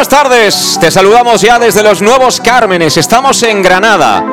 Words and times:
Buenas 0.00 0.22
tardes. 0.22 0.78
Te 0.80 0.90
saludamos 0.90 1.42
ya 1.42 1.58
desde 1.58 1.82
los 1.82 2.00
Nuevos 2.00 2.40
Cármenes. 2.40 2.96
Estamos 2.96 3.42
en 3.42 3.62
Granada. 3.62 4.24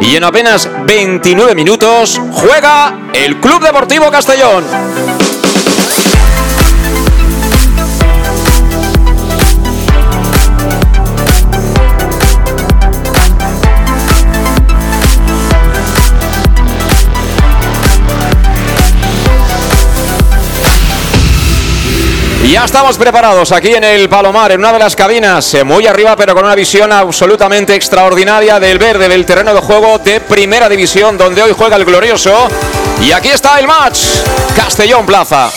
Y 0.00 0.14
en 0.14 0.22
apenas 0.22 0.70
29 0.86 1.56
minutos 1.56 2.20
juega 2.30 3.10
el 3.12 3.40
Club 3.40 3.60
Deportivo 3.60 4.12
Castellón. 4.12 5.17
Ya 22.50 22.64
estamos 22.64 22.96
preparados 22.96 23.52
aquí 23.52 23.74
en 23.74 23.84
el 23.84 24.08
Palomar, 24.08 24.52
en 24.52 24.60
una 24.60 24.72
de 24.72 24.78
las 24.78 24.96
cabinas, 24.96 25.52
eh, 25.52 25.64
muy 25.64 25.86
arriba, 25.86 26.16
pero 26.16 26.34
con 26.34 26.46
una 26.46 26.54
visión 26.54 26.90
absolutamente 26.90 27.74
extraordinaria 27.74 28.58
del 28.58 28.78
verde 28.78 29.06
del 29.06 29.26
terreno 29.26 29.52
de 29.52 29.60
juego 29.60 29.98
de 29.98 30.20
Primera 30.20 30.66
División, 30.66 31.18
donde 31.18 31.42
hoy 31.42 31.52
juega 31.56 31.76
el 31.76 31.84
glorioso. 31.84 32.48
Y 33.02 33.12
aquí 33.12 33.28
está 33.28 33.60
el 33.60 33.66
match, 33.68 34.00
Castellón 34.56 35.04
Plaza. 35.04 35.50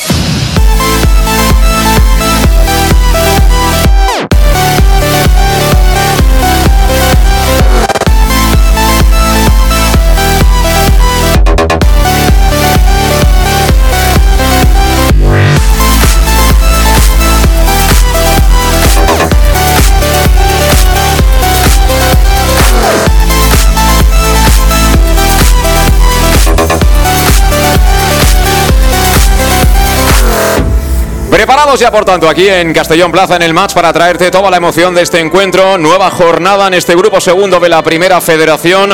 Preparados 31.42 31.80
ya 31.80 31.90
por 31.90 32.06
tanto 32.06 32.30
aquí 32.30 32.48
en 32.48 32.72
Castellón 32.72 33.12
Plaza 33.12 33.36
en 33.36 33.42
el 33.42 33.52
match 33.52 33.74
para 33.74 33.92
traerte 33.92 34.30
toda 34.30 34.52
la 34.52 34.58
emoción 34.58 34.94
de 34.94 35.02
este 35.02 35.20
encuentro. 35.20 35.76
Nueva 35.80 36.12
jornada 36.12 36.68
en 36.68 36.76
este 36.76 36.96
grupo 36.96 37.20
segundo 37.20 37.60
de 37.60 37.68
la 37.68 37.82
Primera 37.82 38.22
Federación. 38.22 38.92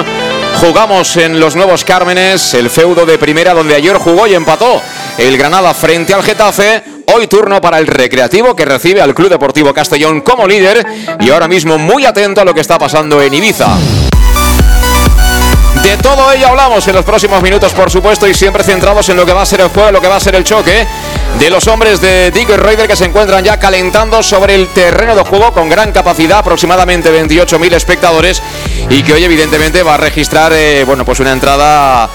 Jugamos 0.61 1.17
en 1.17 1.41
los 1.41 1.57
Nuevos 1.57 1.83
Cármenes, 1.83 2.53
el 2.53 2.69
feudo 2.69 3.05
de 3.05 3.17
primera 3.17 3.53
donde 3.53 3.75
ayer 3.75 3.97
jugó 3.97 4.27
y 4.27 4.33
empató 4.33 4.81
el 5.17 5.37
Granada 5.37 5.73
frente 5.73 6.13
al 6.13 6.23
Getafe. 6.23 6.83
Hoy 7.13 7.27
turno 7.27 7.59
para 7.59 7.79
el 7.79 7.87
Recreativo 7.87 8.55
que 8.55 8.63
recibe 8.63 9.01
al 9.01 9.13
Club 9.13 9.27
Deportivo 9.27 9.73
Castellón 9.73 10.21
como 10.21 10.47
líder 10.47 10.85
y 11.19 11.29
ahora 11.29 11.49
mismo 11.49 11.77
muy 11.77 12.05
atento 12.05 12.39
a 12.39 12.45
lo 12.45 12.53
que 12.53 12.61
está 12.61 12.79
pasando 12.79 13.21
en 13.21 13.33
Ibiza. 13.33 13.75
De 15.83 15.97
todo 15.97 16.31
ello 16.31 16.47
hablamos 16.47 16.87
en 16.87 16.95
los 16.95 17.05
próximos 17.05 17.41
minutos, 17.41 17.73
por 17.73 17.91
supuesto, 17.91 18.27
y 18.27 18.33
siempre 18.33 18.63
centrados 18.63 19.07
en 19.09 19.17
lo 19.17 19.25
que 19.25 19.33
va 19.33 19.41
a 19.41 19.45
ser 19.45 19.61
el 19.61 19.67
juego, 19.67 19.91
lo 19.91 20.01
que 20.01 20.07
va 20.07 20.15
a 20.15 20.19
ser 20.19 20.35
el 20.35 20.43
choque 20.43 20.87
de 21.39 21.49
los 21.49 21.67
hombres 21.67 22.01
de 22.01 22.31
Dick 22.31 22.49
Reuter 22.49 22.87
que 22.87 22.95
se 22.95 23.05
encuentran 23.05 23.43
ya 23.43 23.57
calentando 23.57 24.23
sobre 24.23 24.55
el 24.55 24.67
terreno 24.69 25.15
de 25.15 25.23
juego 25.23 25.53
con 25.53 25.69
gran 25.69 25.91
capacidad, 25.91 26.39
aproximadamente 26.39 27.11
28.000 27.11 27.73
espectadores, 27.73 28.41
y 28.89 29.03
que 29.03 29.13
hoy 29.13 29.23
evidentemente 29.23 29.83
va 29.83 29.95
a 29.95 29.97
registrar, 29.97 30.51
eh, 30.53 30.83
bueno, 30.85 31.05
pues 31.05 31.19
una 31.19 31.31
entrada 31.31 32.09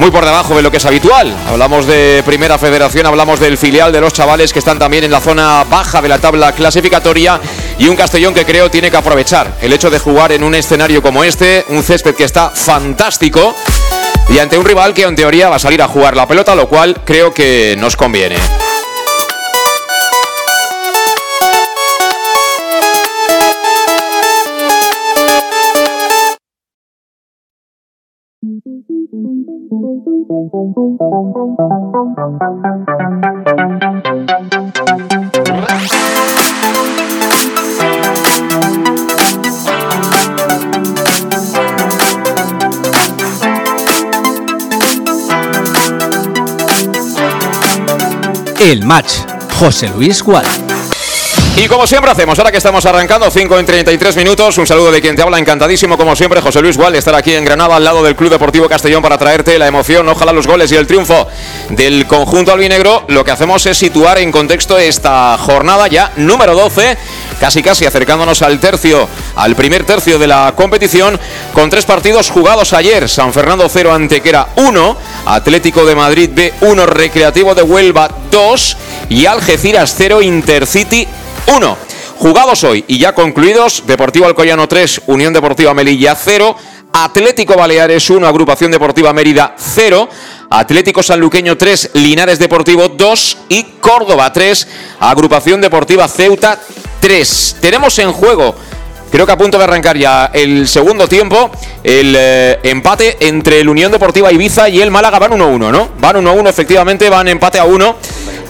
muy 0.00 0.10
por 0.10 0.24
debajo 0.24 0.56
de 0.56 0.62
lo 0.62 0.70
que 0.70 0.76
es 0.78 0.86
habitual. 0.86 1.34
Hablamos 1.48 1.86
de 1.86 2.22
Primera 2.24 2.58
Federación, 2.58 3.06
hablamos 3.06 3.40
del 3.40 3.58
filial 3.58 3.92
de 3.92 4.00
los 4.00 4.12
chavales 4.12 4.52
que 4.52 4.58
están 4.58 4.78
también 4.78 5.04
en 5.04 5.10
la 5.10 5.20
zona 5.20 5.64
baja 5.64 6.00
de 6.00 6.08
la 6.08 6.18
tabla 6.18 6.52
clasificatoria 6.52 7.40
y 7.78 7.88
un 7.88 7.96
Castellón 7.96 8.34
que 8.34 8.44
creo 8.44 8.70
tiene 8.70 8.90
que 8.90 8.96
aprovechar 8.96 9.56
el 9.60 9.72
hecho 9.72 9.90
de 9.90 9.98
jugar 9.98 10.32
en 10.32 10.42
un 10.42 10.54
escenario 10.54 11.02
como 11.02 11.24
este, 11.24 11.64
un 11.68 11.82
césped 11.82 12.14
que 12.14 12.24
está 12.24 12.50
fantástico 12.50 13.54
y 14.28 14.38
ante 14.38 14.58
un 14.58 14.64
rival 14.64 14.94
que 14.94 15.02
en 15.02 15.16
teoría 15.16 15.48
va 15.48 15.56
a 15.56 15.58
salir 15.58 15.80
a 15.82 15.88
jugar 15.88 16.16
la 16.16 16.26
pelota, 16.26 16.54
lo 16.54 16.68
cual 16.68 17.00
creo 17.04 17.32
que 17.32 17.76
nos 17.78 17.96
conviene. 17.96 18.36
El 48.60 48.84
match, 48.84 49.12
José 49.60 49.88
Luis 49.88 50.20
Gual. 50.20 50.44
Y 51.56 51.68
como 51.68 51.86
siempre 51.86 52.10
hacemos, 52.10 52.36
ahora 52.38 52.50
que 52.50 52.58
estamos 52.58 52.84
arrancando 52.86 53.30
5 53.30 53.58
en 53.58 53.66
33 53.66 54.16
minutos, 54.16 54.58
un 54.58 54.66
saludo 54.66 54.90
de 54.90 55.00
quien 55.00 55.14
te 55.14 55.22
habla 55.22 55.38
encantadísimo 55.38 55.96
como 55.96 56.16
siempre, 56.16 56.40
José 56.40 56.60
Luis 56.60 56.76
Gual, 56.76 56.96
estar 56.96 57.14
aquí 57.14 57.34
en 57.34 57.44
Granada 57.44 57.76
al 57.76 57.84
lado 57.84 58.02
del 58.02 58.16
Club 58.16 58.30
Deportivo 58.30 58.68
Castellón 58.68 59.00
para 59.00 59.16
traerte 59.16 59.58
la 59.58 59.68
emoción, 59.68 60.08
ojalá 60.08 60.32
los 60.32 60.46
goles 60.46 60.72
y 60.72 60.76
el 60.76 60.88
triunfo 60.88 61.28
del 61.70 62.06
conjunto 62.06 62.52
albinegro. 62.52 63.04
Lo 63.08 63.24
que 63.24 63.30
hacemos 63.30 63.64
es 63.66 63.78
situar 63.78 64.18
en 64.18 64.32
contexto 64.32 64.76
esta 64.76 65.36
jornada 65.38 65.86
ya 65.86 66.12
número 66.16 66.54
12, 66.56 66.96
casi 67.38 67.62
casi 67.62 67.86
acercándonos 67.86 68.42
al 68.42 68.60
tercio, 68.60 69.08
al 69.36 69.54
primer 69.54 69.84
tercio 69.84 70.18
de 70.18 70.26
la 70.26 70.52
competición, 70.56 71.18
con 71.52 71.70
tres 71.70 71.84
partidos 71.84 72.30
jugados 72.30 72.72
ayer, 72.72 73.08
San 73.08 73.32
Fernando 73.32 73.68
0 73.68 73.92
Antequera 73.92 74.48
1, 74.56 74.96
Atlético 75.26 75.84
de 75.84 75.94
Madrid 75.94 76.30
B 76.32 76.52
1, 76.60 76.86
Recreativo 76.86 77.54
de 77.54 77.62
Huelva 77.62 78.10
2 78.30 78.76
y 79.10 79.26
Algeciras 79.26 79.94
0, 79.96 80.22
Intercity 80.22 81.06
1. 81.46 81.76
Jugados 82.18 82.64
hoy 82.64 82.84
y 82.88 82.98
ya 82.98 83.14
concluidos, 83.14 83.84
Deportivo 83.86 84.26
Alcoyano 84.26 84.66
3, 84.66 85.02
Unión 85.06 85.32
Deportiva 85.32 85.72
Melilla 85.72 86.16
0, 86.16 86.56
Atlético 86.92 87.54
Baleares 87.54 88.10
1, 88.10 88.26
Agrupación 88.26 88.72
Deportiva 88.72 89.12
Mérida 89.12 89.54
0, 89.56 90.08
Atlético 90.50 91.02
Sanluqueño 91.02 91.56
3, 91.56 91.90
Linares 91.94 92.38
Deportivo 92.38 92.88
2 92.88 93.38
y 93.50 93.62
Córdoba 93.80 94.32
3, 94.32 94.66
Agrupación 94.98 95.60
Deportiva 95.60 96.08
Ceuta 96.08 96.58
3. 97.00 97.56
Tenemos 97.60 97.98
en 97.98 98.12
juego 98.12 98.54
Creo 99.10 99.24
que 99.24 99.32
a 99.32 99.38
punto 99.38 99.56
de 99.56 99.64
arrancar 99.64 99.96
ya 99.96 100.30
el 100.34 100.68
segundo 100.68 101.08
tiempo, 101.08 101.50
el 101.82 102.14
eh, 102.16 102.58
empate 102.62 103.16
entre 103.20 103.60
el 103.60 103.68
Unión 103.68 103.90
Deportiva 103.90 104.30
Ibiza 104.30 104.68
y 104.68 104.82
el 104.82 104.90
Málaga 104.90 105.18
van 105.18 105.32
1-1, 105.32 105.70
¿no? 105.70 105.88
Van 105.98 106.16
1-1, 106.16 106.48
efectivamente, 106.48 107.08
van 107.08 107.26
empate 107.28 107.58
a 107.58 107.64
1. 107.64 107.96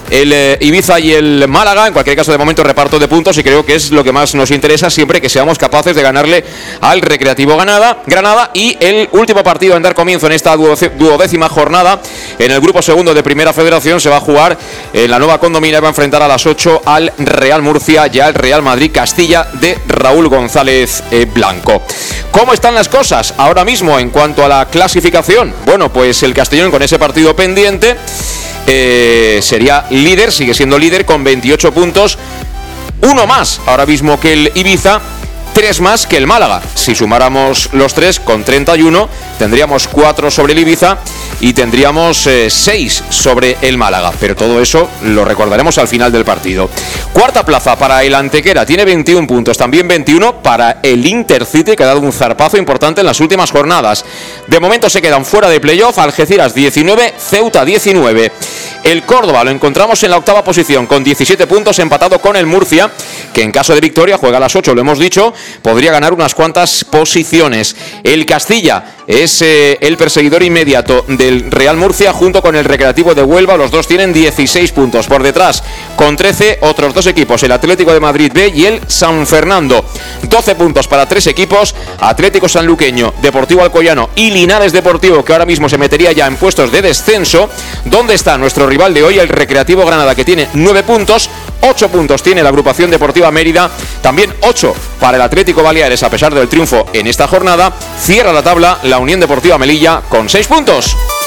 El 0.09 0.33
eh, 0.33 0.57
Ibiza 0.61 0.99
y 0.99 1.13
el 1.13 1.47
Málaga. 1.47 1.87
En 1.87 1.93
cualquier 1.93 2.15
caso, 2.15 2.31
de 2.31 2.37
momento 2.37 2.63
reparto 2.63 2.99
de 2.99 3.07
puntos 3.07 3.37
y 3.37 3.43
creo 3.43 3.65
que 3.65 3.75
es 3.75 3.91
lo 3.91 4.03
que 4.03 4.11
más 4.11 4.35
nos 4.35 4.51
interesa 4.51 4.89
siempre 4.89 5.21
que 5.21 5.29
seamos 5.29 5.57
capaces 5.57 5.95
de 5.95 6.01
ganarle 6.01 6.43
al 6.81 7.01
Recreativo 7.01 7.55
Granada. 7.55 8.01
Granada 8.05 8.51
y 8.53 8.77
el 8.79 9.09
último 9.11 9.43
partido 9.43 9.75
en 9.75 9.83
dar 9.83 9.95
comienzo 9.95 10.27
en 10.27 10.33
esta 10.33 10.55
duodécima 10.55 11.49
jornada 11.49 12.01
en 12.37 12.51
el 12.51 12.61
grupo 12.61 12.81
segundo 12.81 13.13
de 13.13 13.23
Primera 13.23 13.53
Federación 13.53 13.99
se 13.99 14.09
va 14.09 14.17
a 14.17 14.21
jugar 14.21 14.57
en 14.93 15.11
la 15.11 15.19
nueva 15.19 15.39
condomina. 15.39 15.79
Va 15.79 15.87
a 15.87 15.91
enfrentar 15.91 16.21
a 16.21 16.27
las 16.27 16.45
8 16.45 16.81
al 16.85 17.11
Real 17.17 17.61
Murcia, 17.61 18.07
ya 18.07 18.27
el 18.27 18.33
Real 18.33 18.61
Madrid 18.61 18.91
Castilla 18.93 19.47
de 19.53 19.77
Raúl 19.87 20.27
González 20.27 21.03
eh, 21.11 21.25
Blanco. 21.25 21.81
¿Cómo 22.31 22.53
están 22.53 22.75
las 22.75 22.89
cosas 22.89 23.33
ahora 23.37 23.65
mismo 23.65 23.99
en 23.99 24.09
cuanto 24.09 24.43
a 24.43 24.47
la 24.47 24.65
clasificación? 24.65 25.53
Bueno, 25.65 25.91
pues 25.91 26.23
el 26.23 26.33
Castellón 26.33 26.71
con 26.71 26.81
ese 26.81 26.99
partido 26.99 27.35
pendiente 27.35 27.95
eh, 28.71 29.39
sería 29.41 29.85
líder, 29.89 30.31
sigue 30.31 30.53
siendo 30.53 30.77
líder 30.77 31.05
con 31.05 31.23
28 31.23 31.71
puntos. 31.73 32.17
Uno 33.01 33.25
más 33.25 33.61
ahora 33.65 33.85
mismo 33.85 34.19
que 34.19 34.33
el 34.33 34.51
Ibiza 34.53 35.01
tres 35.59 35.81
más 35.81 36.07
que 36.07 36.15
el 36.15 36.25
Málaga. 36.25 36.61
Si 36.73 36.95
sumáramos 36.95 37.67
los 37.73 37.93
tres 37.93 38.21
con 38.21 38.45
31, 38.45 39.09
tendríamos 39.37 39.89
cuatro 39.89 40.31
sobre 40.31 40.53
el 40.53 40.59
Ibiza 40.59 40.99
y 41.41 41.51
tendríamos 41.51 42.25
eh, 42.27 42.49
seis 42.49 43.03
sobre 43.09 43.57
el 43.61 43.77
Málaga. 43.77 44.13
Pero 44.21 44.37
todo 44.37 44.61
eso 44.61 44.89
lo 45.03 45.25
recordaremos 45.25 45.77
al 45.77 45.89
final 45.89 46.13
del 46.13 46.23
partido. 46.23 46.69
Cuarta 47.11 47.45
plaza 47.45 47.77
para 47.77 48.01
el 48.05 48.15
Antequera, 48.15 48.65
tiene 48.65 48.85
21 48.85 49.27
puntos. 49.27 49.57
También 49.57 49.85
21 49.85 50.41
para 50.41 50.79
el 50.81 51.05
Intercity, 51.05 51.75
que 51.75 51.83
ha 51.83 51.87
dado 51.87 51.99
un 51.99 52.13
zarpazo 52.13 52.55
importante 52.55 53.01
en 53.01 53.07
las 53.07 53.19
últimas 53.19 53.51
jornadas. 53.51 54.05
De 54.47 54.61
momento 54.61 54.89
se 54.89 55.01
quedan 55.01 55.25
fuera 55.25 55.49
de 55.49 55.59
playoff. 55.59 55.99
Algeciras 55.99 56.53
19, 56.53 57.15
Ceuta 57.19 57.65
19. 57.65 58.31
El 58.83 59.03
Córdoba 59.03 59.43
lo 59.43 59.51
encontramos 59.51 60.01
en 60.03 60.11
la 60.11 60.17
octava 60.17 60.43
posición 60.43 60.87
con 60.87 61.03
17 61.03 61.47
puntos, 61.47 61.79
empatado 61.79 62.19
con 62.19 62.35
el 62.35 62.45
Murcia, 62.45 62.89
que 63.33 63.43
en 63.43 63.51
caso 63.51 63.75
de 63.75 63.81
victoria 63.81 64.17
juega 64.17 64.37
a 64.37 64.39
las 64.39 64.55
8, 64.55 64.73
lo 64.73 64.81
hemos 64.81 64.99
dicho, 64.99 65.33
podría 65.61 65.91
ganar 65.91 66.13
unas 66.13 66.33
cuantas 66.33 66.85
posiciones. 66.85 67.75
El 68.03 68.25
Castilla 68.25 68.95
es 69.09 69.41
eh, 69.41 69.77
el 69.81 69.97
perseguidor 69.97 70.43
inmediato 70.43 71.03
del 71.07 71.49
Real 71.49 71.77
Murcia 71.77 72.13
junto 72.13 72.43
con 72.43 72.55
el 72.55 72.63
Recreativo 72.63 73.15
de 73.15 73.23
Huelva. 73.23 73.57
Los 73.57 73.71
dos 73.71 73.87
tienen 73.87 74.13
16 74.13 74.71
puntos. 74.71 75.07
Por 75.07 75.23
detrás, 75.23 75.63
con 75.95 76.15
13, 76.15 76.59
otros 76.61 76.93
dos 76.93 77.07
equipos, 77.07 77.41
el 77.41 77.51
Atlético 77.51 77.91
de 77.91 77.99
Madrid 77.99 78.31
B 78.31 78.51
y 78.55 78.65
el 78.65 78.81
San 78.87 79.25
Fernando. 79.25 79.83
12 80.21 80.53
puntos 80.53 80.87
para 80.87 81.07
tres 81.07 81.25
equipos, 81.25 81.73
Atlético 81.99 82.47
Sanluqueño, 82.47 83.15
Deportivo 83.19 83.63
Alcoyano 83.63 84.11
y 84.15 84.29
Linares 84.29 84.71
Deportivo, 84.71 85.25
que 85.25 85.33
ahora 85.33 85.45
mismo 85.47 85.67
se 85.67 85.79
metería 85.79 86.11
ya 86.11 86.27
en 86.27 86.35
puestos 86.35 86.71
de 86.71 86.83
descenso. 86.83 87.49
¿Dónde 87.85 88.13
está 88.13 88.37
nuestro 88.37 88.68
rival 88.69 88.93
de 88.93 89.03
hoy, 89.03 89.19
el 89.19 89.27
Recreativo 89.27 89.85
Granada, 89.85 90.15
que 90.15 90.23
tiene 90.23 90.47
9 90.53 90.83
puntos? 90.83 91.29
8 91.61 91.89
puntos 91.89 92.23
tiene 92.23 92.43
la 92.43 92.49
agrupación 92.49 92.89
deportiva 92.89 93.31
Mérida, 93.31 93.69
también 94.01 94.33
8 94.41 94.73
para 94.99 95.17
el 95.17 95.23
Atlético 95.23 95.63
Baleares 95.63 96.03
a 96.03 96.09
pesar 96.09 96.33
del 96.33 96.47
triunfo 96.47 96.85
en 96.93 97.07
esta 97.07 97.27
jornada. 97.27 97.73
Cierra 97.99 98.31
la 98.31 98.43
tabla 98.43 98.79
la 98.83 98.99
Unión 98.99 99.19
Deportiva 99.19 99.57
Melilla 99.57 100.01
con 100.07 100.29
6 100.29 100.47
puntos. 100.47 101.18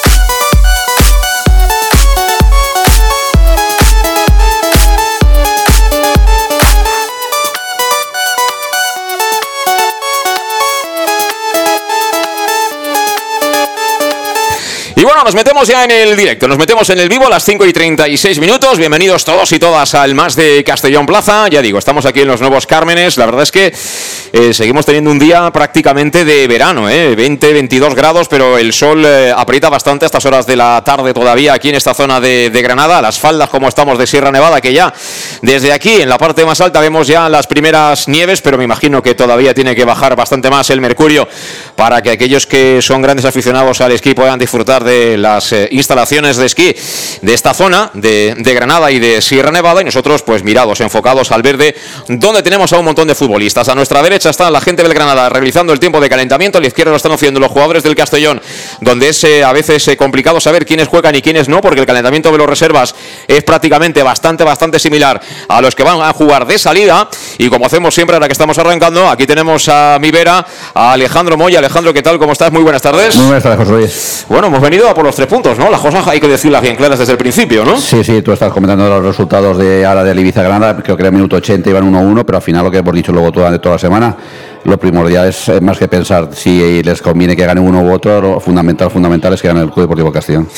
Y 15.02 15.04
bueno, 15.04 15.24
nos 15.24 15.34
metemos 15.34 15.66
ya 15.66 15.82
en 15.82 15.90
el 15.90 16.16
directo, 16.16 16.46
nos 16.46 16.58
metemos 16.58 16.88
en 16.90 17.00
el 17.00 17.08
vivo 17.08 17.26
a 17.26 17.28
las 17.28 17.44
5 17.44 17.66
y 17.66 17.72
36 17.72 18.38
minutos. 18.38 18.78
Bienvenidos 18.78 19.24
todos 19.24 19.50
y 19.50 19.58
todas 19.58 19.96
al 19.96 20.14
más 20.14 20.36
de 20.36 20.62
Castellón 20.62 21.06
Plaza. 21.06 21.48
Ya 21.48 21.60
digo, 21.60 21.80
estamos 21.80 22.06
aquí 22.06 22.20
en 22.20 22.28
los 22.28 22.40
nuevos 22.40 22.68
Cármenes. 22.68 23.16
La 23.16 23.26
verdad 23.26 23.42
es 23.42 23.50
que 23.50 23.74
eh, 24.32 24.54
seguimos 24.54 24.86
teniendo 24.86 25.10
un 25.10 25.18
día 25.18 25.50
prácticamente 25.50 26.24
de 26.24 26.46
verano, 26.46 26.88
¿eh? 26.88 27.16
20, 27.16 27.52
22 27.52 27.96
grados, 27.96 28.28
pero 28.28 28.56
el 28.56 28.72
sol 28.72 29.04
eh, 29.04 29.34
aprieta 29.36 29.68
bastante 29.68 30.04
a 30.04 30.06
estas 30.06 30.24
horas 30.24 30.46
de 30.46 30.54
la 30.54 30.80
tarde 30.84 31.12
todavía 31.12 31.54
aquí 31.54 31.70
en 31.70 31.74
esta 31.74 31.94
zona 31.94 32.20
de, 32.20 32.50
de, 32.50 32.62
Granada. 32.62 33.02
Las 33.02 33.18
faldas, 33.18 33.50
como 33.50 33.66
estamos 33.66 33.98
de 33.98 34.06
Sierra 34.06 34.30
Nevada, 34.30 34.60
que 34.60 34.72
ya 34.72 34.94
desde 35.40 35.72
aquí, 35.72 36.00
en 36.00 36.10
la 36.10 36.16
parte 36.18 36.44
más 36.44 36.60
alta, 36.60 36.78
vemos 36.78 37.08
ya 37.08 37.28
las 37.28 37.48
primeras 37.48 38.06
nieves, 38.06 38.40
pero 38.40 38.56
me 38.56 38.62
imagino 38.62 39.02
que 39.02 39.16
todavía 39.16 39.52
tiene 39.52 39.74
que 39.74 39.84
bajar 39.84 40.14
bastante 40.14 40.48
más 40.48 40.70
el 40.70 40.80
mercurio 40.80 41.26
para 41.74 42.00
que 42.02 42.10
aquellos 42.10 42.46
que 42.46 42.80
son 42.80 43.02
grandes 43.02 43.24
aficionados 43.24 43.80
al 43.80 43.90
esquí 43.90 44.14
puedan 44.14 44.38
disfrutar 44.38 44.84
de 44.84 44.91
las 45.16 45.52
eh, 45.52 45.68
instalaciones 45.70 46.36
de 46.36 46.46
esquí 46.46 46.74
de 47.22 47.34
esta 47.34 47.54
zona 47.54 47.90
de, 47.94 48.34
Granada 48.54 48.90
y 48.90 48.98
de 48.98 49.22
Sierra 49.22 49.50
Nevada 49.50 49.80
y 49.80 49.84
nosotros 49.84 50.22
pues 50.22 50.44
mirados, 50.44 50.80
enfocados 50.80 51.32
al 51.32 51.42
verde, 51.42 51.74
donde 52.08 52.42
tenemos 52.42 52.72
a 52.72 52.78
un 52.78 52.84
montón 52.84 53.08
de 53.08 53.14
futbolistas. 53.14 53.68
A 53.68 53.74
nuestra 53.74 54.02
derecha 54.02 54.30
está 54.30 54.50
la 54.50 54.60
gente 54.60 54.82
del 54.82 54.92
Granada 54.92 55.28
realizando 55.28 55.72
el 55.72 55.80
tiempo 55.80 56.00
de 56.00 56.08
calentamiento, 56.08 56.58
a 56.58 56.60
la 56.60 56.66
izquierda 56.66 56.90
lo 56.90 56.96
están 56.96 57.12
haciendo 57.12 57.40
los 57.40 57.50
jugadores 57.50 57.82
del 57.82 57.94
Castellón, 57.94 58.40
donde 58.80 59.08
es 59.08 59.24
eh, 59.24 59.42
a 59.42 59.52
veces 59.52 59.86
eh, 59.88 59.96
complicado 59.96 60.40
saber 60.40 60.66
quiénes 60.66 60.88
juegan 60.88 61.14
y 61.14 61.22
quiénes 61.22 61.48
no, 61.48 61.60
porque 61.60 61.80
el 61.80 61.86
calentamiento 61.86 62.30
de 62.30 62.38
los 62.38 62.46
reservas 62.46 62.94
es 63.26 63.42
prácticamente 63.44 64.02
bastante, 64.02 64.44
bastante 64.44 64.78
similar 64.78 65.20
a 65.48 65.60
los 65.60 65.74
que 65.74 65.82
van 65.82 66.02
a 66.02 66.12
jugar 66.12 66.46
de 66.46 66.58
salida. 66.58 67.08
Y 67.38 67.48
como 67.48 67.66
hacemos 67.66 67.94
siempre 67.94 68.16
ahora 68.16 68.26
que 68.26 68.32
estamos 68.32 68.58
arrancando, 68.58 69.08
aquí 69.08 69.26
tenemos 69.26 69.68
a 69.68 69.98
mi 70.00 70.10
vera, 70.10 70.46
a 70.74 70.92
Alejandro 70.92 71.36
Moya. 71.36 71.58
Alejandro, 71.58 71.92
¿qué 71.92 72.02
tal? 72.02 72.18
¿Cómo 72.18 72.32
estás? 72.32 72.52
Muy 72.52 72.62
buenas 72.62 72.82
tardes. 72.82 73.16
Muy 73.16 73.26
buenas 73.26 73.42
tardes, 73.42 73.58
José 73.58 73.72
Luis. 73.72 74.26
Bueno, 74.28 74.48
hemos 74.48 74.60
venido 74.60 74.81
por 74.90 75.04
los 75.04 75.14
tres 75.14 75.28
puntos, 75.28 75.58
¿no? 75.58 75.70
Las 75.70 75.80
cosas 75.80 76.06
hay 76.08 76.20
que 76.20 76.28
decirlas 76.28 76.60
bien 76.60 76.74
claras 76.74 76.98
desde 76.98 77.12
el 77.12 77.18
principio, 77.18 77.64
¿no? 77.64 77.78
Sí, 77.78 78.02
sí, 78.02 78.20
tú 78.20 78.32
estás 78.32 78.52
comentando 78.52 78.88
los 78.88 79.04
resultados 79.04 79.56
de 79.56 79.86
ahora 79.86 80.02
de 80.02 80.20
Ibiza 80.20 80.42
Granada, 80.42 80.76
creo 80.82 80.96
que 80.96 81.02
era 81.02 81.10
minuto 81.10 81.36
80 81.36 81.70
iban 81.70 81.92
1-1, 81.92 82.24
pero 82.24 82.38
al 82.38 82.42
final 82.42 82.64
lo 82.64 82.70
que 82.70 82.78
hemos 82.78 82.94
dicho 82.94 83.12
luego 83.12 83.30
toda, 83.30 83.56
toda 83.60 83.76
la 83.76 83.78
semana, 83.78 84.16
lo 84.64 84.78
primordial 84.78 85.28
es 85.28 85.48
eh, 85.48 85.60
más 85.60 85.78
que 85.78 85.88
pensar 85.88 86.30
si 86.34 86.82
les 86.82 87.02
conviene 87.02 87.36
que 87.36 87.44
gane 87.44 87.60
uno 87.60 87.82
u 87.82 87.92
otro, 87.92 88.20
lo 88.20 88.40
fundamental, 88.40 88.90
fundamental 88.90 89.32
es 89.32 89.42
que 89.42 89.48
gane 89.48 89.60
el 89.60 89.70
Club 89.70 89.82
Deportivo 89.82 90.12
Castellón. 90.12 90.48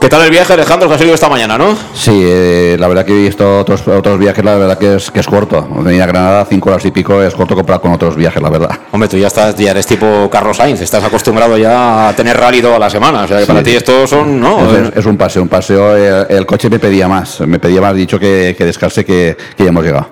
¿Qué 0.00 0.08
tal 0.08 0.22
el 0.22 0.30
viaje, 0.30 0.54
Alejandro, 0.54 0.88
que 0.88 0.94
ha 0.94 0.98
salido 0.98 1.14
esta 1.14 1.28
mañana, 1.28 1.58
no? 1.58 1.76
Sí, 1.92 2.22
eh, 2.24 2.76
la 2.80 2.88
verdad 2.88 3.04
que 3.04 3.12
he 3.12 3.24
visto 3.24 3.58
otros, 3.58 3.86
otros 3.86 4.18
viajes, 4.18 4.42
la 4.42 4.54
verdad 4.54 4.78
que 4.78 4.94
es, 4.94 5.10
que 5.10 5.20
es 5.20 5.26
corto. 5.26 5.68
Venir 5.82 6.02
a 6.02 6.06
Granada 6.06 6.46
cinco 6.48 6.70
horas 6.70 6.82
y 6.86 6.90
pico 6.90 7.22
es 7.22 7.34
corto 7.34 7.54
comparado 7.54 7.82
con 7.82 7.92
otros 7.92 8.16
viajes, 8.16 8.42
la 8.42 8.48
verdad. 8.48 8.70
Hombre, 8.92 9.10
tú 9.10 9.18
ya 9.18 9.26
estás, 9.26 9.54
ya 9.56 9.72
eres 9.72 9.86
tipo 9.86 10.30
Carlos 10.30 10.56
Sainz, 10.56 10.80
estás 10.80 11.04
acostumbrado 11.04 11.58
ya 11.58 12.08
a 12.08 12.16
tener 12.16 12.34
rally 12.38 12.62
toda 12.62 12.78
la 12.78 12.88
semana. 12.88 13.24
O 13.24 13.28
sea, 13.28 13.40
que 13.40 13.46
para 13.46 13.62
ti 13.62 13.72
estos 13.72 14.08
son, 14.08 14.40
¿no? 14.40 14.74
Es, 14.74 14.96
es, 14.96 15.04
un 15.04 15.18
paseo, 15.18 15.42
un 15.42 15.48
paseo. 15.48 15.94
El, 15.94 16.26
el, 16.30 16.46
coche 16.46 16.70
me 16.70 16.78
pedía 16.78 17.06
más, 17.06 17.40
me 17.40 17.58
pedía 17.58 17.82
más, 17.82 17.94
dicho 17.94 18.18
que, 18.18 18.54
que 18.56 18.64
descanse, 18.64 19.04
que, 19.04 19.36
que 19.54 19.64
ya 19.64 19.68
hemos 19.68 19.84
llegado. 19.84 20.08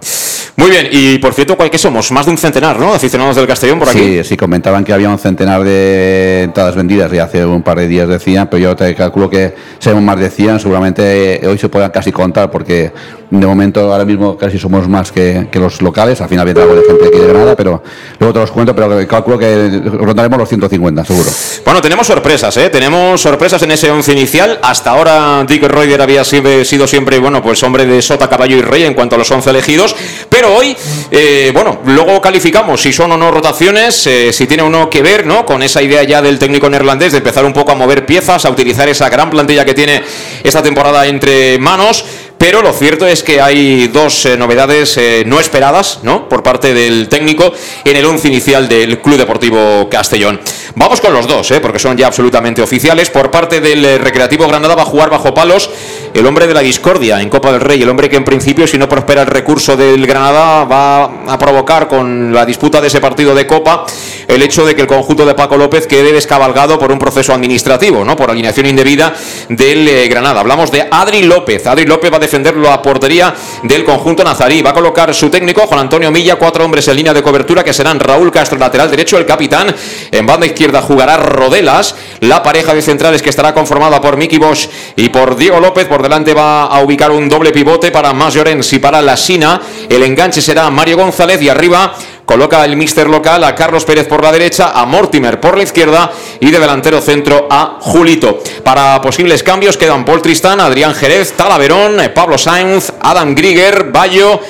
Muy 0.59 0.71
bien, 0.71 0.89
y 0.91 1.19
por 1.19 1.35
cierto, 1.35 1.57
¿qué 1.57 1.79
somos? 1.79 2.11
Más 2.11 2.27
de 2.27 2.33
un 2.33 2.37
centenar, 2.37 2.81
¿no? 2.81 2.93
Aficionados 2.93 3.37
del 3.37 3.47
Castellón 3.47 3.79
por 3.79 3.89
aquí. 3.89 3.99
Sí, 3.99 4.25
sí, 4.25 4.37
comentaban 4.37 4.83
que 4.83 4.93
había 4.93 5.09
un 5.09 5.17
centenar 5.17 5.63
de 5.63 6.43
entradas 6.43 6.75
vendidas 6.75 7.13
y 7.13 7.19
hace 7.19 7.45
un 7.45 7.63
par 7.63 7.79
de 7.79 7.87
días 7.87 8.09
decían, 8.09 8.49
pero 8.51 8.61
yo 8.61 8.75
te 8.75 8.93
calculo 8.97 9.31
que 9.31 9.55
seremos 9.79 10.03
más 10.03 10.19
de 10.19 10.29
100, 10.29 10.59
seguramente 10.59 11.41
hoy 11.47 11.59
se 11.59 11.69
puedan 11.69 11.93
casi 11.93 12.11
contar 12.11 12.51
porque 12.51 12.91
de 13.31 13.47
momento 13.47 13.93
ahora 13.93 14.05
mismo 14.05 14.37
casi 14.37 14.59
somos 14.59 14.89
más 14.89 15.13
que, 15.13 15.47
que 15.53 15.61
los 15.61 15.81
locales, 15.81 16.21
al 16.21 16.29
final 16.29 16.45
viene 16.45 16.61
algo 16.61 16.75
de 16.75 16.83
gente 16.83 17.07
aquí 17.07 17.19
de 17.19 17.27
Granada, 17.29 17.55
pero 17.55 17.81
luego 18.19 18.33
te 18.33 18.41
los 18.41 18.51
cuento, 18.51 18.75
pero 18.75 19.07
calculo 19.07 19.39
que 19.39 19.81
rondaremos 19.85 20.39
los 20.41 20.49
150, 20.49 21.05
seguro. 21.05 21.31
Bueno, 21.65 21.81
tenemos 21.81 22.05
sorpresas, 22.05 22.57
¿eh? 22.57 22.69
Tenemos 22.69 23.21
sorpresas 23.21 23.63
en 23.63 23.71
ese 23.71 23.91
once 23.93 24.11
inicial. 24.11 24.59
Hasta 24.63 24.91
ahora 24.91 25.45
Dick 25.47 25.63
Reuter 25.63 26.03
había 26.03 26.25
sido 26.25 26.87
siempre, 26.89 27.21
bueno, 27.21 27.43
pues 27.43 27.63
hombre 27.63 27.87
de 27.87 28.03
sota, 28.03 28.29
caballo 28.29 28.57
y 28.57 28.63
rey 28.63 28.83
en 28.83 28.95
cuanto 28.95 29.15
a 29.15 29.19
los 29.19 29.31
once 29.31 29.51
elegidos, 29.51 29.95
pero 30.29 30.48
hoy, 30.49 30.77
eh, 31.11 31.51
bueno, 31.53 31.81
luego 31.85 32.21
calificamos 32.21 32.81
si 32.81 32.93
son 32.93 33.13
o 33.13 33.17
no 33.17 33.31
rotaciones, 33.31 34.07
eh, 34.07 34.33
si 34.33 34.47
tiene 34.47 34.63
o 34.63 34.71
no 34.71 34.91
que 34.91 35.03
ver, 35.03 35.27
¿no? 35.27 35.45
Con 35.45 35.63
esa 35.63 35.83
idea 35.83 36.03
ya 36.03 36.23
del 36.23 36.39
técnico 36.39 36.69
neerlandés 36.69 37.13
de 37.13 37.19
empezar 37.19 37.45
un 37.45 37.53
poco 37.53 37.73
a 37.73 37.75
mover 37.75 38.07
piezas, 38.07 38.45
a 38.45 38.51
utilizar 38.51 38.89
esa 38.89 39.09
gran 39.09 39.31
plantilla 39.31 39.65
que 39.65 39.75
tiene 39.75 40.03
esta 40.43 40.63
temporada 40.63 41.07
entre 41.07 41.59
manos. 41.59 42.05
Pero 42.39 42.63
lo 42.63 42.73
cierto 42.73 43.05
es 43.05 43.25
que 43.25 43.41
hay 43.41 43.89
dos 43.89 44.25
eh, 44.25 44.37
novedades 44.37 44.97
eh, 44.97 45.25
no 45.27 45.41
esperadas 45.41 46.01
¿no? 46.05 46.29
por 46.29 46.45
parte 46.45 46.73
del 46.73 47.09
técnico 47.09 47.53
en 47.85 47.97
el 47.97 48.07
once 48.07 48.29
inicial 48.29 48.69
del 48.69 49.01
Club 49.01 49.19
Deportivo 49.19 49.89
Castellón. 49.91 50.41
Vamos 50.77 51.01
con 51.01 51.13
los 51.13 51.27
dos, 51.27 51.51
¿eh? 51.51 51.59
porque 51.59 51.81
son 51.81 51.97
ya 51.97 52.07
absolutamente 52.07 52.63
oficiales. 52.63 53.11
Por 53.11 53.33
parte 53.33 53.61
del 53.61 53.85
eh, 53.85 53.99
Recreativo 53.99 54.47
Granada 54.47 54.77
va 54.77 54.83
a 54.83 54.85
jugar 54.85 55.11
bajo 55.11 55.35
palos 55.35 55.69
el 56.15 56.25
hombre 56.25 56.47
de 56.47 56.55
la 56.55 56.61
discordia 56.61 57.21
en 57.21 57.29
Copa 57.29 57.51
del 57.51 57.61
Rey, 57.61 57.83
el 57.83 57.89
hombre 57.89 58.09
que 58.09 58.15
en 58.15 58.25
principio, 58.25 58.65
si 58.67 58.79
no 58.79 58.89
prospera 58.89 59.23
el 59.23 59.27
recurso 59.27 59.77
del 59.77 60.07
Granada, 60.07 60.65
va 60.65 61.05
a 61.27 61.37
provocar 61.37 61.89
con 61.89 62.33
la 62.33 62.47
disputa 62.47 62.81
de 62.81 62.87
ese 62.87 63.01
partido 63.01 63.35
de 63.35 63.47
Copa 63.47 63.87
el 64.29 64.41
hecho 64.41 64.65
de 64.65 64.77
que 64.77 64.83
el 64.83 64.87
conjunto 64.87 65.27
de 65.27 65.35
Paco 65.35 65.57
López 65.57 65.89
quede 65.89 66.13
descabalgado 66.13 66.79
por 66.79 66.93
un 66.93 66.99
proceso 67.01 67.33
administrativo, 67.33 68.05
¿no? 68.05 68.15
por 68.15 68.31
alineación 68.31 68.67
indebida 68.67 69.15
del 69.49 70.09
Granada. 70.09 70.41
Hablamos 70.41 70.71
de 70.71 70.87
Adri 70.89 71.23
López. 71.23 71.67
Adri 71.67 71.87
López 71.87 72.13
va 72.13 72.19
a 72.19 72.21
defender 72.29 72.57
la 72.57 72.83
portería 72.83 73.35
del 73.63 73.85
conjunto 73.85 74.23
nazarí. 74.23 74.61
Va 74.61 74.71
a 74.71 74.75
colocar 74.75 75.15
su 75.15 75.31
técnico, 75.31 75.67
Juan 75.67 75.81
Antonio 75.81 76.11
Milla, 76.11 76.37
cuatro 76.37 76.63
hombres 76.63 76.87
en 76.89 76.97
línea 76.97 77.15
de 77.15 77.23
cobertura 77.23 77.65
que 77.65 77.73
serán 77.73 77.99
Raúl 77.99 78.31
Castro, 78.31 78.59
lateral 78.59 78.91
derecho, 78.91 79.17
el 79.17 79.25
capitán. 79.25 79.75
En 80.13 80.27
banda 80.27 80.45
izquierda 80.45 80.83
jugará 80.83 81.17
Rodelas, 81.17 81.95
la 82.21 82.43
pareja 82.43 82.75
de 82.75 82.83
centrales 82.83 83.23
que 83.23 83.31
estará 83.31 83.55
conformada 83.55 83.99
por 84.01 84.19
Miki 84.19 84.37
Bosch 84.37 84.69
y 84.95 85.09
por 85.09 85.37
Diego 85.37 85.59
López. 85.59 85.87
Por 85.87 86.03
delante 86.03 86.35
va 86.35 86.67
a 86.67 86.83
ubicar 86.83 87.11
un 87.11 87.29
doble 87.31 87.51
pivote 87.51 87.91
para 87.91 88.13
Mas 88.13 88.35
Llorens 88.35 88.71
y 88.75 88.79
para 88.79 89.01
La 89.01 89.17
Sina. 89.17 89.61
El 89.89 90.03
enganche 90.03 90.43
será 90.43 90.69
Mario 90.69 90.99
González 90.99 91.41
y 91.41 91.49
arriba 91.49 91.95
coloca 92.29 92.63
el 92.67 92.77
míster 92.77 93.09
local 93.09 93.43
a 93.43 93.55
Carlos 93.55 93.87
Pérez 93.87 94.07
por 94.07 94.23
la 94.23 94.31
derecha, 94.31 94.73
a 94.75 94.85
Mortimer 94.85 95.41
por 95.41 95.57
la 95.57 95.63
izquierda 95.63 96.13
y 96.39 96.51
de 96.51 96.59
delantero 96.59 97.01
centro 97.01 97.49
a 97.51 97.79
Julito. 97.81 98.41
Para 98.63 99.01
posibles 99.01 99.43
cambios 99.43 99.79
quedan 99.79 100.05
Paul 100.05 100.21
Tristán, 100.21 100.61
Adrián 100.61 100.95
Jerez, 100.95 101.33
Talaverón, 101.33 101.97
Pablo 102.15 102.37
Sainz, 102.37 102.93
Adam 103.01 103.35
Grieger, 103.35 103.85
Bayo, 103.85 104.41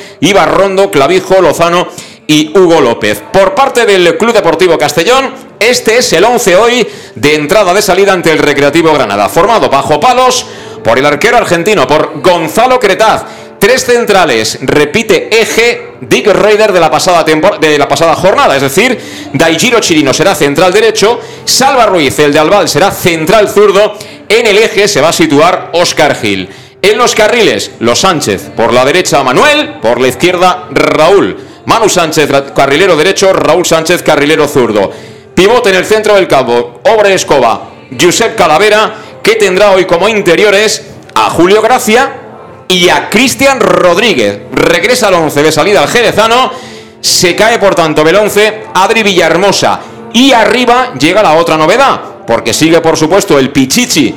Rondo, 0.46 0.90
Clavijo, 0.90 1.40
Lozano 1.40 1.86
y 2.26 2.50
Hugo 2.58 2.80
López. 2.80 3.22
Por 3.32 3.54
parte 3.54 3.86
del 3.86 4.18
Club 4.18 4.32
Deportivo 4.32 4.76
Castellón, 4.76 5.32
este 5.60 5.98
es 5.98 6.12
el 6.12 6.24
11 6.24 6.56
hoy 6.56 6.88
de 7.14 7.36
entrada 7.36 7.72
de 7.72 7.80
salida 7.80 8.12
ante 8.12 8.32
el 8.32 8.38
Recreativo 8.38 8.92
Granada, 8.92 9.28
formado 9.28 9.70
bajo 9.70 10.00
palos 10.00 10.44
por 10.82 10.98
el 10.98 11.06
arquero 11.06 11.36
argentino, 11.36 11.86
por 11.86 12.20
Gonzalo 12.22 12.80
Cretaz. 12.80 13.24
Tres 13.58 13.84
centrales, 13.84 14.58
repite 14.62 15.28
eje 15.40 15.94
Dick 16.00 16.28
Raider 16.28 16.72
de 16.72 16.78
la 16.78 16.90
pasada 16.90 17.24
de 17.24 17.78
la 17.78 17.88
pasada 17.88 18.14
jornada, 18.14 18.54
es 18.54 18.62
decir, 18.62 18.96
Daijiro 19.32 19.80
Chirino 19.80 20.14
será 20.14 20.34
central 20.36 20.72
derecho, 20.72 21.18
Salva 21.44 21.86
Ruiz, 21.86 22.16
el 22.20 22.32
de 22.32 22.38
Albal, 22.38 22.68
será 22.68 22.92
central 22.92 23.48
zurdo, 23.48 23.98
en 24.28 24.46
el 24.46 24.58
eje 24.58 24.86
se 24.86 25.00
va 25.00 25.08
a 25.08 25.12
situar 25.12 25.70
Oscar 25.72 26.14
Gil. 26.14 26.48
En 26.80 26.96
los 26.96 27.16
carriles, 27.16 27.72
los 27.80 27.98
Sánchez, 27.98 28.50
por 28.56 28.72
la 28.72 28.84
derecha 28.84 29.24
Manuel, 29.24 29.80
por 29.82 30.00
la 30.00 30.06
izquierda 30.06 30.68
Raúl. 30.70 31.36
Manu 31.66 31.88
Sánchez, 31.88 32.30
carrilero 32.54 32.96
derecho, 32.96 33.32
Raúl 33.32 33.66
Sánchez, 33.66 34.04
carrilero 34.04 34.46
zurdo. 34.46 34.92
Pivote 35.34 35.70
en 35.70 35.76
el 35.76 35.84
centro 35.84 36.14
del 36.14 36.28
campo, 36.28 36.80
Obre 36.84 37.14
Escoba, 37.14 37.70
Josep 38.00 38.36
Calavera, 38.36 38.94
que 39.22 39.34
tendrá 39.34 39.72
hoy 39.72 39.84
como 39.84 40.08
interiores 40.08 40.84
a 41.14 41.28
Julio 41.30 41.60
Gracia 41.60 42.27
y 42.68 42.88
a 42.88 43.08
Cristian 43.10 43.60
Rodríguez. 43.60 44.42
Regresa 44.52 45.08
al 45.08 45.14
11 45.14 45.42
de 45.42 45.52
salida 45.52 45.82
al 45.82 45.88
Jerezano. 45.88 46.52
Se 47.00 47.34
cae 47.34 47.58
por 47.58 47.74
tanto 47.74 48.02
el 48.02 48.14
11 48.14 48.64
Adri 48.74 49.02
Villahermosa. 49.02 49.80
Y 50.12 50.32
arriba 50.32 50.94
llega 50.98 51.22
la 51.22 51.34
otra 51.34 51.56
novedad, 51.56 52.00
porque 52.26 52.54
sigue 52.54 52.80
por 52.80 52.96
supuesto 52.96 53.38
el 53.38 53.50
Pichichi 53.50 54.14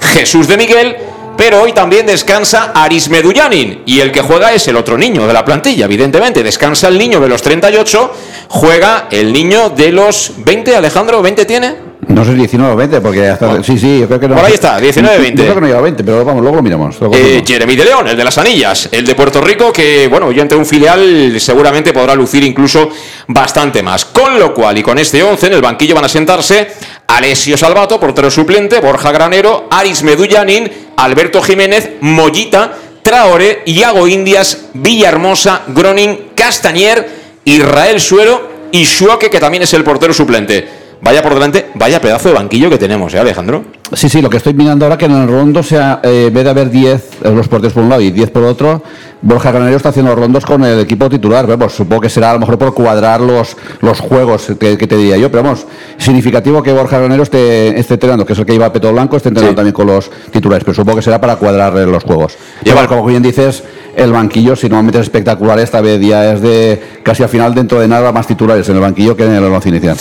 Jesús 0.00 0.46
de 0.46 0.56
Miguel, 0.56 0.96
pero 1.36 1.62
hoy 1.62 1.72
también 1.72 2.06
descansa 2.06 2.72
Aris 2.74 3.08
Medullanin 3.08 3.82
y 3.86 4.00
el 4.00 4.10
que 4.10 4.22
juega 4.22 4.52
es 4.52 4.66
el 4.68 4.76
otro 4.76 4.96
niño 4.96 5.26
de 5.26 5.32
la 5.32 5.44
plantilla, 5.44 5.84
evidentemente. 5.84 6.42
Descansa 6.42 6.88
el 6.88 6.98
niño 6.98 7.20
de 7.20 7.28
los 7.28 7.42
38, 7.42 8.12
juega 8.48 9.08
el 9.10 9.32
niño 9.32 9.70
de 9.70 9.92
los 9.92 10.32
20, 10.38 10.76
Alejandro, 10.76 11.22
¿20 11.22 11.46
tiene? 11.46 11.87
No 12.08 12.24
sé, 12.24 12.34
19 12.34 12.72
o 12.72 12.76
20, 12.76 13.00
porque 13.00 13.28
hasta. 13.28 13.62
Sí, 13.62 13.78
sí, 13.78 14.00
yo 14.00 14.06
creo 14.06 14.18
que 14.18 14.28
no. 14.28 14.34
Por 14.36 14.44
ahí 14.44 14.54
está, 14.54 14.80
19 14.80 15.18
20. 15.18 15.36
Yo 15.36 15.44
creo 15.44 15.54
que 15.56 15.60
no 15.60 15.66
lleva 15.66 15.80
20, 15.82 16.04
pero 16.04 16.24
vamos, 16.24 16.40
luego 16.42 16.56
lo 16.56 16.62
miramos. 16.62 16.96
eh, 17.12 17.42
Jeremy 17.46 17.76
de 17.76 17.84
León, 17.84 18.08
el 18.08 18.16
de 18.16 18.24
las 18.24 18.38
anillas, 18.38 18.88
el 18.90 19.04
de 19.06 19.14
Puerto 19.14 19.40
Rico, 19.40 19.72
que, 19.72 20.08
bueno, 20.08 20.32
ya 20.32 20.42
entre 20.42 20.56
un 20.56 20.64
filial 20.66 21.38
seguramente 21.38 21.92
podrá 21.92 22.14
lucir 22.14 22.42
incluso 22.44 22.90
bastante 23.26 23.82
más. 23.82 24.06
Con 24.06 24.38
lo 24.38 24.54
cual, 24.54 24.78
y 24.78 24.82
con 24.82 24.98
este 24.98 25.22
11, 25.22 25.46
en 25.48 25.52
el 25.52 25.60
banquillo 25.60 25.94
van 25.94 26.06
a 26.06 26.08
sentarse 26.08 26.68
Alessio 27.06 27.56
Salvato, 27.56 28.00
portero 28.00 28.30
suplente, 28.30 28.80
Borja 28.80 29.12
Granero, 29.12 29.68
Aris 29.70 30.02
Medullanin, 30.02 30.70
Alberto 30.96 31.42
Jiménez, 31.42 31.90
Mollita, 32.00 32.72
Traore, 33.02 33.62
Iago 33.66 34.08
Indias, 34.08 34.66
Villahermosa, 34.74 35.62
Gronin, 35.68 36.30
Castañer, 36.34 37.08
Israel 37.44 38.00
Suero 38.00 38.48
y 38.72 38.84
Shuake, 38.84 39.30
que 39.30 39.40
también 39.40 39.62
es 39.62 39.72
el 39.74 39.84
portero 39.84 40.12
suplente. 40.12 40.87
Vaya 41.00 41.22
por 41.22 41.34
delante, 41.34 41.70
vaya 41.74 42.00
pedazo 42.00 42.28
de 42.28 42.34
banquillo 42.34 42.68
que 42.68 42.78
tenemos, 42.78 43.14
¿eh, 43.14 43.18
Alejandro? 43.18 43.64
Sí, 43.92 44.08
sí, 44.08 44.20
lo 44.20 44.28
que 44.28 44.38
estoy 44.38 44.54
mirando 44.54 44.84
ahora 44.84 44.98
que 44.98 45.04
en 45.04 45.12
el 45.12 45.28
rondo, 45.28 45.62
sea, 45.62 46.00
eh, 46.02 46.26
en 46.28 46.34
vez 46.34 46.44
de 46.44 46.50
haber 46.50 46.70
10 46.70 47.08
eh, 47.22 47.30
los 47.30 47.46
porteros 47.48 47.72
por 47.72 47.84
un 47.84 47.88
lado 47.88 48.02
y 48.02 48.10
10 48.10 48.30
por 48.30 48.42
otro, 48.42 48.82
Borja 49.20 49.52
Canario 49.52 49.76
está 49.76 49.88
haciendo 49.88 50.14
rondos 50.14 50.46
con 50.46 50.64
el 50.64 50.78
equipo 50.78 51.08
titular. 51.10 51.46
Vamos, 51.46 51.72
supongo 51.72 52.02
que 52.02 52.08
será 52.08 52.30
a 52.30 52.34
lo 52.34 52.40
mejor 52.40 52.56
por 52.56 52.72
cuadrar 52.72 53.20
los, 53.20 53.56
los 53.80 53.98
juegos 53.98 54.46
que, 54.58 54.76
te 54.76 54.96
diría 54.96 55.16
yo, 55.16 55.30
pero 55.30 55.42
vamos, 55.42 55.66
significativo 55.96 56.62
que 56.62 56.72
Borja 56.72 57.00
Canario 57.00 57.24
esté, 57.24 57.78
esté 57.78 57.94
entrenando, 57.94 58.24
que 58.24 58.34
es 58.34 58.38
el 58.38 58.46
que 58.46 58.54
iba 58.54 58.66
a 58.66 58.72
Peto 58.72 58.92
Blanco, 58.92 59.16
esté 59.16 59.30
entrenando 59.30 59.56
también 59.56 59.74
con 59.74 59.88
los 59.88 60.10
titulares, 60.30 60.64
pero 60.64 60.74
supongo 60.74 60.96
que 60.96 61.02
será 61.02 61.20
para 61.20 61.36
cuadrar 61.36 61.74
los 61.74 62.04
juegos. 62.04 62.36
Y 62.64 62.70
como 62.70 63.04
bien 63.04 63.22
dices, 63.22 63.64
el 63.96 64.12
banquillo, 64.12 64.54
si 64.54 64.68
normalmente 64.68 64.98
es 65.00 65.06
espectacular, 65.06 65.58
esta 65.58 65.80
vez 65.80 66.00
ya 66.00 66.32
es 66.32 66.40
de 66.40 66.80
casi 67.02 67.24
al 67.24 67.28
final, 67.28 67.54
dentro 67.54 67.80
de 67.80 67.88
nada, 67.88 68.12
más 68.12 68.26
titulares 68.26 68.68
en 68.68 68.76
el 68.76 68.80
banquillo 68.80 69.16
que 69.16 69.24
en 69.24 69.32
el 69.32 69.44
once 69.44 69.68
inicial. 69.68 69.96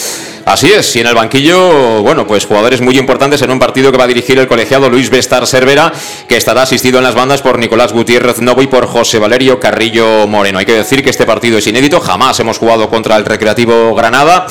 Así 0.45 0.71
es, 0.71 0.95
y 0.95 0.99
en 0.99 1.07
el 1.07 1.15
banquillo, 1.15 2.03
bueno, 2.03 2.27
pues 2.27 2.45
jugadores 2.45 2.81
muy 2.81 2.97
importantes 2.97 3.41
en 3.41 3.49
un 3.49 3.59
partido 3.59 3.91
que 3.91 3.97
va 3.97 4.03
a 4.03 4.07
dirigir 4.07 4.37
el 4.37 4.47
colegiado 4.47 4.89
Luis 4.89 5.09
Bestar 5.09 5.47
Cervera, 5.47 5.91
que 6.29 6.37
estará 6.37 6.61
asistido 6.61 6.99
en 6.99 7.03
las 7.03 7.15
bandas 7.15 7.41
por 7.41 7.57
Nicolás 7.59 7.91
Gutiérrez 7.91 8.39
Novo 8.39 8.61
y 8.61 8.67
por 8.67 8.85
José 8.85 9.06
Valerio 9.15 9.59
Carrillo 9.59 10.27
Moreno. 10.27 10.59
Hay 10.59 10.65
que 10.65 10.73
decir 10.73 11.01
que 11.01 11.09
este 11.09 11.25
partido 11.25 11.57
es 11.57 11.67
inédito, 11.67 12.01
jamás 12.01 12.37
hemos 12.41 12.57
jugado 12.57 12.89
contra 12.89 13.15
el 13.15 13.23
Recreativo 13.23 13.95
Granada, 13.95 14.45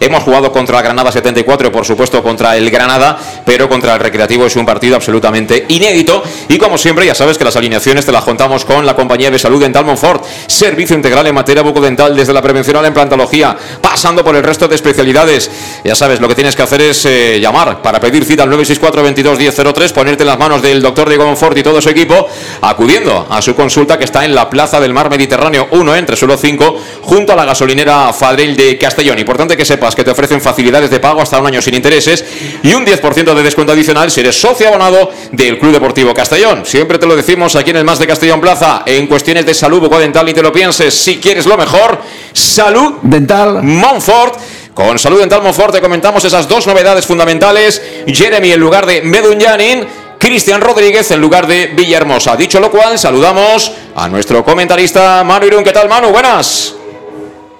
hemos 0.00 0.22
jugado 0.22 0.52
contra 0.52 0.78
el 0.78 0.84
Granada 0.84 1.10
74 1.10 1.68
y 1.68 1.70
por 1.70 1.86
supuesto 1.86 2.22
contra 2.22 2.56
el 2.56 2.70
Granada, 2.70 3.18
pero 3.46 3.68
contra 3.68 3.94
el 3.94 4.00
Recreativo 4.00 4.46
es 4.46 4.56
un 4.56 4.66
partido 4.66 4.96
absolutamente 4.96 5.64
inédito. 5.68 6.22
Y 6.48 6.58
como 6.58 6.76
siempre 6.76 7.06
ya 7.06 7.14
sabes 7.14 7.38
que 7.38 7.44
las 7.44 7.56
alineaciones 7.56 8.04
te 8.04 8.12
las 8.12 8.24
contamos 8.24 8.66
con 8.66 8.84
la 8.84 8.94
compañía 8.94 9.30
de 9.30 9.38
salud 9.38 9.60
Dental 9.60 9.84
Monfort, 9.84 10.24
servicio 10.46 10.94
integral 10.94 11.26
en 11.26 11.34
materia 11.34 11.62
bucodental 11.62 12.14
desde 12.14 12.34
la 12.34 12.42
prevención 12.42 12.76
a 12.76 12.82
la 12.82 12.88
implantología, 12.88 13.56
pasando 13.80 14.22
por 14.22 14.36
el 14.36 14.42
resto 14.42 14.68
de 14.68 14.74
especialidades. 14.74 15.50
Ya 15.84 15.94
sabes, 15.94 16.20
lo 16.20 16.28
que 16.28 16.34
tienes 16.34 16.54
que 16.54 16.62
hacer 16.62 16.82
es 16.82 17.06
eh, 17.06 17.40
llamar 17.40 17.80
para 17.80 17.98
pedir 17.98 18.24
cita 18.24 18.42
al 18.42 18.50
964 18.50 19.02
22 19.02 19.38
1003, 19.38 19.92
ponerte 19.92 20.22
en 20.22 20.28
las 20.28 20.38
manos 20.38 20.60
del 20.60 20.82
doctor 20.82 21.08
Diego 21.08 21.24
Monfort 21.24 21.56
y 21.56 21.62
todo 21.62 21.80
su 21.80 21.88
equipo, 21.88 22.28
acudiendo 22.60 23.26
a 23.30 23.40
su 23.40 23.54
consulta 23.54 23.98
que 24.02 24.06
está 24.06 24.24
en 24.24 24.34
la 24.34 24.50
Plaza 24.50 24.80
del 24.80 24.92
Mar 24.92 25.08
Mediterráneo 25.08 25.68
1, 25.70 25.94
entre 25.94 26.16
suelo 26.16 26.36
5, 26.36 26.76
junto 27.02 27.34
a 27.34 27.36
la 27.36 27.44
gasolinera 27.44 28.12
Fadril 28.12 28.56
de 28.56 28.76
Castellón. 28.76 29.16
Importante 29.16 29.56
que 29.56 29.64
sepas 29.64 29.94
que 29.94 30.02
te 30.02 30.10
ofrecen 30.10 30.40
facilidades 30.40 30.90
de 30.90 30.98
pago 30.98 31.22
hasta 31.22 31.38
un 31.38 31.46
año 31.46 31.62
sin 31.62 31.74
intereses 31.74 32.24
y 32.64 32.74
un 32.74 32.84
10% 32.84 33.32
de 33.32 33.42
descuento 33.44 33.72
adicional 33.72 34.10
si 34.10 34.18
eres 34.18 34.34
socio 34.34 34.66
abonado 34.66 35.08
del 35.30 35.56
Club 35.56 35.74
Deportivo 35.74 36.12
Castellón. 36.12 36.66
Siempre 36.66 36.98
te 36.98 37.06
lo 37.06 37.14
decimos 37.14 37.54
aquí 37.54 37.70
en 37.70 37.76
el 37.76 37.84
Más 37.84 38.00
de 38.00 38.08
Castellón 38.08 38.40
Plaza, 38.40 38.82
en 38.86 39.06
cuestiones 39.06 39.46
de 39.46 39.54
salud 39.54 39.78
bucodental, 39.78 40.28
y 40.28 40.34
te 40.34 40.42
lo 40.42 40.52
pienses, 40.52 40.92
si 40.92 41.20
quieres 41.20 41.46
lo 41.46 41.56
mejor, 41.56 42.00
salud 42.32 42.94
dental 43.02 43.62
Monfort 43.62 44.34
con 44.74 44.98
Salud 44.98 45.20
Dental 45.20 45.42
Monfort 45.42 45.78
comentamos 45.80 46.24
esas 46.24 46.48
dos 46.48 46.66
novedades 46.66 47.04
fundamentales. 47.04 47.82
Jeremy 48.06 48.52
en 48.52 48.60
lugar 48.60 48.86
de 48.86 49.02
Medunyanin. 49.02 49.86
Cristian 50.22 50.60
Rodríguez 50.60 51.10
en 51.10 51.20
lugar 51.20 51.48
de 51.48 51.72
Villahermosa. 51.74 52.36
Dicho 52.36 52.60
lo 52.60 52.70
cual, 52.70 52.96
saludamos 52.96 53.72
a 53.96 54.08
nuestro 54.08 54.44
comentarista 54.44 55.24
Manu 55.24 55.46
Irún. 55.46 55.64
¿Qué 55.64 55.72
tal, 55.72 55.88
Manu? 55.88 56.10
Buenas. 56.10 56.76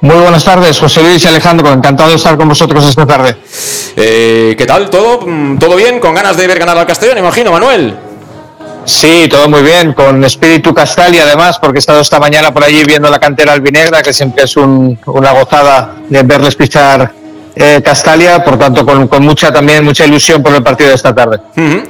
Muy 0.01 0.15
buenas 0.15 0.45
tardes, 0.45 0.79
José 0.79 1.03
Luis 1.03 1.25
y 1.25 1.27
Alejandro. 1.27 1.73
Encantado 1.73 2.11
de 2.11 2.15
estar 2.15 2.37
con 2.37 2.47
vosotros 2.47 2.87
esta 2.87 3.05
tarde. 3.05 3.37
Eh, 3.97 4.55
¿Qué 4.57 4.65
tal? 4.65 4.89
¿Todo? 4.91 5.27
Mm, 5.27 5.59
¿Todo 5.59 5.75
bien? 5.75 5.99
¿Con 5.99 6.15
ganas 6.15 6.37
de 6.37 6.47
ver 6.47 6.61
ganar 6.61 6.79
al 6.79 6.87
Castellón, 6.87 7.19
imagino, 7.19 7.51
Manuel? 7.51 7.97
Sí, 8.85 9.27
todo 9.29 9.49
muy 9.49 9.63
bien, 9.63 9.93
con 9.93 10.23
espíritu 10.23 10.73
castal 10.73 11.13
y 11.17 11.19
además, 11.19 11.59
porque 11.59 11.79
he 11.79 11.81
estado 11.81 12.01
esta 12.01 12.21
mañana 12.21 12.55
por 12.55 12.63
allí 12.63 12.85
viendo 12.85 13.11
la 13.11 13.19
cantera 13.19 13.55
albinegra, 13.55 14.03
que 14.03 14.13
siempre 14.13 14.45
es 14.45 14.57
una 14.57 15.33
gozada 15.33 15.97
de 16.09 16.23
verles 16.23 16.55
pisar 16.55 17.22
eh, 17.55 17.83
Castalia, 17.85 18.43
por 18.43 18.59
tanto 18.59 18.87
con, 18.87 19.23
mucha 19.23 19.53
también 19.53 19.85
mucha 19.85 20.07
ilusión 20.07 20.43
por 20.43 20.55
el 20.55 20.63
partido 20.63 20.89
de 20.89 20.97
esta 20.97 21.15
tarde. 21.15 21.39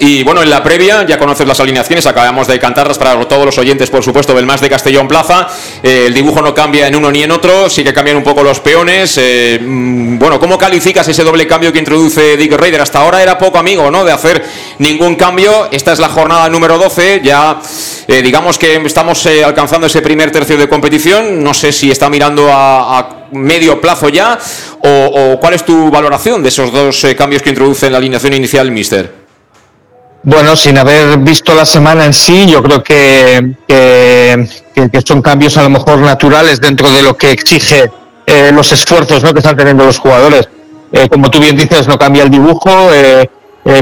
Y 0.01 0.25
bueno, 0.25 0.43
en 0.43 0.51
la 0.51 0.63
previa 0.63 1.07
ya 1.07 1.19
conoces 1.19 1.47
las 1.47 1.61
alineaciones, 1.61 2.07
acabamos 2.07 2.49
de 2.49 2.59
cantarlas 2.59 2.99
para 2.99 3.19
todos 3.27 3.45
los 3.45 3.59
oyentes, 3.59 3.89
por 3.89 4.03
supuesto, 4.03 4.35
del 4.35 4.45
más 4.45 4.61
de 4.61 4.69
Castellón 4.69 5.07
Plaza. 5.07 5.47
Eh, 5.83 6.07
el 6.07 6.15
dibujo 6.15 6.43
no 6.43 6.53
cambia 6.53 6.89
en 6.89 6.97
uno 6.97 7.13
ni 7.13 7.23
en 7.23 7.31
otro, 7.31 7.71
sí 7.71 7.85
que 7.85 7.93
cambian 7.93 8.17
un 8.17 8.25
poco 8.25 8.43
los 8.43 8.59
peones. 8.59 9.17
Eh, 9.19 9.61
mm, 9.63 10.19
bueno, 10.19 10.41
¿cómo 10.41 10.59
calificas 10.59 11.07
ese 11.07 11.23
doble 11.23 11.47
cambio 11.47 11.73
que 11.73 11.79
introduce 11.79 12.37
Dick 12.37 12.53
Raider? 12.53 12.81
Hasta 12.81 13.01
ahora 13.01 13.23
era 13.23 13.39
poco 13.39 13.59
amigo, 13.59 13.91
¿no? 13.91 14.05
De 14.05 14.11
hacer 14.11 14.45
ningún 14.79 15.15
cambio. 15.15 15.69
Esta 15.71 15.93
es 15.93 16.01
la 16.01 16.09
jornada 16.09 16.49
número 16.49 16.77
12, 16.79 17.21
ya 17.23 17.61
digamos 18.09 18.59
que 18.59 18.77
estamos 18.85 19.27
alcanzando 19.45 19.87
ese 19.87 20.03
primer 20.03 20.33
tercio 20.33 20.57
de 20.57 20.69
competición. 20.69 21.43
No 21.43 21.55
sé 21.55 21.73
si 21.73 21.91
está 21.91 22.11
mirando 22.11 22.49
a 22.53 23.22
medio 23.33 23.81
plazo 23.81 24.09
ya? 24.09 24.39
¿O, 24.83 25.39
cuál 25.41 25.55
es 25.55 25.65
tu 25.65 25.91
valoración 25.91 26.43
de 26.43 26.49
esos 26.49 26.73
dos 26.73 27.05
eh, 27.05 27.17
cambios 27.17 27.43
que 27.43 27.51
introduce 27.51 27.87
en 27.87 27.93
la 27.93 27.99
alineación 27.99 28.35
inicial, 28.35 28.71
Mister? 28.71 29.23
Bueno, 30.25 30.55
sin 30.55 30.79
haber 30.79 31.19
visto 31.19 31.55
la 31.55 31.65
semana 31.65 32.05
en 32.05 32.13
sí, 32.13 32.47
yo 32.47 32.63
creo 32.63 32.83
que, 32.83 33.55
que, 33.67 35.03
son 35.05 35.21
cambios 35.21 35.57
a 35.57 35.65
lo 35.65 35.71
mejor 35.71 35.99
naturales 35.99 36.61
dentro 36.61 36.89
de 36.91 37.03
lo 37.03 37.17
que 37.17 37.33
exige 37.33 37.91
eh, 38.27 38.53
los 38.55 38.71
esfuerzos 38.71 39.25
¿no? 39.25 39.33
que 39.33 39.41
están 39.41 39.57
teniendo 39.57 39.85
los 39.85 39.99
jugadores. 39.99 40.49
Eh, 40.93 41.09
como 41.09 41.29
tú 41.29 41.41
bien 41.41 41.57
dices, 41.57 41.89
no 41.89 41.99
cambia 41.99 42.23
el 42.23 42.31
dibujo, 42.31 42.91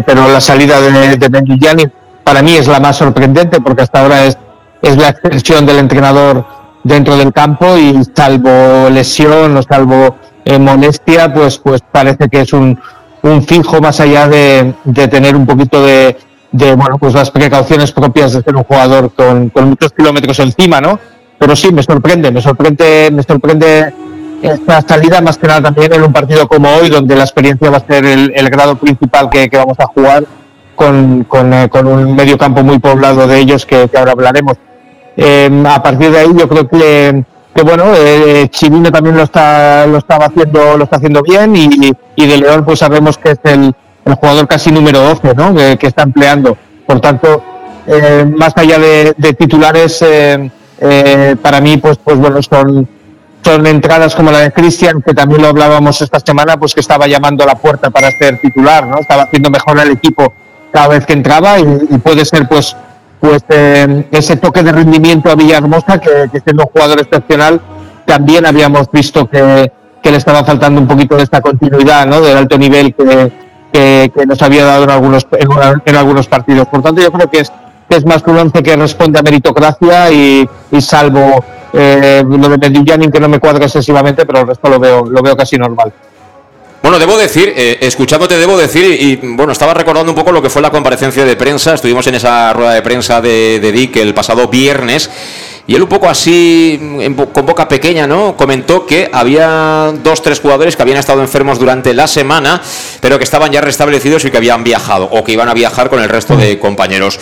pero 0.06 0.28
la 0.28 0.40
salida 0.40 0.80
de, 0.80 1.16
de 1.16 1.90
para 2.24 2.42
mí 2.42 2.56
es 2.56 2.68
la 2.68 2.80
más 2.80 2.96
sorprendente 2.96 3.60
porque 3.60 3.82
hasta 3.82 4.00
ahora 4.00 4.24
es 4.24 4.38
es 4.82 4.96
la 4.96 5.10
expresión 5.10 5.66
del 5.66 5.78
entrenador 5.78 6.46
dentro 6.82 7.16
del 7.16 7.32
campo 7.32 7.76
y 7.76 8.02
salvo 8.14 8.88
lesión 8.90 9.56
o 9.56 9.62
salvo 9.62 10.16
eh, 10.44 10.58
molestia, 10.58 11.32
pues, 11.32 11.58
pues 11.58 11.82
parece 11.90 12.28
que 12.28 12.40
es 12.40 12.52
un, 12.52 12.78
un 13.22 13.42
fijo 13.42 13.80
más 13.80 14.00
allá 14.00 14.28
de, 14.28 14.74
de 14.84 15.08
tener 15.08 15.36
un 15.36 15.46
poquito 15.46 15.82
de, 15.84 16.16
de, 16.52 16.74
bueno, 16.74 16.98
pues 16.98 17.14
las 17.14 17.30
precauciones 17.30 17.92
propias 17.92 18.32
de 18.32 18.42
ser 18.42 18.56
un 18.56 18.64
jugador 18.64 19.12
con, 19.12 19.50
con 19.50 19.70
muchos 19.70 19.92
kilómetros 19.92 20.38
encima, 20.40 20.80
¿no? 20.80 20.98
Pero 21.38 21.56
sí, 21.56 21.72
me 21.72 21.82
sorprende, 21.82 22.30
me 22.30 22.40
sorprende, 22.40 23.10
me 23.12 23.22
sorprende 23.22 23.94
esta 24.42 24.80
salida 24.82 25.20
más 25.20 25.38
que 25.38 25.46
nada 25.46 25.62
también 25.62 25.92
en 25.92 26.02
un 26.02 26.12
partido 26.12 26.48
como 26.48 26.68
hoy, 26.68 26.88
donde 26.88 27.14
la 27.16 27.24
experiencia 27.24 27.70
va 27.70 27.78
a 27.78 27.86
ser 27.86 28.04
el, 28.04 28.50
grado 28.50 28.76
principal 28.76 29.28
que, 29.30 29.48
vamos 29.52 29.78
a 29.80 29.86
jugar 29.86 30.24
con, 30.74 31.24
con, 31.24 31.52
eh, 31.52 31.68
con, 31.68 31.86
un 31.86 32.14
medio 32.14 32.38
campo 32.38 32.62
muy 32.62 32.78
poblado 32.78 33.26
de 33.26 33.38
ellos 33.38 33.66
que 33.66 33.88
ahora 33.94 34.12
hablaremos. 34.12 34.56
Eh, 35.16 35.64
a 35.66 35.82
partir 35.82 36.10
de 36.10 36.18
ahí 36.18 36.30
yo 36.36 36.48
creo 36.48 36.68
que, 36.68 37.24
que 37.54 37.62
bueno, 37.62 37.84
eh, 37.96 38.48
Chivino 38.50 38.90
también 38.90 39.16
lo 39.16 39.24
está, 39.24 39.86
lo 39.86 39.98
estaba 39.98 40.26
haciendo, 40.26 40.76
lo 40.76 40.84
está 40.84 40.96
haciendo 40.96 41.22
bien 41.22 41.54
y, 41.56 41.92
y 42.16 42.26
de 42.26 42.36
León 42.38 42.64
pues 42.64 42.78
sabemos 42.78 43.18
que 43.18 43.32
es 43.32 43.40
el, 43.44 43.74
el 44.04 44.14
jugador 44.14 44.48
casi 44.48 44.70
número 44.70 45.00
12 45.00 45.34
¿no? 45.34 45.54
que, 45.54 45.86
está 45.86 46.02
empleando. 46.02 46.56
Por 46.86 47.00
tanto, 47.00 47.42
eh, 47.86 48.24
más 48.36 48.52
allá 48.56 48.78
de, 48.78 49.34
titulares, 49.38 50.02
eh, 50.02 50.50
eh, 50.80 51.36
para 51.40 51.60
mí 51.60 51.76
pues, 51.76 51.98
pues 51.98 52.18
bueno, 52.18 52.42
son 52.42 52.88
son 53.42 53.66
entradas 53.66 54.14
como 54.14 54.30
la 54.30 54.40
de 54.40 54.52
Cristian, 54.52 55.00
que 55.00 55.14
también 55.14 55.40
lo 55.40 55.48
hablábamos 55.48 56.02
esta 56.02 56.20
semana, 56.20 56.58
pues 56.58 56.74
que 56.74 56.80
estaba 56.80 57.06
llamando 57.06 57.42
a 57.42 57.46
la 57.46 57.54
puerta 57.54 57.88
para 57.88 58.10
ser 58.10 58.38
titular, 58.38 58.86
¿no? 58.86 58.98
Estaba 58.98 59.22
haciendo 59.22 59.48
mejor 59.48 59.80
al 59.80 59.90
equipo 59.90 60.34
cada 60.70 60.88
vez 60.88 61.06
que 61.06 61.14
entraba 61.14 61.58
y 61.58 61.64
puede 62.04 62.26
ser 62.26 62.46
pues 62.46 62.76
pues 63.20 63.44
eh, 63.50 64.06
ese 64.10 64.36
toque 64.36 64.62
de 64.62 64.72
rendimiento 64.72 65.30
a 65.30 65.34
Villahermosa 65.34 65.98
que, 65.98 66.28
siendo 66.42 66.64
un 66.64 66.70
jugador 66.70 67.00
excepcional 67.00 67.60
también 68.06 68.46
habíamos 68.46 68.90
visto 68.90 69.28
que, 69.28 69.70
le 70.02 70.16
estaba 70.16 70.42
faltando 70.42 70.80
un 70.80 70.88
poquito 70.88 71.16
de 71.16 71.22
esta 71.22 71.40
continuidad, 71.40 72.06
¿no? 72.06 72.20
Del 72.20 72.36
alto 72.36 72.58
nivel 72.58 72.94
que, 72.94 74.26
nos 74.26 74.42
había 74.42 74.64
dado 74.64 74.84
en 74.84 74.90
algunos 74.90 75.26
en, 75.32 75.96
algunos 75.96 76.26
partidos. 76.26 76.66
Por 76.66 76.82
tanto, 76.82 77.02
yo 77.02 77.12
creo 77.12 77.30
que 77.30 77.42
es 77.90 78.06
más 78.06 78.22
que 78.22 78.30
un 78.30 78.38
once 78.38 78.62
que 78.62 78.76
responde 78.76 79.18
a 79.18 79.22
meritocracia 79.22 80.10
y, 80.10 80.48
salvo 80.80 81.44
eh, 81.72 82.24
lo 82.26 82.48
de 82.48 82.58
Medellín 82.58 83.10
que 83.10 83.20
no 83.20 83.28
me 83.28 83.38
cuadra 83.38 83.66
excesivamente, 83.66 84.24
pero 84.24 84.40
el 84.40 84.46
resto 84.46 84.68
lo 84.68 84.78
veo, 84.78 85.04
lo 85.04 85.22
veo 85.22 85.36
casi 85.36 85.56
normal. 85.56 85.92
Bueno, 86.82 86.98
debo 86.98 87.18
decir, 87.18 87.52
eh, 87.54 87.78
escuchándote 87.82 88.38
debo 88.38 88.56
decir, 88.56 88.84
y, 88.84 89.16
bueno, 89.16 89.52
estaba 89.52 89.74
recordando 89.74 90.10
un 90.10 90.16
poco 90.16 90.32
lo 90.32 90.40
que 90.40 90.48
fue 90.48 90.62
la 90.62 90.70
comparecencia 90.70 91.26
de 91.26 91.36
prensa, 91.36 91.74
estuvimos 91.74 92.06
en 92.06 92.14
esa 92.14 92.54
rueda 92.54 92.72
de 92.72 92.80
prensa 92.80 93.20
de, 93.20 93.60
de 93.60 93.70
Dick 93.70 93.96
el 93.96 94.14
pasado 94.14 94.48
viernes, 94.48 95.10
y 95.70 95.76
él 95.76 95.82
un 95.84 95.88
poco 95.88 96.08
así, 96.08 96.76
en, 96.80 97.14
con 97.14 97.46
boca 97.46 97.68
pequeña, 97.68 98.04
¿no? 98.04 98.36
Comentó 98.36 98.84
que 98.84 99.08
había 99.12 99.94
dos, 100.02 100.20
tres 100.20 100.40
jugadores 100.40 100.74
que 100.74 100.82
habían 100.82 100.98
estado 100.98 101.20
enfermos 101.20 101.60
durante 101.60 101.94
la 101.94 102.08
semana, 102.08 102.60
pero 103.00 103.18
que 103.18 103.22
estaban 103.22 103.52
ya 103.52 103.60
restablecidos 103.60 104.24
y 104.24 104.32
que 104.32 104.36
habían 104.36 104.64
viajado, 104.64 105.08
o 105.12 105.22
que 105.22 105.30
iban 105.30 105.48
a 105.48 105.54
viajar 105.54 105.88
con 105.88 106.02
el 106.02 106.08
resto 106.08 106.36
de 106.36 106.58
compañeros. 106.58 107.20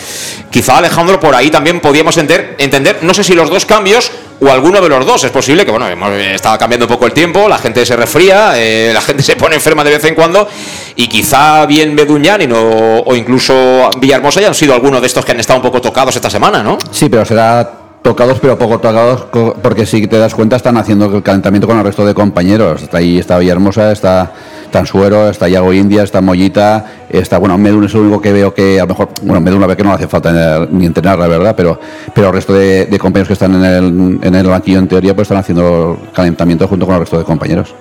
Quizá, 0.49 0.79
Alejandro, 0.79 1.19
por 1.19 1.35
ahí 1.35 1.51
también 1.51 1.79
podíamos 1.79 2.17
entender, 2.17 2.55
entender 2.57 2.97
no 3.03 3.13
sé 3.13 3.23
si 3.23 3.35
los 3.35 3.51
dos 3.51 3.67
cambios 3.67 4.11
o 4.41 4.49
alguno 4.49 4.81
de 4.81 4.89
los 4.89 5.05
dos. 5.05 5.23
Es 5.23 5.29
posible 5.29 5.63
que, 5.63 5.69
bueno, 5.69 5.87
hemos, 5.87 6.11
estaba 6.13 6.57
cambiando 6.57 6.87
un 6.87 6.91
poco 6.91 7.05
el 7.05 7.13
tiempo, 7.13 7.47
la 7.47 7.59
gente 7.59 7.85
se 7.85 7.95
resfría, 7.95 8.53
eh, 8.55 8.89
la 8.91 9.01
gente 9.09 9.21
se 9.21 9.35
pone 9.35 9.57
enferma 9.57 9.83
de 9.83 9.91
vez 9.91 10.05
en 10.05 10.15
cuando, 10.15 10.49
y 10.95 11.07
quizá 11.07 11.67
bien 11.67 11.95
Beduñanin 11.95 12.51
o, 12.51 13.03
o 13.05 13.15
incluso 13.15 13.91
Villahermosa 13.99 14.39
hayan 14.39 14.55
sido 14.55 14.73
algunos 14.73 15.01
de 15.01 15.05
estos 15.05 15.23
que 15.23 15.33
han 15.33 15.39
estado 15.39 15.59
un 15.59 15.63
poco 15.63 15.79
tocados 15.79 16.15
esta 16.15 16.31
semana, 16.31 16.63
¿no? 16.63 16.79
Sí, 16.89 17.09
pero 17.09 17.23
será 17.25 17.78
tocados 18.09 18.39
pero 18.39 18.57
poco 18.57 18.79
tocados 18.79 19.27
porque 19.61 19.85
si 19.85 20.07
te 20.07 20.17
das 20.17 20.33
cuenta 20.33 20.55
están 20.55 20.77
haciendo 20.77 21.15
el 21.15 21.21
calentamiento 21.21 21.67
con 21.67 21.77
el 21.77 21.83
resto 21.83 22.03
de 22.03 22.15
compañeros. 22.15 22.81
Está 22.81 22.97
ahí, 22.97 23.19
está 23.19 23.37
Villahermosa, 23.37 23.91
está 23.91 24.31
Tansuero, 24.71 25.29
está 25.29 25.47
Yago 25.47 25.73
India, 25.73 26.03
está 26.03 26.21
Mollita, 26.21 26.85
está, 27.09 27.37
bueno, 27.37 27.57
Medun 27.57 27.85
es 27.85 27.93
el 27.93 28.01
único 28.01 28.21
que 28.21 28.31
veo 28.31 28.53
que 28.53 28.79
a 28.79 28.83
lo 28.83 28.89
mejor, 28.89 29.09
bueno, 29.21 29.41
Medun 29.41 29.57
una 29.57 29.67
vez 29.67 29.77
que 29.77 29.83
no 29.83 29.93
hace 29.93 30.07
falta 30.07 30.67
ni 30.71 30.85
entrenar, 30.85 31.17
la 31.17 31.27
verdad, 31.27 31.55
pero, 31.55 31.79
pero 32.13 32.27
el 32.27 32.33
resto 32.33 32.53
de, 32.53 32.87
compañeros 32.99 33.27
que 33.27 33.33
están 33.33 33.55
en 33.55 33.63
el, 33.65 34.19
en 34.21 34.35
el 34.35 34.47
banquillo 34.47 34.79
en 34.79 34.87
teoría 34.87 35.13
pues 35.15 35.25
están 35.25 35.37
haciendo 35.37 35.97
calentamiento 36.13 36.67
junto 36.67 36.85
con 36.85 36.95
el 36.95 37.01
resto 37.01 37.17
de 37.17 37.23
compañeros. 37.23 37.73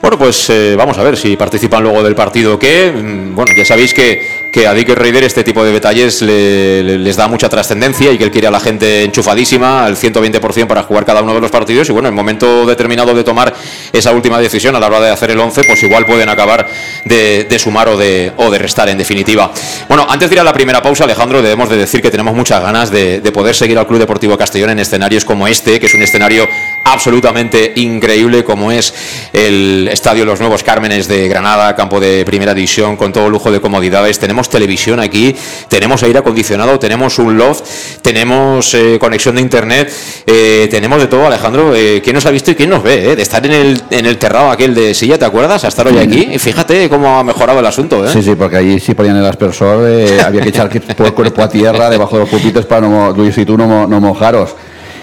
Bueno, 0.00 0.18
pues 0.18 0.50
eh, 0.50 0.76
vamos 0.76 0.98
a 0.98 1.02
ver 1.02 1.16
si 1.16 1.36
participan 1.36 1.82
luego 1.82 2.02
del 2.02 2.14
partido 2.14 2.54
o 2.54 2.58
qué. 2.58 2.92
Mm, 2.92 3.34
bueno, 3.34 3.52
ya 3.56 3.64
sabéis 3.64 3.92
que, 3.92 4.50
que 4.52 4.66
a 4.66 4.72
Dick 4.72 4.90
Raider 4.90 5.24
este 5.24 5.42
tipo 5.42 5.64
de 5.64 5.72
detalles 5.72 6.22
le, 6.22 6.82
le, 6.82 6.98
les 6.98 7.16
da 7.16 7.26
mucha 7.28 7.48
trascendencia 7.48 8.12
y 8.12 8.18
que 8.18 8.24
él 8.24 8.30
quiere 8.30 8.46
a 8.46 8.50
la 8.50 8.60
gente 8.60 9.02
enchufadísima 9.02 9.84
al 9.84 9.96
120% 9.96 10.66
para 10.68 10.84
jugar 10.84 11.04
cada 11.04 11.22
uno 11.22 11.34
de 11.34 11.40
los 11.40 11.50
partidos. 11.50 11.88
Y 11.88 11.92
bueno, 11.92 12.08
en 12.08 12.14
momento 12.14 12.66
determinado 12.66 13.14
de 13.14 13.24
tomar 13.24 13.52
esa 13.92 14.12
última 14.12 14.38
decisión 14.38 14.76
a 14.76 14.80
la 14.80 14.86
hora 14.86 15.00
de 15.00 15.10
hacer 15.10 15.30
el 15.30 15.40
11, 15.40 15.62
pues 15.66 15.82
igual 15.82 16.05
pueden 16.06 16.28
acabar 16.28 16.66
de, 17.04 17.58
sumar 17.58 17.88
o 17.88 17.96
de, 17.96 18.32
o 18.36 18.50
de 18.50 18.58
restar 18.58 18.88
en 18.88 18.98
definitiva. 18.98 19.52
Bueno, 19.88 20.06
antes 20.08 20.30
de 20.30 20.36
ir 20.36 20.40
a 20.40 20.44
la 20.44 20.52
primera 20.52 20.82
pausa, 20.82 21.04
Alejandro, 21.04 21.42
debemos 21.42 21.68
de 21.68 21.76
decir 21.76 22.00
que 22.00 22.10
tenemos 22.10 22.34
muchas 22.34 22.62
ganas 22.62 22.90
de, 22.90 23.20
de 23.20 23.32
poder 23.32 23.54
seguir 23.54 23.78
al 23.78 23.86
Club 23.86 23.98
Deportivo 23.98 24.36
Castellón 24.36 24.70
en 24.70 24.78
escenarios 24.78 25.24
como 25.24 25.46
este, 25.48 25.80
que 25.80 25.86
es 25.86 25.94
un 25.94 26.02
escenario 26.02 26.46
absolutamente 26.86 27.72
increíble 27.76 28.44
como 28.44 28.70
es 28.70 28.94
el 29.32 29.88
estadio 29.90 30.24
Los 30.24 30.40
Nuevos 30.40 30.62
Cármenes 30.62 31.08
de 31.08 31.28
Granada, 31.28 31.74
campo 31.74 31.98
de 31.98 32.24
primera 32.24 32.54
división 32.54 32.96
con 32.96 33.12
todo 33.12 33.28
lujo 33.28 33.50
de 33.50 33.60
comodidades. 33.60 34.18
Tenemos 34.18 34.48
televisión 34.48 35.00
aquí, 35.00 35.34
tenemos 35.68 36.02
aire 36.04 36.20
acondicionado, 36.20 36.78
tenemos 36.78 37.18
un 37.18 37.36
loft, 37.36 37.64
tenemos 38.02 38.72
eh, 38.74 38.98
conexión 39.00 39.34
de 39.34 39.40
internet, 39.40 39.92
eh, 40.26 40.68
tenemos 40.70 41.00
de 41.00 41.08
todo, 41.08 41.26
Alejandro. 41.26 41.74
Eh, 41.74 42.00
¿Quién 42.02 42.14
nos 42.14 42.26
ha 42.26 42.30
visto 42.30 42.52
y 42.52 42.54
quién 42.54 42.70
nos 42.70 42.82
ve? 42.82 43.12
Eh? 43.12 43.16
De 43.16 43.22
estar 43.22 43.44
en 43.44 43.52
el, 43.52 43.82
en 43.90 44.06
el 44.06 44.16
terrado 44.18 44.50
aquel 44.50 44.74
de 44.74 44.94
silla, 44.94 45.18
¿te 45.18 45.24
acuerdas? 45.24 45.64
A 45.64 45.68
estar 45.68 45.86
hoy 45.88 45.95
aquí. 46.00 46.28
Y 46.32 46.38
fíjate 46.38 46.88
cómo 46.88 47.18
ha 47.18 47.24
mejorado 47.24 47.60
el 47.60 47.66
asunto. 47.66 48.04
¿eh? 48.04 48.10
Sí, 48.12 48.22
sí, 48.22 48.34
porque 48.34 48.56
allí 48.56 48.80
sí 48.80 48.94
ponían 48.94 49.16
el 49.16 49.26
aspersor, 49.26 49.88
eh, 49.88 50.20
había 50.20 50.42
que 50.42 50.48
echar 50.50 50.70
el 50.98 51.14
cuerpo 51.14 51.42
a 51.42 51.48
tierra 51.48 51.90
debajo 51.90 52.16
de 52.16 52.20
los 52.22 52.28
pupitos 52.28 52.66
para 52.66 52.86
no, 52.86 53.10
Luis 53.12 53.36
y 53.38 53.44
tú 53.44 53.56
no, 53.56 53.86
no 53.86 54.00
mojaros 54.00 54.54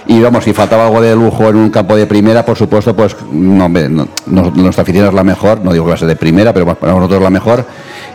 y 0.06 0.19
vamos, 0.19 0.43
si 0.43 0.53
faltaba 0.53 0.86
algo 0.86 1.01
de 1.01 1.15
lujo 1.15 1.47
en 1.49 1.56
un 1.56 1.69
campo 1.69 1.95
de 1.95 2.06
primera, 2.06 2.43
por 2.45 2.58
supuesto, 2.58 2.95
pues 2.95 3.15
no, 3.32 3.69
no, 3.69 4.08
nuestra 4.25 4.82
afición 4.82 5.08
es 5.08 5.13
la 5.13 5.23
mejor, 5.23 5.63
no 5.63 5.71
digo 5.71 5.86
que 5.86 5.89
va 5.89 5.95
a 5.95 5.97
ser 5.97 6.08
de 6.10 6.15
primera, 6.15 6.53
pero 6.53 6.65
para 6.75 6.93
nosotros 6.93 7.21
la 7.21 7.29
mejor. 7.29 7.65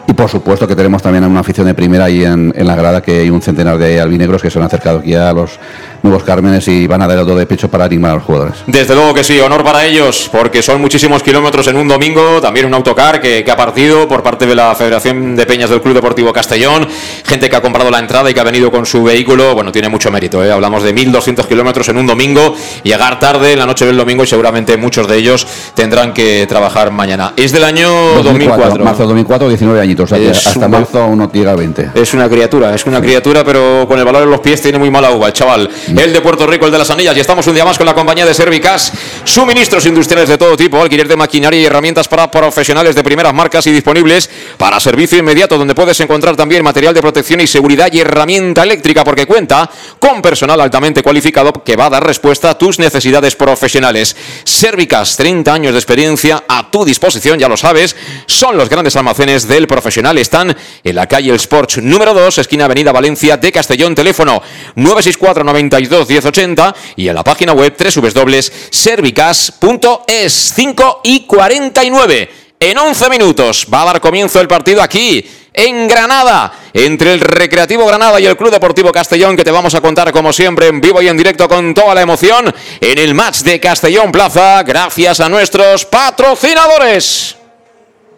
Y 0.09 0.15
por 0.15 0.31
supuesto 0.31 0.67
que 0.67 0.75
tenemos 0.75 1.03
también 1.03 1.23
una 1.25 1.41
afición 1.41 1.67
de 1.67 1.75
primera 1.75 2.07
ahí 2.07 2.25
en, 2.25 2.51
en 2.57 2.67
la 2.67 2.75
grada, 2.75 3.03
que 3.03 3.21
hay 3.21 3.29
un 3.29 3.43
centenar 3.43 3.77
de 3.77 4.01
albinegros 4.01 4.41
que 4.41 4.51
se 4.51 4.59
han 4.59 4.65
acercado 4.65 5.01
aquí 5.01 5.15
a 5.15 5.35
los 5.35 5.59
nuevos 6.03 6.23
Cármenes 6.23 6.67
y 6.69 6.87
van 6.87 7.03
a 7.03 7.07
dar 7.07 7.19
el 7.19 7.27
do 7.27 7.35
de 7.35 7.47
pecho 7.47 7.69
para 7.69 7.85
animar 7.85 8.13
a 8.13 8.15
los 8.15 8.23
jugadores. 8.23 8.55
Desde 8.67 8.95
luego 8.95 9.13
que 9.13 9.25
sí, 9.25 9.39
honor 9.41 9.63
para 9.63 9.85
ellos, 9.85 10.29
porque 10.33 10.63
son 10.63 10.81
muchísimos 10.81 11.23
kilómetros 11.23 11.67
en 11.67 11.77
un 11.77 11.89
domingo, 11.89 12.41
también 12.41 12.67
un 12.67 12.75
autocar 12.75 13.21
que, 13.21 13.45
que, 13.45 13.51
ha 13.51 13.57
partido 13.57 14.09
por 14.09 14.23
parte 14.23 14.47
de 14.47 14.55
la 14.55 14.75
Federación 14.75 15.37
de 15.37 15.45
Peñas 15.45 15.71
del 15.71 15.83
Club 15.83 15.95
Deportivo 15.95 16.33
Castellón, 16.33 16.87
gente 17.25 17.51
que 17.51 17.57
ha 17.57 17.61
comprado 17.61 17.91
la 17.91 17.99
entrada 17.99 18.31
y 18.31 18.35
que 18.35 18.41
ha 18.41 18.45
venido 18.45 18.71
con 18.71 18.87
su 18.87 19.05
vehículo, 19.05 19.55
bueno, 19.55 19.73
tiene 19.73 19.89
mucho 19.89 20.11
mérito, 20.11 20.45
¿eh? 20.45 20.51
hablamos 20.51 20.83
de 20.83 20.95
1.200 20.95 21.47
kilómetros 21.47 21.89
en 21.89 21.99
un 21.99 22.07
domingo, 22.07 22.55
llegar 22.83 23.19
tarde 23.19 23.53
en 23.53 23.59
la 23.59 23.67
noche 23.67 23.85
del 23.85 23.97
domingo 23.97 24.25
y 24.25 24.27
seguramente 24.27 24.77
muchos 24.77 25.07
de 25.07 25.17
ellos 25.17 25.47
tendrán 25.75 26.15
que 26.15 26.47
trabajar 26.47 26.91
mañana. 26.93 27.35
Es 27.37 27.53
del 27.53 27.65
año 27.65 27.89
2004. 28.23 28.25
2004 28.25 28.85
marzo 28.85 29.03
2004, 29.05 29.49
19 29.49 29.81
añitos, 29.99 30.13
o 30.13 30.15
sea 30.15 30.19
que 30.19 30.31
hasta 30.31 30.67
un... 30.67 30.71
marzo 30.71 31.07
uno 31.07 31.31
llega 31.33 31.53
a 31.53 31.57
20. 31.57 31.91
Es 31.95 32.15
una 32.15 32.29
criatura, 32.29 32.75
es 32.75 32.85
una 32.87 33.01
criatura, 33.01 33.45
pero 33.45 33.87
con 33.89 33.99
el 33.99 34.05
valor 34.05 34.23
en 34.23 34.31
los 34.31 34.41
pies 34.41 34.61
tiene 34.61 34.79
muy 34.79 34.91
mala 34.91 35.11
uva 35.11 35.29
el 35.29 35.33
chaval. 35.33 35.69
Mm. 35.89 35.99
El 35.99 36.13
de 36.13 36.21
Puerto 36.21 36.47
Rico, 36.47 36.67
el 36.67 36.73
de 36.73 36.79
las 36.79 36.91
Anillas, 36.91 37.17
y 37.17 37.21
estamos 37.21 37.47
un 37.47 37.55
día 37.55 37.65
más 37.65 37.77
con 37.79 37.87
la 37.87 37.95
compañía 37.95 38.27
de 38.27 38.35
Servicas, 38.35 38.93
suministros 39.25 39.87
industriales 39.87 40.29
de 40.29 40.39
todo 40.39 40.57
tipo, 40.57 40.81
alquiler 40.81 41.09
de 41.09 41.17
maquinaria 41.17 41.61
y 41.61 41.65
herramientas 41.65 42.09
para 42.09 42.31
profesionales 42.31 42.95
de 42.95 43.03
primeras 43.03 43.35
marcas 43.35 43.67
y 43.67 43.73
disponibles 43.73 44.31
para 44.57 44.81
servicio 44.81 45.19
inmediato, 45.19 45.59
donde 45.59 45.75
puedes 45.75 45.99
encontrar 46.01 46.37
también 46.37 46.63
material 46.63 46.95
de 46.95 47.01
protección 47.01 47.41
y 47.41 47.47
seguridad 47.47 47.89
y 47.93 48.01
herramienta 48.01 48.63
eléctrica, 48.63 49.05
porque 49.05 49.27
cuenta 49.27 49.69
con 49.99 50.23
personal 50.23 50.61
altamente 50.61 51.03
cualificado 51.03 51.53
que 51.65 51.77
va 51.77 51.87
a 51.87 51.91
dar 51.91 52.07
respuesta 52.07 52.51
a 52.51 52.59
tus 52.59 52.79
necesidades 52.79 53.37
profesionales. 53.37 54.17
Servicas, 54.45 55.17
30 55.17 55.53
años 55.53 55.73
de 55.73 55.79
experiencia 55.79 56.45
a 56.49 56.71
tu 56.71 56.85
disposición, 56.85 57.39
ya 57.39 57.49
lo 57.49 57.57
sabes, 57.57 57.97
son 58.27 58.57
los 58.57 58.69
grandes 58.69 58.97
almacenes 58.97 59.49
del 59.49 59.67
profesional, 59.67 59.88
están 59.89 60.55
en 60.85 60.95
la 60.95 61.07
calle 61.07 61.31
El 61.31 61.37
Sports 61.37 61.79
número 61.79 62.13
2, 62.15 62.39
esquina 62.39 62.67
Avenida 62.67 62.93
Valencia 62.93 63.37
de 63.37 63.51
Castellón, 63.51 63.95
teléfono 63.95 64.43
964 64.75 65.45
92 65.45 66.09
1080 66.09 66.75
y 66.97 67.09
en 67.09 67.15
la 67.15 67.25
página 67.25 67.53
web 67.53 67.75
www.servicas.es 67.77 70.53
5 70.55 71.01
y 71.05 71.21
49. 71.21 72.31
En 72.61 72.77
11 72.77 73.09
minutos 73.09 73.67
va 73.73 73.83
a 73.83 73.87
dar 73.87 74.01
comienzo 74.01 74.41
el 74.41 74.49
partido 74.49 74.83
aquí 74.83 75.25
en 75.55 75.89
Granada, 75.89 76.53
entre 76.73 77.13
el 77.13 77.21
Recreativo 77.21 77.87
Granada 77.87 78.21
y 78.21 78.27
el 78.27 78.37
Club 78.37 78.51
Deportivo 78.51 78.93
Castellón, 78.93 79.37
que 79.37 79.45
te 79.45 79.51
vamos 79.51 79.75
a 79.75 79.81
contar 79.81 80.13
como 80.13 80.33
siempre 80.33 80.69
en 80.69 80.81
vivo 80.81 81.03
y 81.03 81.09
en 81.09 81.17
directo 81.17 81.49
con 81.49 81.75
toda 81.75 81.95
la 81.95 82.03
emoción 82.03 82.53
en 82.81 82.99
el 82.99 83.15
match 83.15 83.41
de 83.41 83.59
Castellón 83.59 84.13
Plaza, 84.13 84.63
gracias 84.63 85.21
a 85.21 85.29
nuestros 85.29 85.85
patrocinadores. 85.87 87.38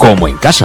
como 0.00 0.26
en 0.28 0.38
casa. 0.38 0.64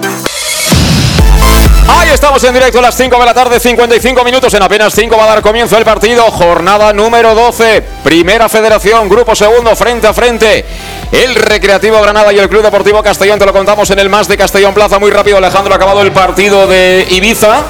Ahí 1.87 2.09
estamos 2.09 2.43
en 2.43 2.53
directo 2.53 2.79
a 2.79 2.81
las 2.83 2.95
5 2.95 3.17
de 3.19 3.25
la 3.25 3.33
tarde, 3.33 3.59
55 3.59 4.23
minutos. 4.23 4.53
En 4.53 4.63
apenas 4.63 4.93
5 4.93 5.17
va 5.17 5.25
a 5.25 5.27
dar 5.27 5.41
comienzo 5.41 5.77
el 5.77 5.83
partido. 5.83 6.23
Jornada 6.31 6.93
número 6.93 7.35
12. 7.35 7.81
Primera 8.03 8.47
Federación, 8.49 9.09
Grupo 9.09 9.35
Segundo, 9.35 9.75
frente 9.75 10.07
a 10.07 10.13
frente. 10.13 10.65
El 11.11 11.35
Recreativo 11.35 12.01
Granada 12.01 12.31
y 12.31 12.39
el 12.39 12.47
Club 12.47 12.63
Deportivo 12.63 13.03
Castellón. 13.03 13.39
Te 13.39 13.45
lo 13.45 13.53
contamos 13.53 13.89
en 13.91 13.99
el 13.99 14.09
más 14.09 14.27
de 14.27 14.37
Castellón 14.37 14.73
Plaza. 14.73 14.99
Muy 14.99 15.11
rápido, 15.11 15.37
Alejandro. 15.37 15.73
Acabado 15.73 16.01
el 16.01 16.11
partido 16.11 16.67
de 16.67 17.07
Ibiza. 17.09 17.63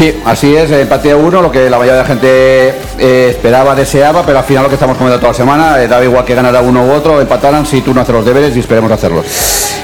Sí, 0.00 0.18
así 0.24 0.56
es, 0.56 0.70
empate 0.70 1.10
a 1.10 1.16
uno, 1.16 1.42
lo 1.42 1.52
que 1.52 1.68
la 1.68 1.76
mayoría 1.76 1.92
de 1.92 2.02
la 2.02 2.08
gente 2.08 2.74
eh, 2.98 3.28
esperaba, 3.32 3.74
deseaba, 3.74 4.24
pero 4.24 4.38
al 4.38 4.44
final 4.44 4.62
lo 4.62 4.70
que 4.70 4.76
estamos 4.76 4.96
comiendo 4.96 5.20
toda 5.20 5.32
la 5.32 5.36
semana, 5.36 5.82
eh, 5.82 5.88
daba 5.88 6.02
igual 6.02 6.24
que 6.24 6.34
ganara 6.34 6.62
uno 6.62 6.86
u 6.86 6.92
otro, 6.92 7.20
empataran 7.20 7.66
si 7.66 7.82
tú 7.82 7.92
no 7.92 8.00
haces 8.00 8.14
los 8.14 8.24
deberes 8.24 8.56
y 8.56 8.60
esperemos 8.60 8.90
hacerlos. 8.90 9.26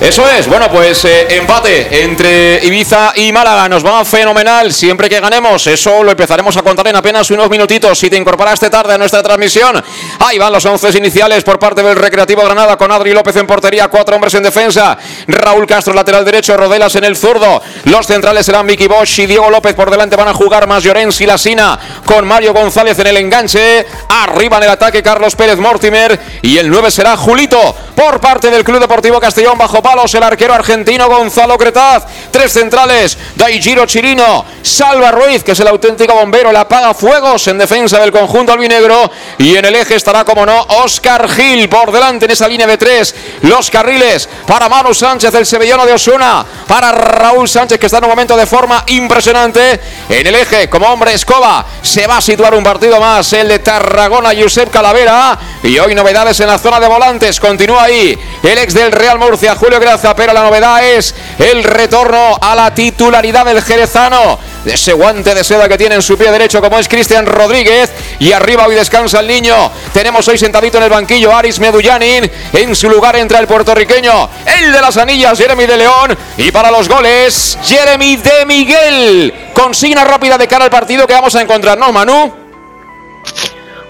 Eso 0.01 0.27
es, 0.31 0.47
bueno, 0.47 0.71
pues 0.71 1.05
eh, 1.05 1.27
empate 1.37 2.03
entre 2.03 2.65
Ibiza 2.65 3.13
y 3.17 3.31
Málaga. 3.31 3.69
Nos 3.69 3.85
va 3.85 4.05
fenomenal 4.05 4.73
siempre 4.73 5.09
que 5.09 5.21
ganemos. 5.21 5.67
Eso 5.67 6.03
lo 6.03 6.11
empezaremos 6.11 6.57
a 6.57 6.63
contar 6.63 6.87
en 6.89 6.97
apenas 6.97 7.31
unos 7.31 7.51
minutitos. 7.51 7.99
Si 7.99 8.09
te 8.09 8.17
incorporaste 8.17 8.71
tarde 8.71 8.95
a 8.95 8.99
nuestra 8.99 9.23
transmisión, 9.23 9.83
ahí 10.19 10.39
van 10.39 10.53
los 10.53 10.65
once 10.65 10.89
iniciales 10.97 11.45
por 11.45 11.59
parte 11.59 11.83
del 11.83 11.97
Recreativo 11.97 12.43
Granada 12.43 12.77
con 12.77 12.91
Adri 12.91 13.13
López 13.13 13.37
en 13.37 13.47
portería, 13.47 13.89
cuatro 13.89 14.17
hombres 14.17 14.35
en 14.35 14.43
defensa. 14.43 14.97
Raúl 15.29 15.67
Castro, 15.67 15.95
lateral 15.95 16.25
derecho, 16.25 16.57
Rodelas 16.57 16.95
en 16.97 17.05
el 17.05 17.17
zurdo. 17.17 17.63
Los 17.85 18.07
centrales 18.07 18.47
serán 18.47 18.67
Vicky 18.67 18.87
Bosch 18.87 19.19
y 19.21 19.27
Diego 19.27 19.51
López 19.51 19.75
por 19.75 19.91
delante. 19.91 20.06
Van 20.15 20.29
a 20.29 20.35
jugar 20.35 20.67
más 20.67 20.83
Llorens 20.83 21.21
y 21.21 21.27
Lasina 21.27 21.79
con 22.05 22.27
Mario 22.27 22.53
González 22.53 22.99
en 22.99 23.07
el 23.09 23.17
enganche. 23.17 23.87
Arriba 24.09 24.59
en 24.59 24.65
el 24.65 24.71
ataque, 24.71 25.03
Carlos 25.03 25.35
Pérez 25.35 25.59
Mortimer. 25.59 26.21
Y 26.43 26.59
el 26.59 26.71
9 26.71 26.91
será 26.91 27.17
Julito 27.17 27.75
por 27.97 28.21
parte 28.21 28.51
del 28.51 28.63
Club 28.63 28.79
Deportivo 28.79 29.19
Castellón 29.19 29.57
bajo 29.57 29.83
palos 29.83 30.15
el 30.15 30.23
arquero 30.23 30.53
argentino 30.55 31.09
Gonzalo 31.09 31.57
Cretaz. 31.57 32.05
Tres 32.31 32.53
centrales, 32.53 33.17
Daijiro 33.35 33.87
Chirino, 33.87 34.45
Salva 34.63 35.11
Ruiz, 35.11 35.43
que 35.43 35.53
es 35.53 35.61
el 35.61 35.69
auténtico 35.69 36.15
bombero, 36.15 36.53
la 36.53 36.61
apaga 36.61 36.93
fuegos 36.93 37.49
en 37.49 37.59
defensa 37.59 37.99
del 37.99 38.13
conjunto 38.13 38.53
albinegro. 38.53 39.11
Y 39.39 39.57
en 39.57 39.65
el 39.65 39.75
eje 39.75 39.95
estará, 39.95 40.25
como 40.25 40.45
no, 40.45 40.61
Oscar 40.85 41.29
Gil 41.29 41.69
por 41.69 41.91
delante 41.91 42.27
en 42.27 42.33
esa 42.33 42.47
línea 42.47 42.67
de 42.67 42.77
tres. 42.77 43.15
Los 43.43 43.71
carriles 43.71 44.29
para 44.47 44.69
Manu 44.69 44.93
Sánchez, 44.93 45.35
el 45.35 45.47
sevillano 45.47 45.87
de 45.87 45.95
Osuna. 45.95 46.45
Para 46.67 46.93
Raúl 46.93 47.49
Sánchez, 47.49 47.79
que 47.79 47.87
está 47.87 47.99
en 47.99 48.05
un 48.05 48.11
momento 48.11 48.37
de 48.37 48.47
forma 48.47 48.85
impresionante. 48.89 49.81
En 50.09 50.27
el 50.27 50.35
eje, 50.35 50.69
como 50.69 50.87
hombre 50.87 51.15
escoba, 51.15 51.67
se 51.83 52.07
va 52.07 52.19
a 52.19 52.21
situar 52.21 52.55
un 52.55 52.63
partido 52.63 53.01
más, 53.01 53.33
el 53.33 53.49
de 53.49 53.59
Tarragona, 53.59 54.31
Josep 54.39 54.71
Calavera. 54.71 55.39
Y 55.63 55.79
hoy 55.79 55.95
novedades 55.95 56.39
en 56.41 56.47
la 56.47 56.59
zona 56.59 56.79
de 56.79 56.87
volantes. 56.87 57.41
Continúa 57.41 57.85
ahí 57.85 58.17
el 58.43 58.59
ex 58.59 58.75
del 58.75 58.93
Real 58.93 59.19
Murcia, 59.19 59.57
Julio 59.57 59.81
Graza, 59.81 60.15
pero 60.15 60.33
la 60.33 60.43
novedad 60.43 60.85
es 60.85 61.15
el 61.39 61.65
retorno 61.65 62.39
a 62.41 62.55
la 62.55 62.73
titularidad 62.73 63.45
del 63.45 63.63
jerezano. 63.63 64.39
De 64.67 64.75
ese 64.75 64.95
guante 64.95 65.33
de 65.33 65.45
seda 65.45 65.69
que 65.69 65.79
tiene 65.79 65.95
en 65.95 66.03
su 66.03 66.19
pie 66.19 66.29
derecho, 66.33 66.61
como 66.61 66.77
es 66.77 66.89
Cristian 66.89 67.25
Rodríguez. 67.25 67.89
Y 68.19 68.33
arriba 68.33 68.67
hoy 68.67 68.75
descansa 68.75 69.21
el 69.21 69.29
niño. 69.29 69.71
Tenemos 69.93 70.27
hoy 70.27 70.37
sentadito 70.39 70.79
en 70.79 70.83
el 70.83 70.91
banquillo 70.91 71.33
Aris 71.33 71.61
Medullanin. 71.61 72.29
En 72.53 72.75
su 72.75 72.91
lugar 72.91 73.15
entra 73.15 73.39
el 73.39 73.47
puertorriqueño, 73.47 74.29
el 74.45 74.73
de 74.73 74.81
las 74.81 74.97
anillas, 74.97 75.39
Jeremy 75.39 75.67
de 75.67 75.77
León. 75.77 76.19
Y 76.37 76.51
para 76.51 76.73
los 76.73 76.89
goles, 76.89 77.57
Jeremy 77.63 78.17
de 78.17 78.45
Miguel. 78.45 79.35
Consigna 79.55 80.03
rápida 80.03 80.37
de 80.37 80.49
cara 80.49 80.65
al 80.65 80.71
partido 80.73 81.07
que 81.07 81.15
vamos 81.15 81.37
a 81.37 81.43
encontrar, 81.43 81.79
¿no, 81.79 81.93
Manu? 81.93 82.35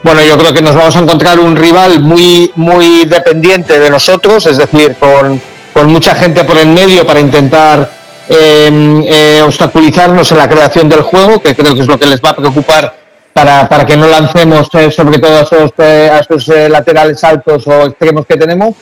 Bueno, 0.03 0.23
yo 0.25 0.37
creo 0.37 0.53
que 0.53 0.61
nos 0.61 0.75
vamos 0.75 0.95
a 0.95 0.99
encontrar 0.99 1.41
un 1.41 1.57
rival 1.57 2.01
muy, 2.01 2.53
muy 2.55 3.07
dependiente 3.07 3.79
de 3.81 3.89
nosotros, 3.89 4.45
es 4.45 4.59
decir, 4.59 4.95
con, 5.01 5.41
con 5.73 5.87
mucha 5.87 6.15
gente 6.15 6.45
por 6.45 6.59
el 6.59 6.67
medio 6.67 7.07
para 7.07 7.21
intentar 7.21 7.96
eh, 8.29 9.05
eh, 9.07 9.43
obstaculizarnos 9.45 10.31
en 10.33 10.39
la 10.39 10.49
creación 10.49 10.89
del 10.89 11.03
juego, 11.03 11.41
que 11.41 11.55
creo 11.55 11.75
que 11.75 11.81
es 11.83 11.87
lo 11.87 11.99
que 11.99 12.07
les 12.07 12.21
va 12.21 12.31
a 12.31 12.37
preocupar 12.37 12.95
para, 13.33 13.69
para 13.69 13.85
que 13.85 13.97
no 13.97 14.07
lancemos 14.07 14.69
eh, 14.75 14.91
sobre 14.91 15.19
todo 15.19 15.37
a 15.37 15.41
esos, 15.43 15.71
eh, 15.79 16.11
esos 16.21 16.49
laterales 16.71 17.23
altos 17.23 17.67
o 17.67 17.87
extremos 17.87 18.25
que 18.27 18.37
tenemos. 18.37 18.75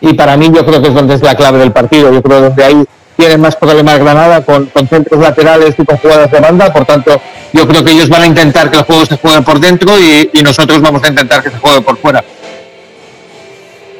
Y 0.00 0.14
para 0.14 0.36
mí 0.36 0.50
yo 0.52 0.64
creo 0.64 0.82
que 0.82 0.88
es 0.88 0.94
donde 0.94 1.14
es 1.14 1.22
la 1.22 1.34
clave 1.34 1.58
del 1.58 1.72
partido. 1.72 2.12
Yo 2.12 2.22
creo 2.22 2.38
que 2.38 2.44
donde 2.48 2.64
ahí 2.64 2.84
tiene 3.16 3.36
más 3.36 3.54
problemas 3.54 3.98
Granada 3.98 4.42
con, 4.42 4.66
con 4.66 4.88
centros 4.88 5.20
laterales 5.20 5.74
y 5.78 5.84
con 5.84 5.96
jugadas 5.98 6.30
de 6.30 6.40
banda. 6.40 6.72
Por 6.72 6.86
tanto, 6.86 7.20
yo 7.52 7.68
creo 7.68 7.84
que 7.84 7.92
ellos 7.92 8.08
van 8.08 8.22
a 8.22 8.26
intentar 8.26 8.70
que 8.70 8.78
el 8.78 8.84
juego 8.84 9.04
se 9.06 9.16
juegue 9.16 9.42
por 9.42 9.60
dentro 9.60 9.98
y, 9.98 10.30
y 10.32 10.42
nosotros 10.42 10.80
vamos 10.80 11.04
a 11.04 11.08
intentar 11.08 11.42
que 11.42 11.50
se 11.50 11.58
juegue 11.58 11.82
por 11.82 11.96
fuera. 11.98 12.24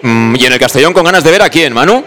Mm, 0.03 0.35
y 0.37 0.45
en 0.45 0.53
el 0.53 0.59
Castellón 0.59 0.93
con 0.93 1.05
ganas 1.05 1.23
de 1.23 1.31
ver 1.31 1.43
a 1.43 1.49
quién, 1.51 1.73
Manu. 1.73 2.03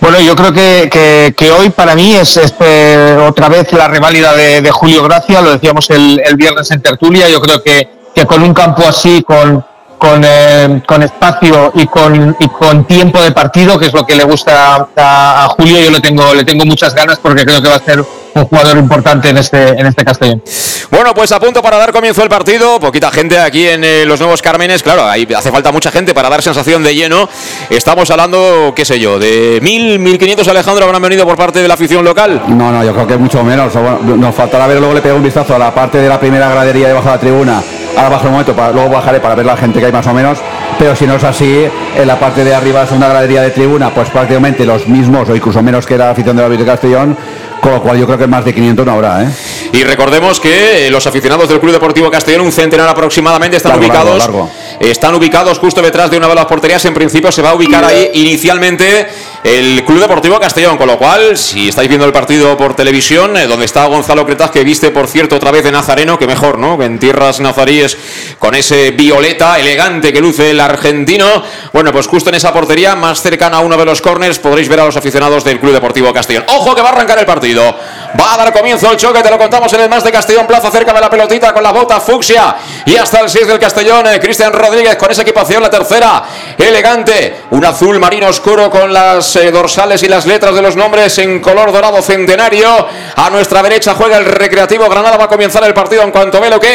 Bueno, 0.00 0.20
yo 0.20 0.36
creo 0.36 0.52
que, 0.52 1.34
que, 1.36 1.50
hoy 1.50 1.70
para 1.70 1.94
mí 1.94 2.14
es, 2.14 2.36
es, 2.36 2.54
eh, 2.60 3.16
otra 3.28 3.48
vez 3.48 3.72
la 3.72 3.88
reválida 3.88 4.32
de, 4.34 4.70
Julio 4.70 5.02
Gracia, 5.02 5.40
lo 5.40 5.52
decíamos 5.52 5.90
el, 5.90 6.20
el, 6.24 6.36
viernes 6.36 6.70
en 6.70 6.80
tertulia, 6.80 7.28
yo 7.28 7.40
creo 7.40 7.62
que, 7.62 7.88
que 8.14 8.24
con 8.24 8.42
un 8.42 8.54
campo 8.54 8.84
así, 8.86 9.22
con, 9.22 9.64
con, 9.98 10.22
eh, 10.24 10.82
con 10.86 11.02
espacio 11.02 11.72
y 11.74 11.86
con, 11.86 12.36
y 12.38 12.48
con 12.48 12.86
tiempo 12.86 13.20
de 13.20 13.32
partido, 13.32 13.78
que 13.78 13.86
es 13.86 13.92
lo 13.92 14.06
que 14.06 14.14
le 14.14 14.24
gusta 14.24 14.88
a, 14.96 15.44
a, 15.44 15.48
Julio, 15.48 15.80
yo 15.80 15.90
le 15.90 16.00
tengo, 16.00 16.32
le 16.32 16.44
tengo 16.44 16.64
muchas 16.64 16.94
ganas 16.94 17.18
porque 17.18 17.44
creo 17.44 17.60
que 17.60 17.68
va 17.68 17.76
a 17.76 17.84
ser 17.84 18.04
un 18.38 18.46
jugador 18.46 18.76
importante 18.78 19.30
en 19.30 19.38
este, 19.38 19.68
en 19.70 19.86
este 19.86 20.04
Castellón. 20.04 20.42
Bueno, 20.90 21.14
pues 21.14 21.32
a 21.32 21.40
punto 21.40 21.62
para 21.62 21.76
dar 21.76 21.92
comienzo 21.92 22.22
el 22.22 22.28
partido. 22.28 22.80
Poquita 22.80 23.10
gente 23.10 23.38
aquí 23.38 23.66
en 23.66 23.84
eh, 23.84 24.04
los 24.06 24.18
Nuevos 24.20 24.40
Cármenes. 24.40 24.82
Claro, 24.82 25.04
ahí 25.04 25.28
hace 25.36 25.50
falta 25.50 25.70
mucha 25.70 25.90
gente 25.90 26.14
para 26.14 26.28
dar 26.30 26.42
sensación 26.42 26.82
de 26.82 26.94
lleno. 26.94 27.28
Estamos 27.68 28.10
hablando, 28.10 28.72
qué 28.74 28.84
sé 28.84 28.98
yo, 28.98 29.18
de 29.18 29.58
mil, 29.62 29.98
mil 29.98 30.18
quinientos 30.18 30.48
Alejandro 30.48 30.84
habrán 30.84 31.02
venido 31.02 31.26
por 31.26 31.36
parte 31.36 31.60
de 31.60 31.68
la 31.68 31.74
afición 31.74 32.04
local. 32.04 32.42
No, 32.48 32.72
no, 32.72 32.82
yo 32.84 32.94
creo 32.94 33.06
que 33.06 33.16
mucho 33.16 33.44
menos. 33.44 33.72
Bueno, 33.74 33.98
nos 34.16 34.34
faltará 34.34 34.66
ver, 34.66 34.78
luego 34.78 34.94
le 34.94 35.00
pego 35.00 35.16
un 35.16 35.22
vistazo 35.22 35.54
a 35.54 35.58
la 35.58 35.74
parte 35.74 35.98
de 35.98 36.08
la 36.08 36.18
primera 36.18 36.48
gradería 36.48 36.88
debajo 36.88 37.06
de 37.06 37.14
la 37.14 37.20
tribuna. 37.20 37.62
Ahora 37.96 38.10
bajo 38.10 38.26
un 38.26 38.32
momento, 38.32 38.54
para, 38.54 38.72
luego 38.72 38.90
bajaré 38.90 39.20
para 39.20 39.34
ver 39.34 39.46
la 39.46 39.56
gente 39.56 39.80
que 39.80 39.86
hay 39.86 39.92
más 39.92 40.06
o 40.06 40.14
menos. 40.14 40.38
Pero 40.78 40.94
si 40.94 41.06
no 41.06 41.16
es 41.16 41.24
así, 41.24 41.66
en 41.96 42.06
la 42.06 42.18
parte 42.18 42.44
de 42.44 42.54
arriba, 42.54 42.80
la 42.80 42.86
segunda 42.86 43.08
gradería 43.08 43.42
de 43.42 43.50
tribuna, 43.50 43.90
pues 43.90 44.08
prácticamente 44.10 44.64
los 44.64 44.86
mismos 44.86 45.28
o 45.28 45.34
incluso 45.34 45.62
menos 45.62 45.84
que 45.84 45.98
la 45.98 46.10
afición 46.10 46.36
de 46.36 46.42
la 46.42 46.48
de 46.48 46.64
Castellón. 46.64 47.16
Con 47.60 47.72
lo 47.72 47.82
cual 47.82 47.98
yo 47.98 48.06
creo 48.06 48.18
que 48.18 48.26
más 48.26 48.44
de 48.44 48.54
500 48.54 48.86
no 48.86 48.92
habrá. 48.92 49.24
¿eh? 49.24 49.28
Y 49.72 49.84
recordemos 49.84 50.40
que 50.40 50.88
los 50.90 51.06
aficionados 51.06 51.48
del 51.48 51.60
Club 51.60 51.72
Deportivo 51.72 52.10
Castellón, 52.10 52.42
un 52.42 52.52
centenar 52.52 52.88
aproximadamente, 52.88 53.56
están 53.56 53.72
largo, 53.72 53.86
ubicados 53.86 54.18
largo, 54.18 54.38
largo. 54.38 54.50
están 54.80 55.14
ubicados 55.14 55.58
justo 55.58 55.82
detrás 55.82 56.10
de 56.10 56.18
una 56.18 56.28
de 56.28 56.34
las 56.34 56.46
porterías. 56.46 56.84
En 56.84 56.94
principio 56.94 57.32
se 57.32 57.42
va 57.42 57.50
a 57.50 57.54
ubicar 57.54 57.84
ahí 57.84 58.10
inicialmente 58.14 59.08
el 59.44 59.84
Club 59.84 60.00
Deportivo 60.00 60.38
Castellón. 60.38 60.76
Con 60.78 60.86
lo 60.86 60.98
cual, 60.98 61.36
si 61.36 61.68
estáis 61.68 61.88
viendo 61.88 62.06
el 62.06 62.12
partido 62.12 62.56
por 62.56 62.74
televisión, 62.74 63.36
eh, 63.36 63.46
donde 63.46 63.66
está 63.66 63.86
Gonzalo 63.86 64.24
Cretaz, 64.24 64.50
que 64.50 64.62
viste, 64.62 64.90
por 64.90 65.08
cierto, 65.08 65.36
otra 65.36 65.50
vez 65.50 65.64
de 65.64 65.72
Nazareno, 65.72 66.18
que 66.18 66.26
mejor, 66.26 66.58
¿no? 66.58 66.78
Que 66.78 66.84
en 66.84 66.98
tierras 66.98 67.40
nazaríes 67.40 67.96
con 68.38 68.54
ese 68.54 68.92
violeta 68.92 69.58
elegante 69.58 70.12
que 70.12 70.20
luce 70.20 70.50
el 70.50 70.60
argentino. 70.60 71.42
Bueno, 71.72 71.92
pues 71.92 72.06
justo 72.06 72.30
en 72.30 72.36
esa 72.36 72.52
portería, 72.52 72.94
más 72.94 73.20
cercana 73.20 73.58
a 73.58 73.60
uno 73.60 73.76
de 73.76 73.84
los 73.84 74.00
corners, 74.00 74.38
podréis 74.38 74.68
ver 74.68 74.80
a 74.80 74.84
los 74.86 74.96
aficionados 74.96 75.44
del 75.44 75.58
Club 75.58 75.72
Deportivo 75.72 76.12
Castellón. 76.12 76.44
¡Ojo 76.48 76.74
que 76.74 76.82
va 76.82 76.90
a 76.90 76.92
arrancar 76.92 77.18
el 77.18 77.26
partido! 77.26 77.47
Va 77.56 78.34
a 78.34 78.36
dar 78.36 78.52
comienzo 78.52 78.90
el 78.90 78.96
choque, 78.96 79.22
te 79.22 79.30
lo 79.30 79.38
contamos 79.38 79.72
en 79.72 79.80
el 79.80 79.88
más 79.88 80.02
de 80.02 80.10
Castellón 80.10 80.46
Plaza, 80.46 80.70
cerca 80.70 80.92
de 80.92 81.00
la 81.00 81.10
pelotita 81.10 81.52
con 81.52 81.62
la 81.62 81.72
bota 81.72 82.00
fucsia 82.00 82.56
y 82.84 82.96
hasta 82.96 83.20
el 83.20 83.28
6 83.28 83.46
del 83.46 83.58
Castellón, 83.58 84.06
eh, 84.06 84.18
Cristian 84.18 84.52
Rodríguez 84.52 84.96
con 84.96 85.10
esa 85.10 85.22
equipación, 85.22 85.62
la 85.62 85.70
tercera, 85.70 86.24
elegante, 86.56 87.42
un 87.50 87.64
azul 87.64 87.98
marino 87.98 88.28
oscuro 88.28 88.70
con 88.70 88.92
las 88.92 89.36
eh, 89.36 89.50
dorsales 89.50 90.02
y 90.02 90.08
las 90.08 90.26
letras 90.26 90.54
de 90.54 90.62
los 90.62 90.76
nombres 90.76 91.16
en 91.18 91.40
color 91.40 91.72
dorado 91.72 92.02
centenario. 92.02 92.86
A 93.16 93.30
nuestra 93.30 93.62
derecha 93.62 93.94
juega 93.94 94.18
el 94.18 94.26
Recreativo 94.26 94.88
Granada, 94.88 95.16
va 95.16 95.24
a 95.24 95.28
comenzar 95.28 95.62
el 95.64 95.74
partido 95.74 96.02
en 96.02 96.10
cuanto 96.10 96.40
ve 96.40 96.48
el 96.48 96.54
ok. 96.54 96.66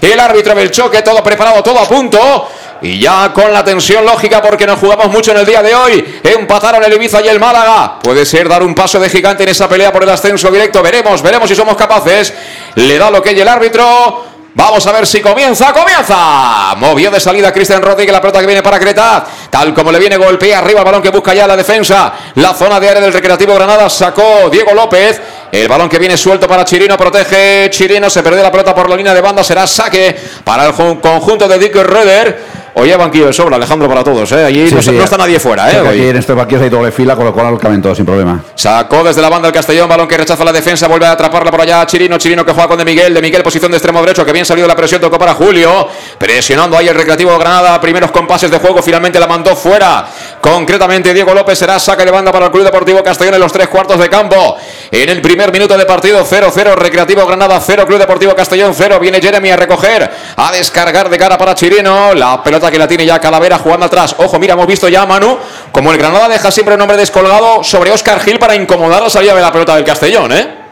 El 0.00 0.20
árbitro 0.20 0.54
del 0.54 0.70
choque, 0.70 1.02
todo 1.02 1.22
preparado, 1.22 1.62
todo 1.62 1.78
a 1.78 1.88
punto. 1.88 2.48
Y 2.82 2.98
ya 2.98 3.32
con 3.32 3.52
la 3.52 3.64
tensión 3.64 4.04
lógica 4.04 4.42
porque 4.42 4.66
nos 4.66 4.78
jugamos 4.78 5.08
mucho 5.08 5.30
en 5.30 5.38
el 5.38 5.46
día 5.46 5.62
de 5.62 5.74
hoy. 5.74 6.20
Empataron 6.24 6.82
el 6.82 6.92
Ibiza 6.94 7.22
y 7.22 7.28
el 7.28 7.38
Málaga. 7.38 8.00
Puede 8.00 8.26
ser 8.26 8.48
dar 8.48 8.62
un 8.62 8.74
paso 8.74 8.98
de 8.98 9.08
gigante 9.08 9.44
en 9.44 9.50
esa 9.50 9.68
pelea 9.68 9.92
por 9.92 10.02
el 10.02 10.08
ascenso 10.08 10.50
directo. 10.50 10.82
Veremos, 10.82 11.22
veremos 11.22 11.48
si 11.48 11.54
somos 11.54 11.76
capaces. 11.76 12.34
Le 12.74 12.98
da 12.98 13.10
lo 13.10 13.22
que 13.22 13.30
el 13.30 13.46
árbitro. 13.46 14.32
Vamos 14.54 14.86
a 14.86 14.92
ver 14.92 15.06
si 15.06 15.20
comienza, 15.20 15.72
comienza. 15.72 16.74
Movió 16.76 17.10
de 17.10 17.20
salida 17.20 17.52
Cristian 17.52 17.80
Rodríguez 17.80 18.12
la 18.12 18.20
pelota 18.20 18.40
que 18.40 18.46
viene 18.46 18.62
para 18.62 18.78
Creta. 18.78 19.24
Tal 19.48 19.72
como 19.72 19.90
le 19.90 19.98
viene 19.98 20.16
golpea 20.18 20.58
arriba 20.58 20.80
el 20.80 20.84
balón 20.84 21.00
que 21.00 21.08
busca 21.08 21.32
ya 21.32 21.46
la 21.46 21.56
defensa. 21.56 22.12
La 22.34 22.52
zona 22.52 22.78
de 22.78 22.90
área 22.90 23.00
del 23.00 23.12
Recreativo 23.12 23.54
Granada 23.54 23.88
sacó 23.88 24.50
Diego 24.50 24.74
López. 24.74 25.20
El 25.52 25.68
balón 25.68 25.88
que 25.88 25.98
viene 25.98 26.16
suelto 26.16 26.46
para 26.48 26.64
Chirino, 26.64 26.98
protege 26.98 27.70
Chirino, 27.70 28.10
se 28.10 28.22
perdió 28.22 28.42
la 28.42 28.50
pelota 28.50 28.74
por 28.74 28.90
la 28.90 28.96
línea 28.96 29.14
de 29.14 29.20
banda, 29.20 29.44
será 29.44 29.66
saque 29.66 30.16
para 30.44 30.66
el 30.66 30.74
conjunto 30.74 31.48
de 31.48 31.58
Dick 31.58 31.74
Röder. 31.74 32.61
Hoy 32.74 32.90
banquillo 32.92 33.26
de 33.26 33.32
sobra, 33.32 33.56
Alejandro, 33.56 33.86
para 33.88 34.02
todos. 34.02 34.32
¿eh? 34.32 34.44
Allí 34.44 34.70
no, 34.70 34.80
está 34.80 35.18
nadie 35.18 35.38
fuera. 35.38 35.70
¿eh? 35.70 35.88
Aquí 35.88 36.06
en 36.06 36.16
este 36.16 36.32
banquillo 36.32 36.62
hay 36.62 36.70
doble 36.70 36.90
fila, 36.90 37.14
con 37.14 37.26
lo 37.26 37.32
cual 37.32 37.58
caben 37.58 37.82
todos 37.82 37.96
sin 37.96 38.06
problema. 38.06 38.42
Sacó 38.54 39.04
desde 39.04 39.20
la 39.20 39.28
banda 39.28 39.48
el 39.48 39.54
Castellón, 39.54 39.88
balón 39.88 40.08
que 40.08 40.16
rechaza 40.16 40.42
la 40.44 40.52
defensa, 40.52 40.88
vuelve 40.88 41.06
a 41.06 41.12
atraparla 41.12 41.50
por 41.50 41.60
allá 41.60 41.84
Chirino. 41.86 42.16
Chirino 42.16 42.46
que 42.46 42.52
juega 42.52 42.68
con 42.68 42.78
De 42.78 42.84
Miguel. 42.84 43.12
De 43.12 43.20
Miguel, 43.20 43.42
posición 43.42 43.70
de 43.70 43.76
extremo 43.76 44.00
derecho, 44.00 44.24
que 44.24 44.32
bien 44.32 44.46
salido 44.46 44.66
la 44.66 44.74
presión, 44.74 45.00
tocó 45.00 45.18
para 45.18 45.34
Julio. 45.34 45.86
Presionando 46.18 46.78
ahí 46.78 46.88
el 46.88 46.94
Recreativo 46.94 47.38
Granada. 47.38 47.78
Primeros 47.80 48.10
compases 48.10 48.50
de 48.50 48.58
juego, 48.58 48.82
finalmente 48.82 49.20
la 49.20 49.26
mandó 49.26 49.54
fuera. 49.54 50.06
Concretamente, 50.42 51.14
Diego 51.14 51.32
López 51.34 51.56
será 51.56 51.78
saca 51.78 52.04
de 52.04 52.10
banda 52.10 52.32
para 52.32 52.46
el 52.46 52.50
Club 52.50 52.64
Deportivo 52.64 53.00
Castellón 53.00 53.34
en 53.34 53.40
los 53.40 53.52
tres 53.52 53.68
cuartos 53.68 53.96
de 53.96 54.10
campo. 54.10 54.56
En 54.90 55.08
el 55.08 55.22
primer 55.22 55.52
minuto 55.52 55.78
de 55.78 55.86
partido, 55.86 56.26
0-0, 56.26 56.74
Recreativo 56.74 57.24
Granada 57.24 57.60
0, 57.64 57.86
Club 57.86 58.00
Deportivo 58.00 58.34
Castellón 58.34 58.74
0. 58.76 58.98
Viene 58.98 59.20
Jeremy 59.20 59.52
a 59.52 59.56
recoger, 59.56 60.10
a 60.34 60.50
descargar 60.50 61.08
de 61.08 61.16
cara 61.16 61.38
para 61.38 61.54
Chirino. 61.54 62.12
La 62.14 62.42
pelota 62.42 62.72
que 62.72 62.78
la 62.78 62.88
tiene 62.88 63.06
ya 63.06 63.20
Calabria 63.20 63.56
jugando 63.58 63.86
atrás. 63.86 64.16
Ojo, 64.18 64.40
mira, 64.40 64.54
hemos 64.54 64.66
visto 64.66 64.88
ya 64.88 65.02
a 65.02 65.06
Manu, 65.06 65.38
como 65.70 65.92
el 65.92 65.98
Granada 65.98 66.28
deja 66.28 66.50
siempre 66.50 66.74
el 66.74 66.80
nombre 66.80 66.96
descolgado 66.96 67.62
sobre 67.62 67.92
Oscar 67.92 68.18
Gil 68.18 68.40
para 68.40 68.56
incomodar 68.56 69.00
la 69.00 69.10
salida 69.10 69.36
de 69.36 69.42
la 69.42 69.52
pelota 69.52 69.76
del 69.76 69.84
Castellón, 69.84 70.32
¿eh? 70.32 70.62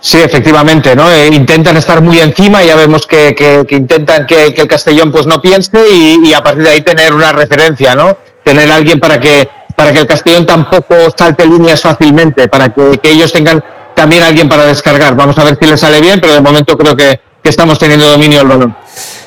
Sí, 0.00 0.18
efectivamente, 0.22 0.96
¿no? 0.96 1.10
Eh, 1.10 1.28
intentan 1.28 1.76
estar 1.76 2.00
muy 2.00 2.18
encima, 2.18 2.62
ya 2.62 2.76
vemos 2.76 3.06
que, 3.06 3.34
que, 3.34 3.66
intentan 3.74 4.26
que, 4.26 4.46
el 4.46 4.68
Castellón 4.68 5.12
pues 5.12 5.26
no 5.26 5.40
piense 5.40 5.78
y, 5.90 6.32
a 6.32 6.42
partir 6.42 6.62
de 6.62 6.70
ahí 6.70 6.80
tener 6.80 7.12
una 7.12 7.32
referencia, 7.32 7.94
¿no? 7.94 8.23
Tener 8.44 8.70
alguien 8.70 9.00
para 9.00 9.18
que, 9.18 9.48
para 9.74 9.92
que 9.92 10.00
el 10.00 10.06
Castellón 10.06 10.46
tampoco 10.46 10.94
salte 11.16 11.46
líneas 11.46 11.80
fácilmente, 11.80 12.48
para 12.48 12.72
que, 12.72 13.00
ellos 13.02 13.32
tengan 13.32 13.64
también 13.94 14.22
alguien 14.22 14.48
para 14.48 14.66
descargar. 14.66 15.16
Vamos 15.16 15.36
a 15.38 15.44
ver 15.44 15.58
si 15.60 15.66
les 15.66 15.80
sale 15.80 16.00
bien, 16.00 16.20
pero 16.20 16.34
de 16.34 16.40
momento 16.40 16.76
creo 16.76 16.94
que, 16.94 17.20
que 17.42 17.48
estamos 17.48 17.78
teniendo 17.78 18.06
dominio 18.08 18.38
del 18.38 18.48
balón. 18.48 18.76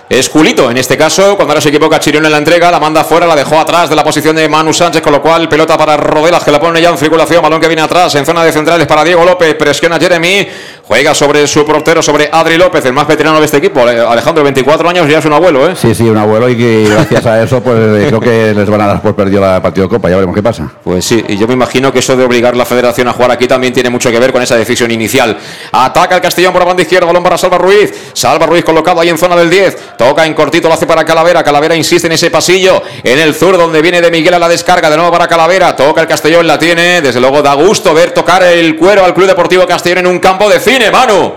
Es 0.10 0.30
Julito, 0.30 0.72
en 0.72 0.78
este 0.78 0.98
caso, 0.98 1.36
cuando 1.36 1.52
ahora 1.52 1.60
se 1.60 1.68
equivoca 1.68 2.00
Chirión 2.00 2.26
en 2.26 2.32
la 2.32 2.38
entrega, 2.38 2.72
la 2.72 2.80
manda 2.80 3.04
fuera, 3.04 3.28
la 3.28 3.36
dejó 3.36 3.60
atrás 3.60 3.90
de 3.90 3.96
la 3.96 4.06
posición 4.06 4.38
de 4.38 4.48
Manu 4.48 4.74
Sánchez, 4.74 5.02
con 5.02 5.12
lo 5.12 5.22
cual 5.22 5.50
pelota 5.50 5.78
para 5.78 5.98
Rodelas, 5.98 6.46
que 6.46 6.52
la 6.52 6.62
pone 6.62 6.82
ya 6.82 6.92
en 6.92 6.98
circulación, 6.98 7.42
balón 7.42 7.60
que 7.60 7.68
viene 7.68 7.82
atrás, 7.82 8.16
en 8.16 8.26
zona 8.26 8.42
de 8.46 8.54
centrales 8.54 8.88
para 8.88 9.04
Diego 9.04 9.26
López, 9.26 9.54
presiona 9.56 10.00
Jeremy, 10.00 10.48
juega 10.88 11.14
sobre 11.14 11.46
su 11.48 11.66
portero, 11.66 12.02
sobre 12.02 12.30
Adri 12.32 12.58
López, 12.58 12.84
el 12.86 12.94
más 12.94 13.08
veterano 13.08 13.40
de 13.40 13.46
este 13.46 13.58
equipo. 13.58 13.82
Alejandro, 13.82 14.44
24 14.44 14.90
años, 14.90 15.08
ya 15.08 15.20
es 15.20 15.26
un 15.26 15.34
abuelo, 15.34 15.70
¿eh? 15.70 15.76
Sí, 15.76 15.94
sí, 15.94 16.04
un 16.04 16.18
abuelo 16.18 16.50
y 16.50 16.58
que 16.58 16.88
gracias 16.90 17.26
a 17.26 17.44
eso, 17.44 17.62
pues 17.62 17.78
eh, 17.78 18.06
creo 18.08 18.20
que 18.20 18.54
les 18.54 18.70
van 18.70 18.82
a 18.82 18.88
dar 18.88 19.02
por 19.02 19.16
perdido 19.16 19.42
la 19.42 19.62
partido 19.62 19.88
de 19.88 19.90
Copa, 19.90 20.10
ya 20.10 20.16
veremos 20.16 20.36
qué 20.36 20.44
pasa. 20.44 20.72
Pues 20.84 21.06
sí, 21.06 21.24
y 21.28 21.38
yo 21.38 21.48
me 21.48 21.54
imagino 21.54 21.92
que 21.92 22.00
eso 22.00 22.16
de 22.16 22.24
obligar 22.24 22.56
la 22.56 22.66
federación 22.66 23.08
a 23.08 23.14
jugar 23.14 23.32
aquí 23.32 23.48
también 23.48 23.74
tiene 23.74 23.90
mucho 23.90 24.10
que 24.10 24.20
ver 24.20 24.32
con 24.32 24.42
esa 24.42 24.56
decisión 24.56 24.90
inicial. 24.90 25.38
Ataca 25.72 26.16
el 26.16 26.22
Castellón 26.22 26.54
por 26.54 26.62
la 26.62 26.68
banda 26.68 26.82
izquierda, 26.82 27.06
balón 27.06 27.24
para 27.24 27.38
Salva 27.38 27.58
Ruiz, 27.58 28.12
Salva 28.14 28.46
Ruiz 28.46 28.64
colocado 28.64 29.02
ahí 29.02 29.10
en 29.10 29.18
zona 29.18 29.36
del 29.36 29.50
10, 29.50 29.98
toca 29.98 30.26
en 30.26 30.34
cortito 30.34 30.70
la 30.70 30.78
para 30.86 31.06
Calavera. 31.06 31.44
Calavera 31.44 31.76
insiste 31.76 32.08
en 32.08 32.14
ese 32.14 32.30
pasillo. 32.30 32.82
En 33.04 33.20
el 33.20 33.34
sur 33.34 33.58
donde 33.58 33.82
viene 33.82 34.02
de 34.02 34.12
Miguel 34.12 34.34
a 34.34 34.40
la 34.40 34.48
descarga. 34.48 34.90
De 34.90 34.96
nuevo 34.96 35.12
para 35.12 35.28
Calavera. 35.28 35.76
Toca 35.76 36.02
el 36.02 36.08
Castellón, 36.08 36.48
la 36.48 36.60
tiene. 36.60 37.02
Desde 37.02 37.20
luego 37.20 37.42
da 37.42 37.54
gusto 37.54 37.94
ver 37.94 38.12
tocar 38.12 38.44
el 38.44 38.76
cuero 38.76 39.04
al 39.04 39.14
Club 39.14 39.28
Deportivo 39.28 39.66
Castellón 39.66 40.00
en 40.00 40.08
un 40.08 40.20
campo 40.20 40.50
de 40.50 40.60
Manu. 40.92 41.34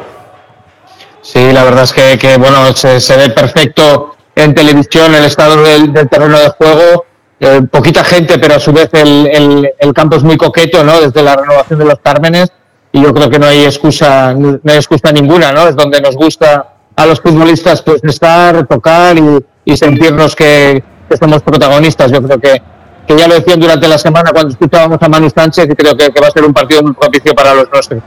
Sí, 1.23 1.53
la 1.53 1.65
verdad 1.65 1.85
es 1.85 1.93
que, 1.93 2.37
bueno, 2.37 2.73
se, 2.75 3.17
ve 3.17 3.31
perfecto 3.31 4.17
en 4.35 4.55
televisión 4.55 5.15
el 5.15 5.25
estado 5.25 5.63
del, 5.63 5.93
terreno 6.09 6.39
de 6.39 6.51
juego. 6.51 7.07
Eh, 7.41 7.63
poquita 7.71 8.05
gente, 8.05 8.39
pero 8.39 8.57
a 8.57 8.61
su 8.61 8.73
vez 8.73 8.91
el, 8.93 9.73
campo 9.95 10.17
es 10.17 10.23
muy 10.23 10.37
coqueto, 10.37 10.85
¿no? 10.85 11.01
Desde 11.01 11.23
la 11.23 11.37
renovación 11.37 11.79
de 11.79 11.85
los 11.87 11.99
Cármenes. 12.01 12.53
Y 12.93 13.03
yo 13.03 13.15
creo 13.15 13.31
que 13.31 13.39
no 13.39 13.47
hay 13.47 13.65
excusa, 13.65 14.35
no 14.35 14.61
hay 14.65 14.77
excusa 14.77 15.13
ninguna, 15.13 15.53
¿no? 15.53 15.69
Es 15.69 15.77
donde 15.77 16.01
nos 16.01 16.17
gusta 16.17 16.75
a 16.97 17.07
los 17.07 17.21
futbolistas 17.21 17.83
pues 17.83 18.03
estar, 18.05 18.67
tocar 18.67 19.17
y, 19.65 19.77
sentirnos 19.77 20.37
que, 20.37 20.83
somos 21.19 21.43
protagonistas. 21.43 22.13
Yo 22.13 22.23
creo 22.23 22.39
que, 22.39 22.61
que 23.07 23.17
ya 23.17 23.27
lo 23.27 23.35
decían 23.35 23.61
durante 23.61 23.89
la 23.89 23.99
semana 23.99 24.31
cuando 24.33 24.51
escuchábamos 24.51 24.99
a 25.01 25.09
Manu 25.09 25.31
Sánchez 25.31 25.69
y 25.71 25.75
creo 25.75 25.97
que, 25.97 26.11
que 26.11 26.21
va 26.21 26.27
a 26.27 26.31
ser 26.31 26.45
un 26.45 26.53
partido 26.53 26.83
muy 26.83 26.93
propicio 26.93 27.35
para 27.35 27.55
los 27.55 27.71
nuestros. 27.71 28.03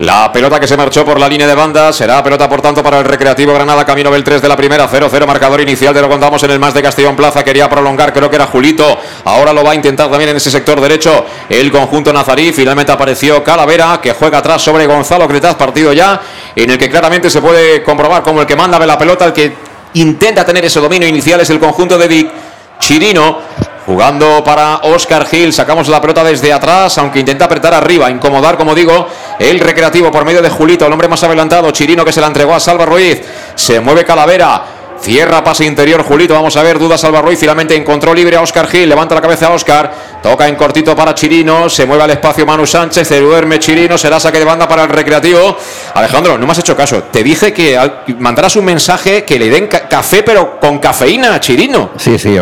La 0.00 0.32
pelota 0.32 0.58
que 0.58 0.66
se 0.66 0.78
marchó 0.78 1.04
por 1.04 1.20
la 1.20 1.28
línea 1.28 1.46
de 1.46 1.54
banda. 1.54 1.92
Será 1.92 2.22
pelota, 2.22 2.48
por 2.48 2.62
tanto, 2.62 2.82
para 2.82 3.00
el 3.00 3.04
Recreativo 3.04 3.52
Granada, 3.52 3.84
camino 3.84 4.10
del 4.10 4.24
3 4.24 4.40
de 4.40 4.48
la 4.48 4.56
primera, 4.56 4.88
0-0, 4.88 5.26
marcador 5.26 5.60
inicial, 5.60 5.92
te 5.92 6.00
lo 6.00 6.08
contamos 6.08 6.42
en 6.42 6.52
el 6.52 6.58
más 6.58 6.72
de 6.72 6.80
Castellón 6.80 7.14
Plaza, 7.14 7.44
quería 7.44 7.68
prolongar, 7.68 8.10
creo 8.14 8.30
que 8.30 8.36
era 8.36 8.46
Julito, 8.46 8.98
ahora 9.24 9.52
lo 9.52 9.62
va 9.62 9.72
a 9.72 9.74
intentar 9.74 10.08
también 10.08 10.30
en 10.30 10.36
ese 10.38 10.50
sector 10.50 10.80
derecho 10.80 11.26
el 11.50 11.70
conjunto 11.70 12.14
nazarí, 12.14 12.50
finalmente 12.50 12.90
apareció 12.92 13.44
Calavera, 13.44 14.00
que 14.02 14.14
juega 14.14 14.38
atrás 14.38 14.62
sobre 14.62 14.86
Gonzalo 14.86 15.28
Cretaz, 15.28 15.56
partido 15.56 15.92
ya, 15.92 16.18
en 16.56 16.70
el 16.70 16.78
que 16.78 16.88
claramente 16.88 17.28
se 17.28 17.42
puede 17.42 17.82
comprobar 17.82 18.22
como 18.22 18.40
el 18.40 18.46
que 18.46 18.56
manda 18.56 18.78
la 18.78 18.96
pelota, 18.96 19.26
el 19.26 19.34
que 19.34 19.52
intenta 19.92 20.46
tener 20.46 20.64
ese 20.64 20.80
dominio 20.80 21.08
inicial 21.08 21.42
es 21.42 21.50
el 21.50 21.58
conjunto 21.58 21.98
de 21.98 22.08
Vic 22.08 22.30
Chirino, 22.78 23.38
Jugando 23.86 24.44
para 24.44 24.76
Oscar 24.82 25.26
Gil, 25.26 25.52
sacamos 25.52 25.88
la 25.88 26.00
pelota 26.00 26.22
desde 26.22 26.52
atrás, 26.52 26.98
aunque 26.98 27.20
intenta 27.20 27.46
apretar 27.46 27.72
arriba, 27.72 28.10
incomodar, 28.10 28.56
como 28.56 28.74
digo, 28.74 29.08
el 29.38 29.58
recreativo 29.58 30.10
por 30.10 30.24
medio 30.24 30.42
de 30.42 30.50
Julito, 30.50 30.86
el 30.86 30.92
hombre 30.92 31.08
más 31.08 31.24
adelantado, 31.24 31.70
Chirino 31.70 32.04
que 32.04 32.12
se 32.12 32.20
la 32.20 32.26
entregó 32.26 32.54
a 32.54 32.60
Salva 32.60 32.84
Ruiz, 32.84 33.22
se 33.54 33.80
mueve 33.80 34.04
Calavera, 34.04 34.62
Cierra 35.00 35.42
pase 35.42 35.64
interior 35.64 36.02
Julito. 36.02 36.34
Vamos 36.34 36.56
a 36.56 36.62
ver. 36.62 36.78
Duda 36.78 36.98
Salva 36.98 37.22
Ruiz. 37.22 37.38
Finalmente 37.38 37.74
encontró 37.74 38.12
libre 38.14 38.36
a 38.36 38.42
Oscar 38.42 38.66
Gil. 38.66 38.88
Levanta 38.88 39.14
la 39.14 39.20
cabeza 39.20 39.46
a 39.46 39.50
Oscar. 39.50 39.90
Toca 40.22 40.46
en 40.46 40.56
cortito 40.56 40.94
para 40.94 41.14
Chirino. 41.14 41.70
Se 41.70 41.86
mueve 41.86 42.04
al 42.04 42.10
espacio 42.10 42.44
Manu 42.44 42.66
Sánchez. 42.66 43.08
Se 43.08 43.18
duerme 43.18 43.58
Chirino. 43.58 43.96
Será 43.96 44.20
saque 44.20 44.38
de 44.38 44.44
banda 44.44 44.68
para 44.68 44.82
el 44.84 44.90
recreativo. 44.90 45.56
Alejandro, 45.94 46.36
no 46.36 46.44
me 46.44 46.52
has 46.52 46.58
hecho 46.58 46.76
caso. 46.76 47.04
Te 47.04 47.22
dije 47.22 47.52
que 47.52 47.78
mandarás 48.18 48.56
un 48.56 48.66
mensaje 48.66 49.24
que 49.24 49.38
le 49.38 49.48
den 49.48 49.66
café, 49.68 50.22
pero 50.22 50.60
con 50.60 50.78
cafeína 50.78 51.34
a 51.34 51.40
Chirino. 51.40 51.90
Sí, 51.96 52.18
sí. 52.18 52.36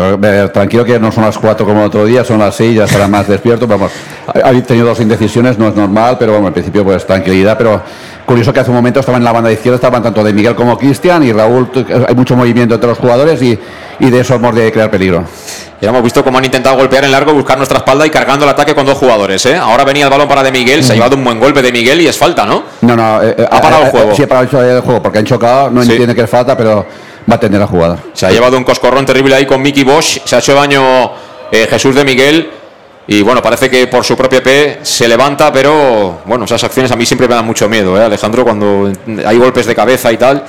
Tranquilo 0.53 0.83
que 0.83 0.99
no 0.99 1.11
son 1.13 1.23
las 1.23 1.37
cuatro 1.37 1.65
como 1.65 1.79
el 1.79 1.87
otro 1.87 2.05
día. 2.05 2.25
Son 2.25 2.39
las 2.39 2.55
seis. 2.55 2.75
Ya 2.75 2.83
estará 2.83 3.07
más 3.07 3.27
despierto. 3.27 3.67
Vamos. 3.67 3.91
Ha 4.27 4.51
tenido 4.61 4.85
dos 4.87 4.99
indecisiones. 4.99 5.57
No 5.57 5.69
es 5.69 5.75
normal. 5.75 6.17
Pero 6.19 6.33
bueno, 6.33 6.47
al 6.47 6.53
principio 6.53 6.83
pues 6.83 7.07
tranquilidad. 7.07 7.57
Pero 7.57 7.81
Curioso 8.29 8.53
que 8.53 8.59
hace 8.59 8.69
un 8.69 8.75
momento 8.75 8.99
estaba 8.99 9.17
en 9.17 9.23
la 9.23 9.31
banda 9.31 9.51
izquierda, 9.51 9.77
estaban 9.77 10.03
tanto 10.03 10.23
de 10.23 10.31
Miguel 10.31 10.53
como 10.53 10.77
Cristian 10.77 11.23
y 11.23 11.31
Raúl. 11.31 11.67
Hay 12.07 12.13
mucho 12.13 12.35
movimiento 12.35 12.75
entre 12.75 12.87
los 12.87 12.99
jugadores 12.99 13.41
y, 13.41 13.57
de 13.97 14.19
eso 14.19 14.35
hemos 14.35 14.53
de 14.53 14.71
crear 14.71 14.91
peligro. 14.91 15.23
Ya 15.81 15.89
hemos 15.89 16.03
visto 16.03 16.23
cómo 16.23 16.37
han 16.37 16.45
intentado 16.45 16.75
golpear 16.75 17.05
en 17.05 17.11
largo, 17.11 17.33
buscar 17.33 17.57
nuestra 17.57 17.79
espalda 17.79 18.05
y 18.05 18.11
cargando 18.11 18.45
el 18.45 18.51
ataque 18.51 18.75
con 18.75 18.85
dos 18.85 18.99
jugadores. 18.99 19.43
¿eh? 19.47 19.55
Ahora 19.55 19.83
venía 19.83 20.03
el 20.03 20.11
balón 20.11 20.27
para 20.27 20.43
de 20.43 20.51
Miguel, 20.51 20.83
se 20.83 20.91
ha 20.91 20.95
llevado 20.95 21.15
un 21.15 21.23
buen 21.23 21.39
golpe 21.39 21.63
de 21.63 21.71
Miguel 21.71 22.01
y 22.01 22.07
es 22.07 22.15
falta, 22.19 22.45
¿no? 22.45 22.65
No, 22.81 22.95
no. 22.95 23.19
Eh, 23.23 23.33
eh, 23.35 23.47
ha 23.49 23.59
parado 23.59 23.85
el 23.85 23.89
juego. 23.89 24.15
sí, 24.15 24.21
ha 24.21 24.27
parado 24.27 24.75
el 24.75 24.81
juego 24.81 25.01
porque 25.01 25.17
han 25.17 25.25
chocado, 25.25 25.71
no 25.71 25.81
entiende 25.81 26.13
que 26.13 26.21
es 26.21 26.29
falta, 26.29 26.55
pero 26.55 26.85
va 27.27 27.35
a 27.35 27.39
tener 27.39 27.59
la 27.59 27.65
jugada. 27.65 27.97
Se 28.13 28.27
ha 28.27 28.29
llevado 28.29 28.57
un 28.57 28.63
coscorrón 28.63 29.07
terrible 29.07 29.33
ahí 29.33 29.47
con 29.47 29.59
Mickey 29.59 29.83
Bosch, 29.83 30.19
se 30.23 30.35
ha 30.35 30.37
hecho 30.37 30.53
daño 30.53 31.13
Jesús 31.51 31.95
de 31.95 32.05
Miguel 32.05 32.58
y 33.11 33.23
bueno, 33.23 33.41
parece 33.41 33.71
que 33.71 33.87
por 33.87 34.05
su 34.05 34.15
propio 34.15 34.43
P 34.43 34.81
se 34.83 35.07
levanta, 35.07 35.51
pero 35.51 36.21
bueno, 36.25 36.45
esas 36.45 36.63
acciones 36.63 36.91
a 36.91 36.95
mí 36.95 37.07
siempre 37.07 37.27
me 37.27 37.33
dan 37.33 37.43
mucho 37.43 37.67
miedo, 37.67 37.99
¿eh, 37.99 38.03
Alejandro? 38.03 38.43
Cuando 38.43 38.91
hay 39.25 39.37
golpes 39.39 39.65
de 39.65 39.73
cabeza 39.73 40.11
y 40.11 40.17
tal. 40.17 40.43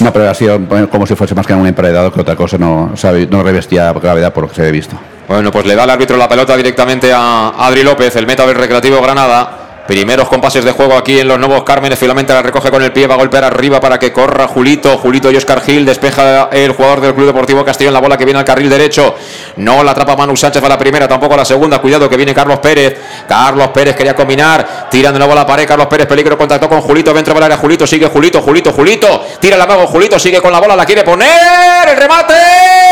No, 0.00 0.12
pero 0.12 0.28
ha 0.28 0.34
sido 0.34 0.60
como 0.90 1.06
si 1.06 1.14
fuese 1.14 1.34
más 1.34 1.46
que 1.46 1.54
un 1.54 1.66
empredado 1.66 2.12
que 2.12 2.20
otra 2.20 2.36
cosa, 2.36 2.58
no, 2.58 2.92
no 3.30 3.42
revestía 3.42 3.90
gravedad 3.94 4.34
por 4.34 4.42
lo 4.42 4.50
que 4.50 4.56
se 4.56 4.66
ha 4.66 4.70
visto. 4.70 4.96
Bueno, 5.26 5.50
pues 5.50 5.64
le 5.64 5.74
da 5.74 5.84
el 5.84 5.90
árbitro 5.90 6.18
la 6.18 6.28
pelota 6.28 6.54
directamente 6.58 7.10
a 7.10 7.54
Adri 7.56 7.82
López, 7.82 8.14
el 8.16 8.26
meta 8.26 8.46
del 8.46 8.56
Recreativo 8.56 9.00
Granada. 9.00 9.63
Primeros 9.86 10.30
compases 10.30 10.64
de 10.64 10.72
juego 10.72 10.96
aquí 10.96 11.18
en 11.18 11.28
los 11.28 11.38
nuevos 11.38 11.62
Cármenes. 11.62 11.98
Finalmente 11.98 12.32
la 12.32 12.40
recoge 12.40 12.70
con 12.70 12.82
el 12.82 12.90
pie, 12.90 13.06
va 13.06 13.14
a 13.14 13.18
golpear 13.18 13.44
arriba 13.44 13.80
para 13.80 13.98
que 13.98 14.12
corra 14.12 14.48
Julito. 14.48 14.96
Julito 14.96 15.30
y 15.30 15.36
Oscar 15.36 15.60
Gil. 15.60 15.84
Despeja 15.84 16.48
el 16.50 16.72
jugador 16.72 17.02
del 17.02 17.14
Club 17.14 17.26
Deportivo 17.26 17.62
Castillo 17.66 17.88
en 17.88 17.94
la 17.94 18.00
bola 18.00 18.16
que 18.16 18.24
viene 18.24 18.38
al 18.38 18.46
carril 18.46 18.70
derecho. 18.70 19.14
No 19.56 19.84
la 19.84 19.90
atrapa 19.90 20.16
Manu 20.16 20.34
Sánchez 20.36 20.64
a 20.64 20.68
la 20.70 20.78
primera, 20.78 21.06
tampoco 21.06 21.34
a 21.34 21.36
la 21.36 21.44
segunda. 21.44 21.80
Cuidado 21.80 22.08
que 22.08 22.16
viene 22.16 22.32
Carlos 22.32 22.60
Pérez. 22.60 22.96
Carlos 23.28 23.68
Pérez 23.68 23.96
quería 23.96 24.14
combinar. 24.14 24.88
Tira 24.90 25.12
de 25.12 25.18
nuevo 25.18 25.32
a 25.32 25.36
la 25.36 25.46
pared. 25.46 25.66
Carlos 25.66 25.86
Pérez, 25.86 26.06
peligro. 26.06 26.36
Contactó 26.36 26.68
con 26.68 26.80
Julito. 26.80 27.12
Dentro 27.12 27.34
del 27.34 27.42
área. 27.42 27.56
Julito 27.56 27.86
sigue. 27.86 28.06
Julito, 28.06 28.42
Julito, 28.42 28.72
Julito. 28.72 29.26
Tira 29.40 29.56
la 29.56 29.66
mago. 29.66 29.86
Julito 29.86 30.18
sigue 30.18 30.40
con 30.40 30.52
la 30.52 30.60
bola. 30.60 30.76
La 30.76 30.84
quiere 30.86 31.02
poner. 31.02 31.88
El 31.88 31.96
remate. 31.96 32.34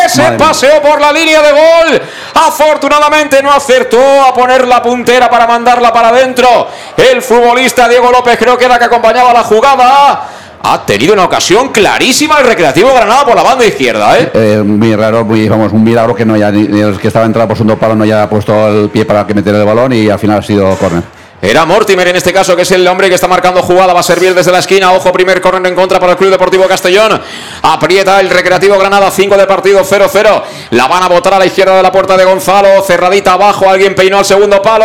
Se 0.09 0.33
paseó 0.33 0.83
por 0.83 1.01
la 1.01 1.13
línea 1.13 1.41
de 1.43 1.53
gol. 1.53 2.03
Afortunadamente 2.35 3.43
no 3.43 3.53
acertó 3.53 4.23
a 4.25 4.35
poner 4.35 4.67
la 4.67 4.83
puntera 4.83 5.31
para 5.31 5.47
mandarla 5.47 5.93
para 5.93 6.09
adentro. 6.09 6.69
El 6.97 7.23
futbolista 7.23 7.89
Diego 7.89 8.11
López 8.11 8.39
creo 8.39 8.59
que 8.59 8.65
era 8.65 8.79
que 8.79 8.87
acompañaba 8.87 9.33
la 9.33 9.45
jugada. 9.45 10.29
Ha 10.63 10.87
tenido 10.87 11.13
una 11.13 11.25
ocasión 11.25 11.71
clarísima 11.71 12.39
el 12.39 12.47
Recreativo 12.47 12.93
Granada 12.95 13.25
por 13.25 13.35
la 13.37 13.43
banda 13.43 13.65
izquierda, 13.67 14.19
¿eh? 14.19 14.31
Eh, 14.35 14.63
muy 14.65 14.95
raro, 14.95 15.25
muy, 15.25 15.49
vamos, 15.49 15.73
un 15.73 15.83
milagro 15.85 16.15
que 16.15 16.25
no 16.25 16.35
haya, 16.35 16.51
ni- 16.51 16.69
ni 16.69 16.81
el 16.81 16.99
que 16.99 17.09
estaba 17.09 17.25
entrado 17.27 17.49
por 17.49 17.57
segundo 17.57 17.79
palo 17.79 17.95
no 17.95 18.05
haya 18.05 18.29
puesto 18.29 18.69
el 18.69 18.89
pie 18.91 19.05
para 19.05 19.27
que 19.27 19.35
metiera 19.35 19.59
el 19.59 19.65
balón 19.65 19.93
y 19.93 20.09
al 20.09 20.19
final 20.19 20.39
ha 20.39 20.43
sido 20.43 20.75
córner. 20.77 21.03
Era 21.45 21.65
Mortimer 21.65 22.07
en 22.07 22.15
este 22.15 22.33
caso, 22.33 22.55
que 22.55 22.63
es 22.63 22.71
el 22.71 22.87
hombre 22.87 23.09
que 23.09 23.17
está 23.17 23.27
marcando 23.27 23.61
jugada. 23.65 23.93
Va 23.93 23.99
a 23.99 24.03
servir 24.05 24.33
desde 24.33 24.53
la 24.53 24.61
esquina. 24.61 24.93
Ojo, 24.93 25.13
primer 25.13 25.41
córner 25.41 25.67
en 25.73 25.75
contra 25.75 25.99
para 25.99 26.13
el 26.13 26.17
Club 26.19 26.31
Deportivo 26.31 26.69
Castellón. 26.69 27.21
Aprieta 27.63 28.21
el 28.21 28.31
Recreativo 28.31 28.79
Granada, 28.79 29.11
5 29.11 29.37
de 29.37 29.45
partido, 29.49 29.81
0-0. 29.83 30.43
La 30.71 30.87
van 30.87 31.03
a 31.03 31.09
botar 31.09 31.35
a 31.35 31.41
la 31.41 31.47
izquierda 31.47 31.77
de 31.77 31.83
la 31.83 31.91
puerta 31.91 32.17
de 32.17 32.25
Gonzalo. 32.27 32.81
Cerradita 32.87 33.33
abajo, 33.33 33.69
alguien 33.69 33.97
peinó 33.97 34.19
al 34.19 34.25
segundo 34.25 34.63
palo. 34.63 34.85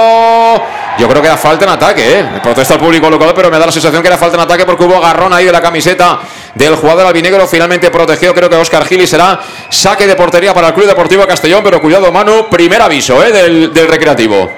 Yo 0.98 1.08
creo 1.08 1.22
que 1.22 1.28
era 1.28 1.38
falta 1.38 1.66
en 1.66 1.72
ataque, 1.72 2.20
¿eh? 2.20 2.30
Protesta 2.42 2.74
el 2.74 2.80
público 2.80 3.08
local, 3.10 3.32
pero 3.36 3.52
me 3.52 3.60
da 3.60 3.68
la 3.68 3.72
sensación 3.72 4.02
que 4.02 4.08
era 4.08 4.18
falta 4.18 4.36
en 4.36 4.42
ataque 4.42 4.66
porque 4.66 4.84
hubo 4.84 4.96
agarrón 4.96 5.32
ahí 5.32 5.46
de 5.46 5.52
la 5.52 5.62
camiseta 5.62 6.20
del 6.56 6.76
jugador 6.76 7.06
albinegro. 7.06 7.48
Finalmente 7.48 7.92
protegió, 7.92 8.34
creo 8.34 8.50
que 8.50 8.56
Oscar 8.56 8.84
Gil 8.86 9.02
y 9.02 9.08
será 9.08 9.40
saque 9.70 10.08
de 10.08 10.16
portería 10.16 10.56
para 10.56 10.70
el 10.70 10.74
Club 10.74 10.88
Deportivo 10.88 11.28
Castellón. 11.28 11.62
Pero 11.64 11.80
cuidado, 11.82 12.12
Manu, 12.12 12.48
primer 12.50 12.82
aviso, 12.82 13.24
¿eh? 13.24 13.32
Del, 13.32 13.88
Recreativo. 13.88 14.50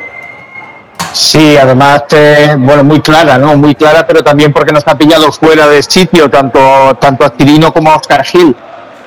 Sí, 1.11 1.57
además, 1.57 2.03
eh, 2.11 2.55
bueno, 2.57 2.83
muy 2.85 3.01
clara, 3.01 3.37
¿no? 3.37 3.57
Muy 3.57 3.75
clara, 3.75 4.07
pero 4.07 4.23
también 4.23 4.53
porque 4.53 4.71
nos 4.71 4.87
ha 4.87 4.97
pillado 4.97 5.31
fuera 5.33 5.67
de 5.67 5.83
sitio, 5.83 6.29
tanto, 6.29 6.97
tanto 7.01 7.25
a 7.25 7.35
Chirino 7.35 7.73
como 7.73 7.91
a 7.91 7.97
Oscar 7.97 8.23
Gil. 8.23 8.55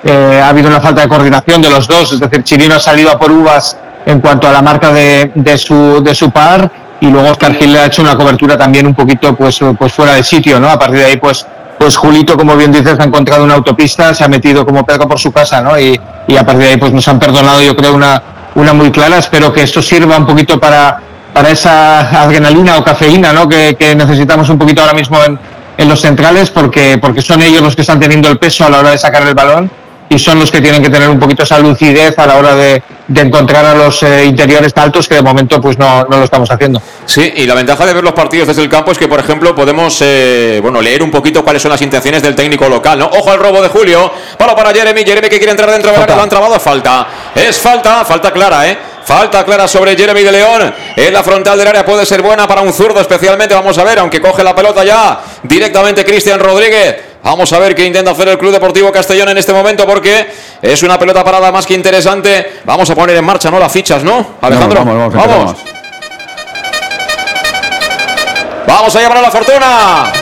Eh, 0.04 0.40
ha 0.42 0.48
habido 0.48 0.68
una 0.68 0.80
falta 0.80 1.00
de 1.00 1.08
coordinación 1.08 1.62
de 1.62 1.70
los 1.70 1.86
dos, 1.86 2.12
es 2.12 2.20
decir, 2.20 2.42
Chirino 2.42 2.74
ha 2.74 2.80
salido 2.80 3.10
a 3.10 3.18
por 3.18 3.30
uvas 3.30 3.76
en 4.04 4.20
cuanto 4.20 4.48
a 4.48 4.52
la 4.52 4.60
marca 4.60 4.92
de 4.92 5.56
su 5.56 6.30
par 6.34 6.81
y 7.03 7.11
luego 7.11 7.30
Oscar 7.30 7.53
Gil 7.57 7.72
le 7.72 7.80
ha 7.80 7.86
hecho 7.86 8.00
una 8.00 8.16
cobertura 8.16 8.57
también 8.57 8.86
un 8.86 8.94
poquito 8.94 9.34
pues, 9.34 9.59
pues 9.76 9.92
fuera 9.92 10.14
de 10.14 10.22
sitio, 10.22 10.61
¿no? 10.61 10.68
A 10.70 10.78
partir 10.78 11.00
de 11.00 11.07
ahí, 11.07 11.16
pues, 11.16 11.44
pues 11.76 11.96
Julito, 11.96 12.36
como 12.36 12.57
bien 12.57 12.70
dices, 12.70 12.96
ha 13.00 13.03
encontrado 13.03 13.42
una 13.42 13.55
autopista, 13.55 14.14
se 14.14 14.22
ha 14.22 14.28
metido 14.28 14.64
como 14.64 14.86
Pedro 14.86 15.09
por 15.09 15.18
su 15.18 15.32
casa, 15.32 15.61
¿no? 15.61 15.76
Y, 15.76 16.00
y 16.28 16.36
a 16.36 16.46
partir 16.46 16.62
de 16.62 16.70
ahí, 16.70 16.76
pues 16.76 16.92
nos 16.92 17.09
han 17.09 17.18
perdonado, 17.18 17.61
yo 17.61 17.74
creo, 17.74 17.92
una, 17.92 18.22
una 18.55 18.72
muy 18.72 18.92
clara. 18.92 19.18
Espero 19.18 19.53
que 19.53 19.62
esto 19.64 19.82
sirva 19.82 20.16
un 20.16 20.26
poquito 20.26 20.61
para, 20.61 21.00
para 21.34 21.50
esa 21.50 22.22
adrenalina 22.22 22.78
o 22.78 22.84
cafeína 22.84 23.32
¿no? 23.32 23.48
que, 23.48 23.74
que 23.76 23.96
necesitamos 23.96 24.48
un 24.48 24.59
poquito 24.59 24.82
ahora 24.82 24.94
mismo 24.94 25.18
en, 25.24 25.36
en 25.78 25.88
los 25.88 26.00
centrales, 26.00 26.50
porque, 26.50 26.98
porque 26.98 27.20
son 27.20 27.42
ellos 27.42 27.62
los 27.62 27.74
que 27.74 27.80
están 27.82 27.98
teniendo 27.98 28.28
el 28.28 28.38
peso 28.38 28.64
a 28.64 28.70
la 28.70 28.78
hora 28.78 28.90
de 28.90 28.98
sacar 28.98 29.26
el 29.26 29.34
balón 29.34 29.68
y 30.12 30.18
son 30.18 30.38
los 30.38 30.50
que 30.50 30.60
tienen 30.60 30.82
que 30.82 30.90
tener 30.90 31.08
un 31.08 31.18
poquito 31.18 31.42
esa 31.42 31.58
lucidez 31.58 32.18
a 32.18 32.26
la 32.26 32.36
hora 32.36 32.54
de, 32.54 32.82
de 33.08 33.20
encontrar 33.20 33.64
a 33.64 33.74
los 33.74 34.02
eh, 34.02 34.24
interiores 34.26 34.72
altos, 34.76 35.08
que 35.08 35.14
de 35.14 35.22
momento 35.22 35.60
pues 35.60 35.78
no, 35.78 36.04
no 36.04 36.18
lo 36.18 36.24
estamos 36.24 36.50
haciendo. 36.50 36.82
Sí, 37.06 37.32
y 37.36 37.46
la 37.46 37.54
ventaja 37.54 37.86
de 37.86 37.94
ver 37.94 38.04
los 38.04 38.12
partidos 38.12 38.48
desde 38.48 38.62
el 38.62 38.68
campo 38.68 38.92
es 38.92 38.98
que, 38.98 39.08
por 39.08 39.20
ejemplo, 39.20 39.54
podemos 39.54 39.98
eh, 40.02 40.58
bueno, 40.60 40.82
leer 40.82 41.02
un 41.02 41.10
poquito 41.10 41.42
cuáles 41.42 41.62
son 41.62 41.70
las 41.70 41.80
intenciones 41.80 42.22
del 42.22 42.34
técnico 42.34 42.68
local. 42.68 42.98
¿no? 42.98 43.06
Ojo 43.06 43.30
al 43.30 43.38
robo 43.38 43.62
de 43.62 43.68
Julio. 43.68 44.12
Palo 44.36 44.54
para 44.54 44.72
Jeremy. 44.72 45.02
Jeremy 45.02 45.28
que 45.28 45.38
quiere 45.38 45.52
entrar 45.52 45.70
dentro 45.70 45.90
del 45.90 46.02
área. 46.02 46.16
Lo 46.16 46.22
han 46.22 46.28
trabado. 46.28 46.60
Falta. 46.60 47.06
Es 47.34 47.58
falta. 47.58 48.04
Falta 48.04 48.30
clara, 48.32 48.68
¿eh? 48.68 48.78
Falta 49.04 49.44
clara 49.44 49.66
sobre 49.66 49.96
Jeremy 49.96 50.22
de 50.22 50.32
León. 50.32 50.74
En 50.94 51.12
la 51.12 51.22
frontal 51.22 51.58
del 51.58 51.68
área 51.68 51.84
puede 51.84 52.06
ser 52.06 52.22
buena 52.22 52.46
para 52.46 52.60
un 52.60 52.72
zurdo, 52.72 53.00
especialmente. 53.00 53.54
Vamos 53.54 53.76
a 53.78 53.84
ver, 53.84 53.98
aunque 53.98 54.20
coge 54.20 54.44
la 54.44 54.54
pelota 54.54 54.84
ya 54.84 55.20
directamente 55.42 56.04
Cristian 56.04 56.38
Rodríguez. 56.38 57.11
Vamos 57.22 57.52
a 57.52 57.58
ver 57.58 57.74
qué 57.74 57.86
intenta 57.86 58.10
hacer 58.10 58.28
el 58.28 58.38
Club 58.38 58.52
Deportivo 58.52 58.90
Castellón 58.90 59.28
en 59.28 59.38
este 59.38 59.52
momento 59.52 59.86
porque 59.86 60.26
es 60.60 60.82
una 60.82 60.98
pelota 60.98 61.22
parada 61.22 61.52
más 61.52 61.66
que 61.66 61.74
interesante. 61.74 62.60
Vamos 62.64 62.90
a 62.90 62.94
poner 62.94 63.16
en 63.16 63.24
marcha, 63.24 63.50
¿no? 63.50 63.58
Las 63.58 63.72
fichas, 63.72 64.02
¿no? 64.02 64.36
Alejandro. 64.40 64.84
Vamos, 64.84 65.14
vamos, 65.14 65.28
vamos. 65.28 65.56
Vamos 68.66 68.96
a 68.96 69.00
llamar 69.00 69.18
a 69.18 69.22
la 69.22 69.30
fortuna. 69.30 70.21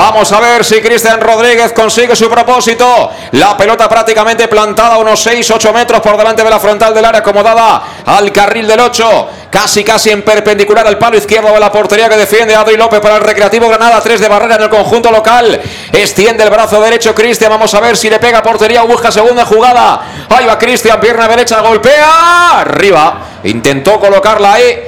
Vamos 0.00 0.30
a 0.30 0.38
ver 0.38 0.64
si 0.64 0.80
Cristian 0.80 1.20
Rodríguez 1.20 1.72
consigue 1.72 2.14
su 2.14 2.30
propósito. 2.30 3.10
La 3.32 3.56
pelota 3.56 3.88
prácticamente 3.88 4.46
plantada 4.46 4.96
unos 4.96 5.26
6-8 5.26 5.72
metros 5.72 6.00
por 6.00 6.16
delante 6.16 6.44
de 6.44 6.50
la 6.50 6.60
frontal 6.60 6.94
del 6.94 7.04
área, 7.04 7.18
acomodada 7.18 7.82
al 8.06 8.30
carril 8.30 8.68
del 8.68 8.78
8. 8.78 9.28
Casi, 9.50 9.82
casi 9.82 10.10
en 10.10 10.22
perpendicular 10.22 10.86
al 10.86 10.98
palo 10.98 11.16
izquierdo 11.16 11.52
de 11.52 11.58
la 11.58 11.72
portería 11.72 12.08
que 12.08 12.16
defiende 12.16 12.54
Adri 12.54 12.76
López 12.76 13.00
para 13.00 13.16
el 13.16 13.24
Recreativo 13.24 13.68
Granada. 13.68 14.00
3 14.00 14.20
de 14.20 14.28
barrera 14.28 14.54
en 14.54 14.62
el 14.62 14.70
conjunto 14.70 15.10
local. 15.10 15.60
Extiende 15.92 16.44
el 16.44 16.50
brazo 16.50 16.80
derecho 16.80 17.12
Cristian. 17.12 17.50
Vamos 17.50 17.74
a 17.74 17.80
ver 17.80 17.96
si 17.96 18.08
le 18.08 18.20
pega 18.20 18.40
portería 18.40 18.84
o 18.84 18.86
busca 18.86 19.10
segunda 19.10 19.44
jugada. 19.46 20.00
Ahí 20.28 20.46
va 20.46 20.56
Cristian, 20.60 21.00
pierna 21.00 21.26
derecha, 21.26 21.60
golpea. 21.60 22.60
Arriba. 22.60 23.18
Intentó 23.42 23.98
colocarla 23.98 24.52
ahí 24.52 24.80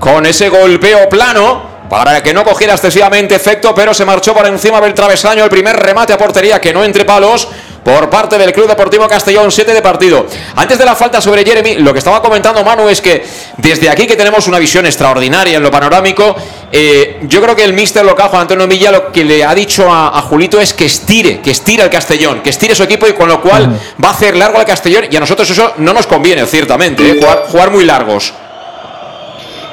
con 0.00 0.24
ese 0.24 0.48
golpeo 0.48 1.10
plano 1.10 1.75
para 1.88 2.22
que 2.22 2.34
no 2.34 2.44
cogiera 2.44 2.74
excesivamente 2.74 3.34
efecto, 3.34 3.74
pero 3.74 3.94
se 3.94 4.04
marchó 4.04 4.34
por 4.34 4.46
encima 4.46 4.80
del 4.80 4.94
travesaño 4.94 5.44
el 5.44 5.50
primer 5.50 5.76
remate 5.76 6.12
a 6.12 6.18
portería 6.18 6.60
que 6.60 6.72
no 6.72 6.84
entre 6.84 7.04
palos 7.04 7.48
por 7.86 8.10
parte 8.10 8.36
del 8.36 8.52
Club 8.52 8.66
Deportivo 8.66 9.06
Castellón, 9.06 9.52
7 9.52 9.72
de 9.72 9.80
partido. 9.80 10.26
Antes 10.56 10.76
de 10.76 10.84
la 10.84 10.96
falta 10.96 11.20
sobre 11.20 11.44
Jeremy, 11.44 11.76
lo 11.76 11.92
que 11.92 12.00
estaba 12.00 12.20
comentando 12.20 12.64
Manu 12.64 12.88
es 12.88 13.00
que 13.00 13.24
desde 13.58 13.88
aquí 13.88 14.08
que 14.08 14.16
tenemos 14.16 14.48
una 14.48 14.58
visión 14.58 14.84
extraordinaria 14.86 15.56
en 15.56 15.62
lo 15.62 15.70
panorámico, 15.70 16.34
eh, 16.72 17.20
yo 17.22 17.40
creo 17.40 17.54
que 17.54 17.62
el 17.62 17.74
míster 17.74 18.04
local, 18.04 18.28
Juan 18.28 18.42
Antonio 18.42 18.66
Milla, 18.66 18.90
lo 18.90 19.12
que 19.12 19.22
le 19.22 19.44
ha 19.44 19.54
dicho 19.54 19.88
a, 19.88 20.18
a 20.18 20.22
Julito 20.22 20.60
es 20.60 20.74
que 20.74 20.86
estire, 20.86 21.40
que 21.40 21.52
estire 21.52 21.84
el 21.84 21.90
Castellón, 21.90 22.42
que 22.42 22.50
estire 22.50 22.74
su 22.74 22.82
equipo 22.82 23.06
y 23.06 23.12
con 23.12 23.28
lo 23.28 23.40
cual 23.40 23.78
va 24.02 24.08
a 24.08 24.12
hacer 24.12 24.34
largo 24.34 24.58
al 24.58 24.64
Castellón 24.66 25.04
y 25.08 25.16
a 25.16 25.20
nosotros 25.20 25.48
eso 25.48 25.74
no 25.76 25.92
nos 25.92 26.08
conviene, 26.08 26.44
ciertamente, 26.46 27.08
eh, 27.08 27.18
jugar, 27.20 27.44
jugar 27.48 27.70
muy 27.70 27.84
largos. 27.84 28.32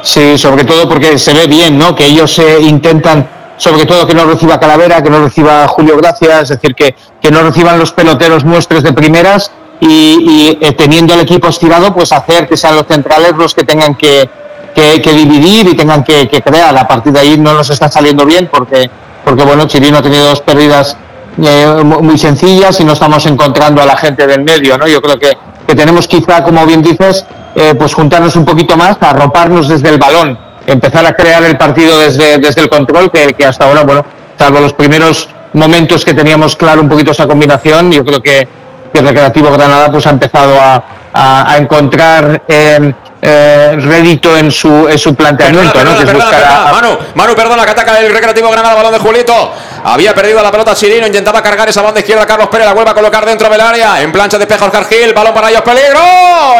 Sí, 0.04 0.38
sobre 0.38 0.66
todo 0.66 0.88
porque 0.88 1.18
se 1.18 1.34
ve 1.34 1.48
bien, 1.48 1.78
¿no? 1.78 1.96
Que 1.96 2.06
ellos 2.06 2.38
eh, 2.38 2.58
intentan, 2.62 3.28
sobre 3.56 3.86
todo 3.86 4.06
que 4.06 4.14
no 4.14 4.26
reciba 4.26 4.60
Calavera, 4.60 5.02
que 5.02 5.10
no 5.10 5.24
reciba 5.24 5.66
Julio 5.70 5.96
Gracia, 5.98 6.42
es 6.42 6.50
decir, 6.50 6.76
que, 6.76 6.94
que 7.22 7.32
no 7.32 7.42
reciban 7.42 7.80
los 7.80 7.94
peloteros 7.94 8.44
nuestros 8.44 8.84
de 8.84 8.92
primeras 8.92 9.50
y, 9.80 10.58
eh, 10.62 10.74
teniendo 10.74 11.14
el 11.14 11.22
equipo 11.22 11.48
estirado, 11.48 11.94
pues 11.94 12.12
hacer 12.12 12.50
que 12.50 12.58
sean 12.58 12.76
los 12.76 12.86
centrales 12.86 13.34
los 13.38 13.54
que 13.54 13.64
tengan 13.64 13.96
que, 13.96 14.30
que, 14.76 15.14
dividir 15.14 15.70
y 15.70 15.76
tengan 15.76 16.04
que, 16.04 16.28
que, 16.28 16.42
crear. 16.42 16.78
A 16.78 16.86
partir 16.86 17.14
de 17.14 17.20
ahí 17.22 17.38
no 17.38 17.54
nos 17.54 17.70
está 17.70 17.90
saliendo 17.90 18.26
bien 18.26 18.50
porque, 18.52 18.90
porque 19.24 19.44
bueno, 19.44 19.68
Chirino 19.68 20.00
ha 20.00 20.02
tenido 20.02 20.26
dos 20.26 20.42
pérdidas 20.42 20.98
eh, 21.42 21.82
muy 21.84 22.18
sencillas 22.18 22.78
y 22.82 22.84
no 22.84 22.92
estamos 22.92 23.26
encontrando 23.26 23.82
a 23.82 23.86
la 23.86 23.96
gente 23.96 24.28
del 24.28 24.44
medio, 24.44 24.78
¿no? 24.78 24.86
Yo 24.86 25.02
creo 25.02 25.18
que, 25.18 25.32
que 25.66 25.76
tenemos 25.76 26.10
quizá, 26.10 26.44
como 26.44 26.66
bien 26.66 26.82
dices, 26.82 27.26
eh, 27.56 27.76
pues 27.78 27.94
juntarnos 27.94 28.36
un 28.36 28.46
poquito 28.46 28.76
más, 28.76 28.98
arroparnos 29.00 29.68
desde 29.68 29.90
el 29.90 29.98
balón, 29.98 30.38
empezar 30.66 31.06
a 31.06 31.14
crear 31.14 31.44
el 31.44 31.58
partido 31.58 32.00
desde, 32.00 32.38
desde 32.38 32.62
el 32.62 32.70
control, 32.70 33.12
que, 33.12 33.34
que 33.34 33.46
hasta 33.46 33.66
ahora, 33.66 33.84
bueno, 33.84 34.06
salvo 34.38 34.60
los 34.60 34.74
primeros 34.74 35.30
momentos 35.54 36.04
que 36.04 36.14
teníamos 36.14 36.56
claro 36.56 36.82
un 36.82 36.90
poquito 36.90 37.12
esa 37.12 37.28
combinación, 37.28 37.92
yo 37.92 38.04
creo 38.04 38.22
que, 38.22 38.48
que 38.92 39.00
el 39.00 39.08
Recreativo 39.08 39.52
Granada 39.52 39.92
pues 39.92 40.08
ha 40.08 40.12
empezado 40.12 40.60
a, 40.60 40.84
a, 41.14 41.52
a 41.52 41.58
encontrar 41.58 42.44
eh, 42.48 42.94
eh, 43.22 43.76
rédito 43.80 44.36
en 44.36 44.52
su, 44.52 44.88
en 44.90 44.98
su 44.98 45.16
planteamiento, 45.16 45.72
Perdona, 45.72 45.92
¿no? 45.92 46.00
Que 46.00 46.06
perdona, 46.06 46.70
a-. 46.70 46.72
Manu, 46.74 46.98
Manu, 47.16 47.36
perdona, 47.36 47.64
que 47.64 47.72
ataca 47.72 48.00
el 48.00 48.12
Recreativo 48.12 48.52
Granada, 48.52 48.76
balón 48.76 48.92
de 48.92 49.00
Julito. 49.00 49.54
Había 49.86 50.14
perdido 50.14 50.44
la 50.44 50.52
pelota 50.52 50.76
Chirino, 50.76 51.08
intentaba 51.08 51.42
cargar 51.42 51.70
esa 51.70 51.82
banda 51.82 52.02
izquierda. 52.02 52.26
Carlos 52.26 52.50
Pérez 52.50 52.66
la 52.66 52.74
vuelve 52.74 52.92
a 52.92 52.94
colocar 52.94 53.26
dentro 53.26 53.50
del 53.50 53.62
área. 53.62 54.02
En 54.02 54.12
plancha 54.12 54.38
despeja 54.38 54.66
Oscar 54.66 54.86
Gil, 54.86 55.14
balón 55.14 55.34
para 55.34 55.50
ellos, 55.50 55.62
peligro. 55.62 56.02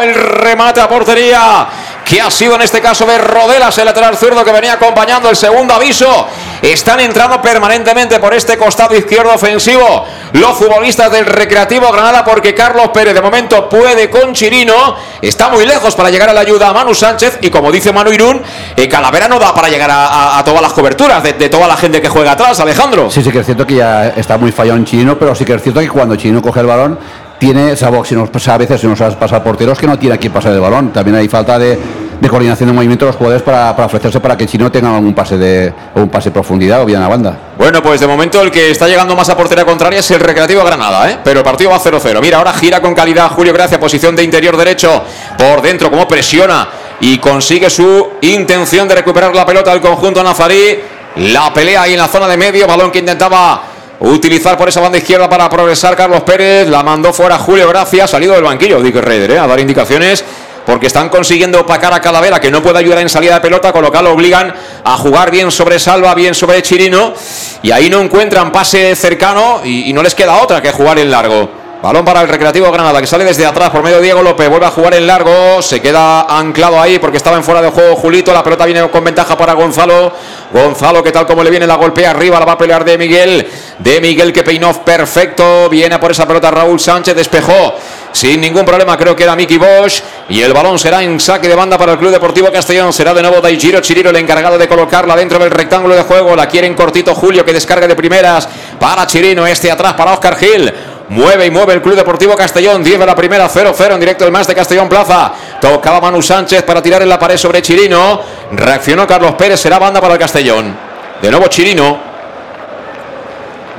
El 0.02 0.14
remate 0.14 0.80
a 0.80 0.88
portería. 0.88 1.66
Que 2.04 2.20
ha 2.20 2.30
sido 2.30 2.54
en 2.54 2.62
este 2.62 2.80
caso 2.80 3.06
de 3.06 3.16
Rodelas, 3.18 3.76
el 3.78 3.86
lateral 3.86 4.16
zurdo 4.16 4.44
que 4.44 4.52
venía 4.52 4.74
acompañando 4.74 5.30
el 5.30 5.36
segundo 5.36 5.74
aviso. 5.74 6.28
Están 6.64 6.98
entrando 7.00 7.42
permanentemente 7.42 8.18
por 8.18 8.32
este 8.32 8.56
costado 8.56 8.96
izquierdo 8.96 9.34
ofensivo 9.34 10.06
los 10.32 10.52
futbolistas 10.52 11.12
del 11.12 11.26
Recreativo 11.26 11.92
Granada 11.92 12.24
porque 12.24 12.54
Carlos 12.54 12.88
Pérez 12.88 13.12
de 13.12 13.20
momento 13.20 13.68
puede 13.68 14.08
con 14.08 14.32
Chirino. 14.32 14.96
Está 15.20 15.50
muy 15.50 15.66
lejos 15.66 15.94
para 15.94 16.08
llegar 16.08 16.30
a 16.30 16.32
la 16.32 16.40
ayuda 16.40 16.70
a 16.70 16.72
Manu 16.72 16.94
Sánchez 16.94 17.36
y 17.42 17.50
como 17.50 17.70
dice 17.70 17.92
Manu 17.92 18.12
Irún, 18.12 18.40
eh, 18.76 18.88
Calavera 18.88 19.28
no 19.28 19.38
da 19.38 19.54
para 19.54 19.68
llegar 19.68 19.90
a, 19.92 20.42
todas 20.42 20.62
las 20.62 20.72
coberturas 20.72 21.22
de, 21.22 21.34
toda 21.50 21.68
la 21.68 21.76
gente 21.76 22.00
que 22.00 22.08
juega 22.08 22.32
atrás, 22.32 22.58
Alejandro. 22.60 23.10
Sí, 23.10 23.22
sí 23.22 23.30
que 23.30 23.40
es 23.40 23.44
cierto 23.44 23.66
que 23.66 23.74
ya 23.74 24.08
está 24.08 24.38
muy 24.38 24.50
fallado 24.50 24.78
en 24.78 24.86
Chino, 24.86 25.18
pero 25.18 25.34
sí 25.34 25.44
que 25.44 25.52
es 25.52 25.62
cierto 25.62 25.80
que 25.80 25.90
cuando 25.90 26.16
Chino 26.16 26.40
coge 26.40 26.60
el 26.60 26.66
balón, 26.66 26.98
tiene, 27.38 27.76
salvo 27.76 28.02
si 28.06 28.14
nos 28.14 28.30
pasa 28.30 28.54
a 28.54 28.58
veces 28.58 28.80
si 28.80 28.86
nos 28.86 28.98
pasa 29.16 29.44
porteros 29.44 29.78
que 29.78 29.86
no 29.86 29.98
tiene 29.98 30.14
a 30.14 30.18
quién 30.18 30.32
pasar 30.32 30.52
el 30.54 30.60
balón. 30.60 30.94
También 30.94 31.16
hay 31.16 31.28
falta 31.28 31.58
de, 31.58 31.78
de 32.20 32.28
coordinación 32.28 32.68
de 32.68 32.74
movimiento 32.74 33.06
los 33.06 33.16
jugadores 33.16 33.42
para, 33.42 33.74
para 33.74 33.86
ofrecerse 33.86 34.20
para 34.20 34.36
que 34.36 34.46
Chino 34.46 34.70
tenga 34.70 34.92
un 34.92 35.14
pase 35.14 35.36
de 35.36 35.72
un 35.94 36.08
pase 36.08 36.30
de 36.30 36.32
profundidad 36.32 36.82
o 36.82 36.84
bien 36.86 37.02
a 37.02 37.08
banda. 37.08 37.36
Bueno, 37.58 37.82
pues 37.82 38.00
de 38.00 38.06
momento 38.06 38.40
el 38.40 38.50
que 38.50 38.70
está 38.70 38.88
llegando 38.88 39.14
más 39.14 39.28
a 39.28 39.36
portería 39.36 39.64
contraria 39.64 40.00
es 40.00 40.10
el 40.10 40.20
Recreativo 40.20 40.64
Granada, 40.64 41.10
¿eh? 41.10 41.18
Pero 41.22 41.40
el 41.40 41.44
partido 41.44 41.70
va 41.70 41.78
0-0. 41.78 42.20
Mira, 42.20 42.38
ahora 42.38 42.52
gira 42.52 42.80
con 42.80 42.94
calidad 42.94 43.30
Julio 43.30 43.52
Gracia, 43.52 43.78
posición 43.78 44.16
de 44.16 44.22
interior 44.22 44.56
derecho 44.56 45.02
por 45.36 45.62
dentro, 45.62 45.90
como 45.90 46.06
presiona 46.08 46.68
y 47.00 47.18
consigue 47.18 47.68
su 47.68 48.08
intención 48.22 48.88
de 48.88 48.96
recuperar 48.96 49.34
la 49.34 49.44
pelota 49.44 49.72
del 49.72 49.80
conjunto 49.80 50.22
nazarí. 50.22 50.80
La 51.16 51.52
pelea 51.54 51.82
ahí 51.82 51.92
en 51.92 52.00
la 52.00 52.08
zona 52.08 52.26
de 52.26 52.36
medio, 52.36 52.66
balón 52.66 52.90
que 52.90 52.98
intentaba 52.98 53.62
utilizar 54.00 54.58
por 54.58 54.68
esa 54.68 54.80
banda 54.80 54.98
izquierda 54.98 55.28
para 55.28 55.48
progresar 55.48 55.94
Carlos 55.94 56.22
Pérez. 56.22 56.68
La 56.68 56.82
mandó 56.82 57.12
fuera 57.12 57.38
Julio 57.38 57.68
Gracia, 57.68 58.06
salido 58.06 58.34
del 58.34 58.42
banquillo, 58.42 58.82
Dick 58.82 58.96
Raider, 58.96 59.32
¿eh? 59.32 59.38
A 59.38 59.46
dar 59.46 59.60
indicaciones 59.60 60.24
porque 60.66 60.86
están 60.86 61.08
consiguiendo 61.08 61.60
opacar 61.60 61.92
a 61.92 62.00
Calavera, 62.00 62.40
que 62.40 62.50
no 62.50 62.62
puede 62.62 62.78
ayudar 62.78 62.98
en 62.98 63.08
salida 63.08 63.34
de 63.34 63.40
pelota, 63.40 63.72
con 63.72 63.82
lo 63.82 63.90
cual 63.90 64.04
lo 64.04 64.12
obligan 64.12 64.54
a 64.84 64.96
jugar 64.96 65.30
bien 65.30 65.50
sobre 65.50 65.78
Salva, 65.78 66.14
bien 66.14 66.34
sobre 66.34 66.62
Chirino, 66.62 67.14
y 67.62 67.70
ahí 67.70 67.90
no 67.90 68.00
encuentran 68.00 68.52
pase 68.52 68.94
cercano 68.96 69.60
y, 69.64 69.92
no 69.92 70.02
les 70.02 70.14
queda 70.14 70.40
otra 70.42 70.60
que 70.60 70.72
jugar 70.72 70.98
en 70.98 71.10
largo. 71.10 71.64
Balón 71.84 72.02
para 72.02 72.22
el 72.22 72.28
Recreativo 72.28 72.72
Granada 72.72 72.98
que 72.98 73.06
sale 73.06 73.24
desde 73.24 73.44
atrás 73.44 73.68
por 73.68 73.82
medio 73.82 73.96
de 73.96 74.04
Diego 74.04 74.22
López. 74.22 74.48
Vuelve 74.48 74.64
a 74.64 74.70
jugar 74.70 74.94
en 74.94 75.06
largo. 75.06 75.60
Se 75.60 75.82
queda 75.82 76.22
anclado 76.22 76.80
ahí 76.80 76.98
porque 76.98 77.18
estaba 77.18 77.36
en 77.36 77.44
fuera 77.44 77.60
de 77.60 77.68
juego 77.68 77.94
Julito. 77.94 78.32
La 78.32 78.42
pelota 78.42 78.64
viene 78.64 78.88
con 78.88 79.04
ventaja 79.04 79.36
para 79.36 79.52
Gonzalo. 79.52 80.10
Gonzalo 80.50 81.02
que 81.02 81.12
tal 81.12 81.26
como 81.26 81.44
le 81.44 81.50
viene 81.50 81.66
la 81.66 81.74
golpea 81.74 82.12
arriba. 82.12 82.40
La 82.40 82.46
va 82.46 82.52
a 82.52 82.58
pelear 82.58 82.86
de 82.86 82.96
Miguel. 82.96 83.46
De 83.80 84.00
Miguel 84.00 84.32
que 84.32 84.42
peinó 84.42 84.72
perfecto. 84.82 85.68
Viene 85.68 85.96
a 85.96 86.00
por 86.00 86.10
esa 86.10 86.26
pelota 86.26 86.50
Raúl 86.50 86.80
Sánchez. 86.80 87.14
Despejó 87.14 87.74
sin 88.14 88.40
ningún 88.40 88.64
problema. 88.64 88.96
Creo 88.96 89.14
que 89.14 89.24
era 89.24 89.34
Miki 89.34 89.58
Bosch. 89.58 90.00
Y 90.28 90.40
el 90.40 90.52
balón 90.52 90.78
será 90.78 91.02
en 91.02 91.18
saque 91.20 91.48
de 91.48 91.54
banda 91.54 91.76
para 91.76 91.92
el 91.92 91.98
Club 91.98 92.12
Deportivo 92.12 92.50
Castellón. 92.50 92.92
Será 92.92 93.12
de 93.12 93.20
nuevo 93.20 93.40
Daijiro 93.40 93.80
Chiriro 93.80 94.10
el 94.10 94.16
encargado 94.16 94.56
de 94.56 94.68
colocarla 94.68 95.16
dentro 95.16 95.38
del 95.38 95.50
rectángulo 95.50 95.94
de 95.94 96.02
juego. 96.02 96.34
La 96.36 96.46
quiere 96.48 96.66
en 96.66 96.74
cortito 96.74 97.14
Julio 97.14 97.44
que 97.44 97.52
descarga 97.52 97.86
de 97.86 97.96
primeras 97.96 98.48
para 98.78 99.06
Chirino. 99.06 99.46
Este 99.46 99.70
atrás 99.70 99.94
para 99.94 100.12
Oscar 100.12 100.36
Gil. 100.36 100.72
Mueve 101.08 101.46
y 101.46 101.50
mueve 101.50 101.74
el 101.74 101.82
Club 101.82 101.96
Deportivo 101.96 102.34
Castellón. 102.36 102.82
10 102.82 103.00
de 103.00 103.06
la 103.06 103.16
primera, 103.16 103.48
0-0 103.48 103.94
en 103.94 104.00
directo 104.00 104.24
el 104.24 104.32
más 104.32 104.46
de 104.46 104.54
Castellón 104.54 104.88
Plaza. 104.88 105.32
Tocaba 105.60 106.00
Manu 106.00 106.22
Sánchez 106.22 106.62
para 106.62 106.80
tirar 106.80 107.02
en 107.02 107.08
la 107.08 107.18
pared 107.18 107.36
sobre 107.36 107.60
Chirino. 107.60 108.22
Reaccionó 108.52 109.06
Carlos 109.06 109.32
Pérez. 109.32 109.60
Será 109.60 109.78
banda 109.78 110.00
para 110.00 110.14
el 110.14 110.20
Castellón. 110.20 110.74
De 111.20 111.30
nuevo 111.30 111.48
Chirino. 111.48 112.13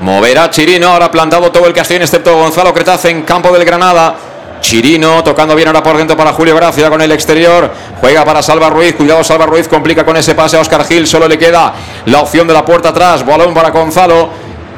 Moverá 0.01 0.49
Chirino. 0.49 0.89
Ahora 0.89 1.11
plantado 1.11 1.51
todo 1.51 1.67
el 1.67 1.73
Castellón, 1.73 2.03
excepto 2.03 2.35
Gonzalo 2.35 2.73
Cretaz 2.73 3.05
en 3.05 3.23
campo 3.23 3.51
del 3.51 3.65
Granada. 3.65 4.15
Chirino 4.61 5.23
tocando 5.23 5.55
bien 5.55 5.67
ahora 5.67 5.83
por 5.83 5.97
dentro 5.97 6.17
para 6.17 6.33
Julio 6.33 6.55
Gracia 6.55 6.89
con 6.89 7.01
el 7.01 7.11
exterior. 7.11 7.71
Juega 8.01 8.25
para 8.25 8.41
Salva 8.41 8.69
Ruiz. 8.69 8.95
Cuidado, 8.95 9.23
Salva 9.23 9.45
Ruiz 9.45 9.67
complica 9.67 10.03
con 10.03 10.17
ese 10.17 10.33
pase 10.33 10.57
a 10.57 10.61
Oscar 10.61 10.85
Gil. 10.85 11.05
Solo 11.05 11.27
le 11.27 11.37
queda 11.37 11.73
la 12.05 12.21
opción 12.21 12.47
de 12.47 12.53
la 12.53 12.65
puerta 12.65 12.89
atrás. 12.89 13.25
Balón 13.25 13.53
para 13.53 13.69
Gonzalo. 13.69 14.29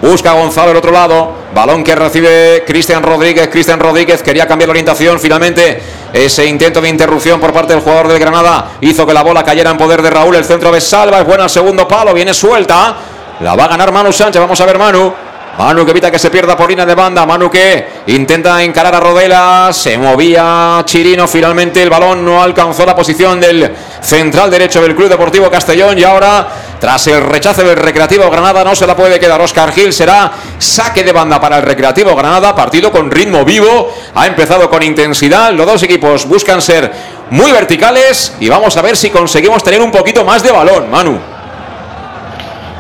Busca 0.02 0.34
Gonzalo 0.34 0.72
el 0.72 0.78
otro 0.78 0.92
lado. 0.92 1.32
Balón 1.56 1.84
que 1.84 1.96
recibe 1.96 2.64
Cristian 2.68 3.02
Rodríguez. 3.02 3.48
Cristian 3.48 3.80
Rodríguez 3.80 4.22
quería 4.22 4.46
cambiar 4.46 4.68
la 4.68 4.72
orientación. 4.72 5.20
Finalmente, 5.20 5.82
ese 6.12 6.46
intento 6.46 6.82
de 6.82 6.90
interrupción 6.90 7.40
por 7.40 7.54
parte 7.54 7.74
del 7.74 7.82
jugador 7.82 8.10
del 8.10 8.20
Granada 8.20 8.72
hizo 8.82 9.08
que 9.08 9.14
la 9.14 9.24
bola 9.24 9.44
cayera 9.44 9.72
en 9.72 9.78
poder 9.78 10.02
de 10.02 10.10
Raúl. 10.10 10.36
El 10.36 10.46
centro 10.46 10.72
de 10.72 10.82
Salva 10.82 11.20
es 11.20 11.26
buena 11.26 11.46
al 11.46 11.50
segundo 11.50 11.88
palo. 11.88 12.14
Viene 12.14 12.34
suelta. 12.34 12.96
La 13.40 13.56
va 13.56 13.66
a 13.66 13.68
ganar 13.68 13.92
Manu 13.92 14.12
Sánchez. 14.12 14.42
Vamos 14.42 14.60
a 14.60 14.66
ver 14.66 14.80
Manu. 14.80 15.14
Manu 15.60 15.86
que 15.86 15.92
evita 15.92 16.12
que 16.12 16.20
se 16.20 16.32
pierda 16.32 16.58
por 16.58 16.70
línea 16.70 16.86
de 16.86 16.96
banda. 16.96 17.24
Manu 17.26 17.52
que 17.52 17.88
intenta 18.08 18.64
encarar 18.64 18.96
a 18.96 19.00
Rodela. 19.00 19.70
Se 19.72 19.96
movía 19.98 20.82
Chirino. 20.86 21.28
Finalmente 21.28 21.84
el 21.84 21.90
balón 21.90 22.26
no 22.26 22.42
alcanzó 22.42 22.84
la 22.84 22.96
posición 22.96 23.40
del 23.40 23.72
central 24.02 24.50
derecho 24.50 24.82
del 24.82 24.96
Club 24.96 25.10
Deportivo 25.10 25.52
Castellón. 25.52 26.00
Y 26.00 26.04
ahora, 26.04 26.48
tras 26.80 27.06
el 27.08 27.22
rechazo 27.22 27.64
del 27.64 27.76
Recreativo 27.76 28.28
Granada, 28.30 28.64
no 28.64 28.76
se 28.76 28.88
la 28.88 28.96
puede 28.96 29.20
quedar 29.20 29.40
Oscar 29.40 29.72
Gil. 29.72 29.94
Será 29.94 30.32
saque 30.58 31.04
de 31.04 31.12
banda 31.12 31.40
para 31.40 31.58
el 31.58 31.64
Recreativo 31.64 32.16
Granada. 32.16 32.56
Partido 32.56 32.92
con 32.92 33.12
ritmo 33.12 33.46
vivo. 33.46 33.94
Ha 34.16 34.26
empezado 34.26 34.68
con 34.68 34.82
intensidad. 34.82 35.52
Los 35.52 35.68
dos 35.68 35.84
equipos 35.84 36.26
buscan 36.28 36.60
ser 36.60 36.92
muy 37.30 37.52
verticales. 37.52 38.34
Y 38.40 38.50
vamos 38.50 38.76
a 38.78 38.82
ver 38.82 38.98
si 38.98 39.12
conseguimos 39.12 39.64
tener 39.64 39.80
un 39.82 39.92
poquito 39.92 40.26
más 40.26 40.42
de 40.42 40.52
balón, 40.52 40.90
Manu. 40.90 41.37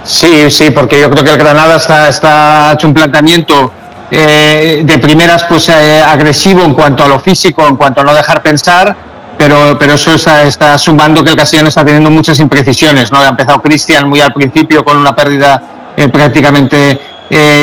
Sí, 0.08 0.49
sí, 0.49 0.72
porque 0.72 1.01
yo 1.01 1.12
creo 1.12 1.24
que 1.26 1.32
el 1.32 1.38
Granada 1.38 1.76
está, 1.76 2.08
está 2.08 2.72
hecho 2.74 2.88
un 2.88 2.93
planteamiento 2.93 3.74
eh, 4.10 4.82
de 4.86 4.99
primeras 4.99 5.43
pues 5.43 5.68
eh, 5.68 6.01
agresivo 6.01 6.64
en 6.64 6.74
cuanto 6.74 7.03
a 7.03 7.10
lo 7.10 7.20
físico, 7.20 7.68
en 7.68 7.76
cuanto 7.76 7.99
a 7.99 8.03
no 8.05 8.14
dejar 8.14 8.41
pensar, 8.41 8.95
pero, 9.38 9.78
pero 9.78 9.95
eso 9.95 10.14
está, 10.14 10.78
sumando 10.78 11.26
que 11.26 11.32
el 11.32 11.36
Castellón 11.36 11.68
está 11.68 11.84
teniendo 11.84 12.10
muchas 12.10 12.39
imprecisiones. 12.39 13.12
¿no? 13.12 13.20
Ha 13.20 13.28
empezado 13.28 13.62
Cristian 13.62 14.08
muy 14.08 14.22
al 14.22 14.32
principio 14.32 14.86
con 14.86 14.95
una 14.95 15.14
pérdida 15.14 15.62
eh, 15.97 16.08
prácticamente 16.08 17.01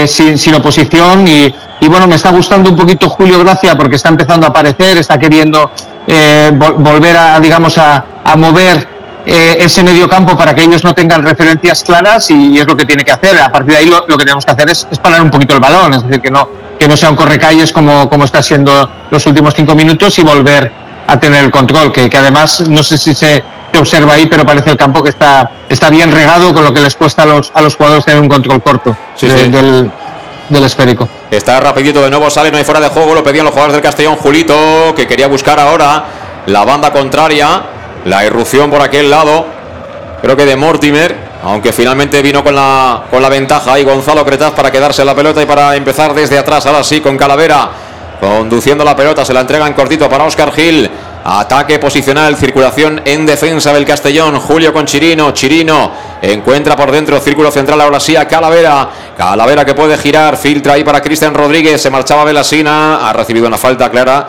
sin, 0.06 0.36
sin, 0.36 0.54
oposición 0.54 1.26
y, 1.26 1.54
y, 1.80 1.88
bueno, 1.88 2.06
me 2.06 2.16
está 2.16 2.30
gustando 2.30 2.68
un 2.68 2.76
poquito 2.76 3.08
Julio 3.08 3.38
Gracia 3.38 3.74
porque 3.74 3.96
está 3.96 4.10
empezando 4.10 4.46
a 4.46 4.50
aparecer, 4.50 4.98
está 4.98 5.18
queriendo 5.18 5.70
volver 6.76 7.16
a, 7.16 7.40
digamos, 7.40 7.78
a, 7.78 8.04
a 8.22 8.36
mover 8.36 8.93
eh, 9.26 9.56
ese 9.60 9.82
medio 9.82 10.08
campo 10.08 10.36
para 10.36 10.54
que 10.54 10.62
ellos 10.62 10.84
no 10.84 10.94
tengan 10.94 11.22
referencias 11.22 11.82
claras 11.82 12.30
y, 12.30 12.58
es 12.58 12.66
lo 12.66 12.76
que 12.76 12.84
tiene 12.84 13.04
que 13.04 13.12
hacer. 13.12 13.38
A 13.40 13.50
partir 13.50 13.72
de 13.72 13.78
ahí 13.78 13.86
lo, 13.86 14.04
que 14.06 14.24
tenemos 14.24 14.44
que 14.44 14.52
hacer 14.52 14.68
es, 14.68 14.86
parar 15.02 15.22
un 15.22 15.30
poquito 15.30 15.54
el 15.54 15.60
balón, 15.60 15.94
es 15.94 16.02
decir, 16.02 16.20
que 16.20 16.30
no, 16.30 16.48
que 16.78 16.86
no 16.86 16.96
sea 16.96 17.10
un 17.10 17.16
correcalles 17.16 17.72
como, 17.72 18.08
como 18.08 18.24
está 18.24 18.42
siendo 18.42 18.88
los 19.10 19.26
últimos 19.26 19.54
cinco 19.54 19.74
minutos 19.74 20.18
y 20.18 20.22
volver 20.22 20.70
a 21.06 21.18
tener 21.18 21.44
el 21.44 21.50
control, 21.50 21.92
que, 21.92 22.08
que 22.10 22.16
además 22.16 22.68
no 22.68 22.82
sé 22.82 22.98
si 22.98 23.14
se, 23.14 23.42
observa 23.78 24.14
ahí, 24.14 24.26
pero 24.26 24.46
parece 24.46 24.70
el 24.70 24.76
campo 24.76 25.02
que 25.02 25.10
está, 25.10 25.50
está 25.68 25.90
bien 25.90 26.12
regado, 26.12 26.54
con 26.54 26.62
lo 26.62 26.72
que 26.72 26.80
les 26.80 26.94
cuesta 26.94 27.22
a 27.22 27.26
los, 27.26 27.50
a 27.54 27.60
los 27.60 27.74
jugadores 27.74 28.04
tener 28.04 28.20
un 28.20 28.28
control 28.28 28.62
corto 28.62 28.96
Del, 29.20 29.90
del 30.48 30.64
esférico. 30.64 31.08
Está 31.30 31.58
rapidito 31.58 32.00
de 32.00 32.10
nuevo, 32.10 32.30
sale, 32.30 32.52
no 32.52 32.58
hay 32.58 32.64
fuera 32.64 32.80
de 32.80 32.88
juego, 32.88 33.14
lo 33.14 33.24
pedían 33.24 33.44
los 33.44 33.52
jugadores 33.52 33.74
del 33.74 33.82
Castellón, 33.82 34.16
Julito, 34.16 34.94
que 34.94 35.08
quería 35.08 35.26
buscar 35.26 35.58
ahora 35.58 36.04
la 36.46 36.64
banda 36.64 36.92
contraria. 36.92 37.73
La 38.04 38.24
irrupción 38.24 38.70
por 38.70 38.82
aquel 38.82 39.10
lado. 39.10 39.46
Creo 40.20 40.36
que 40.36 40.44
de 40.44 40.56
Mortimer. 40.56 41.34
Aunque 41.42 41.72
finalmente 41.72 42.22
vino 42.22 42.42
con 42.42 42.54
la, 42.54 43.04
con 43.10 43.20
la 43.20 43.28
ventaja 43.28 43.74
ahí 43.74 43.84
Gonzalo 43.84 44.24
Cretaz 44.24 44.52
para 44.52 44.72
quedarse 44.72 45.04
la 45.04 45.14
pelota 45.14 45.42
y 45.42 45.46
para 45.46 45.76
empezar 45.76 46.14
desde 46.14 46.38
atrás. 46.38 46.66
Ahora 46.66 46.84
sí 46.84 47.00
con 47.00 47.16
Calavera. 47.16 47.70
Conduciendo 48.20 48.84
la 48.84 48.94
pelota. 48.94 49.24
Se 49.24 49.32
la 49.32 49.40
entrega 49.40 49.66
en 49.66 49.72
cortito 49.72 50.08
para 50.08 50.24
Oscar 50.24 50.52
Gil. 50.52 50.90
Ataque 51.26 51.78
posicional, 51.78 52.36
circulación 52.36 53.00
en 53.06 53.24
defensa 53.24 53.72
del 53.72 53.86
Castellón. 53.86 54.38
Julio 54.40 54.72
con 54.74 54.84
Chirino. 54.84 55.30
Chirino 55.32 55.90
encuentra 56.20 56.76
por 56.76 56.90
dentro 56.90 57.18
círculo 57.20 57.50
central 57.50 57.80
ahora 57.80 58.00
sí 58.00 58.16
a 58.16 58.28
Calavera. 58.28 58.88
Calavera 59.16 59.64
que 59.64 59.74
puede 59.74 59.96
girar. 59.96 60.36
Filtra 60.36 60.74
ahí 60.74 60.84
para 60.84 61.00
Cristian 61.00 61.32
Rodríguez. 61.32 61.80
Se 61.80 61.88
marchaba 61.88 62.24
Velasina. 62.24 63.08
Ha 63.08 63.12
recibido 63.14 63.46
una 63.46 63.56
falta 63.56 63.90
clara 63.90 64.26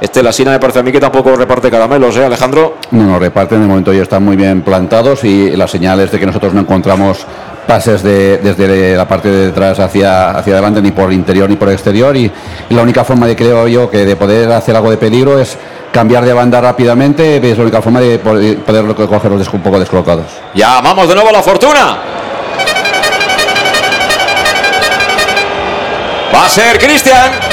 este 0.00 0.22
la 0.22 0.32
Sina 0.32 0.52
me 0.52 0.60
parece 0.60 0.78
a 0.78 0.82
mí 0.82 0.92
que 0.92 1.00
tampoco 1.00 1.34
reparte 1.34 1.70
caramelos, 1.70 2.16
¿eh, 2.16 2.24
Alejandro? 2.24 2.76
No, 2.92 3.04
no 3.04 3.18
reparten, 3.18 3.60
de 3.60 3.66
momento 3.66 3.92
ya 3.92 4.02
están 4.02 4.24
muy 4.24 4.36
bien 4.36 4.62
plantados 4.62 5.24
y 5.24 5.56
las 5.56 5.70
señales 5.70 6.10
de 6.12 6.20
que 6.20 6.26
nosotros 6.26 6.54
no 6.54 6.60
encontramos 6.60 7.26
pases 7.66 8.02
de, 8.02 8.38
desde 8.38 8.96
la 8.96 9.06
parte 9.06 9.28
de 9.28 9.46
detrás 9.46 9.78
hacia, 9.78 10.30
hacia 10.30 10.54
adelante, 10.54 10.80
ni 10.80 10.90
por 10.90 11.12
interior 11.12 11.50
ni 11.50 11.56
por 11.56 11.70
exterior. 11.70 12.16
Y, 12.16 12.32
la 12.70 12.82
única 12.82 13.04
forma 13.04 13.26
de, 13.26 13.36
creo 13.36 13.68
yo, 13.68 13.90
que 13.90 14.06
de 14.06 14.16
poder 14.16 14.50
hacer 14.52 14.74
algo 14.74 14.90
de 14.90 14.96
peligro 14.96 15.38
es 15.38 15.58
cambiar 15.92 16.24
de 16.24 16.32
banda 16.32 16.60
rápidamente, 16.60 17.36
es 17.36 17.56
la 17.56 17.62
única 17.62 17.82
forma 17.82 18.00
de 18.00 18.18
poder, 18.18 18.58
poder 18.58 18.94
cogerlos 18.94 19.52
un 19.52 19.60
poco 19.60 19.78
descolocados. 19.78 20.26
Ya, 20.54 20.80
vamos 20.80 21.08
de 21.08 21.14
nuevo 21.14 21.28
a 21.28 21.32
la 21.32 21.42
fortuna. 21.42 21.98
Va 26.34 26.44
a 26.44 26.48
ser 26.48 26.78
Cristian. 26.78 27.47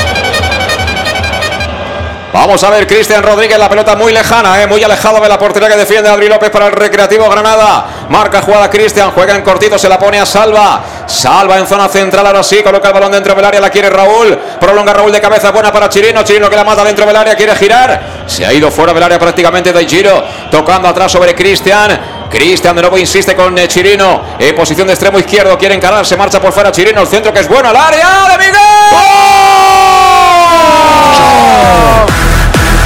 Vamos 2.36 2.61
a 2.65 2.69
ver, 2.69 2.86
Cristian 2.86 3.23
Rodríguez, 3.23 3.57
la 3.57 3.69
pelota 3.69 3.95
muy 3.95 4.11
lejana, 4.11 4.61
eh, 4.61 4.67
muy 4.67 4.83
alejado 4.83 5.21
de 5.21 5.29
la 5.29 5.39
portería 5.39 5.69
que 5.69 5.77
defiende 5.77 6.09
Adri 6.09 6.27
López 6.27 6.49
para 6.49 6.67
el 6.67 6.73
Recreativo 6.73 7.29
Granada. 7.29 7.86
Marca 8.09 8.41
jugada 8.41 8.69
Cristian, 8.69 9.11
juega 9.11 9.36
en 9.36 9.41
cortito, 9.41 9.79
se 9.79 9.88
la 9.88 9.97
pone 9.97 10.19
a 10.19 10.25
Salva. 10.25 10.83
Salva 11.07 11.57
en 11.57 11.65
zona 11.65 11.88
central, 11.88 12.27
ahora 12.27 12.43
sí, 12.43 12.61
coloca 12.61 12.89
el 12.89 12.93
balón 12.93 13.13
dentro 13.13 13.33
del 13.36 13.45
área, 13.45 13.61
la 13.61 13.69
quiere 13.69 13.89
Raúl. 13.89 14.38
Prolonga 14.59 14.91
Raúl 14.91 15.13
de 15.13 15.21
cabeza, 15.21 15.51
buena 15.51 15.71
para 15.71 15.88
Chirino. 15.88 16.23
Chirino 16.23 16.49
que 16.49 16.57
la 16.57 16.65
mata 16.65 16.83
dentro 16.83 17.05
del 17.05 17.15
área, 17.15 17.36
quiere 17.36 17.55
girar. 17.55 18.25
Se 18.27 18.45
ha 18.45 18.51
ido 18.51 18.69
fuera 18.69 18.91
del 18.93 19.03
área 19.03 19.17
prácticamente 19.17 19.71
de 19.71 19.88
Giro, 19.88 20.21
tocando 20.51 20.89
atrás 20.89 21.13
sobre 21.13 21.33
Cristian. 21.33 22.27
Cristian 22.29 22.75
de 22.75 22.81
nuevo 22.81 22.97
insiste 22.97 23.33
con 23.33 23.57
eh, 23.57 23.69
Chirino 23.69 24.36
en 24.38 24.53
posición 24.53 24.88
de 24.88 24.93
extremo 24.93 25.17
izquierdo, 25.17 25.57
quiere 25.57 25.75
encarar, 25.75 26.05
se 26.05 26.17
marcha 26.17 26.41
por 26.41 26.51
fuera 26.51 26.69
Chirino, 26.69 26.99
el 26.99 27.07
centro 27.07 27.31
que 27.31 27.39
es 27.39 27.47
bueno 27.47 27.69
al 27.69 27.77
área 27.77 28.27
de 28.29 28.38
Miguel. 28.39 28.59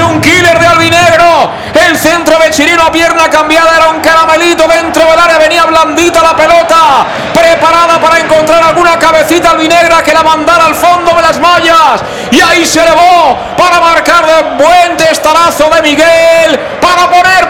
Un 0.00 0.20
killer 0.20 0.58
de 0.58 0.66
albinegro. 0.66 1.50
El 1.74 1.96
centro 1.98 2.38
de 2.38 2.50
Chirino 2.50 2.90
pierna 2.90 3.28
cambiada 3.28 3.76
era 3.76 3.88
un 3.90 4.00
caramelito 4.00 4.66
dentro 4.66 5.04
del 5.04 5.18
área, 5.18 5.38
venía 5.38 5.64
blandita 5.64 6.22
la 6.22 6.34
pelota. 6.34 7.06
preparada 7.34 8.00
para 8.00 8.18
encontrar 8.18 8.62
alguna 8.62 8.98
cabecita 8.98 9.50
albinegra 9.50 10.02
que 10.02 10.12
la 10.12 10.22
mandara 10.22 10.66
al 10.66 10.74
fondo 10.74 11.14
de 11.14 11.22
las 11.22 11.38
mallas. 11.38 12.02
Y 12.30 12.40
ahí 12.40 12.64
se 12.64 12.80
elevó 12.80 13.36
para 13.56 13.80
marcar 13.80 14.24
de 14.24 14.64
buen 14.64 14.96
testarazo 14.96 15.68
de 15.70 15.82
Miguel, 15.82 16.58
para 16.80 17.10
poner 17.10 17.48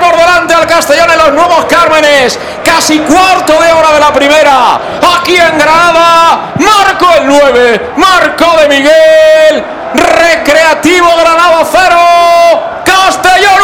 Castellón 0.83 1.11
en 1.13 1.19
los 1.19 1.33
nuevos 1.35 1.65
Cármenes. 1.67 2.37
Casi 2.65 2.99
cuarto 2.99 3.53
de 3.53 3.71
hora 3.71 3.93
de 3.93 4.01
la 4.01 4.13
primera. 4.13 4.81
Aquí 5.17 5.37
en 5.37 5.57
Granada, 5.57 6.55
marco 6.59 7.07
el 7.21 7.29
9, 7.29 7.81
marco 7.99 8.47
de 8.61 8.69
Miguel. 8.69 9.65
Recreativo 9.95 11.07
Granada 11.21 11.65
0, 11.71 11.97
Castellón 12.85 13.61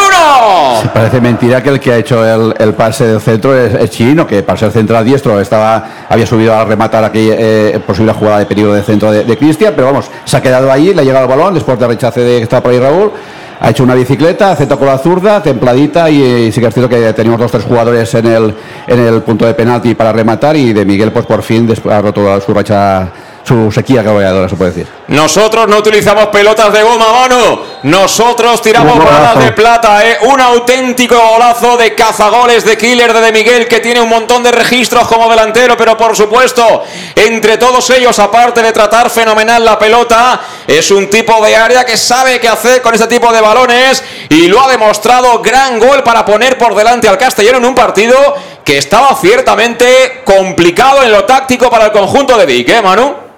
1. 0.85 0.91
Parece 0.95 1.21
mentira 1.21 1.61
que 1.61 1.71
el 1.71 1.81
que 1.81 1.93
ha 1.93 1.97
hecho 1.97 2.25
el, 2.25 2.75
pase 2.75 3.09
del 3.09 3.21
centro 3.21 3.53
es, 3.53 3.75
es 3.75 3.91
Chirino, 3.91 4.25
que 4.25 4.45
para 4.45 4.57
ser 4.57 4.71
central 4.71 5.05
diestro 5.05 5.41
estaba, 5.41 6.07
había 6.09 6.25
subido 6.25 6.55
a 6.55 6.65
rematar 6.65 7.03
aquella 7.03 7.35
eh, 7.37 7.81
posible 7.85 8.13
jugada 8.13 8.39
de 8.39 8.47
peligro 8.47 8.75
de 8.75 8.85
centro 8.85 9.11
de, 9.11 9.25
de 9.25 9.37
Cristian, 9.37 9.73
pero 9.75 9.89
vamos, 9.89 10.09
se 10.25 10.37
ha 10.37 10.41
quedado 10.41 10.71
ahí, 10.71 10.95
le 10.95 11.01
ha 11.01 11.05
llegado 11.05 11.25
el 11.25 11.31
balón 11.31 11.55
después 11.55 11.77
de 11.81 11.89
rechace 11.89 12.21
de 12.21 12.37
que 12.37 12.43
estaba 12.45 12.63
por 12.63 12.71
ahí 12.71 12.79
Raúl. 12.79 13.13
Ha 13.61 13.71
hecho 13.71 13.83
una 13.83 13.95
bicicleta, 13.95 14.53
aceptó 14.53 14.79
con 14.79 14.87
la 14.87 14.99
zurda, 14.99 15.43
templadita 15.43 16.09
y, 16.11 16.23
y 16.23 16.53
sí 16.53 16.61
que 16.61 16.71
cierto 16.71 16.89
que 16.89 17.13
teníamos 17.13 17.41
dos 17.41 17.51
tres 17.51 17.65
jugadores 17.65 18.15
en 18.15 18.27
el, 18.27 18.55
en 18.87 19.01
el 19.01 19.23
punto 19.23 19.47
de 19.47 19.55
penalti 19.55 19.95
para 19.95 20.13
rematar 20.13 20.57
y 20.57 20.73
de 20.73 20.85
Miguel 20.85 21.11
pues 21.11 21.27
por 21.27 21.43
fin 21.43 21.69
ha 21.91 22.01
roto 22.01 22.41
su 22.41 22.55
racha, 22.55 23.09
su 23.49 23.73
sequía 23.73 24.03
goleadora 24.03 24.47
se 24.47 24.57
puede 24.57 24.73
decir. 24.73 24.87
Nosotros 25.09 25.67
no 25.69 25.79
utilizamos 25.79 26.27
pelotas 26.27 26.71
de 26.71 26.83
goma, 26.83 27.07
mano. 27.13 27.63
Nosotros 27.85 28.61
tiramos 28.61 29.03
balas 29.03 29.43
de 29.43 29.53
plata, 29.53 30.07
¿eh? 30.07 30.19
Un 30.23 30.39
auténtico 30.39 31.17
golazo 31.17 31.79
de 31.79 31.95
cazagoles 31.95 32.65
de 32.67 32.77
killer 32.77 33.15
de, 33.15 33.21
de 33.23 33.33
Miguel, 33.33 33.67
que 33.67 33.81
tiene 33.81 34.03
un 34.03 34.09
montón 34.11 34.43
de 34.43 34.53
registros 34.53 35.09
como 35.09 35.31
delantero, 35.31 35.79
pero 35.79 35.97
por 35.97 36.15
supuesto, 36.15 36.85
entre 37.15 37.57
todos 37.57 37.89
ellos, 37.89 38.19
aparte 38.19 38.63
de 38.63 38.71
tratar 38.73 39.09
fenomenal 39.09 39.65
la 39.65 39.79
pelota, 39.79 40.41
es 40.67 40.91
un 40.91 41.09
tipo 41.09 41.43
de 41.43 41.57
área 41.57 41.87
que 41.87 41.97
sabe 41.97 42.39
qué 42.41 42.49
hacer 42.49 42.83
con 42.83 42.95
este 42.95 43.07
tipo 43.07 43.33
de 43.33 43.41
balones 43.41 44.05
y 44.29 44.49
lo 44.49 44.63
ha 44.63 44.69
demostrado. 44.69 45.41
Gran 45.41 45.79
gol 45.79 46.03
para 46.03 46.27
poner 46.27 46.59
por 46.59 46.75
delante 46.75 47.09
al 47.09 47.17
Castellano 47.17 47.59
en 47.59 47.65
un 47.65 47.75
partido 47.75 48.15
que 48.63 48.77
estaba 48.77 49.17
ciertamente 49.19 50.21
complicado 50.27 51.03
en 51.03 51.13
lo 51.13 51.25
táctico 51.25 51.71
para 51.71 51.87
el 51.87 51.93
conjunto 51.93 52.37
de 52.37 52.45
Vic, 52.45 52.69
¿eh, 52.69 52.83
Manu? 52.83 53.29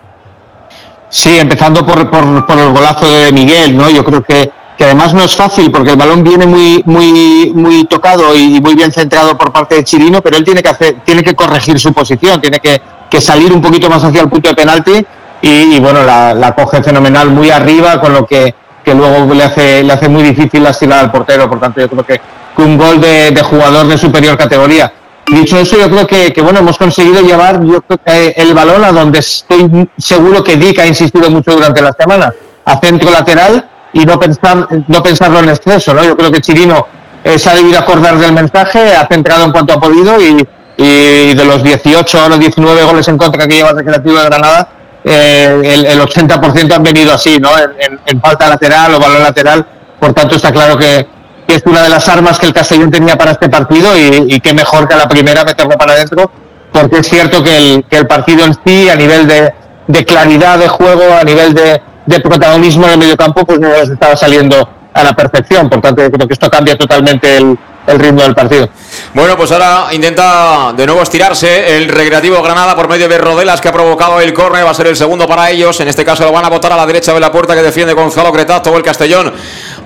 Sí, 1.11 1.39
empezando 1.39 1.85
por, 1.85 2.09
por, 2.09 2.47
por 2.47 2.59
el 2.59 2.73
golazo 2.73 3.11
de 3.11 3.33
Miguel, 3.33 3.77
¿no? 3.77 3.91
Yo 3.91 4.05
creo 4.05 4.23
que, 4.23 4.53
que 4.79 4.85
además 4.85 5.13
no 5.13 5.25
es 5.25 5.35
fácil 5.35 5.69
porque 5.73 5.91
el 5.91 5.97
balón 5.97 6.23
viene 6.23 6.47
muy, 6.47 6.83
muy, 6.87 7.53
muy 7.53 7.85
tocado 7.87 8.37
y 8.37 8.61
muy 8.61 8.77
bien 8.77 8.93
centrado 8.93 9.37
por 9.37 9.53
parte 9.53 9.75
de 9.75 9.85
Chirino, 9.85 10.23
pero 10.23 10.37
él 10.37 10.45
tiene 10.45 10.63
que 10.63 10.69
hacer, 10.69 10.97
tiene 11.05 11.25
que 11.25 11.35
corregir 11.35 11.81
su 11.81 11.93
posición, 11.93 12.41
tiene 12.41 12.61
que, 12.61 12.81
que 13.11 13.21
salir 13.21 13.53
un 13.53 13.61
poquito 13.61 13.91
más 13.91 14.05
hacia 14.05 14.21
el 14.21 14.29
punto 14.29 14.51
de 14.51 14.55
penalti 14.55 15.05
y, 15.43 15.81
bueno, 15.81 16.05
la, 16.05 16.33
la 16.33 16.55
coge 16.55 16.81
fenomenal 16.81 17.31
muy 17.31 17.51
arriba, 17.51 18.01
con 18.01 18.13
lo 18.13 18.25
que, 18.25 18.55
que 18.85 18.95
luego 18.95 19.35
le 19.35 19.43
hace, 19.43 19.83
le 19.83 19.93
hace 19.93 20.09
muy 20.09 20.23
difícil 20.23 20.65
asilar 20.65 21.01
al 21.01 21.11
portero, 21.11 21.49
por 21.49 21.59
tanto 21.59 21.81
yo 21.81 21.89
creo 21.89 22.07
que, 22.07 22.21
un 22.59 22.77
gol 22.77 23.01
de 23.01 23.43
jugador 23.43 23.87
de 23.87 23.97
superior 23.97 24.37
categoría. 24.37 24.93
Dicho 25.27 25.59
eso, 25.59 25.79
yo 25.79 25.89
creo 25.89 26.07
que, 26.07 26.33
que, 26.33 26.43
bueno, 26.43 26.59
hemos 26.59 26.77
conseguido 26.77 27.21
llevar 27.21 27.63
yo 27.65 27.81
creo 27.83 28.01
que 28.05 28.35
el 28.37 28.53
balón 28.53 28.85
a 28.85 28.91
donde 28.91 29.21
estoy 29.21 29.89
seguro 29.97 30.43
que 30.43 30.57
Dick 30.57 30.79
ha 30.81 30.87
insistido 30.87 31.31
mucho 31.31 31.53
durante 31.53 31.81
la 31.81 31.93
semana, 31.93 32.33
a 32.65 32.81
centro 32.81 33.11
lateral 33.11 33.69
y 33.93 34.05
no 34.05 34.19
pensar, 34.19 34.67
no 34.89 35.03
pensarlo 35.03 35.39
en 35.39 35.51
exceso, 35.51 35.95
¿no? 35.95 36.03
Yo 36.05 36.17
creo 36.17 36.33
que 36.33 36.41
Chirino 36.41 36.87
eh, 37.23 37.39
se 37.39 37.51
ha 37.51 37.55
debido 37.55 37.79
acordar 37.79 38.19
del 38.19 38.33
mensaje, 38.33 38.95
ha 38.95 39.07
centrado 39.07 39.45
en 39.45 39.53
cuanto 39.53 39.75
ha 39.75 39.81
podido 39.81 40.21
y, 40.21 40.47
de 40.77 41.45
los 41.45 41.63
18 41.63 42.25
a 42.25 42.29
los 42.31 42.41
19 42.41 42.85
goles 42.85 43.07
en 43.07 43.19
contra 43.19 43.47
que 43.47 43.55
lleva 43.55 43.71
el 43.71 43.77
Recreativo 43.77 44.17
de 44.17 44.25
Granada, 44.25 44.69
eh, 45.05 45.61
el, 45.63 45.85
el 45.85 46.01
80% 46.01 46.73
han 46.73 46.83
venido 46.83 47.13
así, 47.13 47.39
¿no? 47.39 47.51
En, 47.59 48.01
en 48.07 48.21
falta 48.21 48.49
lateral 48.49 48.95
o 48.95 48.99
balón 48.99 49.23
lateral, 49.23 49.67
por 50.01 50.15
tanto 50.15 50.37
está 50.37 50.51
claro 50.51 50.79
que, 50.79 51.07
es 51.55 51.63
una 51.67 51.83
de 51.83 51.89
las 51.89 52.09
armas 52.09 52.39
que 52.39 52.47
el 52.47 52.53
Castellón 52.53 52.91
tenía 52.91 53.17
para 53.17 53.33
este 53.33 53.49
partido 53.49 53.97
y, 53.97 54.35
y 54.35 54.41
qué 54.41 54.55
mejor 54.55 54.89
que 54.89 54.95
a 54.95 54.99
la 54.99 55.09
primera 55.09 55.45
meterlo 55.45 55.77
para 55.77 55.93
adentro, 55.93 56.31
porque 56.73 56.99
es 56.99 57.09
cierto 57.09 57.43
que 57.43 57.85
el, 57.91 58.07
partido 58.07 58.45
en 58.45 58.55
sí, 58.65 58.89
a 58.89 58.97
nivel 58.97 59.27
de, 59.27 60.05
claridad 60.05 60.59
de 60.59 60.69
juego, 60.69 61.03
a 61.15 61.25
nivel 61.25 61.55
de, 61.55 61.81
protagonismo 62.23 62.87
en 62.87 62.93
el 62.93 62.99
mediocampo, 62.99 63.45
pues 63.45 63.59
no 63.61 63.69
estaba 63.75 64.17
saliendo 64.17 64.69
a 64.93 65.05
la 65.05 65.13
perfección. 65.15 65.69
Por 65.69 65.81
tanto, 65.81 66.03
creo 66.11 66.27
que 66.27 66.35
esto 66.35 66.51
cambia 66.51 66.77
totalmente 66.77 67.37
el, 67.37 67.59
ritmo 67.87 68.23
del 68.23 68.37
partido. 68.37 68.69
Bueno, 69.15 69.37
pues 69.37 69.51
ahora 69.51 69.87
intenta 69.93 70.73
de 70.77 70.87
nuevo 70.87 71.03
estirarse 71.03 71.77
el 71.77 71.89
Recreativo 71.89 72.41
Granada 72.41 72.77
por 72.77 72.89
medio 72.89 73.09
de 73.09 73.19
Rodelas 73.19 73.61
que 73.61 73.69
ha 73.69 73.73
provocado 73.73 74.21
el 74.21 74.33
córner, 74.33 74.65
va 74.65 74.71
a 74.71 74.75
ser 74.75 74.87
el 74.87 74.97
segundo 74.97 75.27
para 75.27 75.51
ellos. 75.51 75.81
En 75.81 75.89
este 75.89 76.05
caso 76.05 76.25
lo 76.25 76.31
van 76.31 76.45
a 76.45 76.51
botar 76.51 76.73
a 76.73 76.77
la 76.77 76.87
derecha 76.87 77.13
de 77.13 77.19
la 77.19 77.33
puerta 77.33 77.57
que 77.57 77.63
defiende 77.63 77.93
Gonzalo 77.95 78.33
Cretaz, 78.33 78.63
todo 78.63 78.77
el 78.77 78.85
Castellón. 78.85 79.33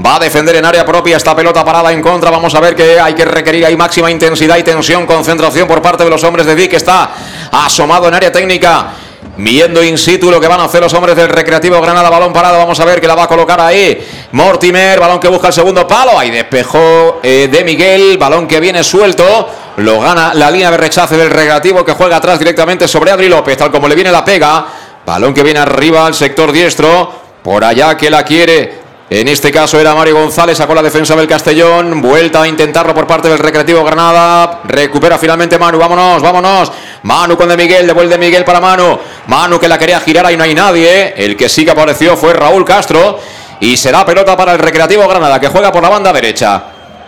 Va 0.05 0.17
a 0.17 0.19
defender 0.19 0.57
en 0.57 0.65
área 0.65 0.85
propia 0.85 1.17
esta 1.17 1.37
pelota 1.37 1.65
parada 1.65 1.93
en 1.93 2.03
contra. 2.03 2.31
Vamos 2.31 2.55
a 2.55 2.61
ver 2.61 2.75
que 2.75 2.99
hay 2.99 3.15
que 3.15 3.25
requerir 3.25 3.65
ahí 3.65 3.77
máxima 3.77 4.11
intensidad 4.11 4.57
y 4.57 4.63
tensión, 4.63 5.07
concentración 5.07 5.69
por 5.69 5.81
parte 5.81 6.03
de 6.03 6.11
los 6.11 6.23
hombres 6.25 6.47
de 6.47 6.69
que 6.69 6.77
está 6.77 7.11
asomado 7.53 8.09
en 8.09 8.15
área 8.15 8.33
técnica. 8.33 8.93
Viendo 9.37 9.83
in 9.83 9.99
situ 9.99 10.31
lo 10.31 10.41
que 10.41 10.47
van 10.47 10.61
a 10.61 10.65
hacer 10.65 10.81
los 10.81 10.95
hombres 10.95 11.17
del 11.17 11.29
Recreativo 11.29 11.81
Granada, 11.81 12.09
balón 12.09 12.33
parado, 12.33 12.57
vamos 12.59 12.79
a 12.79 12.85
ver 12.85 13.01
que 13.01 13.09
la 13.09 13.17
va 13.17 13.25
a 13.25 13.27
colocar 13.27 13.61
ahí 13.61 14.07
Mortimer, 14.31 15.01
balón 15.01 15.19
que 15.19 15.27
busca 15.27 15.49
el 15.49 15.53
segundo 15.53 15.89
palo, 15.89 16.17
ahí 16.17 16.31
despejó 16.31 17.19
eh, 17.21 17.49
de 17.51 17.65
Miguel, 17.65 18.17
balón 18.17 18.47
que 18.47 18.61
viene 18.61 18.85
suelto, 18.85 19.49
lo 19.79 20.01
gana 20.01 20.35
la 20.35 20.53
línea 20.53 20.71
de 20.71 20.77
rechace 20.77 21.17
del 21.17 21.31
Recreativo 21.31 21.85
que 21.85 21.95
juega 21.95 22.17
atrás 22.17 22.39
directamente 22.39 22.87
sobre 22.87 23.11
Adri 23.11 23.29
López, 23.29 23.57
tal 23.57 23.73
como 23.73 23.89
le 23.89 23.97
viene 23.97 24.13
la 24.13 24.25
pega, 24.25 24.67
balón 25.05 25.35
que 25.35 25.43
viene 25.43 25.59
arriba 25.59 26.07
al 26.07 26.15
sector 26.15 26.53
diestro, 26.53 27.13
por 27.43 27.65
allá 27.65 27.97
que 27.97 28.11
la 28.11 28.23
quiere 28.23 28.84
en 29.21 29.29
este 29.29 29.53
caso 29.53 29.79
era 29.79 29.95
Mario 29.95 30.17
González, 30.17 30.59
sacó 30.59 30.75
la 30.75 30.83
defensa 30.83 31.15
del 31.15 31.29
Castellón, 31.29 32.03
vuelta 32.03 32.43
a 32.43 32.49
intentarlo 32.49 32.95
por 32.95 33.07
parte 33.07 33.29
del 33.29 33.39
Recreativo 33.39 33.85
Granada, 33.85 34.61
recupera 34.65 35.19
finalmente 35.19 35.57
Manu, 35.57 35.79
vámonos, 35.79 36.21
vámonos, 36.21 36.73
Manu 37.03 37.37
con 37.37 37.49
de 37.49 37.57
Miguel, 37.57 37.87
devuelve 37.87 38.19
Miguel 38.19 38.45
para 38.45 38.61
Manu, 38.61 38.99
Manu 39.29 39.61
que 39.61 39.69
la 39.69 39.79
quería 39.79 40.01
girar, 40.01 40.27
ahí 40.27 40.37
no 40.37 40.43
hay 40.43 40.55
nadie, 40.55 41.15
el 41.17 41.37
que 41.37 41.49
sí 41.49 41.65
que 41.65 41.71
apareció 41.71 42.17
fue 42.17 42.33
Raúl 42.33 42.65
Castro, 42.65 43.21
y 43.61 43.77
será 43.77 44.05
pelota 44.05 44.37
para 44.37 44.53
el 44.53 44.59
Recreativo 44.59 45.07
Granada, 45.07 45.39
que 45.39 45.49
juega 45.49 45.71
por 45.71 45.83
la 45.83 45.91
banda 45.91 46.13
derecha. 46.13 46.65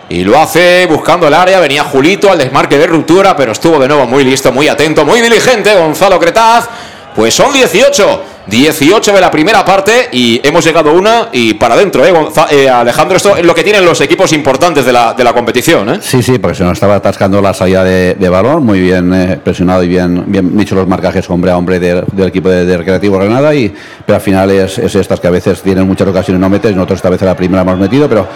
Y 0.07 0.23
lo 0.23 0.39
hace 0.39 0.85
buscando 0.85 1.27
el 1.27 1.33
área, 1.33 1.59
venía 1.59 1.83
Julito 1.83 2.31
al 2.31 2.37
desmarque 2.37 2.77
de 2.77 2.87
ruptura, 2.87 3.35
pero 3.35 3.51
estuvo 3.51 3.77
de 3.79 3.87
nuevo 3.89 4.07
muy 4.07 4.23
listo, 4.23 4.53
muy 4.53 4.69
atento, 4.69 5.03
muy 5.03 5.19
diligente 5.19 5.75
Gonzalo 5.75 6.17
Cretaz, 6.17 6.69
pues 7.13 7.33
son 7.33 7.51
18. 7.51 8.36
18 8.49 9.13
de 9.13 9.21
la 9.21 9.29
primera 9.29 9.65
parte 9.65 10.09
y 10.11 10.39
hemos 10.43 10.63
llegado 10.65 10.93
una 10.93 11.29
y 11.33 11.55
para 11.55 11.75
adentro, 11.75 12.05
¿eh, 12.05 12.13
eh, 12.51 12.69
Alejandro? 12.69 13.17
Esto 13.17 13.35
es 13.35 13.45
lo 13.45 13.53
que 13.53 13.63
tienen 13.63 13.83
los 13.83 13.99
equipos 14.01 14.31
importantes 14.33 14.85
de 14.85 14.93
la, 14.93 15.13
de 15.13 15.23
la 15.23 15.33
competición. 15.33 15.89
¿eh? 15.89 15.99
Sí, 16.01 16.23
sí, 16.23 16.39
porque 16.39 16.55
se 16.55 16.63
nos 16.63 16.73
estaba 16.73 16.95
atascando 16.95 17.41
la 17.41 17.53
salida 17.53 17.83
de, 17.83 18.29
balón, 18.29 18.65
muy 18.65 18.79
bien 18.79 19.13
eh, 19.13 19.39
presionado 19.43 19.83
y 19.83 19.87
bien, 19.87 20.23
bien 20.27 20.57
dicho 20.57 20.75
los 20.75 20.87
marcajes 20.87 21.29
hombre 21.29 21.51
a 21.51 21.57
hombre 21.57 21.79
de, 21.79 22.03
del 22.11 22.27
equipo 22.27 22.49
de, 22.49 22.65
de, 22.65 22.77
Recreativo 22.77 23.17
Granada, 23.17 23.53
y, 23.53 23.73
pero 24.05 24.15
al 24.15 24.21
final 24.21 24.49
es, 24.51 24.77
es, 24.77 24.95
estas 24.95 25.19
que 25.19 25.27
a 25.27 25.31
veces 25.31 25.61
tienen 25.61 25.87
muchas 25.87 26.07
ocasiones 26.07 26.39
no 26.39 26.49
metes, 26.49 26.75
nosotros 26.75 26.97
esta 26.97 27.09
vez 27.09 27.21
a 27.23 27.25
la 27.25 27.35
primera 27.35 27.63
hemos 27.63 27.77
metido, 27.77 28.07
pero 28.07 28.27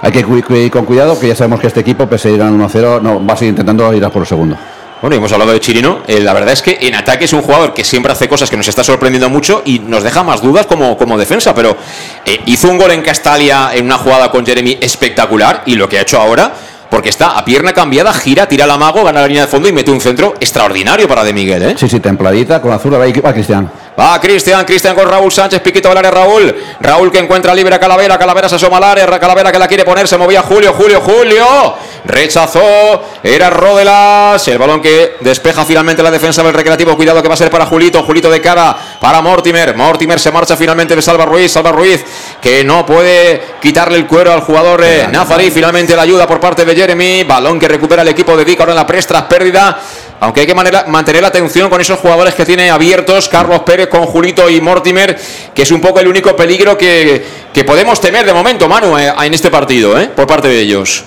hay 0.00 0.12
que 0.12 0.20
ir 0.20 0.70
con 0.70 0.84
cuidado, 0.84 1.18
que 1.18 1.28
ya 1.28 1.34
sabemos 1.34 1.60
que 1.60 1.66
este 1.66 1.80
equipo, 1.80 2.06
pese 2.06 2.28
a 2.28 2.32
ir 2.32 2.42
a 2.42 2.50
1-0, 2.50 3.02
no, 3.02 3.24
va 3.26 3.34
a 3.34 3.36
seguir 3.36 3.50
intentando 3.50 3.92
ir 3.92 4.04
a 4.04 4.10
por 4.10 4.22
el 4.22 4.28
segundo. 4.28 4.56
Bueno, 5.00 5.14
y 5.14 5.18
hemos 5.18 5.30
hablado 5.32 5.52
de 5.52 5.60
Chirino. 5.60 6.00
Eh, 6.08 6.20
la 6.20 6.32
verdad 6.32 6.52
es 6.52 6.62
que 6.62 6.76
en 6.80 6.94
ataque 6.96 7.26
es 7.26 7.32
un 7.32 7.42
jugador 7.42 7.72
que 7.72 7.84
siempre 7.84 8.10
hace 8.10 8.28
cosas 8.28 8.50
que 8.50 8.56
nos 8.56 8.66
está 8.66 8.82
sorprendiendo 8.82 9.28
mucho 9.28 9.62
y 9.64 9.78
nos 9.78 10.02
deja 10.02 10.24
más 10.24 10.42
dudas 10.42 10.66
como, 10.66 10.96
como 10.98 11.16
defensa. 11.16 11.54
Pero 11.54 11.76
eh, 12.24 12.40
hizo 12.46 12.68
un 12.68 12.78
gol 12.78 12.90
en 12.90 13.02
Castalia 13.02 13.70
en 13.74 13.84
una 13.84 13.98
jugada 13.98 14.30
con 14.30 14.44
Jeremy 14.44 14.76
espectacular 14.80 15.62
y 15.66 15.76
lo 15.76 15.88
que 15.88 15.98
ha 15.98 16.02
hecho 16.02 16.20
ahora, 16.20 16.52
porque 16.90 17.10
está 17.10 17.38
a 17.38 17.44
pierna 17.44 17.72
cambiada, 17.72 18.12
gira, 18.12 18.48
tira 18.48 18.64
el 18.64 18.70
amago, 18.72 19.04
gana 19.04 19.20
la 19.20 19.28
línea 19.28 19.42
de 19.42 19.48
fondo 19.48 19.68
y 19.68 19.72
mete 19.72 19.92
un 19.92 20.00
centro 20.00 20.34
extraordinario 20.40 21.06
para 21.06 21.22
De 21.22 21.32
Miguel. 21.32 21.62
¿eh? 21.62 21.74
Sí, 21.78 21.88
sí, 21.88 22.00
templadita, 22.00 22.60
con 22.60 22.72
azul, 22.72 22.94
va, 22.94 22.98
va 22.98 23.32
Cristian. 23.32 23.70
Va 23.98 24.20
Cristian, 24.20 24.64
Cristian 24.64 24.94
con 24.94 25.08
Raúl 25.08 25.32
Sánchez, 25.32 25.60
piquito 25.60 25.88
del 25.88 25.98
área 25.98 26.10
Raúl. 26.10 26.54
Raúl 26.80 27.10
que 27.10 27.18
encuentra 27.18 27.52
libre 27.52 27.74
a 27.74 27.80
Calavera, 27.80 28.16
Calavera 28.16 28.48
se 28.48 28.54
asoma 28.54 28.76
al 28.76 28.84
área, 28.84 29.18
Calavera 29.18 29.50
que 29.50 29.58
la 29.58 29.66
quiere 29.66 29.84
poner, 29.84 30.06
se 30.06 30.16
movía 30.16 30.42
Julio, 30.42 30.72
Julio, 30.72 31.00
Julio. 31.00 31.74
Rechazó, 32.04 33.02
era 33.22 33.50
Rodelas, 33.50 34.46
el 34.46 34.56
balón 34.56 34.80
que 34.80 35.16
despeja 35.20 35.64
finalmente 35.64 36.02
la 36.02 36.12
defensa 36.12 36.44
del 36.44 36.54
Recreativo. 36.54 36.96
Cuidado 36.96 37.20
que 37.20 37.28
va 37.28 37.34
a 37.34 37.36
ser 37.36 37.50
para 37.50 37.66
Julito, 37.66 38.04
Julito 38.04 38.30
de 38.30 38.40
cara 38.40 38.76
para 39.00 39.20
Mortimer. 39.20 39.74
Mortimer 39.76 40.20
se 40.20 40.30
marcha 40.30 40.56
finalmente 40.56 40.94
de 40.94 41.02
Salva 41.02 41.24
Ruiz, 41.24 41.50
Salva 41.50 41.72
Ruiz 41.72 42.04
que 42.40 42.62
no 42.62 42.86
puede 42.86 43.42
quitarle 43.60 43.98
el 43.98 44.06
cuero 44.06 44.32
al 44.32 44.42
jugador 44.42 44.82
eh, 44.84 45.08
Nazarí. 45.10 45.50
Finalmente 45.50 45.96
la 45.96 46.02
ayuda 46.02 46.26
por 46.26 46.38
parte 46.38 46.64
de 46.64 46.74
Jeremy, 46.76 47.24
balón 47.24 47.58
que 47.58 47.66
recupera 47.66 48.02
el 48.02 48.08
equipo 48.08 48.36
de 48.36 48.44
Vic 48.44 48.60
ahora 48.60 48.72
en 48.72 48.76
la 48.76 48.86
prestra, 48.86 49.28
pérdida. 49.28 49.80
Aunque 50.20 50.40
hay 50.40 50.46
que 50.46 50.54
mantener 50.54 51.22
la 51.22 51.28
atención 51.28 51.70
con 51.70 51.80
esos 51.80 51.98
jugadores 52.00 52.34
que 52.34 52.44
tiene 52.44 52.70
abiertos, 52.70 53.28
Carlos 53.28 53.60
Pérez 53.60 53.88
con 53.88 54.04
Julito 54.04 54.50
y 54.50 54.60
Mortimer, 54.60 55.16
que 55.54 55.62
es 55.62 55.70
un 55.70 55.80
poco 55.80 56.00
el 56.00 56.08
único 56.08 56.34
peligro 56.34 56.76
que, 56.76 57.24
que 57.52 57.64
podemos 57.64 58.00
temer 58.00 58.26
de 58.26 58.32
momento, 58.32 58.68
Manu, 58.68 58.98
eh, 58.98 59.12
en 59.22 59.34
este 59.34 59.48
partido, 59.48 59.98
eh, 59.98 60.08
por 60.08 60.26
parte 60.26 60.48
de 60.48 60.58
ellos. 60.58 61.04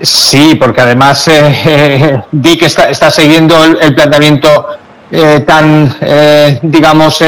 Sí, 0.00 0.54
porque 0.54 0.80
además 0.80 1.28
eh, 1.28 2.22
Dick 2.32 2.62
está, 2.62 2.88
está 2.88 3.10
siguiendo 3.10 3.62
el, 3.62 3.78
el, 3.80 3.94
planteamiento 3.94 4.68
eh, 5.10 5.40
tan, 5.46 5.94
digamos, 6.62 7.22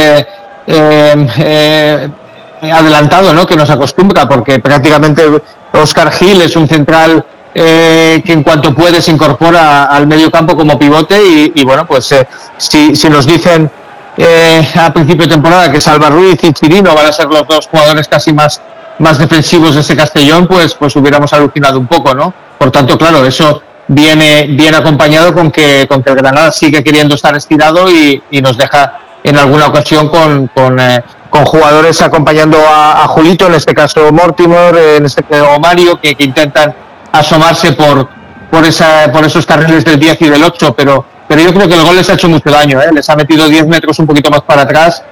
adelantado 2.63 3.35
¿no? 3.35 3.47
que 3.47 3.57
nos 3.57 3.69
acostumbra, 3.69 4.27
porque 4.27 4.61
prácticamente 4.61 5.25
Oscar 5.73 6.11
Gil 6.11 6.41
es 6.41 6.57
un 6.57 6.69
central 6.69 7.25
eh, 7.55 8.23
que 8.25 8.33
en 8.33 8.43
cuanto 8.43 8.75
puede 8.75 9.03
se 9.03 9.11
incorpora 9.11 9.85
al 9.85 10.07
medio 10.07 10.31
campo 10.31 10.57
como 10.57 10.79
pivote 10.79 11.51
y, 11.55 11.65
bueno, 11.65 11.87
pues 11.87 12.13
eh, 12.13 12.27
si, 12.57 12.95
si 12.95 13.09
nos 13.11 13.27
dicen 13.27 13.71
eh, 14.17 14.69
a 14.75 14.93
principio 14.93 15.27
de 15.27 15.33
temporada 15.33 15.71
que 15.73 15.81
Salva 15.81 16.11
Ruiz 16.11 16.39
y 16.43 16.53
Chirino 16.53 16.95
van 16.95 17.07
a 17.07 17.13
ser 17.13 17.27
los 17.27 17.47
dos 17.47 17.67
jugadores 17.69 18.07
casi 18.07 18.33
más, 18.33 18.61
más 18.99 19.19
defensivos 19.19 19.75
de 19.75 19.81
ese 19.81 19.97
Castellón, 19.97 20.47
pues, 20.47 20.75
pues 20.75 20.95
hubiéramos 20.97 21.33
alucinado 21.33 21.79
un 21.79 21.87
poco, 21.87 22.15
¿no? 22.15 22.33
Por 22.59 22.71
tanto, 22.71 22.99
claro, 22.99 23.25
eso 23.25 23.63
viene, 23.89 24.47
viene 24.49 24.77
acompañado 24.77 25.33
con 25.33 25.51
que, 25.51 25.87
con 25.89 26.03
que 26.03 26.11
el 26.11 26.17
Granada 26.17 26.53
sigue 26.53 26.85
queriendo 26.85 27.15
estar 27.15 27.35
estirado 27.35 27.91
y, 27.91 28.23
nos 28.43 28.57
deja 28.57 29.01
en 29.25 29.37
alguna 29.39 29.67
ocasión 29.67 30.09
con, 30.09 30.49
con, 30.49 30.79
eh, 30.79 31.03
con 31.31 31.45
jugadores 31.45 32.01
acompañando 32.01 32.59
a, 32.59 33.03
a 33.03 33.09
Julito, 33.09 33.47
en 33.47 33.55
este 33.55 33.75
caso 33.75 34.13
Mortimer, 34.13 34.77
en 34.77 35.07
este 35.07 35.25
o 35.41 35.59
Mario, 35.59 36.01
que 36.01 36.15
intentan 36.19 36.75
asomarse 37.13 37.73
por, 37.73 38.09
por, 38.51 38.65
esa, 38.65 39.11
por 39.13 39.25
esos 39.25 39.47
carriles 39.47 39.85
del 39.85 39.99
10 39.99 40.23
y 40.23 40.29
del 40.29 40.43
8, 40.43 40.75
pero, 40.77 41.05
pero 41.29 41.41
yo 41.41 41.53
creo 41.53 41.69
que 41.69 41.75
el 41.75 41.83
gol 41.83 41.97
les 41.97 42.09
ha 42.11 42.15
hecho 42.15 42.29
mucho 42.29 42.51
daño, 42.51 42.81
¿eh? 42.81 42.89
les 42.93 43.09
ha 43.09 43.17
metido 43.17 43.49
10 43.49 43.67
metros 43.67 43.99
un 43.99 44.07
poquito 44.07 44.31
más 44.31 44.43
para 44.43 44.63
atrás, 44.63 45.03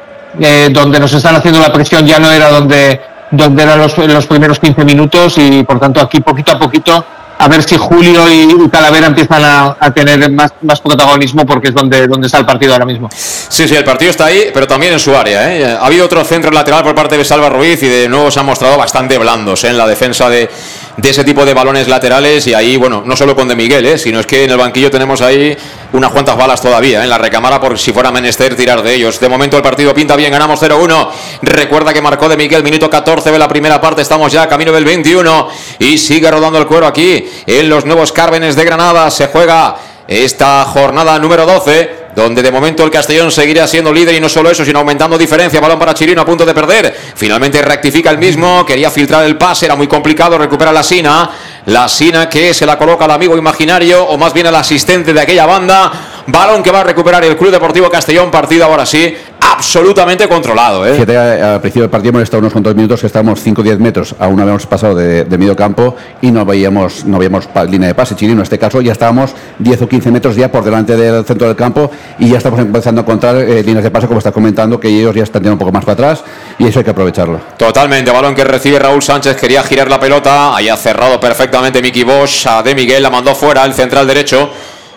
eh, 0.40 0.68
donde 0.70 1.00
nos 1.00 1.12
están 1.12 1.36
haciendo 1.36 1.60
la 1.60 1.72
presión 1.72 2.06
ya 2.06 2.18
no 2.18 2.30
era 2.30 2.50
donde, 2.50 3.00
donde 3.30 3.62
eran 3.62 3.78
los, 3.78 3.96
los 3.96 4.26
primeros 4.26 4.58
15 4.58 4.84
minutos 4.84 5.38
y 5.38 5.62
por 5.62 5.80
tanto 5.80 6.00
aquí 6.00 6.20
poquito 6.20 6.52
a 6.52 6.58
poquito 6.58 7.04
a 7.38 7.48
ver 7.48 7.62
si 7.62 7.76
Julio 7.76 8.28
y, 8.28 8.68
Calavera 8.68 9.06
empiezan 9.06 9.44
a, 9.44 9.76
a 9.78 9.90
tener 9.92 10.30
más, 10.30 10.52
más 10.62 10.80
protagonismo 10.80 11.46
porque 11.46 11.68
es 11.68 11.74
donde, 11.74 12.06
donde 12.06 12.26
está 12.26 12.38
el 12.38 12.46
partido 12.46 12.72
ahora 12.72 12.84
mismo. 12.84 13.08
Sí, 13.12 13.68
sí, 13.68 13.76
el 13.76 13.84
partido 13.84 14.10
está 14.10 14.26
ahí, 14.26 14.50
pero 14.52 14.66
también 14.66 14.92
en 14.92 14.98
su 14.98 15.16
área. 15.16 15.54
¿eh? 15.54 15.64
Ha 15.64 15.86
habido 15.86 16.04
otro 16.04 16.24
centro 16.24 16.50
lateral 16.50 16.82
por 16.82 16.94
parte 16.94 17.16
de 17.16 17.24
Salva 17.24 17.48
Ruiz 17.48 17.82
y 17.82 17.88
de 17.88 18.08
nuevo 18.08 18.30
se 18.30 18.40
han 18.40 18.46
mostrado 18.46 18.76
bastante 18.76 19.16
blandos 19.18 19.62
¿eh? 19.64 19.68
en 19.68 19.78
la 19.78 19.86
defensa 19.86 20.28
de, 20.28 20.50
de 20.98 21.10
ese 21.10 21.22
tipo 21.22 21.46
de 21.46 21.54
balones 21.54 21.86
laterales 21.86 22.44
y 22.48 22.54
ahí, 22.54 22.76
bueno, 22.76 23.04
no 23.06 23.16
solo 23.16 23.36
con 23.36 23.46
De 23.46 23.54
Miguel, 23.54 23.86
¿eh? 23.86 23.98
sino 23.98 24.18
es 24.18 24.26
que 24.26 24.42
en 24.42 24.50
el 24.50 24.56
banquillo 24.56 24.90
tenemos 24.90 25.20
ahí 25.20 25.56
unas 25.92 26.10
cuantas 26.10 26.36
balas 26.36 26.60
todavía 26.60 27.00
¿eh? 27.00 27.04
en 27.04 27.08
la 27.08 27.18
recámara 27.18 27.60
por 27.60 27.78
si 27.78 27.92
fuera 27.92 28.10
menester 28.10 28.56
tirar 28.56 28.82
de 28.82 28.94
ellos. 28.94 29.20
De 29.20 29.28
momento 29.28 29.56
el 29.56 29.62
partido 29.62 29.94
pinta 29.94 30.16
bien, 30.16 30.32
ganamos 30.32 30.60
0-1. 30.60 31.08
Recuerda 31.42 31.92
que 31.92 32.02
marcó 32.02 32.28
De 32.28 32.36
Miguel, 32.36 32.64
minuto 32.64 32.90
14 32.90 33.30
de 33.30 33.38
la 33.38 33.46
primera 33.46 33.80
parte, 33.80 34.02
estamos 34.02 34.32
ya 34.32 34.48
camino 34.48 34.72
del 34.72 34.84
21 34.84 35.48
y 35.78 35.98
sigue 35.98 36.28
rodando 36.28 36.58
el 36.58 36.66
cuero 36.66 36.88
aquí 36.88 37.24
en 37.46 37.68
los 37.68 37.84
nuevos 37.84 38.10
Cármenes 38.10 38.56
de 38.56 38.64
Granada. 38.64 39.08
Se 39.12 39.28
juega 39.28 39.76
esta 40.08 40.64
jornada 40.64 41.16
número 41.20 41.46
12 41.46 41.97
donde 42.14 42.42
de 42.42 42.50
momento 42.50 42.84
el 42.84 42.90
Castellón 42.90 43.30
seguirá 43.30 43.66
siendo 43.66 43.92
líder 43.92 44.14
y 44.14 44.20
no 44.20 44.28
solo 44.28 44.50
eso, 44.50 44.64
sino 44.64 44.78
aumentando 44.78 45.16
diferencia. 45.16 45.60
Balón 45.60 45.78
para 45.78 45.94
Chirino 45.94 46.22
a 46.22 46.26
punto 46.26 46.44
de 46.44 46.54
perder. 46.54 46.96
Finalmente 47.14 47.62
rectifica 47.62 48.10
el 48.10 48.18
mismo, 48.18 48.64
quería 48.66 48.90
filtrar 48.90 49.24
el 49.24 49.36
pase, 49.36 49.66
era 49.66 49.76
muy 49.76 49.86
complicado, 49.86 50.38
recupera 50.38 50.72
la 50.72 50.82
Sina. 50.82 51.30
La 51.66 51.88
Sina 51.88 52.28
que 52.28 52.54
se 52.54 52.66
la 52.66 52.78
coloca 52.78 53.04
al 53.04 53.10
amigo 53.10 53.36
imaginario, 53.36 54.04
o 54.04 54.16
más 54.16 54.32
bien 54.32 54.46
al 54.46 54.56
asistente 54.56 55.12
de 55.12 55.20
aquella 55.20 55.46
banda. 55.46 56.17
Balón 56.30 56.62
que 56.62 56.70
va 56.70 56.80
a 56.80 56.84
recuperar 56.84 57.24
el 57.24 57.38
Club 57.38 57.50
Deportivo 57.50 57.88
Castellón, 57.88 58.30
partido 58.30 58.66
ahora 58.66 58.84
sí 58.84 59.16
absolutamente 59.40 60.28
controlado. 60.28 60.84
¿eh? 60.84 60.92
Fíjate, 60.92 61.16
al 61.16 61.58
principio 61.62 61.82
del 61.84 61.90
partido 61.90 62.10
hemos 62.10 62.24
estado 62.24 62.40
unos 62.40 62.52
cuantos 62.52 62.74
minutos 62.74 63.00
que 63.00 63.06
estábamos 63.06 63.40
5 63.40 63.62
o 63.62 63.64
10 63.64 63.78
metros, 63.78 64.14
aún 64.18 64.38
habíamos 64.38 64.66
pasado 64.66 64.94
de, 64.94 65.24
de 65.24 65.38
medio 65.38 65.56
campo 65.56 65.96
y 66.20 66.30
no 66.30 66.44
veíamos, 66.44 67.06
no 67.06 67.16
veíamos 67.18 67.48
línea 67.70 67.88
de 67.88 67.94
pase. 67.94 68.14
Chirino, 68.14 68.40
en 68.40 68.42
este 68.42 68.58
caso 68.58 68.82
ya 68.82 68.92
estábamos 68.92 69.32
10 69.58 69.82
o 69.82 69.88
15 69.88 70.10
metros 70.10 70.36
ya 70.36 70.52
por 70.52 70.64
delante 70.64 70.96
del 70.96 71.24
centro 71.24 71.46
del 71.46 71.56
campo 71.56 71.90
y 72.18 72.28
ya 72.28 72.36
estamos 72.36 72.60
empezando 72.60 73.00
a 73.00 73.04
encontrar 73.04 73.36
eh, 73.36 73.62
líneas 73.62 73.84
de 73.84 73.90
pase, 73.90 74.06
como 74.06 74.18
está 74.18 74.30
comentando, 74.30 74.78
que 74.78 74.88
ellos 74.88 75.14
ya 75.14 75.22
están 75.22 75.40
tirando 75.40 75.54
un 75.54 75.60
poco 75.60 75.72
más 75.72 75.86
para 75.86 75.94
atrás 75.94 76.24
y 76.58 76.66
eso 76.66 76.80
hay 76.80 76.84
que 76.84 76.90
aprovecharlo. 76.90 77.40
Totalmente, 77.56 78.10
balón 78.10 78.34
que 78.34 78.44
recibe 78.44 78.78
Raúl 78.78 79.02
Sánchez, 79.02 79.34
quería 79.36 79.62
girar 79.62 79.88
la 79.88 79.98
pelota, 79.98 80.54
ahí 80.54 80.68
ha 80.68 80.76
cerrado 80.76 81.18
perfectamente 81.18 81.80
Miki 81.80 82.04
Bosch, 82.04 82.46
a 82.46 82.62
De 82.62 82.74
Miguel 82.74 83.02
la 83.02 83.08
mandó 83.08 83.34
fuera, 83.34 83.64
el 83.64 83.72
central 83.72 84.06
derecho 84.06 84.50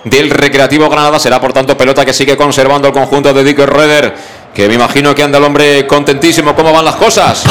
del 0.04 0.30
Recreativo 0.30 0.90
Granada, 0.90 1.20
será 1.20 1.40
por 1.40 1.54
tanto 1.54 1.78
pelota 1.78 2.06
que 2.06 2.14
sigue 2.14 2.36
conservando 2.36 2.88
el 2.88 2.94
conjunto 2.94 3.34
de 3.34 3.44
Dick 3.44 3.60
Reder, 3.60 4.14
que 4.54 4.68
me 4.68 4.74
imagino 4.74 5.14
que 5.14 5.24
anda 5.24 5.38
el 5.38 5.44
hombre 5.44 5.86
contentísimo, 5.88 6.56
¿cómo 6.56 6.74
van 6.74 6.86
las 6.86 6.96
cosas? 6.96 7.44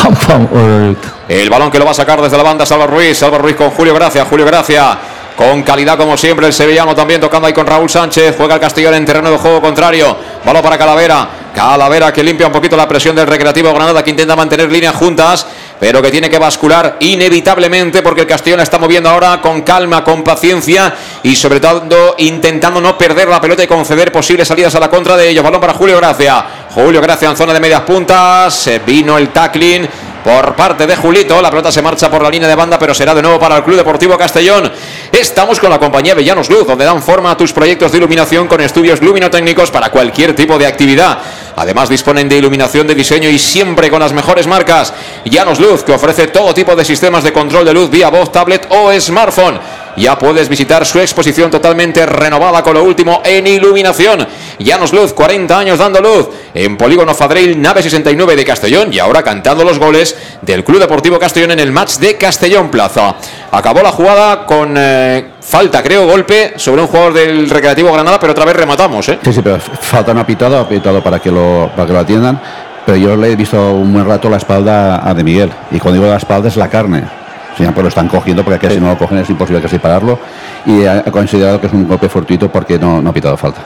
El 1.29 1.49
balón 1.49 1.71
que 1.71 1.79
lo 1.79 1.85
va 1.85 1.93
a 1.93 1.95
sacar 1.95 2.21
desde 2.21 2.37
la 2.37 2.43
banda 2.43 2.67
Salva 2.67 2.87
Ruiz, 2.87 3.17
Salva 3.17 3.39
Ruiz 3.39 3.57
con 3.57 3.71
Julio 3.71 3.95
Gracia, 3.95 4.27
Julio 4.29 4.45
Gracia 4.45 4.99
con 5.41 5.63
calidad 5.63 5.97
como 5.97 6.19
siempre. 6.19 6.47
El 6.47 6.53
sevillano 6.53 6.95
también 6.95 7.19
tocando 7.19 7.47
ahí 7.47 7.55
con 7.55 7.67
Raúl 7.67 7.89
Sánchez, 7.89 8.35
juega 8.37 8.57
el 8.57 8.61
Castellón 8.61 8.95
en 8.95 9.07
terreno 9.07 9.31
de 9.31 9.39
juego 9.39 9.61
contrario, 9.63 10.15
balón 10.45 10.63
para 10.63 10.77
Calavera, 10.77 11.29
Calavera 11.55 12.13
que 12.13 12.23
limpia 12.23 12.47
un 12.47 12.53
poquito 12.53 12.77
la 12.77 12.87
presión 12.87 13.17
del 13.17 13.27
Recreativo 13.27 13.73
Granada 13.73 14.05
que 14.05 14.11
intenta 14.11 14.37
mantener 14.37 14.71
líneas 14.71 14.95
juntas, 14.95 15.47
pero 15.81 16.03
que 16.03 16.11
tiene 16.11 16.29
que 16.29 16.39
bascular 16.39 16.99
inevitablemente 17.01 18.03
porque 18.03 18.21
el 18.21 18.27
Castellón 18.27 18.61
está 18.61 18.79
moviendo 18.79 19.09
ahora 19.09 19.41
con 19.41 19.63
calma, 19.63 20.05
con 20.05 20.23
paciencia 20.23 20.95
y 21.23 21.35
sobre 21.35 21.59
todo 21.59 22.15
intentando 22.19 22.81
no 22.81 22.99
perder 22.99 23.29
la 23.29 23.41
pelota 23.41 23.65
y 23.65 23.67
conceder 23.67 24.13
posibles 24.13 24.47
salidas 24.47 24.75
a 24.75 24.81
la 24.81 24.91
contra 24.91 25.17
de 25.17 25.31
ellos. 25.31 25.43
Balón 25.43 25.61
para 25.61 25.73
Julio 25.73 25.97
Gracia, 25.97 26.45
Julio 26.75 27.01
Gracia 27.01 27.31
en 27.31 27.37
zona 27.37 27.55
de 27.55 27.61
medias 27.61 27.81
puntas, 27.81 28.55
se 28.55 28.81
vino 28.81 29.17
el 29.17 29.31
tackling 29.31 29.89
por 30.23 30.55
parte 30.55 30.87
de 30.87 30.97
Julito. 30.97 31.41
La 31.41 31.51
pelota 31.51 31.73
se 31.73 31.83
marcha 31.83 32.11
por 32.11 32.23
la 32.23 32.31
línea 32.31 32.49
de 32.49 32.55
banda, 32.55 32.79
pero 32.79 32.95
será 32.95 33.15
de 33.15 33.23
nuevo 33.23 33.39
para 33.39 33.57
el 33.57 33.65
Club 33.65 33.77
Deportivo 33.77 34.17
Castellón. 34.19 34.71
Estamos 35.11 35.59
con 35.59 35.71
la 35.71 35.79
compañía 35.79 36.15
Villanos 36.15 36.51
Luz, 36.51 36.67
donde 36.67 36.85
dan 36.85 37.03
forma 37.03 37.31
a 37.31 37.37
tus 37.37 37.53
proyectos 37.53 37.91
de 37.93 37.99
iluminación 37.99 38.47
con 38.47 38.61
estudios 38.61 39.01
luminotécnicos 39.01 39.71
para 39.71 39.91
cualquier 39.91 40.35
tipo 40.35 40.59
de 40.59 40.67
actividad. 40.67 41.19
Además 41.61 41.91
disponen 41.91 42.27
de 42.27 42.39
iluminación 42.39 42.87
de 42.87 42.95
diseño 42.95 43.29
y 43.29 43.39
siempre 43.39 43.91
con 43.91 44.01
las 44.01 44.15
mejores 44.15 44.47
marcas. 44.47 44.95
Llanos 45.27 45.61
Luz, 45.61 45.85
que 45.85 45.93
ofrece 45.93 46.29
todo 46.29 46.55
tipo 46.55 46.75
de 46.75 46.87
sistemas 46.87 47.23
de 47.23 47.35
control 47.35 47.67
de 47.67 47.75
luz 47.75 47.91
vía 47.91 48.09
voz, 48.09 48.33
tablet 48.33 48.67
o 48.71 48.91
smartphone. 48.99 49.61
Ya 49.99 50.19
puedes 50.19 50.49
visitar 50.49 50.87
su 50.87 51.01
exposición 51.01 51.51
totalmente 51.51 52.07
renovada 52.07 52.63
con 52.63 52.73
lo 52.73 52.83
último 52.83 53.21
en 53.23 53.47
iluminación. 53.47 54.27
Llanos 54.59 54.95
Luz, 54.95 55.13
40 55.13 55.59
años 55.59 55.79
dando 55.79 56.01
luz. 56.01 56.29
En 56.55 56.79
Polígono 56.79 57.15
Fadril, 57.15 57.61
nave 57.61 57.83
69 57.83 58.37
de 58.37 58.45
Castellón. 58.47 58.91
Y 58.95 58.99
ahora 58.99 59.23
cantando 59.23 59.63
los 59.63 59.79
goles 59.79 60.17
del 60.41 60.65
Club 60.65 60.79
Deportivo 60.79 61.19
Castellón 61.19 61.51
en 61.51 61.61
el 61.61 61.73
match 61.73 61.97
de 61.97 62.17
Castellón 62.17 62.71
Plaza. 62.71 63.17
Acabó 63.51 63.83
la 63.83 63.93
jugada 63.93 64.47
con 64.47 64.77
eh, 64.79 65.33
falta, 65.51 65.83
creo, 65.83 66.07
golpe 66.07 66.55
sobre 66.57 66.81
un 66.81 66.87
jugador 66.87 67.13
del 67.13 67.51
Recreativo 67.51 67.93
Granada, 67.93 68.21
pero 68.21 68.33
otra 68.33 68.45
vez 68.45 68.55
rematamos. 68.55 69.09
¿eh? 69.09 69.19
Sí, 69.23 69.33
sí, 69.33 69.41
pero 69.43 69.59
falta 69.59 70.15
no 70.15 70.21
ha 70.21 70.27
pitado, 70.27 70.57
ha 70.59 70.69
pitado 70.69 71.03
para 71.03 71.19
que 71.19 71.31
lo, 71.31 71.71
para 71.75 71.87
que 71.87 71.93
lo 71.93 71.99
atiendan. 71.99 72.41
Pero 72.87 72.97
yo 72.97 73.17
le 73.17 73.33
he 73.33 73.37
visto 73.37 73.73
un 73.73 73.93
buen 73.93 74.07
rato 74.07 74.31
la 74.31 74.37
espalda 74.37 75.07
a 75.07 75.13
De 75.13 75.25
Miguel. 75.25 75.51
Y 75.73 75.81
cuando 75.81 76.01
digo 76.01 76.11
la 76.11 76.19
espalda 76.19 76.49
es 76.49 76.57
la 76.57 76.69
carne. 76.69 77.03
Sí, 77.59 77.65
pues 77.65 77.83
lo 77.83 77.89
están 77.89 78.09
cogiendo 78.09 78.45
porque 78.45 78.65
aquí 78.65 78.75
si 78.75 78.81
no 78.81 78.89
lo 78.89 78.97
cogen 78.97 79.19
es 79.19 79.29
imposible 79.29 79.61
casi 79.61 79.79
pararlo. 79.79 80.19
Y 80.65 80.87
ha 80.87 80.99
ha 80.99 81.11
considerado 81.11 81.61
que 81.61 81.67
es 81.67 81.73
un 81.73 81.87
golpe 81.87 82.09
fortuito 82.09 82.51
porque 82.51 82.79
no, 82.79 83.03
no 83.03 83.11
ha 83.11 83.13
pitado 83.13 83.37
falta. 83.37 83.61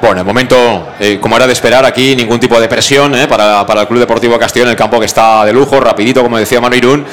Bueno, 0.00 0.20
el 0.20 0.26
momento, 0.26 0.90
eh, 1.00 1.18
como 1.20 1.36
era 1.36 1.46
de 1.46 1.52
esperar 1.52 1.84
aquí, 1.84 2.14
ningún 2.14 2.38
tipo 2.38 2.60
de 2.60 2.68
presión 2.68 3.14
eh, 3.14 3.26
para, 3.26 3.66
para 3.66 3.82
el 3.82 3.88
Club 3.88 3.98
Deportivo 4.00 4.38
Castellón, 4.38 4.68
el 4.68 4.76
campo 4.76 5.00
que 5.00 5.06
está 5.06 5.44
de 5.44 5.52
lujo, 5.52 5.80
rapidito, 5.80 6.22
como 6.22 6.38
decía 6.38 6.60
Manu 6.60 6.76
Irún. 6.76 7.04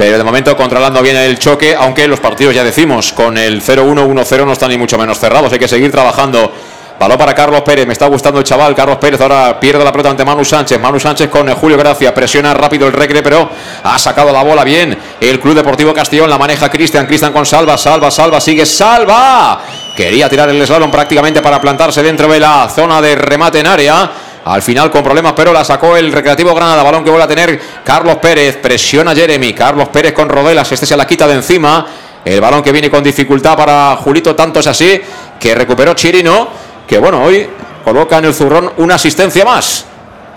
Pero 0.00 0.16
de 0.16 0.24
momento 0.24 0.56
controlando 0.56 1.02
bien 1.02 1.14
el 1.14 1.38
choque, 1.38 1.76
aunque 1.78 2.08
los 2.08 2.20
partidos 2.20 2.54
ya 2.54 2.64
decimos, 2.64 3.12
con 3.12 3.36
el 3.36 3.62
0-1, 3.62 4.08
1-0 4.08 4.46
no 4.46 4.52
están 4.52 4.70
ni 4.70 4.78
mucho 4.78 4.96
menos 4.96 5.18
cerrados, 5.18 5.52
hay 5.52 5.58
que 5.58 5.68
seguir 5.68 5.90
trabajando. 5.90 6.50
Balón 6.98 7.18
para 7.18 7.34
Carlos 7.34 7.60
Pérez, 7.60 7.86
me 7.86 7.92
está 7.92 8.06
gustando 8.06 8.38
el 8.38 8.46
chaval, 8.46 8.74
Carlos 8.74 8.96
Pérez 8.96 9.20
ahora 9.20 9.60
pierde 9.60 9.84
la 9.84 9.92
pelota 9.92 10.08
ante 10.08 10.24
Manu 10.24 10.42
Sánchez, 10.42 10.80
Manu 10.80 10.98
Sánchez 10.98 11.28
con 11.28 11.46
eh, 11.50 11.52
Julio 11.52 11.76
Gracia, 11.76 12.14
presiona 12.14 12.54
rápido 12.54 12.86
el 12.86 12.94
recre, 12.94 13.22
pero 13.22 13.50
ha 13.84 13.98
sacado 13.98 14.32
la 14.32 14.42
bola 14.42 14.64
bien. 14.64 14.96
El 15.20 15.38
Club 15.38 15.54
Deportivo 15.54 15.92
Castellón 15.92 16.30
la 16.30 16.38
maneja 16.38 16.70
Cristian, 16.70 17.04
Cristian 17.04 17.34
con 17.34 17.44
Salva, 17.44 17.76
Salva, 17.76 18.10
Salva, 18.10 18.40
sigue 18.40 18.64
Salva. 18.64 19.60
Quería 19.94 20.30
tirar 20.30 20.48
el 20.48 20.66
slalom 20.66 20.90
prácticamente 20.90 21.42
para 21.42 21.60
plantarse 21.60 22.02
dentro 22.02 22.26
de 22.26 22.40
la 22.40 22.70
zona 22.70 23.02
de 23.02 23.16
remate 23.16 23.60
en 23.60 23.66
área. 23.66 24.10
Al 24.44 24.62
final 24.62 24.90
con 24.90 25.02
problemas, 25.02 25.34
pero 25.34 25.52
la 25.52 25.64
sacó 25.64 25.96
el 25.96 26.12
Recreativo 26.12 26.54
Granada. 26.54 26.82
Balón 26.82 27.04
que 27.04 27.10
vuelve 27.10 27.24
a 27.24 27.28
tener 27.28 27.60
Carlos 27.84 28.16
Pérez. 28.16 28.56
Presiona 28.56 29.14
Jeremy. 29.14 29.52
Carlos 29.52 29.88
Pérez 29.88 30.12
con 30.12 30.28
Rodelas. 30.28 30.70
Este 30.72 30.86
se 30.86 30.96
la 30.96 31.06
quita 31.06 31.26
de 31.28 31.34
encima. 31.34 31.86
El 32.24 32.40
balón 32.40 32.62
que 32.62 32.72
viene 32.72 32.90
con 32.90 33.02
dificultad 33.02 33.56
para 33.56 33.96
Julito. 33.96 34.34
Tanto 34.34 34.60
es 34.60 34.66
así 34.66 35.00
que 35.38 35.54
recuperó 35.54 35.94
Chirino. 35.94 36.48
Que 36.86 36.98
bueno, 36.98 37.22
hoy 37.22 37.46
coloca 37.84 38.18
en 38.18 38.24
el 38.26 38.34
zurrón 38.34 38.72
una 38.78 38.94
asistencia 38.96 39.44
más. 39.44 39.84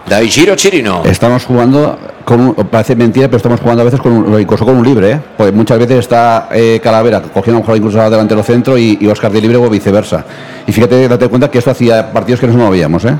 Daijiro 0.06 0.56
Chirino. 0.58 1.02
Estamos 1.06 1.46
jugando, 1.46 1.98
con 2.26 2.42
un- 2.42 2.54
parece 2.56 2.94
mentira, 2.94 3.28
pero 3.28 3.38
estamos 3.38 3.62
jugando 3.62 3.84
a 3.84 3.86
veces 3.86 4.02
con 4.02 4.12
un, 4.12 4.40
incluso 4.42 4.66
con 4.66 4.76
un 4.76 4.84
libre, 4.86 5.12
¿eh? 5.12 5.20
Pues 5.38 5.54
muchas 5.54 5.80
veces 5.80 6.00
está 6.00 6.50
eh, 6.52 6.82
Calavera 6.84 7.22
cogiendo 7.22 7.54
lo 7.54 7.60
mejor 7.62 7.78
incluso 7.78 7.98
delante 8.10 8.36
del 8.36 8.44
centro 8.44 8.78
y, 8.78 8.98
y 9.00 9.08
Oscar 9.08 9.32
de 9.32 9.40
libre 9.40 9.56
o 9.58 9.70
viceversa. 9.70 10.26
Y 10.68 10.74
fíjate, 10.74 11.08
date 11.08 11.30
cuenta 11.30 11.50
que 11.50 11.58
esto 11.60 11.72
hacía 11.72 12.12
partidos 12.12 12.42
que 12.42 12.48
no 12.48 12.54
nos 12.54 12.66
movíamos, 12.66 13.06
¿eh? 13.06 13.16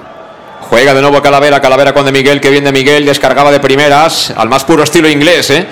Juega 0.70 0.94
de 0.94 1.02
nuevo 1.02 1.22
Calavera, 1.22 1.62
Calavera 1.62 1.94
con 1.94 2.06
De 2.06 2.12
Miguel, 2.12 2.42
que 2.42 2.50
bien 2.50 2.64
de 2.64 2.72
Miguel, 2.72 3.06
descargaba 3.06 3.52
de 3.52 3.60
primeras, 3.60 4.34
al 4.36 4.50
más 4.50 4.64
puro 4.64 4.84
estilo 4.84 5.08
inglés, 5.08 5.50
¿eh? 5.50 5.68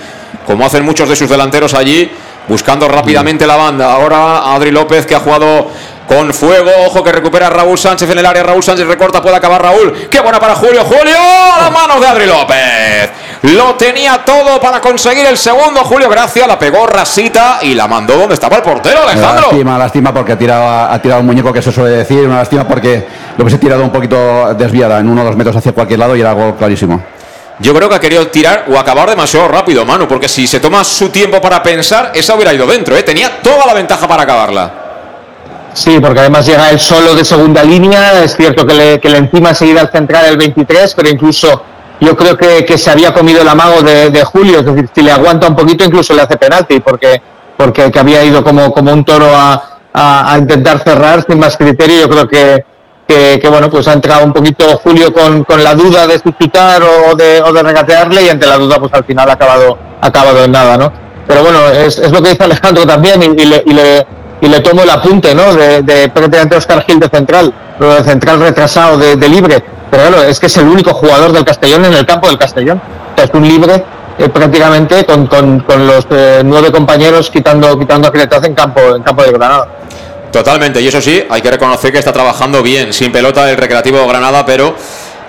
como 0.46 0.66
hacen 0.66 0.84
muchos 0.84 1.10
de 1.10 1.16
sus 1.16 1.30
delanteros 1.30 1.74
allí, 1.74 2.12
buscando 2.48 2.88
rápidamente 2.88 3.48
la 3.48 3.56
banda. 3.56 3.94
Ahora 3.94 4.54
Adri 4.54 4.72
López, 4.72 5.06
que 5.06 5.16
ha 5.16 5.20
jugado 5.20 5.70
con 6.08 6.34
fuego. 6.34 6.70
Ojo 6.86 7.04
que 7.04 7.12
recupera 7.12 7.50
Raúl 7.50 7.78
Sánchez 7.78 8.10
en 8.10 8.20
el 8.20 8.26
área. 8.26 8.44
Raúl 8.44 8.64
Sánchez 8.64 8.86
recorta, 8.86 9.22
puede 9.22 9.36
acabar 9.36 9.62
Raúl. 9.62 10.08
Qué 10.10 10.20
buena 10.20 10.40
para 10.40 10.56
Julio. 10.56 10.84
Julio, 10.84 11.18
a 11.18 11.62
las 11.62 11.72
manos 11.72 12.02
de 12.02 12.08
Adri 12.08 12.26
López. 12.26 13.10
Lo 13.42 13.74
tenía 13.74 14.24
todo 14.24 14.60
para 14.60 14.80
conseguir 14.80 15.26
el 15.26 15.36
segundo. 15.36 15.84
Julio 15.84 16.08
Gracia 16.10 16.46
la 16.46 16.60
pegó 16.60 16.86
rasita 16.86 17.60
y 17.64 17.74
la 17.74 17.88
mandó 17.88 18.16
donde 18.16 18.36
estaba 18.36 18.58
el 18.58 18.62
portero, 18.62 19.02
Alejandro. 19.02 19.48
Lástima, 19.48 19.78
lástima 19.80 20.14
porque 20.14 20.34
ha 20.34 20.38
tirado, 20.38 20.70
ha 20.70 21.02
tirado 21.02 21.22
un 21.22 21.28
muñeco 21.28 21.52
que 21.52 21.62
se 21.62 21.72
suele 21.72 21.98
decir. 21.98 22.20
Una 22.20 22.38
lástima 22.38 22.68
porque 22.68 23.08
lo 23.38 23.44
hubiese 23.44 23.58
tirado 23.58 23.84
un 23.84 23.92
poquito 23.92 24.54
desviada 24.54 25.00
en 25.00 25.10
uno 25.10 25.24
o 25.24 25.26
dos 25.26 25.36
metros 25.36 25.56
hacia 25.56 25.72
cualquier 25.72 26.00
lado 26.00 26.16
y 26.16 26.22
era 26.22 26.34
gol 26.34 26.56
clarísimo. 26.56 27.02
Yo 27.58 27.74
creo 27.74 27.90
que 27.90 27.96
ha 27.96 28.00
querido 28.00 28.28
tirar 28.28 28.66
o 28.72 28.78
acabar 28.78 29.10
demasiado 29.10 29.48
rápido, 29.48 29.86
Manu, 29.86 30.08
porque 30.08 30.28
si 30.28 30.46
se 30.46 30.60
toma 30.60 30.84
su 30.84 31.10
tiempo 31.10 31.42
para 31.42 31.64
pensar, 31.64 32.12
esa 32.14 32.36
hubiera 32.36 32.54
ido 32.54 32.68
dentro, 32.68 32.96
¿eh? 32.96 33.04
tenía 33.04 33.42
toda 33.42 33.66
la 33.66 33.74
ventaja 33.74 34.08
para 34.08 34.24
acabarla. 34.24 34.72
Sí, 35.74 36.00
porque 36.00 36.20
además 36.20 36.46
llega 36.46 36.70
él 36.70 36.80
solo 36.80 37.16
de 37.16 37.24
segunda 37.24 37.64
línea. 37.64 38.24
Es 38.24 38.36
cierto 38.36 38.66
que 38.66 38.74
le, 38.74 39.00
que 39.00 39.10
le 39.10 39.18
encima 39.18 39.50
al 39.50 39.92
central 39.92 40.26
el 40.26 40.38
23, 40.38 40.94
pero 40.96 41.10
incluso 41.10 41.64
yo 42.02 42.18
creo 42.18 42.38
que, 42.38 42.78
se 42.78 42.92
había 42.92 43.14
comido 43.14 43.42
el 43.42 43.48
amago 43.48 43.82
de, 43.82 44.24
Julio. 44.24 44.60
Es 44.60 44.66
decir, 44.66 44.90
si 44.94 45.02
le 45.02 45.12
aguanta 45.12 45.48
un 45.48 45.56
poquito, 45.56 45.86
incluso 45.86 46.14
le 46.14 46.24
hace 46.24 46.38
penalti, 46.38 46.80
porque, 46.80 47.22
porque 47.56 47.92
que 47.92 48.00
había 48.00 48.24
ido 48.24 48.44
como, 48.44 48.74
como 48.74 48.92
un 48.92 49.06
toro 49.06 49.28
a, 49.34 49.80
a, 49.94 50.38
intentar 50.38 50.80
cerrar 50.80 51.24
sin 51.28 51.40
más 51.40 51.56
criterio. 51.56 52.02
Yo 52.02 52.10
creo 52.10 52.28
que, 52.28 52.66
que, 53.08 53.48
bueno, 53.50 53.70
pues 53.70 53.88
ha 53.88 53.94
entrado 53.94 54.26
un 54.26 54.34
poquito 54.34 54.66
Julio 54.78 55.14
con, 55.14 55.44
con 55.44 55.64
la 55.64 55.76
duda 55.76 56.08
de 56.08 56.20
suscitar 56.20 56.82
o 56.82 57.16
de, 57.16 57.42
o 57.42 57.54
de 57.54 57.64
regatearle 57.64 58.24
y 58.24 58.30
ante 58.30 58.48
la 58.48 58.58
duda, 58.58 58.80
pues 58.80 58.94
al 58.94 59.04
final 59.04 59.30
ha 59.30 59.34
acabado, 59.34 59.78
ha 60.02 60.08
acabado 60.08 60.44
en 60.44 60.52
nada, 60.52 60.78
¿no? 60.78 60.92
Pero 61.28 61.44
bueno, 61.44 61.68
es, 61.70 61.98
es 62.00 62.12
lo 62.12 62.22
que 62.22 62.30
dice 62.30 62.44
Alejandro 62.44 62.86
también 62.86 63.22
y, 63.22 63.46
le, 63.46 63.64
y 63.66 63.74
le 63.74 64.08
y 64.42 64.48
le 64.48 64.60
tomo 64.60 64.82
el 64.82 64.90
apunte, 64.90 65.34
¿no? 65.34 65.54
De, 65.54 65.84
de 65.84 66.10
prácticamente 66.10 66.58
Oscar 66.58 66.84
Gil 66.84 67.00
de 67.00 67.08
central, 67.08 67.54
de 67.80 68.04
central 68.04 68.40
retrasado 68.40 68.98
de, 68.98 69.30
libre. 69.30 69.64
Pero 69.92 70.08
claro, 70.08 70.24
es 70.24 70.40
que 70.40 70.48
es 70.48 70.58
el 70.58 70.68
único 70.68 70.94
jugador 70.94 71.34
del 71.34 71.44
Castellón 71.44 71.86
en 71.86 71.94
el 71.94 72.06
campo 72.06 72.28
del 72.28 72.38
Castellón. 72.38 72.82
Es 73.18 73.30
un 73.34 73.48
libre 73.48 73.84
eh, 74.18 74.30
prácticamente 74.30 75.06
con, 75.06 75.28
con, 75.28 75.60
con 75.60 75.86
los 75.86 76.08
eh, 76.10 76.42
nueve 76.44 76.72
compañeros 76.72 77.30
quitando, 77.30 77.78
quitando 77.78 78.08
a 78.08 78.46
en 78.46 78.56
campo, 78.56 78.96
en 78.96 79.04
campo 79.04 79.24
de 79.24 79.32
Granada. 79.32 79.68
Totalmente, 80.32 80.80
y 80.82 80.88
eso 80.88 81.02
sí, 81.02 81.24
hay 81.30 81.42
que 81.42 81.52
reconocer 81.52 81.92
que 81.92 82.00
está 82.00 82.14
trabajando 82.14 82.64
bien, 82.64 82.94
sin 82.94 83.12
pelota 83.12 83.50
el 83.52 83.58
Recreativo 83.58 84.08
Granada, 84.08 84.46
pero 84.46 84.74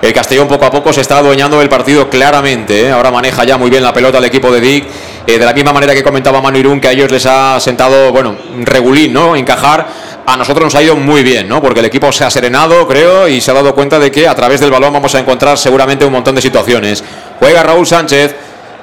el 0.00 0.12
Castellón 0.12 0.46
poco 0.46 0.64
a 0.64 0.70
poco 0.70 0.92
se 0.92 1.00
está 1.00 1.18
adueñando 1.18 1.58
del 1.58 1.68
partido 1.68 2.08
claramente. 2.08 2.86
¿eh? 2.86 2.92
Ahora 2.92 3.10
maneja 3.10 3.42
ya 3.42 3.58
muy 3.58 3.68
bien 3.68 3.82
la 3.82 3.92
pelota 3.92 4.18
el 4.18 4.24
equipo 4.24 4.52
de 4.52 4.60
Dick. 4.60 4.86
De 5.26 5.38
la 5.38 5.52
misma 5.52 5.72
manera 5.72 5.94
que 5.94 6.02
comentaba 6.02 6.40
Manu 6.40 6.58
Irún, 6.58 6.80
que 6.80 6.88
a 6.88 6.92
ellos 6.92 7.10
les 7.10 7.24
ha 7.26 7.58
sentado, 7.60 8.10
bueno, 8.10 8.36
regulín, 8.62 9.12
¿no? 9.12 9.36
Encajar. 9.36 9.86
A 10.24 10.36
nosotros 10.36 10.64
nos 10.64 10.74
ha 10.76 10.82
ido 10.82 10.94
muy 10.96 11.22
bien, 11.22 11.48
¿no? 11.48 11.60
Porque 11.60 11.80
el 11.80 11.86
equipo 11.86 12.12
se 12.12 12.24
ha 12.24 12.30
serenado, 12.30 12.86
creo, 12.86 13.26
y 13.26 13.40
se 13.40 13.50
ha 13.50 13.54
dado 13.54 13.74
cuenta 13.74 13.98
de 13.98 14.10
que 14.10 14.28
a 14.28 14.34
través 14.34 14.60
del 14.60 14.70
balón 14.70 14.92
vamos 14.92 15.14
a 15.14 15.18
encontrar 15.18 15.58
seguramente 15.58 16.04
un 16.04 16.12
montón 16.12 16.34
de 16.34 16.40
situaciones. 16.40 17.02
Juega 17.38 17.62
Raúl 17.62 17.86
Sánchez. 17.86 18.34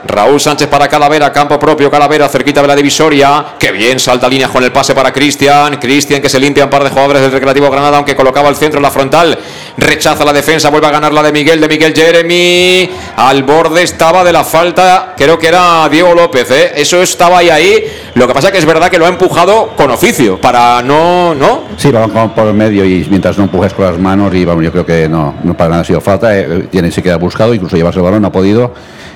Raúl 0.05 0.39
Sánchez 0.39 0.67
para 0.67 0.87
Calavera, 0.87 1.31
campo 1.31 1.59
propio, 1.59 1.91
Calavera 1.91 2.29
cerquita 2.29 2.61
de 2.61 2.67
la 2.67 2.75
divisoria. 2.75 3.45
Que 3.59 3.71
bien, 3.71 3.99
salta 3.99 4.27
línea 4.27 4.47
con 4.47 4.63
el 4.63 4.71
pase 4.71 4.93
para 4.93 5.11
Cristian. 5.11 5.77
Cristian 5.77 6.21
que 6.21 6.29
se 6.29 6.39
limpia 6.39 6.63
un 6.63 6.69
par 6.69 6.83
de 6.83 6.89
jugadores 6.89 7.21
del 7.21 7.31
Recreativo 7.31 7.69
Granada, 7.69 7.97
aunque 7.97 8.15
colocaba 8.15 8.49
el 8.49 8.55
centro 8.55 8.79
en 8.79 8.83
la 8.83 8.91
frontal. 8.91 9.37
Rechaza 9.77 10.23
la 10.25 10.33
defensa, 10.33 10.69
vuelve 10.69 10.87
a 10.87 10.91
ganar 10.91 11.13
la 11.13 11.23
de 11.23 11.31
Miguel, 11.31 11.59
de 11.59 11.67
Miguel 11.67 11.93
Jeremy. 11.93 12.89
Al 13.17 13.43
borde 13.43 13.83
estaba 13.83 14.23
de 14.23 14.33
la 14.33 14.43
falta, 14.43 15.13
creo 15.17 15.37
que 15.37 15.47
era 15.47 15.87
Diego 15.89 16.13
López, 16.13 16.49
¿eh? 16.51 16.71
Eso 16.75 17.01
estaba 17.01 17.39
ahí, 17.39 17.49
ahí. 17.49 17.85
Lo 18.15 18.27
que 18.27 18.33
pasa 18.33 18.51
que 18.51 18.57
es 18.57 18.65
verdad 18.65 18.89
que 18.89 18.97
lo 18.97 19.05
ha 19.05 19.09
empujado 19.09 19.69
con 19.75 19.91
oficio, 19.91 20.39
para 20.39 20.81
no. 20.81 21.35
¿no? 21.35 21.63
Sí, 21.77 21.91
vamos 21.91 22.31
por 22.31 22.47
el 22.47 22.53
medio 22.53 22.85
y 22.85 23.05
mientras 23.09 23.37
no 23.37 23.45
empujes 23.45 23.73
con 23.73 23.85
las 23.85 23.97
manos, 23.97 24.33
y 24.33 24.45
vamos, 24.45 24.63
yo 24.63 24.71
creo 24.71 24.85
que 24.85 25.07
no, 25.07 25.35
no 25.43 25.55
para 25.55 25.69
nada 25.71 25.81
ha 25.81 25.85
sido 25.85 26.01
falta. 26.01 26.37
Eh, 26.37 26.67
tiene 26.71 26.91
se 26.91 27.03
queda 27.03 27.17
buscado, 27.17 27.53
incluso 27.53 27.75
llevarse 27.75 27.99
el 27.99 28.05
balón, 28.05 28.21
no 28.21 28.29
ha 28.29 28.31
podido 28.31 28.73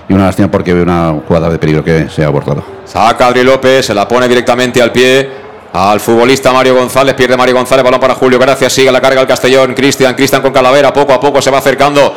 y 0.08 0.14
una 0.14 0.26
lástima 0.26 0.50
porque 0.50 0.74
ve 0.74 0.82
una 0.82 1.16
jugada 1.28 1.50
de 1.50 1.60
peligro 1.60 1.84
que 1.84 2.10
se 2.10 2.24
ha 2.24 2.28
abortado. 2.28 2.64
Saca 2.86 3.28
Adri 3.28 3.44
López, 3.44 3.86
se 3.86 3.94
la 3.94 4.08
pone 4.08 4.28
directamente 4.28 4.82
al 4.82 4.92
pie 4.92 5.44
al 5.74 6.00
futbolista 6.00 6.54
Mario 6.54 6.76
González, 6.76 7.16
pierde 7.16 7.36
Mario 7.36 7.56
González, 7.56 7.84
balón 7.84 8.00
para 8.00 8.14
Julio, 8.14 8.38
gracias, 8.38 8.72
sigue 8.74 8.92
la 8.92 9.02
carga 9.02 9.22
el 9.22 9.28
Castellón, 9.28 9.74
Cristian, 9.74 10.14
Cristian 10.14 10.42
con 10.42 10.54
Calavera, 10.54 10.94
poco 10.94 11.14
a 11.14 11.20
poco 11.20 11.42
se 11.42 11.50
va 11.50 11.58
acercando, 11.58 12.14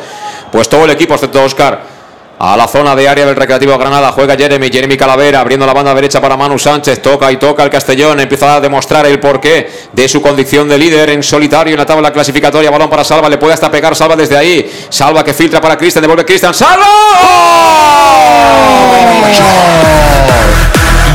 pues 0.51 0.69
todo 0.69 0.85
el 0.85 0.91
equipo, 0.91 1.15
excepto 1.15 1.43
Oscar. 1.43 1.96
A 2.39 2.55
la 2.55 2.67
zona 2.67 2.95
de 2.95 3.09
área 3.09 3.25
del 3.25 3.35
Recreativo 3.35 3.75
Granada 3.79 4.11
juega 4.11 4.35
Jeremy, 4.35 4.69
Jeremy 4.69 4.95
Calavera 4.95 5.39
abriendo 5.39 5.65
la 5.65 5.73
banda 5.73 5.91
derecha 5.95 6.21
para 6.21 6.37
Manu 6.37 6.59
Sánchez, 6.59 7.01
toca 7.01 7.31
y 7.31 7.37
toca 7.37 7.63
el 7.63 7.71
Castellón, 7.71 8.19
empieza 8.19 8.55
a 8.55 8.61
demostrar 8.61 9.07
el 9.07 9.19
porqué 9.19 9.87
de 9.91 10.07
su 10.07 10.21
condición 10.21 10.69
de 10.69 10.77
líder 10.77 11.09
en 11.09 11.23
solitario 11.23 11.73
en 11.73 11.79
la 11.79 11.85
tabla 11.87 12.13
clasificatoria, 12.13 12.69
balón 12.69 12.91
para 12.91 13.03
Salva, 13.03 13.27
le 13.27 13.39
puede 13.39 13.55
hasta 13.55 13.71
pegar 13.71 13.95
Salva 13.95 14.15
desde 14.15 14.37
ahí, 14.37 14.71
Salva 14.89 15.23
que 15.23 15.33
filtra 15.33 15.59
para 15.59 15.79
Cristian, 15.79 16.03
devuelve 16.03 16.25
Cristian, 16.25 16.53
¡Salva! 16.53 16.85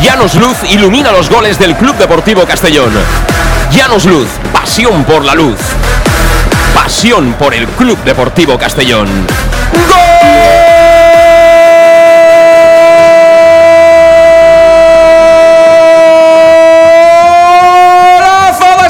Llanos 0.02 0.34
Luz 0.34 0.56
ilumina 0.70 1.12
los 1.12 1.30
goles 1.30 1.56
del 1.56 1.76
Club 1.76 1.94
Deportivo 1.98 2.44
Castellón. 2.44 2.92
Llanos 3.70 4.06
Luz, 4.06 4.26
pasión 4.52 5.04
por 5.04 5.24
la 5.24 5.36
luz. 5.36 5.58
Pasión 6.74 7.34
por 7.34 7.54
el 7.54 7.68
Club 7.68 7.96
Deportivo 8.04 8.58
Castellón. 8.58 9.08
¡Golazo 9.72 10.11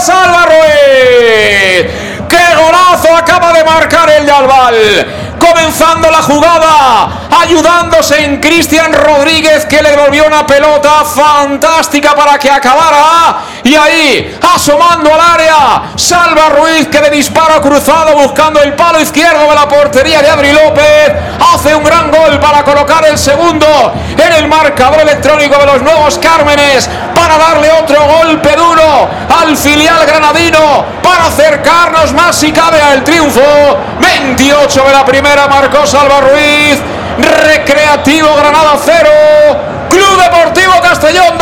de 0.02 0.12
Salva 0.12 0.46
Ruiz! 0.46 1.86
¡Qué 2.28 2.56
golazo 2.56 3.16
acaba 3.16 3.52
de 3.52 3.64
marcar 3.64 4.10
el 4.10 4.26
de! 4.26 5.21
Comenzando 5.42 6.08
la 6.10 6.22
jugada, 6.22 7.08
ayudándose 7.40 8.24
en 8.24 8.38
Cristian 8.38 8.92
Rodríguez 8.92 9.66
que 9.66 9.82
le 9.82 9.90
devolvió 9.90 10.24
una 10.26 10.46
pelota 10.46 11.04
fantástica 11.04 12.14
para 12.14 12.38
que 12.38 12.50
acabara. 12.50 13.38
Y 13.64 13.74
ahí, 13.74 14.38
asomando 14.54 15.12
al 15.12 15.20
área, 15.20 15.82
Salva 15.96 16.50
Ruiz 16.50 16.86
que 16.88 17.00
de 17.00 17.10
disparo 17.10 17.60
cruzado 17.60 18.16
buscando 18.16 18.60
el 18.60 18.74
palo 18.74 19.00
izquierdo 19.00 19.48
de 19.48 19.54
la 19.54 19.68
portería 19.68 20.22
de 20.22 20.30
Adri 20.30 20.52
López. 20.52 21.12
Hace 21.52 21.74
un 21.74 21.82
gran 21.82 22.10
gol 22.10 22.38
para 22.38 22.62
colocar 22.62 23.04
el 23.06 23.18
segundo 23.18 23.66
en 24.16 24.32
el 24.32 24.48
marcador 24.48 25.00
electrónico 25.00 25.58
de 25.58 25.66
los 25.66 25.82
nuevos 25.82 26.18
Cármenes 26.18 26.88
para 27.14 27.36
darle 27.38 27.70
otro 27.82 28.00
golpe 28.04 28.54
duro 28.54 29.08
al 29.40 29.56
filial 29.56 30.06
granadino 30.06 30.84
para 31.02 31.26
acercarnos 31.26 32.12
más 32.12 32.36
si 32.36 32.52
cabe 32.52 32.80
al 32.80 33.02
triunfo. 33.02 33.40
28 34.00 34.84
de 34.84 34.92
la 34.92 35.04
primera 35.04 35.31
marcó 35.48 35.86
Salva 35.86 36.20
Ruiz. 36.20 36.80
Recreativo 37.18 38.28
Granada 38.36 38.76
0. 38.78 39.08
Club 39.88 40.22
Deportivo 40.22 40.72
Castellón 40.82 41.38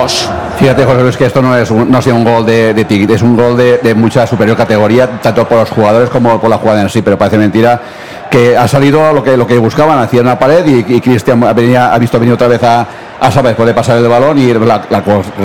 2. 0.00 0.30
Fíjate, 0.58 0.84
José 0.84 1.02
Luis, 1.02 1.16
que 1.16 1.26
esto 1.26 1.42
no 1.42 1.56
es 1.56 1.70
un, 1.70 1.90
no 1.90 2.00
sea 2.00 2.14
un 2.14 2.24
gol 2.24 2.46
de, 2.46 2.74
de 2.74 3.14
es 3.14 3.22
un 3.22 3.36
gol 3.36 3.56
de, 3.56 3.94
mucha 3.94 4.26
superior 4.26 4.56
categoría, 4.56 5.20
tanto 5.20 5.46
por 5.48 5.58
los 5.58 5.70
jugadores 5.70 6.10
como 6.10 6.40
por 6.40 6.48
la 6.48 6.58
jugada 6.58 6.82
en 6.82 6.88
sí, 6.88 7.02
pero 7.02 7.18
parece 7.18 7.38
mentira 7.38 7.80
que 8.30 8.56
ha 8.56 8.66
salido 8.68 9.12
lo 9.12 9.22
que, 9.22 9.36
lo 9.36 9.46
que 9.46 9.58
buscaban, 9.58 9.98
hacía 9.98 10.20
una 10.20 10.38
pared 10.38 10.64
y, 10.66 10.94
y 10.94 11.00
Cristian 11.00 11.42
ha 11.44 11.98
visto 11.98 12.18
venir 12.18 12.34
otra 12.34 12.48
vez 12.48 12.62
a, 12.62 12.86
a 13.20 13.30
saber, 13.30 13.56
puede 13.56 13.74
pasar 13.74 13.98
el 13.98 14.08
balón 14.08 14.38
y 14.38 14.52
la, 14.52 14.82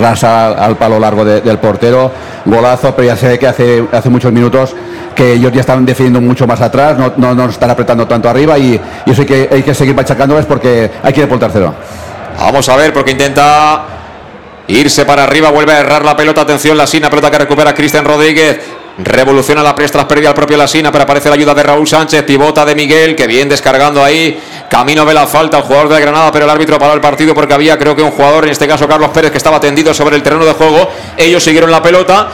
rasa 0.00 0.48
al 0.48 0.76
palo 0.76 0.98
largo 0.98 1.24
de, 1.24 1.40
del 1.40 1.58
portero, 1.58 2.10
golazo, 2.44 2.94
pero 2.94 3.14
ya 3.14 3.28
ve 3.28 3.38
que 3.38 3.46
hace, 3.46 3.84
hace 3.92 4.08
muchos 4.08 4.32
minutos 4.32 4.74
que 5.20 5.34
ellos 5.34 5.52
ya 5.52 5.60
están 5.60 5.84
defendiendo 5.84 6.18
mucho 6.18 6.46
más 6.46 6.62
atrás, 6.62 6.96
no, 6.96 7.12
no, 7.18 7.34
no 7.34 7.50
están 7.50 7.68
apretando 7.68 8.08
tanto 8.08 8.30
arriba 8.30 8.58
y, 8.58 8.80
eso 9.04 9.20
hay 9.20 9.26
que, 9.26 9.48
hay 9.52 9.62
que 9.62 9.74
seguir 9.74 9.94
machacándoles 9.94 10.46
porque 10.46 10.90
hay 11.02 11.12
que 11.12 11.20
ir 11.20 11.28
por 11.28 11.38
tercero. 11.38 11.74
Vamos 12.38 12.66
a 12.70 12.76
ver, 12.76 12.90
porque 12.94 13.10
intenta 13.10 13.84
irse 14.66 15.04
para 15.04 15.24
arriba, 15.24 15.50
vuelve 15.50 15.74
a 15.74 15.80
errar 15.80 16.06
la 16.06 16.16
pelota, 16.16 16.40
atención, 16.40 16.74
la 16.74 16.86
sina, 16.86 17.10
pelota 17.10 17.30
que 17.30 17.36
recupera 17.36 17.74
Cristian 17.74 18.02
Rodríguez. 18.02 18.60
Revoluciona 18.98 19.62
la 19.62 19.74
prestra, 19.74 20.06
pérdida 20.06 20.30
al 20.30 20.34
propio 20.34 20.56
Lasina, 20.56 20.92
pero 20.92 21.04
aparece 21.04 21.28
la 21.28 21.36
ayuda 21.36 21.54
de 21.54 21.62
Raúl 21.62 21.86
Sánchez, 21.86 22.22
pivota 22.24 22.64
de 22.64 22.74
Miguel, 22.74 23.16
que 23.16 23.26
bien 23.26 23.48
descargando 23.48 24.04
ahí. 24.04 24.38
Camino 24.68 25.06
ve 25.06 25.14
la 25.14 25.26
falta 25.26 25.56
al 25.56 25.62
jugador 25.62 25.88
de 25.88 26.00
Granada, 26.00 26.30
pero 26.30 26.44
el 26.44 26.50
árbitro 26.50 26.78
paró 26.78 26.94
el 26.94 27.00
partido 27.00 27.34
porque 27.34 27.54
había, 27.54 27.78
creo 27.78 27.96
que 27.96 28.02
un 28.02 28.10
jugador, 28.10 28.44
en 28.44 28.50
este 28.50 28.68
caso 28.68 28.86
Carlos 28.86 29.10
Pérez, 29.10 29.30
que 29.30 29.38
estaba 29.38 29.58
tendido 29.60 29.94
sobre 29.94 30.16
el 30.16 30.22
terreno 30.22 30.44
de 30.44 30.52
juego. 30.52 30.90
Ellos 31.16 31.42
siguieron 31.42 31.70
la 31.70 31.82
pelota. 31.82 32.30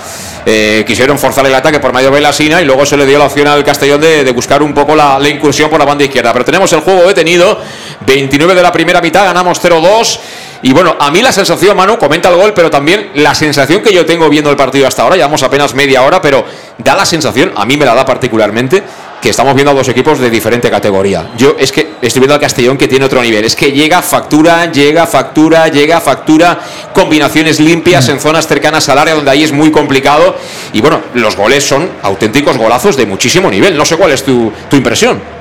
Eh, 0.48 0.84
quisieron 0.86 1.18
forzar 1.18 1.44
el 1.46 1.54
ataque 1.54 1.80
por 1.80 1.92
medio 1.92 2.08
de 2.08 2.20
Lasina 2.20 2.62
y 2.62 2.64
luego 2.64 2.86
se 2.86 2.96
le 2.96 3.04
dio 3.04 3.18
la 3.18 3.24
opción 3.24 3.48
al 3.48 3.64
Castellón 3.64 4.00
de, 4.00 4.22
de 4.22 4.30
buscar 4.30 4.62
un 4.62 4.72
poco 4.72 4.94
la, 4.94 5.18
la, 5.18 5.28
incursión 5.28 5.68
por 5.68 5.78
la 5.78 5.84
banda 5.84 6.04
izquierda. 6.04 6.32
Pero 6.32 6.44
tenemos 6.44 6.72
el 6.72 6.80
juego 6.80 7.02
detenido, 7.02 7.60
29 8.06 8.54
de 8.54 8.62
la 8.62 8.70
primera 8.70 9.00
mitad, 9.00 9.24
ganamos 9.24 9.60
0-2 9.60 10.18
Y 10.62 10.72
bueno, 10.72 10.96
a 10.98 11.10
mí 11.10 11.22
la 11.22 11.32
sensación, 11.32 11.76
Manu, 11.76 11.98
comenta 11.98 12.28
el 12.28 12.36
gol, 12.36 12.52
pero 12.54 12.70
también 12.70 13.10
la 13.14 13.34
sensación 13.34 13.82
que 13.82 13.92
yo 13.92 14.06
tengo 14.06 14.28
viendo 14.28 14.50
el 14.50 14.56
partido 14.56 14.86
hasta 14.86 15.02
ahora, 15.02 15.16
llevamos 15.16 15.42
apenas 15.42 15.74
media 15.74 16.02
hora, 16.02 16.20
pero 16.20 16.44
da 16.78 16.94
la 16.94 17.06
sensación, 17.06 17.52
a 17.56 17.64
mí 17.64 17.76
me 17.76 17.84
la 17.84 17.94
da 17.94 18.04
particularmente, 18.04 18.82
que 19.20 19.30
estamos 19.30 19.54
viendo 19.54 19.70
a 19.70 19.74
dos 19.74 19.88
equipos 19.88 20.18
de 20.18 20.30
diferente 20.30 20.70
categoría. 20.70 21.30
Yo 21.36 21.56
es 21.58 21.72
que 21.72 21.94
estoy 22.00 22.20
viendo 22.20 22.34
al 22.34 22.40
Castellón 22.40 22.76
que 22.76 22.86
tiene 22.86 23.04
otro 23.04 23.22
nivel. 23.22 23.44
Es 23.44 23.56
que 23.56 23.72
llega 23.72 24.02
factura, 24.02 24.70
llega 24.70 25.06
factura, 25.06 25.68
llega 25.68 26.00
factura, 26.00 26.60
combinaciones 26.92 27.58
limpias 27.58 28.08
en 28.08 28.20
zonas 28.20 28.46
cercanas 28.46 28.88
al 28.88 28.98
área 28.98 29.14
donde 29.14 29.30
ahí 29.30 29.42
es 29.42 29.52
muy 29.52 29.70
complicado. 29.70 30.36
Y 30.72 30.80
bueno, 30.80 31.00
los 31.14 31.36
goles 31.36 31.64
son 31.64 31.88
auténticos 32.02 32.56
golazos 32.56 32.96
de 32.96 33.06
muchísimo 33.06 33.50
nivel. 33.50 33.76
No 33.76 33.84
sé 33.84 33.96
cuál 33.96 34.12
es 34.12 34.22
tu, 34.22 34.52
tu 34.70 34.76
impresión. 34.76 35.35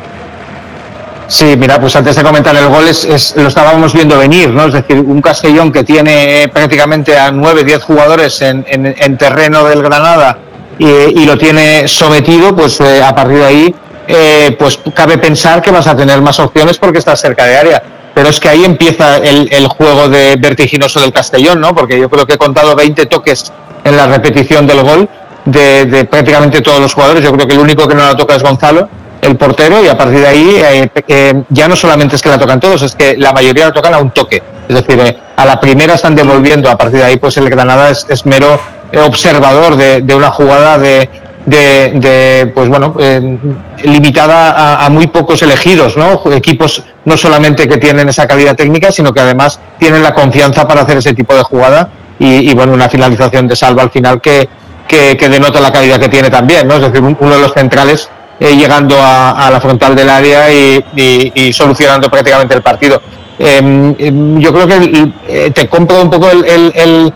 Sí, 1.28 1.56
mira, 1.58 1.80
pues 1.80 1.96
antes 1.96 2.16
de 2.16 2.24
comentar 2.24 2.56
el 2.56 2.68
gol, 2.68 2.88
es, 2.88 3.36
lo 3.36 3.48
estábamos 3.48 3.94
viendo 3.94 4.18
venir, 4.18 4.50
¿no? 4.52 4.66
Es 4.66 4.74
decir, 4.74 4.98
un 5.00 5.22
Castellón 5.22 5.72
que 5.72 5.84
tiene 5.84 6.50
prácticamente 6.54 7.18
a 7.18 7.32
9, 7.32 7.64
10 7.64 7.84
jugadores 7.84 8.42
en, 8.42 8.64
en, 8.68 9.18
terreno 9.18 9.64
del 9.64 9.82
Granada 9.82 10.38
y, 10.78 11.26
lo 11.26 11.38
tiene 11.38 11.88
sometido, 11.88 12.56
pues 12.56 12.80
eh, 12.80 13.02
a 13.04 13.16
partir 13.16 13.38
de 13.38 13.46
ahí, 13.46 13.76
eh, 14.08 14.56
pues 14.60 14.80
cabe 14.94 15.18
pensar 15.18 15.62
que 15.62 15.72
vas 15.72 15.88
a 15.88 15.96
tener 15.96 16.22
más 16.22 16.40
opciones 16.40 16.78
porque 16.78 17.00
estás 17.00 17.20
cerca 17.20 17.46
de 17.46 17.58
área. 17.58 17.84
Pero 18.14 18.30
es 18.30 18.40
que 18.40 18.48
ahí 18.48 18.64
empieza 18.64 19.18
el, 19.18 19.50
el 19.52 19.68
juego 19.68 20.08
de 20.08 20.36
vertiginoso 20.38 21.02
del 21.02 21.12
Castellón, 21.12 21.60
¿no? 21.60 21.74
Porque 21.74 22.00
yo 22.00 22.10
creo 22.10 22.26
que 22.26 22.34
he 22.34 22.38
contado 22.38 22.76
20 22.76 23.08
toques 23.08 23.52
en 23.84 23.98
la 23.98 24.08
repetición 24.08 24.68
del 24.68 24.84
gol 24.84 25.10
de, 25.44 25.86
de 25.86 26.06
prácticamente 26.06 26.62
todos 26.62 26.80
los 26.80 26.94
jugadores. 26.94 27.24
Yo 27.24 27.34
creo 27.34 27.48
que 27.48 27.56
el 27.56 27.60
único 27.60 27.88
que 27.88 27.96
no 27.96 28.04
la 28.04 28.16
toca 28.16 28.36
es 28.36 28.44
Gonzalo 28.44 28.88
el 29.26 29.36
portero 29.38 29.84
y 29.84 29.88
a 29.88 29.98
partir 29.98 30.20
de 30.20 30.28
ahí 30.28 30.56
eh, 30.58 30.90
eh, 31.08 31.44
ya 31.50 31.68
no 31.68 31.76
solamente 31.76 32.16
es 32.16 32.22
que 32.22 32.30
la 32.30 32.38
tocan 32.38 32.60
todos, 32.60 32.82
es 32.84 32.96
que 32.96 33.18
la 33.18 33.34
mayoría 33.34 33.66
la 33.66 33.74
tocan 33.74 33.94
a 33.94 33.98
un 33.98 34.12
toque. 34.12 34.42
Es 34.68 34.76
decir, 34.76 35.00
eh, 35.00 35.18
a 35.36 35.46
la 35.46 35.60
primera 35.60 35.96
están 35.96 36.16
devolviendo, 36.16 36.70
a 36.70 36.78
partir 36.78 37.00
de 37.00 37.06
ahí 37.06 37.18
pues 37.18 37.38
el 37.38 37.50
Granada 37.50 37.90
es, 37.90 38.26
mero 38.26 38.60
observador 39.06 39.76
de, 39.76 40.16
una 40.16 40.32
jugada 40.32 40.78
de, 40.78 41.10
de, 41.46 42.52
pues 42.54 42.70
bueno, 42.70 42.96
limitada 43.84 44.86
a, 44.86 44.90
muy 44.90 45.08
pocos 45.08 45.42
elegidos, 45.42 45.98
¿no? 45.98 46.22
Equipos 46.32 46.84
no 47.04 47.18
solamente 47.18 47.68
que 47.68 47.78
tienen 47.78 48.08
esa 48.08 48.26
calidad 48.26 48.56
técnica, 48.56 48.92
sino 48.92 49.14
que 49.14 49.20
además 49.20 49.60
tienen 49.78 50.02
la 50.02 50.14
confianza 50.14 50.68
para 50.68 50.82
hacer 50.82 50.98
ese 50.98 51.14
tipo 51.14 51.36
de 51.36 51.44
jugada 51.44 51.90
y, 52.20 52.54
bueno, 52.54 52.72
una 52.74 52.88
finalización 52.88 53.48
de 53.48 53.56
salva 53.56 53.84
al 53.84 53.92
final 53.92 54.22
que, 54.22 54.48
que, 54.88 55.30
denota 55.30 55.60
la 55.60 55.74
calidad 55.74 56.00
que 56.00 56.08
tiene 56.08 56.30
también, 56.30 56.68
¿no? 56.68 56.76
Es 56.76 56.82
decir, 56.82 57.02
uno 57.02 57.36
de 57.36 57.42
los 57.42 57.54
centrales 57.54 58.10
eh, 58.38 58.56
llegando 58.58 58.98
a, 59.00 59.50
la 59.50 59.62
frontal 59.62 59.96
del 59.96 60.10
área 60.10 60.52
y, 60.52 61.54
solucionando 61.54 62.10
prácticamente 62.10 62.54
el 62.54 62.62
partido. 62.62 63.02
Em, 63.40 63.96
em, 63.98 64.40
yo 64.40 64.54
creo 64.54 64.68
que 64.68 65.12
eh, 65.28 65.52
te 65.52 65.68
compro 65.68 66.02
un 66.02 66.10
poco 66.10 66.30
el, 66.30 67.14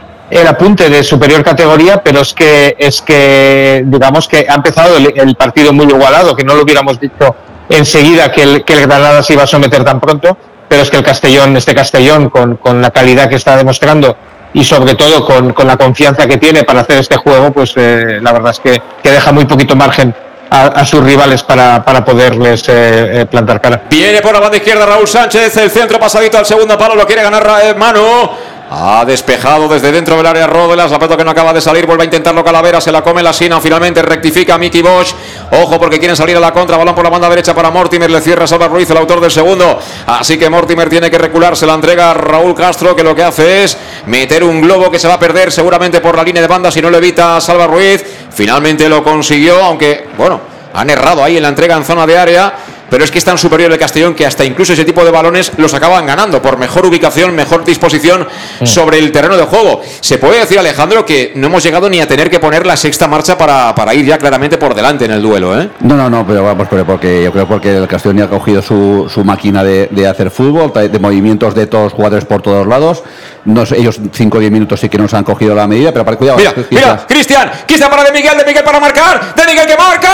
apunte 0.48 0.90
de 0.90 1.04
superior 1.04 1.44
categoría, 1.44 2.02
pero 2.02 2.22
es 2.22 2.34
que 2.34 2.76
es 2.80 3.02
que 3.02 3.84
digamos 3.86 4.28
que 4.28 4.46
ha 4.48 4.56
empezado 4.56 4.96
el, 4.96 5.36
partido 5.36 5.74
muy 5.74 5.88
igualado, 5.88 6.36
que 6.36 6.44
no 6.44 6.56
lo 6.56 6.64
hubiéramos 6.64 7.00
dicho 7.00 7.36
enseguida 7.68 8.32
que 8.32 8.44
el, 8.44 8.64
Granada 8.64 9.22
se 9.22 9.34
iba 9.34 9.44
a 9.44 9.48
someter 9.48 9.84
tan 9.84 10.00
pronto, 10.00 10.38
pero 10.70 10.84
es 10.84 10.90
que 10.90 10.98
el 10.98 11.04
Castellón, 11.04 11.56
este 11.58 11.76
Castellón, 11.76 12.30
con, 12.30 12.82
la 12.82 12.92
calidad 12.92 13.28
que 13.28 13.36
está 13.36 13.58
demostrando 13.58 14.16
y 14.54 14.64
sobre 14.64 14.96
todo 14.96 15.26
con, 15.26 15.68
la 15.68 15.76
confianza 15.76 16.28
que 16.28 16.38
tiene 16.38 16.64
para 16.64 16.82
hacer 16.82 17.00
este 17.00 17.18
juego, 17.18 17.52
pues 17.52 17.74
eh, 17.76 18.20
la 18.22 18.32
verdad 18.32 18.52
es 18.52 18.60
que 18.60 18.82
deja 19.04 19.32
muy 19.34 19.46
poquito 19.46 19.76
margen 19.76 20.16
a, 20.50 20.86
sus 20.86 21.04
rivales 21.04 21.44
para, 21.44 21.84
para 21.84 22.04
poderles 22.04 22.68
eh, 22.70 23.22
eh, 23.22 23.26
plantar 23.26 23.62
cara. 23.62 23.84
Viene 23.90 24.22
por 24.22 24.34
la 24.34 24.40
banda 24.40 24.58
izquierda 24.58 24.86
Raúl 24.86 25.08
Sánchez, 25.08 25.56
el 25.58 25.70
centro 25.70 26.00
pasadito 26.00 26.38
al 26.38 26.46
segundo 26.46 26.78
palo, 26.78 26.96
lo 26.96 27.06
quiere 27.06 27.22
ganar 27.22 27.48
eh, 27.64 27.74
Manu. 27.76 28.30
Ha 28.72 29.04
despejado 29.04 29.68
desde 29.68 29.92
dentro 29.92 30.16
del 30.16 30.28
área 30.28 30.46
Rodelas, 30.46 30.92
la 30.92 31.00
que 31.00 31.24
no 31.24 31.32
acaba 31.32 31.52
de 31.54 31.60
salir, 31.60 31.88
vuelve 31.88 32.04
a 32.04 32.06
intentarlo 32.06 32.44
Calavera, 32.44 32.80
se 32.80 32.92
la 32.92 33.02
come 33.02 33.24
la 33.24 33.34
Sina, 33.34 33.60
finalmente 33.60 34.00
rectifica 34.04 34.60
Mickey 34.60 34.84
Bosch. 34.84 35.16
Ojo 35.52 35.80
porque 35.80 35.98
quieren 35.98 36.16
salir 36.16 36.38
a 36.38 36.40
la 36.40 36.54
contra, 36.54 36.78
balón 36.78 36.94
por 36.94 37.04
la 37.04 37.10
banda 37.10 37.28
derecha 37.30 37.56
para 37.56 37.72
Mortimer, 37.72 38.12
le 38.12 38.22
cierra 38.22 38.46
Salva 38.46 38.68
Ruiz, 38.68 38.88
el 38.92 38.98
autor 38.98 39.22
del 39.22 39.32
segundo. 39.32 39.80
Así 40.06 40.38
que 40.38 40.52
Mortimer 40.52 40.88
tiene 40.88 41.10
que 41.10 41.18
recular, 41.18 41.58
se 41.58 41.66
la 41.66 41.74
entrega 41.74 42.12
a 42.12 42.14
Raúl 42.14 42.54
Castro, 42.54 42.96
que 42.96 43.02
lo 43.04 43.16
que 43.16 43.24
hace 43.24 43.64
es 43.64 43.76
meter 44.06 44.44
un 44.44 44.62
globo 44.62 44.92
que 44.92 45.00
se 45.00 45.08
va 45.08 45.16
a 45.16 45.20
perder 45.20 45.52
seguramente 45.52 46.00
por 46.00 46.16
la 46.16 46.24
línea 46.24 46.44
de 46.44 46.48
banda 46.48 46.70
si 46.70 46.80
no 46.80 46.92
lo 46.92 46.98
evita 46.98 47.42
Salva 47.42 47.66
Ruiz. 47.66 48.06
Finalmente 48.30 48.88
lo 48.88 49.04
consiguió, 49.04 49.64
aunque, 49.64 50.10
bueno, 50.16 50.42
han 50.76 50.92
errado 50.92 51.24
ahí 51.24 51.38
en 51.38 51.44
la 51.44 51.50
entrega 51.50 51.76
en 51.76 51.84
zona 51.84 52.06
de 52.06 52.18
área 52.20 52.54
pero 52.90 53.04
es 53.04 53.12
que 53.12 53.18
es 53.18 53.26
tan 53.26 53.38
superior 53.38 53.72
el 53.72 53.78
Castellón 53.78 54.16
que 54.16 54.26
hasta 54.26 54.46
incluso 54.46 54.74
ese 54.74 54.86
tipo 54.86 55.04
de 55.04 55.12
balones 55.12 55.52
los 55.58 55.74
acaban 55.74 56.06
ganando 56.06 56.42
por 56.42 56.58
mejor 56.58 56.86
ubicación, 56.86 57.36
mejor 57.36 57.64
disposición 57.64 58.28
mm. 58.60 58.66
sobre 58.66 59.00
el 59.00 59.12
terreno 59.12 59.38
de 59.38 59.44
juego. 59.44 59.82
Se 60.02 60.18
puede 60.18 60.40
decir, 60.40 60.60
Alejandro, 60.60 61.06
que 61.06 61.34
no 61.36 61.48
hemos 61.48 61.64
llegado 61.64 61.90
ni 61.90 62.02
a 62.02 62.08
tener 62.08 62.30
que 62.30 62.40
poner 62.40 62.66
la 62.66 62.78
sexta 62.78 63.08
marcha 63.08 63.38
para, 63.38 63.74
para 63.76 63.94
ir 63.94 64.06
ya 64.06 64.18
claramente 64.18 64.58
por 64.58 64.74
delante 64.74 65.06
en 65.06 65.12
el 65.12 65.22
duelo, 65.22 65.60
¿eh? 65.60 65.70
No, 65.82 65.96
no, 65.96 66.10
no, 66.10 66.26
pero 66.26 66.44
vamos, 66.44 66.68
porque 66.86 67.24
yo 67.24 67.32
creo 67.32 67.48
porque 67.48 67.78
el 67.78 67.88
Castellón 67.88 68.18
ya 68.18 68.24
ha 68.26 68.30
cogido 68.30 68.62
su, 68.62 69.10
su 69.14 69.24
máquina 69.24 69.64
de, 69.64 69.88
de, 69.92 70.08
hacer 70.08 70.32
fútbol, 70.32 70.72
de 70.74 71.00
movimientos 71.00 71.56
de 71.56 71.68
todos 71.68 71.86
los 71.86 71.94
jugadores 71.94 72.26
por 72.26 72.42
todos 72.42 72.68
lados. 72.68 73.04
Ellos 73.46 74.00
5 74.12 74.38
o 74.38 74.40
10 74.40 74.52
minutos 74.52 74.80
sí 74.80 74.90
que 74.90 74.98
nos 74.98 75.14
han 75.14 75.24
cogido 75.24 75.56
la 75.56 75.68
medida, 75.68 75.92
pero 75.92 76.06
para 76.06 76.18
cuidado. 76.18 76.38
Mira, 76.38 76.54
mira, 76.70 77.06
Cristian, 77.08 77.52
Cristian 77.66 77.90
para 77.90 78.04
de 78.04 78.12
Miguel, 78.12 78.38
de 78.38 78.46
Miguel 78.46 78.64
para 78.64 78.80
marcar, 78.80 79.34
de 79.34 79.46
Miguel 79.46 79.68
que 79.68 79.78
marca. 79.78 80.10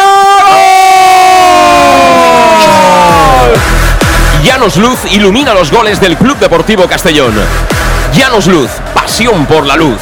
Llanos 4.43 4.77
Luz 4.77 4.99
ilumina 5.11 5.53
los 5.53 5.71
goles 5.71 5.99
del 5.99 6.17
Club 6.17 6.37
Deportivo 6.37 6.87
Castellón. 6.87 7.33
Llanos 8.13 8.47
Luz, 8.47 8.69
pasión 8.93 9.45
por 9.45 9.65
la 9.65 9.75
luz. 9.75 9.99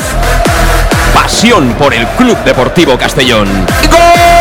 Pasión 1.14 1.74
por 1.74 1.94
el 1.94 2.06
Club 2.10 2.38
Deportivo 2.44 2.98
Castellón. 2.98 3.48
¡Gol! 3.90 4.33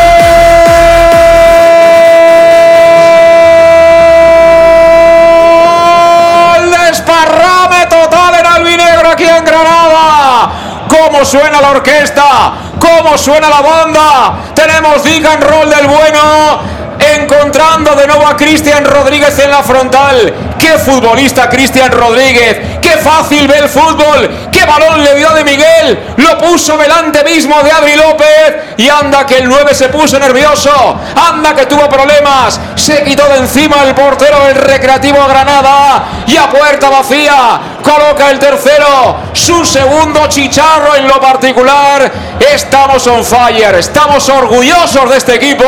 En 9.28 9.44
Granada. 9.44 10.50
¿Cómo 10.88 11.24
suena 11.24 11.60
la 11.60 11.70
orquesta? 11.70 12.52
¿Cómo 12.78 13.16
suena 13.16 13.48
la 13.48 13.60
banda? 13.60 14.34
Tenemos 14.54 15.02
Dick 15.04 15.24
and 15.24 15.42
Roll 15.42 15.70
del 15.70 15.86
bueno 15.86 16.82
encontrando 17.14 17.94
de 17.94 18.06
nuevo 18.06 18.26
a 18.26 18.36
Cristian 18.36 18.84
Rodríguez 18.84 19.38
en 19.38 19.50
la 19.50 19.62
frontal. 19.62 20.32
¡Qué 20.58 20.78
futbolista 20.78 21.48
Cristian 21.48 21.90
Rodríguez! 21.90 22.80
¡Qué 22.80 22.90
fácil 22.98 23.48
ve 23.48 23.58
el 23.58 23.68
fútbol! 23.68 24.48
¡Qué 24.52 24.64
balón 24.64 25.02
le 25.02 25.16
dio 25.16 25.30
de 25.30 25.44
Miguel! 25.44 26.14
Lo 26.16 26.38
puso 26.38 26.76
delante 26.76 27.24
mismo 27.24 27.60
de 27.62 27.72
Adri 27.72 27.96
López. 27.96 28.76
Y 28.76 28.88
anda 28.88 29.26
que 29.26 29.38
el 29.38 29.48
9 29.48 29.74
se 29.74 29.88
puso 29.88 30.18
nervioso. 30.18 30.98
Anda 31.16 31.54
que 31.54 31.66
tuvo 31.66 31.88
problemas. 31.88 32.60
Se 32.76 33.02
quitó 33.02 33.26
de 33.28 33.38
encima 33.38 33.82
el 33.84 33.94
portero 33.94 34.44
del 34.44 34.56
Recreativo 34.56 35.26
Granada. 35.26 36.04
Y 36.26 36.36
a 36.36 36.48
puerta 36.48 36.88
vacía 36.88 37.60
coloca 37.82 38.30
el 38.30 38.38
tercero. 38.38 39.16
Su 39.32 39.64
segundo 39.64 40.26
chicharro 40.28 40.94
en 40.96 41.06
lo 41.06 41.20
particular. 41.20 42.10
Estamos 42.40 43.06
on 43.06 43.24
fire. 43.24 43.74
Estamos 43.74 44.28
orgullosos 44.28 45.10
de 45.10 45.16
este 45.16 45.34
equipo. 45.34 45.64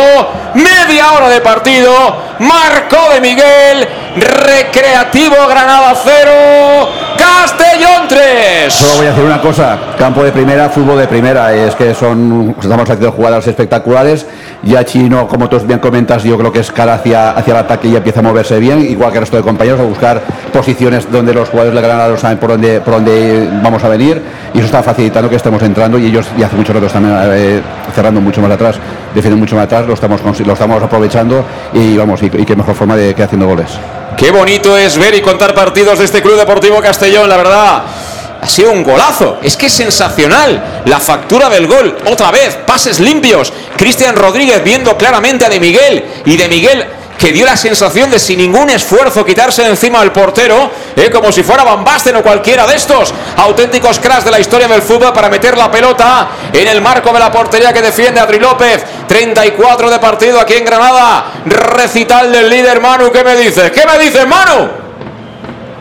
Media 0.54 1.12
hora 1.12 1.28
de 1.28 1.40
partido. 1.40 1.92
Marcó 2.38 3.10
de 3.12 3.20
Miguel. 3.20 3.88
Recreativo 4.16 5.46
Granada 5.46 5.94
0. 6.02 7.03
Castellón 7.16 8.08
3. 8.08 8.72
Solo 8.72 8.96
voy 8.96 9.06
a 9.06 9.10
decir 9.10 9.24
una 9.24 9.40
cosa. 9.40 9.78
Campo 9.98 10.22
de 10.22 10.32
primera, 10.32 10.68
fútbol 10.68 10.98
de 10.98 11.06
primera. 11.06 11.54
Es 11.54 11.74
que 11.74 11.94
son, 11.94 12.54
estamos 12.60 12.88
haciendo 12.88 13.12
jugadas 13.12 13.46
espectaculares. 13.46 14.26
Ya 14.62 14.84
Chino, 14.84 15.26
como 15.28 15.48
tú 15.48 15.58
bien 15.60 15.78
comentas, 15.78 16.22
yo 16.22 16.38
creo 16.38 16.52
que 16.52 16.60
es 16.60 16.72
cara 16.72 16.94
hacia, 16.94 17.30
hacia 17.30 17.52
el 17.52 17.58
ataque 17.58 17.88
y 17.88 17.96
empieza 17.96 18.20
a 18.20 18.22
moverse 18.22 18.58
bien. 18.58 18.80
Igual 18.80 19.10
que 19.10 19.18
el 19.18 19.22
resto 19.22 19.36
de 19.36 19.42
compañeros, 19.42 19.80
a 19.80 19.84
buscar 19.84 20.22
posiciones 20.52 21.10
donde 21.10 21.34
los 21.34 21.48
jugadores 21.48 21.74
de 21.74 21.80
Granada 21.80 22.08
no 22.08 22.16
saben 22.16 22.38
por 22.38 22.50
dónde, 22.50 22.80
por 22.80 22.94
dónde 22.94 23.48
vamos 23.62 23.82
a 23.84 23.88
venir. 23.88 24.22
Y 24.52 24.58
eso 24.58 24.66
está 24.66 24.82
facilitando 24.82 25.28
que 25.28 25.36
estemos 25.36 25.62
entrando 25.62 25.98
y 25.98 26.06
ellos 26.06 26.26
ya 26.38 26.46
hace 26.46 26.56
mucho 26.56 26.72
rato 26.72 26.86
están 26.86 27.04
eh, 27.06 27.60
cerrando 27.94 28.20
mucho 28.20 28.40
más 28.40 28.50
atrás, 28.50 28.76
defendiendo 29.14 29.38
mucho 29.38 29.56
más 29.56 29.64
atrás. 29.64 29.86
Lo 29.86 29.94
estamos, 29.94 30.20
lo 30.22 30.52
estamos 30.52 30.82
aprovechando 30.82 31.44
y 31.72 31.96
vamos, 31.96 32.22
y, 32.22 32.26
y 32.26 32.44
qué 32.44 32.56
mejor 32.56 32.74
forma 32.74 32.96
de 32.96 33.14
que 33.14 33.22
haciendo 33.22 33.46
goles. 33.46 33.78
Qué 34.16 34.30
bonito 34.30 34.76
es 34.78 34.96
ver 34.96 35.14
y 35.14 35.22
contar 35.22 35.54
partidos 35.54 35.98
de 35.98 36.04
este 36.04 36.22
Club 36.22 36.36
Deportivo 36.36 36.80
Castellón, 36.80 37.28
la 37.28 37.36
verdad. 37.36 37.82
Ha 38.40 38.46
sido 38.46 38.70
un 38.70 38.84
golazo, 38.84 39.38
es 39.42 39.56
que 39.56 39.66
es 39.66 39.72
sensacional. 39.72 40.82
La 40.84 41.00
factura 41.00 41.48
del 41.48 41.66
gol, 41.66 41.96
otra 42.06 42.30
vez, 42.30 42.56
pases 42.66 43.00
limpios. 43.00 43.52
Cristian 43.76 44.14
Rodríguez 44.14 44.62
viendo 44.62 44.96
claramente 44.96 45.44
a 45.44 45.48
De 45.48 45.58
Miguel 45.58 46.04
y 46.24 46.36
De 46.36 46.48
Miguel 46.48 46.86
que 47.24 47.32
dio 47.32 47.46
la 47.46 47.56
sensación 47.56 48.10
de 48.10 48.18
sin 48.18 48.36
ningún 48.36 48.68
esfuerzo 48.68 49.24
quitarse 49.24 49.62
de 49.62 49.70
encima 49.70 49.98
al 49.98 50.12
portero, 50.12 50.70
eh, 50.94 51.08
como 51.10 51.32
si 51.32 51.42
fuera 51.42 51.64
Van 51.64 51.82
Basten 51.82 52.14
o 52.16 52.22
cualquiera 52.22 52.66
de 52.66 52.76
estos 52.76 53.14
auténticos 53.38 53.98
cracks 53.98 54.26
de 54.26 54.30
la 54.30 54.38
historia 54.38 54.68
del 54.68 54.82
fútbol 54.82 55.10
para 55.14 55.30
meter 55.30 55.56
la 55.56 55.70
pelota 55.70 56.28
en 56.52 56.68
el 56.68 56.82
marco 56.82 57.14
de 57.14 57.18
la 57.18 57.32
portería 57.32 57.72
que 57.72 57.80
defiende 57.80 58.20
Adri 58.20 58.38
López. 58.38 58.84
34 59.08 59.90
de 59.90 59.98
partido 59.98 60.38
aquí 60.38 60.52
en 60.52 60.66
Granada. 60.66 61.24
Recital 61.46 62.30
del 62.30 62.50
líder 62.50 62.82
Manu, 62.82 63.10
¿qué 63.10 63.24
me 63.24 63.36
dices? 63.36 63.70
¿Qué 63.70 63.86
me 63.86 63.98
dices, 64.04 64.26
Manu? 64.26 64.68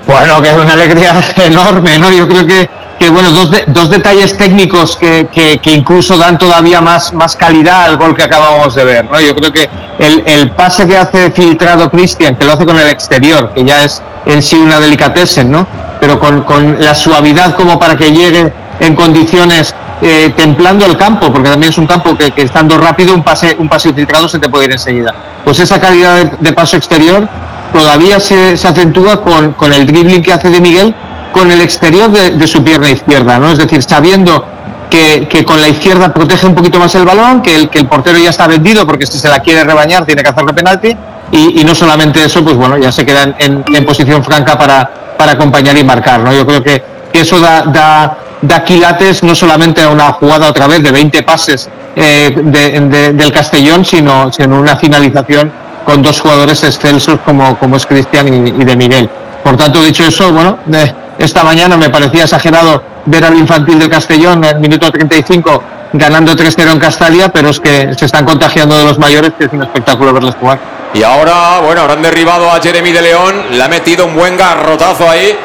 Bueno, 0.08 0.42
que 0.42 0.48
es 0.48 0.56
una 0.56 0.72
alegría 0.72 1.14
enorme, 1.44 2.00
¿no? 2.00 2.10
Yo 2.10 2.26
creo 2.26 2.48
que, 2.48 2.70
bueno, 3.10 3.32
dos, 3.32 3.50
dos 3.68 3.90
detalles 3.90 4.38
técnicos 4.38 4.96
que, 4.98 5.28
que- 5.32 5.58
que 5.60 5.72
incluso 5.72 6.18
dan 6.18 6.38
todavía 6.38 6.82
más, 6.82 7.14
más 7.14 7.36
calidad 7.36 7.84
al 7.86 7.98
gol 7.98 8.16
que 8.16 8.24
acabamos 8.24 8.76
de 8.76 8.84
ver, 8.84 9.06
¿no? 9.10 9.20
Yo 9.20 9.36
creo 9.36 9.52
que 9.52 9.70
el, 10.00 10.24
el 10.26 10.52
pase 10.52 10.88
que 10.88 10.98
hace 10.98 11.32
filtrado 11.32 11.90
Cristian, 11.90 12.36
que 12.36 12.46
lo 12.46 12.54
hace 12.54 12.66
con 12.66 12.78
el 12.80 12.88
exterior, 12.88 13.52
que 13.54 13.64
ya 13.64 13.84
es 13.84 14.02
en 14.26 14.42
sí 14.42 14.56
una 14.58 14.80
delicatessen, 14.80 15.52
¿no? 15.52 15.68
Pero 16.00 16.20
con, 16.20 16.42
con 16.44 16.78
la 16.84 16.94
suavidad 16.96 17.56
como 17.56 17.80
para 17.80 17.96
que 17.96 18.12
llegue 18.12 18.52
en 18.80 18.96
condiciones 18.96 19.74
eh, 20.02 20.34
templando 20.36 20.86
el 20.86 20.98
campo, 20.98 21.32
porque 21.32 21.50
también 21.50 21.70
es 21.72 21.78
un 21.78 21.88
campo 21.88 22.18
que, 22.18 22.32
que 22.32 22.42
estando 22.42 22.78
rápido 22.78 23.14
un 23.14 23.24
pase, 23.24 23.56
un 23.60 23.70
pase 23.70 23.94
filtrado 23.94 24.28
se 24.28 24.40
te 24.40 24.50
puede 24.50 24.66
ir 24.66 24.72
enseguida. 24.74 25.14
Pues 25.46 25.60
esa 25.60 25.80
calidad 25.80 26.16
de, 26.18 26.32
de 26.40 26.54
paso 26.54 26.76
exterior 26.78 27.28
todavía 27.72 28.20
se, 28.20 28.58
se 28.58 28.68
acentúa 28.68 29.22
con, 29.22 29.54
con 29.54 29.72
el 29.74 29.86
dribbling 29.88 30.22
que 30.22 30.34
hace 30.34 30.50
de 30.50 30.60
Miguel 30.62 30.94
con 31.34 31.52
el 31.52 31.60
exterior 31.60 32.10
de, 32.12 32.48
su 32.48 32.64
pierna 32.64 32.90
izquierda, 32.90 33.38
¿no? 33.40 33.52
Es 33.52 33.58
decir, 33.58 33.84
sabiendo 33.84 34.46
que, 34.90 35.28
que 35.28 35.44
con 35.44 35.60
la 35.60 35.68
izquierda 35.68 36.14
protege 36.14 36.46
un 36.48 36.56
poquito 36.56 36.80
más 36.80 36.94
el 36.96 37.04
balón, 37.04 37.42
que 37.42 37.56
el, 37.56 37.70
que 37.70 37.80
el 37.80 37.88
portero 37.88 38.18
ya 38.20 38.30
está 38.30 38.48
vendido 38.48 38.86
porque 38.86 39.06
si 39.06 39.18
se 39.20 39.28
la 39.28 39.40
quiere 39.40 39.64
rebañar 39.64 40.06
tiene 40.06 40.22
que 40.24 40.30
hacerle 40.30 40.54
penalti 40.54 40.96
y, 41.32 41.60
y 41.60 41.64
no 41.66 41.74
solamente 41.76 42.24
eso, 42.24 42.44
pues 42.44 42.56
bueno, 42.56 42.78
ya 42.78 42.92
se 42.92 43.06
queda 43.06 43.24
en, 43.40 43.64
en- 43.74 43.86
posición 43.86 44.24
franca 44.24 44.58
para, 44.58 44.90
para 45.18 45.32
acompañar 45.34 45.76
y 45.78 45.84
marcar, 45.84 46.20
¿no? 46.22 46.32
Yo 46.32 46.46
creo 46.46 46.62
que, 46.64 46.84
que 47.12 47.22
eso 47.22 47.40
da, 47.40 47.64
da, 47.64 48.18
da 48.42 48.64
quilates 48.64 49.24
no 49.24 49.34
solamente 49.34 49.82
a 49.82 49.90
una 49.90 50.14
jugada 50.14 50.48
otra 50.50 50.68
vez 50.68 50.84
de 50.84 50.92
20 50.92 51.24
pases 51.24 51.68
eh, 51.96 52.32
de- 52.36 52.80
de- 52.80 53.14
del 53.14 53.32
Castellón, 53.32 53.84
sino, 53.84 54.32
sino 54.32 54.60
una 54.60 54.76
finalización 54.78 55.52
con 55.86 56.02
dos 56.04 56.22
jugadores 56.22 56.64
excelsos 56.64 57.20
como, 57.26 57.58
como 57.58 57.76
es 57.78 57.86
Cristian 57.88 58.28
y, 58.32 58.50
y 58.50 58.64
de 58.64 58.76
Miguel. 58.76 59.10
Por 59.44 59.58
tanto, 59.58 59.82
dicho 59.82 60.04
eso, 60.06 60.32
bueno, 60.32 60.60
eh, 60.72 60.94
esta 61.18 61.44
mañana 61.44 61.78
me 61.78 61.90
parecía 61.90 62.24
exagerado 62.24 62.84
ver 63.06 63.26
al 63.26 63.38
infantil 63.38 63.80
del 63.80 63.90
Castellón 63.90 64.44
en 64.44 64.56
el 64.56 64.60
minuto 64.60 64.92
35 64.92 65.64
ganando 65.94 66.36
3-0 66.36 66.72
en 66.72 66.80
Castalia, 66.80 67.30
pero 67.30 67.50
es 67.50 67.60
que 67.60 67.94
se 67.94 68.06
están 68.06 68.26
contagiando 68.26 68.78
de 68.78 68.84
los 68.84 68.98
mayores, 68.98 69.32
que 69.38 69.46
es 69.46 69.54
un 69.54 69.62
espectáculo 69.62 70.12
verles 70.12 70.36
jugar. 70.40 70.60
Y 70.94 71.04
ahora, 71.04 71.60
bueno, 71.64 71.82
habrán 71.82 72.02
derribado 72.02 72.52
a 72.52 72.60
Jeremy 72.60 72.92
de 72.92 73.02
León. 73.02 73.46
Le 73.52 73.64
ha 73.64 73.68
metido 73.68 74.06
un 74.06 74.16
buen 74.16 74.36
garrotazo 74.36 75.10
ahí. 75.10 75.38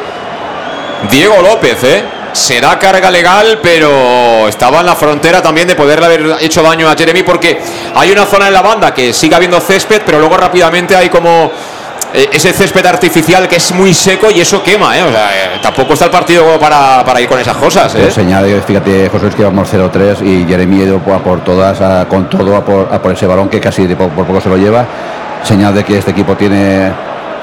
Diego 1.11 1.41
López, 1.43 1.85
¿eh? 1.85 2.05
Será 2.33 2.79
carga 2.79 3.11
legal, 3.11 3.59
pero 3.63 4.49
estaba 4.49 4.81
en 4.81 4.87
la 4.87 4.95
frontera 4.95 5.43
también 5.43 5.67
de 5.67 5.75
poderle 5.75 6.07
haber 6.07 6.37
hecho 6.41 6.63
daño 6.63 6.89
a 6.89 6.95
Jeremy 6.95 7.23
porque 7.23 7.61
hay 7.95 8.13
una 8.13 8.27
zona 8.27 8.49
en 8.49 8.55
la 8.55 8.63
banda 8.63 8.93
que 8.93 9.13
sigue 9.13 9.35
habiendo 9.35 9.61
césped, 9.61 10.03
pero 10.05 10.19
luego 10.19 10.37
rápidamente 10.37 10.95
hay 10.95 11.09
como 11.09 11.51
ese 12.15 12.53
césped 12.53 12.85
artificial 12.87 13.47
que 13.49 13.57
es 13.57 13.73
muy 13.73 13.93
seco 13.93 14.31
y 14.31 14.41
eso 14.41 14.63
quema, 14.63 14.97
¿eh? 14.97 15.03
O 15.03 15.11
sea, 15.11 15.29
eh, 15.55 15.59
tampoco 15.63 15.93
está 15.93 16.07
el 16.07 16.11
partido 16.11 16.59
para, 16.59 17.05
para 17.05 17.21
ir 17.21 17.29
con 17.29 17.39
esas 17.39 17.57
cosas, 17.57 17.95
¿eh? 17.95 18.07
Eh, 18.09 18.11
Señal, 18.11 18.45
de- 18.45 18.63
fíjate, 18.63 19.09
José, 19.11 19.29
es 19.29 19.35
que 19.35 19.43
íbamos 19.43 19.69
0-3 19.73 20.23
y 20.23 20.47
Jeremy 20.49 20.83
ido 20.85 21.01
a 21.15 21.19
por 21.19 21.41
todas, 21.45 21.81
a- 21.81 22.07
con 22.09 22.29
todo, 22.31 22.57
a 22.57 22.65
por, 22.65 22.89
a 22.93 22.99
por 23.01 23.13
ese 23.13 23.27
balón 23.27 23.49
que 23.49 23.61
casi 23.61 23.87
de 23.87 23.95
po- 23.97 24.09
por 24.09 24.25
poco 24.27 24.41
se 24.41 24.49
lo 24.49 24.57
lleva. 24.57 24.85
Señal 25.43 25.75
de 25.75 25.85
que 25.85 25.99
este 25.99 26.11
equipo 26.13 26.35
tiene, 26.35 26.91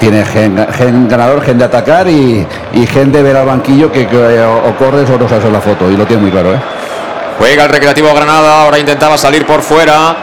tiene 0.00 0.24
gen, 0.24 0.66
gen 0.76 1.08
ganador, 1.08 1.42
gen 1.42 1.58
de 1.58 1.64
atacar 1.64 2.08
y, 2.08 2.46
y 2.74 2.86
gen 2.86 3.10
de 3.12 3.22
ver 3.22 3.36
al 3.36 3.46
banquillo 3.46 3.90
que, 3.92 4.06
que 4.06 4.16
o, 4.40 4.68
o 4.68 4.76
corres 4.76 5.08
o 5.08 5.16
no 5.18 5.28
sabes 5.28 5.44
en 5.44 5.52
la 5.52 5.60
foto. 5.60 5.90
Y 5.90 5.96
lo 5.96 6.04
tiene 6.06 6.22
muy 6.22 6.30
claro, 6.30 6.52
¿eh? 6.54 6.58
Juega 7.38 7.64
el 7.64 7.70
Recreativo 7.70 8.12
Granada, 8.14 8.62
ahora 8.62 8.78
intentaba 8.78 9.16
salir 9.16 9.46
por 9.46 9.62
fuera 9.62 10.16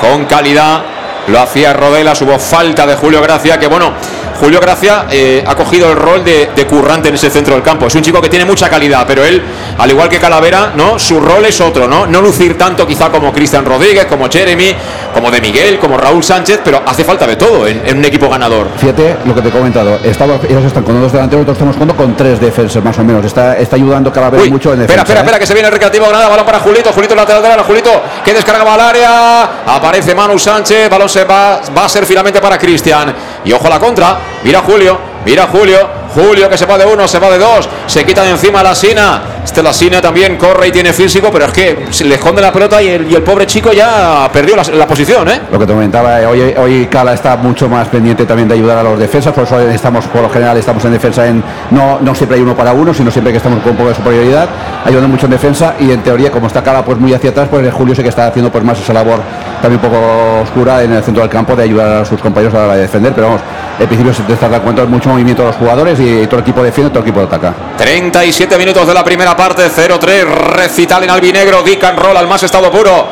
con 0.00 0.24
calidad. 0.24 0.80
Lo 1.28 1.40
hacía 1.40 1.72
Rodelas, 1.72 2.22
hubo 2.22 2.38
falta 2.38 2.86
de 2.86 2.94
Julio 2.94 3.20
Gracia, 3.20 3.58
que 3.58 3.66
bueno, 3.66 3.92
Julio 4.36 4.60
Gracia 4.60 5.06
eh, 5.10 5.42
ha 5.46 5.54
cogido 5.54 5.90
el 5.90 5.96
rol 5.96 6.24
de, 6.24 6.50
de 6.54 6.66
currante 6.66 7.08
en 7.08 7.14
ese 7.14 7.30
centro 7.30 7.54
del 7.54 7.62
campo. 7.62 7.86
Es 7.86 7.94
un 7.94 8.02
chico 8.02 8.20
que 8.20 8.28
tiene 8.28 8.44
mucha 8.44 8.68
calidad, 8.68 9.04
pero 9.06 9.24
él, 9.24 9.42
al 9.78 9.90
igual 9.90 10.08
que 10.08 10.18
Calavera, 10.18 10.72
¿no? 10.76 10.98
Su 10.98 11.20
rol 11.20 11.44
es 11.44 11.60
otro, 11.60 11.88
¿no? 11.88 12.06
No 12.06 12.20
lucir 12.20 12.56
tanto 12.56 12.86
quizá 12.86 13.10
como 13.10 13.32
Cristian 13.32 13.64
Rodríguez, 13.64 14.06
como 14.06 14.28
Jeremy, 14.30 14.74
como 15.14 15.30
de 15.30 15.40
Miguel, 15.40 15.78
como 15.78 15.96
Raúl 15.96 16.22
Sánchez, 16.22 16.60
pero 16.64 16.82
hace 16.86 17.04
falta 17.04 17.26
de 17.26 17.36
todo 17.36 17.66
en, 17.66 17.82
en 17.86 17.98
un 17.98 18.04
equipo 18.04 18.28
ganador. 18.28 18.68
Fíjate 18.78 19.16
lo 19.24 19.34
que 19.34 19.42
te 19.42 19.48
he 19.48 19.52
comentado. 19.52 19.98
Estamos, 20.02 20.40
ellos 20.44 20.64
están 20.64 20.84
con 20.84 21.00
dos 21.00 21.12
delanteros, 21.12 21.46
nosotros 21.46 21.56
estamos 21.56 21.74
jugando 21.74 21.96
con 21.96 22.16
tres 22.16 22.40
defensas 22.40 22.82
más 22.82 22.98
o 22.98 23.04
menos. 23.04 23.24
Está, 23.24 23.56
está 23.56 23.76
ayudando 23.76 24.12
Uy, 24.40 24.50
mucho 24.50 24.72
en 24.72 24.82
espera, 24.82 25.02
defensa. 25.02 25.02
espera, 25.02 25.20
¿eh? 25.20 25.22
espera, 25.22 25.38
que 25.38 25.46
se 25.46 25.54
viene 25.54 25.68
el 25.68 25.72
recreativo 25.72 26.06
Granada, 26.06 26.28
balón 26.28 26.46
para 26.46 26.60
Julito, 26.60 26.92
Julito 26.92 27.14
lateral 27.14 27.42
derecho, 27.42 27.64
Julito 27.64 28.02
que 28.24 28.34
descargaba 28.34 28.74
al 28.74 28.80
área, 28.80 29.42
aparece 29.66 30.14
Manu 30.14 30.38
Sánchez, 30.38 30.88
balón 30.90 31.08
se 31.08 31.24
va, 31.24 31.60
va 31.76 31.84
a 31.84 31.88
ser 31.88 32.04
finalmente 32.06 32.40
para 32.40 32.58
Cristian. 32.58 33.14
Y 33.44 33.52
ojo 33.52 33.66
a 33.66 33.70
la 33.70 33.78
contra, 33.78 34.18
mira 34.46 34.60
Julio, 34.60 34.96
mira 35.24 35.48
Julio, 35.48 35.88
Julio 36.14 36.48
que 36.48 36.56
se 36.56 36.66
va 36.66 36.78
de 36.78 36.86
uno, 36.86 37.08
se 37.08 37.18
va 37.18 37.28
de 37.30 37.38
dos, 37.38 37.68
se 37.88 38.04
quita 38.04 38.22
de 38.22 38.30
encima 38.30 38.62
la 38.62 38.76
Sina. 38.76 39.20
Este 39.46 39.62
la 39.62 39.72
Sina 39.72 40.00
también 40.00 40.36
corre 40.36 40.68
y 40.68 40.72
tiene 40.72 40.92
físico, 40.92 41.30
pero 41.32 41.46
es 41.46 41.52
que 41.52 41.86
se 41.90 42.04
le 42.04 42.16
esconde 42.16 42.42
la 42.42 42.52
pelota 42.52 42.82
y 42.82 42.88
el, 42.88 43.10
y 43.10 43.14
el 43.14 43.22
pobre 43.22 43.46
chico 43.46 43.72
ya 43.72 44.28
perdió 44.32 44.56
la, 44.56 44.64
la 44.64 44.86
posición, 44.88 45.28
¿eh? 45.30 45.40
Lo 45.52 45.58
que 45.58 45.64
te 45.64 45.72
comentaba, 45.72 46.20
eh, 46.20 46.26
hoy, 46.26 46.54
hoy 46.58 46.86
Cala 46.90 47.14
está 47.14 47.36
mucho 47.36 47.68
más 47.68 47.86
pendiente 47.88 48.26
también 48.26 48.48
de 48.48 48.54
ayudar 48.54 48.78
a 48.78 48.82
los 48.82 48.98
defensas, 48.98 49.32
por 49.32 49.44
eso 49.44 49.60
estamos, 49.60 50.04
por 50.06 50.22
lo 50.22 50.30
general, 50.30 50.56
estamos 50.58 50.84
en 50.84 50.92
defensa 50.92 51.28
en, 51.28 51.44
no, 51.70 52.00
no 52.00 52.14
siempre 52.16 52.36
hay 52.36 52.42
uno 52.42 52.56
para 52.56 52.72
uno, 52.72 52.92
sino 52.92 53.08
siempre 53.10 53.32
que 53.32 53.36
estamos 53.38 53.60
con 53.62 53.70
un 53.70 53.78
poco 53.78 53.90
de 53.90 53.94
superioridad, 53.94 54.48
ayudando 54.84 55.08
mucho 55.08 55.26
en 55.26 55.32
defensa 55.32 55.76
y 55.78 55.92
en 55.92 56.02
teoría, 56.02 56.32
como 56.32 56.48
está 56.48 56.64
Cala 56.64 56.84
pues 56.84 56.98
muy 56.98 57.14
hacia 57.14 57.30
atrás, 57.30 57.48
pues 57.48 57.72
Julio 57.72 57.94
sé 57.94 58.02
que 58.02 58.08
está 58.08 58.26
haciendo 58.26 58.50
pues 58.50 58.64
más 58.64 58.80
esa 58.80 58.92
labor 58.92 59.20
también 59.62 59.80
un 59.82 59.90
poco 59.90 60.40
oscura 60.42 60.82
en 60.82 60.92
el 60.92 61.02
centro 61.02 61.22
del 61.22 61.30
campo 61.30 61.54
de 61.54 61.62
ayudar 61.62 62.02
a 62.02 62.04
sus 62.04 62.20
compañeros 62.20 62.52
a 62.54 62.58
la 62.58 62.64
hora 62.64 62.74
de 62.74 62.82
defender, 62.82 63.12
pero 63.14 63.28
vamos, 63.28 63.42
en 63.78 63.86
principio 63.86 64.12
se 64.12 64.22
te 64.24 64.32
está 64.32 64.48
dando 64.48 64.64
cuenta 64.64 64.84
mucho 64.86 65.10
movimiento 65.10 65.42
de 65.42 65.48
los 65.48 65.56
jugadores 65.56 65.98
y 66.00 66.26
todo 66.26 66.36
el 66.36 66.42
equipo 66.42 66.62
defiende, 66.62 66.90
todo 66.90 67.04
el 67.04 67.08
equipo 67.08 67.22
ataca. 67.24 67.54
37 67.76 68.58
minutos 68.58 68.86
de 68.86 68.94
la 68.94 69.04
primera 69.04 69.35
parte, 69.36 69.68
0-3, 69.70 70.24
recital 70.24 71.04
en 71.04 71.10
albinegro, 71.10 71.62
Dick 71.62 71.82
and 71.84 71.98
Roll 71.98 72.16
al 72.16 72.26
más 72.26 72.42
estado 72.42 72.70
puro. 72.70 73.06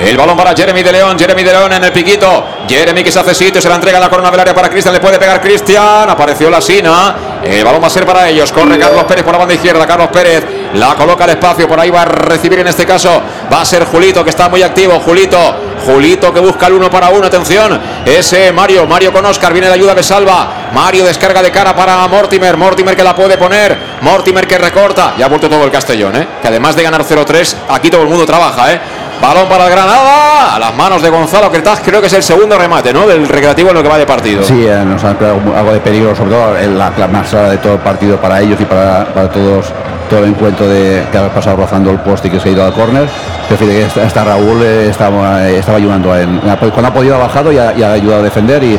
El 0.00 0.16
balón 0.16 0.36
para 0.36 0.54
Jeremy 0.54 0.82
de 0.82 0.92
León, 0.92 1.18
Jeremy 1.18 1.42
de 1.42 1.52
León 1.52 1.72
en 1.72 1.84
el 1.84 1.92
piquito. 1.92 2.44
Jeremy 2.68 3.02
que 3.02 3.10
se 3.10 3.18
hace 3.18 3.34
sitio, 3.34 3.62
se 3.62 3.68
la 3.68 3.76
entrega 3.76 3.98
la 3.98 4.10
corona 4.10 4.30
del 4.30 4.40
área 4.40 4.54
para 4.54 4.68
Cristian, 4.68 4.92
le 4.92 5.00
puede 5.00 5.18
pegar 5.18 5.40
Cristian. 5.40 6.08
Apareció 6.10 6.50
la 6.50 6.60
Sina. 6.60 7.14
El 7.42 7.64
balón 7.64 7.82
va 7.82 7.86
a 7.86 7.90
ser 7.90 8.04
para 8.04 8.28
ellos. 8.28 8.52
Corre 8.52 8.78
Carlos 8.78 9.04
Pérez 9.04 9.24
por 9.24 9.32
la 9.32 9.38
banda 9.38 9.54
izquierda. 9.54 9.86
Carlos 9.86 10.08
Pérez 10.12 10.44
la 10.74 10.94
coloca 10.94 11.24
al 11.24 11.30
espacio. 11.30 11.66
Por 11.66 11.80
ahí 11.80 11.90
va 11.90 12.02
a 12.02 12.04
recibir 12.04 12.58
en 12.58 12.68
este 12.68 12.84
caso. 12.84 13.22
Va 13.52 13.60
a 13.60 13.64
ser 13.64 13.84
Julito 13.84 14.24
que 14.24 14.30
está 14.30 14.48
muy 14.48 14.62
activo. 14.62 14.98
Julito, 15.00 15.38
Julito 15.84 16.32
que 16.32 16.40
busca 16.40 16.66
el 16.66 16.74
uno 16.74 16.90
para 16.90 17.10
uno. 17.10 17.26
Atención, 17.26 17.80
ese 18.04 18.52
Mario, 18.52 18.86
Mario 18.86 19.12
con 19.12 19.24
Oscar. 19.26 19.52
Viene 19.52 19.68
la 19.68 19.74
ayuda 19.74 19.94
de 19.94 20.02
Salva. 20.02 20.70
Mario 20.72 21.04
descarga 21.04 21.42
de 21.42 21.50
cara 21.50 21.74
para 21.74 22.06
Mortimer. 22.08 22.56
Mortimer 22.56 22.96
que 22.96 23.04
la 23.04 23.14
puede 23.14 23.38
poner. 23.38 23.76
Mortimer 24.00 24.46
que 24.46 24.58
recorta. 24.58 25.14
Ya 25.16 25.26
ha 25.26 25.28
vuelto 25.28 25.48
todo 25.48 25.64
el 25.64 25.70
Castellón, 25.70 26.16
¿eh? 26.16 26.26
que 26.42 26.48
además 26.48 26.76
de 26.76 26.82
ganar 26.82 27.02
0-3, 27.04 27.54
aquí 27.68 27.90
todo 27.90 28.02
el 28.02 28.08
mundo 28.08 28.26
trabaja. 28.26 28.72
¿eh? 28.72 28.80
Balón 29.20 29.48
para 29.48 29.64
el 29.64 29.70
Granada, 29.70 30.54
a 30.54 30.58
las 30.58 30.74
manos 30.74 31.00
de 31.00 31.08
Gonzalo 31.08 31.50
Cretaz, 31.50 31.80
creo 31.82 32.00
que 32.00 32.06
es 32.06 32.12
el 32.12 32.22
segundo 32.22 32.58
remate, 32.58 32.92
¿no? 32.92 33.06
Del 33.06 33.26
recreativo 33.26 33.70
en 33.70 33.76
lo 33.76 33.82
que 33.82 33.88
va 33.88 33.96
de 33.96 34.04
partido. 34.04 34.44
Sí, 34.44 34.66
eh, 34.66 34.82
nos 34.84 35.02
han 35.04 35.14
creado 35.14 35.40
algo 35.56 35.72
de 35.72 35.80
peligro, 35.80 36.14
sobre 36.14 36.32
todo 36.32 36.58
en 36.58 36.76
la, 36.76 36.92
la 36.96 37.06
más 37.06 37.30
de 37.32 37.56
todo 37.56 37.74
el 37.74 37.78
partido 37.78 38.18
para 38.18 38.40
ellos 38.42 38.60
y 38.60 38.64
para, 38.66 39.06
para 39.06 39.30
todos, 39.30 39.66
todo 40.10 40.20
el 40.20 40.26
encuentro 40.26 40.68
de 40.68 41.06
que 41.10 41.16
ha 41.16 41.32
pasado 41.32 41.56
rozando 41.56 41.90
el 41.90 41.98
poste 42.00 42.28
y 42.28 42.30
que 42.30 42.40
se 42.40 42.50
ha 42.50 42.52
ido 42.52 42.64
al 42.64 42.74
córner. 42.74 43.08
Que 43.48 43.84
está 43.84 44.24
Raúl, 44.24 44.60
eh, 44.62 44.88
estaba, 44.90 45.48
eh, 45.48 45.58
estaba 45.58 45.78
ayudando 45.78 46.12
a 46.12 46.20
él. 46.20 46.28
Cuando 46.58 46.88
ha 46.88 46.92
podido 46.92 47.14
ha 47.14 47.18
bajado 47.18 47.52
y 47.52 47.58
ha, 47.58 47.72
y 47.76 47.82
ha 47.82 47.92
ayudado 47.92 48.20
a 48.20 48.24
defender 48.24 48.62
y 48.64 48.78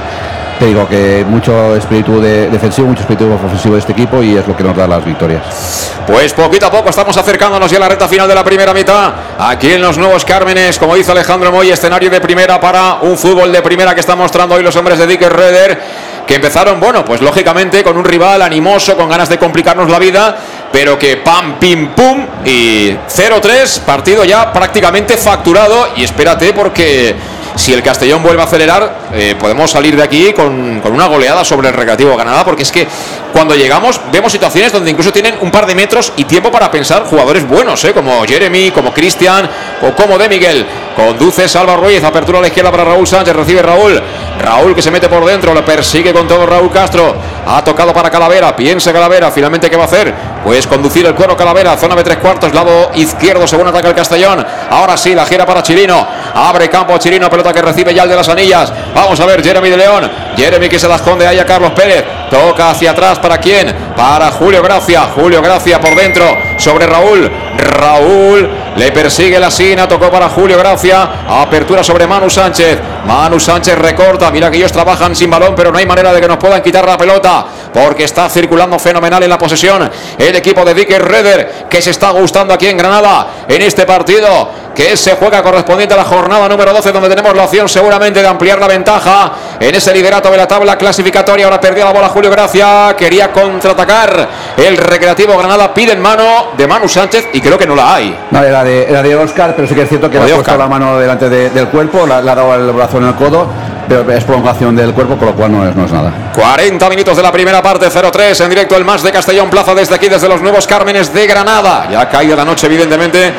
te 0.59 0.65
digo 0.65 0.87
que 0.87 1.23
mucho 1.27 1.75
espíritu 1.75 2.19
de- 2.19 2.49
defensivo, 2.49 2.87
mucho 2.87 3.01
espíritu 3.01 3.31
ofensivo 3.31 3.75
de 3.75 3.79
este 3.79 3.91
equipo 3.91 4.23
y 4.23 4.35
es 4.37 4.47
lo 4.47 4.55
que 4.55 4.63
nos 4.63 4.75
da 4.75 4.87
las 4.87 5.03
victorias. 5.05 5.91
Pues 6.05 6.33
poquito 6.33 6.65
a 6.67 6.71
poco 6.71 6.89
estamos 6.89 7.15
acercándonos 7.17 7.69
ya 7.69 7.77
a 7.77 7.81
la 7.81 7.89
recta 7.89 8.07
final 8.07 8.27
de 8.27 8.35
la 8.35 8.43
primera 8.43 8.73
mitad. 8.73 9.13
Aquí 9.37 9.71
en 9.73 9.81
los 9.81 9.97
Nuevos 9.97 10.25
Cármenes, 10.25 10.79
como 10.79 10.95
dice 10.95 11.11
Alejandro 11.11 11.51
Moy, 11.51 11.69
escenario 11.69 12.09
de 12.09 12.19
primera 12.21 12.59
para 12.59 12.95
un 13.01 13.17
fútbol 13.17 13.51
de 13.51 13.61
primera 13.61 13.93
que 13.93 13.99
están 14.01 14.17
mostrando 14.17 14.55
hoy 14.55 14.63
los 14.63 14.75
hombres 14.75 14.97
de 14.97 15.05
Dick 15.07 15.21
Reder, 15.21 15.79
que 16.25 16.35
empezaron, 16.35 16.79
bueno, 16.79 17.05
pues 17.05 17.21
lógicamente 17.21 17.83
con 17.83 17.95
un 17.97 18.03
rival 18.03 18.41
animoso, 18.41 18.97
con 18.97 19.07
ganas 19.09 19.29
de 19.29 19.37
complicarnos 19.37 19.89
la 19.89 19.99
vida, 19.99 20.35
pero 20.71 20.97
que 20.99 21.17
pam, 21.17 21.57
pim, 21.59 21.89
pum 21.89 22.25
y 22.45 22.91
0-3, 23.07 23.79
partido 23.81 24.23
ya 24.25 24.51
prácticamente 24.51 25.15
facturado. 25.17 25.89
Y 25.95 26.03
espérate 26.03 26.51
porque 26.53 27.15
si 27.57 27.73
el 27.73 27.83
Castellón 27.83 28.23
vuelve 28.23 28.41
a 28.41 28.45
acelerar, 28.45 29.09
eh, 29.13 29.35
podemos 29.39 29.71
salir 29.71 29.95
de 29.95 30.03
aquí 30.03 30.33
con, 30.33 30.79
con 30.81 30.93
una 30.93 31.07
goleada 31.07 31.43
sobre 31.43 31.69
el 31.69 31.73
Recreativo 31.73 32.15
Granada, 32.15 32.45
porque 32.45 32.63
es 32.63 32.71
que 32.71 32.87
cuando 33.33 33.55
llegamos 33.55 33.99
vemos 34.11 34.31
situaciones 34.31 34.71
donde 34.71 34.91
incluso 34.91 35.11
tienen 35.11 35.35
un 35.41 35.51
par 35.51 35.65
de 35.65 35.75
metros 35.75 36.13
y 36.17 36.23
tiempo 36.25 36.51
para 36.51 36.71
pensar 36.71 37.03
jugadores 37.03 37.47
buenos, 37.47 37.83
¿eh? 37.85 37.93
como 37.93 38.23
Jeremy, 38.25 38.71
como 38.71 38.93
Cristian 38.93 39.49
o 39.81 39.95
como 39.95 40.17
De 40.17 40.29
Miguel. 40.29 40.65
Conduce 40.95 41.47
Salva 41.47 41.75
Ruiz, 41.75 42.03
apertura 42.03 42.39
a 42.39 42.41
la 42.41 42.47
izquierda 42.47 42.71
para 42.71 42.83
Raúl 42.85 43.07
Sánchez, 43.07 43.35
recibe 43.35 43.61
Raúl. 43.61 44.01
Raúl 44.39 44.75
que 44.75 44.81
se 44.81 44.91
mete 44.91 45.09
por 45.09 45.25
dentro, 45.25 45.53
lo 45.53 45.65
persigue 45.65 46.13
con 46.13 46.27
todo 46.27 46.45
Raúl 46.45 46.71
Castro. 46.71 47.15
Ha 47.47 47.63
tocado 47.63 47.93
para 47.93 48.09
Calavera, 48.09 48.55
piensa 48.55 48.93
Calavera, 48.93 49.31
finalmente 49.31 49.69
¿qué 49.69 49.75
va 49.75 49.83
a 49.83 49.87
hacer? 49.87 50.13
Pues 50.43 50.67
conducir 50.67 51.05
el 51.05 51.15
cuero 51.15 51.35
Calavera, 51.35 51.75
zona 51.77 51.95
de 51.95 52.03
tres 52.03 52.17
cuartos, 52.17 52.53
lado 52.53 52.91
izquierdo, 52.95 53.47
según 53.47 53.67
ataca 53.67 53.89
el 53.89 53.95
Castellón. 53.95 54.45
Ahora 54.69 54.95
sí, 54.97 55.15
la 55.15 55.25
gira 55.25 55.45
para 55.45 55.63
Chirino. 55.63 56.07
Abre 56.33 56.69
campo 56.69 56.97
Chirino, 56.97 57.29
pelota 57.29 57.51
que 57.53 57.61
recibe 57.61 57.93
ya 57.93 58.03
el 58.03 58.09
de 58.09 58.15
las 58.15 58.29
anillas. 58.29 58.71
Vamos 58.93 59.19
a 59.19 59.25
ver, 59.25 59.43
Jeremy 59.43 59.69
de 59.69 59.77
León. 59.77 60.11
Jeremy 60.35 60.69
que 60.69 60.79
se 60.79 60.87
la 60.87 60.95
esconde 60.95 61.25
ahí 61.25 61.39
a 61.39 61.45
Carlos 61.45 61.71
Pérez. 61.71 62.05
Toca 62.29 62.71
hacia 62.71 62.91
atrás, 62.91 63.19
¿para 63.19 63.37
quién? 63.39 63.73
Para 63.95 64.31
Julio 64.31 64.61
Gracia. 64.61 65.09
Julio 65.15 65.41
Gracia 65.41 65.79
por 65.79 65.95
dentro, 65.95 66.25
sobre 66.57 66.85
Raúl. 66.85 67.29
Raúl 67.57 68.49
le 68.77 68.91
persigue 68.91 69.39
la 69.39 69.49
Sina, 69.49 69.87
tocó 69.87 70.11
para 70.11 70.29
Julio 70.29 70.57
Gracia. 70.57 71.09
Apertura 71.27 71.83
sobre 71.83 72.05
Manu 72.05 72.29
Sánchez. 72.29 72.77
Manu 73.07 73.39
Sánchez 73.39 73.75
recorta. 73.75 74.29
Mira 74.29 74.51
que 74.51 74.57
ellos 74.57 74.71
trabajan 74.71 75.15
sin 75.15 75.31
balón, 75.31 75.55
pero 75.55 75.71
no 75.71 75.79
hay 75.79 75.85
manera 75.87 76.13
de 76.13 76.21
que 76.21 76.27
nos 76.27 76.37
puedan 76.37 76.61
quitar 76.61 76.85
la 76.85 76.95
pelota. 76.95 77.45
Porque 77.77 78.05
está 78.05 78.27
circulando 78.29 78.79
fenomenal 78.79 79.21
en 79.21 79.29
la 79.29 79.37
posesión 79.37 79.89
el 80.17 80.35
equipo 80.35 80.65
de 80.65 80.73
Dicker 80.73 81.03
Reder, 81.05 81.65
que 81.69 81.81
se 81.81 81.91
está 81.91 82.09
gustando 82.09 82.53
aquí 82.53 82.67
en 82.67 82.77
Granada 82.77 83.27
en 83.47 83.61
este 83.61 83.85
partido 83.85 84.49
que 84.73 84.95
se 84.95 85.13
juega 85.15 85.41
correspondiente 85.41 85.95
a 85.95 85.97
la 85.97 86.03
jornada 86.03 86.47
número 86.47 86.71
12, 86.71 86.91
donde 86.91 87.09
tenemos 87.09 87.35
la 87.35 87.45
opción 87.45 87.67
seguramente 87.67 88.21
de 88.21 88.27
ampliar 88.27 88.59
la 88.59 88.67
ventaja 88.67 89.31
en 89.59 89.73
ese 89.73 89.91
liderato 89.91 90.29
de 90.29 90.37
la 90.37 90.47
tabla 90.47 90.77
clasificatoria. 90.77 91.45
Ahora 91.45 91.59
perdió 91.59 91.83
la 91.85 91.91
bola 91.93 92.09
Julio 92.09 92.29
Gracia, 92.29 92.95
quería 92.95 93.31
contraatacar 93.33 94.27
el 94.55 94.77
Recreativo 94.77 95.35
Granada, 95.37 95.73
pide 95.73 95.93
en 95.93 96.01
mano 96.01 96.51
de 96.55 96.67
Manu 96.67 96.87
Sánchez 96.87 97.27
y 97.33 97.41
creo 97.41 97.57
que 97.57 97.65
no 97.65 97.75
la 97.75 97.95
hay. 97.95 98.15
No, 98.31 98.43
era 98.43 98.63
de, 98.63 98.83
era 98.87 99.01
de 99.01 99.15
Oscar, 99.15 99.53
pero 99.55 99.67
sí 99.67 99.73
que 99.73 99.81
es 99.81 99.89
cierto 99.89 100.09
que 100.11 100.19
le 100.19 100.31
ha 100.31 100.35
puesto 100.35 100.57
la 100.57 100.67
mano 100.67 100.99
delante 100.99 101.27
de- 101.27 101.49
del 101.49 101.67
cuerpo, 101.69 102.05
le 102.05 102.13
ha 102.13 102.21
dado 102.21 102.53
el 102.53 102.71
brazo 102.71 102.97
en 102.99 103.05
el 103.05 103.15
codo, 103.15 103.47
pero 103.87 104.09
es 104.11 104.23
prolongación 104.23 104.75
del 104.75 104.93
cuerpo, 104.93 105.17
con 105.17 105.27
lo 105.27 105.35
cual 105.35 105.51
no 105.51 105.67
es, 105.67 105.75
no 105.75 105.85
es 105.85 105.91
nada. 105.91 106.31
40 106.33 106.89
minutos 106.89 107.17
de 107.17 107.23
la 107.23 107.31
primera 107.31 107.61
parte, 107.61 107.89
0-3 107.89 108.43
en 108.43 108.49
directo 108.49 108.75
el 108.75 108.85
más 108.85 109.03
de 109.03 109.11
Castellón 109.11 109.49
Plaza 109.49 109.73
desde 109.73 109.95
aquí, 109.95 110.09
desde 110.09 110.27
los 110.27 110.41
nuevos 110.41 110.67
Cármenes 110.67 111.13
de 111.13 111.27
Granada. 111.27 111.87
Ya 111.89 112.01
ha 112.01 112.09
caído 112.09 112.35
la 112.35 112.45
noche, 112.45 112.67
evidentemente, 112.67 113.31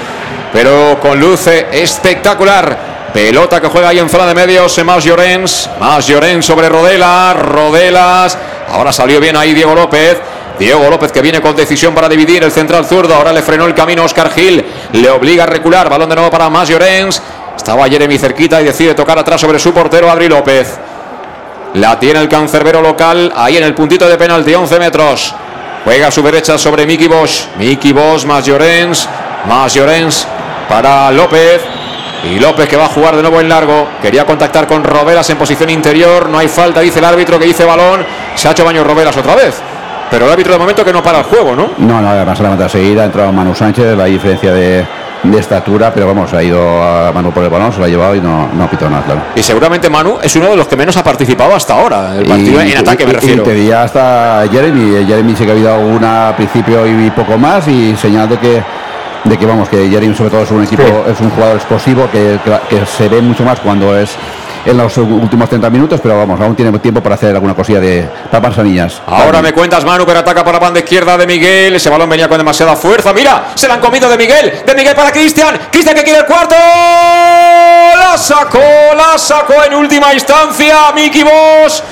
pero 0.53 0.99
con 1.01 1.19
luce 1.19 1.69
espectacular. 1.73 2.99
Pelota 3.13 3.61
que 3.61 3.69
juega 3.69 3.89
ahí 3.89 3.99
en 3.99 4.09
zona 4.09 4.27
de 4.27 4.35
medios, 4.35 4.85
más 4.85 5.03
Llorens, 5.03 5.71
más 5.81 6.07
Llorens 6.07 6.45
sobre 6.45 6.69
Rodela, 6.69 7.35
Rodelas. 7.35 8.37
Ahora 8.71 8.93
salió 8.93 9.19
bien 9.19 9.37
ahí 9.37 9.55
Diego 9.55 9.75
López. 9.75 10.19
Diego 10.59 10.91
López 10.91 11.13
que 11.13 11.23
viene 11.23 11.41
con 11.41 11.55
decisión 11.55 11.95
para 11.95 12.09
dividir 12.09 12.43
el 12.43 12.51
central 12.51 12.85
zurdo. 12.85 13.15
Ahora 13.15 13.33
le 13.33 13.43
frenó 13.43 13.65
el 13.65 13.75
camino 13.75 14.05
Oscar 14.05 14.31
Gil. 14.31 14.65
Le 14.93 15.09
obliga 15.11 15.45
a 15.45 15.47
recular. 15.47 15.89
Balón 15.89 16.09
de 16.09 16.17
nuevo 16.17 16.31
para 16.31 16.51
más 16.51 16.69
Llorens. 16.69 17.23
Estaba 17.59 17.87
Jeremy 17.87 18.17
cerquita 18.17 18.63
y 18.63 18.65
decide 18.65 18.95
tocar 18.95 19.19
atrás 19.19 19.41
sobre 19.41 19.59
su 19.59 19.75
portero 19.75 20.11
Adri 20.11 20.29
López. 20.29 20.79
La 21.75 21.99
tiene 21.99 22.21
el 22.21 22.29
cancerbero 22.29 22.81
local 22.81 23.31
ahí 23.37 23.59
en 23.59 23.65
el 23.65 23.75
puntito 23.75 24.09
de 24.09 24.17
penalti, 24.17 24.55
11 24.55 24.79
metros. 24.79 25.35
Juega 25.85 26.07
a 26.07 26.11
su 26.11 26.23
derecha 26.23 26.57
sobre 26.57 26.87
Miki 26.87 27.09
Bosch. 27.09 27.47
Miki 27.59 27.93
Bosch 27.93 28.25
más 28.25 28.47
Llorens. 28.47 29.07
Más 29.47 29.75
Llorens 29.75 30.27
para 30.69 31.11
López. 31.11 31.61
Y 32.25 32.39
López 32.39 32.69
que 32.69 32.77
va 32.77 32.87
a 32.87 32.89
jugar 32.89 33.17
de 33.17 33.23
nuevo 33.23 33.41
en 33.41 33.49
largo. 33.49 33.89
Quería 34.01 34.25
contactar 34.25 34.67
con 34.67 34.83
Robelas 34.83 35.29
en 35.29 35.37
posición 35.37 35.69
interior. 35.69 36.29
No 36.31 36.39
hay 36.39 36.49
falta, 36.49 36.81
dice 36.81 37.01
el 37.01 37.05
árbitro 37.05 37.39
que 37.39 37.45
dice 37.45 37.65
balón. 37.65 38.07
Se 38.35 38.49
ha 38.49 38.53
hecho 38.53 38.65
baño 38.65 38.83
Robelas 38.83 39.17
otra 39.17 39.35
vez. 39.35 39.61
Pero 40.11 40.25
el 40.25 40.33
árbitro 40.33 40.55
de 40.55 40.59
momento 40.59 40.85
que 40.85 40.93
no 40.93 41.03
para 41.03 41.19
el 41.19 41.25
juego, 41.25 41.55
¿no? 41.55 41.71
No, 41.77 42.01
no, 42.01 42.09
además 42.09 42.41
la 42.41 42.49
mata 42.49 42.69
seguida, 42.69 43.03
ha 43.03 43.07
entrado 43.07 43.31
Manu 43.31 43.55
Sánchez, 43.55 43.95
la 43.95 44.07
diferencia 44.07 44.53
de, 44.55 44.87
de 45.31 45.39
estatura, 45.41 45.93
pero 45.93 46.07
vamos, 46.07 46.33
ha 46.35 46.43
ido 46.43 46.61
a 46.83 47.13
Manu 47.13 47.31
por 47.33 47.43
el 47.45 47.51
balón, 47.51 47.73
se 47.73 47.79
lo 47.79 47.85
ha 47.85 47.89
llevado 47.89 48.15
y 48.15 48.21
no, 48.21 48.49
no 48.53 48.65
ha 48.65 48.71
pitado 48.71 48.91
nada, 48.91 49.05
claro. 49.05 49.21
Y 49.35 49.43
seguramente 49.43 49.89
Manu 49.91 50.19
es 50.23 50.35
uno 50.37 50.47
de 50.49 50.57
los 50.57 50.67
que 50.67 50.77
menos 50.77 50.97
ha 50.97 51.05
participado 51.05 51.55
hasta 51.55 51.75
ahora. 51.75 52.17
El 52.17 52.25
partido 52.27 52.61
en 52.61 52.77
ataque 52.77 53.07
me 53.07 53.13
refiero. 53.13 53.43
Y 53.43 53.45
te 53.47 53.55
diría 53.55 53.83
hasta 53.83 54.45
Jeremy. 54.51 55.05
Jeremy 55.07 55.35
sí 55.37 55.45
que 55.45 55.51
ha 55.51 55.55
habido 55.55 55.79
una 55.79 56.29
al 56.29 56.37
principio 56.37 56.87
y 56.87 57.11
poco 57.11 57.37
más 57.39 57.67
y 57.69 57.95
señal 57.97 58.29
de 58.29 58.39
que 58.39 58.63
de 59.25 59.37
que 59.37 59.47
vamos 59.47 59.69
que 59.69 59.89
Jeremy 59.91 60.15
sobre 60.15 60.31
todo 60.31 60.43
es 60.43 60.51
un 60.53 60.63
equipo 60.63 60.83
es 61.11 61.21
un 61.21 61.29
jugador 61.31 61.57
explosivo 61.57 62.09
que, 62.11 62.39
que- 62.45 62.77
que 62.77 62.87
se 62.87 63.09
ve 63.09 63.21
mucho 63.21 63.45
más 63.45 63.59
cuando 63.59 63.99
es 63.99 64.17
en 64.65 64.77
los 64.77 64.97
últimos 64.99 65.49
30 65.49 65.71
minutos 65.71 66.01
pero 66.03 66.19
vamos 66.19 66.41
aún 66.41 66.55
tiene 66.55 66.77
tiempo 66.79 67.03
para 67.03 67.15
hacer 67.15 67.35
alguna 67.35 67.55
cosilla 67.55 67.81
de 67.81 68.09
para 68.31 68.63
niñas 68.63 69.01
Ahora 69.07 69.43
me 69.43 69.53
cuentas 69.53 69.85
Manu, 69.85 70.05
pero 70.07 70.21
ataca 70.21 70.45
por 70.45 70.53
la 70.53 70.59
banda 70.59 70.81
izquierda 70.81 71.17
de 71.17 71.27
Miguel. 71.27 71.75
Ese 71.75 71.91
balón 71.91 72.09
venía 72.09 72.29
con 72.29 72.39
demasiada 72.39 72.77
fuerza. 72.77 73.13
Mira, 73.13 73.53
se 73.55 73.69
la 73.69 73.75
han 73.75 73.81
comido 73.81 74.09
de 74.09 74.17
Miguel. 74.17 74.63
De 74.67 74.75
Miguel 74.75 74.95
para 74.95 75.13
Cristian. 75.13 75.59
Cristian 75.71 75.95
que 75.95 76.05
quiere 76.05 76.21
el 76.21 76.27
cuarto. 76.27 76.55
La 76.55 78.17
sacó, 78.17 78.59
la 78.97 79.19
sacó 79.19 79.65
en 79.65 79.75
última 79.75 80.13
instancia. 80.15 80.93
Miki 80.95 81.23
Bosch. 81.23 81.83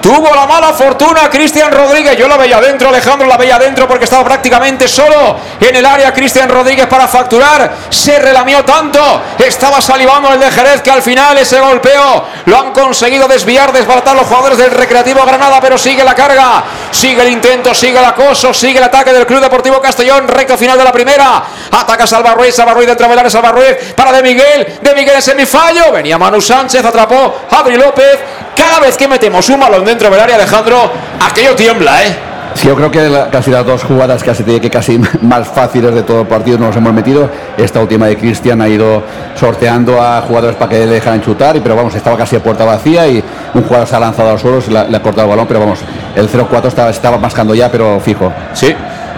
Tuvo 0.00 0.34
la 0.34 0.46
mala 0.46 0.72
fortuna 0.72 1.28
Cristian 1.28 1.70
Rodríguez. 1.70 2.16
Yo 2.16 2.26
la 2.26 2.36
veía 2.36 2.56
adentro, 2.56 2.88
Alejandro 2.88 3.26
la 3.26 3.36
veía 3.36 3.56
adentro 3.56 3.86
porque 3.86 4.04
estaba 4.04 4.24
prácticamente 4.24 4.88
solo 4.88 5.36
en 5.60 5.76
el 5.76 5.84
área. 5.84 6.12
Cristian 6.12 6.48
Rodríguez 6.48 6.86
para 6.86 7.06
facturar. 7.06 7.70
Se 7.90 8.18
relamió 8.18 8.64
tanto. 8.64 9.00
Estaba 9.38 9.80
salivando 9.80 10.32
el 10.32 10.40
de 10.40 10.50
Jerez 10.50 10.82
que 10.82 10.90
al 10.90 11.02
final 11.02 11.36
ese 11.38 11.60
golpeo 11.60 12.24
lo 12.46 12.58
han 12.58 12.72
conseguido 12.72 13.28
desviar, 13.28 13.72
desbaratar 13.72 14.16
los 14.16 14.26
jugadores 14.26 14.58
del 14.58 14.70
Recreativo 14.70 15.24
Granada. 15.24 15.60
Pero 15.60 15.76
sigue 15.76 16.02
la 16.02 16.14
carga, 16.14 16.64
sigue 16.90 17.22
el 17.22 17.28
intento, 17.28 17.74
sigue 17.74 17.98
el 17.98 18.04
acoso, 18.04 18.54
sigue 18.54 18.78
el 18.78 18.84
ataque 18.84 19.12
del 19.12 19.26
Club 19.26 19.40
Deportivo 19.40 19.80
Castellón. 19.80 20.26
Recto 20.28 20.56
final 20.56 20.78
de 20.78 20.84
la 20.84 20.92
primera. 20.92 21.42
Ataca 21.72 22.06
Salva 22.06 22.34
Ruiz, 22.34 22.54
Salva 22.54 22.72
Ruiz 22.72 22.86
dentro 22.86 23.06
área, 23.06 23.28
Salva 23.28 23.52
Ruiz 23.52 23.92
para 23.94 24.12
De 24.12 24.22
Miguel. 24.22 24.78
De 24.80 24.94
Miguel 24.94 25.16
en 25.16 25.22
semifallo. 25.22 25.92
Venía 25.92 26.16
Manu 26.16 26.40
Sánchez, 26.40 26.84
atrapó 26.84 27.42
Adri 27.50 27.76
López. 27.76 28.18
Cada 28.60 28.78
vez 28.80 28.96
que 28.96 29.08
metemos 29.08 29.48
un 29.48 29.58
balón 29.60 29.84
dentro 29.84 30.10
del 30.10 30.20
área, 30.20 30.36
Alejandro, 30.36 30.90
aquello 31.24 31.54
tiembla, 31.56 32.04
¿eh? 32.04 32.16
Sí, 32.54 32.66
yo 32.66 32.74
creo 32.74 32.90
que 32.90 33.08
la- 33.08 33.30
casi 33.30 33.50
las 33.50 33.64
dos 33.64 33.84
jugadas 33.84 34.22
casi 34.24 34.42
que 34.42 34.68
casi 34.68 34.98
más 35.22 35.48
fáciles 35.48 35.94
de 35.94 36.02
todo 36.02 36.22
el 36.22 36.26
partido 36.26 36.58
nos 36.58 36.76
hemos 36.76 36.92
metido. 36.92 37.30
Esta 37.56 37.80
última 37.80 38.06
de 38.08 38.16
Cristian 38.18 38.60
ha 38.60 38.68
ido 38.68 39.02
sorteando 39.38 40.02
a 40.02 40.20
jugadores 40.22 40.56
para 40.56 40.68
que 40.68 40.78
le 40.80 40.86
dejaran 40.94 41.22
chutar, 41.22 41.56
y- 41.56 41.60
pero 41.60 41.74
vamos, 41.76 41.94
estaba 41.94 42.16
casi 42.18 42.36
a 42.36 42.42
puerta 42.42 42.64
vacía 42.64 43.06
y 43.06 43.22
un 43.54 43.62
jugador 43.62 43.86
se 43.86 43.96
ha 43.96 44.00
lanzado 44.00 44.30
al 44.30 44.38
suelo, 44.38 44.60
se 44.60 44.70
la- 44.70 44.84
le 44.84 44.96
ha 44.96 45.00
cortado 45.02 45.24
el 45.26 45.30
balón, 45.30 45.46
pero 45.46 45.60
vamos, 45.60 45.78
el 46.16 46.28
0-4 46.28 46.68
estaba, 46.68 46.90
estaba 46.90 47.16
mascando 47.18 47.54
ya, 47.54 47.70
pero 47.70 47.98
fijo. 48.00 48.30
Sí. 48.52 48.74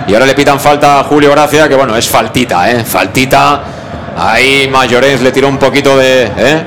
Y 0.07 0.13
ahora 0.15 0.27
le 0.27 0.35
pitan 0.35 0.61
falta 0.61 1.01
a 1.01 1.05
Julio 1.05 1.31
Gracia, 1.33 1.69
que 1.69 1.75
bueno, 1.75 1.97
es 1.97 2.09
faltita, 2.09 2.71
¿eh? 2.71 2.85
Faltita. 2.85 3.61
Ahí 4.17 4.69
Mayorens 4.71 5.21
le 5.23 5.33
tiró 5.33 5.49
un 5.49 5.57
poquito 5.59 5.97
de, 5.97 6.25
¿eh? 6.37 6.63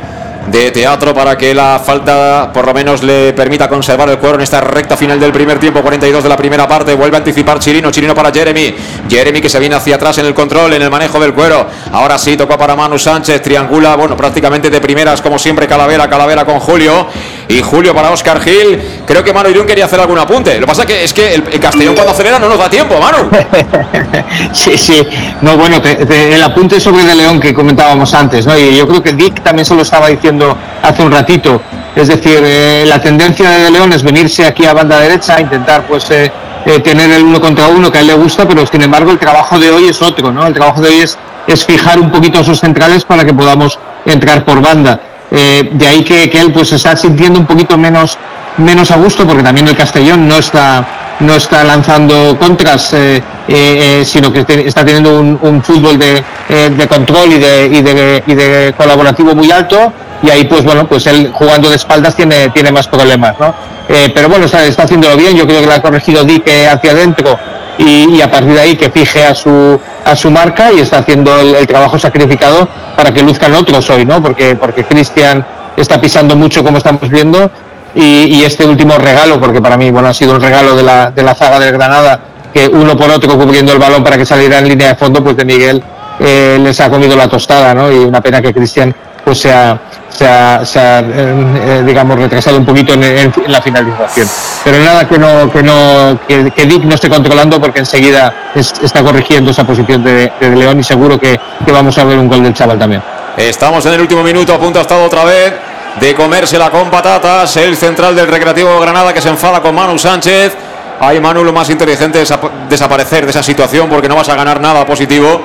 De 0.48 0.72
teatro 0.72 1.14
para 1.14 1.38
que 1.38 1.54
la 1.54 1.82
falta 1.84 2.52
por 2.54 2.66
lo 2.66 2.74
menos 2.74 3.04
le 3.04 3.34
permita 3.34 3.68
conservar 3.68 4.10
el 4.10 4.18
cuero 4.18 4.36
en 4.36 4.42
esta 4.42 4.62
recta 4.62 4.96
final 4.96 5.20
del 5.20 5.32
primer 5.32 5.60
tiempo, 5.60 5.82
42 5.82 6.24
de 6.24 6.30
la 6.30 6.38
primera 6.38 6.68
parte. 6.68 6.94
Vuelve 6.94 7.18
a 7.18 7.20
anticipar 7.20 7.60
Chirino, 7.60 7.92
Chirino 7.92 8.14
para 8.14 8.32
Jeremy. 8.32 8.76
Jeremy 9.10 9.42
que 9.42 9.50
se 9.50 9.60
viene 9.60 9.76
hacia 9.76 9.96
atrás 9.96 10.18
en 10.20 10.26
el 10.26 10.34
control, 10.34 10.74
en 10.74 10.82
el 10.82 10.90
manejo 10.90 11.20
del 11.20 11.34
cuero. 11.34 11.68
Ahora 11.92 12.18
sí, 12.18 12.38
tocó 12.38 12.58
para 12.58 12.76
Manu 12.76 13.00
Sánchez, 13.00 13.42
triangula, 13.42 13.96
bueno, 13.96 14.16
prácticamente 14.16 14.70
de 14.70 14.80
primeras, 14.80 15.22
como 15.22 15.40
siempre, 15.40 15.68
Calavera, 15.68 16.10
Calavera 16.10 16.46
con 16.46 16.60
Julio. 16.60 17.08
Y 17.48 17.62
Julio 17.62 17.94
para 17.94 18.12
Oscar 18.12 18.42
Gil. 18.42 18.82
Creo 19.06 19.24
que 19.24 19.34
Manu 19.34 19.50
Irún 19.50 19.66
quería 19.66 19.86
hacer 19.86 20.00
algún 20.00 20.18
apunte. 20.18 20.56
Lo 20.56 20.62
que 20.62 20.68
pasa 20.68 20.86
que 20.86 21.04
es 21.04 21.14
que 21.14 21.36
el, 21.36 21.44
el 21.52 21.60
Castellón 21.60 21.94
cuando 21.94 22.12
acelera 22.12 22.40
no 22.40 22.50
nos 22.50 22.58
da 22.58 22.70
tiempo, 22.70 23.00
Manu. 23.00 23.30
Sí, 24.52 24.78
sí. 24.78 25.08
No, 25.42 25.58
bueno, 25.58 25.82
el 25.84 26.44
apunte 26.44 26.80
sobre 26.80 27.04
De 27.04 27.16
León 27.16 27.40
que 27.40 27.54
comentábamos 27.54 28.14
antes, 28.14 28.46
¿no? 28.46 28.58
Y 28.58 28.78
yo 28.78 28.88
creo 28.88 29.02
que 29.04 29.14
Dick 29.14 29.42
también 29.44 29.66
se 29.66 29.76
lo 29.76 29.82
estaba 29.82 30.08
diciendo 30.08 30.58
hace 30.82 31.04
un 31.04 31.12
ratito. 31.12 31.62
Es 31.96 32.08
decir, 32.08 32.40
eh, 32.44 32.84
la 32.88 33.00
tendencia 33.00 33.50
de 33.50 33.64
De 33.66 33.72
León 33.72 33.94
es 33.94 34.04
venirse 34.04 34.46
aquí 34.46 34.66
a 34.66 34.74
banda 34.74 35.00
derecha, 35.00 35.40
intentar 35.40 35.86
pues 35.88 36.10
eh, 36.12 36.32
eh, 36.66 36.80
tener 36.80 37.12
el 37.12 37.24
uno 37.24 37.40
contra 37.40 37.68
uno 37.68 37.92
que 37.92 38.00
a 38.00 38.02
él 38.02 38.08
le 38.08 38.16
gusta, 38.16 38.48
pero 38.48 38.66
sin 38.66 38.82
embargo 38.82 39.12
el 39.12 39.20
trabajo 39.20 39.60
de 39.60 39.72
hoy 39.72 39.88
es 39.88 40.02
otro, 40.02 40.32
¿no? 40.32 40.46
El 40.46 40.54
trabajo 40.54 40.82
de 40.82 40.90
hoy 40.90 41.00
es, 41.02 41.18
es 41.48 41.66
fijar 41.66 42.00
un 42.00 42.12
poquito 42.12 42.40
a 42.40 42.44
sus 42.44 42.60
centrales 42.60 43.06
para 43.06 43.24
que 43.24 43.34
podamos 43.34 43.80
entrar 44.06 44.44
por 44.44 44.62
banda. 44.62 45.00
Eh, 45.36 45.70
de 45.74 45.88
ahí 45.88 46.04
que, 46.04 46.30
que 46.30 46.40
él 46.40 46.52
pues 46.54 46.72
está 46.72 46.96
sintiendo 46.96 47.40
un 47.40 47.46
poquito 47.46 47.78
menos, 47.78 48.18
menos 48.58 48.90
a 48.92 48.96
gusto, 48.96 49.28
porque 49.28 49.44
también 49.44 49.68
el 49.68 49.76
Castellón 49.76 50.28
no 50.28 50.38
está 50.38 50.88
no 51.20 51.34
está 51.36 51.64
lanzando 51.64 52.38
contras, 52.38 52.92
eh, 52.94 53.22
eh, 53.48 54.04
sino 54.06 54.34
que 54.34 54.46
está 54.66 54.84
teniendo 54.84 55.18
un, 55.18 55.64
fútbol 55.64 55.98
de, 55.98 56.22
de 56.70 56.88
control 56.90 57.32
y 57.32 57.40
de, 57.40 57.66
y, 57.68 57.82
de, 57.82 58.24
y 58.28 58.34
de 58.34 58.74
colaborativo 58.76 59.34
muy 59.34 59.50
alto. 59.50 59.94
Y 60.22 60.30
ahí, 60.30 60.44
pues 60.44 60.66
bueno, 60.66 60.86
pues 60.86 61.08
él 61.08 61.32
jugando 61.34 61.70
de 61.70 61.78
espaldas 61.78 62.18
tiene, 62.18 62.50
tiene 62.50 62.70
más 62.72 62.90
problemas, 62.90 63.36
¿no? 63.40 63.54
Pero 63.88 64.28
bueno, 64.28 64.46
está, 64.46 64.66
está 64.66 64.84
haciéndolo 64.84 65.16
bien. 65.16 65.38
Yo 65.38 65.48
creo 65.48 65.62
que 65.62 65.68
le 65.68 65.74
ha 65.76 65.82
corregido 65.82 66.26
Dick 66.26 66.50
hacia 66.70 66.92
adentro 66.92 67.40
y, 67.78 68.22
a 68.22 68.30
partir 68.30 68.54
de 68.54 68.62
ahí 68.62 68.76
que 68.76 68.90
fije 68.90 69.24
a 69.24 69.36
su, 69.36 69.80
a 70.06 70.16
su 70.16 70.32
marca 70.32 70.72
y 70.72 70.80
está 70.80 71.00
haciendo 71.00 71.40
el, 71.40 71.68
trabajo 71.68 72.00
sacrificado 72.00 72.68
para 72.96 73.14
que 73.14 73.22
luzcan 73.22 73.54
otros 73.54 73.90
hoy, 73.90 74.06
¿no? 74.06 74.22
Porque, 74.22 74.56
porque 74.56 74.84
Cristian 74.84 75.46
está 75.76 76.00
pisando 76.00 76.36
mucho, 76.36 76.64
como 76.64 76.78
estamos 76.78 77.10
viendo, 77.10 77.52
y, 77.94 78.26
y 78.36 78.44
este 78.44 78.66
último 78.66 78.98
regalo, 78.98 79.40
porque 79.40 79.62
para 79.62 79.78
mí 79.78 79.92
bueno, 79.92 80.08
ha 80.08 80.14
sido 80.14 80.36
un 80.36 80.42
regalo 80.42 80.76
de 80.76 80.84
la, 80.84 81.12
de 81.12 81.24
la 81.24 81.36
zaga 81.36 81.60
del 81.60 81.74
Granada, 81.74 82.20
que 82.54 82.68
uno 82.68 82.96
por 82.96 83.10
otro 83.10 83.38
cubriendo 83.38 83.74
el 83.74 83.80
balón 83.80 84.04
para 84.04 84.18
que 84.18 84.26
saliera 84.26 84.60
en 84.60 84.70
línea 84.70 84.90
de 84.90 84.96
fondo, 84.96 85.22
pues 85.24 85.36
de 85.36 85.44
Miguel 85.44 85.84
eh, 86.20 86.58
les 86.62 86.80
ha 86.80 86.90
comido 86.90 87.16
la 87.16 87.28
tostada, 87.28 87.74
¿no? 87.74 87.92
Y 87.92 87.98
una 87.98 88.22
pena 88.22 88.42
que 88.42 88.54
Cristian 88.54 88.96
pues 89.26 89.40
se 89.40 89.52
ha, 89.52 89.78
se 90.10 90.26
ha, 90.28 90.64
se 90.64 90.80
ha, 90.80 91.00
eh, 91.00 91.04
eh, 91.10 91.84
digamos, 91.86 92.18
retrasado 92.18 92.58
un 92.58 92.66
poquito 92.66 92.94
en, 92.94 93.34
la 93.48 93.62
finalización. 93.62 94.30
Pero 94.64 94.78
nada 94.80 95.08
que 95.08 95.18
no, 95.18 95.52
que 95.52 95.64
no, 95.64 96.20
que, 96.28 96.52
que 96.52 96.66
Dick 96.66 96.84
no 96.84 96.96
esté 96.96 97.10
controlando 97.10 97.60
porque 97.60 97.80
enseguida 97.80 98.34
es- 98.56 98.76
está 98.84 99.04
corrigiendo 99.04 99.52
esa 99.52 99.66
posición 99.66 100.04
de, 100.04 100.32
de 100.40 100.50
León 100.56 100.80
y 100.80 100.84
seguro 100.84 101.20
que, 101.20 101.38
que 101.66 101.72
vamos 101.72 101.98
a 101.98 102.04
ver 102.06 102.18
un 102.20 102.28
gol 102.30 102.44
del 102.44 102.54
chaval 102.54 102.78
también. 102.80 103.02
Estamos 103.36 103.86
en 103.88 103.94
el 103.94 104.02
último 104.02 104.24
minuto, 104.24 104.54
a 104.54 104.60
punto 104.60 104.80
ha 104.80 104.84
estado 104.84 105.04
otra 105.04 105.26
vez 105.26 105.54
de 106.00 106.14
comérsela 106.14 106.70
con 106.70 106.90
patatas. 106.92 107.58
El 107.58 107.76
central 107.76 108.16
del 108.16 108.28
Recreativo 108.28 108.80
Granada 108.80 109.12
que 109.14 109.22
se 109.22 109.30
enfada 109.30 109.60
con 109.62 109.74
Manu 109.76 109.98
Sánchez. 109.98 110.56
Ay, 111.00 111.20
Manu, 111.20 111.44
lo 111.44 111.52
más 111.52 111.70
inteligente 111.70 112.22
es 112.22 112.34
desaparecer 112.70 113.26
de 113.26 113.32
esa 113.32 113.44
situación 113.44 113.90
porque 113.90 114.08
no 114.08 114.16
vas 114.16 114.30
a 114.30 114.36
ganar 114.36 114.62
nada 114.62 114.86
positivo. 114.86 115.42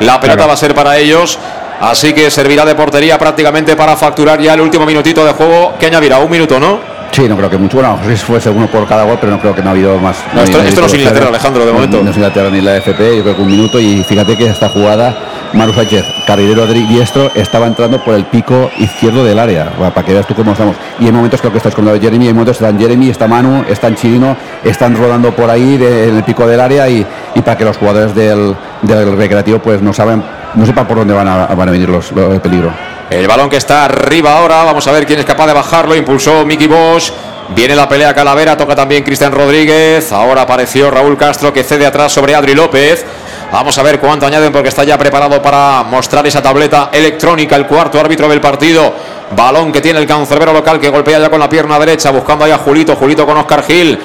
La 0.00 0.20
pelota 0.20 0.44
va 0.46 0.52
a 0.52 0.56
ser 0.58 0.74
para 0.74 0.98
ellos. 0.98 1.38
Así 1.80 2.12
que 2.12 2.30
servirá 2.30 2.66
de 2.66 2.74
portería 2.74 3.18
prácticamente 3.18 3.74
para 3.74 3.96
facturar 3.96 4.38
ya 4.38 4.52
el 4.52 4.60
último 4.60 4.84
minutito 4.84 5.24
de 5.24 5.32
juego. 5.32 5.74
que 5.78 5.86
añadirá? 5.86 6.18
Un 6.18 6.30
minuto, 6.30 6.60
¿no? 6.60 6.78
Sí, 7.10 7.28
no 7.28 7.36
creo 7.36 7.50
que 7.50 7.56
mucho. 7.56 7.78
Bueno, 7.78 7.98
si 8.06 8.16
fuese 8.16 8.50
uno 8.50 8.66
por 8.68 8.86
cada 8.86 9.02
gol, 9.04 9.16
pero 9.20 9.32
no 9.32 9.40
creo 9.40 9.54
que 9.54 9.62
no 9.62 9.70
ha 9.70 9.72
habido 9.72 9.98
más. 9.98 10.16
No, 10.34 10.42
esto, 10.42 10.58
no 10.80 10.86
es 10.86 10.94
Inglaterra, 10.94 11.28
Alejandro, 11.28 11.66
de 11.66 11.72
momento. 11.72 12.02
No, 12.02 12.10
es 12.10 12.16
Inglaterra 12.16 12.50
ni 12.50 12.60
la 12.60 12.76
FP, 12.76 13.16
yo 13.16 13.22
creo 13.22 13.36
que 13.36 13.42
un 13.42 13.48
minuto. 13.48 13.80
Y 13.80 14.04
fíjate 14.04 14.36
que 14.36 14.46
esta 14.46 14.68
jugada, 14.68 15.16
Manu 15.54 15.72
Sánchez, 15.72 16.04
carrilero 16.26 16.66
diestro, 16.66 17.30
estaba 17.34 17.66
entrando 17.66 17.98
por 18.04 18.14
el 18.14 18.26
pico 18.26 18.70
izquierdo 18.78 19.24
del 19.24 19.38
área. 19.38 19.70
Para 19.70 20.06
que 20.06 20.12
veas 20.12 20.26
tú 20.26 20.34
cómo 20.34 20.52
estamos. 20.52 20.76
Y 21.00 21.08
en 21.08 21.14
momentos 21.14 21.40
creo 21.40 21.50
que 21.50 21.58
estás 21.58 21.74
con 21.74 21.86
de 21.86 21.98
Jeremy, 21.98 22.28
en 22.28 22.34
momentos 22.34 22.60
están 22.60 22.78
Jeremy, 22.78 23.10
está 23.10 23.26
Manu, 23.26 23.64
están 23.68 23.96
Chirino, 23.96 24.36
están 24.62 24.94
rodando 24.96 25.32
por 25.34 25.50
ahí 25.50 25.74
en 25.80 26.16
el 26.16 26.22
pico 26.22 26.46
del 26.46 26.60
área 26.60 26.88
y, 26.88 27.04
para 27.44 27.56
que 27.56 27.64
los 27.64 27.76
jugadores 27.76 28.14
del, 28.14 28.54
del 28.82 29.16
recreativo 29.16 29.58
pues 29.58 29.82
no 29.82 29.92
saben, 29.92 30.22
no 30.54 30.66
sepan 30.66 30.86
por 30.86 30.98
dónde 30.98 31.14
van 31.14 31.28
a, 31.28 31.46
van 31.46 31.68
a 31.68 31.72
venir 31.72 31.88
los, 31.88 32.12
los 32.12 32.32
de 32.32 32.40
peligro. 32.40 32.72
El 33.10 33.26
balón 33.26 33.50
que 33.50 33.56
está 33.56 33.86
arriba 33.86 34.38
ahora, 34.38 34.62
vamos 34.64 34.86
a 34.86 34.92
ver 34.92 35.06
quién 35.06 35.18
es 35.18 35.24
capaz 35.24 35.46
de 35.46 35.52
bajarlo. 35.52 35.96
Impulsó 35.96 36.44
Mickey 36.46 36.66
Bosch. 36.66 37.12
Viene 37.54 37.74
la 37.74 37.88
pelea 37.88 38.14
Calavera, 38.14 38.56
toca 38.56 38.76
también 38.76 39.02
Cristian 39.02 39.32
Rodríguez. 39.32 40.12
Ahora 40.12 40.42
apareció 40.42 40.88
Raúl 40.90 41.16
Castro 41.16 41.52
que 41.52 41.64
cede 41.64 41.84
atrás 41.84 42.12
sobre 42.12 42.36
Adri 42.36 42.54
López. 42.54 43.04
Vamos 43.50 43.76
a 43.76 43.82
ver 43.82 43.98
cuánto 43.98 44.26
añaden 44.26 44.52
porque 44.52 44.68
está 44.68 44.84
ya 44.84 44.96
preparado 44.96 45.42
para 45.42 45.82
mostrar 45.82 46.24
esa 46.28 46.40
tableta 46.40 46.90
electrónica 46.92 47.56
el 47.56 47.66
cuarto 47.66 47.98
árbitro 47.98 48.28
del 48.28 48.40
partido. 48.40 48.94
Balón 49.36 49.72
que 49.72 49.80
tiene 49.80 49.98
el 49.98 50.06
cancerbero 50.06 50.52
local 50.52 50.78
que 50.78 50.88
golpea 50.88 51.18
ya 51.18 51.28
con 51.28 51.40
la 51.40 51.48
pierna 51.48 51.78
derecha 51.80 52.10
buscando 52.10 52.44
ahí 52.44 52.52
a 52.52 52.58
Julito. 52.58 52.94
Julito 52.94 53.26
con 53.26 53.36
Oscar 53.36 53.64
Gil. 53.64 53.98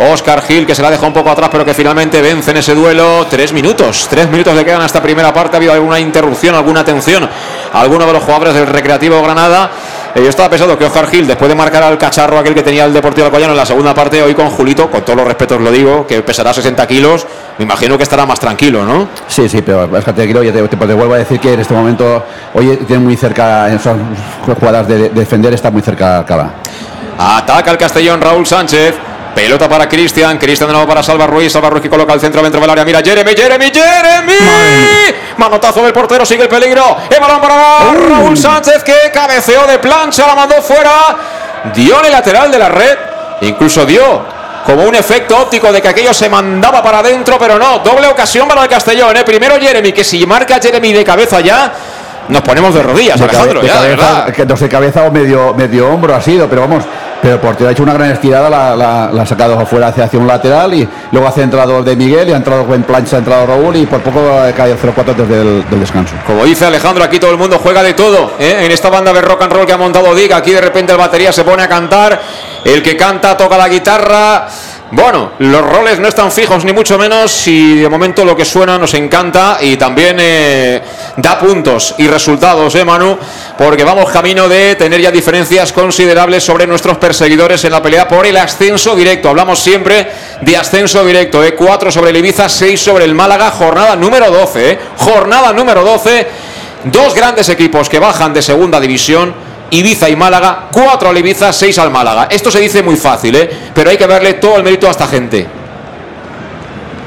Oscar 0.00 0.42
Gil 0.42 0.66
que 0.66 0.74
se 0.74 0.82
la 0.82 0.90
deja 0.90 1.06
un 1.06 1.12
poco 1.12 1.30
atrás 1.30 1.50
pero 1.52 1.64
que 1.64 1.74
finalmente 1.74 2.22
vence 2.22 2.50
en 2.50 2.56
ese 2.56 2.74
duelo. 2.74 3.26
Tres 3.28 3.52
minutos, 3.52 4.06
tres 4.08 4.30
minutos 4.30 4.54
le 4.54 4.64
quedan 4.64 4.80
a 4.80 4.86
esta 4.86 5.02
primera 5.02 5.32
parte. 5.32 5.56
Ha 5.56 5.58
habido 5.58 5.72
alguna 5.72 6.00
interrupción, 6.00 6.54
alguna 6.54 6.80
atención 6.80 7.28
a 7.72 7.80
alguno 7.80 8.06
de 8.06 8.12
los 8.12 8.22
jugadores 8.22 8.54
del 8.54 8.66
Recreativo 8.66 9.22
Granada. 9.22 9.70
Eh, 10.14 10.22
yo 10.22 10.28
estaba 10.28 10.50
pensando 10.50 10.76
que 10.76 10.84
Oscar 10.84 11.06
Gil, 11.06 11.26
después 11.26 11.48
de 11.48 11.54
marcar 11.54 11.82
al 11.82 11.96
cacharro 11.96 12.38
aquel 12.38 12.54
que 12.54 12.62
tenía 12.62 12.84
el 12.84 12.92
Deportivo 12.92 13.26
Alcoyano 13.26 13.52
en 13.52 13.58
la 13.58 13.66
segunda 13.66 13.94
parte, 13.94 14.20
hoy 14.22 14.34
con 14.34 14.50
Julito, 14.50 14.90
con 14.90 15.02
todos 15.02 15.16
los 15.16 15.26
respetos 15.26 15.60
lo 15.60 15.70
digo, 15.70 16.06
que 16.06 16.22
pesará 16.22 16.52
60 16.52 16.84
kilos, 16.88 17.26
me 17.58 17.64
imagino 17.64 17.96
que 17.96 18.02
estará 18.02 18.26
más 18.26 18.40
tranquilo, 18.40 18.84
¿no? 18.84 19.08
Sí, 19.28 19.48
sí, 19.48 19.62
pero 19.62 19.96
es 19.96 20.04
que 20.04 20.12
te, 20.12 20.26
te, 20.26 20.66
te, 20.66 20.94
vuelvo 20.94 21.14
a 21.14 21.18
decir 21.18 21.38
que 21.38 21.52
en 21.52 21.60
este 21.60 21.74
momento, 21.74 22.24
hoy 22.54 22.76
tiene 22.88 23.04
muy 23.04 23.16
cerca, 23.16 23.68
en 23.68 23.76
esas 23.76 23.96
jugadas 24.44 24.88
de, 24.88 25.10
defender, 25.10 25.54
está 25.54 25.70
muy 25.70 25.82
cerca 25.82 26.24
Cala. 26.26 26.50
Ataca 27.16 27.70
el 27.70 27.78
Castellón 27.78 28.20
Raúl 28.20 28.46
Sánchez. 28.46 29.09
Pelota 29.34 29.68
para 29.68 29.88
Cristian, 29.88 30.38
Cristian 30.38 30.68
de 30.68 30.74
nuevo 30.74 30.88
para 30.88 31.02
Salva 31.02 31.26
Ruiz, 31.26 31.52
Salva 31.52 31.70
Ruiz 31.70 31.82
que 31.82 31.90
coloca 31.90 32.12
el 32.12 32.20
centro 32.20 32.42
dentro 32.42 32.60
del 32.60 32.70
área, 32.70 32.84
mira 32.84 33.00
Jeremy, 33.02 33.32
Jeremy, 33.34 33.70
Jeremy. 33.72 34.34
Manotazo 35.36 35.82
del 35.82 35.92
portero, 35.92 36.26
sigue 36.26 36.42
el 36.42 36.48
peligro. 36.48 36.96
El 37.08 37.20
balón 37.20 37.40
para 37.40 37.92
Raúl 38.08 38.36
Sánchez 38.36 38.82
que 38.82 39.10
cabeceó 39.12 39.66
de 39.66 39.78
plancha, 39.78 40.26
la 40.26 40.34
mandó 40.34 40.60
fuera. 40.60 41.16
Dio 41.74 42.00
en 42.00 42.06
el 42.06 42.12
lateral 42.12 42.50
de 42.50 42.58
la 42.58 42.68
red, 42.68 42.98
incluso 43.42 43.86
dio 43.86 44.40
como 44.64 44.84
un 44.84 44.94
efecto 44.94 45.38
óptico 45.38 45.72
de 45.72 45.80
que 45.80 45.88
aquello 45.88 46.12
se 46.12 46.28
mandaba 46.28 46.82
para 46.82 46.98
adentro, 46.98 47.36
pero 47.38 47.58
no, 47.58 47.78
doble 47.78 48.06
ocasión 48.08 48.48
para 48.48 48.62
el 48.62 48.68
Castellón. 48.68 49.16
¿eh? 49.16 49.24
Primero 49.24 49.58
Jeremy, 49.58 49.92
que 49.92 50.04
si 50.04 50.26
marca 50.26 50.58
Jeremy 50.60 50.92
de 50.92 51.04
cabeza 51.04 51.40
ya, 51.40 51.72
nos 52.28 52.42
ponemos 52.42 52.74
de 52.74 52.82
rodillas, 52.82 53.20
Alejandro. 53.20 53.62
que 54.34 54.46
no 54.46 54.56
sé 54.56 54.68
cabeza 54.68 55.02
o 55.04 55.10
medio, 55.10 55.54
medio 55.54 55.88
hombro 55.88 56.14
ha 56.14 56.20
sido, 56.20 56.48
pero 56.48 56.62
vamos, 56.62 56.84
pero 57.22 57.40
portero 57.40 57.68
ha 57.68 57.72
hecho 57.72 57.82
una 57.82 57.94
gran 57.94 58.10
estirada, 58.10 58.48
la, 58.48 59.04
ha 59.06 59.26
sacado 59.26 59.58
afuera 59.58 59.88
hacia, 59.88 60.04
hacia 60.04 60.18
un 60.18 60.26
lateral 60.26 60.74
y 60.74 60.88
luego 61.12 61.26
ha 61.26 61.32
centrado 61.32 61.82
de 61.82 61.96
Miguel 61.96 62.28
y 62.28 62.32
ha 62.32 62.36
entrado 62.36 62.74
en 62.74 62.82
plancha, 62.82 63.16
ha 63.16 63.18
entrado 63.18 63.46
Raúl 63.46 63.76
y 63.76 63.86
por 63.86 64.00
poco 64.00 64.20
cae 64.56 64.72
el 64.72 64.78
0-4 64.78 65.14
desde 65.14 65.40
el 65.40 65.80
descanso. 65.80 66.14
Como 66.26 66.44
dice 66.44 66.66
Alejandro, 66.66 67.04
aquí 67.04 67.18
todo 67.18 67.30
el 67.30 67.38
mundo 67.38 67.58
juega 67.62 67.82
de 67.82 67.94
todo. 67.94 68.32
¿eh? 68.38 68.64
En 68.64 68.72
esta 68.72 68.90
banda 68.90 69.12
de 69.12 69.20
rock 69.20 69.42
and 69.42 69.52
roll 69.52 69.66
que 69.66 69.72
ha 69.72 69.78
montado 69.78 70.14
Dick, 70.14 70.32
aquí 70.32 70.52
de 70.52 70.60
repente 70.60 70.92
el 70.92 70.98
batería 70.98 71.32
se 71.32 71.44
pone 71.44 71.62
a 71.62 71.68
cantar, 71.68 72.20
el 72.64 72.82
que 72.82 72.96
canta 72.96 73.36
toca 73.36 73.56
la 73.56 73.68
guitarra. 73.68 74.48
Bueno, 74.92 75.34
los 75.38 75.62
roles 75.62 76.00
no 76.00 76.08
están 76.08 76.32
fijos 76.32 76.64
ni 76.64 76.72
mucho 76.72 76.98
menos 76.98 77.46
y 77.46 77.76
de 77.76 77.88
momento 77.88 78.24
lo 78.24 78.36
que 78.36 78.44
suena 78.44 78.76
nos 78.76 78.92
encanta 78.94 79.58
y 79.60 79.76
también 79.76 80.16
eh, 80.18 80.82
da 81.16 81.38
puntos 81.38 81.94
y 81.98 82.08
resultados, 82.08 82.74
¿eh, 82.74 82.84
Manu? 82.84 83.16
Porque 83.56 83.84
vamos 83.84 84.10
camino 84.10 84.48
de 84.48 84.74
tener 84.74 85.00
ya 85.00 85.12
diferencias 85.12 85.72
considerables 85.72 86.42
sobre 86.42 86.66
nuestros 86.66 86.98
perseguidores 86.98 87.64
en 87.64 87.70
la 87.70 87.80
pelea 87.80 88.08
por 88.08 88.26
el 88.26 88.36
ascenso 88.36 88.96
directo. 88.96 89.28
Hablamos 89.28 89.60
siempre 89.60 90.10
de 90.40 90.56
ascenso 90.56 91.04
directo, 91.04 91.44
¿eh? 91.44 91.54
4 91.54 91.92
sobre 91.92 92.10
el 92.10 92.16
Ibiza, 92.16 92.48
6 92.48 92.80
sobre 92.80 93.04
el 93.04 93.14
Málaga, 93.14 93.52
jornada 93.52 93.94
número 93.94 94.28
12, 94.28 94.70
¿eh? 94.72 94.78
Jornada 94.96 95.52
número 95.52 95.84
12. 95.84 96.26
Dos 96.82 97.14
grandes 97.14 97.48
equipos 97.48 97.88
que 97.88 98.00
bajan 98.00 98.32
de 98.32 98.42
segunda 98.42 98.80
división 98.80 99.49
Ibiza 99.70 100.08
y 100.08 100.16
Málaga, 100.16 100.68
cuatro 100.70 101.08
al 101.08 101.18
Ibiza, 101.18 101.52
seis 101.52 101.78
al 101.78 101.90
Málaga. 101.90 102.28
Esto 102.30 102.50
se 102.50 102.60
dice 102.60 102.82
muy 102.82 102.96
fácil, 102.96 103.34
¿eh? 103.36 103.50
pero 103.74 103.90
hay 103.90 103.96
que 103.96 104.06
darle 104.06 104.34
todo 104.34 104.56
el 104.56 104.64
mérito 104.64 104.86
a 104.88 104.90
esta 104.90 105.06
gente. 105.06 105.46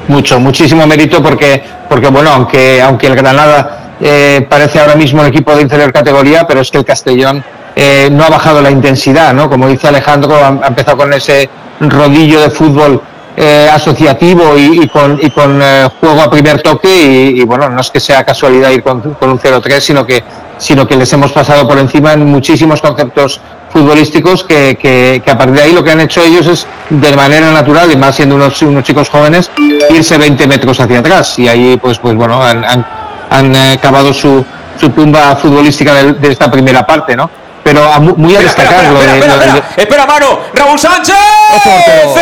Mucho, 0.08 0.38
muchísimo 0.38 0.86
mérito 0.86 1.22
porque, 1.22 1.62
porque 1.88 2.08
bueno, 2.08 2.30
aunque, 2.30 2.80
aunque 2.82 3.06
el 3.06 3.16
Granada 3.16 3.96
eh, 4.00 4.46
parece 4.48 4.80
ahora 4.80 4.96
mismo 4.96 5.22
un 5.22 5.28
equipo 5.28 5.54
de 5.54 5.62
inferior 5.62 5.92
categoría, 5.92 6.46
pero 6.46 6.60
es 6.60 6.70
que 6.70 6.78
el 6.78 6.84
Castellón 6.84 7.44
eh, 7.76 8.08
no 8.10 8.24
ha 8.24 8.28
bajado 8.28 8.60
la 8.60 8.70
intensidad, 8.70 9.32
¿no? 9.32 9.48
Como 9.48 9.68
dice 9.68 9.88
Alejandro, 9.88 10.36
ha, 10.36 10.66
empezado 10.66 10.96
con 10.96 11.12
ese 11.12 11.48
rodillo 11.80 12.40
de 12.40 12.50
fútbol 12.50 13.00
eh, 13.36 13.68
asociativo 13.72 14.56
y, 14.56 14.86
con, 14.88 15.18
y 15.20 15.30
con 15.30 15.60
juego 16.00 16.22
a 16.22 16.30
primer 16.30 16.62
toque 16.62 17.32
y, 17.34 17.42
bueno, 17.44 17.68
no 17.68 17.80
es 17.80 17.90
que 17.90 18.00
sea 18.00 18.24
casualidad 18.24 18.70
ir 18.70 18.82
con, 18.82 18.98
un 18.98 19.38
0-3, 19.38 19.80
sino 19.80 20.06
que 20.06 20.22
sino 20.56 20.86
que 20.86 20.96
les 20.96 21.12
hemos 21.12 21.32
pasado 21.32 21.66
por 21.66 21.76
encima 21.78 22.12
en 22.12 22.26
muchísimos 22.26 22.80
conceptos 22.80 23.40
futbolísticos 23.70 24.44
que, 24.44 24.78
que, 24.80 25.28
a 25.28 25.36
partir 25.36 25.56
de 25.56 25.62
ahí 25.62 25.72
lo 25.72 25.82
que 25.82 25.90
han 25.90 26.00
hecho 26.00 26.22
ellos 26.22 26.46
es 26.46 26.66
de 26.90 27.16
manera 27.16 27.50
natural 27.50 27.90
y 27.90 27.96
más 27.96 28.14
siendo 28.14 28.36
unos, 28.36 28.62
unos 28.62 28.84
chicos 28.84 29.08
jóvenes 29.08 29.50
irse 29.90 30.16
20 30.16 30.46
metros 30.46 30.78
hacia 30.78 31.00
atrás. 31.00 31.36
Y 31.40 31.48
ahí 31.48 31.76
pues 31.76 31.98
pues 31.98 32.14
bueno 32.14 32.40
han, 32.40 32.64
han, 32.64 32.86
han 33.30 33.56
eh, 33.56 33.78
cavado 33.82 34.14
su, 34.14 34.44
su 34.78 34.90
tumba 34.90 35.34
futbolística 35.34 35.92
de, 35.94 36.12
de 36.12 36.28
esta 36.28 36.48
primera 36.48 36.86
parte 36.86 37.16
no 37.16 37.28
pero 37.64 38.00
muy 38.00 38.36
a 38.36 38.40
destacar 38.40 38.84
espera, 39.76 40.06
mano. 40.06 40.40
Raúl 40.52 40.78
Sánchez. 40.78 41.16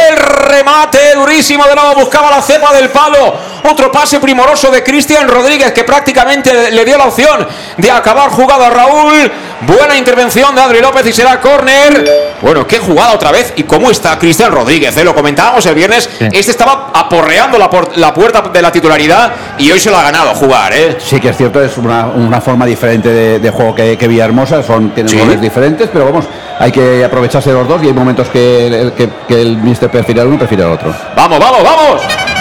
El 0.09 0.17
remate 0.17 1.15
durísimo 1.17 1.67
de 1.67 1.75
nuevo. 1.75 1.97
Buscaba 1.97 2.31
la 2.31 2.41
cepa 2.41 2.73
del 2.73 2.91
palo. 2.91 3.35
Otro 3.69 3.91
pase 3.91 4.21
primoroso 4.21 4.71
de 4.71 4.83
Cristian 4.85 5.29
Rodríguez 5.29 5.73
que 5.73 5.83
prácticamente 5.83 6.71
le 6.71 6.85
dio 6.85 6.97
la 6.97 7.07
opción 7.07 7.47
de 7.77 7.91
acabar 7.91 8.31
jugada 8.31 8.69
a 8.69 8.71
Raúl 8.71 9.33
buena 9.67 9.97
intervención 9.97 10.55
de 10.55 10.61
Adri 10.61 10.81
López 10.81 11.07
y 11.07 11.13
será 11.13 11.41
córner 11.41 12.37
bueno 12.41 12.67
qué 12.67 12.79
jugada 12.79 13.15
otra 13.15 13.33
vez 13.33 13.53
y 13.57 13.65
cómo 13.65 13.91
está 13.91 14.19
Cristian 14.19 14.53
Rodríguez 14.53 14.97
¿eh? 14.97 15.05
lo 15.05 15.15
comentábamos 15.15 15.65
el 15.67 15.75
viernes 15.75 16.09
este 16.21 16.51
estaba 16.51 16.91
aporreando 16.95 17.59
la, 17.59 17.71
la, 17.97 18.15
puerta 18.15 18.43
de 18.43 18.63
la 18.63 18.73
titularidad 18.73 19.33
y 19.59 19.71
hoy 19.71 19.81
se 19.81 19.91
lo 19.91 19.97
ha 19.97 20.03
ganado 20.03 20.35
jugar 20.35 20.73
¿eh? 20.73 20.97
sí 20.99 21.21
que 21.21 21.31
es 21.31 21.37
cierto 21.37 21.63
es 21.63 21.77
una, 21.79 22.07
una 22.07 22.41
forma 22.41 22.67
diferente 22.67 23.09
de, 23.39 23.51
juego 23.51 23.75
que, 23.75 23.97
que 23.97 24.09
Villahermosa 24.09 24.63
son 24.63 24.91
tienen 24.91 25.41
diferentes, 25.41 25.89
pero 25.93 26.07
vamos, 26.07 26.25
hay 26.59 26.73
que 26.73 27.05
aprovecharse 27.05 27.51
de 27.51 27.57
los 27.57 27.69
dos 27.69 27.83
y 27.83 27.87
hay 27.87 27.93
momentos 27.93 28.29
que, 28.29 28.67
el, 28.67 28.93
que, 28.93 29.11
el 29.29 29.59
Mister 29.59 29.91
prefiere 29.91 30.21
al 30.21 30.29
uno, 30.29 30.39
prefiere 30.39 30.65
al 30.65 30.73
otro. 30.73 30.95
Vamos, 31.15 31.39
vamos, 31.39 31.63
vamos. 31.63 32.32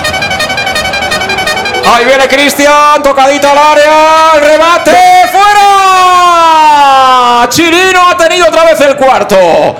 Ahí 1.85 2.05
viene 2.05 2.27
Cristian, 2.27 3.01
tocadita 3.01 3.51
al 3.51 3.57
área, 3.57 4.31
el 4.35 4.41
remate, 4.41 4.91
fuera. 5.31 5.71
Chirino 7.49 8.07
ha 8.07 8.17
tenido 8.17 8.47
otra 8.47 8.65
vez 8.65 8.79
el 8.81 8.95
cuarto. 8.95 9.75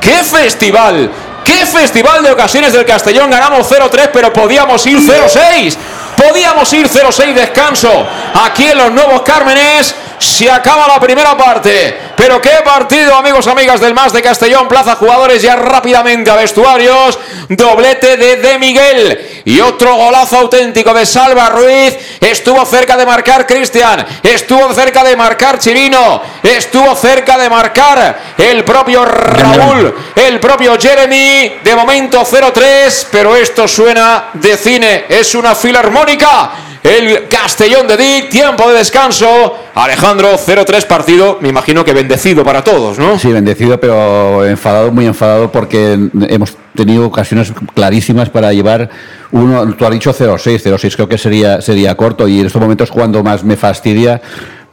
¡Qué 0.00 0.16
festival! 0.24 1.10
¡Qué 1.44 1.64
festival 1.66 2.22
de 2.24 2.32
ocasiones 2.32 2.72
del 2.72 2.84
Castellón! 2.84 3.30
Ganamos 3.30 3.70
0-3, 3.70 4.10
pero 4.12 4.32
podíamos 4.32 4.84
ir 4.86 4.98
0-6. 4.98 5.76
Podíamos 6.16 6.72
ir 6.72 6.88
0-6 6.88 7.34
descanso 7.34 8.06
aquí 8.44 8.66
en 8.66 8.78
los 8.78 8.90
Nuevos 8.92 9.22
Cármenes. 9.22 9.94
Se 10.24 10.50
acaba 10.50 10.88
la 10.88 10.98
primera 10.98 11.36
parte. 11.36 12.00
Pero 12.16 12.40
qué 12.40 12.62
partido, 12.64 13.14
amigos, 13.14 13.46
amigas 13.46 13.78
del 13.78 13.92
Más 13.92 14.10
de 14.10 14.22
Castellón. 14.22 14.66
Plaza 14.68 14.96
jugadores 14.96 15.42
ya 15.42 15.54
rápidamente 15.54 16.30
a 16.30 16.36
vestuarios. 16.36 17.18
Doblete 17.50 18.16
de 18.16 18.36
De 18.36 18.58
Miguel. 18.58 19.42
Y 19.44 19.60
otro 19.60 19.94
golazo 19.94 20.38
auténtico 20.38 20.94
de 20.94 21.04
Salva 21.04 21.50
Ruiz. 21.50 22.18
Estuvo 22.20 22.64
cerca 22.64 22.96
de 22.96 23.04
marcar 23.04 23.46
Cristian. 23.46 24.04
Estuvo 24.22 24.72
cerca 24.72 25.04
de 25.04 25.14
marcar 25.14 25.58
Chirino. 25.58 26.22
Estuvo 26.42 26.96
cerca 26.96 27.36
de 27.36 27.50
marcar 27.50 28.34
el 28.38 28.64
propio 28.64 29.04
Raúl. 29.04 29.94
El 30.16 30.40
propio 30.40 30.80
Jeremy. 30.80 31.58
De 31.62 31.76
momento 31.76 32.24
0-3. 32.24 33.08
Pero 33.12 33.36
esto 33.36 33.68
suena 33.68 34.30
de 34.32 34.56
cine. 34.56 35.04
Es 35.06 35.34
una 35.34 35.54
filarmónica 35.54 36.50
el 36.84 37.28
Castellón 37.28 37.88
de 37.88 37.96
Dick. 37.96 38.28
Tiempo 38.28 38.68
de 38.68 38.78
descanso. 38.78 39.56
Alejandro, 39.74 40.36
0-3 40.36 40.86
partido. 40.86 41.38
Me 41.40 41.48
imagino 41.48 41.84
que 41.84 41.94
bendecido 41.94 42.44
para 42.44 42.62
todos, 42.62 42.98
¿no? 42.98 43.18
Sí, 43.18 43.32
bendecido, 43.32 43.80
pero 43.80 44.44
enfadado, 44.44 44.92
muy 44.92 45.06
enfadado 45.06 45.50
porque 45.50 45.98
hemos 46.28 46.56
tenido 46.74 47.06
ocasiones 47.06 47.52
clarísimas 47.74 48.28
para 48.28 48.52
llevar 48.52 48.90
uno, 49.30 49.74
tú 49.74 49.84
has 49.84 49.92
dicho 49.92 50.12
0-6, 50.12 50.60
0-6 50.60 50.94
creo 50.94 51.08
que 51.08 51.18
sería, 51.18 51.60
sería 51.60 51.96
corto 51.96 52.26
y 52.26 52.40
en 52.40 52.46
estos 52.46 52.60
momentos 52.60 52.90
cuando 52.90 53.22
más 53.22 53.44
me 53.44 53.56
fastidia 53.56 54.20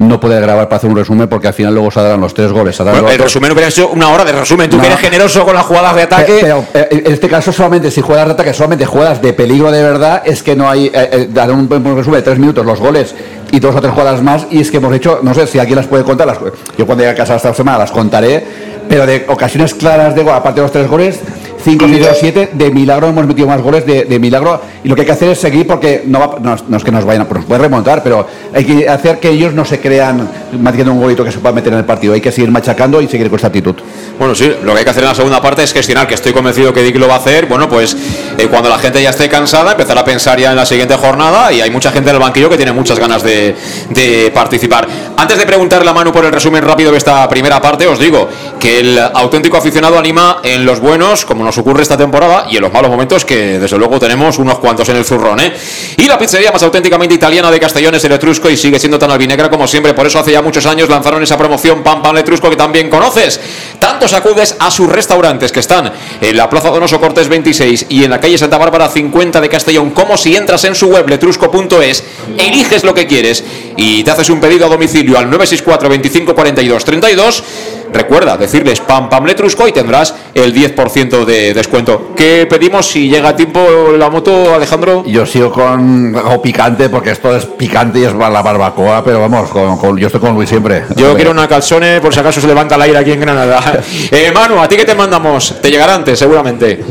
no 0.02 0.20
poder 0.20 0.42
grabar 0.42 0.68
para 0.68 0.78
hacer 0.78 0.90
un 0.90 0.96
resumen 0.96 1.28
porque 1.28 1.48
al 1.48 1.54
final 1.54 1.74
luego 1.74 1.92
saldrán 1.92 2.20
los 2.20 2.34
tres 2.34 2.52
goles. 2.52 2.78
Bueno, 2.78 3.10
el 3.10 3.20
resumen 3.20 3.52
hubiera 3.52 3.70
hecho 3.70 3.90
una 3.90 4.10
hora 4.10 4.26
de 4.26 4.32
resumen. 4.32 4.70
Tú 4.70 4.78
No. 4.78 4.82
que 4.82 4.88
eres 4.88 5.00
generoso 5.00 5.46
con 5.46 5.54
las 5.54 5.66
jugadas 5.66 5.96
de 5.96 6.02
ataque. 6.04 6.38
Pero, 6.42 6.66
eh, 6.74 7.04
en 7.06 7.14
este 7.14 7.30
caso 7.30 7.52
solamente 7.52 7.92
si 7.92 8.02
juegas 8.02 8.26
de 8.26 8.32
ataque, 8.34 8.54
solamente 8.54 8.86
juegas 8.86 9.22
de 9.22 9.34
peligro 9.34 9.72
de 9.72 9.84
verdad, 9.84 10.24
es 10.26 10.42
que 10.44 10.56
no 10.56 10.70
hay, 10.70 10.88
eh, 10.88 10.92
eh, 10.94 11.28
dar 11.32 11.52
un, 11.52 11.72
un 11.72 11.96
resumen 11.98 12.20
de 12.20 12.22
tres 12.24 12.40
minutos 12.40 12.66
los 12.66 12.80
goles 12.80 13.14
y 13.52 13.60
dos 13.60 13.76
o 13.76 13.82
tres 13.82 13.94
jugadas 13.94 14.22
más 14.24 14.48
y 14.50 14.62
es 14.62 14.72
que 14.72 14.78
hemos 14.78 14.94
hecho, 14.96 15.20
no 15.22 15.34
sé 15.34 15.46
si 15.46 15.60
alguien 15.60 15.76
las 15.78 15.88
puede 15.88 16.04
contar, 16.04 16.26
las, 16.26 16.40
yo 16.78 16.86
cuando 16.86 17.04
llegue 17.04 17.12
a 17.12 17.16
casa 17.16 17.36
esta 17.36 17.54
semana 17.54 17.78
las 17.78 17.92
contaré, 17.92 18.44
pero 18.90 19.06
de 19.06 19.26
ocasiones 19.30 19.74
claras 19.76 20.16
de 20.16 20.22
aparte 20.30 20.62
de 20.62 20.64
los 20.64 20.72
tres 20.72 20.88
goles, 20.88 21.20
5, 21.64 21.86
6 21.88 22.08
o 22.12 22.16
7, 22.20 22.50
de 22.54 22.72
milagro 22.72 23.08
hemos 23.08 23.26
metido 23.26 23.48
más 23.48 23.62
goles 23.62 23.86
de, 23.86 24.06
de 24.06 24.20
milagro 24.20 24.60
y 24.84 24.88
lo 24.90 24.96
que 24.96 25.02
hay 25.02 25.06
que 25.08 25.14
hacer 25.14 25.30
es 25.30 25.40
seguir 25.40 25.68
porque 25.68 26.04
no, 26.06 26.20
va- 26.20 26.36
no, 26.42 26.56
es- 26.56 26.64
no 26.68 26.78
es 26.78 26.84
que 26.84 26.92
nos 26.92 27.06
vayan, 27.06 27.22
a- 27.24 27.26
pues 27.28 27.40
nos 27.40 27.46
puede 27.46 27.62
remontar, 27.62 28.04
pero 28.04 28.26
hay 28.54 28.66
que 28.66 28.90
hacer 28.90 29.20
que 29.20 29.30
ellos 29.30 29.54
no 29.54 29.64
se 29.66 29.80
crean 29.80 30.28
metiendo 30.60 30.92
un 30.94 31.00
golito 31.00 31.24
que 31.24 31.32
se 31.32 31.40
pueda 31.40 31.54
meter 31.56 31.74
en 31.74 31.80
el 31.80 31.86
partido, 31.86 32.14
hay 32.14 32.22
que 32.22 32.32
seguir 32.32 32.52
machacando 32.52 33.02
y 33.02 33.08
seguir 33.08 33.30
con 33.30 33.36
esta 33.38 33.48
actitud. 33.48 33.76
Bueno, 34.20 34.36
sí, 34.36 34.52
lo 34.64 34.74
que 34.74 34.80
hay 34.80 34.84
que 34.84 34.90
hacer 34.92 35.04
en 35.04 35.10
la 35.10 35.16
segunda 35.16 35.42
parte 35.42 35.64
es 35.64 35.74
gestionar, 35.74 36.08
que 36.08 36.14
estoy 36.16 36.32
convencido 36.34 36.74
que 36.74 36.84
Dick 36.84 36.96
lo 36.98 37.08
va 37.08 37.16
a 37.16 37.18
hacer. 37.18 37.48
Bueno, 37.48 37.68
pues 37.68 37.96
eh, 38.38 38.48
cuando 38.48 38.70
la 38.70 38.78
gente 38.78 39.02
ya 39.02 39.10
esté 39.10 39.28
cansada, 39.30 39.72
empezar 39.72 39.98
a 39.98 40.04
pensar 40.06 40.40
ya 40.40 40.52
en 40.52 40.56
la 40.58 40.66
siguiente 40.66 40.96
jornada 40.96 41.52
y 41.52 41.62
hay 41.62 41.72
mucha 41.72 41.92
gente 41.92 42.10
en 42.10 42.16
el 42.18 42.22
banquillo 42.22 42.50
que 42.50 42.58
tiene 42.58 42.72
muchas 42.72 43.00
ganas 43.00 43.24
de, 43.24 43.56
de 43.90 44.32
participar. 44.34 44.88
Antes 45.18 45.38
de 45.40 45.46
preguntarle 45.46 45.90
a 45.90 45.94
Manu 45.94 46.12
por 46.12 46.24
el 46.26 46.32
resumen 46.32 46.64
rápido 46.64 46.92
de 46.92 46.98
esta 46.98 47.28
primera 47.30 47.62
parte, 47.62 47.88
os 47.88 47.98
digo 48.00 48.28
que 48.60 48.80
el 48.80 49.00
auténtico 49.00 49.58
aficionado 49.58 49.98
anima 49.98 50.38
en 50.44 50.66
los 50.66 50.80
buenos, 50.80 51.26
como 51.26 51.44
nos 51.44 51.51
ocurre 51.58 51.84
esta 51.84 51.98
temporada, 51.98 52.48
y 52.50 52.58
en 52.58 52.62
los 52.62 52.72
malos 52.72 52.92
momentos, 52.92 53.26
que 53.26 53.60
desde 53.60 53.78
luego 53.78 54.00
tenemos 54.00 54.38
unos 54.40 54.60
cuantos 54.60 54.88
en 54.90 54.98
el 54.98 55.06
zurrón, 55.06 55.40
¿eh? 55.40 55.54
Y 55.98 56.08
la 56.08 56.18
pizzería 56.18 56.52
más 56.52 56.64
auténticamente 56.64 57.16
italiana 57.16 57.52
de 57.52 57.60
Castellón 57.60 57.96
es 57.96 58.04
el 58.06 58.12
Etrusco 58.14 58.50
y 58.50 58.58
sigue 58.58 58.80
siendo 58.80 58.98
tan 58.98 59.12
albinegra 59.12 59.50
como 59.50 59.68
siempre. 59.68 59.94
Por 59.94 60.08
eso 60.08 60.20
hace 60.20 60.32
ya 60.32 60.42
muchos 60.42 60.66
años 60.66 60.90
lanzaron 60.90 61.22
esa 61.24 61.38
promoción 61.38 61.84
Pan 61.84 62.02
Pan 62.02 62.16
Letrusco 62.16 62.50
que 62.50 62.56
también 62.56 62.90
conoces. 62.90 63.40
Tantos 63.80 64.14
acudes 64.14 64.56
a 64.60 64.72
sus 64.72 64.90
restaurantes 64.90 65.52
que 65.52 65.60
están 65.60 65.92
en 66.20 66.38
la 66.38 66.50
Plaza 66.50 66.70
Donoso 66.70 67.00
Cortés 67.00 67.28
26 67.28 67.88
y 67.90 68.04
en 68.04 68.12
la 68.12 68.20
calle 68.20 68.38
Santa 68.38 68.58
Bárbara 68.58 68.90
50 68.90 69.42
de 69.42 69.50
Castellón, 69.50 69.92
como 69.92 70.18
si 70.18 70.36
entras 70.36 70.64
en 70.66 70.76
su 70.76 70.88
web 70.88 71.08
letrusco.es, 71.08 72.04
eliges 72.38 72.84
lo 72.84 72.94
que 72.94 73.08
quieres 73.08 73.44
y 73.78 74.04
te 74.04 74.12
haces 74.12 74.30
un 74.30 74.40
pedido 74.40 74.66
a 74.66 74.70
domicilio 74.70 75.18
al 75.18 75.26
964 75.30 75.90
25 75.90 76.36
42 76.36 76.86
32. 76.86 77.44
Recuerda 77.94 78.38
decirles 78.38 78.80
Pam 78.80 79.10
Pam 79.10 79.26
Letrusco 79.26 79.68
y 79.68 79.72
tendrás 79.74 80.16
el 80.34 80.54
10% 80.54 81.26
de 81.26 81.54
descuento. 81.54 82.12
¿Qué 82.16 82.48
pedimos 82.50 82.88
si 82.88 83.10
llega 83.10 83.30
a 83.30 83.36
tiempo 83.36 83.60
la 83.98 84.10
moto, 84.10 84.56
Alejandro? 84.56 85.04
Yo 85.06 85.26
sigo 85.26 85.52
con 85.52 86.16
algo 86.16 86.42
picante 86.42 86.88
porque 86.90 87.12
esto 87.12 87.36
es 87.36 87.46
picante 87.46 88.00
y 88.00 88.04
es 88.06 88.14
la 88.14 88.30
barbacoa, 88.42 89.04
pero 89.04 89.20
vamos, 89.20 89.50
con, 89.50 89.78
con- 89.78 89.98
yo 89.98 90.08
estoy 90.08 90.22
con 90.22 90.34
Luis 90.34 90.48
siempre. 90.50 90.86
Yo 90.96 91.14
quiero 91.16 91.32
una 91.32 91.48
calzone 91.48 92.00
por 92.00 92.14
si 92.14 92.20
acaso 92.22 92.40
se 92.40 92.48
levanta 92.48 92.76
el 92.76 92.82
aire 92.84 92.98
aquí 92.98 93.12
en 93.12 93.20
Granada. 93.20 93.62
Eh, 94.12 94.32
Manu, 94.34 94.60
¿a 94.62 94.68
ti 94.68 94.76
qué 94.78 94.86
te 94.86 94.96
mandamos? 94.96 95.56
Te 95.62 95.70
llegará 95.70 95.96
antes, 95.96 96.18
seguramente. 96.18 96.84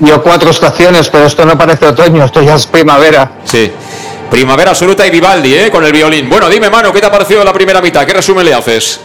Yo 0.00 0.22
cuatro 0.22 0.50
estaciones, 0.50 1.08
pero 1.08 1.26
esto 1.26 1.44
no 1.44 1.56
parece 1.58 1.86
otoño, 1.86 2.24
esto 2.24 2.42
ya 2.42 2.54
es 2.56 2.66
primavera. 2.66 3.32
Sí. 3.44 3.70
Primavera 4.30 4.70
absoluta 4.70 5.06
y 5.06 5.10
Vivaldi, 5.10 5.54
¿eh? 5.54 5.70
Con 5.70 5.84
el 5.84 5.92
violín. 5.92 6.28
Bueno, 6.28 6.48
dime, 6.48 6.70
Manu, 6.70 6.92
¿qué 6.92 7.00
te 7.00 7.06
ha 7.06 7.10
parecido 7.10 7.42
la 7.44 7.52
primera 7.52 7.80
mitad? 7.82 8.06
¿Qué 8.06 8.12
resumen 8.14 8.44
le 8.44 8.54
haces? 8.54 9.00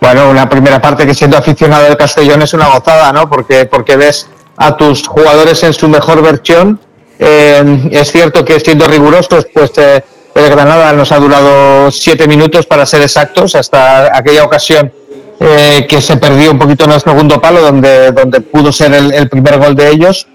Bueno, 0.00 0.30
una 0.30 0.48
primera 0.48 0.80
parte 0.80 1.06
que 1.06 1.14
siendo 1.14 1.36
aficionado 1.38 1.84
del 1.84 1.96
Castellón 1.96 2.42
es 2.42 2.52
una 2.54 2.68
gozada, 2.68 3.12
¿no? 3.12 3.28
Porque, 3.28 3.66
porque 3.66 3.96
ves 3.96 4.28
a 4.56 4.76
tus 4.76 5.06
jugadores 5.08 5.62
en 5.62 5.72
su 5.72 5.88
mejor 5.88 6.22
versión. 6.22 6.78
Eh, 7.18 7.88
es 7.92 8.12
cierto 8.12 8.44
que 8.44 8.60
siendo 8.60 8.86
rigurosos, 8.86 9.46
pues 9.52 9.72
eh, 9.78 10.04
el 10.34 10.50
Granada 10.50 10.92
nos 10.92 11.12
ha 11.12 11.18
durado 11.18 11.90
siete 11.90 12.28
minutos 12.28 12.66
para 12.66 12.84
ser 12.84 13.00
exactos, 13.02 13.54
hasta 13.54 14.14
aquella 14.16 14.44
ocasión 14.44 14.92
eh, 15.40 15.86
que 15.88 16.00
se 16.02 16.18
perdió 16.18 16.50
un 16.52 16.58
poquito 16.58 16.84
en 16.84 16.92
el 16.92 17.00
segundo 17.00 17.40
palo, 17.40 17.62
donde, 17.62 18.12
donde 18.12 18.42
pudo 18.42 18.70
ser 18.72 18.92
el, 18.92 19.28
primer 19.30 19.58
gol 19.58 19.74
de 19.74 19.90
ellos. 19.90 20.26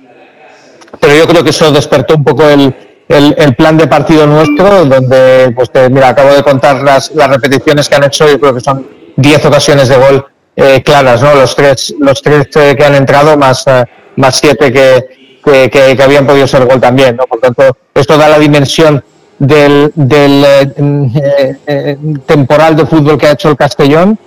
Pero 1.00 1.16
yo 1.16 1.28
creo 1.28 1.44
que 1.44 1.52
eso 1.52 1.72
despertó 1.72 2.16
un 2.16 2.24
poco 2.24 2.50
el, 2.50 2.76
el, 3.08 3.36
el 3.38 3.56
plan 3.56 3.78
de 3.78 3.88
partido 3.88 4.26
nuestro, 4.26 4.86
donde, 4.86 5.52
pues 5.56 5.72
te- 5.72 5.90
mira, 5.90 6.10
acabo 6.10 6.34
de 6.34 6.44
contar 6.44 6.82
las, 6.82 7.12
las 7.12 7.30
repeticiones 7.30 7.88
que 7.88 7.96
han 7.96 8.04
hecho, 8.04 8.28
yo 8.28 8.40
creo 8.40 8.54
que 8.56 8.62
son 8.62 8.86
10 9.16 9.46
ocasiones 9.46 9.90
de 9.90 9.98
gol 9.98 10.26
eh, 10.56 10.82
claras, 10.84 11.22
¿no? 11.22 11.34
Los 11.36 11.56
tres, 11.56 11.96
los 12.00 12.22
tres 12.22 12.48
eh, 12.56 12.76
que 12.78 12.86
han 12.86 12.96
entrado, 12.96 13.38
más, 13.38 13.66
eh, 13.68 13.86
más 14.18 14.38
siete 14.38 14.72
que, 14.72 15.70
que, 15.70 16.04
habían 16.04 16.28
podido 16.28 16.48
ser 16.48 16.66
gol 16.66 16.80
también, 16.80 17.16
¿no? 17.16 17.26
Por 17.26 17.40
tanto, 17.40 17.78
esto 17.94 18.18
da 18.18 18.30
la 18.30 18.40
dimensión 18.40 19.04
del, 19.40 19.92
del 19.96 20.44
eh, 20.46 21.58
eh, 21.66 21.98
temporal 22.26 22.76
de 22.76 22.86
fútbol 22.86 23.18
que 23.18 23.28
ha 23.28 23.32
hecho 23.32 23.50
el 23.50 23.58
Castellón, 23.58 24.18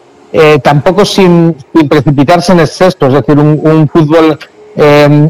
tampoco 0.64 1.04
sin, 1.04 1.54
precipitarse 1.88 2.50
en 2.50 2.58
exceso, 2.58 3.06
es 3.06 3.12
decir, 3.12 3.38
un, 3.38 3.88
fútbol 3.88 4.36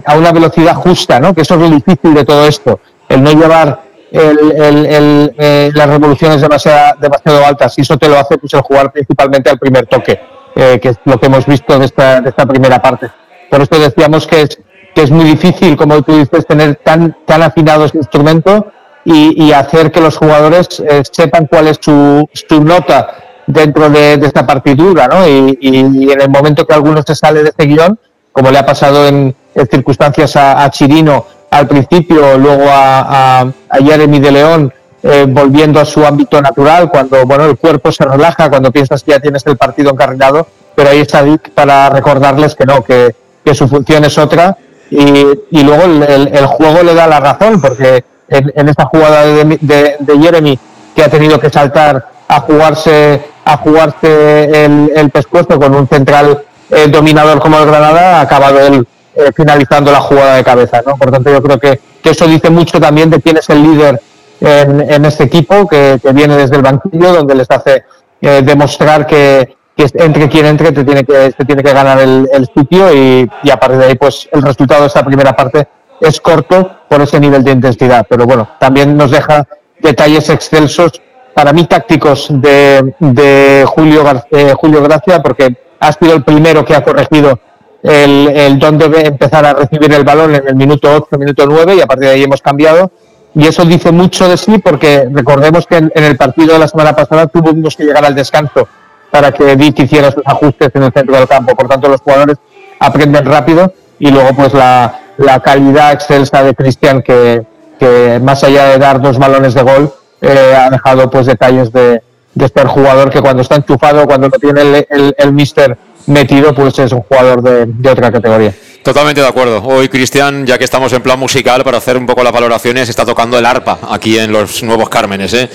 a 0.07 0.17
una 0.17 0.33
velocidad 0.33 0.75
justa, 0.77 1.21
¿no? 1.21 1.35
que 1.35 1.43
eso 1.43 1.57
es 1.57 1.61
lo 1.61 1.69
difícil 1.69 2.15
de 2.15 2.25
todo 2.25 2.47
esto, 2.47 2.81
el 3.11 3.23
no 3.23 3.33
llevar 3.33 3.83
el- 4.11 4.87
el- 4.87 5.35
eh, 5.39 5.71
las 5.75 5.89
revoluciones 5.89 6.41
demasiado, 6.41 6.95
demasiado 7.01 7.45
altas 7.45 7.77
y 7.79 7.81
eso 7.83 7.97
te 7.97 8.09
lo 8.09 8.19
hace 8.19 8.39
pues, 8.39 8.53
el 8.55 8.61
jugar 8.61 8.93
principalmente 8.93 9.51
al 9.51 9.59
primer 9.59 9.87
toque, 9.87 10.21
eh, 10.55 10.79
que 10.81 10.91
es 10.91 10.97
lo 11.05 11.19
que 11.19 11.27
hemos 11.27 11.47
visto 11.47 11.79
de 11.79 11.87
esta, 11.87 12.21
de 12.21 12.29
esta 12.31 12.47
primera 12.47 12.81
parte. 12.81 13.11
Por 13.51 13.61
eso 13.61 13.79
decíamos 13.79 14.27
que 14.27 14.43
es, 14.43 14.59
que 14.95 15.03
es 15.03 15.11
muy 15.11 15.25
difícil, 15.25 15.77
como 15.77 16.01
tú 16.03 16.17
dices, 16.17 16.47
tener 16.47 16.77
tan, 16.85 17.17
tan 17.27 17.43
afinado 17.43 17.85
ese 17.85 17.99
instrumento 17.99 18.67
y, 19.05 19.43
y 19.45 19.53
hacer 19.53 19.91
que 19.91 20.01
los 20.01 20.17
jugadores 20.17 20.81
eh, 20.81 21.03
sepan 21.11 21.47
cuál 21.47 21.69
es 21.69 21.79
su, 21.81 22.29
su 22.33 22.63
nota 22.65 23.09
dentro 23.47 23.91
de, 23.91 24.15
esta 24.15 24.47
partitura, 24.47 25.07
¿no? 25.09 25.27
Y, 25.29 25.59
y- 25.61 26.05
y 26.05 26.11
en 26.13 26.21
el 26.23 26.31
momento 26.31 26.67
que 26.67 26.73
alguno 26.75 27.03
se 27.07 27.15
sale 27.15 27.43
de 27.43 27.51
este 27.51 27.67
guion, 27.67 27.99
como 28.33 28.51
le 28.51 28.59
ha 28.59 28.65
pasado 28.65 29.07
en, 29.07 29.35
circunstancias 29.71 30.35
a 30.37 30.69
Chirino 30.71 31.27
al 31.55 31.69
principio, 31.69 32.37
luego 32.37 32.65
a, 32.69 33.47
Jeremy 33.85 34.19
de 34.19 34.31
León, 34.33 34.73
eh, 35.03 35.25
volviendo 35.29 35.79
a 35.81 35.85
su 35.85 36.05
ámbito 36.05 36.41
natural, 36.43 36.89
cuando 36.91 37.25
bueno 37.27 37.45
el 37.45 37.57
cuerpo 37.57 37.93
se 37.93 38.05
relaja, 38.05 38.49
cuando 38.51 38.73
piensas 38.73 39.03
que 39.05 39.13
ya 39.13 39.21
tienes 39.21 39.47
el 39.47 39.57
partido 39.57 39.91
encarrilado, 39.91 40.47
pero 40.75 40.91
ahí 40.91 40.99
está 41.01 41.23
Dick 41.23 41.51
para 41.51 41.91
recordarles 41.91 42.55
que 42.55 42.65
no, 42.67 42.83
que, 42.83 43.15
que 43.45 43.55
su 43.55 43.69
función 43.69 44.05
es 44.05 44.19
otra 44.19 44.57
y, 44.91 45.27
y 45.51 45.63
luego 45.63 45.85
el, 45.85 46.03
el- 46.03 46.47
juego 46.47 46.83
le 46.83 46.95
da 46.95 47.07
la 47.07 47.21
razón, 47.21 47.61
porque 47.61 48.05
en, 48.29 48.53
en 48.57 48.69
esta 48.69 48.87
jugada 48.87 49.25
de, 49.25 49.45
de- 49.61 49.97
de 50.01 50.19
Jeremy 50.19 50.59
que 50.97 51.05
ha 51.05 51.09
tenido 51.09 51.39
que 51.39 51.51
saltar 51.51 52.09
a 52.29 52.41
jugarse 52.41 53.23
a 53.45 53.59
jugarse 53.59 54.65
el, 54.65 54.91
el 54.97 55.11
pescuezo 55.11 55.59
con 55.61 55.75
un 55.75 55.87
central 55.87 56.43
eh, 56.71 56.89
dominador 56.89 57.39
como 57.41 57.59
el 57.59 57.67
Granada, 57.67 58.19
ha 58.19 58.21
acabado 58.23 58.59
él 58.59 58.87
eh, 59.15 59.31
finalizando 59.35 59.91
la 59.93 60.01
jugada 60.01 60.37
de 60.37 60.45
cabeza. 60.45 60.83
¿no? 60.87 60.97
Por 60.97 61.11
tanto, 61.11 61.31
yo 61.31 61.43
creo 61.43 61.59
que, 61.59 61.81
que 62.03 62.11
eso 62.11 62.27
dice 62.27 62.51
mucho 62.51 62.81
también 62.81 63.11
de 63.11 63.21
quién 63.21 63.37
es 63.37 63.49
el 63.51 63.63
líder 63.63 64.01
en, 64.41 64.81
en 64.81 65.05
este 65.05 65.25
equipo, 65.25 65.67
que, 65.67 65.99
que 66.03 66.13
viene 66.13 66.37
desde 66.37 66.57
el 66.57 66.63
banquillo, 66.63 67.13
donde 67.13 67.35
les 67.35 67.51
hace 67.51 67.85
eh, 68.21 68.43
demostrar 68.45 69.07
que, 69.07 69.57
que 69.77 69.87
entre 69.95 70.29
quien 70.29 70.47
entre 70.47 70.73
te 70.73 70.85
tiene 70.85 71.05
que, 71.05 71.33
te 71.33 71.45
tiene 71.45 71.63
que 71.63 71.73
ganar 71.73 72.01
el, 72.01 72.29
el 72.33 72.47
sitio 72.47 72.93
y, 72.95 73.31
y 73.43 73.51
a 73.51 73.57
partir 73.57 73.79
de 73.79 73.87
ahí 73.87 73.95
pues 73.95 74.29
el 74.33 74.43
resultado 74.43 74.83
de 74.83 74.87
esta 74.89 75.05
primera 75.05 75.35
parte 75.35 75.67
es 76.01 76.21
corto 76.21 76.71
por 76.89 77.01
ese 77.03 77.21
nivel 77.21 77.43
de 77.45 77.53
intensidad. 77.53 78.07
Pero 78.09 78.27
bueno, 78.27 78.49
también 78.59 78.97
nos 78.97 79.11
deja 79.11 79.47
detalles 79.81 80.29
excelsos, 80.29 81.01
para 81.35 81.53
mí 81.53 81.65
tácticos, 81.67 82.29
de, 82.31 82.95
de 82.99 83.65
Julio, 83.67 84.05
eh, 84.31 84.55
Julio 84.57 84.83
Gracia, 84.83 85.23
porque 85.23 85.57
ha 85.81 85.93
sido 85.93 86.15
el 86.15 86.23
primero 86.25 86.65
que 86.65 86.75
ha 86.75 86.83
corregido 86.83 87.39
el, 87.85 88.29
el 88.29 88.59
empezar 89.05 89.45
a 89.45 89.53
recibir 89.53 89.93
el 89.93 90.05
balón 90.05 90.35
en 90.35 90.49
el 90.49 90.55
minuto 90.55 90.91
8, 90.91 91.19
minuto 91.19 91.45
9 91.47 91.77
y 91.77 91.81
a 91.83 91.87
partir 91.87 92.09
de 92.09 92.15
ahí 92.15 92.23
hemos 92.23 92.41
cambiado. 92.41 92.91
Y 93.35 93.47
eso 93.47 93.65
dice 93.65 93.93
mucho 93.93 94.27
de 94.27 94.39
sí 94.39 94.59
porque 94.59 95.07
recordemos 95.13 95.67
que 95.67 95.77
en, 95.77 95.93
el 95.95 96.17
partido 96.17 96.55
de 96.55 96.61
la 96.61 96.69
semana 96.69 96.97
pasada 96.97 97.27
tuvimos 97.27 97.77
que 97.77 97.85
llegar 97.85 98.05
al 98.05 98.15
descanso 98.15 98.67
para 99.11 99.33
que 99.33 99.55
Dick 99.57 99.81
hiciera 99.81 100.11
sus 100.11 100.23
ajustes 100.25 100.71
en 100.73 100.85
el 100.85 100.93
centro 100.93 101.15
del 101.17 101.29
campo. 101.29 101.55
Por 101.55 101.69
tanto, 101.69 101.89
los 101.89 102.01
jugadores 102.01 102.39
aprenden 102.81 103.25
rápido 103.27 103.73
y 103.99 104.11
luego 104.11 104.35
pues 104.35 104.55
la, 104.55 105.01
la 105.19 105.41
calidad 105.41 105.93
excelsa 105.93 106.43
de 106.43 106.55
Cristian 106.55 107.03
que, 107.03 107.45
que 107.79 108.19
más 108.23 108.43
allá 108.45 108.65
de 108.67 108.79
dar 108.79 109.03
dos 109.03 109.19
balones 109.19 109.53
de 109.53 109.63
gol 109.63 109.93
eh, 110.23 110.57
ha 110.57 110.71
dejado 110.71 111.11
pues 111.11 111.27
detalles 111.27 111.71
de, 111.71 112.03
de 112.33 112.49
ser 112.49 112.67
jugador 112.67 113.11
que 113.11 113.21
cuando 113.21 113.43
está 113.43 113.57
enchufado, 113.57 114.07
cuando 114.07 114.31
no 114.31 114.39
tiene 114.39 114.87
el, 114.89 115.15
el 115.19 115.33
mister 115.33 115.77
metido, 116.07 116.55
pues 116.55 116.79
es 116.79 116.93
un 116.93 117.03
jugador 117.03 117.43
de, 117.43 117.67
de 117.67 117.91
otra 117.91 118.11
categoría. 118.11 118.55
Totalmente 118.85 119.23
de 119.23 119.27
acuerdo. 119.27 119.63
Hoy 119.63 119.89
Cristian, 119.89 120.47
ya 120.47 120.59
que 120.59 120.65
estamos 120.65 120.93
en 120.93 121.01
plan 121.01 121.19
musical, 121.19 121.65
para 121.65 121.79
hacer 121.79 121.97
un 121.97 122.05
poco 122.05 122.23
las 122.23 122.35
valoraciones, 122.35 122.87
está 122.87 123.07
tocando 123.07 123.39
el 123.39 123.47
arpa 123.47 123.79
aquí 123.89 124.19
en 124.19 124.31
los 124.31 124.63
Nuevos 124.63 124.91
Cármenes. 124.91 125.33
¿eh? 125.33 125.49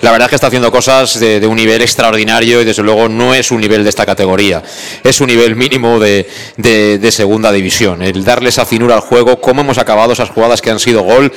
La 0.00 0.10
verdad 0.10 0.26
es 0.26 0.30
que 0.30 0.34
está 0.34 0.48
haciendo 0.48 0.72
cosas 0.72 1.20
de, 1.20 1.46
un 1.46 1.54
nivel 1.54 1.80
extraordinario 1.80 2.60
y 2.60 2.64
desde 2.64 2.82
luego 2.82 3.08
no 3.08 3.34
es 3.34 3.52
un 3.52 3.60
nivel 3.60 3.84
de 3.84 3.90
esta 3.90 4.04
categoría. 4.04 4.64
Es 5.04 5.20
un 5.20 5.28
nivel 5.28 5.54
mínimo 5.54 6.00
de, 6.00 6.28
de 6.56 7.12
segunda 7.12 7.52
división. 7.52 8.02
El 8.02 8.24
darle 8.24 8.48
esa 8.48 8.66
finura 8.66 8.96
al 8.96 9.00
juego, 9.00 9.40
cómo 9.40 9.60
hemos 9.60 9.78
acabado 9.78 10.12
esas 10.12 10.30
jugadas 10.30 10.60
que 10.60 10.72
han 10.72 10.80
sido 10.80 11.02
gol, 11.02 11.32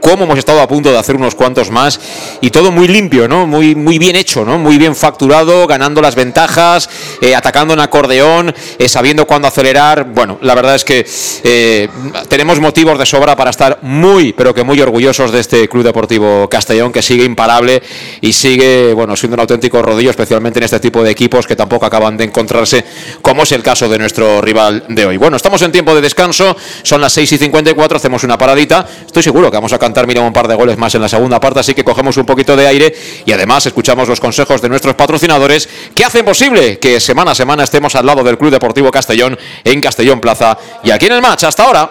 cómo 0.00 0.24
hemos 0.24 0.38
estado 0.38 0.60
a 0.60 0.68
punto 0.68 0.90
de 0.90 0.98
hacer 0.98 1.16
unos 1.16 1.34
cuantos 1.34 1.70
más 1.70 2.00
y 2.40 2.50
todo 2.50 2.70
muy 2.70 2.88
limpio, 2.88 3.28
¿no? 3.28 3.46
Muy, 3.46 3.74
muy 3.74 3.98
bien 3.98 4.16
hecho, 4.16 4.44
¿no? 4.44 4.58
Muy 4.58 4.78
bien 4.78 4.94
facturado, 4.94 5.66
ganando 5.66 6.00
las 6.00 6.14
ventajas, 6.14 6.88
eh, 7.20 7.34
atacando 7.34 7.74
en 7.74 7.80
acordeón, 7.80 8.54
eh, 8.78 8.88
sabiendo 8.88 9.26
cuándo 9.26 9.48
acelerar. 9.48 10.04
Bueno, 10.04 10.38
la 10.42 10.54
verdad 10.54 10.74
es 10.74 10.84
que 10.84 11.06
eh, 11.44 11.88
tenemos 12.28 12.60
motivos 12.60 12.98
de 12.98 13.06
sobra 13.06 13.36
para 13.36 13.50
estar 13.50 13.78
muy, 13.82 14.32
pero 14.32 14.54
que 14.54 14.62
muy 14.64 14.80
orgullosos 14.80 15.32
de 15.32 15.40
este 15.40 15.68
Club 15.68 15.84
Deportivo 15.84 16.48
Castellón 16.48 16.92
que 16.92 17.02
sigue 17.02 17.24
imparable 17.24 17.82
y 18.20 18.32
sigue, 18.32 18.92
bueno, 18.94 19.16
siendo 19.16 19.34
un 19.34 19.40
auténtico 19.40 19.82
rodillo, 19.82 20.10
especialmente 20.10 20.58
en 20.58 20.64
este 20.64 20.80
tipo 20.80 21.02
de 21.02 21.10
equipos 21.10 21.46
que 21.46 21.56
tampoco 21.56 21.86
acaban 21.86 22.16
de 22.16 22.24
encontrarse, 22.24 22.84
como 23.22 23.42
es 23.42 23.52
el 23.52 23.62
caso 23.62 23.88
de 23.88 23.98
nuestro 23.98 24.40
rival 24.40 24.84
de 24.88 25.06
hoy. 25.06 25.16
Bueno, 25.16 25.36
estamos 25.36 25.60
en 25.62 25.72
tiempo 25.72 25.94
de 25.94 26.00
descanso, 26.00 26.56
son 26.82 27.00
las 27.00 27.12
6 27.12 27.32
y 27.32 27.38
54, 27.38 27.96
hacemos 27.96 28.24
una 28.24 28.38
paradita. 28.38 28.86
Estoy 29.06 29.22
seguro 29.22 29.50
que 29.50 29.56
vamos 29.56 29.72
a 29.72 29.78
cantar 29.88 30.06
mínimo 30.06 30.26
un 30.26 30.34
par 30.34 30.46
de 30.46 30.54
goles 30.54 30.76
más 30.76 30.94
en 30.94 31.00
la 31.00 31.08
segunda 31.08 31.40
parte, 31.40 31.60
así 31.60 31.72
que 31.72 31.82
cogemos 31.82 32.14
un 32.18 32.26
poquito 32.26 32.54
de 32.54 32.66
aire 32.66 32.94
y 33.24 33.32
además 33.32 33.64
escuchamos 33.64 34.06
los 34.06 34.20
consejos 34.20 34.60
de 34.60 34.68
nuestros 34.68 34.94
patrocinadores 34.94 35.66
que 35.94 36.04
hacen 36.04 36.26
posible 36.26 36.78
que 36.78 37.00
semana 37.00 37.30
a 37.30 37.34
semana 37.34 37.64
estemos 37.64 37.94
al 37.94 38.04
lado 38.04 38.22
del 38.22 38.36
Club 38.36 38.50
Deportivo 38.50 38.90
Castellón 38.90 39.38
en 39.64 39.80
Castellón 39.80 40.20
Plaza 40.20 40.58
y 40.84 40.90
aquí 40.90 41.06
en 41.06 41.12
el 41.12 41.22
match. 41.22 41.44
Hasta 41.44 41.64
ahora. 41.64 41.90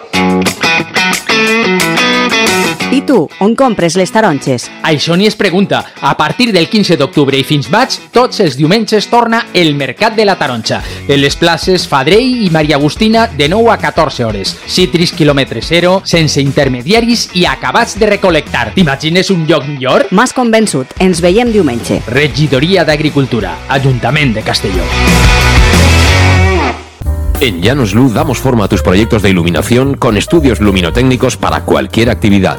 I 2.90 3.02
tu, 3.04 3.26
on 3.44 3.52
compres 3.52 3.98
les 4.00 4.08
taronges? 4.08 4.64
Això 4.88 5.12
ni 5.16 5.26
es 5.28 5.34
pregunta. 5.36 5.82
A 6.00 6.14
partir 6.16 6.54
del 6.54 6.70
15 6.72 6.96
d'octubre 6.96 7.36
i 7.36 7.44
fins 7.44 7.68
maig, 7.68 7.92
tots 8.14 8.40
els 8.40 8.56
diumenges 8.56 9.10
torna 9.12 9.42
el 9.52 9.74
Mercat 9.76 10.16
de 10.16 10.24
la 10.24 10.38
Taronja. 10.40 10.80
En 11.06 11.20
les 11.20 11.36
places 11.36 11.84
Fadrell 11.88 12.46
i 12.46 12.48
Maria 12.50 12.78
Agustina 12.78 13.26
de 13.28 13.50
9 13.52 13.74
a 13.74 13.76
14 13.82 14.24
hores. 14.24 14.54
Citris 14.64 15.12
quilòmetre 15.12 15.60
zero, 15.60 15.98
sense 16.08 16.40
intermediaris 16.40 17.28
i 17.36 17.44
acabats 17.44 17.98
de 18.00 18.08
recolectar. 18.08 18.72
T'imagines 18.72 19.28
un 19.36 19.44
lloc 19.44 19.68
millor? 19.68 20.06
M'has 20.10 20.32
convençut. 20.32 20.96
Ens 20.98 21.20
veiem 21.20 21.52
diumenge. 21.52 22.00
Regidoria 22.08 22.86
d'Agricultura. 22.88 23.52
Ajuntament 23.68 24.32
de 24.32 24.46
Castelló. 24.48 24.88
En 27.40 27.60
Llanos 27.60 27.94
Luz 27.94 28.14
damos 28.14 28.38
forma 28.38 28.64
a 28.64 28.68
tus 28.68 28.82
proyectos 28.82 29.22
de 29.22 29.30
iluminación 29.30 29.94
con 29.94 30.16
estudios 30.16 30.58
luminotécnicos 30.60 31.36
para 31.36 31.64
cualquier 31.64 32.10
actividad. 32.10 32.58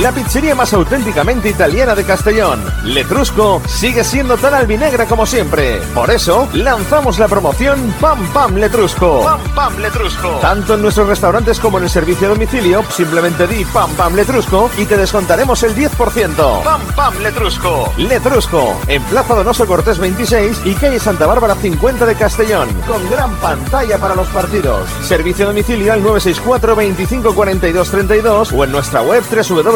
La 0.00 0.10
pizzería 0.10 0.56
más 0.56 0.72
auténticamente 0.72 1.50
italiana 1.50 1.94
de 1.94 2.02
Castellón, 2.02 2.60
Letrusco, 2.82 3.62
sigue 3.68 4.02
siendo 4.02 4.36
tan 4.36 4.52
albinegra 4.52 5.06
como 5.06 5.24
siempre. 5.24 5.80
Por 5.94 6.10
eso, 6.10 6.48
lanzamos 6.52 7.20
la 7.20 7.28
promoción 7.28 7.94
Pam 8.00 8.18
Pam 8.32 8.56
Letrusco. 8.56 9.22
Pam 9.22 9.40
Pam 9.54 9.78
Letrusco. 9.78 10.30
Tanto 10.40 10.74
en 10.74 10.82
nuestros 10.82 11.06
restaurantes 11.06 11.60
como 11.60 11.78
en 11.78 11.84
el 11.84 11.90
servicio 11.90 12.26
a 12.26 12.30
domicilio, 12.30 12.82
simplemente 12.90 13.46
di 13.46 13.64
Pam 13.66 13.88
Pam 13.92 14.16
Letrusco 14.16 14.68
y 14.76 14.84
te 14.84 14.96
descontaremos 14.96 15.62
el 15.62 15.76
10%. 15.76 16.62
Pam 16.64 16.82
Pam 16.96 17.16
Letrusco. 17.20 17.92
Letrusco, 17.96 18.76
en 18.88 19.02
Plaza 19.04 19.34
Donoso 19.34 19.64
Cortés 19.64 19.98
26 19.98 20.62
y 20.64 20.74
calle 20.74 20.98
Santa 20.98 21.26
Bárbara 21.26 21.54
50 21.54 22.04
de 22.04 22.16
Castellón, 22.16 22.68
con 22.88 23.08
gran 23.10 23.32
pantalla 23.36 23.96
para 23.98 24.16
los 24.16 24.26
partidos. 24.28 24.90
Servicio 25.02 25.44
a 25.44 25.48
domicilio 25.48 25.92
al 25.92 26.02
964 26.02 26.74
25 26.74 27.32
42 27.32 27.90
32 27.90 28.52
o 28.52 28.64
en 28.64 28.72
nuestra 28.72 29.00
web 29.00 29.22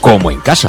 como 0.00 0.30
en 0.30 0.40
casa. 0.40 0.68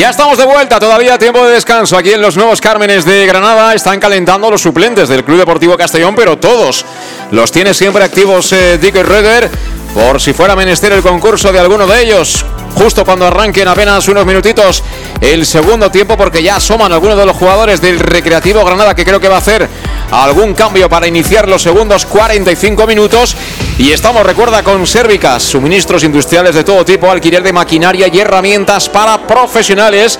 Ya 0.00 0.08
estamos 0.08 0.38
de 0.38 0.46
vuelta, 0.46 0.80
todavía 0.80 1.18
tiempo 1.18 1.44
de 1.44 1.52
descanso 1.52 1.94
aquí 1.94 2.10
en 2.12 2.22
los 2.22 2.34
nuevos 2.34 2.58
Cármenes 2.62 3.04
de 3.04 3.26
Granada. 3.26 3.74
Están 3.74 4.00
calentando 4.00 4.50
los 4.50 4.62
suplentes 4.62 5.10
del 5.10 5.24
Club 5.24 5.40
Deportivo 5.40 5.76
Castellón, 5.76 6.14
pero 6.14 6.38
todos 6.38 6.86
los 7.30 7.52
tiene 7.52 7.74
siempre 7.74 8.02
activos 8.02 8.50
eh, 8.54 8.78
Dick 8.78 8.94
Reder 8.94 9.50
por 9.92 10.18
si 10.18 10.32
fuera 10.32 10.56
menester 10.56 10.92
el 10.92 11.02
concurso 11.02 11.52
de 11.52 11.58
alguno 11.58 11.86
de 11.86 12.02
ellos. 12.02 12.46
Justo 12.76 13.04
cuando 13.04 13.26
arranquen 13.26 13.68
apenas 13.68 14.08
unos 14.08 14.24
minutitos 14.24 14.82
el 15.20 15.44
segundo 15.44 15.90
tiempo, 15.90 16.16
porque 16.16 16.42
ya 16.42 16.56
asoman 16.56 16.92
algunos 16.94 17.18
de 17.18 17.26
los 17.26 17.36
jugadores 17.36 17.82
del 17.82 17.98
Recreativo 17.98 18.64
Granada 18.64 18.94
que 18.94 19.04
creo 19.04 19.20
que 19.20 19.28
va 19.28 19.34
a 19.34 19.40
hacer 19.40 19.68
algún 20.10 20.54
cambio 20.54 20.88
para 20.88 21.06
iniciar 21.08 21.46
los 21.46 21.60
segundos 21.60 22.06
45 22.06 22.86
minutos. 22.86 23.36
Y 23.80 23.92
estamos, 23.92 24.26
recuerda, 24.26 24.62
con 24.62 24.86
Sérvicas, 24.86 25.42
suministros 25.42 26.04
industriales 26.04 26.54
de 26.54 26.64
todo 26.64 26.84
tipo, 26.84 27.10
alquiler 27.10 27.42
de 27.42 27.54
maquinaria 27.54 28.08
y 28.08 28.18
herramientas 28.20 28.90
para 28.90 29.26
profesionales 29.26 30.18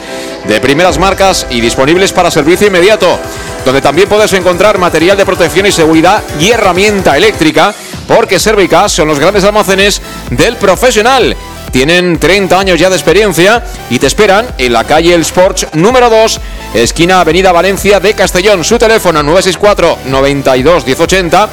de 0.48 0.60
primeras 0.60 0.98
marcas 0.98 1.46
y 1.50 1.60
disponibles 1.60 2.10
para 2.10 2.30
servicio 2.30 2.68
inmediato, 2.68 3.18
donde 3.66 3.82
también 3.82 4.08
puedes 4.08 4.32
encontrar 4.32 4.78
material 4.78 5.18
de 5.18 5.26
protección 5.26 5.66
y 5.66 5.72
seguridad 5.72 6.22
y 6.40 6.48
herramienta 6.48 7.18
eléctrica, 7.18 7.74
porque 8.08 8.38
Sérvicas 8.38 8.92
son 8.92 9.08
los 9.08 9.18
grandes 9.18 9.44
almacenes 9.44 10.00
del 10.30 10.56
profesional. 10.56 11.36
Tienen 11.72 12.18
30 12.18 12.58
años 12.58 12.80
ya 12.80 12.90
de 12.90 12.96
experiencia 12.96 13.62
y 13.90 13.98
te 13.98 14.06
esperan 14.06 14.46
en 14.58 14.72
la 14.72 14.84
calle 14.84 15.14
El 15.14 15.20
Sports 15.20 15.66
número 15.74 16.08
2, 16.10 16.40
esquina 16.74 17.20
Avenida 17.20 17.52
Valencia 17.52 18.00
de 18.00 18.14
Castellón. 18.14 18.64
Su 18.64 18.78
teléfono 18.78 19.22
964 19.22 19.98
92 20.06 20.86
1080 20.86 21.50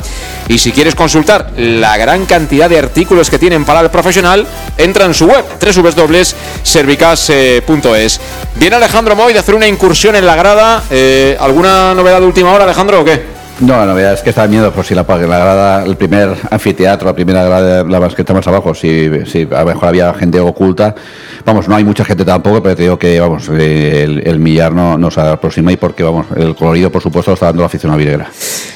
y 0.47 0.57
si 0.57 0.71
quieres 0.71 0.95
consultar 0.95 1.51
la 1.57 1.97
gran 1.97 2.25
cantidad 2.25 2.69
de 2.69 2.79
artículos 2.79 3.29
que 3.29 3.37
tienen 3.37 3.65
para 3.65 3.81
el 3.81 3.91
profesional, 3.91 4.47
entra 4.77 5.03
en 5.05 5.13
su 5.13 5.27
web 5.27 5.43
www.servicas.es. 5.59 8.21
Viene 8.55 8.75
Alejandro 8.75 9.15
Moy 9.15 9.33
de 9.33 9.39
hacer 9.39 9.53
una 9.55 9.67
incursión 9.67 10.15
en 10.15 10.25
la 10.25 10.35
grada. 10.35 10.83
Eh, 10.89 11.37
¿Alguna 11.39 11.93
novedad 11.93 12.21
de 12.21 12.25
última 12.25 12.51
hora, 12.53 12.63
Alejandro, 12.63 13.01
o 13.01 13.05
qué? 13.05 13.36
No, 13.59 13.75
la 13.75 13.87
novedad 13.87 14.13
es 14.13 14.21
que 14.21 14.29
está 14.29 14.47
miedo 14.47 14.71
por 14.71 14.85
si 14.85 14.93
la, 14.93 15.03
la 15.03 15.17
grada, 15.17 15.83
el 15.83 15.95
primer 15.95 16.29
anfiteatro, 16.51 17.07
la 17.07 17.15
primera 17.15 17.43
grada, 17.43 17.83
la 17.83 17.99
más 17.99 18.13
está 18.15 18.31
más 18.31 18.47
abajo, 18.47 18.75
si, 18.75 19.09
si 19.25 19.47
a 19.51 19.61
lo 19.61 19.65
mejor 19.65 19.89
había 19.89 20.13
gente 20.13 20.39
oculta. 20.39 20.93
Vamos, 21.43 21.67
no 21.67 21.75
hay 21.75 21.83
mucha 21.83 22.05
gente 22.05 22.23
tampoco, 22.23 22.61
pero 22.61 22.75
te 22.75 22.83
digo 22.83 22.99
que 22.99 23.19
vamos, 23.19 23.49
el, 23.49 24.39
millar 24.39 24.73
no, 24.73 24.99
no 24.99 25.09
se 25.09 25.21
aproxima 25.21 25.71
y 25.71 25.77
porque 25.77 26.03
vamos, 26.03 26.27
el 26.35 26.55
colorido 26.55 26.91
por 26.91 27.01
supuesto 27.01 27.31
lo 27.31 27.33
está 27.33 27.47
dando 27.47 27.63
la 27.63 27.65
afición 27.65 27.91
a 27.91 27.95
Vinegra. 27.95 28.29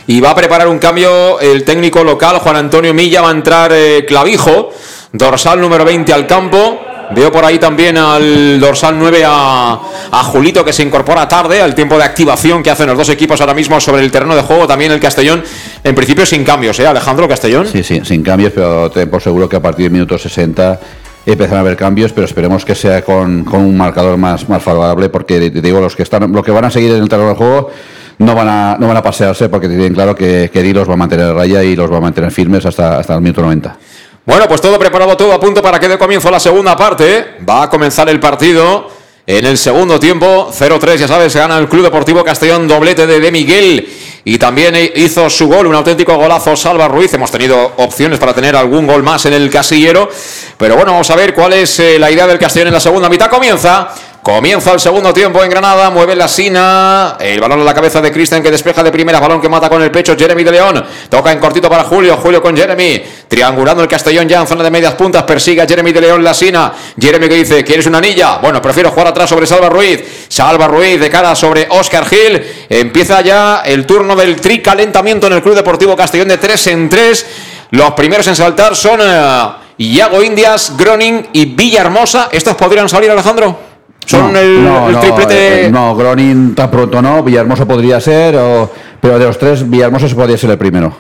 Y 0.08 0.20
va 0.20 0.32
a 0.32 0.36
preparar 0.36 0.68
un 0.68 0.80
cambio 0.80 1.40
el 1.40 1.64
técnico 1.64 2.04
local, 2.04 2.40
Juan 2.40 2.56
Antonio 2.56 2.92
Milla, 2.92 3.22
va 3.22 3.30
a 3.30 3.34
entrar 3.34 3.72
eh, 3.74 4.04
Clavijo, 4.08 4.72
dorsal 5.14 5.62
número 5.62 5.86
20 5.86 6.12
al 6.12 6.26
campo. 6.26 6.91
Veo 7.16 7.32
por 7.32 7.44
ahí 7.46 7.60
también 7.60 7.98
al 7.98 8.60
dorsal 8.60 8.98
9 8.98 9.24
a, 9.26 9.80
a, 10.12 10.24
Julito 10.24 10.64
que 10.64 10.74
se 10.74 10.84
incorpora 10.84 11.28
tarde 11.28 11.62
al 11.62 11.76
tiempo 11.76 11.98
de 11.98 12.04
activación 12.04 12.64
que 12.64 12.72
hacen 12.72 12.88
los 12.88 12.98
dos 12.98 13.10
equipos 13.10 13.40
ahora 13.42 13.54
mismo 13.54 13.80
sobre 13.80 14.04
el 14.04 14.12
terreno 14.12 14.36
de 14.36 14.42
juego. 14.42 14.68
También 14.68 14.92
el 14.92 15.00
Castellón, 15.00 15.44
en 15.84 15.96
principio 15.96 16.26
sin 16.26 16.44
cambios, 16.44 16.80
¿eh? 16.80 16.88
Alejandro 16.88 17.28
Castellón. 17.28 17.68
Sí, 17.68 17.84
sí, 17.84 18.02
sin 18.04 18.24
cambios, 18.24 18.54
pero 18.54 18.90
ten 18.92 19.10
por 19.10 19.22
seguro 19.22 19.48
que 19.50 19.56
a 19.56 19.62
partir 19.62 19.86
del 19.86 19.94
minuto 19.94 20.18
60 20.18 20.80
empiezan 21.26 21.58
a 21.58 21.60
haber 21.62 21.78
cambios, 21.78 22.12
pero 22.14 22.26
esperemos 22.26 22.66
que 22.66 22.76
sea 22.76 23.02
con, 23.04 23.44
con 23.44 23.62
un 23.62 23.78
marcador 23.78 24.18
más, 24.18 24.48
más 24.50 24.62
favorable, 24.64 25.10
porque 25.10 25.52
te 25.52 25.62
digo, 25.62 25.80
los 25.80 25.96
que 25.96 26.04
están, 26.04 26.32
lo 26.32 26.44
que 26.44 26.52
van 26.52 26.66
a 26.66 26.72
seguir 26.72 26.92
en 26.92 27.04
el 27.04 27.10
terreno 27.10 27.30
de 27.30 27.36
juego 27.36 27.72
no 28.18 28.36
van 28.36 28.48
a, 28.48 28.78
no 28.80 28.88
van 28.88 28.98
a 28.98 29.02
pasearse 29.02 29.50
porque 29.50 29.68
tienen 29.68 29.94
claro 29.94 30.16
que, 30.16 30.50
que 30.54 30.62
Di 30.62 30.74
los 30.74 30.88
va 30.88 30.94
a 30.94 30.98
mantener 30.98 31.28
a 31.28 31.34
raya 31.34 31.64
y 31.64 31.76
los 31.76 31.92
va 31.92 31.98
a 31.98 32.02
mantener 32.02 32.32
firmes 32.32 32.66
hasta, 32.66 33.00
hasta 33.00 33.16
el 33.16 33.22
minuto 33.22 33.42
90. 33.42 33.78
Bueno, 34.24 34.48
pues 34.48 34.62
todo 34.62 34.78
preparado, 34.78 35.18
todo 35.18 35.34
a 35.34 35.40
punto 35.40 35.64
para 35.64 35.80
que 35.80 35.88
dé 35.88 35.98
comienzo 35.98 36.30
la 36.30 36.40
segunda 36.40 36.78
parte. 36.78 37.38
Va 37.48 37.64
a 37.64 37.70
comenzar 37.70 38.08
el 38.08 38.20
partido 38.20 38.88
en 39.26 39.46
el 39.46 39.58
segundo 39.58 40.00
tiempo. 40.00 40.52
0-3, 40.56 40.98
ya 40.98 41.08
sabes, 41.08 41.36
gana 41.36 41.58
el 41.58 41.68
Club 41.68 41.84
Deportivo 41.84 42.24
Castellón, 42.24 42.68
doblete 42.68 43.08
de, 43.08 43.20
de 43.20 43.32
Miguel. 43.32 43.90
Y 44.24 44.38
también 44.38 44.76
hizo 44.96 45.28
su 45.32 45.48
gol, 45.48 45.66
un 45.66 45.74
auténtico 45.74 46.16
golazo 46.16 46.56
Salva 46.56 46.88
Ruiz. 46.88 47.12
Hemos 47.16 47.32
tenido 47.32 47.72
opciones 47.78 48.20
para 48.20 48.36
tener 48.36 48.56
algún 48.56 48.86
gol 48.86 49.02
más 49.02 49.26
en 49.26 49.34
el 49.34 49.50
casillero. 49.50 50.08
Pero 50.56 50.76
bueno, 50.76 50.92
vamos 50.92 51.10
a 51.10 51.16
ver 51.16 51.34
cuál 51.34 51.54
es 51.54 51.80
eh, 51.80 51.98
la 51.98 52.12
idea 52.12 52.28
del 52.28 52.38
Castellón 52.38 52.68
en 52.68 52.76
la 52.76 52.80
segunda 52.80 53.10
mitad. 53.10 53.28
Comienza 53.28 53.92
Comienza 54.22 54.72
el 54.72 54.80
segundo 54.80 55.12
tiempo 55.12 55.44
en 55.44 55.50
Granada, 55.50 55.90
mueve 55.90 56.16
la 56.16 56.28
Sina, 56.28 57.18
el 57.20 57.42
balón 57.42 57.62
a 57.62 57.64
la 57.64 57.74
cabeza 57.74 58.02
de 58.02 58.12
Cristian 58.12 58.44
que 58.44 58.52
despeja 58.52 58.84
de 58.84 58.92
primera, 58.92 59.20
balón 59.20 59.42
que 59.42 59.50
mata 59.50 59.68
con 59.68 59.82
el 59.82 59.90
pecho 59.90 60.16
Jeremy 60.16 60.44
de 60.44 60.52
León, 60.52 60.86
toca 61.10 61.32
en 61.32 61.40
cortito 61.40 61.68
para 61.68 61.86
Julio, 61.86 62.16
Julio 62.18 62.40
con 62.40 62.56
Jeremy, 62.56 63.02
triangulando 63.28 63.82
el 63.82 63.90
Castellón 63.90 64.30
ya 64.30 64.42
en 64.42 64.46
zona 64.46 64.64
de 64.64 64.70
medias 64.70 64.94
puntas, 64.94 65.24
persigue 65.24 65.64
a 65.64 65.66
Jeremy 65.66 65.92
de 65.92 66.02
León 66.02 66.24
la 66.24 66.36
Sina, 66.36 66.72
Jeremy 67.00 67.28
que 67.28 67.34
dice, 67.34 67.64
¿quieres 67.64 67.88
una 67.88 67.98
anilla? 67.98 68.38
Bueno, 68.38 68.62
prefiero 68.62 68.92
jugar 68.92 69.08
atrás 69.08 69.28
sobre 69.28 69.48
Salva 69.48 69.70
Ruiz, 69.70 70.28
Salva 70.28 70.68
Ruiz 70.68 71.00
de 71.00 71.10
cara 71.10 71.36
sobre 71.36 71.66
Oscar 71.72 72.06
Gil, 72.06 72.44
empieza 72.70 73.22
ya 73.22 73.64
el 73.66 73.88
turno 73.88 74.16
del 74.16 74.40
tricalentamiento 74.40 75.26
en 75.26 75.34
el 75.34 75.42
Club 75.42 75.56
Deportivo 75.56 75.96
Castellón 75.96 76.28
de 76.28 76.38
3 76.38 76.68
en 76.68 76.90
3, 76.90 77.26
los 77.72 77.92
primeros 77.94 78.28
en 78.28 78.36
saltar 78.36 78.76
son 78.76 79.02
uh, 79.02 79.54
Iago 79.80 80.22
Indias, 80.22 80.78
Groning 80.78 81.30
y 81.34 81.46
Villahermosa, 81.46 82.30
¿estos 82.32 82.56
podrían 82.56 82.88
salir 82.88 83.10
Alejandro? 83.10 83.71
Son 84.12 84.34
no, 84.34 84.40
el, 84.40 84.64
no, 84.64 84.88
el 84.90 84.94
no, 84.94 85.00
triplete. 85.00 85.66
eh, 85.66 85.72
no, 85.72 85.96
Gronin 85.96 86.54
tan 86.56 86.70
pronto 86.70 87.02
no, 87.02 87.24
Villahermosa 87.24 87.66
podría 87.66 88.00
ser, 88.00 88.36
o- 88.38 88.72
pero 89.00 89.18
de 89.18 89.26
los 89.26 89.38
tres, 89.40 89.68
Villahermosa 89.70 90.08
se 90.08 90.16
podría 90.16 90.38
ser 90.38 90.50
el 90.52 90.58
primero. 90.58 90.94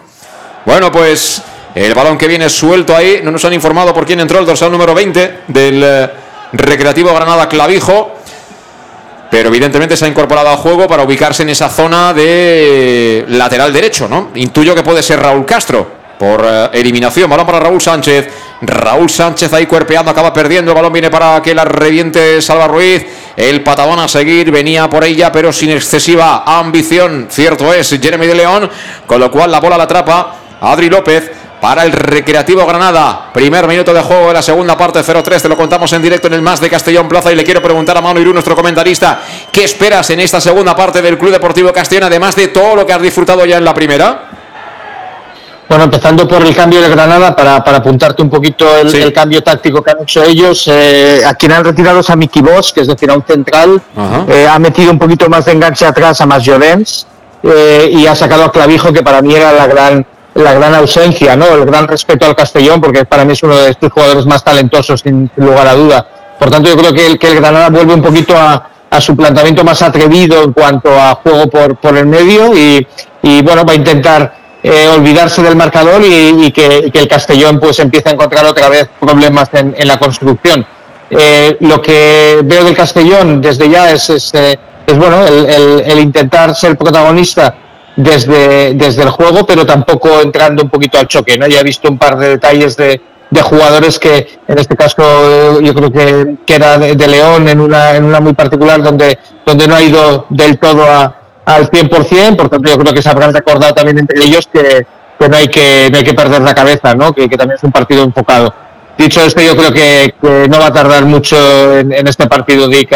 Bueno, 0.65 0.91
pues 0.91 1.41
el 1.75 1.93
balón 1.93 2.17
que 2.17 2.27
viene 2.27 2.49
suelto 2.49 2.95
ahí. 2.95 3.21
No 3.23 3.31
nos 3.31 3.43
han 3.45 3.53
informado 3.53 3.93
por 3.93 4.05
quién 4.05 4.19
entró 4.19 4.39
el 4.39 4.45
dorsal 4.45 4.71
número 4.71 4.93
20 4.93 5.39
del 5.47 5.83
eh, 5.83 6.09
Recreativo 6.53 7.13
Granada 7.13 7.47
Clavijo. 7.47 8.15
Pero 9.29 9.47
evidentemente 9.47 9.95
se 9.95 10.03
ha 10.05 10.07
incorporado 10.09 10.49
al 10.49 10.57
juego 10.57 10.88
para 10.88 11.03
ubicarse 11.03 11.43
en 11.43 11.49
esa 11.49 11.69
zona 11.69 12.13
de 12.13 13.23
lateral 13.29 13.71
derecho, 13.71 14.09
¿no? 14.09 14.27
Intuyo 14.35 14.75
que 14.75 14.83
puede 14.83 15.01
ser 15.01 15.21
Raúl 15.21 15.45
Castro 15.45 15.88
por 16.19 16.43
eh, 16.45 16.69
eliminación. 16.73 17.29
Balón 17.29 17.45
para 17.45 17.59
Raúl 17.61 17.79
Sánchez. 17.81 18.27
Raúl 18.61 19.09
Sánchez 19.09 19.51
ahí 19.53 19.65
cuerpeando, 19.65 20.11
acaba 20.11 20.31
perdiendo. 20.31 20.71
El 20.71 20.75
balón 20.75 20.93
viene 20.93 21.09
para 21.09 21.41
que 21.41 21.55
la 21.55 21.65
reviente 21.65 22.41
Salva 22.41 22.67
Ruiz. 22.67 23.05
El 23.35 23.63
patadón 23.63 23.99
a 23.99 24.07
seguir 24.07 24.51
venía 24.51 24.89
por 24.89 25.03
ella, 25.03 25.31
pero 25.31 25.51
sin 25.51 25.71
excesiva 25.71 26.43
ambición. 26.45 27.27
Cierto 27.29 27.73
es, 27.73 27.89
Jeremy 27.89 28.27
de 28.27 28.35
León. 28.35 28.69
Con 29.07 29.19
lo 29.19 29.31
cual 29.31 29.51
la 29.51 29.59
bola 29.59 29.77
la 29.77 29.85
atrapa 29.85 30.35
Adri 30.61 30.89
López 30.89 31.31
para 31.59 31.83
el 31.83 31.91
Recreativo 31.91 32.65
Granada. 32.65 33.31
Primer 33.33 33.67
minuto 33.67 33.93
de 33.93 34.01
juego 34.01 34.27
de 34.27 34.33
la 34.33 34.41
segunda 34.41 34.77
parte 34.77 34.99
0-3. 34.99 35.41
Te 35.41 35.49
lo 35.49 35.57
contamos 35.57 35.91
en 35.93 36.01
directo 36.01 36.27
en 36.27 36.33
el 36.33 36.41
Más 36.41 36.61
de 36.61 36.69
Castellón 36.69 37.07
Plaza. 37.07 37.31
Y 37.31 37.35
le 37.35 37.43
quiero 37.43 37.61
preguntar 37.61 37.97
a 37.97 38.01
Manu 38.01 38.19
Irú, 38.19 38.33
nuestro 38.33 38.55
comentarista, 38.55 39.21
¿qué 39.51 39.63
esperas 39.63 40.09
en 40.11 40.19
esta 40.19 40.39
segunda 40.39 40.75
parte 40.75 41.01
del 41.01 41.17
Club 41.17 41.31
Deportivo 41.31 41.73
Castellón, 41.73 42.05
además 42.05 42.35
de 42.35 42.49
todo 42.49 42.75
lo 42.75 42.85
que 42.85 42.93
has 42.93 43.01
disfrutado 43.01 43.45
ya 43.45 43.57
en 43.57 43.65
la 43.65 43.73
primera? 43.73 44.40
Bueno, 45.72 45.85
empezando 45.85 46.27
por 46.27 46.45
el 46.45 46.53
cambio 46.53 46.81
de 46.81 46.89
Granada, 46.89 47.34
para, 47.34 47.64
para 47.64 47.77
apuntarte 47.77 48.22
un 48.22 48.30
poquito 48.30 48.76
el, 48.76 48.93
el 48.93 49.14
cambio 49.14 49.41
táctico 49.41 49.81
que 49.81 49.91
han 49.91 50.02
hecho 50.02 50.22
ellos, 50.22 50.68
eh, 50.68 51.22
a 51.26 51.34
quien 51.35 51.53
han 51.53 51.64
retirado 51.64 52.02
es 52.02 52.10
a 52.10 52.18
Miki 52.18 52.41
Bosch, 52.41 52.73
que 52.73 52.81
es 52.81 52.88
decir, 52.88 53.10
a 53.10 53.14
un 53.14 53.23
central, 53.23 53.81
eh, 54.27 54.45
ha 54.52 54.60
metido 54.60 54.91
un 54.91 54.99
poquito 54.99 55.30
más 55.30 55.45
de 55.45 55.53
enganche 55.53 55.85
atrás 55.85 56.19
a 56.19 56.26
más 56.26 56.43
Llorens 56.43 57.07
eh, 57.43 57.89
y 57.89 58.06
ha 58.06 58.14
sacado 58.15 58.43
a 58.43 58.52
Clavijo, 58.52 58.91
que 58.91 59.02
para 59.02 59.22
mí 59.22 59.34
era 59.34 59.53
la 59.53 59.65
gran 59.65 60.06
la 60.34 60.53
gran 60.56 60.76
ausencia, 60.76 61.38
¿no? 61.38 61.45
el 61.45 61.64
gran 61.64 61.88
respeto 61.88 62.26
al 62.26 62.35
Castellón, 62.35 62.81
porque 62.81 63.06
para 63.06 63.23
mí 63.23 63.31
es 63.31 63.41
uno 63.41 63.56
de 63.56 63.69
estos 63.69 63.93
jugadores 63.93 64.26
más 64.26 64.43
talentosos, 64.43 64.99
sin, 64.99 65.31
sin 65.34 65.45
lugar 65.45 65.68
a 65.69 65.76
duda. 65.76 66.06
Por 66.38 66.52
tanto, 66.52 66.68
yo 66.68 66.76
creo 66.76 66.91
que 66.91 67.07
el, 67.07 67.18
que 67.18 67.30
el 67.30 67.35
Granada 67.35 67.69
vuelve 67.69 67.93
un 67.93 68.02
poquito 68.02 68.35
a, 68.35 68.69
a 68.89 68.99
su 68.99 69.15
planteamiento 69.15 69.64
más 69.64 69.81
atrevido 69.81 70.43
en 70.43 70.52
cuanto 70.52 70.89
a 70.99 71.15
juego 71.15 71.49
por, 71.49 71.77
por 71.77 71.98
el 71.98 72.07
medio 72.07 72.53
y, 72.53 72.85
y, 73.22 73.41
bueno, 73.41 73.64
va 73.64 73.72
a 73.72 73.76
intentar 73.77 74.40
eh, 74.63 74.88
olvidarse 74.95 75.41
del 75.41 75.55
marcador 75.55 76.01
y, 76.03 76.45
y 76.45 76.51
que, 76.51 76.91
el 76.93 77.07
Castellón 77.07 77.59
pues 77.59 77.79
empiece 77.79 78.09
a 78.09 78.11
encontrar 78.13 78.45
otra 78.45 78.69
vez 78.69 78.89
problemas 78.99 79.49
en, 79.53 79.75
la 79.88 79.97
construcción. 79.97 80.65
Eh, 81.09 81.57
lo 81.61 81.81
que 81.81 82.41
veo 82.43 82.63
del 82.63 82.75
Castellón 82.75 83.41
desde 83.41 83.69
ya 83.69 83.91
es, 83.91 84.09
es, 84.09 84.33
eh, 84.33 84.57
bueno 84.95 85.25
el, 85.25 85.83
el- 85.85 85.99
intentar 85.99 86.55
ser 86.55 86.77
protagonista 86.77 87.55
desde, 87.95 88.69
el 88.69 89.09
juego, 89.09 89.45
pero 89.45 89.65
tampoco 89.65 90.21
entrando 90.21 90.63
un 90.63 90.69
poquito 90.69 90.97
al 90.99 91.07
choque. 91.07 91.38
¿no? 91.38 91.47
Ya 91.47 91.59
he 91.59 91.63
visto 91.63 91.89
un 91.89 91.97
par 91.97 92.17
de 92.17 92.29
detalles 92.29 92.77
de, 92.77 93.01
jugadores 93.41 93.97
que, 93.97 94.39
en 94.47 94.57
este 94.57 94.75
caso, 94.75 95.01
eh, 95.01 95.59
yo 95.63 95.73
creo 95.73 95.91
que, 95.91 96.53
era 96.53 96.77
de, 96.77 96.95
de 96.95 97.07
León 97.07 97.47
en 97.47 97.59
una, 97.59 97.95
en 97.95 98.03
una 98.05 98.19
muy 98.19 98.33
particular, 98.33 98.81
donde 98.83 99.17
no 99.67 99.75
ha 99.75 99.81
ido 99.81 100.27
del 100.29 100.59
todo 100.59 100.83
a, 100.83 101.20
al 101.45 101.69
100%, 101.69 102.35
por 102.35 102.49
tanto, 102.49 102.69
yo 102.69 102.77
creo 102.77 102.93
que 102.93 103.01
se 103.01 103.09
habrán 103.09 103.34
recordado 103.34 103.73
también 103.73 103.99
entre 103.99 104.23
ellos 104.23 104.47
que, 104.51 104.85
que 105.19 105.30
no, 105.30 105.38
hay 105.38 105.47
que 105.47 105.89
no 105.91 105.97
hay 105.97 106.03
que 106.03 106.13
perder 106.13 106.41
la 106.41 106.53
cabeza, 106.53 106.93
¿no? 106.95 107.13
que, 107.13 107.27
también 107.30 107.57
es 107.57 107.63
un 107.63 107.72
partido 107.72 108.03
enfocado. 108.03 108.53
Dicho 108.97 109.22
esto, 109.22 109.41
yo 109.41 109.55
creo 109.55 109.72
que, 109.72 110.13
que 110.22 110.47
no 110.47 110.59
va 110.59 110.68
a 110.68 110.73
tardar 110.73 111.05
mucho 111.05 111.77
en, 111.77 111.91
en 111.91 112.07
este 112.07 112.27
partido 112.27 112.68
Dick 112.68 112.93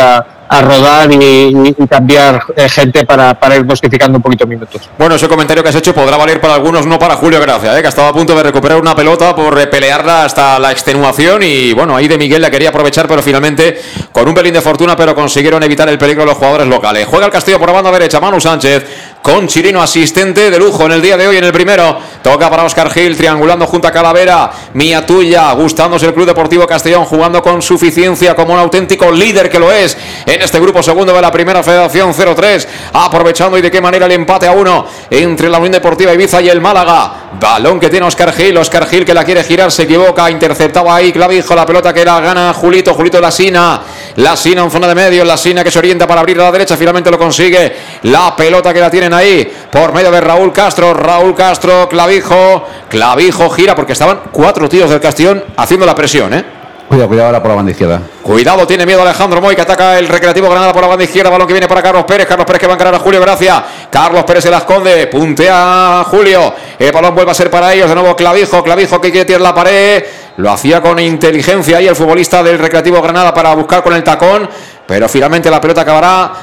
a, 0.48 0.62
rodar 0.62 1.12
y, 1.12 1.76
cambiar 1.90 2.44
eh, 2.56 2.70
gente 2.70 3.06
para, 3.06 3.34
para 3.34 3.56
ir 3.56 3.66
modificando 3.66 4.18
un 4.18 4.22
poquito 4.22 4.48
minutos. 4.48 4.90
Bueno, 4.98 5.16
ese 5.16 5.28
comentario 5.28 5.64
que 5.64 5.70
has 5.70 5.76
hecho 5.76 5.94
podrá 5.94 6.18
valer 6.18 6.42
para 6.42 6.56
algunos, 6.56 6.86
no 6.86 6.98
para 7.00 7.16
Julio 7.16 7.40
Gracia, 7.40 7.78
¿eh? 7.78 7.82
que 7.82 7.88
estaba 7.88 8.10
a 8.10 8.14
punto 8.14 8.36
de 8.36 8.44
recuperar 8.44 8.80
una 8.80 8.96
pelota 8.96 9.36
por 9.36 9.70
pelearla 9.70 10.26
hasta 10.26 10.60
la 10.60 10.72
extenuación 10.72 11.44
y 11.44 11.74
bueno, 11.74 11.96
ahí 11.96 12.08
de 12.08 12.18
Miguel 12.18 12.42
la 12.42 12.50
quería 12.50 12.70
aprovechar, 12.70 13.08
pero 13.08 13.22
finalmente 13.22 13.80
con 14.12 14.28
un 14.28 14.34
pelín 14.34 14.54
de 14.54 14.62
fortuna, 14.62 14.96
pero 14.96 15.16
consiguieron 15.16 15.62
evitar 15.64 15.88
el 15.90 15.98
peligro 15.98 16.24
de 16.24 16.28
los 16.28 16.38
jugadores 16.38 16.68
locales. 16.68 17.08
Juega 17.08 17.26
el 17.26 17.32
Castillo 17.32 17.60
por 17.60 17.68
la 17.68 17.74
banda 17.74 17.92
derecha, 17.92 18.20
Manu 18.20 18.40
Sánchez 18.40 19.15
con 19.26 19.48
Chirino 19.48 19.82
asistente 19.82 20.52
de 20.52 20.60
lujo 20.60 20.86
en 20.86 20.92
el 20.92 21.02
día 21.02 21.18
de 21.18 21.28
hoy 21.28 21.38
en 21.38 21.44
el 21.44 21.52
primero. 21.52 21.98
Toca 22.22 22.48
para 22.48 22.64
Oscar 22.64 22.92
Gil, 22.92 23.18
triangulando 23.18 23.66
junto 23.66 23.88
a 23.88 23.92
Calavera, 23.92 24.52
Mía 24.74 25.04
Tuya, 25.04 25.52
gustándose 25.54 26.06
el 26.06 26.14
Club 26.14 26.28
Deportivo 26.28 26.68
Castellón, 26.68 27.06
jugando 27.06 27.42
con 27.42 27.60
suficiencia 27.64 28.36
como 28.36 28.54
un 28.54 28.60
auténtico 28.60 29.12
líder 29.12 29.50
que 29.50 29.58
lo 29.58 29.72
es 29.72 29.98
en 30.28 30.44
este 30.44 30.60
grupo 30.60 30.84
segundo 30.84 31.12
de 31.12 31.24
la 31.24 31.32
primera 31.32 31.64
Federación 31.64 32.14
0-3, 32.14 32.68
aprovechando 32.94 33.58
y 33.58 33.64
de 33.64 33.72
qué 33.72 33.82
manera 33.82 34.06
el 34.06 34.12
empate 34.12 34.46
a 34.46 34.52
uno 34.52 34.86
entre 35.10 35.50
la 35.50 35.58
Unión 35.58 35.72
Deportiva 35.72 36.14
Ibiza 36.14 36.44
y 36.44 36.50
el 36.50 36.62
Málaga. 36.62 37.32
Balón 37.40 37.80
que 37.80 37.90
tiene 37.90 38.06
Oscar 38.06 38.32
Gil, 38.32 38.56
Oscar 38.58 38.88
Gil 38.88 39.06
que 39.06 39.14
la 39.14 39.26
quiere 39.26 39.44
girar, 39.44 39.72
se 39.72 39.84
equivoca, 39.84 40.30
interceptaba 40.30 40.96
ahí 40.96 41.12
Clavijo, 41.12 41.56
la 41.56 41.66
pelota 41.66 41.92
que 41.92 42.06
la 42.06 42.20
gana 42.20 42.54
Julito, 42.54 42.94
Julito 42.94 43.20
Lasina, 43.20 43.82
Lasina 44.18 44.62
en 44.62 44.72
zona 44.72 44.88
de 44.88 44.96
medio, 44.96 45.26
Lasina 45.26 45.64
que 45.64 45.72
se 45.72 45.80
orienta 45.80 46.08
para 46.08 46.22
abrir 46.22 46.38
la 46.38 46.52
derecha, 46.52 46.78
finalmente 46.78 47.10
lo 47.10 47.18
consigue, 47.18 47.76
la 48.04 48.36
pelota 48.36 48.74
que 48.74 48.80
la 48.80 48.90
tienen 48.90 49.15
ahí 49.16 49.52
por 49.72 49.94
medio 49.94 50.12
de 50.12 50.22
Raúl 50.22 50.52
Castro, 50.54 50.94
Raúl 50.94 51.34
Castro, 51.36 51.88
Clavijo, 51.90 52.66
Clavijo 52.90 53.50
gira 53.50 53.76
porque 53.76 53.94
estaban 53.94 54.20
cuatro 54.32 54.70
tíos 54.70 54.90
del 54.90 55.00
Castellón 55.00 55.44
haciendo 55.58 55.86
la 55.86 55.96
presión, 55.96 56.34
¿eh? 56.34 56.46
Cuidado, 56.88 57.08
cuidado 57.08 57.28
ahora 57.28 57.42
por 57.42 57.50
la 57.50 57.56
banda 57.56 57.72
izquierda. 57.72 58.00
Cuidado, 58.22 58.68
tiene 58.68 58.86
miedo 58.86 59.02
Alejandro 59.02 59.42
Moy 59.42 59.56
que 59.56 59.62
ataca 59.62 59.98
el 59.98 60.08
Recreativo 60.08 60.48
Granada 60.48 60.72
por 60.72 60.84
la 60.84 60.88
banda 60.88 61.04
izquierda. 61.04 61.32
Balón 61.32 61.48
que 61.48 61.54
viene 61.54 61.68
para 61.68 61.82
Carlos 61.82 62.04
Pérez. 62.04 62.28
Carlos 62.28 62.46
Pérez 62.46 62.60
que 62.60 62.68
va 62.68 62.74
a 62.74 62.76
encarar 62.76 62.94
a 62.94 63.00
Julio 63.00 63.20
Gracia. 63.20 63.64
Carlos 63.90 64.24
Pérez 64.24 64.44
se 64.44 64.52
la 64.52 64.58
esconde. 64.58 65.08
Puntea 65.08 66.02
a 66.02 66.04
Julio. 66.04 66.54
El 66.78 66.92
balón 66.92 67.16
vuelve 67.16 67.32
a 67.32 67.34
ser 67.34 67.50
para 67.50 67.74
ellos. 67.74 67.90
De 67.90 67.96
nuevo 67.96 68.16
Clavijo. 68.16 68.64
Clavijo 68.64 69.02
que 69.02 69.10
quiere 69.10 69.26
tirar 69.26 69.42
la 69.42 69.54
pared. 69.56 70.04
Lo 70.38 70.52
hacía 70.52 70.80
con 70.80 71.00
inteligencia 71.00 71.78
ahí 71.78 71.88
el 71.88 71.96
futbolista 71.96 72.44
del 72.44 72.60
Recreativo 72.60 73.02
Granada 73.02 73.34
para 73.34 73.56
buscar 73.56 73.82
con 73.82 73.94
el 73.96 74.04
tacón. 74.04 74.48
Pero 74.86 75.10
finalmente 75.10 75.50
la 75.50 75.60
pelota 75.60 75.82
acabará 75.82 76.34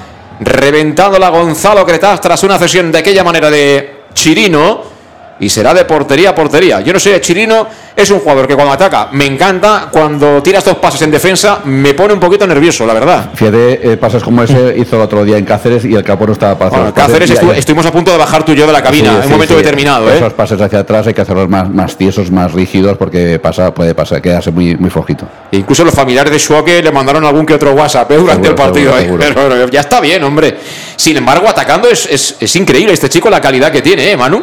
reventándola 0.44 1.28
Gonzalo 1.31 1.85
Cretaz 1.86 2.20
tras 2.20 2.43
una 2.43 2.59
cesión 2.59 2.93
de 2.93 2.98
aquella 2.98 3.24
manera 3.24 3.51
de 3.51 4.02
Chirino. 4.14 4.91
Y 5.40 5.48
será 5.48 5.74
de 5.74 5.84
portería 5.84 6.30
a 6.30 6.34
portería. 6.34 6.80
Yo 6.82 6.92
no 6.92 7.00
sé, 7.00 7.20
Chirino 7.20 7.66
es 7.96 8.09
un 8.10 8.20
jugador 8.20 8.46
que 8.46 8.54
cuando 8.54 8.72
ataca 8.72 9.09
me 9.12 9.26
encanta. 9.26 9.88
Cuando 9.90 10.40
tira 10.42 10.59
estos 10.59 10.76
pases 10.76 11.02
en 11.02 11.10
defensa 11.10 11.60
me 11.64 11.94
pone 11.94 12.14
un 12.14 12.20
poquito 12.20 12.46
nervioso, 12.46 12.86
la 12.86 12.94
verdad. 12.94 13.30
Fíjate, 13.34 13.92
eh, 13.92 13.96
pasos 13.96 14.22
como 14.22 14.42
ese 14.44 14.74
hizo 14.78 14.96
el 14.96 15.02
otro 15.02 15.24
día 15.24 15.38
en 15.38 15.44
Cáceres 15.44 15.84
y 15.84 15.94
el 15.94 16.04
Capo 16.04 16.26
no 16.26 16.32
estaba 16.34 16.54
para 16.56 16.68
hacer 16.68 16.80
Bueno. 16.80 16.94
Cáceres 16.94 17.28
Ya- 17.30 17.34
estu- 17.40 17.52
ya- 17.52 17.56
estuvimos 17.59 17.86
a 17.86 17.90
punto 17.92 18.12
de 18.12 18.18
bajar 18.18 18.44
tú 18.44 18.52
y 18.52 18.56
yo 18.56 18.66
de 18.66 18.72
la 18.72 18.82
cabina 18.82 19.10
Sí, 19.10 19.16
en 19.16 19.22
sí, 19.22 19.26
un 19.26 19.32
momento 19.32 19.54
sí. 19.54 19.59
determinado. 19.62 20.10
¿eh? 20.10 20.16
Esos 20.16 20.32
pases 20.34 20.60
hacia 20.60 20.78
atrás 20.80 21.06
hay 21.09 21.14
que 21.14 21.22
hacerlos 21.22 21.48
más, 21.48 21.68
más 21.68 21.96
tiesos, 21.96 22.30
más 22.30 22.52
rígidos, 22.52 22.96
porque 22.96 23.38
pasa, 23.40 23.74
puede 23.74 23.94
pasar, 23.96 24.22
quedarse 24.22 24.50
muy, 24.52 24.76
muy 24.76 24.90
flojito. 24.90 25.26
E 25.50 25.56
Incluso 25.56 25.84
los 25.84 25.94
familiares 25.94 26.30
de 26.32 26.38
Schwake 26.38 26.82
le 26.84 26.92
mandaron 26.92 27.24
algún 27.24 27.44
que 27.46 27.54
otro 27.54 27.72
WhatsApp 27.72 28.10
¿eh? 28.12 28.16
durante 28.16 28.46
Seguro, 28.48 28.62
el 28.64 28.68
partido. 28.70 28.96
seguro, 28.96 29.22
¿eh? 29.24 29.26
seguro. 29.28 29.48
Pero 29.48 29.68
ya 29.68 29.80
está 29.80 30.00
bien, 30.00 30.22
hombre. 30.22 30.56
Sin 30.94 31.16
embargo, 31.16 31.48
atacando 31.48 31.88
es, 31.88 32.06
es- 32.06 32.36
es 32.38 32.56
increíble 32.56 32.92
este 32.92 33.09
chico 33.09 33.28
la 33.28 33.40
calidad 33.40 33.72
que 33.72 33.82
tiene, 33.82 34.10
¿eh, 34.12 34.16
Manu? 34.16 34.42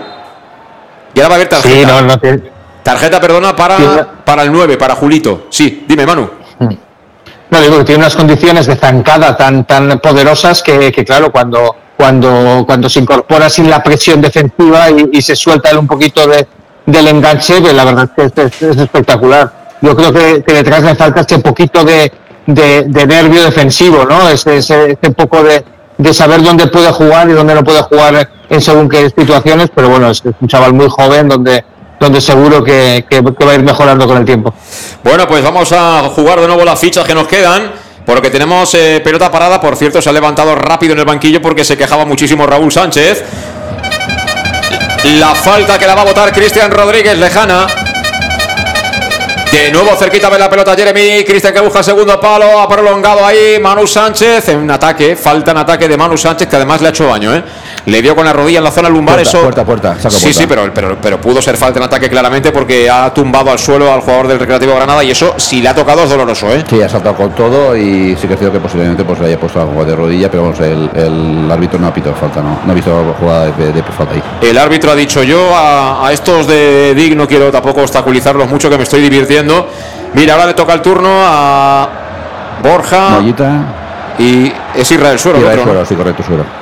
Y 1.20 1.22
ahora 1.22 1.28
va 1.30 1.34
a 1.34 1.36
haber 1.36 1.50
tarjeta. 1.50 1.76
Sí, 1.80 1.86
no, 1.86 2.02
no 2.02 2.18
te- 2.18 2.52
Tarjeta, 2.84 3.20
perdona, 3.20 3.54
para, 3.56 3.78
Sí, 3.78 3.84
para 4.26 4.44
el 4.44 4.52
9, 4.54 4.78
para 4.78 4.96
Julito. 4.96 5.48
Sí, 5.50 5.84
dime, 5.88 6.06
Manu. 6.06 6.30
No, 7.52 7.62
digo 7.62 7.78
que 7.80 7.84
tiene 7.84 8.00
unas 8.04 8.16
condiciones 8.16 8.68
de 8.68 8.76
zancada 8.76 9.36
tan, 9.36 9.66
tan 9.66 10.00
poderosas 10.00 10.62
que, 10.64 10.92
que, 10.92 11.04
claro, 11.04 11.32
cuando, 11.32 11.76
cuando, 11.98 12.64
cuando 12.66 12.88
se 12.88 13.00
incorpora 13.00 13.50
sin 13.50 13.70
la 13.70 13.82
presión 13.84 14.22
defensiva 14.22 14.90
y, 14.92 15.10
y 15.14 15.22
se 15.22 15.36
suelta 15.36 15.78
un 15.78 15.88
poquito 15.88 16.26
de, 16.28 16.48
del 16.86 17.08
enganche, 17.08 17.60
pues 17.60 17.74
la 17.74 17.84
verdad 17.86 18.10
es 18.16 18.32
que 18.32 18.42
es, 18.44 18.52
es- 18.54 18.62
es 18.62 18.78
espectacular. 18.78 19.52
Yo 19.82 19.96
creo 19.96 20.14
que, 20.14 20.44
que 20.44 20.54
detrás 20.54 20.84
le 20.84 20.96
falta 20.96 21.22
ese 21.22 21.40
poquito 21.40 21.84
de, 21.84 22.12
de, 22.46 22.84
de 22.88 23.08
nervio 23.08 23.44
defensivo, 23.44 24.06
¿no? 24.06 24.30
Ese, 24.30 24.58
ese, 24.58 24.92
ese 25.02 25.12
poco 25.12 25.42
de, 25.44 25.64
de 26.00 26.14
saber 26.14 26.42
dónde 26.42 26.66
puede 26.68 26.92
jugar 26.92 27.30
y 27.30 27.34
dónde 27.34 27.54
no 27.54 27.64
puede 27.64 27.84
jugar 27.84 28.28
en 28.50 28.62
según 28.62 28.90
qué 28.90 29.10
situaciones, 29.16 29.70
pero 29.76 29.90
bueno, 29.90 30.10
es 30.10 30.24
un 30.24 30.48
chaval 30.48 30.74
muy 30.74 30.88
joven 30.90 31.28
donde, 31.30 31.64
donde 32.00 32.20
seguro 32.22 32.64
que, 32.64 33.06
que- 33.08 33.22
va 33.22 33.52
a 33.52 33.56
ir 33.56 33.62
mejorando 33.64 34.08
con 34.08 34.18
el 34.18 34.26
tiempo. 34.26 34.52
Bueno, 35.04 35.28
pues 35.28 35.44
vamos 35.44 35.72
a 35.72 36.04
jugar 36.16 36.40
de 36.40 36.48
nuevo 36.48 36.66
las 36.66 36.80
fichas 36.80 37.06
que 37.06 37.14
nos 37.14 37.28
quedan. 37.28 37.72
porque 38.06 38.32
tenemos 38.32 38.74
eh, 38.74 39.02
pelota 39.04 39.30
parada. 39.30 39.62
Por 39.62 39.76
cierto, 39.76 40.02
se 40.02 40.10
ha 40.10 40.14
levantado 40.14 40.56
rápido 40.56 40.94
en 40.94 41.00
el 41.00 41.06
banquillo 41.06 41.42
porque 41.44 41.64
se 41.64 41.78
quejaba 41.78 42.06
muchísimo 42.06 42.48
Raúl 42.48 42.72
Sánchez. 42.72 43.24
La 45.20 45.36
falta 45.36 45.78
que 45.78 45.86
la 45.86 45.94
va 45.96 46.02
a 46.02 46.06
votar 46.06 46.32
Cristian 46.34 46.72
Rodríguez, 46.72 47.18
lejana. 47.20 47.68
De 49.52 49.72
nuevo 49.72 49.96
cerquita 49.96 50.30
de 50.30 50.38
la 50.38 50.48
pelota 50.48 50.76
Jeremy. 50.76 51.24
Cristian 51.26 51.52
que 51.54 51.60
busca 51.60 51.82
segundo 51.82 52.20
palo. 52.20 52.60
Ha 52.60 52.68
prolongado 52.70 53.26
ahí 53.26 53.58
Manu 53.60 53.88
Sánchez. 53.88 54.50
En 54.50 54.70
ataque. 54.70 55.16
Falta 55.16 55.52
en 55.52 55.58
ataque 55.58 55.88
de 55.88 55.98
Manu 55.98 56.18
Sánchez 56.18 56.48
que 56.48 56.56
además 56.56 56.82
le 56.82 56.88
ha 56.88 56.90
hecho 56.92 57.08
daño. 57.08 57.34
¿eh? 57.34 57.44
Le 57.90 58.02
dio 58.02 58.16
con 58.16 58.26
la 58.26 58.34
rodilla 58.34 58.60
en 58.60 58.64
la 58.64 58.72
zona 58.72 58.90
lumbar. 58.90 59.16
Puerta, 59.16 59.30
eso. 59.30 59.42
puerta, 59.42 59.66
puerta, 59.66 60.10
sí, 60.10 60.34
sí, 60.34 60.46
pero, 60.48 60.72
pero, 60.74 60.98
pero 61.02 61.20
pudo 61.20 61.42
ser 61.42 61.58
falta 61.58 61.80
en 61.80 61.86
ataque 61.86 62.10
claramente 62.10 62.52
porque 62.52 62.90
ha 62.90 63.12
tumbado 63.14 63.52
al 63.52 63.58
suelo 63.60 63.92
al 63.92 64.02
jugador 64.02 64.28
del 64.28 64.40
Recreativo 64.40 64.76
Granada. 64.76 65.04
Y 65.04 65.12
eso, 65.12 65.34
si 65.38 65.62
le 65.62 65.70
ha 65.70 65.76
tocado, 65.76 66.04
es 66.04 66.10
doloroso. 66.10 66.54
¿eh? 66.54 66.64
Sí, 66.70 66.82
ha 66.82 66.90
saltado 66.90 67.16
con 67.16 67.32
todo 67.32 67.76
y 67.76 68.16
sí 68.16 68.28
que 68.28 68.34
es 68.34 68.40
cierto 68.40 68.52
que 68.54 68.60
posiblemente 68.60 69.04
pues, 69.04 69.20
le 69.20 69.28
haya 69.28 69.40
puesto 69.40 69.60
algo 69.62 69.84
de 69.84 69.96
rodilla, 69.96 70.30
pero 70.30 70.44
vamos, 70.44 70.60
el, 70.60 70.90
el 70.94 71.52
árbitro 71.52 71.80
no 71.80 71.88
ha 71.88 71.94
pitado 71.94 72.16
falta, 72.16 72.42
no, 72.42 72.60
no 72.64 72.72
ha 72.72 72.76
visto 72.76 73.16
jugada 73.20 73.48
de, 73.52 73.72
de 73.74 73.84
falta 73.84 74.14
ahí. 74.14 74.24
El 74.42 74.58
árbitro 74.58 74.92
ha 74.92 74.96
dicho 74.96 75.24
yo 75.24 75.56
a, 75.56 76.06
a 76.08 76.14
estos 76.14 76.48
de 76.48 76.94
DIG 76.96 77.16
no 77.16 77.28
quiero 77.28 77.52
tampoco 77.52 77.82
obstaculizarlos 77.82 78.48
mucho 78.50 78.70
que 78.70 78.78
me 78.78 78.84
estoy 78.84 79.02
divirtiendo. 79.02 79.68
Mira, 80.14 80.34
ahora 80.34 80.48
le 80.48 80.54
toca 80.54 80.74
el 80.74 80.82
turno 80.82 81.10
a 81.12 81.90
Borja 82.64 83.10
Mollita, 83.10 84.16
y 84.18 84.52
es 84.76 84.92
Israel 84.92 85.18
Suero. 85.18 85.38
el 85.40 85.44
Israel. 85.46 85.62
Suero, 85.64 85.86
sí, 85.86 85.96
correcto, 85.96 86.24
Suero. 86.24 86.59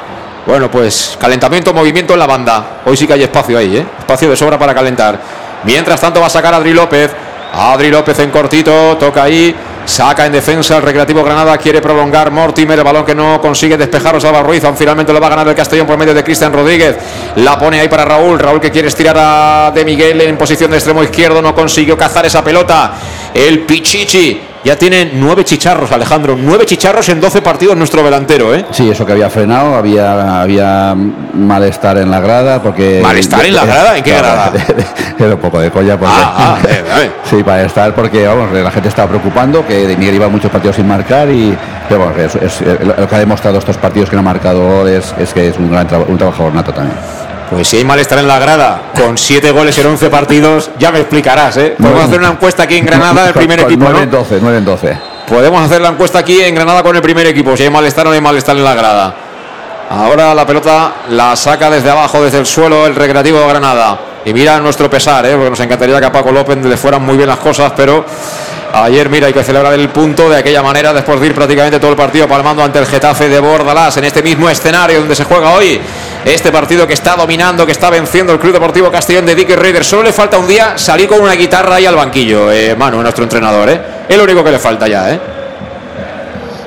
Bueno, 0.48 0.72
pues 0.72 1.18
calentamiento, 1.20 1.74
movimiento 1.74 2.14
en 2.14 2.20
la 2.20 2.26
banda. 2.26 2.80
Hoy 2.86 2.96
sí 2.96 3.06
que 3.06 3.12
hay 3.12 3.24
espacio 3.24 3.58
ahí, 3.58 3.76
¿eh? 3.76 3.86
Espacio 4.00 4.30
de 4.30 4.38
sobra 4.38 4.58
para 4.58 4.74
calentar. 4.74 5.20
Mientras 5.66 6.00
tanto 6.00 6.22
va 6.22 6.28
a 6.28 6.30
sacar 6.30 6.54
Adri 6.54 6.74
López. 6.74 7.12
Adri 7.54 7.90
López 7.90 8.18
en 8.20 8.32
cortito, 8.32 8.96
toca 8.96 9.24
ahí. 9.24 9.54
Saca 9.84 10.26
en 10.26 10.32
defensa 10.32 10.78
el 10.78 10.84
Recreativo 10.84 11.22
Granada, 11.24 11.58
quiere 11.58 11.82
prolongar 11.82 12.30
Mortimer, 12.30 12.78
el 12.78 12.84
balón 12.84 13.06
que 13.06 13.16
no 13.16 13.40
consigue 13.40 13.78
despejar 13.78 14.20
Salva 14.20 14.44
Ruiz, 14.44 14.62
aún 14.66 14.76
finalmente 14.76 15.14
lo 15.14 15.22
va 15.22 15.28
a 15.28 15.30
ganar 15.30 15.48
el 15.48 15.56
Castellón 15.56 15.88
por 15.88 15.98
medio 15.98 16.14
de 16.14 16.26
Cristian 16.26 16.52
Rodríguez, 16.52 16.98
la 17.38 17.58
pone 17.58 17.80
ahí 17.80 17.88
para 17.88 18.04
Raúl, 18.04 18.38
Raúl 18.38 18.60
que 18.60 18.70
quiere 18.70 18.90
estirar 18.90 19.16
a 19.18 19.72
De 19.74 19.86
Miguel 19.86 20.20
en 20.20 20.38
posición 20.38 20.72
de 20.72 20.76
extremo 20.76 21.02
izquierdo, 21.04 21.42
no 21.42 21.56
consiguió 21.56 21.98
cazar 21.98 22.26
esa 22.26 22.44
pelota, 22.44 22.96
el 23.34 23.60
Pichichi, 23.60 24.42
ya 24.68 24.76
tiene 24.78 25.12
nueve 25.14 25.46
chicharros 25.46 25.90
Alejandro, 25.94 26.36
nueve 26.38 26.66
chicharros 26.66 27.08
en 27.08 27.22
12 27.22 27.42
partidos 27.42 27.78
nuestro 27.78 28.04
delantero, 28.04 28.54
¿eh? 28.54 28.66
Sí, 28.72 28.90
eso 28.90 29.06
que 29.06 29.14
había 29.14 29.30
frenado, 29.30 29.76
había, 29.76 30.42
había 30.42 30.94
malestar 31.34 31.98
en 32.00 32.12
la 32.12 32.20
grada, 32.20 32.62
porque... 32.62 33.00
¿Malestar 33.02 33.46
en 33.46 33.56
la 33.56 33.66
grada? 33.72 33.98
¿En 33.98 34.04
qué 34.04 34.12
grada? 34.18 34.52
Era 35.20 35.36
un 35.36 35.40
poco 35.40 35.62
de 35.62 35.72
colla, 35.72 35.98
porque... 35.98 36.14
Ah, 36.18 36.34
ah, 36.38 36.58
eh, 36.68 36.84
eh. 37.04 37.12
Sí, 37.30 37.38
malestar 37.46 37.96
porque, 37.96 38.28
vamos, 38.28 38.52
la 38.52 38.70
gente 38.72 38.90
estaba 38.90 39.08
preocupando, 39.08 39.66
que 39.66 39.88
De 39.88 39.96
Miguel 39.96 40.16
iba 40.16 40.28
muchos 40.28 40.52
partidos 40.52 40.76
sin 40.76 40.88
marcar 40.88 41.30
y, 41.30 41.58
pero, 41.88 42.02
vamos, 42.02 42.18
es- 42.18 42.36
es- 42.36 42.62
eh, 42.62 42.78
lo 42.98 43.08
que 43.08 43.16
ha 43.16 43.20
demostrado 43.20 43.58
estos 43.60 43.78
partidos 43.78 44.10
que 44.10 44.18
no 44.18 44.20
ha 44.20 44.24
marcado 44.26 44.62
goles 44.80 45.14
es 45.18 45.34
que 45.34 45.48
es 45.48 45.58
un 45.58 45.72
gran 45.72 45.88
tra- 45.88 46.06
un 46.06 46.18
trabajador 46.18 46.54
nato 46.54 46.74
también. 46.74 46.98
Pues 47.50 47.68
si 47.70 47.78
hay 47.78 47.86
malestar 47.86 48.20
en 48.20 48.28
la 48.28 48.40
grada, 48.40 48.82
con 48.94 49.18
7 49.18 49.52
goles 49.52 49.78
en 49.78 49.88
11 49.88 50.10
partidos, 50.10 50.70
ya 50.78 50.92
me 50.92 51.00
explicarás, 51.00 51.56
¿eh? 51.58 51.76
Podemos 51.82 52.04
hacer 52.04 52.20
una 52.20 52.30
encuesta 52.30 52.64
aquí 52.64 52.76
en 52.78 52.86
Granada, 52.86 53.28
el 53.28 53.34
Con- 53.34 53.40
primer 53.40 53.60
equipo, 53.62 53.86
nueve 53.86 53.98
¿no? 54.00 54.04
en 54.04 54.12
12, 54.12 54.40
9 54.42 54.58
en 54.58 54.66
12. 54.66 54.98
Podemos 55.30 55.62
hacer 55.66 55.82
la 55.82 55.90
encuesta 55.90 56.20
aquí 56.20 56.42
en 56.42 56.56
Granada 56.56 56.84
con 56.84 56.96
el 56.96 57.02
primer 57.02 57.26
equipo, 57.28 57.56
si 57.56 57.64
hay 57.64 57.70
malestar 57.70 58.06
o 58.06 58.10
no 58.10 58.16
hay 58.16 58.22
malestar 58.22 58.56
en 58.58 58.64
la 58.64 58.74
grada. 58.76 59.16
Ahora 59.90 60.34
la 60.36 60.46
pelota 60.46 60.92
la 61.10 61.36
saca 61.38 61.70
desde 61.70 61.90
abajo, 61.90 62.22
desde 62.22 62.40
el 62.40 62.46
suelo, 62.46 62.86
el 62.86 62.96
Recreativo 62.96 63.40
de 63.40 63.48
Granada. 63.48 63.98
Y 64.26 64.34
mira 64.34 64.58
a 64.58 64.60
nuestro 64.60 64.90
pesar, 64.90 65.26
¿eh? 65.26 65.34
porque 65.36 65.50
nos 65.50 65.60
encantaría 65.62 66.00
que 66.02 66.06
a 66.06 66.12
Paco 66.12 66.32
López 66.34 66.58
le 66.66 66.76
fueran 66.76 67.02
muy 67.06 67.16
bien 67.16 67.30
las 67.30 67.38
cosas, 67.38 67.72
pero 67.78 68.04
ayer, 68.74 69.10
mira, 69.10 69.28
hay 69.28 69.34
que 69.34 69.42
celebrar 69.44 69.72
el 69.74 69.88
punto 69.88 70.30
de 70.30 70.38
aquella 70.38 70.62
manera 70.62 70.92
después 70.92 71.22
de 71.22 71.28
ir 71.28 71.34
prácticamente 71.34 71.80
todo 71.80 71.92
el 71.92 71.96
partido 71.98 72.28
palmando 72.28 72.62
ante 72.62 72.80
el 72.80 72.86
Getafe 72.86 73.30
de 73.30 73.40
Bordalás 73.40 73.96
en 73.96 74.04
este 74.04 74.22
mismo 74.22 74.50
escenario 74.50 75.00
donde 75.00 75.16
se 75.16 75.24
juega 75.24 75.52
hoy. 75.52 75.80
Este 76.26 76.52
partido 76.52 76.86
que 76.86 76.94
está 76.94 77.16
dominando, 77.16 77.66
que 77.66 77.72
está 77.72 77.90
venciendo 77.90 78.34
el 78.34 78.40
Club 78.40 78.54
Deportivo 78.54 78.92
Castellón 78.92 79.26
de 79.26 79.36
Dick 79.36 79.50
Raider. 79.56 79.84
Solo 79.86 80.04
le 80.04 80.12
falta 80.14 80.38
un 80.38 80.48
día 80.48 80.78
salir 80.78 81.08
con 81.08 81.22
una 81.22 81.34
guitarra 81.34 81.76
ahí 81.76 81.86
al 81.86 81.96
banquillo, 81.96 82.52
eh, 82.52 82.76
nuestro 82.78 83.24
entrenador. 83.24 83.70
¿eh? 83.70 83.82
Es 84.10 84.18
lo 84.18 84.24
único 84.24 84.44
que 84.44 84.52
le 84.52 84.60
falta 84.60 84.88
ya. 84.88 85.12
¿eh? 85.14 85.20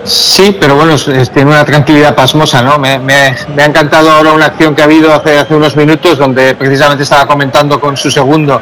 Sí, 0.03 0.57
pero 0.59 0.77
bueno, 0.77 0.97
tiene 0.97 1.51
una 1.51 1.65
tranquilidad 1.65 2.15
pasmosa, 2.15 2.63
¿no? 2.63 2.79
Me, 2.79 2.99
me- 2.99 3.37
me 3.55 3.63
ha 3.63 3.67
encantado 3.67 4.11
ahora 4.11 4.33
una 4.33 4.47
acción 4.47 4.75
que 4.75 4.81
ha 4.81 4.87
habido 4.87 5.13
hace, 5.13 5.45
unos 5.55 5.77
minutos 5.77 6.17
donde 6.19 6.55
precisamente 6.55 7.03
estaba 7.05 7.27
comentando 7.27 7.79
con 7.79 7.97
su 7.99 8.11
segundo 8.11 8.61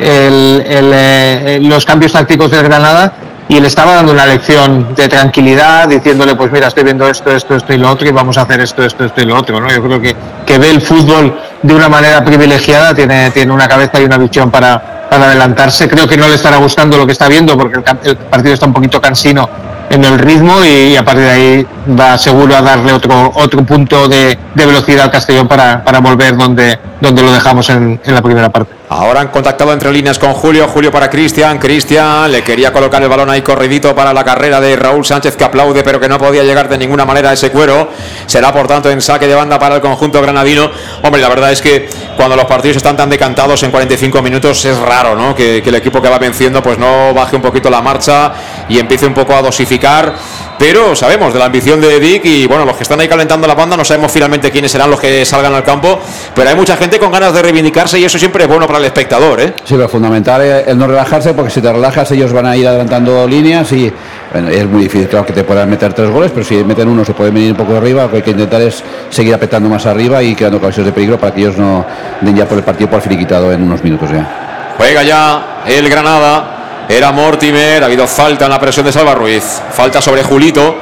el, 0.00 0.64
eh, 0.66 1.58
los 1.60 1.84
cambios 1.84 2.12
tácticos 2.12 2.50
del 2.50 2.62
Granada 2.62 3.12
y 3.48 3.60
le 3.60 3.66
estaba 3.66 3.94
dando 3.94 4.12
una 4.12 4.26
lección 4.26 4.94
de 4.94 5.08
tranquilidad 5.08 5.88
diciéndole, 5.88 6.34
pues 6.36 6.52
mira, 6.52 6.68
estoy 6.68 6.84
viendo 6.84 7.08
esto, 7.08 7.30
esto, 7.34 7.56
esto 7.56 7.72
y 7.72 7.78
lo 7.78 7.90
otro 7.90 8.06
y 8.06 8.12
vamos 8.12 8.36
a 8.36 8.42
hacer 8.42 8.60
esto, 8.60 8.84
esto, 8.84 9.04
esto 9.06 9.22
y 9.22 9.24
lo 9.24 9.36
otro, 9.36 9.58
¿no? 9.58 9.70
Yo 9.70 9.82
creo 9.82 10.00
que, 10.00 10.14
que 10.44 10.58
ve 10.58 10.70
el 10.70 10.82
fútbol 10.82 11.34
de 11.62 11.74
una 11.74 11.88
manera 11.88 12.22
privilegiada, 12.22 12.94
tiene, 12.94 13.30
tiene 13.30 13.50
una 13.52 13.66
cabeza 13.66 14.00
y 14.00 14.04
una 14.04 14.18
visión 14.18 14.50
para, 14.50 15.08
para 15.08 15.26
adelantarse. 15.26 15.88
Creo 15.88 16.06
que 16.06 16.18
no 16.18 16.28
le 16.28 16.34
estará 16.34 16.58
gustando 16.58 16.98
lo 16.98 17.06
que 17.06 17.12
está 17.12 17.26
viendo 17.26 17.56
porque 17.56 17.78
el, 18.04 18.16
partido 18.16 18.52
está 18.52 18.66
un 18.66 18.74
poquito 18.74 19.00
cansino 19.00 19.48
en 19.88 20.04
el 20.04 20.18
ritmo 20.18 20.62
y, 20.62 20.96
a 20.96 21.04
partir 21.04 21.24
de 21.24 21.30
ahí 21.30 21.66
va 21.98 22.18
seguro 22.18 22.54
a 22.54 22.60
darle 22.60 22.92
otro 22.92 23.32
otro 23.34 23.64
punto 23.64 24.06
de, 24.06 24.38
de 24.54 24.66
velocidad 24.66 25.04
al 25.04 25.10
Castellón 25.10 25.48
para, 25.48 25.82
para 25.82 26.00
volver 26.00 26.36
donde, 26.36 26.78
donde 27.00 27.22
lo 27.22 27.32
dejamos 27.32 27.70
en, 27.70 27.98
en 28.04 28.14
la 28.14 28.20
primera 28.20 28.50
parte. 28.50 28.77
Ahora 28.90 29.20
han 29.20 29.28
contactado 29.28 29.70
entre 29.74 29.92
líneas 29.92 30.18
con 30.18 30.32
Julio, 30.32 30.66
Julio 30.66 30.90
para 30.90 31.10
Cristian, 31.10 31.58
Cristian 31.58 32.32
le 32.32 32.42
quería 32.42 32.72
colocar 32.72 33.02
el 33.02 33.08
balón 33.08 33.28
ahí 33.28 33.42
corridito 33.42 33.94
para 33.94 34.14
la 34.14 34.24
carrera 34.24 34.62
de 34.62 34.76
Raúl 34.76 35.04
Sánchez 35.04 35.36
que 35.36 35.44
aplaude 35.44 35.82
pero 35.84 36.00
que 36.00 36.08
no 36.08 36.18
podía 36.18 36.42
llegar 36.42 36.70
de 36.70 36.78
ninguna 36.78 37.04
manera 37.04 37.28
a 37.28 37.32
ese 37.34 37.50
cuero. 37.50 37.90
Será 38.26 38.50
por 38.50 38.66
tanto 38.66 38.90
en 38.90 39.02
saque 39.02 39.26
de 39.26 39.34
banda 39.34 39.58
para 39.58 39.76
el 39.76 39.82
conjunto 39.82 40.22
granadino. 40.22 40.70
Hombre, 41.02 41.20
la 41.20 41.28
verdad 41.28 41.52
es 41.52 41.60
que 41.60 41.90
cuando 42.16 42.34
los 42.34 42.46
partidos 42.46 42.78
están 42.78 42.96
tan 42.96 43.10
decantados 43.10 43.62
en 43.62 43.70
45 43.70 44.22
minutos 44.22 44.64
es 44.64 44.78
raro, 44.78 45.14
¿no? 45.14 45.34
Que, 45.34 45.60
que 45.62 45.68
el 45.68 45.74
equipo 45.74 46.00
que 46.00 46.08
va 46.08 46.18
venciendo 46.18 46.62
pues 46.62 46.78
no 46.78 47.12
baje 47.12 47.36
un 47.36 47.42
poquito 47.42 47.68
la 47.68 47.82
marcha 47.82 48.32
y 48.70 48.78
empiece 48.78 49.06
un 49.06 49.12
poco 49.12 49.34
a 49.34 49.42
dosificar. 49.42 50.14
Pero 50.58 50.96
sabemos 50.96 51.32
de 51.32 51.38
la 51.38 51.44
ambición 51.44 51.80
de 51.80 52.00
Dick 52.00 52.24
y 52.24 52.46
bueno, 52.46 52.64
los 52.64 52.76
que 52.76 52.82
están 52.82 52.98
ahí 52.98 53.06
calentando 53.08 53.46
la 53.46 53.54
banda 53.54 53.76
no 53.76 53.84
sabemos 53.84 54.10
finalmente 54.10 54.50
quiénes 54.50 54.72
serán 54.72 54.90
los 54.90 54.98
que 54.98 55.24
salgan 55.24 55.54
al 55.54 55.62
campo, 55.62 56.00
pero 56.34 56.50
hay 56.50 56.56
mucha 56.56 56.76
gente 56.76 56.98
con 56.98 57.12
ganas 57.12 57.32
de 57.32 57.42
reivindicarse 57.42 57.98
y 57.98 58.04
eso 58.04 58.18
siempre 58.18 58.42
es 58.42 58.48
bueno 58.48 58.66
para 58.66 58.80
el 58.80 58.84
espectador, 58.86 59.40
¿eh? 59.40 59.54
Sí, 59.64 59.74
pero 59.76 59.88
fundamental 59.88 60.42
es 60.42 60.66
el 60.66 60.76
no 60.76 60.88
relajarse 60.88 61.32
porque 61.32 61.50
si 61.50 61.60
te 61.60 61.72
relajas 61.72 62.10
ellos 62.10 62.32
van 62.32 62.46
a 62.46 62.56
ir 62.56 62.66
adelantando 62.66 63.26
líneas 63.28 63.70
y 63.70 63.92
bueno, 64.32 64.48
es 64.48 64.66
muy 64.66 64.82
difícil 64.82 65.08
claro 65.08 65.24
que 65.24 65.32
te 65.32 65.44
puedan 65.44 65.70
meter 65.70 65.92
tres 65.92 66.10
goles, 66.10 66.32
pero 66.34 66.44
si 66.44 66.56
meten 66.64 66.88
uno 66.88 67.04
se 67.04 67.14
puede 67.14 67.30
venir 67.30 67.52
un 67.52 67.56
poco 67.56 67.76
arriba, 67.76 68.02
lo 68.02 68.10
que 68.10 68.16
hay 68.16 68.22
que 68.22 68.32
intentar 68.32 68.60
es 68.60 68.82
seguir 69.10 69.34
apretando 69.34 69.68
más 69.68 69.86
arriba 69.86 70.22
y 70.24 70.34
creando 70.34 70.58
ocasiones 70.58 70.86
de 70.86 70.92
peligro 70.92 71.18
para 71.18 71.32
que 71.32 71.40
ellos 71.40 71.56
no 71.56 71.86
den 72.20 72.34
ya 72.34 72.46
por 72.46 72.58
el 72.58 72.64
partido 72.64 72.90
por 72.90 73.00
finiquitado 73.00 73.52
en 73.52 73.62
unos 73.62 73.82
minutos 73.84 74.10
ya. 74.10 74.74
Juega 74.76 75.04
ya 75.04 75.62
el 75.66 75.88
Granada. 75.88 76.57
Era 76.88 77.12
Mortimer, 77.12 77.82
ha 77.82 77.86
habido 77.86 78.06
falta 78.06 78.46
en 78.46 78.50
la 78.50 78.58
presión 78.58 78.86
de 78.86 78.92
Salva 78.92 79.14
Ruiz. 79.14 79.44
Falta 79.72 80.00
sobre 80.00 80.22
Julito, 80.22 80.76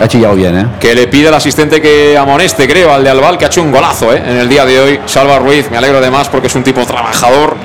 Ha 0.00 0.06
chillado 0.08 0.34
bien, 0.34 0.56
¿eh? 0.56 0.66
que 0.78 0.94
le 0.94 1.08
pide 1.08 1.28
al 1.28 1.34
asistente 1.34 1.82
que 1.82 2.16
amoneste, 2.16 2.66
creo, 2.68 2.92
al 2.92 3.02
de 3.02 3.10
Albal, 3.10 3.36
que 3.36 3.44
ha 3.44 3.48
hecho 3.48 3.62
un 3.62 3.72
golazo 3.72 4.14
¿eh? 4.14 4.22
en 4.24 4.36
el 4.36 4.48
día 4.48 4.64
de 4.64 4.80
hoy. 4.80 5.00
Salva 5.06 5.38
Ruiz, 5.38 5.70
me 5.70 5.76
alegro 5.76 6.00
de 6.00 6.10
más 6.10 6.28
porque 6.28 6.46
es 6.46 6.54
un 6.54 6.62
tipo 6.62 6.86
trabajador, 6.86 7.56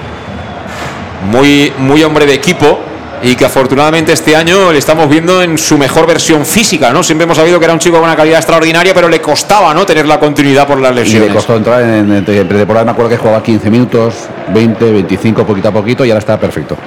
muy, 1.30 1.72
muy 1.78 2.04
hombre 2.04 2.26
de 2.26 2.34
equipo 2.34 2.80
y 3.24 3.36
que 3.36 3.46
afortunadamente 3.46 4.14
este 4.14 4.36
año 4.36 4.72
le 4.72 4.78
estamos 4.80 5.10
viendo 5.10 5.42
en 5.42 5.58
su 5.58 5.78
mejor 5.78 6.06
versión 6.06 6.46
física, 6.46 6.92
¿no? 6.92 7.04
Siempre 7.04 7.24
hemos 7.24 7.38
sabido 7.38 7.58
que 7.60 7.66
era 7.66 7.74
un 7.74 7.80
chico 7.80 7.96
con 7.96 8.06
una 8.06 8.16
calidad 8.16 8.38
extraordinaria, 8.40 8.94
pero 8.94 9.10
le 9.10 9.22
costaba, 9.22 9.74
¿no? 9.74 9.86
Tener 9.86 10.06
la 10.06 10.20
continuidad 10.20 10.68
por 10.68 10.80
las 10.80 10.92
Y 10.92 10.96
le 10.96 11.02
lesiones. 11.04 11.34
costó 11.34 11.56
entrar 11.56 11.82
en, 11.82 12.12
en, 12.12 12.16
en 12.18 12.24
pretemporada, 12.48 12.86
me 12.86 12.92
acuerdo 12.92 13.10
que 13.10 13.18
jugaba 13.18 13.42
15 13.42 13.70
minutos, 13.70 14.14
20, 14.50 14.92
25, 14.92 15.46
poquito 15.46 15.70
a 15.70 15.72
poquito 15.72 16.06
y 16.06 16.10
ahora 16.12 16.20
está 16.20 16.40
perfecto. 16.40 16.78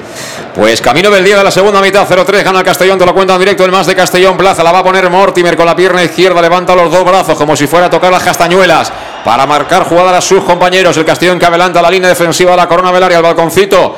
Pues 0.55 0.81
camino 0.81 1.11
del 1.11 1.25
día 1.25 1.39
de 1.39 1.45
la 1.45 1.51
segunda 1.51 1.81
mitad, 1.81 2.07
0-3, 2.09 2.43
gana 2.45 2.59
el 2.61 2.65
Castellón, 2.65 2.99
te 2.99 3.07
lo 3.07 3.15
cuenta 3.15 3.35
en 3.35 3.41
directo 3.41 3.65
el 3.65 3.73
más 3.73 3.87
de 3.87 3.95
Castellón 3.95 4.37
Plaza, 4.37 4.63
la 4.63 4.73
va 4.73 4.81
a 4.81 4.85
poner 4.85 5.09
Mortimer 5.11 5.57
con 5.57 5.67
la 5.67 5.75
pierna 5.77 6.03
izquierda, 6.05 6.41
levanta 6.43 6.75
los 6.75 6.91
dos 6.91 7.05
brazos 7.05 7.37
como 7.37 7.57
si 7.57 7.67
fuera 7.67 7.87
a 7.87 7.91
tocar 7.91 8.11
las 8.13 8.23
castañuelas 8.23 8.93
para 9.25 9.47
marcar 9.47 9.85
jugada 9.85 10.17
a 10.19 10.21
sus 10.21 10.43
compañeros, 10.45 10.97
el 10.97 11.05
Castellón 11.05 11.39
que 11.39 11.47
adelanta 11.47 11.83
la 11.83 11.91
línea 11.91 12.09
defensiva 12.09 12.53
de 12.53 12.57
la 12.59 12.69
Corona 12.69 12.91
Velaria, 12.93 13.17
el 13.19 13.23
balconcito, 13.23 13.97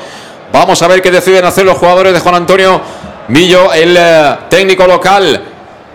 vamos 0.51 0.81
a 0.81 0.87
ver 0.87 1.01
qué 1.01 1.11
deciden 1.11 1.45
hacer 1.45 1.65
los 1.65 1.77
jugadores 1.77 2.13
de 2.13 2.19
Juan 2.19 2.35
Antonio 2.35 2.81
Millo, 3.27 3.71
el 3.71 3.95
eh, 3.97 4.35
técnico 4.49 4.85
local, 4.85 5.41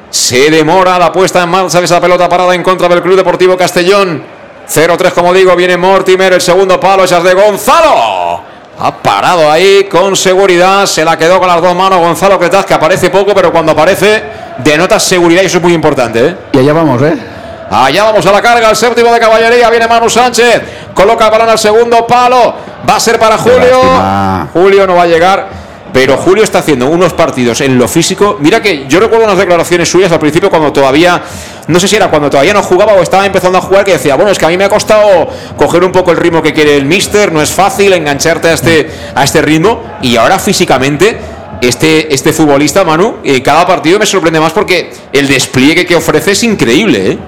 se 0.09 0.51
demora 0.51 0.99
la 0.99 1.13
puesta 1.13 1.43
en 1.43 1.51
marcha 1.51 1.79
de 1.79 1.85
esa 1.85 2.01
pelota 2.01 2.29
parada 2.29 2.55
en 2.55 2.63
contra 2.63 2.89
del 2.89 3.03
Club 3.03 3.17
Deportivo 3.17 3.57
Castellón, 3.57 4.23
0-3 4.69 5.13
como 5.13 5.35
digo, 5.35 5.55
viene 5.55 5.77
Mortimer, 5.77 6.33
el 6.33 6.41
segundo 6.41 6.81
palo, 6.81 7.05
esas 7.05 7.23
de 7.23 7.35
Gonzalo. 7.35 8.41
Ha 8.79 8.95
parado 9.03 9.51
ahí 9.51 9.85
con 9.85 10.17
seguridad, 10.17 10.87
se 10.87 11.05
la 11.05 11.17
quedó 11.17 11.39
con 11.39 11.49
las 11.49 11.63
dos 11.63 11.75
manos 11.75 11.99
Gonzalo 11.99 12.39
Cretaz, 12.39 12.67
que 12.67 12.75
aparece 12.75 13.11
poco, 13.11 13.35
pero 13.35 13.51
cuando 13.51 13.73
aparece 13.73 14.23
denota 14.59 14.99
seguridad 14.99 15.43
y 15.43 15.47
eso 15.47 15.59
es 15.59 15.63
muy 15.63 15.73
importante. 15.73 16.27
¿eh? 16.27 16.37
Y 16.53 16.59
allá 16.59 16.73
vamos, 16.73 17.03
¿eh? 17.03 17.17
Allá 17.71 18.05
vamos 18.05 18.25
a 18.25 18.33
la 18.33 18.41
carga, 18.41 18.71
el 18.71 18.77
séptimo 18.77 19.13
de 19.13 19.19
caballería, 19.19 19.69
viene 19.71 19.87
Manu 19.89 20.09
Sánchez, 20.09 20.63
coloca 20.95 21.25
el 21.27 21.31
balón 21.33 21.49
al 21.49 21.59
segundo 21.59 22.07
palo, 22.07 22.55
va 22.89 22.97
a 22.97 23.01
ser 23.01 23.19
para 23.19 23.37
Julio. 23.37 23.81
Julio 24.53 24.87
no 24.87 24.95
va 24.95 25.03
a 25.03 25.07
llegar. 25.07 25.49
pero 25.97 26.19
Julio 26.19 26.45
está 26.45 26.59
haciendo 26.59 26.89
unos 26.89 27.15
partidos 27.15 27.63
en 27.63 27.79
lo 27.79 27.89
físico. 27.89 28.37
Mira 28.41 28.61
que 28.61 28.87
yo 28.87 29.01
recuerdo 29.01 29.25
unas 29.25 29.39
declaraciones 29.39 29.89
suyas 29.89 30.13
al 30.13 30.19
principio 30.19 30.51
cuando 30.51 30.71
todavía, 30.71 31.23
no 31.69 31.81
sé 31.81 31.89
si 31.89 31.97
era 31.97 32.11
cuando 32.11 32.29
todavía 32.29 32.53
no 32.53 32.63
jugaba 32.63 32.93
o 32.93 33.03
estaba 33.03 33.25
empezando 33.25 33.57
a 33.57 33.63
jugar, 33.63 33.83
que 33.83 33.93
decía, 33.93 34.15
bueno, 34.15 34.31
es 34.31 34.39
que 34.39 34.45
a 34.45 34.49
mí 34.49 34.59
me 34.59 34.65
ha 34.65 34.69
costado 34.69 35.27
coger 35.57 35.83
un 35.83 35.93
poco 35.93 36.11
el 36.11 36.19
ritmo 36.19 36.43
que 36.43 36.53
quiere 36.53 36.77
el 36.77 36.85
mister, 36.85 37.33
no 37.33 37.41
es 37.41 37.51
fácil 37.51 37.95
engancharte 37.95 38.49
a 38.49 38.53
este, 38.53 38.91
a 39.15 39.25
este 39.25 39.41
ritmo, 39.41 39.83
y 40.03 40.17
ahora 40.17 40.39
físicamente 40.39 41.19
este, 41.63 42.13
este 42.13 42.35
futbolista, 42.35 42.85
Manu, 42.85 43.17
eh, 43.25 43.43
cada 43.43 43.67
partido 43.67 43.99
me 43.99 44.05
sorprende 44.05 44.39
más 44.39 44.53
porque 44.53 44.93
el 45.15 45.27
despliegue 45.27 45.87
que 45.87 45.97
ofrece 45.97 46.33
es 46.33 46.43
increíble. 46.43 47.13
¿eh? 47.13 47.19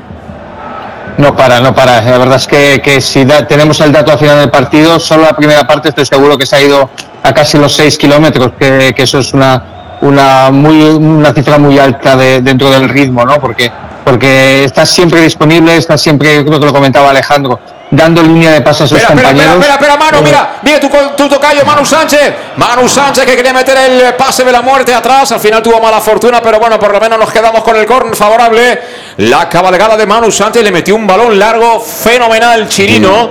No 1.19 1.35
para, 1.36 1.61
no 1.61 1.74
para. 1.74 2.01
La 2.01 2.16
verdad 2.19 2.36
es 2.36 2.47
que, 2.47 2.81
que 2.82 3.01
si 3.01 3.24
da- 3.24 3.47
tenemos 3.47 3.81
el 3.81 3.93
dato 3.93 4.12
al 4.12 4.19
final 4.19 4.39
del 4.39 4.51
partido, 4.51 4.99
solo 5.01 5.24
la 5.24 5.32
primera 5.36 5.66
parte 5.66 5.89
estoy 5.90 6.07
seguro 6.07 6.39
que 6.39 6.47
se 6.47 6.57
ha 6.57 6.61
ido 6.62 6.89
a 7.23 7.32
casi 7.35 7.59
los 7.59 7.74
6 7.74 7.99
kilómetros, 7.99 8.53
que, 8.59 8.95
que 8.97 9.03
eso 9.03 9.19
es 9.19 9.35
una, 9.35 9.99
una, 10.01 10.51
muy, 10.51 10.81
una 10.82 11.32
cifra 11.35 11.59
muy 11.59 11.78
alta 11.78 12.16
de- 12.16 12.40
dentro 12.40 12.70
del 12.70 12.89
ritmo, 12.89 13.24
¿no? 13.24 13.40
Porque, 13.40 13.70
porque 14.05 14.65
está 14.65 14.86
siempre 14.86 15.20
disponible, 15.20 15.77
está 15.77 15.99
siempre, 15.99 16.36
yo 16.36 16.45
creo 16.47 16.61
que 16.61 16.66
lo 16.66 16.73
comentaba 16.73 17.11
Alejandro, 17.11 17.59
dando 17.90 18.23
línea 18.23 18.53
de 18.53 18.61
paso 18.61 18.85
a 18.85 18.86
sus 18.86 18.99
Espera, 19.01 19.15
espera, 19.20 19.31
espera, 19.31 19.53
compañeros. 19.55 19.77
espera, 19.77 19.95
espera, 19.97 20.12
Manu, 20.12 20.19
Eh, 20.19 20.23
mira, 20.23 20.51
mira 20.62 20.81
tu, 20.81 21.16
tu 21.16 21.28
tocayo, 21.28 21.65
Manu 21.65 21.85
Sánchez. 21.85 22.35
Manu 22.57 22.89
Sánchez 22.89 23.24
que 23.27 23.35
quería 23.35 23.53
meter 23.53 23.77
el 23.77 24.15
pase 24.15 24.45
de 24.45 24.53
la 24.53 24.61
muerte 24.62 24.95
atrás. 24.95 25.32
Al 25.32 25.40
final 25.40 25.62
tuvo 25.62 25.81
mala 25.81 26.01
fortuna, 26.01 26.40
pero 26.43 26.61
bueno, 26.61 26.78
por 26.78 26.93
lo 26.93 27.01
menos 27.01 27.19
nos 27.19 27.32
quedamos 27.32 27.62
con 27.65 27.74
el 27.77 27.86
córner 27.86 28.15
favorable. 28.15 28.78
La 29.19 29.49
cabalgada 29.49 29.97
de 29.97 30.07
Manu 30.07 30.31
Sánchez 30.31 30.62
le 30.62 30.70
metió 30.70 30.95
un 30.95 31.05
balón 31.05 31.36
largo, 31.36 31.81
fenomenal, 31.81 32.69
Chirino. 32.69 33.31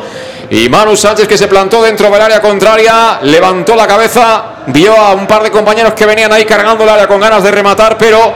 Y 0.50 0.68
Manu 0.68 0.98
Sánchez 0.98 1.30
que 1.30 1.38
se 1.38 1.48
plantó 1.48 1.82
dentro 1.82 2.10
del 2.10 2.22
área 2.22 2.42
contraria, 2.42 3.20
levantó 3.22 3.74
la 3.74 3.88
cabeza, 3.88 4.44
vio 4.68 4.94
a 4.94 5.14
un 5.14 5.26
par 5.26 5.44
de 5.44 5.52
compañeros 5.52 5.94
que 5.94 6.06
venían 6.06 6.34
ahí 6.34 6.44
cargando 6.44 6.84
el 6.84 6.90
área 6.90 7.08
con 7.08 7.22
ganas 7.22 7.42
de 7.42 7.52
rematar, 7.52 7.98
pero 7.98 8.34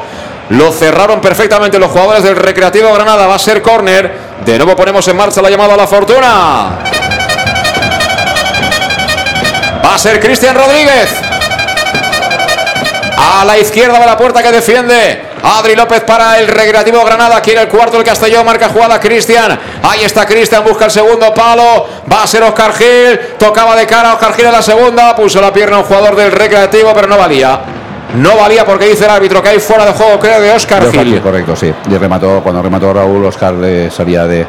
lo 0.47 0.71
cerraron 0.71 1.19
perfectamente 1.19 1.77
los 1.77 1.91
jugadores 1.91 2.23
del 2.23 2.37
Recreativo 2.37 2.93
Granada. 2.93 3.27
Va 3.27 3.35
a 3.35 3.39
ser 3.39 3.61
córner. 3.61 4.31
De 4.45 4.57
nuevo 4.57 4.73
ponemos 4.73 5.05
en 5.09 5.17
marcha 5.17 5.41
la 5.41 5.49
llamada 5.49 5.73
a 5.73 5.77
la 5.77 5.87
fortuna. 5.87 6.69
Va 9.85 9.95
a 9.95 9.97
ser 9.97 10.21
Cristian 10.21 10.55
Rodríguez. 10.55 11.09
A 13.17 13.43
la 13.43 13.57
izquierda 13.57 13.99
de 13.99 14.05
la 14.05 14.17
puerta 14.17 14.41
que 14.41 14.53
defiende. 14.53 15.30
Adri 15.43 15.75
López 15.75 16.01
para 16.01 16.39
el 16.39 16.47
Recreativo 16.47 17.03
Granada. 17.03 17.41
Quiere 17.41 17.61
el 17.61 17.67
cuarto 17.67 17.97
el 17.97 18.03
Castellón. 18.03 18.45
Marca 18.45 18.69
jugada 18.69 18.99
Cristian. 18.99 19.59
Ahí 19.83 20.03
está 20.03 20.25
Cristian. 20.25 20.63
Busca 20.63 20.85
el 20.85 20.91
segundo 20.91 21.33
palo. 21.33 21.87
Va 22.11 22.23
a 22.23 22.27
ser 22.27 22.43
Oscar 22.43 22.73
Gil. 22.73 23.19
Tocaba 23.37 23.75
de 23.75 23.85
cara 23.87 24.11
a 24.11 24.13
Oscar 24.13 24.33
Gil 24.33 24.45
en 24.45 24.51
la 24.51 24.61
segunda. 24.61 25.15
Puso 25.15 25.41
la 25.41 25.51
pierna 25.51 25.77
un 25.79 25.83
jugador 25.83 26.15
del 26.15 26.31
Recreativo, 26.31 26.91
pero 26.93 27.07
no 27.07 27.17
valía. 27.17 27.59
No 28.15 28.35
valía 28.35 28.65
porque 28.65 28.87
dice 28.89 29.05
el 29.05 29.09
árbitro 29.11 29.41
que 29.41 29.49
hay 29.49 29.59
fuera 29.59 29.85
de 29.85 29.93
juego, 29.93 30.19
creo, 30.19 30.41
de 30.41 30.51
Oscar 30.51 30.81
De 30.83 30.89
Oscar 30.89 31.05
Gil. 31.05 31.21
Correcto, 31.21 31.55
sí. 31.55 31.71
Y 31.89 31.97
remató, 31.97 32.41
cuando 32.43 32.61
remató 32.61 32.91
Raúl, 32.93 33.23
Oscar 33.25 33.55
eh, 33.63 33.89
salía 33.89 34.25
de, 34.27 34.45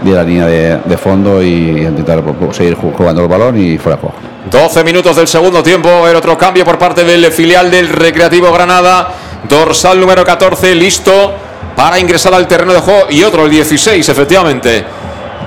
de 0.00 0.10
la 0.12 0.22
línea 0.22 0.46
de, 0.46 0.78
de 0.84 0.96
fondo 0.96 1.42
y 1.42 1.82
intentar 1.82 2.22
pues, 2.22 2.56
seguir 2.56 2.74
ju- 2.76 2.92
jugando 2.96 3.20
el 3.22 3.28
balón 3.28 3.58
y 3.60 3.76
fuera 3.76 3.96
de 3.96 4.00
juego. 4.00 4.16
12 4.50 4.82
minutos 4.82 5.14
del 5.14 5.28
segundo 5.28 5.62
tiempo, 5.62 6.08
el 6.08 6.16
otro 6.16 6.36
cambio 6.38 6.64
por 6.64 6.78
parte 6.78 7.04
del 7.04 7.30
filial 7.30 7.70
del 7.70 7.88
Recreativo 7.90 8.50
Granada, 8.50 9.08
dorsal 9.48 9.98
número 10.00 10.24
14, 10.24 10.74
listo 10.74 11.34
para 11.76 11.98
ingresar 11.98 12.34
al 12.34 12.46
terreno 12.46 12.72
de 12.72 12.80
juego 12.80 13.06
y 13.10 13.22
otro, 13.22 13.44
el 13.44 13.50
16, 13.50 14.08
efectivamente. 14.08 14.84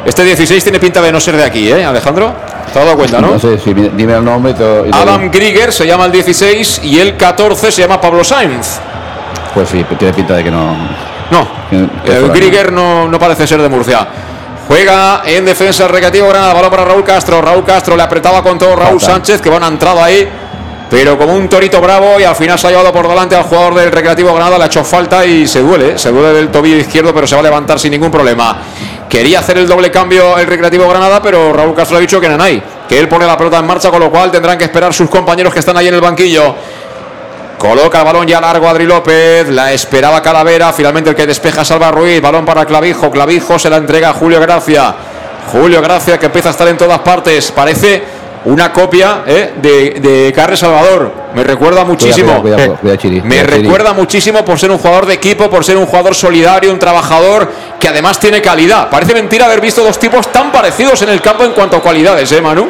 Este 0.05 0.23
16 0.23 0.63
tiene 0.63 0.79
pinta 0.79 1.01
de 1.01 1.11
no 1.11 1.19
ser 1.19 1.35
de 1.37 1.43
aquí, 1.43 1.71
¿eh, 1.71 1.83
Alejandro? 1.83 2.33
¿Te 2.71 2.79
has 2.79 2.85
dado 2.85 2.97
cuenta, 2.97 3.21
no? 3.21 3.31
No 3.31 3.39
sé, 3.39 3.57
si 3.57 3.73
dime 3.73 4.13
el 4.15 4.23
nombre. 4.23 4.53
Adam 4.91 5.29
Grieger 5.31 5.71
se 5.73 5.87
llama 5.87 6.05
el 6.05 6.11
16 6.11 6.81
y 6.83 6.99
el 6.99 7.15
14 7.17 7.71
se 7.71 7.81
llama 7.81 7.99
Pablo 7.99 8.23
Sainz. 8.23 8.79
Pues 9.53 9.69
sí, 9.69 9.83
tiene 9.97 10.13
pinta 10.13 10.35
de 10.35 10.43
que 10.43 10.51
no. 10.51 10.75
No, 11.31 11.47
que- 11.69 11.87
que 12.05 12.11
el 12.11 12.19
fuera, 12.19 12.33
Grieger 12.35 12.71
no, 12.71 13.07
no 13.07 13.17
parece 13.17 13.47
ser 13.47 13.61
de 13.61 13.69
Murcia. 13.69 14.05
Juega 14.67 15.21
en 15.25 15.45
defensa 15.45 15.83
el 15.85 15.89
recreativo 15.89 16.27
Granada. 16.27 16.53
Balón 16.53 16.69
para 16.71 16.85
Raúl 16.85 17.03
Castro. 17.03 17.41
Raúl 17.41 17.63
Castro 17.63 17.95
le 17.95 18.03
apretaba 18.03 18.43
con 18.43 18.57
todo 18.57 18.75
Raúl 18.75 18.99
Falta. 18.99 19.05
Sánchez, 19.13 19.41
que 19.41 19.49
van 19.49 19.63
a 19.63 19.67
entrado 19.67 20.03
ahí. 20.03 20.27
Pero 20.89 21.17
como 21.17 21.33
un 21.35 21.49
torito 21.49 21.81
bravo 21.81 22.19
y 22.19 22.23
al 22.23 22.35
final 22.35 22.59
se 22.59 22.67
ha 22.67 22.69
llevado 22.69 22.93
por 22.93 23.07
delante 23.07 23.35
al 23.35 23.43
jugador 23.43 23.73
del 23.75 23.91
Recreativo 23.91 24.33
Granada, 24.33 24.57
le 24.57 24.65
ha 24.65 24.67
hecho 24.67 24.83
falta 24.83 25.25
y 25.25 25.47
se 25.47 25.61
duele, 25.61 25.91
¿eh? 25.91 25.97
se 25.97 26.11
duele 26.11 26.33
del 26.33 26.49
tobillo 26.49 26.77
izquierdo, 26.77 27.13
pero 27.13 27.25
se 27.25 27.35
va 27.35 27.41
a 27.41 27.43
levantar 27.43 27.79
sin 27.79 27.91
ningún 27.91 28.11
problema. 28.11 28.57
Quería 29.09 29.39
hacer 29.39 29.57
el 29.57 29.67
doble 29.67 29.89
cambio 29.89 30.37
el 30.37 30.45
Recreativo 30.45 30.87
Granada, 30.87 31.21
pero 31.21 31.51
Raúl 31.53 31.73
Castro 31.73 31.97
ha 31.97 31.99
dicho 31.99 32.21
que 32.21 32.29
no 32.29 32.41
hay, 32.41 32.61
que 32.87 32.99
él 32.99 33.07
pone 33.07 33.25
la 33.25 33.37
pelota 33.37 33.57
en 33.59 33.65
marcha, 33.65 33.89
con 33.89 33.99
lo 33.99 34.11
cual 34.11 34.31
tendrán 34.31 34.57
que 34.57 34.65
esperar 34.65 34.93
sus 34.93 35.09
compañeros 35.09 35.53
que 35.53 35.59
están 35.59 35.75
ahí 35.75 35.87
en 35.87 35.95
el 35.95 36.01
banquillo. 36.01 36.55
Coloca 37.57 37.99
el 37.99 38.05
balón 38.05 38.27
ya 38.27 38.39
largo 38.39 38.67
Adri 38.67 38.85
López, 38.85 39.49
la 39.49 39.73
esperaba 39.73 40.21
Calavera, 40.21 40.71
finalmente 40.71 41.09
el 41.09 41.15
que 41.15 41.25
despeja 41.25 41.61
es 41.61 41.67
Salva 41.67 41.89
Ruiz, 41.89 42.21
balón 42.21 42.45
para 42.45 42.65
Clavijo, 42.65 43.09
Clavijo 43.09 43.57
se 43.57 43.69
la 43.69 43.77
entrega 43.77 44.09
a 44.09 44.13
Julio 44.13 44.39
Gracia. 44.39 44.93
Julio 45.51 45.81
Gracia 45.81 46.19
que 46.19 46.25
empieza 46.27 46.49
a 46.49 46.51
estar 46.51 46.67
en 46.67 46.77
todas 46.77 46.99
partes, 46.99 47.51
parece 47.51 48.03
una 48.45 48.71
copia 48.71 49.23
¿eh? 49.25 49.53
de, 49.61 49.99
de 49.99 50.33
Carles 50.33 50.59
Salvador, 50.59 51.11
me 51.33 51.43
recuerda 51.43 51.83
muchísimo. 51.83 52.43
Chiri, 52.97 53.21
Me 53.21 53.41
Chiri. 53.41 53.61
recuerda 53.63 53.93
muchísimo 53.93 54.45
por 54.45 54.59
ser 54.59 54.71
un 54.71 54.77
jugador 54.77 55.05
de 55.07 55.15
equipo, 55.15 55.49
por 55.49 55.65
ser 55.65 55.77
un 55.77 55.85
jugador 55.87 56.13
solidario, 56.15 56.71
un 56.71 56.79
trabajador 56.79 57.51
que 57.79 57.87
además 57.87 58.19
tiene 58.19 58.41
calidad. 58.41 58.89
Parece 58.89 59.13
mentira 59.13 59.45
haber 59.45 59.61
visto 59.61 59.83
dos 59.83 59.97
tipos 59.99 60.31
tan 60.31 60.51
parecidos 60.51 61.01
en 61.01 61.09
el 61.09 61.21
campo 61.21 61.43
en 61.43 61.51
cuanto 61.53 61.77
a 61.77 61.81
cualidades, 61.81 62.31
¿eh, 62.31 62.41
Manu? 62.41 62.67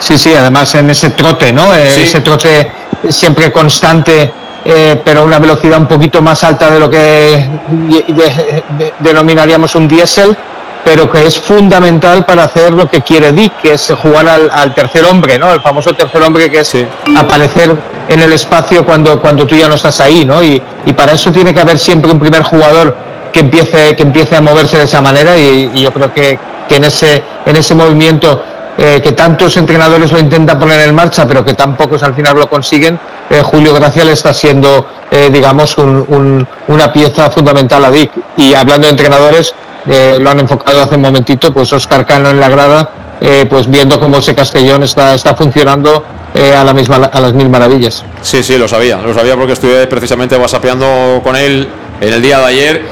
Sí, 0.00 0.18
sí, 0.18 0.34
además 0.34 0.74
en 0.74 0.90
ese 0.90 1.10
trote, 1.10 1.52
¿no? 1.52 1.74
Eh, 1.74 1.90
Sí. 1.94 2.02
Ese 2.02 2.20
trote 2.20 2.70
siempre 3.08 3.52
constante, 3.52 4.32
eh, 4.64 5.00
pero 5.04 5.20
a 5.20 5.24
una 5.24 5.38
velocidad 5.38 5.78
un 5.78 5.86
poquito 5.86 6.20
más 6.20 6.42
alta 6.44 6.70
de 6.70 6.80
lo 6.80 6.90
que 6.90 6.96
de- 6.98 8.04
de- 8.08 8.64
de- 8.78 8.94
denominaríamos 8.98 9.74
un 9.76 9.86
diésel, 9.86 10.36
pero 10.84 11.10
que 11.10 11.26
es 11.26 11.38
fundamental 11.38 12.24
para 12.26 12.44
hacer 12.44 12.72
lo 12.72 12.88
que 12.90 13.00
quiere 13.02 13.32
Dick, 13.32 13.52
que 13.62 13.72
es 13.74 13.92
jugar 14.02 14.28
al, 14.28 14.50
al 14.52 14.74
tercer 14.74 15.04
hombre, 15.06 15.38
¿no? 15.38 15.52
El 15.52 15.60
famoso 15.60 15.92
tercer 15.94 16.22
hombre 16.22 16.50
que 16.50 16.60
es 16.60 16.76
aparecer 17.16 17.74
en 18.08 18.20
el 18.20 18.32
espacio 18.32 18.84
cuando, 18.84 19.20
cuando 19.20 19.46
tú 19.46 19.56
ya 19.56 19.68
no 19.68 19.74
estás 19.76 20.00
ahí, 20.00 20.24
¿no? 20.24 20.42
Y, 20.42 20.62
y 20.84 20.92
para 20.92 21.12
eso 21.12 21.32
tiene 21.32 21.54
que 21.54 21.60
haber 21.60 21.78
siempre 21.78 22.10
un 22.12 22.18
primer 22.20 22.42
jugador 22.42 22.96
que 23.32 23.40
empiece, 23.40 23.96
que 23.96 24.02
empiece 24.02 24.36
a 24.36 24.40
moverse 24.40 24.76
de 24.78 24.84
esa 24.84 25.00
manera 25.00 25.36
y, 25.38 25.70
y 25.74 25.82
yo 25.82 25.92
creo 25.92 26.12
que, 26.12 26.38
que 26.68 26.76
en, 26.76 26.84
ese, 26.84 27.22
en 27.46 27.56
ese 27.56 27.74
movimiento 27.74 28.42
eh, 28.76 29.00
que 29.02 29.12
tantos 29.12 29.56
entrenadores 29.56 30.12
lo 30.12 30.18
intentan 30.18 30.58
poner 30.58 30.80
en 30.88 30.94
marcha, 30.94 31.26
pero 31.26 31.44
que 31.44 31.54
tan 31.54 31.76
pocos 31.76 32.02
al 32.02 32.14
final 32.14 32.36
lo 32.36 32.48
consiguen, 32.48 32.98
eh, 33.30 33.40
Julio 33.42 33.72
Gracia 33.72 34.04
le 34.04 34.12
está 34.12 34.34
siendo, 34.34 34.86
eh, 35.10 35.30
digamos, 35.32 35.78
un- 35.78 36.04
un- 36.08 36.46
una 36.68 36.92
pieza 36.92 37.30
fundamental 37.30 37.84
a 37.84 37.90
Dick. 37.90 38.10
Y 38.36 38.52
hablando 38.54 38.86
de 38.86 38.90
entrenadores, 38.90 39.54
eh, 39.86 40.18
lo 40.20 40.30
han 40.30 40.40
enfocado 40.40 40.82
hace 40.82 40.96
un 40.96 41.02
momentito, 41.02 41.52
pues 41.52 41.72
Oscar 41.72 42.06
Cano 42.06 42.30
en 42.30 42.40
la 42.40 42.48
grada, 42.48 42.90
eh, 43.20 43.46
pues 43.48 43.68
viendo 43.68 44.00
cómo 44.00 44.18
ese 44.18 44.34
Castellón 44.34 44.82
está, 44.82 45.14
está 45.14 45.34
funcionando 45.34 46.04
eh, 46.34 46.54
a, 46.54 46.64
la 46.64 46.74
misma, 46.74 46.96
a 46.96 47.20
las 47.20 47.32
mil 47.32 47.48
maravillas. 47.48 48.04
Sí, 48.22 48.42
sí, 48.42 48.58
lo 48.58 48.66
sabía, 48.66 48.98
lo 48.98 49.14
sabía 49.14 49.36
porque 49.36 49.52
estuve 49.52 49.86
precisamente 49.86 50.36
whatsappeando 50.36 51.20
con 51.22 51.36
él 51.36 51.68
en 52.00 52.12
el 52.12 52.22
día 52.22 52.38
de 52.38 52.46
ayer 52.46 52.82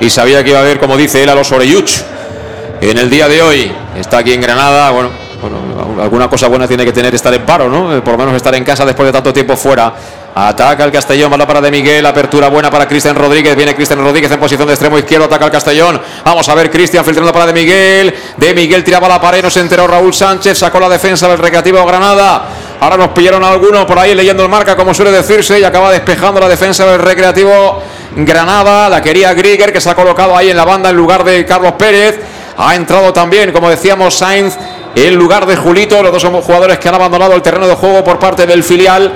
y 0.00 0.10
sabía 0.10 0.42
que 0.42 0.50
iba 0.50 0.60
a 0.60 0.62
haber, 0.62 0.78
como 0.78 0.96
dice 0.96 1.22
él, 1.22 1.28
a 1.28 1.34
los 1.34 1.50
Oreyuch 1.52 2.02
en 2.80 2.98
el 2.98 3.10
día 3.10 3.28
de 3.28 3.42
hoy. 3.42 3.72
Está 3.96 4.18
aquí 4.18 4.32
en 4.32 4.40
Granada, 4.40 4.90
bueno, 4.90 5.10
bueno, 5.40 6.02
alguna 6.02 6.28
cosa 6.28 6.48
buena 6.48 6.66
tiene 6.66 6.84
que 6.84 6.92
tener 6.92 7.14
estar 7.14 7.32
en 7.34 7.44
paro, 7.44 7.68
¿no? 7.68 8.02
Por 8.02 8.12
lo 8.12 8.18
menos 8.18 8.34
estar 8.34 8.54
en 8.54 8.64
casa 8.64 8.84
después 8.84 9.06
de 9.06 9.12
tanto 9.12 9.32
tiempo 9.32 9.56
fuera. 9.56 9.92
Ataca 10.38 10.84
el 10.84 10.92
Castellón, 10.92 11.30
balón 11.30 11.46
para 11.46 11.62
de 11.62 11.70
Miguel, 11.70 12.04
apertura 12.04 12.48
buena 12.48 12.70
para 12.70 12.86
Cristian 12.86 13.16
Rodríguez, 13.16 13.56
viene 13.56 13.74
Cristian 13.74 14.00
Rodríguez 14.00 14.30
en 14.30 14.38
posición 14.38 14.66
de 14.66 14.74
extremo 14.74 14.98
izquierdo, 14.98 15.24
ataca 15.24 15.46
el 15.46 15.50
Castellón. 15.50 15.98
Vamos 16.26 16.46
a 16.46 16.54
ver 16.54 16.70
Cristian 16.70 17.02
filtrando 17.06 17.32
para 17.32 17.46
de 17.46 17.54
Miguel, 17.54 18.14
de 18.36 18.52
Miguel 18.52 18.84
tiraba 18.84 19.08
la 19.08 19.18
pared, 19.18 19.42
no 19.42 19.48
se 19.48 19.60
enteró 19.60 19.86
Raúl 19.86 20.12
Sánchez, 20.12 20.58
sacó 20.58 20.78
la 20.78 20.90
defensa 20.90 21.26
del 21.26 21.38
Recreativo 21.38 21.82
Granada. 21.86 22.48
Ahora 22.78 22.98
nos 22.98 23.08
pillaron 23.08 23.42
a 23.44 23.48
algunos 23.48 23.86
por 23.86 23.98
ahí 23.98 24.14
leyendo 24.14 24.42
el 24.42 24.50
marca, 24.50 24.76
como 24.76 24.92
suele 24.92 25.10
decirse, 25.10 25.58
y 25.58 25.64
acaba 25.64 25.90
despejando 25.90 26.38
la 26.38 26.50
defensa 26.50 26.84
del 26.84 27.00
Recreativo 27.00 27.80
Granada. 28.16 28.90
La 28.90 29.00
quería 29.00 29.32
Grieger, 29.32 29.72
que 29.72 29.80
se 29.80 29.88
ha 29.88 29.94
colocado 29.94 30.36
ahí 30.36 30.50
en 30.50 30.56
la 30.58 30.66
banda 30.66 30.90
en 30.90 30.96
lugar 30.96 31.24
de 31.24 31.46
Carlos 31.46 31.72
Pérez. 31.78 32.20
Ha 32.58 32.74
entrado 32.74 33.10
también, 33.14 33.52
como 33.52 33.70
decíamos, 33.70 34.18
Sainz 34.18 34.54
en 34.94 35.14
lugar 35.14 35.46
de 35.46 35.56
Julito. 35.56 36.02
Los 36.02 36.12
dos 36.12 36.20
son 36.20 36.38
jugadores 36.42 36.78
que 36.78 36.90
han 36.90 36.94
abandonado 36.94 37.32
el 37.32 37.40
terreno 37.40 37.66
de 37.66 37.74
juego 37.74 38.04
por 38.04 38.18
parte 38.18 38.44
del 38.46 38.62
filial 38.62 39.14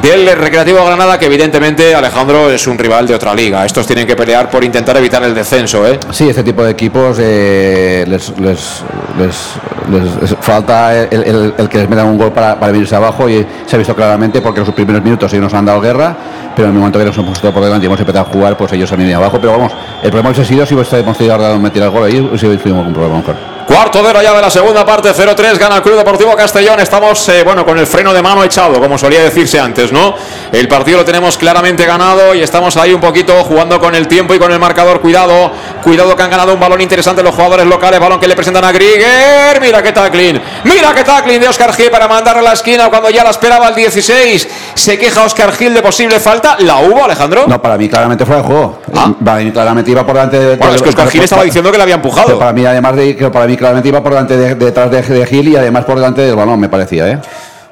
del 0.00 0.26
Recreativo 0.36 0.84
Granada, 0.84 1.18
que 1.18 1.26
evidentemente 1.26 1.94
Alejandro 1.94 2.50
es 2.50 2.66
un 2.66 2.78
rival 2.78 3.06
de 3.06 3.14
otra 3.14 3.34
liga. 3.34 3.64
Estos 3.66 3.86
tienen 3.86 4.06
que 4.06 4.16
pelear 4.16 4.48
por 4.48 4.64
intentar 4.64 4.96
evitar 4.96 5.22
el 5.22 5.34
descenso, 5.34 5.86
¿eh? 5.86 5.98
Sí, 6.10 6.28
este 6.28 6.42
tipo 6.42 6.64
de 6.64 6.70
equipos 6.70 7.18
eh, 7.20 8.04
les, 8.08 8.32
les, 8.38 8.82
les- 9.18 10.34
falta 10.40 10.96
el, 11.02 11.52
el- 11.58 11.68
que 11.68 11.78
les 11.78 11.88
metan 11.88 12.06
un 12.06 12.16
gol 12.18 12.32
para, 12.32 12.58
para 12.58 12.72
venirse 12.72 12.96
abajo 12.96 13.28
y 13.28 13.46
se 13.66 13.76
ha 13.76 13.78
visto 13.78 13.94
claramente 13.94 14.40
porque 14.40 14.60
en 14.60 14.66
sus 14.66 14.74
primeros 14.74 15.02
minutos 15.02 15.30
ellos 15.32 15.44
nos 15.44 15.54
han 15.54 15.66
dado 15.66 15.80
guerra, 15.80 16.16
pero 16.56 16.68
en 16.68 16.74
el 16.74 16.78
momento 16.78 16.98
que 16.98 17.04
nos 17.04 17.16
hemos 17.16 17.28
puesto 17.30 17.52
por 17.52 17.62
delante 17.62 17.84
y 17.84 17.86
hemos 17.86 18.00
empezado 18.00 18.26
a 18.26 18.32
jugar, 18.32 18.56
pues 18.56 18.72
ellos 18.72 18.90
han 18.92 18.98
venido 18.98 19.18
abajo. 19.18 19.38
Pero 19.40 19.52
vamos, 19.52 19.72
el 20.02 20.10
problema 20.10 20.30
hubiese 20.30 20.44
sido 20.48 20.64
si 20.64 20.74
hubiésemos 20.74 21.16
tenido 21.18 21.36
dado 21.36 21.58
meter 21.58 21.82
el 21.82 21.90
gol 21.90 22.04
ahí, 22.04 22.30
si 22.38 22.46
hubiésemos 22.46 22.86
un 22.86 22.92
problema 22.94 23.18
mejor. 23.18 23.51
Cuarto 23.66 24.02
de 24.02 24.08
hora 24.10 24.22
ya 24.22 24.32
de 24.34 24.40
la 24.40 24.50
segunda 24.50 24.84
parte, 24.84 25.10
0-3, 25.12 25.58
gana 25.58 25.76
el 25.76 25.82
Club 25.82 25.96
Deportivo 25.96 26.34
Castellón. 26.34 26.80
Estamos, 26.80 27.28
eh, 27.28 27.42
bueno, 27.44 27.64
con 27.64 27.78
el 27.78 27.86
freno 27.86 28.12
de 28.12 28.20
mano 28.20 28.42
echado, 28.44 28.80
como 28.80 28.98
solía 28.98 29.22
decirse 29.22 29.58
antes, 29.60 29.92
¿no? 29.92 30.14
El 30.52 30.68
partido 30.68 30.98
lo 30.98 31.04
tenemos 31.04 31.38
claramente 31.38 31.86
ganado 31.86 32.34
y 32.34 32.42
estamos 32.42 32.76
ahí 32.76 32.92
un 32.92 33.00
poquito 33.00 33.32
jugando 33.44 33.80
con 33.80 33.94
el 33.94 34.08
tiempo 34.08 34.34
y 34.34 34.38
con 34.38 34.52
el 34.52 34.58
marcador. 34.58 35.00
Cuidado, 35.00 35.50
cuidado 35.82 36.14
que 36.16 36.22
han 36.22 36.30
ganado 36.30 36.54
un 36.54 36.60
balón 36.60 36.80
interesante 36.80 37.22
los 37.22 37.34
jugadores 37.34 37.66
locales. 37.66 38.00
Balón 38.00 38.20
que 38.20 38.28
le 38.28 38.34
presentan 38.34 38.64
a 38.64 38.72
Grieger. 38.72 39.60
Mira 39.60 39.82
qué 39.82 39.92
tackling, 39.92 40.40
mira 40.64 40.92
qué 40.94 41.04
tackling 41.04 41.40
de 41.40 41.48
Oscar 41.48 41.72
Gil 41.72 41.90
para 41.90 42.08
mandar 42.08 42.36
a 42.36 42.42
la 42.42 42.52
esquina 42.52 42.90
cuando 42.90 43.10
ya 43.10 43.24
la 43.24 43.30
esperaba 43.30 43.68
el 43.68 43.74
16. 43.74 44.48
Se 44.74 44.98
queja 44.98 45.22
Oscar 45.22 45.52
Gil 45.52 45.72
de 45.72 45.82
posible 45.82 46.20
falta. 46.20 46.56
¿La 46.58 46.78
hubo, 46.78 47.04
Alejandro? 47.04 47.44
No, 47.46 47.62
para 47.62 47.78
mí 47.78 47.88
claramente 47.88 48.26
fue 48.26 48.36
el 48.36 48.42
juego. 48.42 48.80
Para 49.24 49.38
mí 49.38 49.50
claramente 49.50 49.90
iba 49.90 50.04
por 50.04 50.14
delante 50.14 50.38
de. 50.38 50.56
Bueno, 50.56 50.74
es 50.74 50.82
que 50.82 50.88
Oscar 50.88 51.08
Gil 51.08 51.22
estaba 51.22 51.44
diciendo 51.44 51.70
que 51.70 51.76
le 51.76 51.82
había 51.84 51.94
empujado. 51.94 52.38
Para 52.38 52.52
mí, 52.52 52.64
además 52.66 52.96
de 52.96 53.16
que 53.16 53.30
para 53.30 53.46
mí 53.46 53.51
claramente 53.56 53.88
iba 53.88 54.02
por 54.02 54.12
delante 54.12 54.36
de, 54.36 54.54
detrás 54.54 54.90
de, 54.90 55.02
de 55.02 55.26
Gil 55.26 55.48
y 55.48 55.56
además 55.56 55.84
por 55.84 55.96
delante 55.96 56.22
del 56.22 56.36
balón, 56.36 56.60
me 56.60 56.68
parecía, 56.68 57.08
¿eh? 57.08 57.18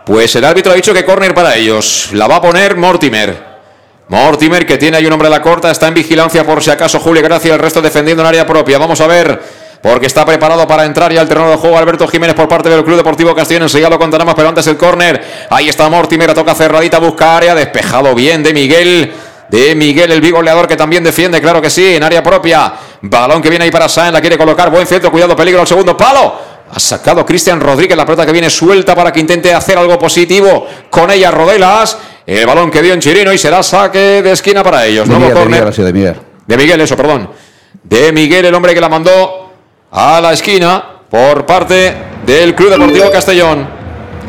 Pues 0.05 0.35
el 0.35 0.45
árbitro 0.45 0.73
ha 0.73 0.75
dicho 0.75 0.93
que 0.93 1.05
córner 1.05 1.35
para 1.35 1.55
ellos. 1.55 2.09
La 2.13 2.27
va 2.27 2.37
a 2.37 2.43
poner 2.43 2.77
Mortimer. 2.77 3.51
Mortimer, 4.09 4.67
que 4.67 4.77
tiene 4.77 4.97
ahí 4.97 5.07
un 5.07 5.13
hombre 5.13 5.29
a 5.29 5.31
la 5.31 5.41
corta, 5.41 5.71
está 5.71 5.87
en 5.87 5.95
vigilancia 5.95 6.45
por 6.45 6.63
si 6.63 6.71
acaso 6.71 6.99
Julio 6.99 7.23
Gracia, 7.23 7.55
el 7.55 7.61
resto 7.61 7.81
defendiendo 7.81 8.23
en 8.25 8.27
área 8.27 8.45
propia. 8.45 8.77
Vamos 8.77 9.01
a 9.01 9.07
ver, 9.07 9.41
porque 9.81 10.07
está 10.07 10.27
preparado 10.27 10.67
para 10.67 10.85
entrar 10.85 11.13
ya 11.13 11.21
al 11.21 11.29
terreno 11.29 11.49
de 11.51 11.57
juego 11.57 11.79
Alberto 11.79 12.09
Jiménez 12.09 12.35
por 12.35 12.49
parte 12.49 12.69
del 12.69 12.83
Club 12.83 12.97
Deportivo 12.97 13.35
Castellón. 13.37 13.63
Enseguida 13.65 13.89
lo 13.89 14.01
contaremos, 14.01 14.35
pero 14.35 14.49
antes 14.49 14.67
el 14.67 14.77
córner. 14.77 15.47
Ahí 15.49 15.69
está 15.69 15.89
Mortimer, 15.89 16.35
toca 16.35 16.57
cerradita, 16.57 16.99
busca 16.99 17.37
área, 17.37 17.55
despejado 17.55 18.13
bien 18.15 18.43
de 18.43 18.53
Miguel. 18.53 19.13
De 19.49 19.75
Miguel, 19.75 20.11
el 20.13 20.21
bigoleador 20.21 20.67
que 20.69 20.77
también 20.77 21.05
defiende, 21.05 21.41
claro 21.41 21.61
que 21.63 21.71
sí, 21.71 21.95
en 21.95 22.03
área 22.03 22.23
propia. 22.23 22.73
Balón 23.03 23.41
que 23.41 23.49
viene 23.49 23.65
ahí 23.65 23.71
para 23.71 23.89
Sáenz, 23.89 24.13
la 24.13 24.21
quiere 24.21 24.37
colocar. 24.37 24.71
Buen 24.71 24.87
centro, 24.87 25.11
cuidado, 25.11 25.35
peligro 25.35 25.61
al 25.61 25.67
segundo 25.67 25.97
palo. 25.97 26.35
Ha 26.73 26.79
sacado 26.79 27.27
Cristian 27.27 27.61
Rodríguez 27.61 27.97
la 27.97 28.05
pelota 28.05 28.25
que 28.25 28.33
viene 28.33 28.49
suelta 28.49 28.95
para 28.95 29.13
que 29.13 29.19
intente 29.19 29.53
hacer 29.53 29.77
algo 29.77 29.99
positivo 29.99 30.67
con 30.89 31.11
ella 31.11 31.31
Rodelas. 31.31 31.99
El 32.27 32.47
balón 32.47 32.71
que 32.71 32.81
dio 32.81 32.95
en 32.95 33.01
Chirino 33.01 33.33
y 33.33 33.39
será 33.39 33.63
saque 33.63 34.23
de 34.23 34.31
esquina 34.31 34.63
para 34.63 34.87
ellos. 34.87 35.09
De 35.09 35.93
Miguel. 35.93 36.17
De 36.47 36.57
Miguel, 36.57 36.81
eso, 36.81 36.97
perdón. 36.97 37.31
De 37.83 38.13
Miguel, 38.13 38.45
el 38.45 38.55
hombre 38.55 38.75
que 38.75 38.81
la 38.81 38.89
mandó 38.89 39.51
a 39.91 40.21
la 40.21 40.33
esquina 40.33 40.85
por 41.11 41.45
parte 41.45 41.95
del 42.25 42.55
Club 42.55 42.71
Deportivo 42.71 43.11
Castellón. 43.11 43.81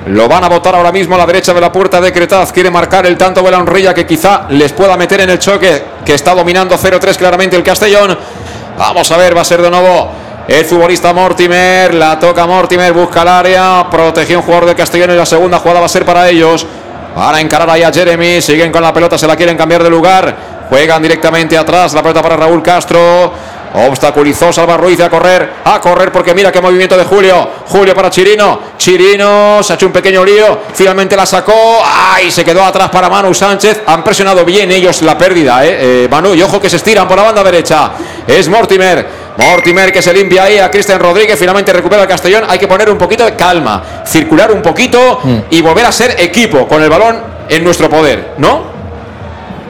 Lo 0.08 0.28
van 0.28 0.44
a 0.44 0.50
votar 0.50 0.74
ahora 0.74 0.92
mismo 0.92 1.14
a 1.14 1.20
la 1.20 1.28
derecha 1.28 1.54
de 1.54 1.62
la 1.62 1.72
puerta 1.72 2.02
de 2.02 2.12
Cretaz. 2.12 2.52
Quiere 2.52 2.72
marcar 2.72 3.06
el 3.06 3.18
tanto 3.18 3.44
de 3.44 3.52
la 3.52 3.60
honrilla 3.60 3.94
que 3.94 4.08
quizá 4.08 4.48
les 4.50 4.74
pueda 4.74 4.98
meter 4.98 5.22
en 5.22 5.30
el 5.30 5.38
choque 5.38 5.84
que 6.04 6.16
está 6.16 6.34
dominando 6.34 6.76
0-3 6.76 7.16
claramente 7.18 7.56
el 7.56 7.62
Castellón. 7.62 8.18
Vamos 8.82 9.12
a 9.12 9.18
ver, 9.18 9.38
va 9.38 9.42
a 9.42 9.46
ser 9.46 9.62
de 9.62 9.70
nuevo 9.70 10.10
el 10.48 10.66
futbolista 10.66 11.14
Mortimer. 11.14 11.94
La 11.94 12.18
toca 12.18 12.48
Mortimer, 12.48 12.92
busca 12.94 13.22
el 13.22 13.28
área. 13.28 13.86
Protegió 13.92 14.40
un 14.40 14.44
jugador 14.44 14.66
del 14.66 14.76
Castellón 14.76 15.12
y 15.12 15.18
la 15.18 15.26
segunda 15.28 15.60
jugada 15.60 15.82
va 15.82 15.86
a 15.86 15.90
ser 15.90 16.04
para 16.04 16.28
ellos. 16.28 16.66
Van 17.16 17.36
a 17.36 17.40
encarar 17.40 17.70
ahí 17.70 17.84
a 17.84 17.94
Jeremy. 17.94 18.42
Siguen 18.42 18.72
con 18.72 18.82
la 18.82 18.92
pelota, 18.92 19.20
se 19.20 19.28
la 19.28 19.36
quieren 19.36 19.56
cambiar 19.56 19.84
de 19.84 19.90
lugar. 19.92 20.36
Juegan 20.68 21.00
directamente 21.04 21.56
atrás. 21.56 21.94
La 21.94 22.02
pelota 22.02 22.24
para 22.24 22.38
Raúl 22.38 22.64
Castro. 22.64 23.32
Obstaculizó 23.74 24.52
Salva 24.52 24.76
Ruiz 24.76 25.00
a 25.00 25.10
correr, 25.10 25.50
a 25.64 25.80
correr 25.80 26.12
porque 26.12 26.34
mira 26.34 26.52
qué 26.52 26.60
movimiento 26.60 26.98
de 26.98 27.06
Julio. 27.06 27.50
Julio 27.68 27.96
para 27.96 28.10
Chirino. 28.10 28.60
Chirino 28.78 29.64
se 29.64 29.74
ha 29.74 29.76
hecho 29.76 29.86
un 29.86 29.94
pequeño 29.94 30.26
lío. 30.26 30.60
Finalmente 30.74 31.16
la 31.16 31.26
sacó. 31.26 31.82
¡Ay! 31.84 32.32
Se 32.32 32.44
quedó 32.44 32.64
atrás 32.64 32.90
para 32.90 33.10
Manu 33.10 33.34
Sánchez. 33.34 33.82
Han 33.86 34.04
presionado 34.04 34.44
bien 34.44 34.72
ellos 34.72 35.02
la 35.02 35.18
pérdida, 35.18 35.66
¿eh? 35.66 36.04
Eh, 36.04 36.08
Manu. 36.10 36.36
Y 36.36 36.42
ojo 36.42 36.60
que 36.60 36.70
se 36.70 36.78
estiran 36.78 37.08
por 37.08 37.18
la 37.18 37.24
banda 37.24 37.44
derecha. 37.44 37.92
Es 38.28 38.50
Mortimer. 38.50 39.22
Mortimer 39.38 39.94
que 39.94 40.02
se 40.02 40.14
limpia 40.14 40.44
ahí 40.44 40.58
a 40.60 40.70
Cristian 40.70 41.00
Rodríguez. 41.00 41.40
Finalmente 41.40 41.72
recupera 41.72 42.02
el 42.02 42.08
Castellón. 42.08 42.44
Hay 42.50 42.60
que 42.60 42.68
poner 42.68 42.90
un 42.90 42.98
poquito 42.98 43.24
de 43.24 43.36
calma. 43.36 44.04
Circular 44.06 44.52
un 44.52 44.62
poquito 44.62 45.22
y 45.50 45.62
volver 45.62 45.86
a 45.86 45.92
ser 45.92 46.20
equipo 46.20 46.68
con 46.68 46.84
el 46.84 46.90
balón 46.90 47.24
en 47.48 47.64
nuestro 47.64 47.90
poder, 47.90 48.34
¿no? 48.38 48.71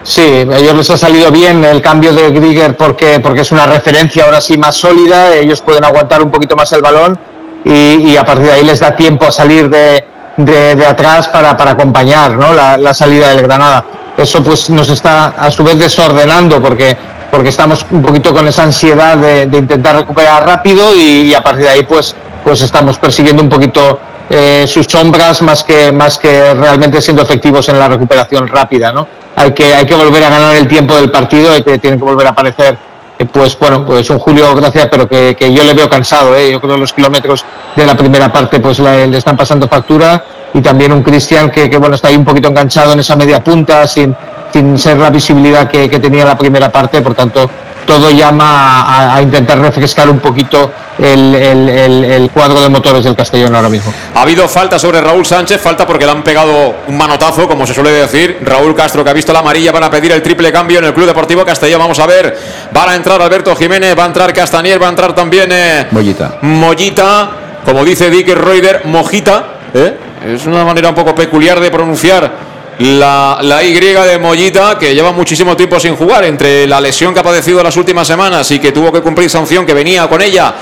Sí, 0.03 0.21
a 0.21 0.57
ellos 0.57 0.75
les 0.75 0.89
ha 0.89 0.97
salido 0.97 1.31
bien 1.31 1.63
el 1.63 1.81
cambio 1.81 2.11
de 2.13 2.31
Grieger 2.31 2.75
porque, 2.75 3.19
porque 3.19 3.41
es 3.41 3.51
una 3.51 3.67
referencia 3.67 4.25
ahora 4.25 4.41
sí 4.41 4.57
más 4.57 4.75
sólida, 4.75 5.35
ellos 5.35 5.61
pueden 5.61 5.85
aguantar 5.85 6.23
un 6.23 6.31
poquito 6.31 6.55
más 6.55 6.71
el 6.73 6.81
balón 6.81 7.19
y, 7.63 8.09
y 8.09 8.17
a 8.17 8.25
partir 8.25 8.47
de 8.47 8.51
ahí 8.53 8.63
les 8.63 8.79
da 8.79 8.95
tiempo 8.95 9.25
a 9.25 9.31
salir 9.31 9.69
de, 9.69 10.03
de, 10.37 10.85
atrás 10.85 11.27
para, 11.27 11.55
para 11.55 11.71
acompañar 11.71 12.31
¿no? 12.31 12.51
la, 12.53 12.93
salida 12.95 13.29
del 13.29 13.43
Granada. 13.43 13.85
Eso 14.17 14.43
pues 14.43 14.69
nos 14.71 14.89
está 14.89 15.27
a 15.37 15.51
su 15.51 15.63
vez 15.63 15.77
desordenando 15.77 16.59
porque, 16.61 16.97
porque 17.29 17.49
estamos 17.49 17.85
un 17.91 18.01
poquito 18.01 18.33
con 18.33 18.47
esa 18.47 18.63
ansiedad 18.63 19.17
de, 19.17 19.45
de 19.45 19.57
intentar 19.57 19.95
recuperar 19.97 20.45
rápido 20.47 20.95
y, 20.95 21.29
y 21.29 21.33
a 21.35 21.43
partir 21.43 21.65
de 21.65 21.69
ahí 21.69 21.83
pues, 21.83 22.15
pues 22.43 22.61
estamos 22.63 22.97
persiguiendo 22.97 23.43
un 23.43 23.49
poquito 23.49 23.99
eh, 24.33 24.65
sus 24.65 24.85
sombras 24.85 25.41
más 25.41 25.63
que, 25.63 25.91
más 25.91 26.17
que 26.17 26.53
realmente 26.53 27.01
siendo 27.01 27.21
efectivos 27.21 27.67
en 27.67 27.77
la 27.77 27.89
recuperación 27.89 28.47
rápida, 28.47 28.93
¿no? 28.93 29.05
Hay 29.35 29.51
que, 29.53 29.73
hay 29.73 29.85
que 29.85 29.95
volver 29.95 30.23
a 30.23 30.29
ganar 30.29 30.55
el 30.55 30.67
tiempo 30.67 30.95
del 30.95 31.11
partido, 31.11 31.51
hay 31.51 31.63
que, 31.63 31.77
tiene 31.79 31.97
que 31.97 32.03
volver 32.03 32.27
a 32.27 32.29
aparecer, 32.29 32.77
eh, 33.19 33.25
pues 33.25 33.57
bueno, 33.59 33.85
pues 33.85 34.09
un 34.09 34.19
Julio 34.19 34.55
Gracia, 34.55 34.89
pero 34.89 35.07
que, 35.07 35.35
que 35.35 35.51
yo 35.51 35.63
le 35.63 35.73
veo 35.73 35.89
cansado, 35.89 36.33
¿eh? 36.35 36.49
Yo 36.49 36.61
creo 36.61 36.75
que 36.75 36.79
los 36.79 36.93
kilómetros 36.93 37.43
de 37.75 37.85
la 37.85 37.95
primera 37.97 38.31
parte 38.31 38.61
pues 38.61 38.79
le 38.79 39.17
están 39.17 39.35
pasando 39.35 39.67
factura 39.67 40.23
y 40.53 40.61
también 40.61 40.93
un 40.93 41.03
Cristian 41.03 41.49
que, 41.49 41.69
que, 41.69 41.77
bueno, 41.77 41.95
está 41.95 42.07
ahí 42.07 42.15
un 42.15 42.25
poquito 42.25 42.47
enganchado 42.47 42.93
en 42.93 43.01
esa 43.01 43.15
media 43.15 43.43
punta 43.43 43.85
sin, 43.85 44.15
sin 44.53 44.77
ser 44.77 44.97
la 44.97 45.09
visibilidad 45.09 45.69
que, 45.69 45.89
que 45.89 45.99
tenía 45.99 46.25
la 46.25 46.37
primera 46.37 46.71
parte, 46.71 47.01
por 47.01 47.15
tanto, 47.15 47.49
todo 47.85 48.11
llama 48.11 48.81
a, 48.81 49.15
a 49.15 49.21
intentar 49.21 49.59
refrescar 49.59 50.09
un 50.09 50.19
poquito 50.19 50.71
el, 50.97 51.35
el, 51.35 51.69
el, 51.69 52.03
el, 52.05 52.29
cuadro 52.29 52.61
de 52.61 52.69
motores 52.69 53.03
del 53.03 53.15
Castellón 53.15 53.55
ahora 53.55 53.69
mismo. 53.69 53.93
Ha 54.13 54.21
habido 54.21 54.47
falta 54.47 54.77
sobre 54.77 55.01
Raúl 55.01 55.25
Sánchez, 55.25 55.59
falta 55.61 55.87
porque 55.87 56.05
le 56.05 56.11
han 56.11 56.23
pegado 56.23 56.75
un 56.87 56.97
manotazo, 56.97 57.47
como 57.47 57.65
se 57.65 57.73
suele 57.73 57.91
decir. 57.91 58.39
Raúl 58.43 58.75
Castro 58.75 59.03
que 59.03 59.09
ha 59.09 59.13
visto 59.13 59.33
la 59.33 59.39
amarilla 59.39 59.71
para 59.71 59.89
pedir 59.89 60.11
el 60.11 60.21
triple 60.21 60.51
cambio 60.51 60.79
en 60.79 60.85
el 60.85 60.93
Club 60.93 61.07
Deportivo 61.07 61.43
Castellón. 61.43 61.79
Vamos 61.79 61.99
a 61.99 62.05
ver, 62.05 62.37
van 62.71 62.89
a 62.89 62.95
entrar 62.95 63.21
Alberto 63.21 63.55
Jiménez, 63.55 63.97
va 63.97 64.03
a 64.03 64.07
entrar 64.07 64.33
Castanier, 64.33 64.81
va 64.81 64.87
a 64.87 64.89
entrar 64.89 65.15
también 65.15 65.49
eh, 65.51 65.87
Mollita. 65.91 66.37
Mollita, 66.41 67.31
como 67.65 67.83
dice 67.83 68.09
Dick 68.09 68.29
Reuter, 68.29 68.81
Mojita. 68.85 69.45
¿eh? 69.73 69.97
Es 70.25 70.45
una 70.45 70.63
manera 70.63 70.89
un 70.89 70.95
poco 70.95 71.15
peculiar 71.15 71.59
de 71.59 71.71
pronunciar 71.71 72.50
la, 72.81 73.39
la, 73.41 73.63
Y 73.63 73.73
de 73.73 74.19
Mollita, 74.19 74.77
que 74.77 74.93
lleva 74.93 75.11
muchísimo 75.11 75.55
tiempo 75.55 75.79
sin 75.79 75.95
jugar, 75.95 76.23
entre 76.25 76.67
la 76.67 76.81
lesión 76.81 77.13
que 77.13 77.19
ha 77.19 77.23
padecido 77.23 77.61
las 77.63 77.75
últimas 77.77 78.07
semanas 78.07 78.49
y 78.51 78.59
que 78.59 78.71
tuvo 78.71 78.91
que 78.91 79.01
cumplir 79.01 79.29
sanción 79.29 79.65
que 79.65 79.73
venía 79.73 80.07
con 80.07 80.21
ella 80.21 80.53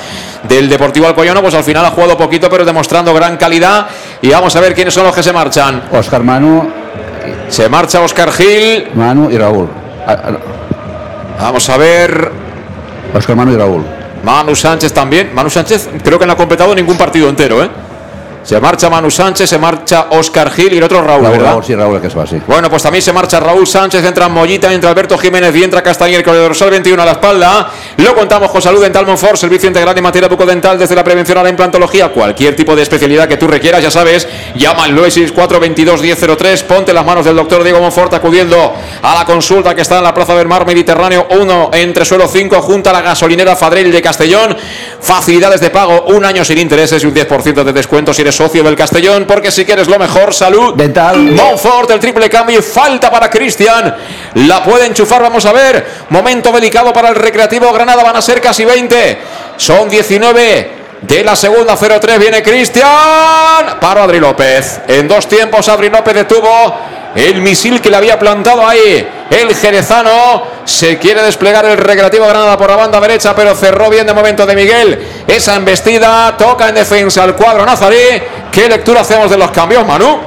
del 0.44 0.70
Deportivo 0.70 1.08
Alcoyano, 1.08 1.42
pues 1.42 1.54
al 1.54 1.64
final 1.64 1.86
ha 1.86 1.92
jugado 1.92 2.18
poquito, 2.18 2.50
pero 2.50 2.66
demostrando 2.66 3.14
gran 3.14 3.38
calidad. 3.38 3.88
Y 4.22 4.30
vamos 4.30 4.56
a 4.56 4.62
ver 4.62 4.74
quiénes 4.74 4.94
son 4.94 5.06
los 5.06 5.16
que 5.16 5.24
se 5.24 5.34
marchan. 5.34 5.84
Oscar 5.92 6.24
Manu. 6.24 6.70
Se 7.50 7.70
marcha 7.70 8.02
Oscar 8.02 8.32
Gil. 8.32 8.90
Manu 8.94 9.30
y 9.30 9.38
Raúl. 9.38 9.70
Vamos 11.40 11.70
a 11.70 11.78
ver. 11.78 12.32
Oscar 13.14 13.36
Manu 13.36 13.54
y 13.54 13.58
Raúl. 13.58 13.84
Manu 14.24 14.56
Sánchez 14.56 14.94
también. 14.94 15.32
Manu 15.34 15.50
Sánchez 15.50 15.90
creo 16.04 16.20
que 16.20 16.26
no 16.26 16.34
ha 16.34 16.38
completado 16.38 16.74
ningún 16.76 16.98
partido 16.98 17.30
entero, 17.30 17.64
¿eh? 17.64 17.70
Se 18.44 18.60
marcha 18.60 18.90
Manu 18.90 19.12
Sánchez, 19.12 19.50
se 19.50 19.58
marcha 19.58 20.08
Oscar 20.12 20.50
Gil 20.52 20.74
y 20.74 20.78
el 20.78 20.84
otro 20.84 21.02
Raúl, 21.02 21.24
Raúl, 21.24 21.38
¿verdad? 21.38 21.52
Raúl, 21.52 21.64
sí, 21.64 21.76
Raúl, 21.76 22.02
que 22.02 22.08
así. 22.08 22.42
Bueno, 22.48 22.70
pues 22.70 22.82
también 22.82 23.02
se 23.02 23.12
marcha 23.12 23.40
Raúl 23.40 23.68
Sánchez, 23.68 24.04
entra 24.04 24.30
Mollita, 24.30 24.74
entra 24.74 24.90
Alberto 24.90 25.18
Jiménez 25.18 25.56
y 25.56 25.64
entra 25.64 25.84
Castañer 25.84 26.24
con 26.24 26.36
el 26.36 26.42
dorsal 26.42 26.72
21 26.72 27.02
a 27.02 27.06
la 27.06 27.12
espalda. 27.12 27.70
Lo 27.98 28.16
contamos 28.16 28.50
con 28.50 28.62
Salud 28.62 28.82
Dental 28.82 29.06
Monfort, 29.06 29.36
servicio 29.36 29.68
integral 29.68 29.94
de 29.94 30.02
materia 30.02 30.30
bucodental 30.30 30.80
desde 30.80 30.96
la 30.96 31.04
prevención 31.04 31.38
a 31.38 31.44
la 31.44 31.50
implantología. 31.50 32.10
Cualquier 32.10 32.56
tipo 32.56 32.76
de 32.76 32.84
especialidad 32.84 33.28
que 33.28 33.38
tú 33.38 33.48
requieras, 33.48 33.84
ya 33.84 33.92
sabes, 33.92 34.28
llama 34.56 34.86
al 34.86 34.96
964 34.96 35.60
22 35.60 36.02
1003, 36.02 36.64
ponte 36.64 36.94
las 36.94 37.06
manos 37.06 37.26
del 37.26 37.36
doctor 37.36 37.64
Diego 37.64 37.80
Monfort 37.82 38.14
acudiendo 38.14 38.74
a 39.02 39.16
la 39.16 39.26
consulta 39.26 39.76
que 39.76 39.82
está 39.82 39.98
en 39.98 40.06
la 40.06 40.14
Plaza 40.14 40.34
del 40.36 40.48
Mar 40.48 40.66
Mediterráneo 40.66 41.28
1, 41.30 41.72
entre 41.74 42.06
suelo 42.06 42.28
5, 42.28 42.62
junto 42.62 42.90
a 42.90 42.94
la 42.94 43.02
gasolinera 43.02 43.56
Fadrell 43.56 43.92
de 43.92 44.02
Castellón. 44.02 44.56
Facilidades 45.02 45.62
de 45.62 45.70
pago, 45.70 46.06
un 46.08 46.24
año 46.26 46.46
sin 46.46 46.58
intereses 46.58 47.04
y 47.04 47.06
un 47.06 47.14
10% 47.14 47.64
de 47.64 47.74
descuento 47.74 48.14
si 48.14 48.22
eres 48.22 48.29
socio 48.32 48.64
del 48.64 48.76
Castellón, 48.76 49.26
porque 49.26 49.52
si 49.52 49.66
quieres 49.66 49.88
lo 49.88 50.00
mejor, 50.00 50.34
salud. 50.34 50.76
Dental. 50.76 51.18
Monfort, 51.18 51.92
el 51.92 52.00
triple 52.00 52.30
cambio 52.30 52.60
y 52.60 52.62
falta 52.62 53.10
para 53.10 53.30
Cristian. 53.30 53.96
La 54.36 54.64
puede 54.64 54.86
enchufar, 54.86 55.22
vamos 55.22 55.46
a 55.46 55.52
ver. 55.52 55.86
Momento 56.10 56.52
delicado 56.52 56.94
para 56.94 57.10
el 57.10 57.16
Recreativo 57.16 57.72
Granada, 57.72 58.04
van 58.04 58.16
a 58.16 58.22
ser 58.22 58.42
casi 58.42 58.66
20. 58.66 59.18
Son 59.58 59.90
19 59.90 60.80
de 61.02 61.24
la 61.24 61.36
segunda 61.36 61.78
0-3 61.78 62.18
viene 62.18 62.44
Cristian. 62.44 63.80
Para 63.80 64.04
Adri 64.04 64.20
López. 64.20 64.82
En 64.88 65.08
dos 65.08 65.28
tiempos 65.28 65.68
Adri 65.70 65.90
López 65.90 66.14
detuvo 66.14 66.78
el 67.16 67.42
misil 67.42 67.82
que 67.82 67.90
le 67.90 67.98
había 67.98 68.20
plantado 68.20 68.68
ahí 68.68 69.08
el 69.30 69.56
jerezano. 69.56 70.44
Se 70.66 70.98
quiere 70.98 71.22
desplegar 71.24 71.66
el 71.66 71.78
recreativo 71.78 72.28
Granada 72.28 72.58
por 72.58 72.70
la 72.70 72.76
banda 72.76 73.00
derecha, 73.00 73.36
pero 73.36 73.56
cerró 73.56 73.90
bien 73.90 74.06
de 74.06 74.14
momento 74.14 74.46
de 74.46 74.56
Miguel. 74.56 75.08
Esa 75.28 75.56
embestida 75.56 76.36
toca 76.38 76.70
en 76.70 76.76
defensa 76.76 77.24
al 77.24 77.36
cuadro 77.36 77.66
nazarí. 77.66 77.98
¿Qué 78.52 78.70
lectura 78.70 79.02
hacemos 79.02 79.30
de 79.32 79.38
los 79.38 79.50
cambios, 79.52 79.86
Manu? 79.86 80.20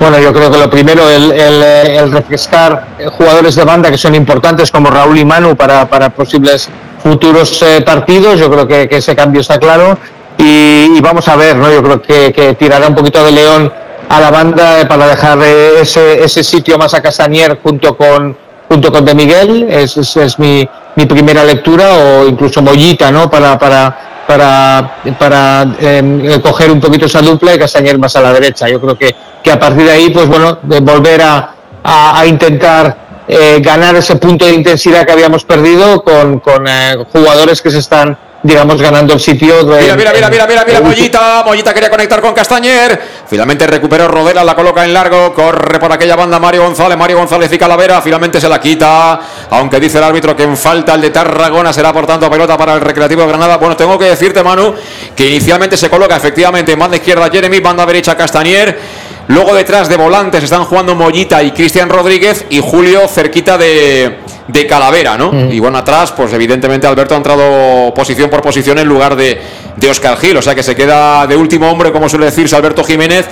Bueno, 0.00 0.18
yo 0.18 0.32
creo 0.32 0.50
que 0.50 0.58
lo 0.58 0.68
primero, 0.68 1.08
el, 1.08 1.32
el, 1.32 1.62
el 1.62 2.12
refrescar 2.12 2.86
jugadores 3.16 3.54
de 3.54 3.64
banda 3.64 3.90
que 3.90 3.96
son 3.96 4.14
importantes 4.14 4.70
como 4.70 4.90
Raúl 4.90 5.16
y 5.16 5.24
Manu 5.24 5.56
para, 5.56 6.10
posibles 6.10 6.68
futuros 7.02 7.62
eh, 7.62 7.80
partidos. 7.80 8.38
Yo 8.38 8.50
creo 8.50 8.66
que, 8.66 8.88
ese 8.90 9.16
cambio 9.16 9.40
está 9.40 9.58
claro. 9.58 9.96
Y, 10.36 10.96
y, 10.96 11.00
vamos 11.00 11.26
a 11.28 11.36
ver, 11.36 11.56
¿no? 11.56 11.72
Yo 11.72 11.82
creo 11.82 12.02
que, 12.02 12.32
que 12.32 12.54
tirará 12.54 12.88
un 12.88 12.94
poquito 12.94 13.24
de 13.24 13.32
León 13.32 13.72
a 14.08 14.20
la 14.20 14.30
banda 14.30 14.86
para 14.88 15.08
dejar 15.08 15.38
ese, 15.42 16.22
ese 16.22 16.44
sitio 16.44 16.78
más 16.78 16.94
a 16.94 17.02
Castañer 17.02 17.58
junto 17.62 17.96
con 17.96 18.36
junto 18.68 18.90
con 18.90 19.04
De 19.04 19.14
Miguel, 19.14 19.66
es, 19.70 19.96
es, 19.96 20.38
mi, 20.38 20.68
mi, 20.96 21.06
primera 21.06 21.44
lectura, 21.44 21.92
o 21.94 22.26
incluso 22.26 22.62
Mollita, 22.62 23.10
¿no? 23.10 23.30
Para, 23.30 23.58
para, 23.58 24.24
para, 24.26 24.96
para 25.18 25.76
eh, 25.78 26.40
coger 26.42 26.70
un 26.70 26.80
poquito 26.80 27.06
esa 27.06 27.20
dupla 27.20 27.54
y 27.54 27.58
Castañer 27.58 27.98
más 27.98 28.16
a 28.16 28.22
la 28.22 28.32
derecha. 28.32 28.68
Yo 28.68 28.80
creo 28.80 28.96
que, 28.96 29.14
que 29.42 29.52
a 29.52 29.60
partir 29.60 29.84
de 29.84 29.92
ahí, 29.92 30.10
pues 30.10 30.26
bueno, 30.26 30.58
de 30.62 30.80
volver 30.80 31.22
a, 31.22 31.54
a, 31.82 32.20
a 32.20 32.26
intentar 32.26 32.96
eh, 33.28 33.58
ganar 33.60 33.96
ese 33.96 34.16
punto 34.16 34.44
de 34.44 34.54
intensidad 34.54 35.06
que 35.06 35.12
habíamos 35.12 35.44
perdido 35.44 36.02
con, 36.02 36.40
con 36.40 36.66
eh, 36.66 36.96
jugadores 37.12 37.62
que 37.62 37.70
se 37.70 37.78
están 37.78 38.18
digamos, 38.44 38.80
ganando 38.80 39.14
el 39.14 39.20
sitio. 39.20 39.64
De, 39.64 39.80
mira, 39.80 39.96
mira, 39.96 40.12
mira, 40.12 40.28
mira, 40.28 40.46
mira, 40.46 40.64
mira, 40.66 40.80
Mollita. 40.80 41.42
Mollita 41.44 41.72
quería 41.72 41.90
conectar 41.90 42.20
con 42.20 42.34
Castañer. 42.34 43.00
Finalmente 43.26 43.66
recuperó 43.66 44.06
Rodela, 44.06 44.44
la 44.44 44.54
coloca 44.54 44.84
en 44.84 44.92
largo. 44.92 45.32
Corre 45.32 45.80
por 45.80 45.90
aquella 45.90 46.14
banda 46.14 46.38
Mario 46.38 46.62
González. 46.62 46.96
Mario 46.96 47.16
González 47.18 47.50
y 47.50 47.58
Calavera. 47.58 48.02
Finalmente 48.02 48.40
se 48.40 48.48
la 48.48 48.60
quita. 48.60 49.18
Aunque 49.50 49.80
dice 49.80 49.96
el 49.96 50.04
árbitro 50.04 50.36
que 50.36 50.42
en 50.42 50.56
falta 50.58 50.94
el 50.94 51.00
de 51.00 51.10
Tarragona 51.10 51.72
será 51.72 51.92
por 51.92 52.06
tanto 52.06 52.30
pelota 52.30 52.58
para 52.58 52.74
el 52.74 52.82
Recreativo 52.82 53.22
de 53.22 53.28
Granada. 53.28 53.56
Bueno, 53.56 53.76
tengo 53.76 53.98
que 53.98 54.04
decirte, 54.04 54.42
Manu, 54.42 54.74
que 55.16 55.26
inicialmente 55.26 55.78
se 55.78 55.88
coloca 55.88 56.14
efectivamente 56.14 56.72
en 56.72 56.78
banda 56.78 56.96
izquierda 56.96 57.30
Jeremy, 57.30 57.60
banda 57.60 57.86
derecha 57.86 58.14
Castañer. 58.14 58.78
Luego 59.26 59.54
detrás 59.54 59.88
de 59.88 59.96
volantes 59.96 60.44
están 60.44 60.64
jugando 60.64 60.94
Mollita 60.94 61.42
y 61.42 61.52
Cristian 61.52 61.88
Rodríguez 61.88 62.44
y 62.50 62.60
Julio 62.60 63.08
cerquita 63.08 63.56
de, 63.56 64.18
de 64.48 64.66
Calavera, 64.66 65.16
¿no? 65.16 65.32
Mm. 65.32 65.52
Y 65.52 65.58
bueno, 65.58 65.78
atrás, 65.78 66.12
pues 66.12 66.32
evidentemente 66.32 66.86
Alberto 66.86 67.14
ha 67.14 67.16
entrado 67.16 67.94
posición 67.94 68.30
por 68.30 68.42
posición 68.42 68.78
en 68.78 68.86
lugar 68.86 69.16
de, 69.16 69.40
de 69.76 69.90
Oscar 69.90 70.16
Gil, 70.18 70.36
o 70.36 70.42
sea 70.42 70.54
que 70.54 70.62
se 70.62 70.74
queda 70.74 71.26
de 71.26 71.36
último 71.36 71.70
hombre, 71.70 71.92
como 71.92 72.08
suele 72.08 72.26
decirse 72.26 72.54
Alberto 72.54 72.84
Jiménez, 72.84 73.26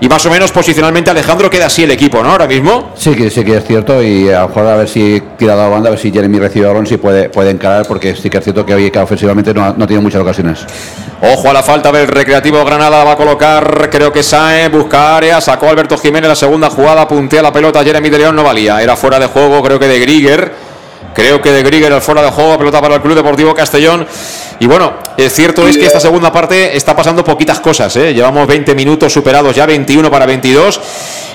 y 0.00 0.08
más 0.08 0.24
o 0.26 0.30
menos 0.30 0.52
posicionalmente 0.52 1.10
Alejandro 1.10 1.50
queda 1.50 1.66
así 1.66 1.84
el 1.84 1.90
equipo, 1.90 2.22
¿no? 2.22 2.30
Ahora 2.30 2.46
mismo. 2.46 2.92
Sí, 2.94 3.14
que 3.14 3.30
sí 3.30 3.44
que 3.44 3.56
es 3.56 3.64
cierto, 3.64 4.02
y 4.02 4.28
a 4.28 4.42
lo 4.42 4.48
mejor 4.48 4.66
a 4.66 4.76
ver 4.76 4.88
si 4.88 5.22
tirado 5.36 5.62
a 5.62 5.68
banda, 5.68 5.88
a 5.88 5.90
ver 5.90 5.98
si 5.98 6.12
Jeremy 6.12 6.38
recibe 6.38 6.66
balón, 6.66 6.86
si 6.86 6.96
puede, 6.98 7.28
puede 7.28 7.50
encarar, 7.50 7.86
porque 7.86 8.14
sí 8.14 8.28
que 8.28 8.38
es 8.38 8.44
cierto 8.44 8.64
que 8.64 8.74
hoy 8.74 8.90
que 8.90 8.98
ofensivamente 8.98 9.54
no, 9.54 9.74
no 9.74 9.86
tiene 9.86 10.02
muchas 10.02 10.20
ocasiones. 10.20 10.66
Ojo 11.20 11.50
a 11.50 11.52
la 11.52 11.64
falta 11.64 11.90
del 11.90 12.06
Recreativo 12.06 12.64
Granada, 12.64 13.02
va 13.02 13.12
a 13.12 13.16
colocar, 13.16 13.90
creo 13.90 14.12
que 14.12 14.22
Sae, 14.22 14.68
busca 14.68 15.16
área, 15.16 15.40
sacó 15.40 15.68
Alberto 15.68 15.98
Jiménez 15.98 16.28
la 16.28 16.36
segunda 16.36 16.70
jugada, 16.70 17.08
puntea 17.08 17.42
la 17.42 17.52
pelota, 17.52 17.82
Jeremy 17.82 18.08
de 18.08 18.18
León 18.18 18.36
no 18.36 18.44
valía, 18.44 18.80
era 18.80 18.94
fuera 18.94 19.18
de 19.18 19.26
juego, 19.26 19.60
creo 19.60 19.80
que 19.80 19.88
de 19.88 19.98
Grieger. 19.98 20.67
Creo 21.18 21.42
que 21.42 21.50
de 21.50 21.64
Grieger 21.64 21.92
al 21.92 22.00
fuera 22.00 22.22
de 22.22 22.30
juego, 22.30 22.56
pelota 22.56 22.80
para 22.80 22.94
el 22.94 23.00
Club 23.00 23.16
Deportivo 23.16 23.52
Castellón. 23.52 24.06
Y 24.60 24.68
bueno, 24.68 24.92
es 25.16 25.32
cierto 25.32 25.66
es 25.66 25.76
que 25.76 25.86
esta 25.86 25.98
segunda 25.98 26.30
parte 26.30 26.76
está 26.76 26.94
pasando 26.94 27.24
poquitas 27.24 27.58
cosas. 27.58 27.96
¿eh? 27.96 28.14
Llevamos 28.14 28.46
20 28.46 28.72
minutos 28.76 29.12
superados, 29.12 29.52
ya 29.56 29.66
21 29.66 30.12
para 30.12 30.26
22. 30.26 30.80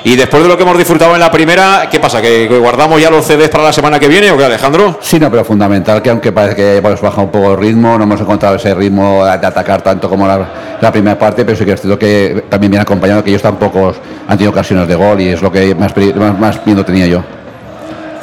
Y 0.06 0.16
después 0.16 0.42
de 0.42 0.48
lo 0.48 0.56
que 0.56 0.64
hemos 0.64 0.78
disfrutado 0.78 1.14
en 1.16 1.20
la 1.20 1.30
primera, 1.30 1.90
¿qué 1.92 2.00
pasa? 2.00 2.22
¿Que 2.22 2.48
guardamos 2.48 3.02
ya 3.02 3.10
los 3.10 3.26
CDs 3.26 3.50
para 3.50 3.66
la 3.66 3.74
semana 3.74 4.00
que 4.00 4.08
viene 4.08 4.32
o 4.32 4.38
qué, 4.38 4.46
Alejandro? 4.46 5.00
Sí, 5.02 5.20
no, 5.20 5.30
pero 5.30 5.44
fundamental 5.44 6.02
que 6.02 6.10
aunque 6.10 6.32
parece 6.32 6.56
que 6.56 6.78
hemos 6.78 7.02
bajado 7.02 7.24
un 7.24 7.32
poco 7.32 7.52
el 7.52 7.58
ritmo, 7.58 7.98
no 7.98 8.06
hemos 8.06 8.22
encontrado 8.22 8.56
ese 8.56 8.74
ritmo 8.74 9.26
de 9.26 9.32
atacar 9.32 9.82
tanto 9.82 10.08
como 10.08 10.26
la, 10.26 10.92
primera 10.94 11.20
parte, 11.20 11.44
pero 11.44 11.58
sí 11.58 11.66
que 11.66 11.74
es 11.74 11.82
cierto 11.82 12.00
que 12.00 12.46
también 12.50 12.72
viene 12.72 12.84
acompañado 12.84 13.22
que 13.22 13.32
ellos 13.32 13.42
tampoco 13.42 13.94
han 14.30 14.38
tenido 14.38 14.52
ocasiones 14.52 14.88
de 14.88 14.96
gol 14.96 15.20
y 15.20 15.28
es 15.28 15.42
lo 15.42 15.52
que 15.52 15.76
más, 15.76 15.94
más, 16.16 16.40
más 16.40 16.66
miedo 16.66 16.86
tenía 16.86 17.06
yo. 17.08 17.22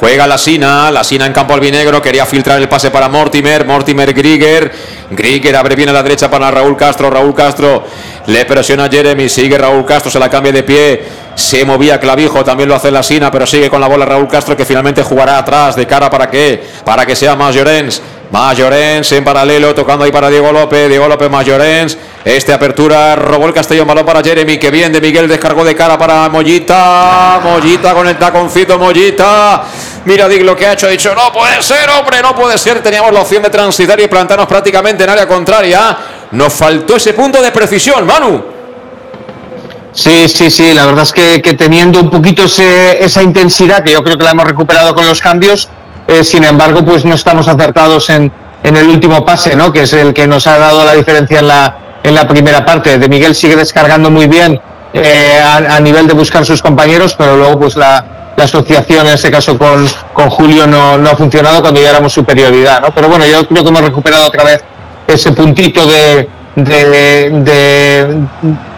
Juega 0.01 0.25
la 0.25 0.39
Sina, 0.39 0.89
la 0.89 1.03
Sina 1.03 1.27
en 1.27 1.31
campo 1.31 1.53
albinegro, 1.53 2.01
quería 2.01 2.25
filtrar 2.25 2.59
el 2.59 2.67
pase 2.67 2.89
para 2.89 3.07
Mortimer, 3.07 3.67
Mortimer 3.67 4.11
Grieger, 4.15 4.71
Grieger 5.11 5.55
abre 5.55 5.75
bien 5.75 5.89
a 5.89 5.93
la 5.93 6.01
derecha 6.01 6.27
para 6.27 6.49
Raúl 6.49 6.75
Castro, 6.75 7.11
Raúl 7.11 7.35
Castro 7.35 7.83
le 8.25 8.43
presiona 8.45 8.85
a 8.85 8.89
Jeremy, 8.89 9.29
sigue 9.29 9.59
Raúl 9.59 9.85
Castro, 9.85 10.09
se 10.09 10.17
la 10.17 10.27
cambia 10.27 10.51
de 10.53 10.63
pie, 10.63 11.03
se 11.35 11.63
movía 11.65 11.99
Clavijo, 11.99 12.43
también 12.43 12.67
lo 12.67 12.73
hace 12.73 12.89
la 12.89 13.03
Sina, 13.03 13.29
pero 13.29 13.45
sigue 13.45 13.69
con 13.69 13.79
la 13.79 13.85
bola 13.85 14.03
Raúl 14.03 14.27
Castro 14.27 14.57
que 14.57 14.65
finalmente 14.65 15.03
jugará 15.03 15.37
atrás 15.37 15.75
de 15.75 15.85
cara 15.85 16.09
para 16.09 16.31
qué, 16.31 16.63
para 16.83 17.05
que 17.05 17.15
sea 17.15 17.35
más 17.35 17.53
Llorens. 17.53 18.01
Mayorens 18.31 19.11
en 19.11 19.23
paralelo, 19.23 19.75
tocando 19.75 20.05
ahí 20.05 20.11
para 20.11 20.29
Diego 20.29 20.51
López, 20.51 20.87
Diego 20.87 21.07
López 21.07 21.29
Mayorens. 21.29 21.97
Este 22.23 22.53
apertura 22.53 23.15
robó 23.15 23.47
el 23.47 23.53
Castellón, 23.53 23.87
balón 23.87 24.05
para 24.05 24.23
Jeremy, 24.23 24.57
que 24.57 24.71
bien 24.71 24.93
de 24.93 25.01
Miguel 25.01 25.27
descargó 25.27 25.65
de 25.65 25.75
cara 25.75 25.97
para 25.97 26.29
Mollita. 26.29 27.41
Mollita 27.43 27.93
con 27.93 28.07
el 28.07 28.17
taconcito, 28.17 28.79
Mollita. 28.79 29.63
Mira 30.05 30.27
Dig 30.27 30.43
lo 30.43 30.55
que 30.55 30.65
ha 30.65 30.73
hecho, 30.73 30.87
ha 30.87 30.89
dicho, 30.89 31.13
no 31.13 31.33
puede 31.33 31.61
ser, 31.61 31.89
hombre, 31.89 32.21
no 32.21 32.33
puede 32.35 32.57
ser. 32.57 32.81
Teníamos 32.81 33.11
la 33.11 33.21
opción 33.21 33.43
de 33.43 33.49
transitar 33.49 33.99
y 33.99 34.07
plantarnos 34.07 34.47
prácticamente 34.47 35.03
en 35.03 35.09
área 35.09 35.27
contraria. 35.27 35.97
Nos 36.31 36.53
faltó 36.53 36.95
ese 36.95 37.13
punto 37.13 37.41
de 37.41 37.51
precisión, 37.51 38.05
Manu. 38.05 38.45
Sí, 39.93 40.29
sí, 40.29 40.49
sí, 40.49 40.73
la 40.73 40.85
verdad 40.85 41.03
es 41.03 41.11
que, 41.11 41.53
teniendo 41.55 41.99
un 41.99 42.09
poquito 42.09 42.45
esa 42.45 43.21
intensidad, 43.21 43.83
que 43.83 43.91
yo 43.91 44.01
creo 44.03 44.17
que 44.17 44.23
la 44.23 44.31
hemos 44.31 44.45
recuperado 44.45 44.95
con 44.95 45.05
los 45.05 45.19
cambios, 45.19 45.67
eh, 46.07 46.23
sin 46.23 46.43
embargo, 46.43 46.83
pues 46.83 47.05
no 47.05 47.15
estamos 47.15 47.47
acertados 47.47 48.09
en, 48.09 48.31
en, 48.63 48.77
el 48.77 48.87
último 48.87 49.23
pase, 49.25 49.55
¿no? 49.55 49.71
Que 49.71 49.83
es 49.83 49.93
el 49.93 50.13
que 50.13 50.27
nos 50.27 50.47
ha 50.47 50.57
dado 50.57 50.83
la 50.83 50.93
diferencia 50.93 51.39
en 51.39 51.47
la, 51.47 51.77
en 52.03 52.15
la 52.15 52.27
primera 52.27 52.65
parte. 52.65 52.97
De 52.97 53.07
Miguel 53.07 53.35
sigue 53.35 53.55
descargando 53.55 54.09
muy 54.09 54.27
bien 54.27 54.59
eh, 54.93 55.39
a, 55.41 55.79
nivel 55.79 56.07
de 56.07 56.13
buscar 56.13 56.45
sus 56.45 56.61
compañeros, 56.61 57.15
pero 57.17 57.37
luego 57.37 57.59
pues 57.59 57.75
la, 57.75 58.33
la 58.35 58.43
asociación 58.43 59.07
en 59.07 59.13
este 59.13 59.31
caso 59.31 59.57
con, 59.57 59.87
con 60.13 60.29
Julio 60.29 60.67
no, 60.67 60.97
no, 60.97 61.09
ha 61.11 61.15
funcionado 61.15 61.61
cuando 61.61 61.81
ya 61.81 61.91
éramos 61.91 62.13
superioridad, 62.13 62.81
¿no? 62.81 62.93
Pero 62.93 63.07
bueno, 63.07 63.25
yo 63.25 63.47
creo 63.47 63.63
que 63.63 63.69
hemos 63.69 63.81
recuperado 63.81 64.27
otra 64.27 64.43
vez 64.43 64.63
ese 65.07 65.31
puntito 65.31 65.85
de, 65.87 66.29
de, 66.55 67.29
de, 67.29 68.27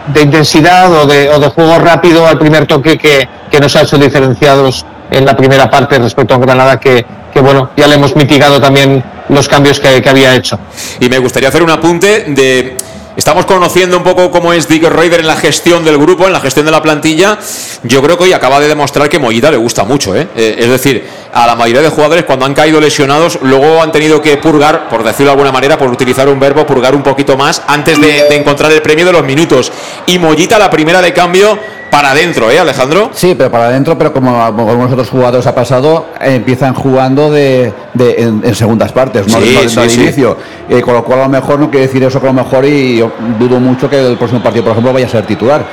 de 0.06 0.22
intensidad 0.22 0.92
o 0.92 1.06
de, 1.06 1.30
o 1.30 1.38
de, 1.38 1.48
juego 1.48 1.78
rápido 1.78 2.26
al 2.26 2.38
primer 2.38 2.66
toque 2.66 2.96
que, 2.96 3.28
que 3.50 3.60
nos 3.60 3.74
ha 3.76 3.82
hecho 3.82 3.98
diferenciados 3.98 4.86
en 5.10 5.24
la 5.24 5.36
primera 5.36 5.70
parte 5.70 5.98
respecto 5.98 6.34
a 6.34 6.38
Granada 6.38 6.78
que, 6.80 7.04
bueno, 7.40 7.70
ya 7.76 7.86
le 7.86 7.94
hemos 7.94 8.14
mitigado 8.16 8.60
también 8.60 9.02
los 9.28 9.48
cambios 9.48 9.80
que, 9.80 10.08
había 10.08 10.34
hecho. 10.34 10.58
Y 11.00 11.08
me 11.08 11.18
gustaría 11.18 11.48
hacer 11.48 11.62
un 11.62 11.70
apunte 11.70 12.24
de... 12.28 12.76
Estamos 13.16 13.46
conociendo 13.46 13.96
un 13.96 14.02
poco 14.02 14.28
cómo 14.32 14.52
es 14.52 14.66
Dick 14.66 14.82
Raider 14.82 15.20
en 15.20 15.28
la 15.28 15.36
gestión 15.36 15.84
del 15.84 15.96
grupo, 15.98 16.26
en 16.26 16.32
la 16.32 16.40
gestión 16.40 16.66
de 16.66 16.72
la 16.72 16.82
plantilla. 16.82 17.38
Yo 17.84 18.02
creo 18.02 18.18
que 18.18 18.24
hoy 18.24 18.32
acaba 18.32 18.58
de 18.58 18.66
demostrar 18.66 19.08
que 19.08 19.20
Mollita 19.20 19.52
le 19.52 19.56
gusta 19.56 19.84
mucho. 19.84 20.16
¿eh? 20.16 20.26
Eh, 20.34 20.56
es 20.58 20.68
decir, 20.68 21.06
a 21.32 21.46
la 21.46 21.54
mayoría 21.54 21.80
de 21.80 21.90
jugadores 21.90 22.24
cuando 22.24 22.44
han 22.44 22.54
caído 22.54 22.80
lesionados, 22.80 23.38
luego 23.42 23.80
han 23.80 23.92
tenido 23.92 24.20
que 24.20 24.36
purgar, 24.38 24.88
por 24.88 25.04
decirlo 25.04 25.26
de 25.26 25.30
alguna 25.30 25.52
manera, 25.52 25.78
por 25.78 25.90
utilizar 25.90 26.28
un 26.28 26.40
verbo, 26.40 26.66
purgar 26.66 26.96
un 26.96 27.04
poquito 27.04 27.36
más 27.36 27.62
antes 27.68 28.00
de, 28.00 28.24
de 28.28 28.34
encontrar 28.34 28.72
el 28.72 28.82
premio 28.82 29.06
de 29.06 29.12
los 29.12 29.22
minutos. 29.22 29.70
Y 30.06 30.18
Mollita, 30.18 30.58
la 30.58 30.68
primera 30.68 31.00
de 31.00 31.12
cambio, 31.12 31.56
para 31.94 32.10
adentro, 32.10 32.50
¿eh, 32.50 32.58
Alejandro? 32.58 33.10
Sí, 33.14 33.36
pero 33.38 33.52
para 33.52 33.66
adentro, 33.66 33.96
pero 33.96 34.12
como 34.12 34.42
algunos 34.44 34.90
otros 34.90 35.10
jugadores 35.10 35.46
ha 35.46 35.54
pasado, 35.54 36.06
eh, 36.20 36.34
empiezan 36.34 36.74
jugando 36.74 37.30
de, 37.30 37.72
de 37.92 38.20
en, 38.20 38.42
en, 38.44 38.54
segundas 38.56 38.90
partes, 38.90 39.28
no, 39.28 39.40
sí, 39.40 39.54
no, 39.54 39.68
sí, 39.68 39.76
no 39.76 39.82
al 39.82 39.90
sí. 39.90 40.00
inicio. 40.00 40.36
Eh, 40.68 40.80
con 40.80 40.94
lo 40.94 41.04
cual, 41.04 41.20
a 41.20 41.22
lo 41.22 41.28
mejor 41.28 41.60
no 41.60 41.70
quiere 41.70 41.86
decir 41.86 42.02
eso 42.02 42.20
que 42.20 42.26
a 42.26 42.32
lo 42.32 42.42
mejor, 42.42 42.64
y 42.64 43.00
dudo 43.38 43.60
mucho 43.60 43.88
que 43.88 44.06
el 44.06 44.16
próximo 44.16 44.42
partido, 44.42 44.64
por 44.64 44.72
ejemplo, 44.72 44.92
vaya 44.92 45.06
a 45.06 45.08
ser 45.08 45.24
titular. 45.26 45.64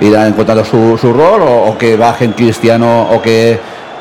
Irá 0.00 0.26
encontrando 0.26 0.64
su, 0.64 0.96
su 0.96 1.12
rol, 1.12 1.42
o, 1.42 1.76
que 1.76 1.96
bajen 1.96 2.32
Cristiano, 2.32 3.08
o 3.10 3.20
que 3.20 3.58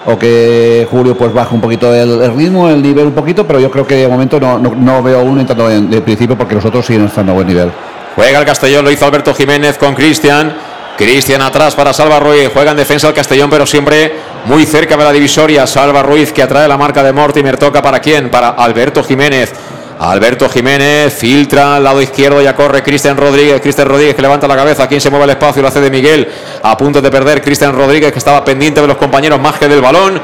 o 0.10 0.18
que 0.18 0.88
Julio 0.90 1.18
pues 1.18 1.34
baje 1.34 1.54
un 1.54 1.60
poquito 1.60 1.94
el, 1.94 2.22
el, 2.22 2.34
ritmo, 2.34 2.70
el 2.70 2.82
nivel 2.82 3.08
un 3.08 3.14
poquito, 3.14 3.46
pero 3.46 3.60
yo 3.60 3.70
creo 3.70 3.86
que 3.86 3.96
de 3.96 4.08
momento 4.08 4.40
no, 4.40 4.58
no, 4.58 4.74
no 4.74 5.04
veo 5.04 5.22
uno 5.22 5.42
entrando 5.42 5.70
en, 5.70 5.90
de 5.90 6.00
principio 6.00 6.38
porque 6.38 6.56
los 6.56 6.64
otros 6.64 6.86
siguen 6.86 7.08
estando 7.08 7.34
a 7.34 7.36
buen 7.36 7.48
nivel. 7.48 7.70
Juega 8.16 8.40
el 8.40 8.46
Castellón, 8.46 8.86
lo 8.86 8.92
hizo 8.92 9.06
Alberto 9.06 9.34
Jiménez 9.34 9.78
con 9.78 9.94
Cristian. 9.96 10.56
Cristian 10.98 11.44
atrás 11.44 11.76
para 11.76 11.94
Salva 11.94 12.20
Ruiz. 12.20 12.50
Juega 12.52 12.72
en 12.72 12.78
defensa 12.78 13.08
el 13.08 13.14
Castellón, 13.14 13.50
pero 13.50 13.68
siempre 13.68 14.16
muy 14.46 14.66
cerca 14.66 14.98
de 14.98 15.04
la 15.04 15.12
divisoria. 15.12 15.68
Salva 15.68 16.02
Ruiz 16.02 16.34
que 16.34 16.42
atrae 16.42 16.68
la 16.68 16.78
marca 16.78 17.04
de 17.04 17.14
Mortimer. 17.14 17.58
Toca 17.58 17.84
para 17.84 18.00
quién? 18.00 18.32
Para 18.32 18.50
Alberto 18.50 19.04
Jiménez. 19.04 19.54
Alberto 20.00 20.48
Jiménez 20.48 21.14
filtra 21.14 21.76
al 21.76 21.84
lado 21.84 22.02
izquierdo, 22.02 22.42
ya 22.42 22.56
corre 22.56 22.84
Cristian 22.84 23.18
Rodríguez. 23.18 23.60
Cristian 23.62 23.88
Rodríguez 23.88 24.16
que 24.16 24.22
levanta 24.22 24.48
la 24.48 24.56
cabeza. 24.56 24.88
Quien 24.88 25.02
se 25.02 25.10
mueve 25.10 25.26
el 25.26 25.32
espacio 25.32 25.62
lo 25.62 25.68
hace 25.68 25.82
de 25.82 25.90
Miguel. 25.90 26.28
A 26.62 26.78
punto 26.78 27.02
de 27.02 27.10
perder 27.10 27.42
Cristian 27.42 27.74
Rodríguez 27.74 28.12
que 28.12 28.20
estaba 28.20 28.46
pendiente 28.46 28.80
de 28.80 28.88
los 28.88 28.98
compañeros 28.98 29.42
más 29.42 29.58
que 29.58 29.68
del 29.68 29.82
balón. 29.82 30.22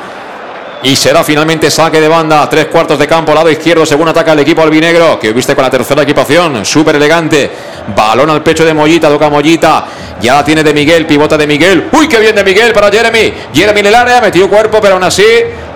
Y 0.84 0.98
será 0.98 1.24
finalmente 1.24 1.72
saque 1.72 2.02
de 2.02 2.10
banda, 2.10 2.50
tres 2.50 2.66
cuartos 2.66 3.00
de 3.00 3.08
campo, 3.08 3.34
lado 3.34 3.50
izquierdo, 3.50 3.86
según 3.86 4.10
ataca 4.10 4.34
el 4.34 4.40
equipo 4.40 4.62
albinegro, 4.62 5.18
que 5.18 5.32
viste 5.32 5.56
con 5.56 5.64
la 5.64 5.70
tercera 5.70 6.04
equipación, 6.04 6.66
súper 6.66 6.98
elegante. 6.98 7.50
Balón 7.96 8.30
al 8.30 8.44
pecho 8.44 8.66
de 8.66 8.74
Mollita, 8.74 9.08
toca 9.08 9.30
Mollita, 9.30 9.86
ya 10.20 10.36
la 10.36 10.44
tiene 10.44 10.62
de 10.62 10.74
Miguel, 10.74 11.06
pivota 11.06 11.38
de 11.38 11.48
Miguel. 11.48 11.88
¡Uy, 11.94 12.10
qué 12.10 12.20
bien 12.20 12.36
de 12.36 12.44
Miguel 12.44 12.74
para 12.74 12.92
Jeremy! 12.92 13.34
Jeremy 13.54 13.80
en 13.80 13.86
el 13.86 13.96
área, 13.96 14.20
metió 14.20 14.50
cuerpo, 14.50 14.82
pero 14.82 14.96
aún 14.96 15.06
así, 15.06 15.26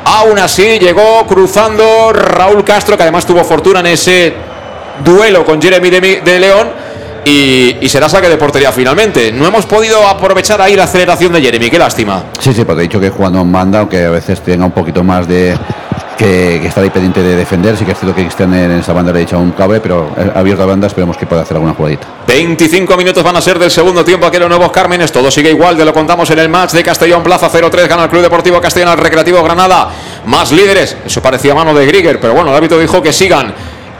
aún 0.03 0.39
así 0.39 0.77
llegó 0.77 1.25
cruzando 1.25 2.11
Raúl 2.11 2.65
Castro, 2.65 2.97
que 2.97 3.03
además 3.03 3.25
tuvo 3.25 3.45
fortuna 3.45 3.79
en 3.79 3.87
ese 3.87 4.33
duelo 5.05 5.45
con 5.45 5.61
Jeremy 5.61 5.89
de, 5.89 6.21
de 6.21 6.39
León. 6.39 6.86
Y, 7.25 7.77
y, 7.81 7.89
será 7.89 8.07
saque 8.07 8.29
de 8.29 8.37
portería 8.37 8.71
finalmente. 8.71 9.31
No 9.31 9.45
hemos 9.45 9.65
podido 9.65 10.07
aprovechar 10.07 10.61
ahí 10.61 10.75
la 10.75 10.83
aceleración 10.83 11.33
de 11.33 11.41
Jeremy, 11.41 11.69
qué 11.69 11.79
lástima. 11.79 12.23
Sí, 12.39 12.53
sí, 12.53 12.63
porque 12.63 12.81
he 12.81 12.83
dicho 12.83 12.99
que 12.99 13.11
cuando 13.11 13.43
manda, 13.43 13.79
aunque 13.79 14.05
a 14.05 14.11
veces 14.11 14.41
tenga 14.41 14.65
un 14.65 14.71
poquito 14.71 15.03
más 15.03 15.27
de, 15.27 15.57
que, 16.17 16.59
que 16.61 16.67
estará 16.67 16.83
ahí 16.83 16.89
pendiente 16.89 17.21
de 17.21 17.35
defender. 17.35 17.77
Sí 17.77 17.85
que 17.85 17.91
es 17.91 17.99
cierto 17.99 18.15
que 18.15 18.23
Cristian 18.23 18.53
en 18.53 18.71
esa 18.71 18.91
banda 18.91 19.13
le 19.13 19.19
ha 19.19 19.21
echado 19.21 19.41
un 19.41 19.51
cabre, 19.51 19.79
pero 19.79 20.11
eh, 20.17 20.31
abierto 20.33 20.63
a 20.63 20.65
banda 20.65 20.87
esperemos 20.87 21.15
que 21.15 21.25
pueda 21.25 21.43
hacer 21.43 21.55
alguna 21.55 21.73
jugadita. 21.73 22.07
25 22.27 22.97
minutos 22.97 23.23
van 23.23 23.35
a 23.35 23.41
ser 23.41 23.59
del 23.59 23.71
segundo 23.71 24.03
tiempo 24.03 24.25
aquí 24.25 24.37
en 24.37 24.41
los 24.41 24.49
Nuevos 24.49 24.71
Cármenes. 24.71 25.11
Todo 25.11 25.31
sigue 25.31 25.51
igual, 25.51 25.77
de 25.77 25.85
lo 25.85 25.93
contamos 25.93 26.29
en 26.31 26.39
el 26.39 26.49
match 26.49 26.71
de 26.71 26.83
Castellón 26.83 27.23
Plaza 27.23 27.49
0-3. 27.49 27.87
Gana 27.87 28.03
el 28.05 28.09
Club 28.09 28.23
Deportivo 28.23 28.59
Castellón 28.59 28.89
al 28.89 28.97
Recreativo 28.97 29.41
Granada. 29.43 29.89
Más 30.25 30.51
líderes. 30.51 30.97
Eso 31.05 31.21
parecía 31.21 31.53
mano 31.53 31.73
de 31.73 31.85
Grieger, 31.85 32.19
pero 32.19 32.33
bueno, 32.33 32.49
el 32.49 32.55
árbitro 32.55 32.79
dijo 32.79 33.01
que 33.01 33.13
sigan. 33.13 33.53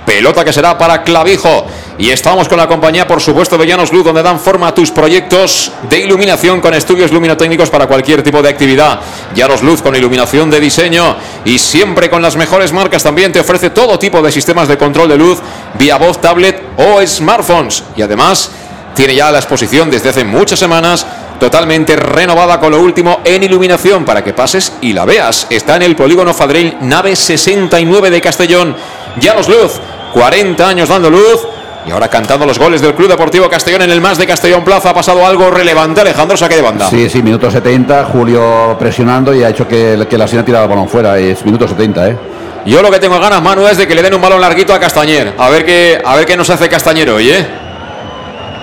Pelota 0.08 0.46
que 0.46 0.54
será 0.54 0.78
para 0.78 1.04
Clavijo. 1.04 1.66
Y 1.98 2.12
estamos 2.12 2.48
con 2.48 2.58
la 2.58 2.66
compañía, 2.66 3.06
por 3.06 3.20
supuesto, 3.20 3.58
de 3.58 3.68
Llanos 3.68 3.92
Luz, 3.92 4.06
donde 4.06 4.24
dan 4.24 4.40
forma 4.40 4.70
a 4.70 4.74
tus 4.74 4.90
proyectos 4.90 5.74
de 5.90 6.00
iluminación 6.00 6.62
con 6.62 6.74
estudios 6.74 7.12
luminotécnicos 7.12 7.70
para 7.70 7.88
cualquier 7.88 8.24
tipo 8.24 8.42
de 8.42 8.48
actividad. 8.48 9.02
Llanos 9.36 9.64
Luz 9.64 9.82
con 9.82 9.98
iluminación 9.98 10.50
de 10.50 10.62
diseño 10.62 11.18
y 11.44 11.60
siempre 11.60 12.10
con 12.10 12.22
las 12.22 12.38
mejores 12.38 12.72
marcas. 12.72 13.04
También 13.04 13.34
te 13.34 13.42
ofrece 13.42 13.72
todo 13.72 14.00
tipo 14.00 14.22
de 14.22 14.32
sistemas 14.32 14.70
de 14.70 14.78
control 14.78 15.10
de 15.10 15.18
luz 15.18 15.40
vía 15.78 15.98
voz, 15.98 16.22
tablet 16.22 16.58
o 16.78 17.06
smartphones. 17.06 17.84
Y 17.98 18.02
además 18.02 18.50
tiene 18.96 19.14
ya 19.14 19.30
la 19.30 19.40
exposición 19.40 19.92
desde 19.92 20.08
hace 20.08 20.24
muchas 20.24 20.58
semanas 20.58 21.06
totalmente 21.38 21.98
renovada 21.98 22.62
con 22.62 22.72
lo 22.72 22.80
último 22.80 23.20
en 23.26 23.44
iluminación 23.44 24.06
para 24.06 24.24
que 24.24 24.32
pases 24.32 24.72
y 24.80 24.94
la 24.94 25.04
veas. 25.04 25.48
Está 25.50 25.76
en 25.76 25.82
el 25.82 25.98
polígono 25.98 26.34
Fadril, 26.34 26.78
nave 26.80 27.14
69 27.14 28.10
de 28.10 28.22
Castellón. 28.22 28.76
Llanos 29.20 29.50
Luz, 29.50 29.80
40 30.14 30.68
años 30.68 30.90
dando 30.90 31.10
luz. 31.10 31.48
Y 31.86 31.92
ahora 31.92 32.10
cantando 32.10 32.46
los 32.46 32.60
goles 32.60 32.82
del 32.82 32.94
Club 32.96 33.08
Deportivo 33.08 33.50
Castellón 33.50 33.84
en 33.84 33.92
el 33.92 34.02
más 34.02 34.18
de 34.18 34.28
Castellón 34.28 34.66
Plaza. 34.66 34.90
Ha 34.90 34.94
pasado 34.94 35.26
algo 35.26 35.50
relevante, 35.50 36.02
Alejandro, 36.02 36.36
saque 36.36 36.58
de 36.58 36.62
banda. 36.62 36.90
Sí, 36.90 37.10
sí, 37.10 37.24
minuto 37.24 37.50
70, 37.50 38.04
Julio 38.12 38.76
presionando 38.78 39.34
y 39.34 39.44
ha 39.44 39.50
hecho 39.50 39.66
que, 39.66 40.06
que 40.10 40.18
la 40.18 40.28
Sina 40.28 40.44
tirara 40.44 40.66
el 40.66 40.70
balón 40.70 40.90
fuera. 40.90 41.18
Es 41.18 41.46
minuto 41.46 41.66
70, 41.66 42.10
¿eh? 42.10 42.18
Yo 42.66 42.82
lo 42.82 42.92
que 42.92 43.00
tengo 43.00 43.18
ganas, 43.18 43.42
Manu, 43.42 43.66
es 43.66 43.78
de 43.78 43.88
que 43.88 43.96
le 43.96 44.02
den 44.02 44.14
un 44.14 44.22
balón 44.22 44.42
larguito 44.42 44.74
a 44.74 44.80
Castañer. 44.80 45.34
A 45.38 45.50
ver 45.50 45.64
qué, 45.66 46.02
a 46.04 46.18
ver 46.18 46.26
qué 46.26 46.36
nos 46.36 46.50
hace 46.50 46.68
Castañer 46.68 47.10
hoy, 47.10 47.30
¿eh? 47.30 47.48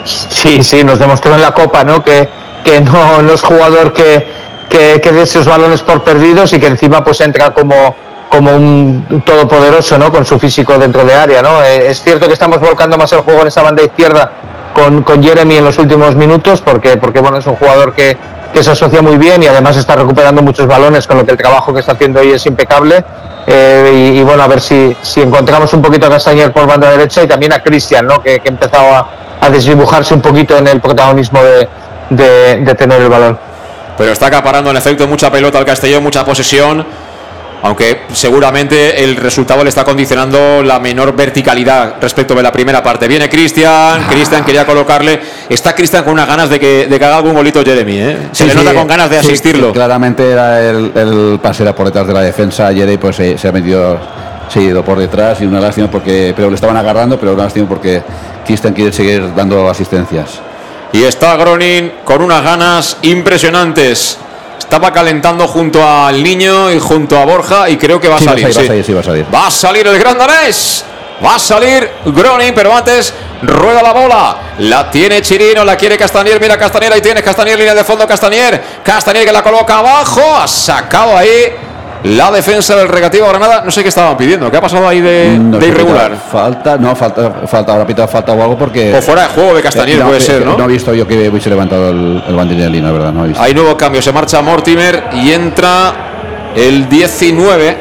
Sí, 0.05 0.63
sí, 0.63 0.85
nos 0.85 0.99
demostró 0.99 1.35
en 1.35 1.41
la 1.41 1.53
Copa, 1.53 1.83
¿no? 1.83 2.05
Que, 2.05 2.29
que 2.63 2.83
no, 2.83 3.23
no 3.23 3.33
es 3.33 3.41
jugador 3.41 3.95
que, 3.95 4.27
que, 4.69 5.01
que 5.01 5.13
dé 5.13 5.23
esos 5.23 5.47
balones 5.47 5.81
por 5.81 6.05
perdidos 6.05 6.53
y 6.53 6.61
que 6.61 6.67
encima 6.67 7.03
pues 7.03 7.23
entra 7.23 7.55
como, 7.55 7.97
como 8.35 8.51
un 8.51 9.23
todopoderoso, 9.25 9.97
¿no? 9.97 10.11
Con 10.11 10.25
su 10.25 10.41
físico 10.41 10.77
dentro 10.77 11.05
de 11.05 11.15
área, 11.15 11.41
¿no? 11.41 11.63
Eh, 11.63 11.91
es 11.91 12.03
cierto 12.03 12.27
que 12.27 12.33
estamos 12.33 12.59
volcando 12.59 12.99
más 12.99 13.13
el 13.13 13.21
juego 13.21 13.43
en 13.43 13.47
esa 13.47 13.63
banda 13.63 13.83
izquierda 13.83 14.29
con, 14.75 15.05
con 15.05 15.23
Jeremy 15.23 15.59
en 15.59 15.65
los 15.65 15.79
últimos 15.79 16.17
minutos, 16.17 16.61
porque, 16.61 16.97
porque 16.97 17.21
bueno, 17.21 17.39
es 17.39 17.47
un 17.47 17.55
jugador 17.55 17.93
que, 17.95 18.17
que 18.53 18.65
se 18.65 18.73
asocia 18.73 19.01
muy 19.03 19.19
bien 19.19 19.41
y 19.45 19.47
además 19.47 19.77
está 19.77 19.95
recuperando 19.95 20.43
muchos 20.43 20.67
balones, 20.67 21.07
con 21.07 21.19
lo 21.19 21.25
que 21.25 21.31
el 21.31 21.39
trabajo 21.39 21.73
que 21.73 21.79
está 21.79 21.93
haciendo 21.93 22.21
hoy 22.21 22.33
es 22.33 22.45
impecable. 22.47 23.05
Eh, 23.47 24.15
y, 24.17 24.23
bueno, 24.25 24.43
a 24.43 24.49
ver 24.49 24.61
si, 24.61 24.97
si 25.01 25.23
encontramos 25.23 25.73
un 25.73 25.83
poquito 25.83 26.07
a 26.07 26.11
Castañer 26.11 26.51
por 26.51 26.67
banda 26.67 26.91
derecha 26.91 27.23
y 27.23 27.29
también 27.29 27.53
a 27.53 27.63
Cristian, 27.63 28.05
¿no? 28.05 28.21
Que, 28.21 28.41
que 28.41 28.49
ha 28.49 28.53
empezado 28.53 28.97
a, 28.97 29.51
desdibujarse 29.51 30.15
un 30.15 30.23
poquito 30.23 30.57
en 30.57 30.67
el 30.67 30.81
protagonismo 30.81 31.41
de, 31.43 31.69
de, 32.09 32.57
de 32.65 32.75
tener 32.75 33.01
el 33.03 33.11
balón. 33.11 33.39
Pero 33.99 34.11
está 34.11 34.27
acaparando 34.27 34.71
en 34.71 34.79
efecto 34.79 35.07
mucha 35.07 35.31
pelota 35.31 35.59
al 35.59 35.67
Castellón, 35.67 36.03
mucha 36.03 36.25
posesión. 36.25 36.85
Aunque 37.65 38.03
seguramente 38.13 39.03
el 39.03 39.17
resultado 39.17 39.65
le 39.65 39.71
está 39.71 39.85
condicionando 39.85 40.63
la 40.63 40.79
menor 40.79 41.17
verticalidad 41.17 41.95
respecto 41.99 42.35
de 42.35 42.43
la 42.43 42.53
primera 42.53 42.83
parte. 42.83 43.09
Viene 43.09 43.31
Cristian, 43.31 44.05
Cristian 44.11 44.45
quería 44.45 44.67
colocarle. 44.67 45.19
Está 45.49 45.75
Cristian 45.75 46.05
con 46.05 46.13
unas 46.13 46.29
ganas 46.29 46.51
de 46.51 46.61
que, 46.61 46.87
de 46.87 46.99
que 46.99 47.05
haga 47.07 47.17
algún 47.17 47.33
golito 47.33 47.65
Jeremy. 47.65 47.99
¿eh? 47.99 48.19
Se 48.33 48.45
Sí, 48.45 48.45
le 48.45 48.51
sí, 48.53 48.59
nota 48.59 48.75
con 48.75 48.87
ganas 48.87 49.09
de 49.09 49.19
sí, 49.21 49.29
asistirlo. 49.29 49.73
claramente 49.73 50.31
era 50.31 50.61
el, 50.63 50.93
el 50.95 51.39
pase 51.43 51.63
era 51.63 51.75
por 51.75 51.87
detrás 51.87 52.07
de 52.07 52.13
la 52.13 52.21
defensa. 52.21 52.71
Jeremy 52.71 52.99
pues 52.99 53.17
se, 53.17 53.39
se 53.39 53.49
ha 53.49 53.53
metido 53.53 53.99
seguido 54.51 54.85
por 54.85 54.99
detrás 54.99 55.41
y 55.41 55.47
una 55.47 55.59
lástima 55.59 55.91
porque 55.91 56.35
pero 56.37 56.51
le 56.51 56.57
estaban 56.57 56.77
agarrando, 56.77 57.19
pero 57.19 57.33
una 57.33 57.45
lástima 57.45 57.67
porque 57.67 58.03
Cristian 58.47 58.75
quiere 58.75 58.93
seguir 58.93 59.35
dando 59.35 59.71
asistencias. 59.71 60.39
Y 60.93 61.03
está 61.05 61.35
Gronin 61.37 61.93
con 62.05 62.21
unas 62.21 62.45
ganas 62.45 62.99
impresionantes. 63.01 64.19
Estaba 64.59 64.93
calentando 64.93 65.47
junto 65.47 65.87
al 65.87 66.23
niño 66.23 66.71
y 66.73 66.79
junto 66.81 67.19
a 67.19 67.25
Borja 67.25 67.69
y 67.69 67.77
creo 67.77 68.01
que 68.01 68.09
va 68.09 68.17
a 68.17 68.19
Sí, 68.19 68.25
salir. 68.25 68.45
va 68.45 68.49
a 68.51 68.53
sí. 68.53 68.67
salir, 68.67 68.85
sí, 68.85 68.93
va 68.93 69.01
a 69.01 69.05
salir. 69.05 69.27
Va 69.33 69.47
a 69.47 69.51
salir 69.51 69.87
el 69.87 69.99
gran 69.99 70.19
danés. 70.19 70.85
Va 71.25 71.37
a 71.37 71.39
salir 71.39 71.89
Gronin, 72.07 72.53
pero 72.55 72.75
antes 72.75 73.15
rueda 73.43 73.83
la 73.83 73.93
bola. 73.93 74.37
La 74.59 74.91
tiene 74.91 75.23
Chirino, 75.23 75.65
la 75.65 75.77
quiere 75.77 75.97
Castanier. 75.97 76.41
Mira 76.41 76.59
Castanier, 76.59 76.93
ahí 76.93 77.01
tienes 77.01 77.23
Castanier, 77.23 77.57
línea 77.59 77.75
de 77.75 77.85
fondo 77.85 78.07
Castanier. 78.07 78.63
Castanier 78.83 79.25
que 79.25 79.33
la 79.33 79.43
coloca 79.43 79.79
abajo. 79.79 80.21
Ha 80.37 80.49
sacado 80.49 81.17
ahí 81.17 81.55
la 82.05 82.31
defensa 82.31 82.77
del 82.77 82.89
Recativo 82.89 83.27
Granada. 83.29 83.63
No 83.65 83.71
sé 83.71 83.83
qué 83.83 83.89
estaban 83.89 84.17
pidiendo. 84.17 84.51
¿Qué 84.51 84.57
ha 84.57 84.61
pasado 84.61 84.87
ahí 84.87 85.01
de, 85.01 85.39
No 85.41 85.59
de 85.59 85.67
sé, 85.67 85.69
irregular? 85.73 86.17
Falta, 86.17 86.77
no, 86.77 86.95
falta, 86.95 87.31
falta, 87.47 87.73
habrá 87.73 87.87
pitado 87.87 88.09
falta 88.09 88.33
o 88.33 88.43
algo 88.43 88.59
porque. 88.59 88.95
O 88.95 89.01
fuera 89.03 89.23
de 89.23 89.29
juego 89.29 89.55
de 89.55 89.61
Eh, 89.61 90.03
puede 90.05 90.19
eh, 90.19 90.21
ser, 90.21 90.45
¿no? 90.45 90.57
No 90.57 90.65
he 90.65 90.69
visto 90.69 90.95
yo 90.95 91.09
que 91.09 91.29
hubiese 91.29 91.49
levantado 91.49 91.91
el, 91.91 92.23
el 92.29 92.35
banderín 92.35 92.65
de 92.65 92.71
línea, 92.71 92.93
¿verdad? 92.93 93.13
No 93.13 93.25
he 93.25 93.29
visto. 93.29 93.43
Hay 93.43 93.55
nuevo 93.55 93.77
cambio, 93.77 94.03
se 94.03 94.13
marcha 94.13 94.43
Mortimer 94.43 95.05
y 95.15 95.33
entra 95.33 96.53
el 96.55 96.89
19, 96.89 97.77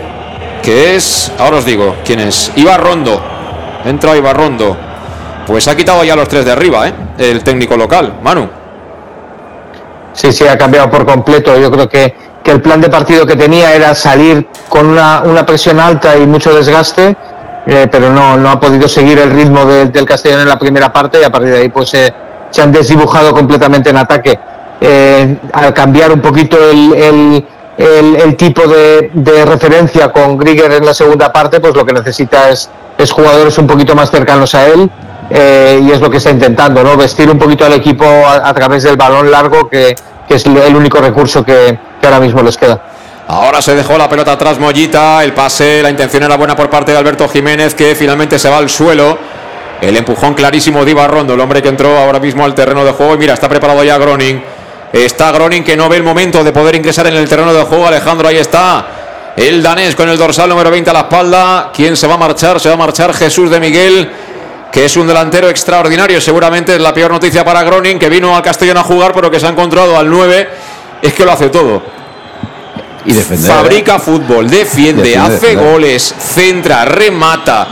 que 0.63 0.95
es, 0.95 1.31
ahora 1.37 1.57
os 1.57 1.65
digo, 1.65 1.97
¿quién 2.05 2.21
es? 2.21 2.51
Ibarrondo. 2.55 3.21
Entra 3.85 4.15
Ibarrondo. 4.15 4.77
Pues 5.45 5.67
ha 5.67 5.75
quitado 5.75 6.01
ya 6.05 6.15
los 6.15 6.29
tres 6.29 6.45
de 6.45 6.51
arriba, 6.51 6.87
¿eh? 6.87 6.93
El 7.17 7.43
técnico 7.43 7.75
local, 7.75 8.13
Manu. 8.23 8.62
Sí, 10.13 10.31
sí, 10.31 10.47
ha 10.47 10.57
cambiado 10.57 10.89
por 10.89 11.05
completo. 11.05 11.57
Yo 11.59 11.71
creo 11.71 11.89
que, 11.89 12.15
que 12.43 12.51
el 12.51 12.61
plan 12.61 12.79
de 12.81 12.89
partido 12.89 13.25
que 13.25 13.35
tenía 13.35 13.73
era 13.73 13.95
salir 13.95 14.47
con 14.69 14.87
una, 14.87 15.21
una 15.25 15.45
presión 15.45 15.79
alta 15.79 16.15
y 16.17 16.25
mucho 16.27 16.53
desgaste, 16.53 17.15
eh, 17.65 17.87
pero 17.91 18.11
no, 18.11 18.37
no 18.37 18.49
ha 18.51 18.59
podido 18.59 18.87
seguir 18.87 19.17
el 19.19 19.31
ritmo 19.31 19.65
de- 19.65 19.85
del 19.87 20.05
Castellón 20.05 20.41
en 20.41 20.49
la 20.49 20.59
primera 20.59 20.91
parte 20.91 21.19
y 21.19 21.23
a 21.23 21.31
partir 21.31 21.51
de 21.51 21.59
ahí 21.61 21.69
pues 21.69 21.93
eh, 21.93 22.13
se 22.51 22.61
han 22.61 22.71
desdibujado 22.71 23.33
completamente 23.33 23.89
en 23.89 23.97
ataque. 23.97 24.37
Eh, 24.81 25.37
al 25.53 25.73
cambiar 25.73 26.11
un 26.11 26.19
poquito 26.21 26.57
el, 26.69 26.93
el- 26.93 27.45
el- 27.77 28.35
tipo 28.35 28.67
de, 28.67 29.09
de 29.13 29.45
referencia 29.45 30.11
con 30.11 30.37
Grieger 30.37 30.73
en 30.73 30.85
la 30.85 30.93
segunda 30.93 31.31
parte, 31.31 31.59
pues 31.59 31.73
lo 31.75 31.85
que 31.85 31.93
necesita 31.93 32.49
es, 32.49 32.69
es 32.97 33.11
jugadores 33.11 33.57
un 33.57 33.65
poquito 33.65 33.95
más 33.95 34.11
cercanos 34.11 34.53
a 34.53 34.67
él 34.67 34.91
eh, 35.33 35.81
y 35.83 35.91
es 35.91 35.99
lo 35.99 36.11
que 36.11 36.17
está 36.17 36.29
intentando, 36.29 36.83
¿no? 36.83 36.95
Vestir 36.95 37.29
un 37.29 37.39
poquito 37.39 37.65
al 37.65 37.73
equipo 37.73 38.05
a, 38.05 38.53
través 38.53 38.83
del 38.83 38.95
balón 38.97 39.31
largo, 39.31 39.67
que, 39.67 39.95
que 40.27 40.35
es 40.35 40.45
el 40.45 40.75
único 40.75 40.99
recurso 40.99 41.43
que, 41.43 41.77
que 41.99 42.05
ahora 42.05 42.19
mismo 42.19 42.43
les 42.43 42.55
queda. 42.55 42.79
Ahora 43.27 43.61
se 43.61 43.73
dejó 43.73 43.97
la 43.97 44.09
pelota 44.09 44.33
atrás 44.33 44.59
Mollita, 44.59 45.23
el 45.23 45.33
pase, 45.33 45.81
la 45.81 45.89
intención 45.89 46.23
era 46.23 46.37
buena 46.37 46.55
por 46.55 46.69
parte 46.69 46.91
de 46.91 46.97
Alberto 46.97 47.27
Jiménez, 47.27 47.73
que 47.73 47.95
finalmente 47.95 48.37
se 48.37 48.49
va 48.49 48.57
al 48.57 48.69
suelo. 48.69 49.17
El 49.81 49.97
empujón 49.97 50.33
clarísimo 50.33 50.85
de 50.85 50.91
Ibarrondo, 50.91 51.33
el 51.33 51.39
hombre 51.39 51.61
que 51.61 51.69
entró 51.69 51.97
ahora 51.97 52.19
mismo 52.19 52.45
al 52.45 52.53
terreno 52.53 52.85
de 52.85 52.91
juego. 52.91 53.15
Y 53.15 53.17
mira, 53.17 53.33
está 53.33 53.49
preparado 53.49 53.83
ya 53.83 53.97
Groning. 53.97 54.43
Está 54.93 55.31
Groning 55.31 55.63
que 55.63 55.75
no 55.75 55.89
ve 55.89 55.97
el 55.97 56.03
momento 56.03 56.43
de 56.43 56.51
poder 56.51 56.75
ingresar 56.75 57.07
en 57.07 57.15
el 57.15 57.27
terreno 57.27 57.53
de 57.53 57.63
juego. 57.63 57.87
Alejandro, 57.87 58.27
ahí 58.27 58.37
está. 58.37 58.85
El 59.35 59.63
danés 59.63 59.95
con 59.95 60.07
el 60.07 60.17
dorsal 60.17 60.49
número 60.49 60.69
20 60.69 60.89
a 60.89 60.93
la 60.93 60.99
espalda. 60.99 61.71
¿Quién 61.73 61.97
se 61.97 62.07
va 62.07 62.13
a 62.13 62.17
marchar? 62.17 62.59
Se 62.59 62.69
va 62.69 62.75
a 62.75 62.77
marchar 62.77 63.13
Jesús 63.13 63.49
de 63.49 63.59
Miguel, 63.59 64.11
que 64.73 64.85
es 64.85 64.97
un 64.97 65.05
delantero 65.05 65.49
extraordinario. 65.49 66.19
Seguramente 66.19 66.73
es 66.73 66.81
la 66.81 66.95
peor 66.95 67.11
noticia 67.11 67.45
para 67.45 67.61
Groning, 67.61 67.99
que 67.99 68.09
vino 68.09 68.35
al 68.35 68.41
Castellón 68.41 68.77
a 68.77 68.83
jugar, 68.83 69.13
pero 69.13 69.29
que 69.29 69.39
se 69.39 69.45
ha 69.45 69.49
encontrado 69.49 69.95
al 69.95 70.09
9. 70.09 70.49
Es 70.99 71.13
que 71.13 71.23
lo 71.23 71.31
hace 71.31 71.49
todo. 71.49 71.83
Y 73.05 73.13
defender. 73.13 73.51
¿eh? 73.51 73.53
Fabrica 73.53 73.99
fútbol, 73.99 74.49
defiende, 74.49 75.15
hace 75.15 75.53
goles, 75.53 76.15
centra, 76.17 76.85
remata. 76.85 77.67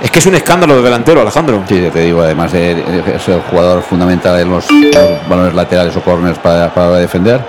Es 0.00 0.12
que 0.12 0.20
es 0.20 0.26
un 0.26 0.36
escándalo 0.36 0.76
de 0.76 0.82
delantero, 0.82 1.22
Alejandro. 1.22 1.64
Sí, 1.68 1.88
te 1.92 2.00
digo, 2.00 2.22
además 2.22 2.54
eh, 2.54 2.76
eh, 2.78 3.14
es 3.16 3.28
el 3.28 3.40
jugador 3.40 3.82
fundamental 3.82 4.38
en 4.38 4.50
los, 4.50 4.70
los 4.70 5.28
balones 5.28 5.54
laterales 5.54 5.96
o 5.96 6.00
corners 6.00 6.38
para, 6.38 6.72
para 6.72 6.92
defender. 6.92 7.40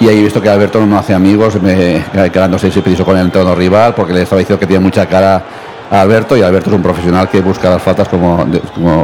Y 0.00 0.08
ahí 0.08 0.18
he 0.18 0.22
visto 0.22 0.42
que 0.42 0.50
Alberto 0.50 0.84
no 0.84 0.98
hace 0.98 1.14
amigos, 1.14 1.54
me, 1.62 2.04
quedándose 2.30 2.68
ese 2.68 2.82
piso 2.82 3.06
con 3.06 3.16
el 3.16 3.24
entorno 3.24 3.54
rival, 3.54 3.94
porque 3.94 4.12
le 4.12 4.22
estaba 4.22 4.40
diciendo 4.40 4.60
que 4.60 4.66
tiene 4.66 4.84
mucha 4.84 5.06
cara 5.06 5.42
Alberto 5.90 6.36
y 6.36 6.42
Alberto 6.42 6.70
es 6.70 6.76
un 6.76 6.82
profesional 6.82 7.28
que 7.28 7.40
busca 7.40 7.70
las 7.70 7.82
faltas 7.82 8.08
como, 8.08 8.38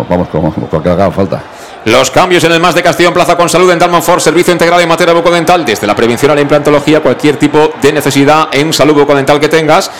vamos, 0.08 0.28
como, 0.28 0.52
como 0.52 0.90
haga 0.90 1.10
falta. 1.10 1.42
Los 1.84 2.12
cambios 2.12 2.44
en 2.44 2.52
el 2.52 2.60
más 2.60 2.76
de 2.76 2.82
Castellón 2.82 3.12
Plaza 3.12 3.36
con 3.36 3.48
Salud 3.48 3.68
Dental 3.68 3.90
Monfort, 3.90 4.20
servicio 4.20 4.52
integral 4.52 4.80
en 4.80 4.88
materia 4.88 5.12
bucodental, 5.14 5.64
desde 5.64 5.84
la 5.84 5.96
prevención 5.96 6.30
a 6.30 6.34
la 6.36 6.40
implantología, 6.40 7.00
cualquier 7.00 7.38
tipo 7.38 7.72
de 7.82 7.92
necesidad 7.92 8.48
en 8.52 8.72
salud 8.72 8.94
bucodental 8.94 9.40
que 9.40 9.48
tengas. 9.48 9.90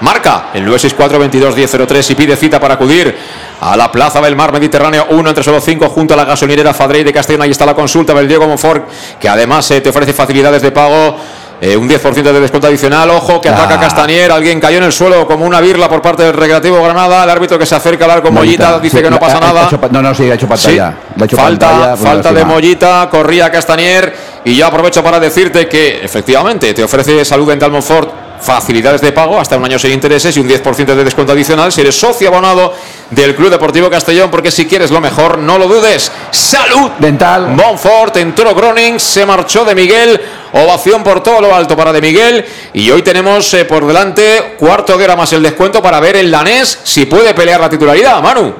Marca 0.00 0.50
el 0.52 0.66
964-22-1003 0.68 2.10
y 2.10 2.14
pide 2.14 2.36
cita 2.36 2.60
para 2.60 2.74
acudir 2.74 3.16
a 3.60 3.74
la 3.74 3.90
Plaza 3.90 4.20
del 4.20 4.36
Mar 4.36 4.52
Mediterráneo 4.52 5.06
1 5.10 5.28
entre 5.30 5.42
solo 5.42 5.60
5 5.62 5.88
junto 5.88 6.12
a 6.12 6.16
la 6.18 6.26
gasolinera 6.26 6.74
Fadrey 6.74 7.04
de 7.04 7.12
Castellón. 7.12 7.42
Ahí 7.42 7.50
está 7.50 7.64
la 7.64 7.74
consulta 7.74 8.12
del 8.12 8.28
Diego 8.28 8.46
Monfort, 8.46 8.88
que 9.18 9.28
además 9.28 9.70
eh, 9.70 9.80
te 9.80 9.88
ofrece 9.88 10.12
facilidades 10.12 10.60
de 10.60 10.72
pago. 10.72 11.16
Eh, 11.60 11.76
un 11.76 11.88
10% 11.88 12.14
de 12.22 12.40
descuento 12.40 12.66
adicional. 12.68 13.10
Ojo 13.10 13.40
que 13.40 13.48
ataca 13.48 13.74
Ah. 13.74 13.80
Castanier. 13.80 14.32
Alguien 14.32 14.60
cayó 14.60 14.78
en 14.78 14.84
el 14.84 14.92
suelo 14.92 15.26
como 15.26 15.44
una 15.44 15.60
birla 15.60 15.88
por 15.88 16.00
parte 16.00 16.22
del 16.22 16.32
Recreativo 16.32 16.82
Granada. 16.82 17.24
El 17.24 17.30
árbitro 17.30 17.58
que 17.58 17.66
se 17.66 17.74
acerca 17.74 18.04
al 18.06 18.12
arco 18.12 18.30
Mollita 18.30 18.78
dice 18.78 18.98
Sí, 18.98 19.02
que 19.02 19.10
no 19.10 19.18
pasa 19.18 19.38
nada. 19.40 19.66
hecho 19.66 19.78
no, 19.90 20.00
no, 20.02 20.14
sí, 20.14 20.30
ha 20.30 20.34
hecho 20.34 20.48
pantalla. 20.48 20.90
Sí. 20.90 20.96
Le 21.16 21.22
ha 21.22 21.26
hecho 21.26 21.36
falta 21.36 21.66
pantalla, 21.68 21.90
pues, 21.96 22.00
falta 22.10 22.32
de. 22.32 22.44
Mollita, 22.44 23.08
corría 23.10 23.50
Castanier 23.50 24.14
y 24.44 24.54
yo 24.56 24.66
aprovecho 24.66 25.02
para 25.04 25.20
decirte 25.20 25.68
que 25.68 26.02
efectivamente 26.04 26.72
te 26.72 26.82
ofrece 26.82 27.24
Salud 27.24 27.48
Dental 27.48 27.70
Monfort 27.70 28.10
facilidades 28.40 29.00
de 29.00 29.12
pago 29.12 29.38
hasta 29.38 29.56
un 29.56 29.64
año 29.64 29.78
sin 29.78 29.92
intereses 29.92 30.36
y 30.36 30.40
un 30.40 30.48
10% 30.48 30.84
de 30.94 31.04
descuento 31.04 31.32
adicional 31.32 31.70
si 31.72 31.80
eres 31.80 31.98
socio 31.98 32.28
abonado 32.28 32.72
del 33.10 33.34
Club 33.34 33.50
Deportivo 33.50 33.90
Castellón, 33.90 34.30
porque 34.30 34.50
si 34.50 34.66
quieres 34.66 34.90
lo 34.90 35.00
mejor, 35.00 35.38
no 35.38 35.58
lo 35.58 35.66
dudes. 35.68 36.10
Salud 36.30 36.90
Dental. 36.98 37.48
Monfort, 37.48 38.16
entró 38.16 38.54
Groning, 38.54 38.98
se 39.00 39.26
marchó 39.26 39.64
de 39.64 39.74
Miguel, 39.74 40.20
ovación 40.52 41.02
por 41.02 41.22
todo 41.22 41.40
lo 41.40 41.54
alto 41.54 41.76
para 41.76 41.92
de 41.92 42.00
Miguel 42.00 42.44
y 42.72 42.90
hoy 42.90 43.02
tenemos 43.02 43.52
eh, 43.54 43.64
por 43.64 43.86
delante 43.86 44.54
cuarto 44.58 44.96
de 44.96 45.04
hora 45.04 45.16
más 45.16 45.32
el 45.32 45.42
descuento 45.42 45.82
para 45.82 46.00
ver 46.00 46.16
el 46.16 46.30
danés 46.30 46.80
si 46.84 47.06
puede 47.06 47.34
pelear 47.34 47.60
la 47.60 47.68
titularidad, 47.68 48.22
Manu. 48.22 48.54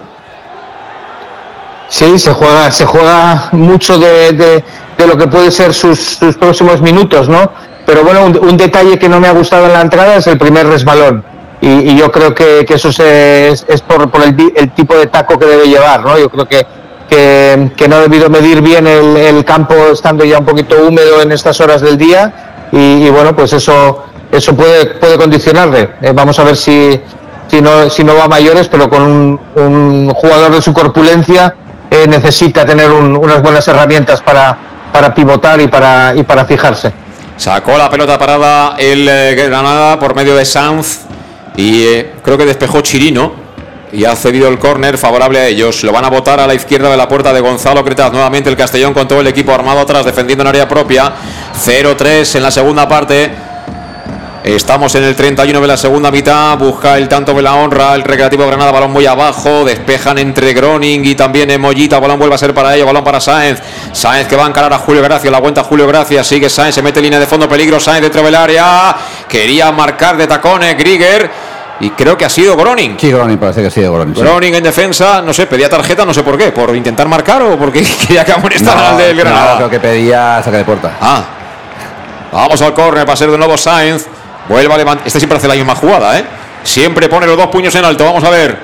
Sí, 1.89 2.19
se 2.19 2.33
juega, 2.33 2.71
se 2.71 2.87
juega 2.87 3.49
mucho 3.53 3.99
de, 3.99 4.33
de- 4.33 4.65
de 4.97 5.07
lo 5.07 5.17
que 5.17 5.27
puede 5.27 5.51
ser 5.51 5.73
sus, 5.73 5.99
sus 5.99 6.37
próximos 6.37 6.81
minutos, 6.83 7.27
¿no? 7.29 7.51
Pero 7.91 8.05
bueno, 8.05 8.27
un, 8.27 8.57
detalle 8.57 9.01
que 9.01 9.09
no 9.09 9.19
me 9.19 9.27
ha 9.27 9.33
gustado 9.33 9.67
en 9.67 9.73
la 9.73 9.81
entrada 9.81 10.15
es 10.15 10.27
el 10.29 10.39
primer 10.39 10.65
resbalón. 10.65 11.25
Y, 11.61 11.97
yo 11.97 12.13
creo 12.13 12.33
que, 12.33 12.65
eso 12.69 12.89
es, 12.89 13.65
por, 13.83 14.09
el, 14.23 14.71
tipo 14.71 14.95
de 14.95 15.09
taco 15.09 15.37
que 15.37 15.47
debe 15.47 15.67
llevar, 15.67 16.05
¿no? 16.05 16.17
Yo 16.17 16.29
creo 16.31 16.47
que, 16.47 17.89
no 17.89 17.97
ha 17.97 18.01
debido 18.03 18.31
medir 18.31 18.63
bien 18.63 18.87
el, 18.87 19.45
campo 19.45 19.75
estando 19.93 20.25
ya 20.25 20.39
un 20.39 20.45
poquito 20.45 20.77
húmedo 20.87 21.21
en 21.21 21.33
estas 21.33 21.61
horas 21.61 21.81
del 21.81 21.99
día. 21.99 22.69
Y, 22.71 23.11
bueno, 23.11 23.35
pues 23.35 23.55
eso, 23.55 24.05
puede, 24.57 25.19
condicionarle. 25.19 25.91
Eh, 26.01 26.13
vamos 26.15 26.39
a 26.39 26.45
ver 26.45 26.57
si, 26.57 27.03
no, 27.61 28.15
va 28.15 28.25
a 28.27 28.29
mayores, 28.29 28.69
pero 28.69 28.89
con 28.89 29.03
un, 29.57 30.11
jugador 30.15 30.53
de 30.53 30.63
su 30.63 30.73
corpulencia 30.73 31.57
eh, 31.91 32.07
necesita 32.07 32.65
tener 32.65 32.93
un- 32.93 33.17
unas 33.17 33.43
buenas 33.43 33.67
herramientas 33.67 34.23
para, 34.23 34.57
pivotar 35.13 35.61
y 35.61 35.67
para 35.67 36.45
fijarse. 36.47 37.10
Sacó 37.41 37.79
la 37.79 37.89
pelota 37.89 38.19
parada 38.19 38.75
el 38.79 39.09
eh, 39.09 39.35
Granada 39.35 39.99
por 39.99 40.15
medio 40.15 40.37
de 40.37 40.45
Sanz 40.45 40.99
y 41.57 41.85
eh, 41.85 42.13
creo 42.23 42.37
que 42.37 42.45
despejó 42.45 42.83
Chirino 42.83 43.33
y 43.91 44.05
ha 44.05 44.15
cedido 44.15 44.47
el 44.47 44.59
córner 44.59 44.99
favorable 44.99 45.39
a 45.39 45.47
ellos. 45.47 45.83
Lo 45.83 45.91
van 45.91 46.05
a 46.05 46.11
botar 46.11 46.39
a 46.39 46.47
la 46.47 46.53
izquierda 46.53 46.91
de 46.91 46.99
la 46.99 47.09
puerta 47.09 47.33
de 47.33 47.41
Gonzalo 47.41 47.83
Cretaz. 47.83 48.13
Nuevamente 48.13 48.51
el 48.51 48.59
Castellón 48.59 48.93
con 48.93 49.09
todo 49.09 49.23
el 49.23 49.27
equipo 49.27 49.53
armado 49.53 49.81
atrás 49.81 50.05
defendiendo 50.05 50.43
en 50.43 50.49
área 50.49 50.69
propia. 50.69 51.15
0-3 51.65 52.37
en 52.37 52.43
la 52.43 52.51
segunda 52.51 52.87
parte. 52.87 53.31
Estamos 54.43 54.95
en 54.95 55.05
el 55.05 55.15
31 55.15 55.61
de 55.61 55.67
la 55.67 55.77
segunda 55.77 56.11
mitad. 56.11 56.57
Busca 56.57 56.97
el 56.97 57.09
tanto 57.09 57.35
de 57.35 57.43
la 57.43 57.55
honra. 57.57 57.95
El 57.95 58.03
Recreativo 58.03 58.47
Granada, 58.47 58.73
balón 58.73 58.91
muy 58.91 59.05
abajo. 59.05 59.65
Despejan 59.67 60.17
entre 60.17 60.55
Groning 60.55 61.05
y 61.05 61.15
también 61.15 61.61
Mollita. 61.61 61.99
Balón 62.01 62.19
vuelve 62.19 62.37
a 62.37 62.39
ser 62.39 62.55
para 62.55 62.75
ellos. 62.75 62.87
Balón 62.87 63.05
para 63.05 63.21
Sáenz. 63.21 63.61
Sáenz 63.93 64.29
que 64.29 64.37
va 64.37 64.47
a 64.47 64.49
encarar 64.49 64.73
a 64.73 64.79
Julio 64.79 65.03
Gracia. 65.03 65.31
La 65.31 65.37
aguanta 65.37 65.63
Julio 65.63 65.87
Gracia. 65.87 66.25
Sigue 66.25 66.49
Sáenz. 66.49 66.75
Se 66.75 66.83
mete 66.83 67.01
en 67.01 67.05
línea 67.05 67.21
de 67.21 67.27
fondo. 67.27 67.47
Peligro. 67.47 67.79
Sáenz 67.79 68.01
dentro 68.01 68.23
del 68.23 68.35
área. 68.35 68.97
Quería 69.29 69.71
marcar 69.73 70.17
de 70.17 70.27
tacones 70.27 70.75
Grieger. 70.79 71.31
Y 71.81 71.91
creo 71.91 72.17
que 72.17 72.25
ha 72.25 72.31
sido 72.31 72.57
Groning. 72.57 72.97
Sí, 72.99 73.11
Groning, 73.11 73.39
parece 73.39 73.63
que 73.63 73.71
sí, 73.71 73.81
Groning. 73.83 74.15
sí. 74.15 74.21
Groning 74.21 74.55
en 74.55 74.63
defensa, 74.63 75.23
no 75.23 75.33
sé, 75.33 75.47
pedía 75.47 75.67
tarjeta, 75.67 76.05
no 76.05 76.13
sé 76.13 76.23
por 76.23 76.37
qué, 76.37 76.53
por 76.53 76.77
intentar 76.77 77.09
marcar 77.09 77.41
o 77.41 77.59
porque 77.59 77.83
quería 78.07 78.23
que 78.23 78.33
amonestaran 78.33 78.85
al 78.85 78.99
del 78.99 79.17
no, 79.17 79.23
Granada. 79.23 79.57
creo 79.57 79.71
que 79.71 79.81
pedía 79.81 80.43
saca 80.45 80.59
de 80.59 80.65
puerta. 80.65 80.93
Ah. 81.01 81.25
Vamos 82.33 82.61
al 82.61 82.75
córner 82.75 83.07
para 83.07 83.17
ser 83.17 83.31
de 83.31 83.39
nuevo 83.39 83.57
Sainz. 83.57 84.07
Vuelve 84.51 84.75
a 84.75 84.79
levantar. 84.79 85.07
Este 85.07 85.21
siempre 85.21 85.39
hace 85.39 85.47
la 85.47 85.55
misma 85.55 85.77
jugada, 85.77 86.19
¿eh? 86.19 86.25
Siempre 86.65 87.09
pone 87.09 87.25
los 87.25 87.37
dos 87.37 87.47
puños 87.47 87.73
en 87.77 87.85
alto. 87.85 88.05
Vamos 88.05 88.25
a 88.25 88.31
ver. 88.31 88.59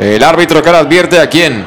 El 0.00 0.22
árbitro 0.24 0.60
que 0.60 0.68
ahora 0.68 0.80
advierte 0.80 1.20
a 1.20 1.28
quién. 1.28 1.64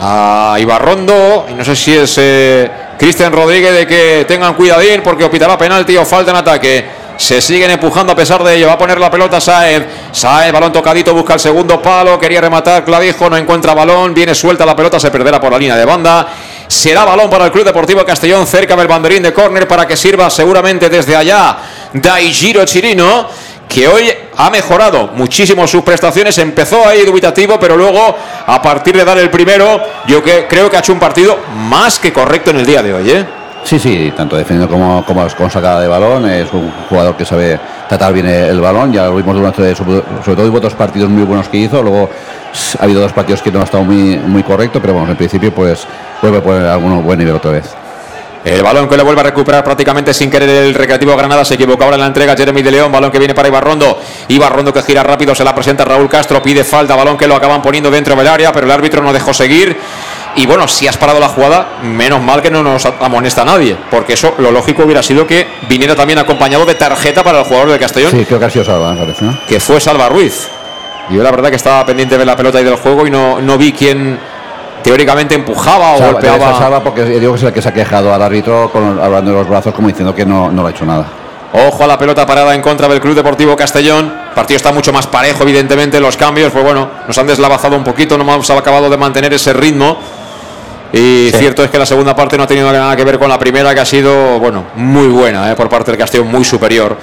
A 0.00 0.56
Ibarrondo. 0.60 1.46
No 1.56 1.64
sé 1.64 1.74
si 1.74 1.92
es 1.92 2.14
eh, 2.18 2.70
Cristian 2.96 3.32
Rodríguez 3.32 3.74
de 3.74 3.84
que 3.84 4.24
tengan 4.28 4.54
cuidadín 4.54 5.00
porque 5.02 5.28
pitará 5.28 5.58
penalti 5.58 5.96
o 5.96 6.06
falta 6.06 6.30
en 6.30 6.36
ataque. 6.36 6.86
Se 7.16 7.40
siguen 7.40 7.72
empujando 7.72 8.12
a 8.12 8.16
pesar 8.16 8.44
de 8.44 8.54
ello. 8.54 8.68
Va 8.68 8.74
a 8.74 8.78
poner 8.78 9.00
la 9.00 9.10
pelota 9.10 9.40
Saez. 9.40 9.84
Saez, 10.12 10.52
balón 10.52 10.72
tocadito, 10.72 11.12
busca 11.12 11.34
el 11.34 11.40
segundo 11.40 11.82
palo. 11.82 12.16
Quería 12.16 12.40
rematar 12.40 12.84
Clavijo, 12.84 13.28
no 13.28 13.36
encuentra 13.36 13.74
balón. 13.74 14.14
Viene 14.14 14.36
suelta 14.36 14.64
la 14.64 14.76
pelota, 14.76 15.00
se 15.00 15.10
perderá 15.10 15.40
por 15.40 15.50
la 15.50 15.58
línea 15.58 15.76
de 15.76 15.84
banda. 15.84 16.28
Será 16.72 17.04
balón 17.04 17.28
para 17.28 17.44
el 17.44 17.52
Club 17.52 17.66
Deportivo 17.66 18.02
Castellón 18.02 18.46
cerca 18.46 18.74
del 18.74 18.88
banderín 18.88 19.22
de 19.22 19.34
córner 19.34 19.68
para 19.68 19.86
que 19.86 19.94
sirva 19.94 20.30
seguramente 20.30 20.88
desde 20.88 21.14
allá 21.14 21.58
Daijiro 21.92 22.64
Chirino, 22.64 23.28
que 23.68 23.86
hoy 23.86 24.10
ha 24.38 24.48
mejorado 24.48 25.08
muchísimo 25.08 25.68
sus 25.68 25.82
prestaciones. 25.82 26.38
Empezó 26.38 26.88
ahí 26.88 27.04
dubitativo, 27.04 27.60
pero 27.60 27.76
luego, 27.76 28.16
a 28.46 28.62
partir 28.62 28.96
de 28.96 29.04
dar 29.04 29.18
el 29.18 29.28
primero, 29.28 29.82
yo 30.06 30.22
creo 30.22 30.70
que 30.70 30.76
ha 30.76 30.80
hecho 30.80 30.94
un 30.94 30.98
partido 30.98 31.38
más 31.68 31.98
que 31.98 32.10
correcto 32.10 32.52
en 32.52 32.56
el 32.56 32.66
día 32.66 32.82
de 32.82 32.94
hoy. 32.94 33.10
¿eh? 33.10 33.26
Sí, 33.64 33.78
sí, 33.78 34.12
tanto 34.16 34.36
defendiendo 34.36 34.72
como, 34.72 35.04
como 35.04 35.26
con 35.36 35.50
sacada 35.50 35.80
de 35.80 35.88
balón. 35.88 36.28
Es 36.28 36.52
un 36.52 36.70
jugador 36.88 37.16
que 37.16 37.24
sabe 37.24 37.58
tratar 37.88 38.12
bien 38.12 38.26
el 38.26 38.60
balón. 38.60 38.92
Ya 38.92 39.06
lo 39.06 39.16
vimos 39.16 39.34
durante, 39.34 39.74
sobre 39.74 40.02
todo 40.02 40.48
hubo 40.48 40.60
dos 40.60 40.74
partidos 40.74 41.08
muy 41.08 41.22
buenos 41.22 41.48
que 41.48 41.58
hizo. 41.58 41.82
Luego 41.82 42.10
ha 42.78 42.84
habido 42.84 43.00
dos 43.00 43.12
partidos 43.12 43.40
que 43.40 43.50
no 43.50 43.60
ha 43.60 43.64
estado 43.64 43.84
muy, 43.84 44.18
muy 44.18 44.42
correcto, 44.42 44.80
pero 44.80 44.94
bueno, 44.94 45.10
en 45.10 45.16
principio 45.16 45.54
pues 45.54 45.86
vuelve 46.20 46.38
a 46.38 46.42
poner 46.42 46.66
alguno 46.66 47.00
buen 47.00 47.18
nivel 47.18 47.34
otra 47.34 47.52
vez. 47.52 47.64
El 48.44 48.60
balón 48.60 48.88
que 48.88 48.96
le 48.96 49.04
vuelve 49.04 49.20
a 49.20 49.24
recuperar 49.24 49.62
prácticamente 49.62 50.12
sin 50.12 50.28
querer 50.28 50.50
el 50.50 50.74
Recreativo 50.74 51.16
Granada. 51.16 51.44
Se 51.44 51.54
equivocó 51.54 51.84
ahora 51.84 51.94
en 51.94 52.00
la 52.00 52.08
entrega 52.08 52.36
Jeremy 52.36 52.60
de 52.60 52.72
León. 52.72 52.90
Balón 52.90 53.12
que 53.12 53.18
viene 53.18 53.34
para 53.34 53.46
Ibarrondo. 53.46 54.00
Ibarrondo 54.26 54.72
que 54.72 54.82
gira 54.82 55.04
rápido. 55.04 55.32
Se 55.32 55.44
la 55.44 55.54
presenta 55.54 55.84
Raúl 55.84 56.08
Castro. 56.08 56.42
Pide 56.42 56.64
falta. 56.64 56.96
Balón 56.96 57.16
que 57.16 57.28
lo 57.28 57.36
acaban 57.36 57.62
poniendo 57.62 57.88
dentro 57.88 58.16
del 58.16 58.26
área. 58.26 58.52
Pero 58.52 58.66
el 58.66 58.72
árbitro 58.72 59.00
no 59.00 59.12
dejó 59.12 59.32
seguir. 59.32 59.78
Y 60.34 60.46
bueno, 60.46 60.66
si 60.66 60.88
has 60.88 60.96
parado 60.96 61.20
la 61.20 61.28
jugada, 61.28 61.78
menos 61.82 62.22
mal 62.22 62.40
que 62.40 62.50
no 62.50 62.62
nos 62.62 62.86
amonesta 62.86 63.44
nadie. 63.44 63.76
Porque 63.90 64.14
eso 64.14 64.34
lo 64.38 64.50
lógico 64.50 64.84
hubiera 64.84 65.02
sido 65.02 65.26
que 65.26 65.46
viniera 65.68 65.94
también 65.94 66.18
acompañado 66.18 66.64
de 66.64 66.74
tarjeta 66.74 67.22
para 67.22 67.40
el 67.40 67.44
jugador 67.44 67.70
del 67.70 67.78
Castellón. 67.78 68.10
Sí, 68.10 68.24
creo 68.24 68.38
que 68.38 68.46
ha 68.46 68.50
sido 68.50 68.64
Salva, 68.64 68.92
me 68.92 69.00
parece, 69.00 69.24
¿no? 69.24 69.38
Que 69.48 69.60
fue 69.60 69.80
Salva 69.80 70.08
Ruiz. 70.08 70.48
Yo 71.10 71.22
la 71.22 71.30
verdad 71.30 71.50
que 71.50 71.56
estaba 71.56 71.84
pendiente 71.84 72.16
de 72.16 72.24
la 72.24 72.36
pelota 72.36 72.60
y 72.60 72.64
del 72.64 72.76
juego. 72.76 73.06
Y 73.06 73.10
no, 73.10 73.40
no 73.40 73.58
vi 73.58 73.72
quién 73.72 74.18
teóricamente 74.82 75.34
empujaba 75.34 75.92
o 75.92 75.98
Salva, 75.98 76.12
golpeaba. 76.12 76.58
Salva 76.58 76.82
porque 76.82 77.04
digo 77.04 77.32
que 77.32 77.38
es 77.38 77.44
el 77.44 77.52
que 77.52 77.62
se 77.62 77.68
ha 77.68 77.74
quejado 77.74 78.14
al 78.14 78.22
árbitro 78.22 78.70
con, 78.72 78.98
hablando 78.98 79.32
de 79.32 79.36
los 79.38 79.48
brazos 79.48 79.74
como 79.74 79.88
diciendo 79.88 80.14
que 80.14 80.24
no, 80.24 80.50
no 80.50 80.62
lo 80.62 80.68
ha 80.68 80.70
hecho 80.70 80.86
nada. 80.86 81.06
Ojo 81.54 81.84
a 81.84 81.86
la 81.86 81.98
pelota 81.98 82.24
parada 82.24 82.54
en 82.54 82.62
contra 82.62 82.88
del 82.88 82.98
Club 82.98 83.14
Deportivo 83.14 83.54
Castellón. 83.54 84.06
El 84.28 84.34
partido 84.34 84.56
está 84.56 84.72
mucho 84.72 84.90
más 84.90 85.06
parejo, 85.06 85.42
evidentemente. 85.42 86.00
Los 86.00 86.16
cambios, 86.16 86.50
pues 86.50 86.64
bueno, 86.64 86.88
nos 87.06 87.18
han 87.18 87.26
deslavazado 87.26 87.76
un 87.76 87.84
poquito. 87.84 88.16
No 88.16 88.24
hemos 88.24 88.48
acabado 88.48 88.88
de 88.88 88.96
mantener 88.96 89.34
ese 89.34 89.52
ritmo. 89.52 89.98
Y 90.92 91.30
cierto 91.34 91.64
es 91.64 91.70
que 91.70 91.78
la 91.78 91.86
segunda 91.86 92.14
parte 92.14 92.36
no 92.36 92.42
ha 92.42 92.46
tenido 92.46 92.70
nada 92.70 92.94
que 92.94 93.04
ver 93.04 93.18
con 93.18 93.28
la 93.28 93.38
primera, 93.38 93.74
que 93.74 93.80
ha 93.80 93.84
sido, 93.84 94.38
bueno, 94.38 94.66
muy 94.74 95.08
buena 95.08 95.50
eh, 95.50 95.56
por 95.56 95.68
parte 95.68 95.90
del 95.90 95.98
Castellón, 95.98 96.28
muy 96.28 96.44
superior. 96.44 96.98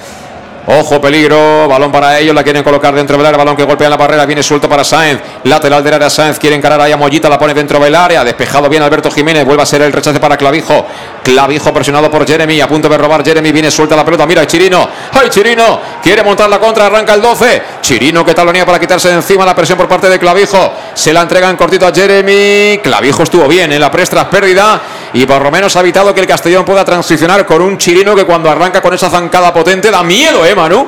Ojo, 0.72 1.00
peligro, 1.00 1.66
balón 1.66 1.90
para 1.90 2.16
ellos, 2.20 2.32
la 2.32 2.44
quieren 2.44 2.62
colocar 2.62 2.94
dentro 2.94 3.16
del 3.16 3.26
área, 3.26 3.36
balón 3.36 3.56
que 3.56 3.64
golpea 3.64 3.88
en 3.88 3.90
la 3.90 3.96
barrera, 3.96 4.24
viene 4.24 4.40
suelto 4.40 4.68
para 4.68 4.84
Sáenz, 4.84 5.20
lateral 5.42 5.82
del 5.82 5.94
área 5.94 6.08
Sáenz, 6.08 6.38
quiere 6.38 6.54
encarar 6.54 6.80
ahí 6.80 6.92
a 6.92 6.96
Mollita, 6.96 7.28
la 7.28 7.40
pone 7.40 7.54
dentro 7.54 7.80
del 7.80 7.92
área, 7.92 8.22
despejado 8.22 8.68
bien 8.68 8.80
Alberto 8.80 9.10
Jiménez, 9.10 9.44
vuelve 9.44 9.64
a 9.64 9.66
ser 9.66 9.82
el 9.82 9.92
rechace 9.92 10.20
para 10.20 10.36
Clavijo, 10.36 10.86
Clavijo 11.24 11.72
presionado 11.72 12.08
por 12.08 12.24
Jeremy, 12.24 12.60
a 12.60 12.68
punto 12.68 12.88
de 12.88 12.96
robar. 12.96 13.24
Jeremy, 13.24 13.50
viene 13.50 13.68
suelta 13.68 13.96
la 13.96 14.04
pelota, 14.04 14.26
mira 14.26 14.46
Chirino, 14.46 14.88
¡ay 15.12 15.28
Chirino! 15.28 15.80
Quiere 16.00 16.22
montar 16.22 16.48
la 16.48 16.60
contra, 16.60 16.86
arranca 16.86 17.14
el 17.14 17.20
12, 17.20 17.62
Chirino 17.80 18.24
que 18.24 18.32
talonía 18.32 18.64
para 18.64 18.78
quitarse 18.78 19.08
de 19.08 19.14
encima 19.14 19.44
la 19.44 19.56
presión 19.56 19.76
por 19.76 19.88
parte 19.88 20.08
de 20.08 20.20
Clavijo, 20.20 20.72
se 20.94 21.12
la 21.12 21.22
entregan 21.22 21.56
cortito 21.56 21.84
a 21.84 21.92
Jeremy, 21.92 22.78
Clavijo 22.80 23.24
estuvo 23.24 23.48
bien 23.48 23.72
en 23.72 23.80
la 23.80 23.90
press 23.90 24.10
tras 24.10 24.26
pérdida. 24.26 24.80
Y 25.12 25.26
por 25.26 25.42
lo 25.42 25.50
menos 25.50 25.74
ha 25.74 25.80
evitado 25.80 26.14
que 26.14 26.20
el 26.20 26.26
Castellón 26.28 26.64
pueda 26.64 26.84
transicionar 26.84 27.44
con 27.44 27.60
un 27.60 27.76
Chirino 27.76 28.14
que 28.14 28.24
cuando 28.24 28.48
arranca 28.48 28.80
con 28.80 28.94
esa 28.94 29.10
zancada 29.10 29.52
potente 29.52 29.90
da 29.90 30.04
miedo, 30.04 30.46
¿eh 30.46 30.54
Manu? 30.60 30.86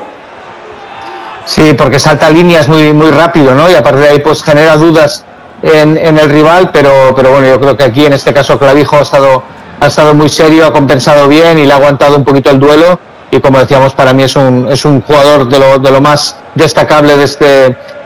Sí, 1.45 1.75
porque 1.75 1.99
salta 1.99 2.31
líneas 2.31 2.69
muy, 2.69 2.93
muy 2.93 3.11
rápido, 3.11 3.55
¿no? 3.55 3.71
Y 3.71 3.75
a 3.75 3.83
partir 3.83 4.03
de 4.03 4.09
ahí 4.11 4.19
pues 4.21 4.43
genera 4.43 4.77
dudas 4.77 5.25
en, 5.63 5.97
en 5.97 6.19
el 6.19 6.31
rival, 6.31 6.71
pero, 6.73 7.13
pero 7.17 7.33
bueno, 7.33 7.47
yo 7.49 7.61
creo 7.61 7.77
que 7.77 7.85
aquí 7.85 8.05
en 8.07 8.13
este 8.13 8.33
caso 8.33 8.59
Clavijo 8.59 8.97
ha 8.97 9.03
estado, 9.03 9.43
ha 9.81 9.87
estado 9.87 10.15
muy 10.15 10.29
serio, 10.29 10.67
ha 10.67 10.73
compensado 10.73 11.27
bien 11.27 11.59
y 11.59 11.67
le 11.67 11.73
ha 11.73 11.77
aguantado 11.77 12.17
un 12.17 12.25
poquito 12.25 12.51
el 12.51 12.61
duelo. 12.61 12.99
Y 13.31 13.41
como 13.41 13.59
decíamos, 13.59 13.95
para 13.95 14.13
mí 14.13 14.25
es 14.25 14.37
un, 14.37 14.69
es 14.71 14.85
un 14.85 15.01
jugador 15.01 15.49
de 15.49 15.59
lo, 15.59 15.79
de 15.79 15.91
lo 15.91 16.01
más 16.03 16.37
destacable 16.55 17.17
de 17.17 17.25
este, 17.25 17.47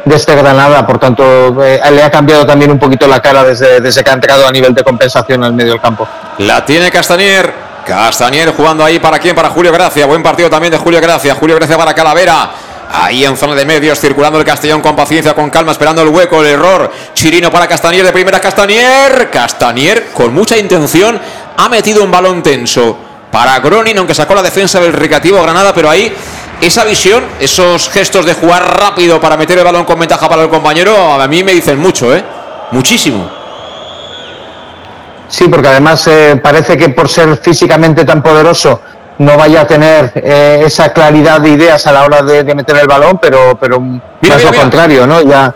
de 0.04 0.14
este 0.14 0.36
Granada, 0.36 0.86
por 0.86 0.98
tanto, 0.98 1.24
eh, 1.64 1.80
le 1.90 2.02
ha 2.02 2.10
cambiado 2.12 2.46
también 2.46 2.70
un 2.70 2.78
poquito 2.78 3.08
la 3.08 3.20
cara 3.20 3.42
desde, 3.42 3.80
desde 3.80 4.04
que 4.04 4.10
ha 4.10 4.12
entrado 4.14 4.46
a 4.46 4.52
nivel 4.52 4.72
de 4.72 4.84
compensación 4.84 5.42
al 5.42 5.52
medio 5.52 5.72
del 5.72 5.80
campo. 5.80 6.06
La 6.38 6.64
tiene 6.64 6.92
Castanier. 6.92 7.65
Castanier 7.86 8.52
jugando 8.52 8.84
ahí 8.84 8.98
para 8.98 9.20
quién? 9.20 9.36
Para 9.36 9.50
Julio 9.50 9.70
Gracia. 9.70 10.06
Buen 10.06 10.20
partido 10.20 10.50
también 10.50 10.72
de 10.72 10.78
Julio 10.78 11.00
Gracia. 11.00 11.36
Julio 11.36 11.54
Gracia 11.54 11.78
para 11.78 11.94
Calavera. 11.94 12.50
Ahí 12.92 13.24
en 13.24 13.36
zona 13.36 13.54
de 13.54 13.64
medios, 13.64 14.00
circulando 14.00 14.40
el 14.40 14.44
Castellón 14.44 14.80
con 14.80 14.96
paciencia, 14.96 15.34
con 15.34 15.50
calma, 15.50 15.70
esperando 15.70 16.02
el 16.02 16.08
hueco, 16.08 16.40
el 16.40 16.48
error. 16.48 16.90
Chirino 17.14 17.48
para 17.50 17.68
Castanier 17.68 18.04
de 18.04 18.10
primera 18.10 18.40
Castanier. 18.40 19.30
Castanier 19.30 20.08
con 20.12 20.34
mucha 20.34 20.56
intención 20.56 21.20
ha 21.56 21.68
metido 21.68 22.02
un 22.02 22.10
balón 22.10 22.42
tenso 22.42 22.98
para 23.30 23.60
Gronin, 23.60 23.96
aunque 23.98 24.14
sacó 24.14 24.34
la 24.34 24.42
defensa 24.42 24.80
del 24.80 24.92
Recreativo 24.92 25.40
Granada, 25.40 25.72
pero 25.72 25.88
ahí 25.88 26.12
esa 26.60 26.84
visión, 26.84 27.24
esos 27.38 27.88
gestos 27.88 28.26
de 28.26 28.34
jugar 28.34 28.80
rápido 28.80 29.20
para 29.20 29.36
meter 29.36 29.58
el 29.58 29.64
balón 29.64 29.84
con 29.84 29.98
ventaja 29.98 30.28
para 30.28 30.42
el 30.42 30.48
compañero, 30.48 31.20
a 31.20 31.28
mí 31.28 31.44
me 31.44 31.52
dicen 31.52 31.78
mucho, 31.78 32.14
¿eh? 32.14 32.24
Muchísimo. 32.72 33.30
Sí, 35.28 35.48
porque 35.48 35.68
además 35.68 36.06
eh, 36.06 36.40
parece 36.42 36.76
que 36.76 36.90
por 36.90 37.08
ser 37.08 37.36
físicamente 37.38 38.04
tan 38.04 38.22
poderoso 38.22 38.80
no 39.18 39.36
vaya 39.36 39.62
a 39.62 39.66
tener 39.66 40.12
eh, 40.16 40.62
esa 40.64 40.92
claridad 40.92 41.40
de 41.40 41.50
ideas 41.50 41.86
a 41.86 41.92
la 41.92 42.04
hora 42.04 42.22
de, 42.22 42.44
de 42.44 42.54
meter 42.54 42.76
el 42.76 42.86
balón, 42.86 43.18
pero, 43.20 43.56
pero 43.58 43.80
Mira, 43.80 44.00
mira, 44.20 44.36
lo 44.38 44.50
mira. 44.50 44.60
contrario, 44.62 45.06
¿no? 45.06 45.22
Ya, 45.22 45.52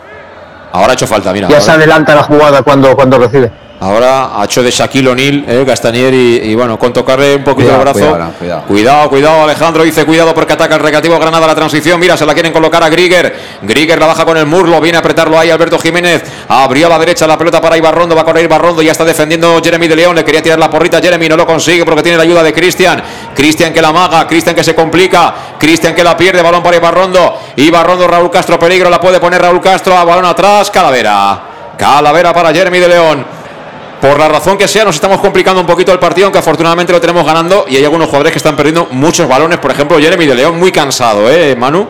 Ahora 0.73 0.91
ha 0.91 0.93
hecho 0.93 1.05
falta, 1.07 1.31
mira. 1.33 1.47
ya 1.47 1.59
se 1.61 1.71
adelanta 1.71 2.15
la 2.15 2.23
jugada 2.23 2.63
cuando, 2.63 2.95
cuando 2.95 3.17
recibe. 3.19 3.51
Ahora 3.83 4.39
ha 4.39 4.45
hecho 4.45 4.61
de 4.61 4.69
Shaquille 4.69 5.09
O'Neal, 5.09 5.43
eh, 5.47 5.63
Castanier 5.65 6.13
y, 6.13 6.35
y 6.51 6.53
bueno, 6.53 6.77
con 6.77 6.93
tocarle 6.93 7.37
un 7.37 7.43
poquito 7.43 7.69
Cuidado, 7.69 7.77
el 7.77 7.81
brazo. 7.81 7.99
cuidado, 8.11 8.33
cuidado. 8.37 8.63
cuidado, 8.67 9.09
cuidado, 9.09 9.43
Alejandro 9.43 9.83
dice 9.83 10.05
cuidado 10.05 10.35
porque 10.35 10.53
ataca 10.53 10.75
el 10.75 10.81
recreativo 10.81 11.17
Granada 11.17 11.47
la 11.47 11.55
transición. 11.55 11.99
Mira, 11.99 12.15
se 12.15 12.23
la 12.27 12.35
quieren 12.35 12.53
colocar 12.53 12.83
a 12.83 12.89
Grieger. 12.89 13.35
Grieger 13.63 13.99
la 13.99 14.05
baja 14.05 14.23
con 14.23 14.37
el 14.37 14.45
murlo, 14.45 14.79
viene 14.79 14.97
a 14.97 14.99
apretarlo 14.99 15.39
ahí 15.39 15.49
Alberto 15.49 15.79
Jiménez. 15.79 16.21
Abrió 16.47 16.85
a 16.85 16.89
la 16.91 16.99
derecha 16.99 17.25
la 17.25 17.39
pelota 17.39 17.59
para 17.59 17.75
Ibarrondo, 17.75 18.13
va 18.13 18.21
a 18.21 18.23
correr 18.23 18.43
Ibarrondo, 18.43 18.83
ya 18.83 18.91
está 18.91 19.03
defendiendo 19.03 19.59
Jeremy 19.63 19.87
de 19.87 19.95
León. 19.95 20.15
Le 20.15 20.23
quería 20.23 20.43
tirar 20.43 20.59
la 20.59 20.69
porrita, 20.69 21.01
Jeremy 21.01 21.27
no 21.27 21.35
lo 21.37 21.47
consigue 21.47 21.83
porque 21.83 22.03
tiene 22.03 22.17
la 22.19 22.23
ayuda 22.23 22.43
de 22.43 22.53
Cristian. 22.53 23.01
Cristian 23.33 23.73
que 23.73 23.81
la 23.81 23.91
maga, 23.91 24.27
Cristian 24.27 24.55
que 24.55 24.63
se 24.63 24.75
complica, 24.75 25.33
Cristian 25.57 25.95
que 25.95 26.03
la 26.03 26.15
pierde, 26.15 26.43
balón 26.43 26.61
para 26.61 26.77
Ibarrondo. 26.77 27.35
Ibarrondo, 27.55 28.07
Raúl 28.07 28.29
Castro, 28.29 28.59
peligro, 28.59 28.91
la 28.91 29.01
puede 29.01 29.19
poner 29.19 29.41
Raúl 29.41 29.59
Castro, 29.59 29.97
a 29.97 30.03
balón 30.03 30.25
atrás, 30.25 30.69
Calavera. 30.69 31.41
Calavera 31.75 32.31
para 32.31 32.53
Jeremy 32.53 32.77
de 32.77 32.87
León. 32.87 33.40
Por 34.01 34.17
la 34.17 34.27
razón 34.27 34.57
que 34.57 34.67
sea, 34.67 34.83
nos 34.83 34.95
estamos 34.95 35.19
complicando 35.19 35.61
un 35.61 35.67
poquito 35.67 35.91
el 35.93 35.99
partido, 35.99 36.25
aunque 36.25 36.39
afortunadamente 36.39 36.91
lo 36.91 36.99
tenemos 36.99 37.23
ganando. 37.23 37.65
Y 37.67 37.77
hay 37.77 37.83
algunos 37.83 38.07
jugadores 38.07 38.31
que 38.31 38.39
están 38.39 38.55
perdiendo 38.55 38.87
muchos 38.91 39.27
balones. 39.27 39.59
Por 39.59 39.69
ejemplo, 39.69 39.99
Jeremy 39.99 40.25
de 40.25 40.35
León, 40.35 40.57
muy 40.59 40.71
cansado, 40.71 41.29
¿eh, 41.29 41.55
Manu? 41.55 41.87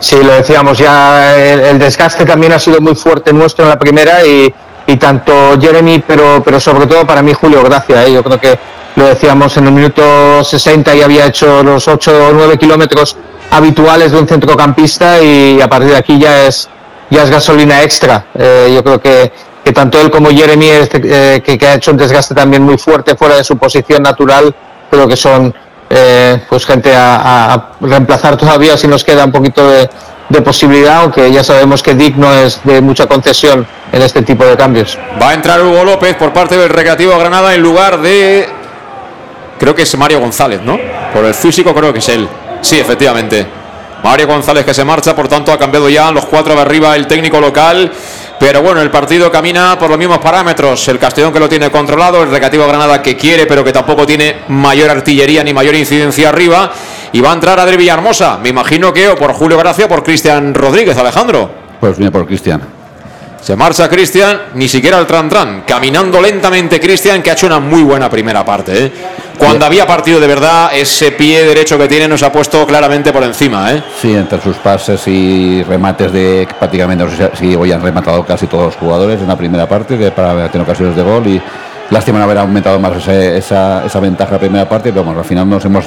Sí, 0.00 0.16
lo 0.22 0.32
decíamos 0.32 0.76
ya, 0.76 1.36
el, 1.36 1.60
el 1.60 1.78
desgaste 1.78 2.26
también 2.26 2.52
ha 2.52 2.58
sido 2.58 2.80
muy 2.80 2.94
fuerte 2.94 3.32
nuestro 3.32 3.64
en 3.64 3.70
la 3.70 3.78
primera 3.78 4.26
y, 4.26 4.52
y 4.86 4.96
tanto 4.96 5.58
Jeremy, 5.60 6.02
pero, 6.06 6.42
pero 6.44 6.60
sobre 6.60 6.86
todo 6.86 7.06
para 7.06 7.22
mí 7.22 7.32
Julio 7.32 7.62
Gracia, 7.62 8.04
¿eh? 8.06 8.12
yo 8.12 8.22
creo 8.22 8.38
que 8.38 8.58
lo 8.94 9.06
decíamos 9.06 9.56
en 9.56 9.66
el 9.66 9.72
minuto 9.72 10.44
60 10.44 10.94
y 10.94 11.02
había 11.02 11.26
hecho 11.26 11.62
los 11.62 11.88
8 11.88 12.28
o 12.28 12.32
9 12.32 12.58
kilómetros 12.58 13.16
habituales 13.50 14.12
de 14.12 14.18
un 14.18 14.28
centrocampista 14.28 15.20
y 15.22 15.60
a 15.60 15.68
partir 15.68 15.90
de 15.90 15.96
aquí 15.96 16.18
ya 16.18 16.44
es, 16.46 16.68
ya 17.10 17.22
es 17.22 17.30
gasolina 17.30 17.82
extra. 17.82 18.26
Eh, 18.38 18.72
yo 18.74 18.84
creo 18.84 19.00
que, 19.00 19.32
que 19.66 19.72
tanto 19.72 20.00
él 20.00 20.12
como 20.12 20.30
Jeremy, 20.30 20.68
este, 20.68 21.00
eh, 21.02 21.42
que, 21.42 21.66
ha 21.66 21.74
hecho 21.74 21.90
un 21.90 21.96
desgaste 21.96 22.36
también 22.36 22.62
muy 22.62 22.78
fuerte 22.78 23.16
fuera 23.16 23.34
de 23.34 23.42
su 23.42 23.58
posición 23.58 24.00
natural, 24.00 24.54
creo 24.88 25.08
que 25.08 25.16
son 25.16 25.52
eh, 25.90 26.40
pues 26.48 26.64
gente 26.64 26.92
a, 26.94 27.70
reemplazar 27.80 28.36
todavía 28.36 28.76
si 28.76 28.86
nos 28.86 29.02
queda 29.02 29.24
un 29.24 29.32
poquito 29.32 29.68
de, 29.68 29.90
de 30.28 30.40
posibilidad, 30.40 30.98
aunque 30.98 31.32
ya 31.32 31.42
sabemos 31.42 31.82
que 31.82 31.96
Dick 31.96 32.14
no 32.14 32.32
es 32.32 32.60
de 32.62 32.80
mucha 32.80 33.08
concesión 33.08 33.66
en 33.90 34.02
este 34.02 34.22
tipo 34.22 34.44
de 34.44 34.56
cambios. 34.56 34.96
Va 35.20 35.30
a 35.30 35.34
entrar 35.34 35.60
Hugo 35.60 35.82
López 35.82 36.14
por 36.14 36.32
parte 36.32 36.56
del 36.56 36.68
Recreativo 36.68 37.18
Granada 37.18 37.52
en 37.52 37.60
lugar 37.60 38.00
de. 38.00 38.48
Creo 39.58 39.74
que 39.74 39.82
es 39.82 39.98
Mario 39.98 40.20
González, 40.20 40.60
¿no? 40.62 40.78
Por 41.12 41.24
el 41.24 41.34
físico, 41.34 41.74
creo 41.74 41.92
que 41.92 41.98
es 41.98 42.08
él. 42.08 42.28
Sí, 42.60 42.78
efectivamente. 42.78 43.44
Mario 44.04 44.28
González 44.28 44.64
que 44.64 44.72
se 44.72 44.84
marcha, 44.84 45.16
por 45.16 45.26
tanto 45.26 45.50
ha 45.50 45.58
cambiado 45.58 45.88
ya 45.88 46.12
los 46.12 46.26
cuatro 46.26 46.54
de 46.54 46.60
arriba 46.60 46.94
el 46.94 47.08
técnico 47.08 47.40
local. 47.40 47.90
Pero 48.38 48.62
bueno, 48.62 48.82
el 48.82 48.90
partido 48.90 49.30
camina 49.30 49.78
por 49.78 49.88
los 49.88 49.98
mismos 49.98 50.18
parámetros. 50.18 50.86
El 50.88 50.98
Castellón 50.98 51.32
que 51.32 51.40
lo 51.40 51.48
tiene 51.48 51.70
controlado, 51.70 52.22
el 52.22 52.30
Recreativo 52.30 52.66
Granada 52.66 53.02
que 53.02 53.16
quiere, 53.16 53.46
pero 53.46 53.64
que 53.64 53.72
tampoco 53.72 54.06
tiene 54.06 54.42
mayor 54.48 54.90
artillería 54.90 55.42
ni 55.42 55.54
mayor 55.54 55.74
incidencia 55.74 56.28
arriba. 56.28 56.70
Y 57.12 57.20
va 57.20 57.30
a 57.30 57.34
entrar 57.34 57.58
Adri 57.58 57.76
Villahermosa. 57.76 58.38
Me 58.38 58.50
imagino 58.50 58.92
que 58.92 59.08
o 59.08 59.16
por 59.16 59.32
Julio 59.32 59.56
Gracia 59.56 59.86
o 59.86 59.88
por 59.88 60.02
Cristian 60.02 60.52
Rodríguez, 60.52 60.96
Alejandro. 60.98 61.50
Pues 61.80 61.96
viene 61.96 62.12
por 62.12 62.26
Cristian. 62.26 62.75
Se 63.46 63.54
marcha 63.54 63.88
Cristian, 63.88 64.40
ni 64.54 64.66
siquiera 64.66 64.98
el 64.98 65.06
tran 65.06 65.28
tran. 65.28 65.62
Caminando 65.64 66.20
lentamente 66.20 66.80
Cristian, 66.80 67.22
que 67.22 67.30
ha 67.30 67.34
hecho 67.34 67.46
una 67.46 67.60
muy 67.60 67.84
buena 67.84 68.10
primera 68.10 68.44
parte. 68.44 68.86
¿eh? 68.86 68.92
Cuando 69.38 69.64
había 69.66 69.86
partido 69.86 70.18
de 70.18 70.26
verdad, 70.26 70.70
ese 70.74 71.12
pie 71.12 71.44
derecho 71.44 71.78
que 71.78 71.86
tiene 71.86 72.08
nos 72.08 72.24
ha 72.24 72.32
puesto 72.32 72.66
claramente 72.66 73.12
por 73.12 73.22
encima. 73.22 73.72
¿eh? 73.72 73.84
Sí, 74.02 74.12
entre 74.16 74.40
sus 74.40 74.56
pases 74.56 75.06
y 75.06 75.62
remates 75.62 76.10
de 76.10 76.48
prácticamente, 76.58 77.04
no 77.04 77.10
sé 77.16 77.30
si 77.38 77.54
hoy 77.54 77.70
han 77.70 77.80
rematado 77.82 78.24
casi 78.26 78.48
todos 78.48 78.64
los 78.64 78.74
jugadores 78.74 79.20
en 79.20 79.28
la 79.28 79.36
primera 79.36 79.68
parte 79.68 79.96
de- 79.96 80.10
para 80.10 80.50
tener 80.50 80.66
ocasiones 80.66 80.96
de 80.96 81.02
gol 81.04 81.24
y 81.28 81.40
lástima 81.90 82.18
no 82.18 82.24
haber 82.24 82.38
aumentado 82.38 82.80
más 82.80 82.96
ese- 82.96 83.36
esa, 83.38 83.86
esa 83.86 84.00
ventaja 84.00 84.30
en 84.30 84.34
la 84.34 84.40
primera 84.40 84.68
parte, 84.68 84.90
pero 84.90 85.04
bueno, 85.04 85.20
al 85.20 85.24
final 85.24 85.48
nos 85.48 85.64
hemos, 85.64 85.84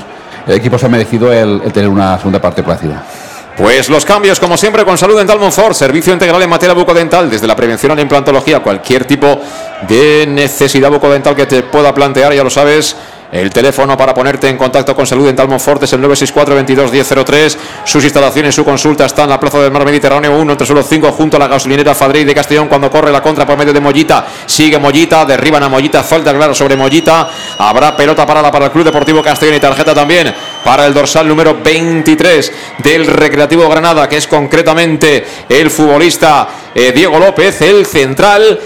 el 0.48 0.53
equipo 0.56 0.77
se 0.77 0.86
ha 0.86 0.90
merecido 0.90 1.34
el, 1.34 1.61
el 1.65 1.73
tener 1.73 1.90
una 1.90 2.15
segunda 2.19 2.40
parte 2.40 2.64
plácida. 2.64 3.03
Pues 3.60 3.90
los 3.90 4.06
cambios, 4.06 4.40
como 4.40 4.56
siempre, 4.56 4.86
con 4.86 4.98
Salud 4.98 5.18
Dental 5.18 5.38
Monfort, 5.38 5.76
servicio 5.76 6.14
integral 6.14 6.41
en 6.41 6.49
materia 6.49 6.73
bucodental, 6.73 7.30
desde 7.30 7.45
la 7.45 7.57
prevención 7.57 7.91
a 7.91 7.95
la 7.95 8.02
implantología, 8.02 8.61
cualquier 8.61 9.03
tipo 9.03 9.38
de 9.86 10.26
necesidad 10.26 10.90
bucodental 10.90 11.36
que 11.36 11.45
te 11.45 11.61
pueda 11.64 11.94
plantear, 11.94 12.34
ya 12.34 12.41
lo 12.41 12.49
sabes. 12.49 12.95
El 13.31 13.51
teléfono 13.51 13.95
para 13.95 14.14
ponerte 14.14 14.49
en 14.49 14.57
contacto 14.57 14.95
con 14.95 15.06
Salud 15.06 15.27
Dental 15.27 15.47
Monfort 15.47 15.84
es 15.84 15.93
el 15.93 16.01
964 16.01 16.56
22 16.56 16.91
1003. 16.91 17.57
Sus 17.85 18.03
instalaciones, 18.03 18.56
su 18.56 18.65
consulta 18.65 19.06
está 19.06 19.23
en 19.23 19.30
la 19.30 19.39
Plaza 19.39 19.60
del 19.60 19.72
Mar 19.72 19.85
Mediterráneo 19.85 20.35
1, 20.35 20.51
entre 20.51 20.65
suelo 20.65 20.81
5, 20.81 21.11
junto 21.11 21.38
a 21.38 21.39
la 21.39 21.47
gasolinera 21.47 21.93
Fadrey 21.93 22.23
de 22.23 22.34
Castellón, 22.34 22.68
cuando 22.68 22.89
corre 22.89 23.11
la 23.11 23.22
contra 23.22 23.45
por 23.45 23.56
medio 23.56 23.72
de 23.72 23.80
Mollita. 23.80 24.26
Sigue 24.47 24.80
Mollita, 24.80 25.26
derriban 25.26 25.61
a 25.61 25.69
Mollita, 25.69 26.01
falta 26.01 26.34
claro 26.34 26.56
sobre 26.56 26.76
Mollita. 26.76 27.30
Habrá 27.60 27.95
pelota 27.95 28.26
parada 28.26 28.51
para 28.51 28.65
el 28.65 28.72
Club 28.72 28.85
Deportivo 28.85 29.22
Castellón 29.22 29.57
y 29.57 29.60
tarjeta 29.60 29.93
también 29.93 30.34
para 30.64 30.88
el 30.88 30.93
dorsal 30.93 31.27
número 31.27 31.56
23 31.64 32.51
del 32.80 33.06
Recreativo 33.06 33.69
Granada, 33.69 34.10
que 34.10 34.18
es 34.18 34.26
concretamente 34.26 35.23
el 35.47 35.69
futbolista 35.69 36.47
eh, 36.73 36.91
Diego 36.91 37.19
López, 37.19 37.61
el 37.61 37.85
central. 37.85 38.60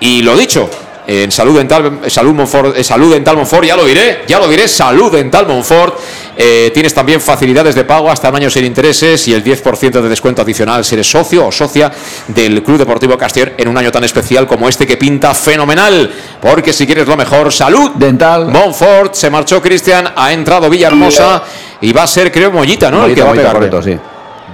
Y 0.00 0.20
lo 0.22 0.36
dicho, 0.36 0.68
en 1.06 1.32
Salud 1.32 1.56
Dental, 1.58 2.00
Salud, 2.06 2.32
Monfort, 2.32 2.76
eh, 2.76 2.84
Salud 2.84 3.12
Dental 3.12 3.36
Monfort, 3.36 3.64
ya 3.64 3.76
lo 3.76 3.84
diré, 3.84 4.22
ya 4.26 4.38
lo 4.38 4.48
diré, 4.48 4.68
Salud 4.68 5.12
Dental 5.12 5.46
Monfort. 5.46 5.98
Eh, 6.36 6.70
tienes 6.72 6.94
también 6.94 7.20
facilidades 7.20 7.74
de 7.74 7.84
pago 7.84 8.10
hasta 8.10 8.30
un 8.30 8.36
año 8.36 8.48
sin 8.50 8.64
intereses 8.64 9.28
y 9.28 9.34
el 9.34 9.44
10% 9.44 10.00
de 10.00 10.08
descuento 10.08 10.40
adicional 10.40 10.82
si 10.84 10.94
eres 10.94 11.10
socio 11.10 11.46
o 11.46 11.52
socia 11.52 11.92
del 12.28 12.62
Club 12.62 12.78
Deportivo 12.78 13.18
Castellón 13.18 13.52
en 13.58 13.68
un 13.68 13.76
año 13.76 13.92
tan 13.92 14.04
especial 14.04 14.46
como 14.46 14.68
este 14.68 14.86
que 14.86 14.96
pinta 14.96 15.34
fenomenal. 15.34 16.10
Porque 16.40 16.72
si 16.72 16.86
quieres 16.86 17.06
lo 17.06 17.16
mejor, 17.16 17.52
Salud 17.52 17.90
Dental. 17.94 18.46
Monfort, 18.46 19.14
se 19.14 19.28
marchó 19.28 19.60
Cristian, 19.60 20.08
ha 20.14 20.32
entrado 20.32 20.70
Villahermosa 20.70 21.42
y 21.80 21.92
va 21.92 22.04
a 22.04 22.06
ser, 22.06 22.30
creo, 22.32 22.50
Mollita, 22.50 22.90
¿no? 22.90 23.04
el 23.04 23.14
que 23.14 23.22
Mollita, 23.22 23.24
va 23.24 23.30
a 23.30 23.60
pegarle. 23.60 23.70
correcto, 23.70 23.82
sí. 23.82 23.98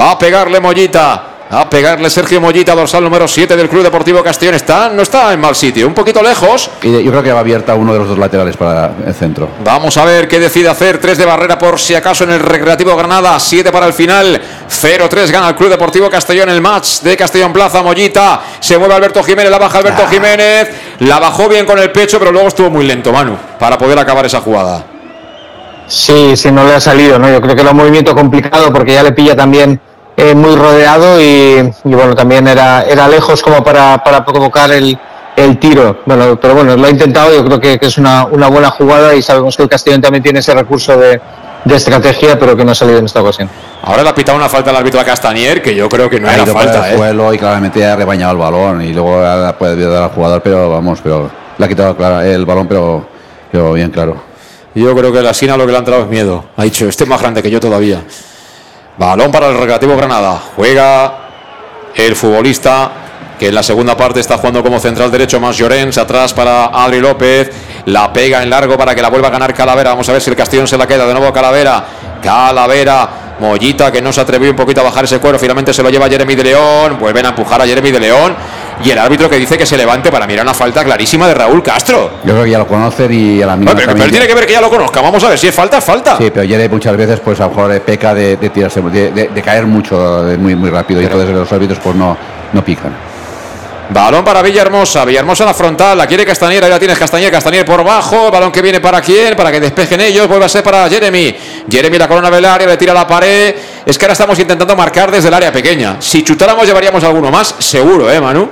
Va 0.01 0.11
a 0.12 0.19
pegarle 0.19 0.61
Mollita. 0.61 1.28
A 1.51 1.70
pegarle 1.70 2.11
Sergio 2.11 2.43
Mollita, 2.43 2.75
dorsal 2.75 3.03
número 3.03 3.27
7 3.27 3.57
del 3.57 3.70
Club 3.70 3.83
Deportivo 3.83 4.23
Castellón. 4.23 4.55
Está, 4.55 4.91
no 4.91 5.01
está 5.01 5.33
en 5.33 5.41
mal 5.41 5.57
sitio, 5.57 5.87
un 5.87 5.95
poquito 5.95 6.23
lejos. 6.23 6.70
Y 6.83 7.03
yo 7.03 7.11
creo 7.11 7.23
que 7.23 7.33
va 7.33 7.41
abierta 7.41 7.75
uno 7.75 7.95
de 7.95 8.01
los 8.01 8.09
dos 8.09 8.19
laterales 8.19 8.55
para 8.59 8.93
el 9.07 9.15
centro. 9.15 9.49
Vamos 9.65 9.97
a 9.97 10.05
ver 10.05 10.29
qué 10.29 10.39
decide 10.39 10.69
hacer. 10.69 10.99
3 10.99 11.16
de 11.16 11.25
barrera 11.25 11.59
por 11.59 11.81
si 11.81 11.95
acaso 11.95 12.25
en 12.25 12.33
el 12.33 12.41
Recreativo 12.41 12.95
Granada. 12.95 13.41
7 13.41 13.73
para 13.73 13.87
el 13.87 13.95
final. 13.95 14.39
0-3 14.69 15.31
gana 15.31 15.49
el 15.49 15.55
Club 15.55 15.70
Deportivo 15.70 16.11
Castellón 16.11 16.51
el 16.51 16.61
match 16.61 17.01
de 17.01 17.16
Castellón 17.16 17.55
Plaza. 17.55 17.83
Mollita. 17.83 18.43
Se 18.61 18.77
mueve 18.77 18.95
Alberto 18.95 19.23
Jiménez. 19.23 19.51
La 19.51 19.59
baja 19.59 19.79
Alberto 19.79 20.07
Jiménez. 20.07 20.69
La 20.99 21.19
bajó 21.19 21.49
bien 21.49 21.65
con 21.65 21.79
el 21.79 21.91
pecho, 21.91 22.19
pero 22.19 22.31
luego 22.31 22.49
estuvo 22.49 22.69
muy 22.69 22.87
lento, 22.87 23.11
Manu, 23.11 23.39
para 23.59 23.79
poder 23.79 23.99
acabar 23.99 24.27
esa 24.27 24.43
jugada. 24.43 24.85
Sí, 25.87 26.37
sí, 26.37 26.53
no 26.53 26.66
le 26.66 26.75
ha 26.75 26.81
salido, 26.81 27.19
¿no? 27.19 27.31
Yo 27.31 27.41
creo 27.41 27.55
que 27.55 27.62
era 27.62 27.70
un 27.70 27.79
movimiento 27.79 28.15
complicado 28.15 28.70
porque 28.70 28.93
ya 28.93 29.03
le 29.03 29.12
pilla 29.12 29.35
también 29.35 29.81
eh, 30.19 30.35
muy 30.35 30.55
rodeado 30.57 31.20
y, 31.20 31.24
y, 31.85 31.95
bueno, 31.95 32.15
también 32.15 32.47
era, 32.49 32.82
era 32.82 33.07
lejos 33.09 33.40
como 33.43 33.62
para, 33.65 34.03
para 34.05 34.24
provocar 34.24 34.70
el, 34.73 34.99
el 35.36 35.59
tiro. 35.59 36.01
Bueno, 36.05 36.39
pero 36.40 36.55
bueno, 36.57 36.77
lo 36.77 36.86
ha 36.86 36.90
intentado, 36.90 37.32
yo 37.32 37.45
creo 37.45 37.61
que, 37.61 37.78
que 37.78 37.86
es 37.86 37.97
una, 37.99 38.24
una 38.27 38.49
buena 38.49 38.69
jugada 38.70 39.15
y 39.15 39.23
sabemos 39.23 39.57
que 39.57 39.62
el 39.62 39.69
Castellón 39.69 40.01
también 40.01 40.23
tiene 40.23 40.40
ese 40.40 40.53
recurso 40.55 40.97
de, 40.99 41.20
de 41.65 41.74
estrategia, 41.77 42.39
pero 42.39 42.57
que 42.57 42.65
no 42.65 42.73
ha 42.73 42.74
salido 42.74 42.99
en 42.99 43.05
esta 43.05 43.20
ocasión. 43.23 43.49
Ahora 43.82 44.03
le 44.03 44.09
ha 44.11 44.15
pitado 44.15 44.36
una 44.36 44.49
falta 44.49 44.70
al 44.70 44.77
árbitro 44.77 45.01
a 45.01 45.05
Castanier, 45.05 45.62
que 45.62 45.74
yo 45.74 45.89
creo 45.89 46.11
que 46.11 46.19
no 46.20 46.28
ha 46.28 46.35
era 46.35 46.43
ido 46.43 46.53
para 46.53 46.73
falta, 46.73 46.89
el 46.89 46.95
¿eh? 46.95 46.99
suelo 46.99 47.32
y 47.32 47.39
claramente 47.39 47.85
ha 47.86 47.95
rebañado 47.97 48.32
el 48.32 48.39
balón 48.39 48.82
y 48.82 48.93
luego 48.93 49.24
ha- 49.24 49.57
puede 49.57 49.89
dar 49.89 50.03
al 50.03 50.11
jugador, 50.11 50.43
pero 50.43 50.69
vamos, 50.69 50.99
pero 51.03 51.31
le 51.57 51.65
ha 51.65 51.69
quitado 51.69 51.97
el 52.23 52.45
balón, 52.45 52.66
pero, 52.66 53.07
pero 53.53 53.73
bien 53.73 53.90
claro. 53.90 54.16
Yo 54.74 54.95
creo 54.97 55.12
que 55.12 55.23
la 55.23 55.32
Sina 55.35 55.57
lo 55.57 55.65
que 55.65 55.70
le 55.73 55.77
ha 55.77 55.81
entrado 55.81 56.03
es 56.03 56.09
miedo. 56.09 56.45
Ha 56.57 56.62
dicho, 56.65 56.86
este 56.89 57.05
es 57.05 57.11
más 57.11 57.20
grande 57.20 57.43
que 57.43 57.51
yo 57.51 57.59
todavía. 57.59 58.03
Balón 58.99 59.31
para 59.31 59.47
el 59.47 59.57
Recreativo 59.57 59.97
Granada. 59.97 60.41
Juega 60.57 61.12
el 61.95 62.16
futbolista 62.16 62.91
que 63.39 63.47
en 63.47 63.55
la 63.55 63.62
segunda 63.62 63.97
parte 63.97 64.19
está 64.19 64.39
jugando 64.39 64.61
como 64.61 64.81
central 64.81 65.12
derecho 65.12 65.39
más 65.39 65.57
Llorens. 65.57 65.97
Atrás 65.99 66.35
para 66.35 66.66
Adri 66.66 66.99
López. 66.99 67.51
La 67.87 68.12
pega 68.12 68.43
en 68.43 68.51
largo 68.51 68.77
para 68.77 68.97
que 68.97 69.01
la 69.01 69.09
vuelva 69.09 69.29
a 69.29 69.31
ganar 69.31 69.55
Calavera. 69.55 69.91
Vamos 69.91 70.09
a 70.09 70.12
ver 70.12 70.20
si 70.20 70.31
el 70.31 70.37
Castellón 70.37 70.66
se 70.66 70.77
la 70.77 70.89
queda. 70.89 71.07
De 71.07 71.15
nuevo 71.15 71.33
Calavera. 71.33 71.85
Calavera. 72.20 73.09
Mollita 73.39 73.93
que 73.93 74.03
no 74.03 74.12
se 74.12 74.20
atrevió 74.20 74.51
un 74.51 74.57
poquito 74.57 74.81
a 74.81 74.85
bajar 74.85 75.05
ese 75.05 75.20
cuero. 75.20 75.39
Finalmente 75.39 75.73
se 75.73 75.81
lo 75.81 75.91
lleva 75.91 76.09
Jeremy 76.09 76.35
de 76.35 76.43
León. 76.43 76.99
Vuelven 76.99 77.27
a 77.27 77.29
empujar 77.29 77.62
a 77.62 77.66
Jeremy 77.66 77.93
de 77.93 78.01
León. 78.01 78.35
Y 78.85 78.91
el 78.91 78.99
árbitro 78.99 79.29
que 79.29 79.37
dice 79.37 79.59
que 79.59 79.67
se 79.67 79.77
levante 79.77 80.11
para 80.11 80.27
mirar 80.27 80.45
una 80.45 80.55
falta 80.55 80.85
clarísima 80.85 81.27
de 81.27 81.35
Raúl 81.35 81.63
Castro. 81.63 82.13
Yo 82.25 82.33
creo 82.33 82.45
que 82.45 82.51
ya 82.51 82.59
lo 82.59 82.67
conocen 82.67 83.13
y 83.13 83.43
a 83.43 83.47
la 83.47 83.57
misma 83.57 83.75
Pero, 83.75 83.95
tiene 83.95 84.27
que 84.27 84.35
ver 84.35 84.47
que 84.47 84.53
ya 84.53 84.61
lo 84.61 84.71
conozca. 84.71 85.01
Vamos 85.01 85.23
a 85.25 85.29
ver 85.31 85.39
si 85.39 85.49
es 85.49 85.55
falta, 85.55 85.79
es 85.79 85.85
falta. 85.85 86.17
Sí, 86.17 86.31
pero 86.33 86.45
Yere 86.45 86.69
muchas 86.69 86.97
veces 86.97 87.21
pues 87.21 87.41
a 87.41 87.45
lo 87.45 87.51
mejor 87.51 87.81
peca 87.81 88.15
de, 88.15 88.37
de 88.37 88.51
tirarse, 88.51 88.81
de, 88.81 89.11
de- 89.11 89.29
de 89.29 89.43
caer 89.43 89.67
mucho, 89.67 90.25
muy, 90.39 90.55
muy 90.55 90.71
rápido. 90.71 91.01
Y 91.01 91.05
entonces 91.05 91.31
los 91.31 91.53
árbitros 91.53 91.79
pues 91.83 91.97
no, 91.97 92.17
no 92.53 92.65
pican. 92.65 92.95
Balón 93.91 94.23
para 94.23 94.43
Villahermosa, 94.43 95.03
Villahermosa 95.07 95.45
en 95.45 95.49
la 95.49 95.55
frontal, 95.55 95.97
la 95.97 96.07
quiere 96.07 96.27
Castañer, 96.27 96.63
ahí 96.63 96.69
la 96.69 96.79
tienes 96.79 96.99
Castañer, 96.99 97.31
Castañer 97.33 97.65
por 97.65 97.83
bajo, 97.83 98.31
balón 98.31 98.53
que 98.53 98.61
viene 98.61 98.81
para 98.81 99.01
quién, 99.01 99.35
para 99.35 99.51
que 99.51 99.61
despejen 99.61 100.03
ellos, 100.03 100.29
vuelve 100.29 100.45
a 100.45 100.49
ser 100.51 100.63
para 100.63 100.87
Jeremy, 100.91 101.35
Jeremy 101.71 101.97
la 101.97 102.07
corona 102.07 102.31
del 102.31 102.45
área, 102.45 102.67
le 102.67 102.77
tira 102.77 102.93
la 102.93 103.07
pared, 103.07 103.55
es 103.87 103.97
que 103.99 104.05
ahora 104.05 104.13
estamos 104.13 104.39
intentando 104.39 104.77
marcar 104.77 105.11
desde 105.11 105.29
el 105.29 105.35
área 105.35 105.51
pequeña, 105.51 105.97
si 106.01 106.23
chutáramos 106.23 106.67
llevaríamos 106.67 107.03
alguno 107.03 107.31
más, 107.31 107.55
seguro, 107.61 108.11
¿eh, 108.13 108.21
Manu? 108.21 108.51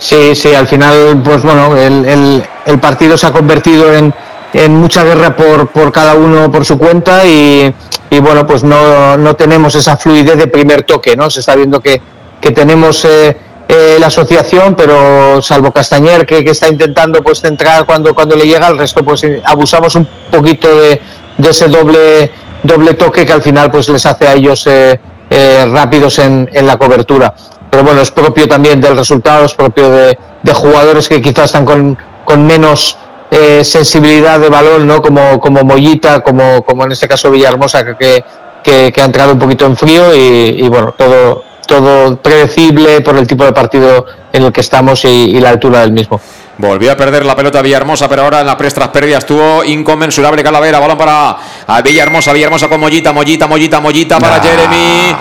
Sí, 0.00 0.34
sí, 0.34 0.54
al 0.54 0.66
final, 0.66 1.20
pues 1.22 1.42
bueno, 1.42 1.76
el, 1.76 2.42
el, 2.64 2.80
partido 2.80 3.18
se 3.18 3.26
ha 3.26 3.32
convertido 3.32 3.92
en, 3.92 4.14
en 4.54 4.74
mucha 4.74 5.04
guerra 5.04 5.36
por, 5.36 5.68
por 5.68 5.92
cada 5.92 6.14
uno 6.14 6.50
por 6.50 6.64
su 6.64 6.78
cuenta 6.78 7.26
y, 7.26 7.72
y 8.08 8.18
bueno, 8.18 8.46
pues 8.46 8.64
no, 8.64 9.18
no 9.18 9.36
tenemos 9.36 9.74
esa 9.74 9.98
fluidez 9.98 10.38
de 10.38 10.46
primer 10.46 10.84
toque, 10.84 11.14
¿no? 11.16 11.28
Se 11.28 11.40
está 11.40 11.54
viendo 11.54 11.80
que, 11.80 12.00
que 12.40 12.50
tenemos... 12.50 13.04
Eh, 13.04 13.36
eh, 13.72 13.98
la 14.00 14.08
asociación, 14.08 14.74
pero 14.74 15.40
salvo 15.40 15.70
Castañer 15.70 16.26
que, 16.26 16.42
que, 16.42 16.50
está 16.50 16.66
intentando 16.66 17.22
pues 17.22 17.40
centrar 17.40 17.86
cuando, 17.86 18.12
cuando 18.16 18.34
le 18.34 18.44
llega, 18.44 18.66
el 18.66 18.76
resto 18.76 19.04
pues 19.04 19.24
abusamos 19.44 19.94
un 19.94 20.08
poquito 20.28 20.66
de, 20.74 21.00
de 21.38 21.50
ese 21.50 21.68
doble, 21.68 22.32
doble 22.64 22.94
toque 22.94 23.24
que 23.24 23.32
al 23.32 23.42
final 23.42 23.70
pues 23.70 23.88
les 23.88 24.04
hace 24.06 24.26
a 24.26 24.32
ellos 24.32 24.66
eh, 24.66 24.98
eh, 25.30 25.66
rápidos 25.70 26.18
en, 26.18 26.50
en, 26.52 26.66
la 26.66 26.76
cobertura. 26.76 27.32
Pero 27.70 27.84
bueno, 27.84 28.00
es 28.00 28.10
propio 28.10 28.48
también 28.48 28.80
del 28.80 28.96
resultado, 28.96 29.44
es 29.44 29.54
propio 29.54 29.90
de, 29.90 30.18
de 30.42 30.52
jugadores 30.52 31.08
que 31.08 31.22
quizás 31.22 31.46
están 31.46 31.64
con, 31.64 31.96
con 32.24 32.44
menos 32.46 32.98
eh, 33.30 33.62
sensibilidad 33.64 34.40
de 34.40 34.48
balón, 34.48 34.86
¿no? 34.86 35.00
Como, 35.00 35.38
como 35.38 35.62
Mollita, 35.62 36.20
como, 36.20 36.64
como 36.64 36.84
en 36.84 36.92
este 36.92 37.06
caso 37.06 37.30
Villahermosa, 37.30 37.96
que, 37.96 38.24
que, 38.64 38.92
que 38.92 39.00
ha 39.00 39.04
entrado 39.04 39.34
un 39.34 39.38
poquito 39.38 39.66
en 39.66 39.76
frío 39.76 40.14
y, 40.14 40.64
y 40.64 40.68
bueno, 40.68 40.94
todo, 40.98 41.44
todo 41.66 42.16
predecible 42.16 43.00
por 43.02 43.16
el 43.16 43.26
tipo 43.28 43.44
de 43.44 43.52
partido 43.52 44.04
en 44.32 44.42
el 44.42 44.52
que 44.52 44.62
estamos 44.62 45.04
y, 45.04 45.08
y 45.08 45.40
la 45.40 45.50
altura 45.50 45.80
del 45.82 45.92
mismo. 45.92 46.20
Volvió 46.58 46.92
a 46.92 46.96
perder 46.96 47.24
la 47.24 47.34
pelota 47.34 47.62
Villahermosa, 47.62 48.08
pero 48.08 48.22
ahora 48.22 48.40
en 48.40 48.46
las 48.46 48.56
prestras 48.56 48.88
pérdidas 48.88 49.24
tuvo 49.24 49.64
inconmensurable 49.64 50.42
Calavera. 50.42 50.78
Balón 50.78 50.98
para 50.98 51.36
a 51.66 51.80
Villahermosa, 51.82 52.32
Villahermosa 52.32 52.68
con 52.68 52.80
Mollita, 52.80 53.12
Mollita, 53.12 53.46
Mollita, 53.46 53.80
Mollita 53.80 54.18
para 54.18 54.36
nah. 54.36 54.42
Jeremy. 54.42 55.16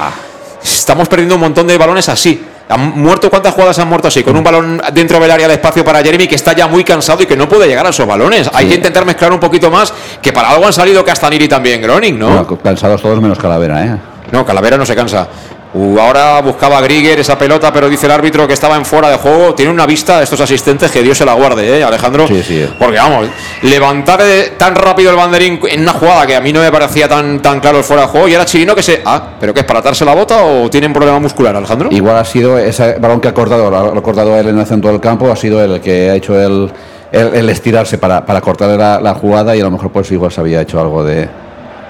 Estamos 0.64 1.08
perdiendo 1.08 1.36
un 1.36 1.42
montón 1.42 1.68
de 1.68 1.78
balones 1.78 2.10
así. 2.10 2.46
¿Han 2.70 3.00
muerto 3.00 3.32
cuántas 3.32 3.54
jugadas 3.54 3.80
han 3.80 3.88
muerto 3.88 4.10
así? 4.10 4.22
Con 4.24 4.38
un 4.38 4.44
balón 4.44 4.80
dentro 4.94 5.20
del 5.20 5.32
área 5.32 5.48
de 5.48 5.56
espacio 5.56 5.84
para 5.84 6.04
Jeremy 6.04 6.28
que 6.28 6.36
está 6.36 6.54
ya 6.54 6.68
muy 6.68 6.84
cansado 6.84 7.24
y 7.24 7.26
que 7.26 7.36
no 7.36 7.50
puede 7.50 7.68
llegar 7.68 7.86
a 7.88 7.90
esos 7.90 8.06
balones. 8.06 8.46
Sí. 8.46 8.52
Hay 8.54 8.68
que 8.68 8.76
intentar 8.76 9.06
mezclar 9.06 9.34
un 9.34 9.40
poquito 9.40 9.72
más, 9.72 9.92
que 10.22 10.32
para 10.32 10.52
algo 10.52 10.68
han 10.68 10.74
salido 10.74 11.04
Castaniri 11.04 11.48
también, 11.48 11.82
Groning, 11.82 12.20
¿no? 12.20 12.28
Bueno, 12.28 12.60
cansados 12.62 13.02
todos 13.02 13.20
menos 13.20 13.40
Calavera, 13.40 13.84
¿eh? 13.84 13.98
No, 14.32 14.46
Calavera 14.46 14.78
no 14.78 14.86
se 14.86 14.96
cansa. 14.96 15.28
Uh, 15.72 16.00
ahora 16.00 16.42
buscaba 16.42 16.82
Grieger 16.82 17.20
esa 17.20 17.38
pelota, 17.38 17.72
pero 17.72 17.88
dice 17.88 18.08
el 18.08 18.12
árbitro 18.12 18.48
que 18.48 18.54
estaba 18.54 18.76
en 18.76 18.86
fuera 18.86 19.10
de 19.10 19.18
juego. 19.18 19.54
Tiene 19.54 19.72
una 19.72 19.86
vista 19.86 20.18
de 20.18 20.24
estos 20.24 20.42
asistentes 20.42 20.90
que 20.90 21.04
Dios 21.04 21.16
se 21.16 21.26
la 21.26 21.34
guarde, 21.34 21.78
¿eh, 21.78 21.84
Alejandro? 21.84 22.28
Sí, 22.28 22.42
sí. 22.42 22.68
Porque 22.80 22.98
vamos, 22.98 23.28
levantar 23.62 24.20
tan 24.58 24.74
rápido 24.74 25.12
el 25.12 25.16
banderín 25.16 25.60
en 25.70 25.82
una 25.82 25.94
jugada 25.94 26.26
que 26.26 26.36
a 26.36 26.42
mí 26.42 26.52
no 26.52 26.62
me 26.62 26.72
parecía 26.72 27.08
tan, 27.08 27.40
tan 27.40 27.60
claro 27.60 27.78
el 27.78 27.84
fuera 27.84 28.04
de 28.04 28.08
juego. 28.08 28.28
Y 28.28 28.34
era 28.34 28.46
Chirino 28.46 28.74
que 28.74 28.82
se. 28.82 29.04
Ah, 29.06 29.34
¿pero 29.40 29.54
qué 29.54 29.60
es? 29.60 29.66
¿Para 29.68 29.82
atarse 29.82 30.04
la 30.06 30.16
bota 30.16 30.44
o 30.44 30.70
tiene 30.72 30.88
un 30.88 30.94
problema 30.94 31.20
muscular, 31.20 31.56
Alejandro? 31.56 31.90
Igual 31.92 32.18
ha 32.18 32.26
sido 32.26 32.58
ese 32.58 32.94
balón 32.94 33.22
que 33.22 33.28
ha 33.28 33.34
cortado, 33.36 33.70
lo 33.70 33.78
ha 33.78 34.02
cortado 34.02 34.36
él 34.36 34.48
en 34.48 34.58
el 34.58 34.66
centro 34.66 34.90
del 34.90 35.00
campo, 35.00 35.32
ha 35.32 35.36
sido 35.36 35.64
el 35.64 35.80
que 35.82 36.10
ha 36.10 36.16
hecho 36.16 36.40
el, 36.40 36.72
el, 37.12 37.36
el 37.36 37.50
estirarse 37.50 38.00
para, 38.00 38.26
para 38.26 38.42
cortar 38.42 38.70
la, 38.70 39.00
la 39.00 39.14
jugada 39.14 39.56
y 39.56 39.62
a 39.62 39.66
lo 39.66 39.72
mejor 39.72 39.92
pues 39.92 40.12
igual 40.12 40.32
se 40.32 40.42
había 40.42 40.62
hecho 40.62 40.80
algo 40.80 41.04
de 41.04 41.30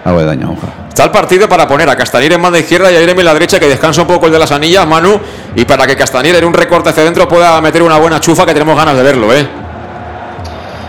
algo 0.05 0.19
de 0.19 0.25
daño. 0.25 0.55
Está 0.87 1.03
el 1.05 1.11
partido 1.11 1.47
para 1.47 1.67
poner 1.67 1.89
a 1.89 1.95
Castañer 1.95 2.33
en 2.33 2.41
banda 2.41 2.59
izquierda 2.59 2.91
y 2.91 2.95
a 2.95 3.01
Irene 3.01 3.19
en 3.19 3.25
la 3.25 3.33
derecha, 3.33 3.59
que 3.59 3.67
descansa 3.67 4.01
un 4.01 4.07
poco 4.07 4.25
el 4.25 4.31
de 4.31 4.39
las 4.39 4.51
anillas, 4.51 4.85
Manu, 4.85 5.19
y 5.55 5.65
para 5.65 5.87
que 5.87 5.95
Castañer 5.95 6.35
en 6.35 6.45
un 6.45 6.53
recorte 6.53 6.89
hacia 6.89 7.03
adentro 7.03 7.27
pueda 7.27 7.59
meter 7.61 7.83
una 7.83 7.97
buena 7.97 8.19
chufa, 8.19 8.45
que 8.45 8.53
tenemos 8.53 8.75
ganas 8.75 8.95
de 8.95 9.03
verlo, 9.03 9.33
¿eh? 9.33 9.47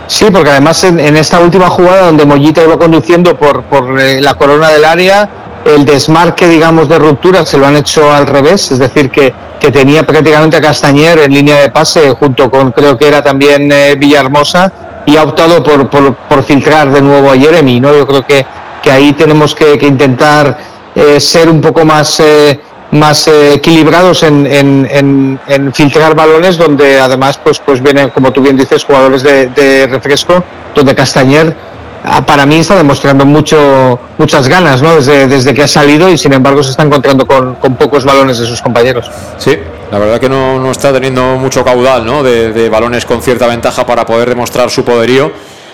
Sí, 0.07 0.25
porque 0.31 0.49
además 0.49 0.83
en, 0.83 0.99
en 0.99 1.15
esta 1.15 1.39
última 1.39 1.69
jugada 1.69 2.07
donde 2.07 2.25
Mollita 2.25 2.61
iba 2.61 2.77
conduciendo 2.77 3.37
por, 3.37 3.63
por 3.63 3.97
eh, 4.01 4.19
la 4.19 4.33
corona 4.33 4.69
del 4.69 4.83
área, 4.83 5.29
el 5.63 5.85
desmarque, 5.85 6.47
digamos, 6.47 6.89
de 6.89 6.99
ruptura 6.99 7.45
se 7.45 7.57
lo 7.57 7.67
han 7.67 7.77
hecho 7.77 8.11
al 8.11 8.27
revés, 8.27 8.71
es 8.71 8.79
decir, 8.79 9.09
que, 9.09 9.33
que 9.59 9.71
tenía 9.71 10.05
prácticamente 10.05 10.57
a 10.57 10.61
Castañer 10.61 11.19
en 11.19 11.33
línea 11.33 11.61
de 11.61 11.69
pase 11.69 12.09
junto 12.11 12.51
con, 12.51 12.71
creo 12.73 12.97
que 12.97 13.07
era 13.07 13.21
también 13.21 13.71
eh, 13.71 13.95
Villahermosa, 13.95 14.73
y 15.05 15.15
ha 15.15 15.23
optado 15.23 15.63
por, 15.63 15.89
por, 15.89 16.13
por 16.15 16.43
filtrar 16.43 16.91
de 16.91 17.01
nuevo 17.01 17.31
a 17.31 17.37
Jeremy, 17.37 17.79
¿no? 17.79 17.93
Yo 17.95 18.05
creo 18.05 18.25
que 18.25 18.45
que 18.81 18.91
ahí 18.91 19.13
tenemos 19.13 19.55
que, 19.55 19.77
intentar 19.81 20.57
eh, 20.95 21.19
ser 21.19 21.49
un 21.49 21.61
poco 21.61 21.85
más, 21.85 22.19
eh, 22.19 22.59
más 22.91 23.27
eh, 23.27 23.53
equilibrados 23.53 24.23
en, 24.23 24.45
en, 24.47 25.73
filtrar 25.73 26.15
balones, 26.15 26.57
donde 26.57 26.99
además 26.99 27.39
pues, 27.43 27.59
pues 27.59 27.81
vienen, 27.81 28.09
como 28.09 28.31
tú 28.31 28.41
bien 28.41 28.57
dices, 28.57 28.83
jugadores 28.83 29.23
de, 29.23 29.87
refresco, 29.89 30.43
donde 30.75 30.95
Castañer 30.95 31.55
ah, 32.03 32.25
para 32.25 32.45
mí 32.45 32.57
está 32.57 32.75
demostrando 32.75 33.25
mucho, 33.25 33.99
muchas 34.17 34.47
ganas 34.47 34.81
¿no? 34.81 34.95
desde, 34.95 35.27
desde 35.27 35.53
que 35.53 35.63
ha 35.63 35.67
salido 35.67 36.09
y 36.09 36.17
sin 36.17 36.33
embargo 36.33 36.63
se 36.63 36.71
está 36.71 36.83
encontrando 36.83 37.25
con, 37.25 37.55
con 37.55 37.75
pocos 37.75 38.03
balones 38.03 38.39
de 38.39 38.45
sus 38.45 38.61
compañeros. 38.61 39.09
Sí, 39.37 39.57
la 39.91 39.99
verdad 39.99 40.19
que 40.19 40.29
no, 40.29 40.59
no 40.59 40.71
está 40.71 40.91
teniendo 40.91 41.37
mucho 41.37 41.63
caudal 41.63 42.05
¿no? 42.05 42.23
de 42.23 42.69
balones 42.69 43.05
con 43.05 43.21
cierta 43.21 43.47
ventaja 43.47 43.85
para 43.85 44.05
poder 44.05 44.29
demostrar 44.29 44.69
su 44.69 44.83
poderío 44.83 45.31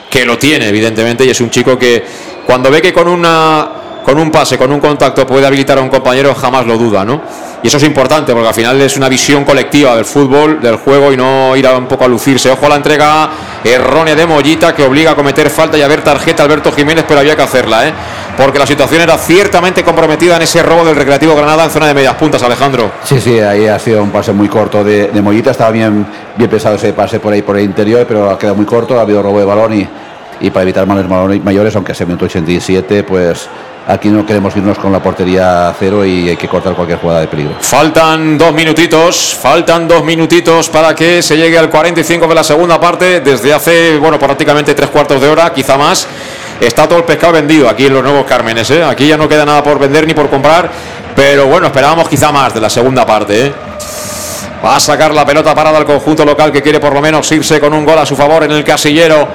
que 0.10 0.26
lo 0.26 0.38
tiene, 0.38 0.70
evidentemente, 0.70 1.26
y 1.26 1.30
es 1.30 1.42
un 1.42 1.50
chico 1.50 1.78
que 1.78 2.04
cuando 2.48 2.72
ve 2.72 2.82
que 2.82 2.94
con 2.94 3.08
una 3.08 3.68
con 4.08 4.18
un 4.18 4.32
pase, 4.32 4.58
con 4.58 4.72
un 4.72 4.80
contacto 4.80 5.28
puede 5.28 5.46
habilitar 5.46 5.78
a 5.78 5.82
un 5.82 5.90
compañero, 5.90 6.34
jamás 6.34 6.66
lo 6.66 6.78
duda, 6.78 7.04
¿no? 7.04 7.22
Y 7.62 7.68
eso 7.68 7.76
es 7.76 7.84
importante 7.84 8.32
porque 8.32 8.48
al 8.48 8.54
final 8.54 8.80
es 8.80 8.96
una 8.96 9.10
visión 9.10 9.44
colectiva 9.44 9.98
del 9.98 10.06
fútbol, 10.06 10.62
del 10.62 10.78
juego 10.78 11.12
y 11.12 11.18
no 11.18 11.54
ir 11.58 11.68
a 11.68 11.76
un 11.76 11.88
poco 11.88 12.06
a 12.06 12.08
lucirse. 12.08 12.50
Ojo 12.50 12.68
a 12.68 12.70
la 12.70 12.76
entrega 12.76 13.30
errónea 13.66 14.16
de 14.16 14.26
Mollita 14.26 14.74
que 14.74 14.86
obliga 14.86 15.12
a 15.12 15.16
cometer 15.16 15.50
falta 15.50 15.78
y 15.78 15.82
a 15.82 15.90
ver 15.90 16.06
tarjeta 16.06 16.44
Alberto 16.44 16.72
Jiménez, 16.72 17.04
pero 17.06 17.20
había 17.20 17.36
que 17.36 17.42
hacerla, 17.42 17.86
¿eh? 17.86 17.94
Porque 18.38 18.58
la 18.58 18.66
situación 18.66 19.02
era 19.02 19.18
ciertamente 19.18 19.84
comprometida 19.84 20.38
en 20.38 20.44
ese 20.44 20.64
robo 20.64 20.86
del 20.86 20.96
Recreativo 20.96 21.36
Granada 21.36 21.66
en 21.66 21.72
zona 21.72 21.88
de 21.88 21.94
medias 21.94 22.14
puntas, 22.14 22.42
Alejandro. 22.44 22.92
Sí, 23.04 23.20
sí, 23.20 23.42
ahí 23.42 23.68
ha 23.68 23.78
sido 23.78 24.02
un 24.02 24.12
pase 24.12 24.32
muy 24.32 24.48
corto 24.48 24.86
de, 24.86 25.08
de 25.08 25.22
Mollita, 25.22 25.52
estaba 25.52 25.72
bien, 25.72 26.08
bien 26.38 26.50
pesado 26.50 26.76
ese 26.76 26.94
pase 26.94 27.20
por 27.20 27.34
ahí 27.34 27.42
por 27.42 27.58
el 27.58 27.66
interior, 27.66 28.06
pero 28.08 28.30
ha 28.30 28.40
quedado 28.40 28.56
muy 28.56 28.66
corto, 28.66 28.98
ha 28.98 29.02
habido 29.02 29.22
robo 29.22 29.40
de 29.40 29.46
balón 29.46 29.74
y 29.74 29.90
y 30.40 30.50
para 30.50 30.64
evitar 30.64 30.86
males 30.86 31.06
mayores, 31.44 31.76
aunque 31.76 31.94
sea 31.94 32.06
minuto 32.06 32.26
87, 32.26 33.04
pues 33.04 33.50
aquí 33.88 34.10
no 34.10 34.26
queremos 34.26 34.56
irnos 34.56 34.78
con 34.78 34.92
la 34.92 35.02
portería 35.02 35.74
cero 35.80 36.06
y 36.06 36.30
hay 36.30 36.38
que 36.38 36.48
cortar 36.48 36.74
cualquier 36.76 37.00
jugada 37.00 37.22
de 37.22 37.28
peligro. 37.28 37.56
Faltan 37.60 38.38
dos 38.38 38.54
minutitos, 38.54 39.36
faltan 39.40 39.88
dos 39.88 40.04
minutitos 40.04 40.70
para 40.70 40.94
que 40.94 41.22
se 41.22 41.38
llegue 41.38 41.58
al 41.58 41.70
45 41.70 42.28
de 42.28 42.36
la 42.36 42.44
segunda 42.44 42.80
parte, 42.80 43.22
desde 43.22 43.54
hace, 43.54 43.98
bueno, 43.98 44.20
prácticamente 44.20 44.74
tres 44.74 44.90
cuartos 44.90 45.22
de 45.22 45.30
hora, 45.30 45.54
quizá 45.54 45.78
más. 45.78 46.08
Está 46.60 46.88
todo 46.88 47.00
el 47.00 47.06
pescado 47.06 47.34
vendido 47.34 47.70
aquí 47.70 47.86
en 47.86 47.94
los 47.94 48.04
nuevos 48.04 48.26
Cármenes, 48.26 48.70
¿eh? 48.72 48.84
aquí 48.84 49.08
ya 49.08 49.16
no 49.16 49.30
queda 49.30 49.46
nada 49.46 49.64
por 49.64 49.78
vender 49.78 50.08
ni 50.08 50.16
por 50.16 50.28
comprar, 50.28 50.70
pero 51.16 51.46
bueno, 51.46 51.68
esperábamos 51.68 52.10
quizá 52.10 52.32
más 52.32 52.54
de 52.54 52.60
la 52.60 52.70
segunda 52.70 53.06
parte. 53.06 53.48
¿eh? 53.48 53.54
Va 54.64 54.76
a 54.76 54.80
sacar 54.80 55.14
la 55.14 55.24
pelota 55.24 55.54
parada 55.54 55.78
al 55.78 55.86
conjunto 55.86 56.26
local 56.26 56.52
que 56.52 56.64
quiere 56.64 56.80
por 56.80 56.92
lo 56.94 57.00
menos 57.00 57.32
irse 57.32 57.60
con 57.60 57.74
un 57.74 57.86
gol 57.86 58.00
a 58.00 58.06
su 58.06 58.16
favor 58.16 58.44
en 58.44 58.52
el 58.52 58.64
casillero. 58.64 59.28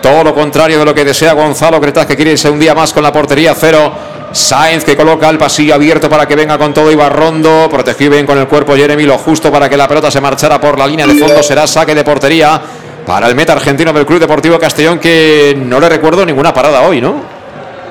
Todo 0.00 0.24
lo 0.24 0.34
contrario 0.34 0.78
de 0.78 0.84
lo 0.84 0.94
que 0.94 1.04
desea 1.04 1.32
Gonzalo 1.32 1.80
Cretas, 1.80 2.06
que 2.06 2.16
quiere 2.16 2.32
irse 2.32 2.48
un 2.48 2.58
día 2.58 2.74
más 2.74 2.92
con 2.92 3.02
la 3.02 3.12
portería 3.12 3.54
cero. 3.54 3.92
Sainz 4.32 4.84
que 4.84 4.96
coloca 4.96 5.28
el 5.30 5.38
pasillo 5.38 5.74
abierto 5.74 6.08
para 6.08 6.26
que 6.26 6.36
venga 6.36 6.58
con 6.58 6.74
todo 6.74 6.92
Ibarrondo. 6.92 7.68
Protegió 7.70 8.10
bien 8.10 8.26
con 8.26 8.38
el 8.38 8.46
cuerpo 8.46 8.76
Jeremy, 8.76 9.04
lo 9.04 9.18
justo 9.18 9.50
para 9.50 9.68
que 9.68 9.76
la 9.76 9.88
pelota 9.88 10.10
se 10.10 10.20
marchara 10.20 10.60
por 10.60 10.78
la 10.78 10.86
línea 10.86 11.06
de 11.06 11.14
fondo. 11.14 11.42
Será 11.42 11.66
saque 11.66 11.94
de 11.94 12.04
portería 12.04 12.60
para 13.06 13.26
el 13.26 13.34
meta 13.34 13.54
argentino 13.54 13.92
del 13.92 14.04
Club 14.04 14.20
Deportivo 14.20 14.58
Castellón, 14.58 14.98
que 14.98 15.56
no 15.58 15.80
le 15.80 15.88
recuerdo 15.88 16.26
ninguna 16.26 16.52
parada 16.52 16.82
hoy, 16.82 17.00
¿no? 17.00 17.37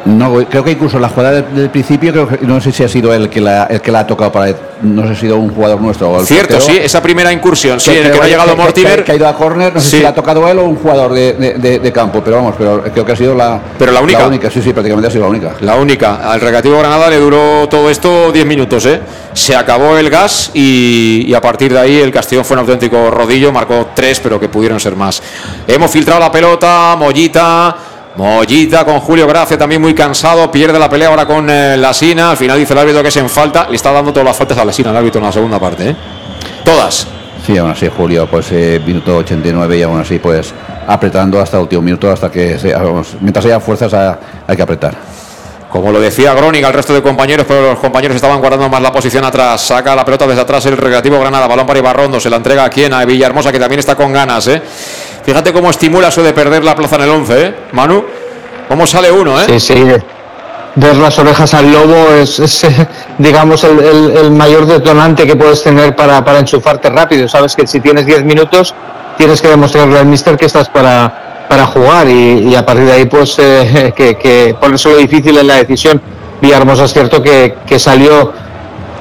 No, 0.05 0.33
creo 0.49 0.63
que 0.63 0.71
incluso 0.71 0.99
la 0.99 1.09
jugada 1.09 1.41
del, 1.41 1.55
del 1.55 1.69
principio, 1.69 2.11
creo 2.11 2.27
que, 2.27 2.45
no 2.45 2.61
sé 2.61 2.71
si 2.71 2.83
ha 2.83 2.87
sido 2.87 3.13
el 3.13 3.29
que 3.29 3.41
la, 3.41 3.65
el 3.65 3.81
que 3.81 3.91
la 3.91 3.99
ha 4.01 4.07
tocado 4.07 4.31
para. 4.31 4.53
No 4.81 5.01
sé 5.03 5.09
si 5.09 5.13
ha 5.13 5.19
sido 5.21 5.37
un 5.37 5.49
jugador 5.53 5.81
nuestro. 5.81 6.09
O 6.11 6.19
el 6.19 6.25
Cierto, 6.27 6.55
portero, 6.55 6.73
sí, 6.79 6.79
esa 6.83 7.01
primera 7.01 7.33
incursión, 7.33 7.79
sí, 7.79 7.91
que, 7.91 7.99
en 7.99 8.05
el 8.05 8.11
que 8.11 8.17
no 8.19 8.23
ha 8.23 8.27
llegado 8.27 8.55
Mortimer. 8.55 8.97
Que, 8.99 9.03
que, 9.05 9.11
ha 9.13 9.15
ido 9.15 9.27
a 9.27 9.33
córner, 9.35 9.73
no 9.73 9.81
sé 9.81 9.89
Sí. 9.89 9.97
si 9.97 10.03
la 10.03 10.09
ha 10.09 10.13
tocado 10.15 10.47
él 10.49 10.59
o 10.59 10.63
un 10.65 10.75
jugador 10.75 11.13
de, 11.13 11.33
de, 11.33 11.53
de, 11.55 11.79
de 11.79 11.91
campo, 11.91 12.21
pero 12.23 12.37
vamos, 12.37 12.55
pero 12.57 12.83
creo 12.83 13.05
que 13.05 13.11
ha 13.11 13.15
sido 13.15 13.33
la. 13.35 13.59
Pero 13.77 13.91
la 13.91 14.01
única. 14.01 14.19
La 14.19 14.27
única, 14.27 14.49
sí, 14.51 14.61
sí, 14.61 14.71
prácticamente 14.73 15.07
ha 15.07 15.11
sido 15.11 15.23
la 15.23 15.29
única. 15.29 15.53
La 15.61 15.75
única. 15.75 16.31
Al 16.31 16.39
Recreativo 16.39 16.77
Granada 16.79 17.09
le 17.09 17.17
duró 17.17 17.67
todo 17.69 17.89
esto 17.89 18.31
10 18.31 18.45
minutos, 18.45 18.85
¿eh? 18.85 19.01
Se 19.33 19.55
acabó 19.55 19.97
el 19.97 20.09
gas 20.09 20.51
y, 20.53 21.25
y, 21.27 21.33
a 21.33 21.41
partir 21.41 21.73
de 21.73 21.79
ahí 21.79 21.97
el 21.97 22.11
Castellón 22.11 22.45
fue 22.45 22.55
un 22.55 22.61
auténtico 22.61 23.09
rodillo, 23.11 23.51
marcó 23.51 23.89
tres, 23.95 24.19
pero 24.19 24.39
que 24.39 24.49
pudieron 24.49 24.79
ser 24.79 24.95
más. 24.95 25.21
Hemos 25.67 25.91
filtrado 25.91 26.19
la 26.19 26.31
pelota, 26.31 26.95
Mollita. 26.97 27.75
Mollita 28.17 28.83
con 28.83 28.99
Julio 28.99 29.27
Gracia 29.27 29.59
también 29.59 29.79
muy 29.79 29.93
cansado, 29.93 30.49
pierde 30.49 30.79
la 30.79 30.89
pelea 30.89 31.09
ahora 31.09 31.27
con 31.27 31.47
eh, 31.51 31.77
la 31.77 31.93
Sina, 31.93 32.31
al 32.31 32.37
final 32.37 32.57
dice 32.57 32.73
el 32.73 32.79
árbitro 32.79 33.03
que 33.03 33.09
es 33.09 33.17
en 33.17 33.29
falta, 33.29 33.67
le 33.69 33.75
está 33.75 33.91
dando 33.91 34.11
todas 34.11 34.25
las 34.25 34.35
faltas 34.35 34.57
a 34.57 34.65
la 34.65 34.73
Sina 34.73 34.89
el 34.89 34.97
árbitro 34.97 35.19
en 35.19 35.25
la 35.25 35.31
segunda 35.31 35.59
parte, 35.59 35.91
¿eh? 35.91 35.95
Todas. 36.65 37.05
Sí, 37.45 37.55
aún 37.57 37.69
así 37.69 37.87
Julio, 37.95 38.25
pues 38.25 38.51
eh, 38.51 38.81
minuto 38.83 39.17
89 39.17 39.77
y 39.77 39.83
aún 39.83 39.99
así 39.99 40.17
pues 40.17 40.51
apretando 40.87 41.39
hasta 41.39 41.57
el 41.57 41.63
último 41.63 41.83
minuto, 41.83 42.11
hasta 42.11 42.31
que, 42.31 42.57
se, 42.57 42.73
vamos, 42.73 43.15
mientras 43.21 43.45
haya 43.45 43.59
fuerzas 43.59 43.93
hay 44.47 44.55
que 44.55 44.63
apretar. 44.63 44.95
Como 45.69 45.91
lo 45.91 45.99
decía 45.99 46.33
Groning 46.33 46.63
al 46.63 46.73
resto 46.73 46.93
de 46.93 47.01
compañeros, 47.01 47.45
pero 47.47 47.71
los 47.71 47.79
compañeros 47.79 48.15
estaban 48.15 48.39
guardando 48.39 48.69
más 48.69 48.81
la 48.81 48.91
posición 48.91 49.25
atrás. 49.25 49.59
Saca 49.61 49.95
la 49.95 50.05
pelota 50.05 50.25
desde 50.25 50.41
atrás 50.41 50.65
el 50.65 50.77
Recreativo 50.77 51.19
Granada. 51.19 51.45
Balón 51.47 51.67
para 51.67 51.79
Ibarrondo. 51.79 52.19
Se 52.19 52.29
la 52.29 52.37
entrega 52.37 52.63
a 52.63 52.69
quien? 52.69 52.93
A 52.93 53.03
Villahermosa, 53.03 53.51
que 53.51 53.59
también 53.59 53.79
está 53.79 53.95
con 53.95 54.13
ganas. 54.13 54.47
¿eh? 54.47 54.61
Fíjate 55.23 55.51
cómo 55.51 55.69
estimula 55.69 56.07
eso 56.07 56.23
de 56.23 56.31
perder 56.31 56.63
la 56.63 56.73
plaza 56.73 56.95
en 56.95 57.01
el 57.01 57.09
11, 57.09 57.45
¿eh? 57.45 57.55
Manu. 57.73 58.05
¿Cómo 58.69 58.87
sale 58.87 59.11
uno, 59.11 59.41
eh? 59.41 59.45
Sí, 59.45 59.59
sí. 59.59 59.85
Ver 60.75 60.95
las 60.95 61.19
orejas 61.19 61.53
al 61.53 61.71
lobo 61.71 62.13
es, 62.13 62.65
digamos, 63.17 63.63
el 63.63 64.31
mayor 64.31 64.67
detonante 64.67 65.27
que 65.27 65.35
puedes 65.35 65.63
tener 65.63 65.95
para, 65.95 66.23
para 66.23 66.39
enchufarte 66.39 66.89
rápido. 66.89 67.27
Sabes 67.27 67.55
que 67.55 67.67
si 67.67 67.81
tienes 67.81 68.05
10 68.05 68.23
minutos, 68.23 68.73
tienes 69.17 69.41
que 69.41 69.49
demostrarle 69.49 69.99
al 69.99 70.05
mister 70.05 70.37
que 70.37 70.45
estás 70.45 70.69
para, 70.69 71.26
para 71.47 71.65
jugar 71.67 72.07
y, 72.07 72.49
y 72.49 72.55
a 72.55 72.65
partir 72.65 72.85
de 72.85 72.93
ahí, 72.93 73.05
pues, 73.05 73.35
eh, 73.39 73.93
que, 73.95 74.15
que 74.17 74.55
ponerse 74.59 74.89
lo 74.89 74.97
difícil 74.97 75.37
en 75.37 75.47
la 75.47 75.55
decisión. 75.55 76.01
Villahermosa 76.41 76.85
es 76.85 76.93
cierto 76.93 77.21
que, 77.21 77.55
que 77.65 77.79
salió 77.79 78.31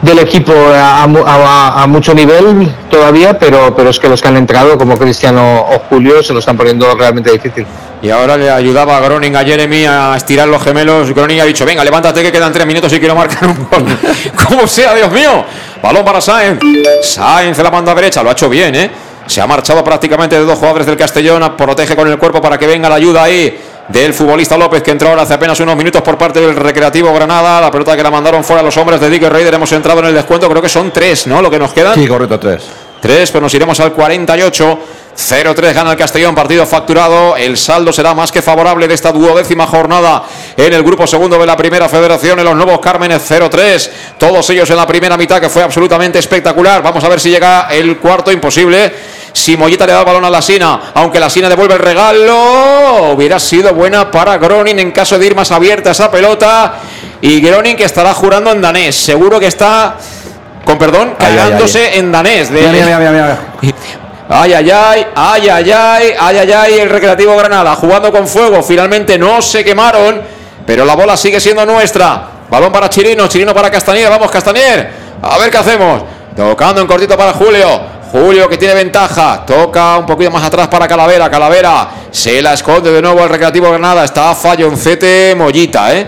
del 0.02 0.18
equipo 0.20 0.52
a, 0.52 1.02
a 1.04 1.82
a- 1.82 1.86
mucho 1.86 2.14
nivel 2.14 2.70
todavía, 2.90 3.38
pero, 3.38 3.74
pero 3.74 3.90
es 3.90 3.98
que 3.98 4.08
los 4.08 4.20
que 4.22 4.28
han 4.28 4.36
entrado, 4.36 4.76
como 4.78 4.96
Cristiano 4.98 5.60
o 5.70 5.78
Julio, 5.88 6.22
se 6.22 6.32
lo 6.32 6.38
están 6.38 6.56
poniendo 6.56 6.94
realmente 6.94 7.30
difícil. 7.32 7.66
Y 8.02 8.10
ahora 8.10 8.36
le 8.36 8.50
ayudaba 8.50 8.98
a 8.98 9.00
Groning 9.00 9.34
a 9.36 9.42
Jeremy 9.44 9.86
a 9.86 10.14
estirar 10.16 10.48
los 10.48 10.62
gemelos. 10.62 11.12
Groning 11.14 11.40
ha 11.40 11.44
dicho, 11.44 11.64
venga, 11.64 11.82
levántate 11.82 12.22
que 12.22 12.30
quedan 12.30 12.52
tres 12.52 12.66
minutos 12.66 12.92
y 12.92 12.98
quiero 12.98 13.14
marcar 13.16 13.48
un 13.48 13.66
gol. 13.70 13.84
Como 14.48 14.66
sea, 14.66 14.94
Dios 14.94 15.10
mío. 15.10 15.44
Balón 15.82 16.04
para 16.04 16.20
Sáenz. 16.20 16.60
Sáenz 17.02 17.58
la 17.58 17.70
banda 17.70 17.94
derecha, 17.94 18.22
lo 18.22 18.28
ha 18.28 18.32
hecho 18.32 18.48
bien, 18.50 18.74
¿eh? 18.74 18.90
Se 19.26 19.40
ha 19.40 19.46
marchado 19.46 19.82
prácticamente 19.82 20.36
de 20.36 20.44
dos 20.44 20.58
jugadores 20.58 20.86
del 20.86 20.96
Castellón. 20.96 21.54
Protege 21.56 21.96
con 21.96 22.08
el 22.08 22.18
cuerpo 22.18 22.40
para 22.40 22.58
que 22.58 22.66
venga 22.66 22.88
la 22.88 22.94
ayuda 22.94 23.24
ahí 23.24 23.58
del 23.88 24.12
futbolista 24.14 24.56
López 24.56 24.82
que 24.82 24.90
entró 24.90 25.08
ahora 25.10 25.22
hace 25.22 25.34
apenas 25.34 25.58
unos 25.60 25.76
minutos 25.76 26.02
por 26.02 26.18
parte 26.18 26.40
del 26.40 26.56
Recreativo 26.56 27.12
Granada. 27.12 27.60
La 27.60 27.70
pelota 27.70 27.96
que 27.96 28.02
la 28.02 28.10
mandaron 28.10 28.42
fuera 28.44 28.62
los 28.62 28.76
hombres 28.76 29.00
de 29.00 29.10
Dick 29.10 29.22
Raider. 29.24 29.54
Hemos 29.54 29.70
entrado 29.72 30.00
en 30.00 30.06
el 30.06 30.14
descuento, 30.14 30.48
creo 30.48 30.62
que 30.62 30.68
son 30.68 30.90
tres, 30.90 31.26
¿no? 31.26 31.42
Lo 31.42 31.50
que 31.50 31.58
nos 31.58 31.72
quedan. 31.72 31.94
Sí, 31.94 32.06
correcto, 32.06 32.38
tres. 32.38 32.64
3, 33.00 33.30
pero 33.30 33.42
nos 33.42 33.54
iremos 33.54 33.78
al 33.80 33.92
48. 33.92 34.78
0-3 35.16 35.72
gana 35.72 35.92
el 35.92 35.96
Castellón, 35.96 36.34
partido 36.34 36.66
facturado. 36.66 37.36
El 37.36 37.56
saldo 37.56 37.92
será 37.92 38.12
más 38.14 38.30
que 38.30 38.42
favorable 38.42 38.86
de 38.86 38.94
esta 38.94 39.12
duodécima 39.12 39.66
jornada 39.66 40.24
en 40.56 40.72
el 40.74 40.82
grupo 40.82 41.06
segundo 41.06 41.38
de 41.38 41.46
la 41.46 41.56
primera 41.56 41.88
federación 41.88 42.38
en 42.38 42.44
los 42.44 42.54
nuevos 42.54 42.80
Cármenes 42.80 43.22
0-3. 43.30 43.90
Todos 44.18 44.48
ellos 44.50 44.68
en 44.70 44.76
la 44.76 44.86
primera 44.86 45.16
mitad 45.16 45.40
que 45.40 45.48
fue 45.48 45.62
absolutamente 45.62 46.18
espectacular. 46.18 46.82
Vamos 46.82 47.02
a 47.02 47.08
ver 47.08 47.18
si 47.18 47.30
llega 47.30 47.68
el 47.70 47.96
cuarto, 47.96 48.30
imposible. 48.30 48.92
Si 49.32 49.56
Mollita 49.56 49.86
le 49.86 49.92
da 49.92 50.00
el 50.00 50.06
balón 50.06 50.24
a 50.24 50.30
la 50.30 50.40
Sina, 50.40 50.92
aunque 50.94 51.20
la 51.20 51.28
Sina 51.30 51.48
devuelve 51.48 51.74
el 51.74 51.80
regalo, 51.80 53.10
hubiera 53.12 53.38
sido 53.38 53.72
buena 53.74 54.10
para 54.10 54.38
Gronin 54.38 54.78
en 54.78 54.92
caso 54.92 55.18
de 55.18 55.26
ir 55.26 55.34
más 55.34 55.50
abierta 55.50 55.90
esa 55.90 56.10
pelota. 56.10 56.74
Y 57.20 57.40
Gronin 57.40 57.76
que 57.76 57.84
estará 57.84 58.12
jurando 58.14 58.50
en 58.52 58.60
danés. 58.62 58.96
Seguro 58.96 59.38
que 59.40 59.46
está, 59.46 59.96
con 60.64 60.78
perdón, 60.78 61.14
Ay, 61.18 61.26
ay, 61.26 61.30
ay. 61.32 61.36
cagándose 61.36 61.98
en 61.98 62.12
danés. 62.12 62.50
De- 62.50 62.60
Mira, 62.60 62.72
mira, 62.72 62.98
mira, 62.98 63.10
mira, 63.10 63.38
mira. 63.62 64.05
Ay, 64.28 64.54
ay, 64.54 64.70
ay, 64.70 65.06
ay, 65.14 65.48
ay, 65.48 65.70
ay, 65.70 66.14
ay, 66.18 66.36
ay, 66.38 66.52
ay, 66.52 66.74
el 66.80 66.90
Recreativo 66.90 67.36
Granada 67.36 67.76
jugando 67.76 68.10
con 68.10 68.26
fuego. 68.26 68.60
Finalmente 68.60 69.16
no 69.16 69.40
se 69.40 69.64
quemaron, 69.64 70.20
pero 70.66 70.84
la 70.84 70.96
bola 70.96 71.16
sigue 71.16 71.40
siendo 71.40 71.64
nuestra. 71.64 72.30
Balón 72.50 72.72
para 72.72 72.90
Chirino, 72.90 73.28
Chirino 73.28 73.54
para 73.54 73.70
Castañer. 73.70 74.10
Vamos, 74.10 74.30
Castañer. 74.30 74.90
A 75.22 75.38
ver 75.38 75.50
qué 75.50 75.58
hacemos. 75.58 76.02
Tocando 76.36 76.80
en 76.80 76.86
cortito 76.88 77.16
para 77.16 77.32
Julio. 77.34 77.96
Julio 78.10 78.48
que 78.48 78.56
tiene 78.56 78.74
ventaja. 78.74 79.44
Toca 79.46 79.96
un 79.98 80.06
poquito 80.06 80.30
más 80.32 80.42
atrás 80.42 80.66
para 80.68 80.88
Calavera. 80.88 81.30
Calavera 81.30 81.88
se 82.10 82.42
la 82.42 82.54
esconde 82.54 82.90
de 82.90 83.02
nuevo 83.02 83.22
el 83.22 83.28
Recreativo 83.28 83.68
Granada. 83.70 84.04
Está 84.04 84.34
falloncete 84.34 85.34
Mollita, 85.36 85.94
¿eh? 85.94 86.06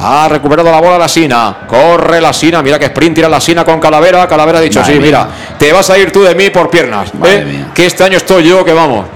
Ha 0.00 0.28
recuperado 0.28 0.70
la 0.70 0.80
bola 0.80 0.96
la 0.98 1.08
Sina. 1.08 1.58
Corre 1.66 2.20
la 2.20 2.32
Sina. 2.32 2.62
Mira 2.62 2.78
que 2.78 2.86
sprint 2.86 3.16
tira 3.16 3.28
la 3.28 3.40
Sina 3.40 3.64
con 3.64 3.80
Calavera. 3.80 4.26
Calavera 4.28 4.58
ha 4.58 4.62
dicho, 4.62 4.80
Madre 4.80 4.92
sí, 4.94 4.98
mía. 5.00 5.06
mira, 5.06 5.28
te 5.58 5.72
vas 5.72 5.90
a 5.90 5.98
ir 5.98 6.12
tú 6.12 6.22
de 6.22 6.34
mí 6.34 6.50
por 6.50 6.70
piernas. 6.70 7.10
¿eh? 7.24 7.64
Que 7.74 7.86
este 7.86 8.04
año 8.04 8.16
estoy 8.16 8.44
yo, 8.44 8.64
que 8.64 8.72
vamos. 8.72 9.06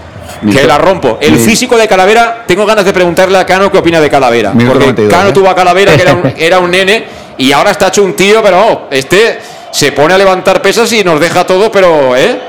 Mi 0.42 0.52
que 0.52 0.66
la 0.66 0.78
rompo. 0.78 1.18
El 1.20 1.32
mi- 1.32 1.38
físico 1.38 1.76
de 1.76 1.86
Calavera, 1.86 2.42
tengo 2.46 2.66
ganas 2.66 2.84
de 2.84 2.92
preguntarle 2.92 3.38
a 3.38 3.46
Cano 3.46 3.70
qué 3.70 3.78
opina 3.78 4.00
de 4.00 4.10
Calavera. 4.10 4.50
Porque 4.52 4.64
92, 4.86 5.12
Cano 5.14 5.28
¿eh? 5.28 5.32
tuvo 5.32 5.48
a 5.48 5.54
Calavera, 5.54 5.94
que 5.94 6.02
era 6.02 6.12
un, 6.14 6.32
era 6.36 6.58
un 6.58 6.70
nene, 6.70 7.04
y 7.38 7.52
ahora 7.52 7.70
está 7.70 7.88
hecho 7.88 8.02
un 8.02 8.14
tío, 8.14 8.42
pero 8.42 8.88
este 8.90 9.38
se 9.70 9.92
pone 9.92 10.14
a 10.14 10.18
levantar 10.18 10.60
pesas 10.60 10.92
y 10.92 11.04
nos 11.04 11.20
deja 11.20 11.44
todo, 11.46 11.70
pero, 11.70 12.16
¿eh? 12.16 12.40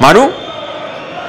Manu, 0.00 0.30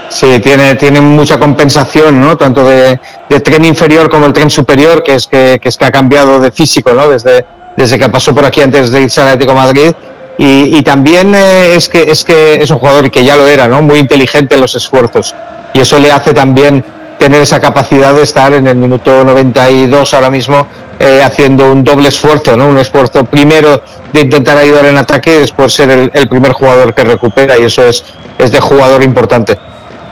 Sí, 0.10 0.40
tiene, 0.40 0.76
tiene 0.76 1.02
mucha 1.02 1.40
compensación, 1.40 2.20
¿no? 2.20 2.36
Tanto 2.36 2.66
de, 2.68 3.00
tren 3.44 3.64
inferior 3.64 4.10
como 4.10 4.26
el 4.26 4.34
tren 4.34 4.50
superior, 4.50 5.04
que 5.04 5.16
es 5.16 5.28
que, 5.28 5.60
que 5.62 5.70
es 5.70 5.78
que 5.78 5.86
ha 5.86 5.92
cambiado 5.92 6.40
de 6.40 6.52
físico, 6.52 6.94
¿no? 6.94 7.08
Desde, 7.10 7.46
desde 7.78 8.00
que 8.00 8.10
pasó 8.10 8.34
por 8.34 8.44
aquí 8.44 8.62
antes 8.62 8.90
de 8.92 9.02
irse 9.02 9.22
al 9.22 9.28
Atlético 9.28 9.54
Madrid. 9.54 9.92
Y, 10.40 10.78
y 10.78 10.82
también 10.82 11.36
eh, 11.36 11.76
es, 11.76 11.90
que, 11.90 12.10
es 12.10 12.24
que 12.24 12.56
es 12.56 12.72
un 12.72 12.80
jugador 12.80 13.12
que 13.12 13.24
ya 13.24 13.36
lo 13.36 13.48
era, 13.48 13.68
¿no? 13.68 13.82
Muy 13.84 14.00
inteligente 14.00 14.56
en 14.56 14.62
los 14.62 14.74
esfuerzos. 14.76 15.36
Y 15.74 15.82
eso 15.82 16.00
le 16.00 16.12
hace 16.12 16.34
también 16.34 16.84
tener 17.20 17.42
esa 17.42 17.60
capacidad 17.60 18.14
de 18.14 18.24
estar 18.24 18.52
en 18.54 18.66
el 18.66 18.78
minuto 18.78 19.24
92 19.24 20.14
ahora 20.14 20.30
mismo 20.30 20.66
eh, 20.98 21.22
haciendo 21.24 21.72
un 21.72 21.84
doble 21.84 22.10
esfuerzo, 22.10 22.58
¿no? 22.58 22.68
Un 22.68 22.80
esfuerzo 22.80 23.26
primero 23.26 23.84
de 24.12 24.22
intentar 24.22 24.58
ayudar 24.58 24.86
en 24.86 24.98
ataque 24.98 25.36
y 25.36 25.40
después 25.40 25.74
ser 25.74 25.92
el, 25.92 26.10
el 26.14 26.28
primer 26.28 26.54
jugador 26.54 26.96
que 26.96 27.04
recupera 27.04 27.60
y 27.60 27.66
eso 27.66 27.84
es, 27.84 28.04
es 28.40 28.52
de 28.52 28.60
jugador 28.60 29.04
importante. 29.04 29.58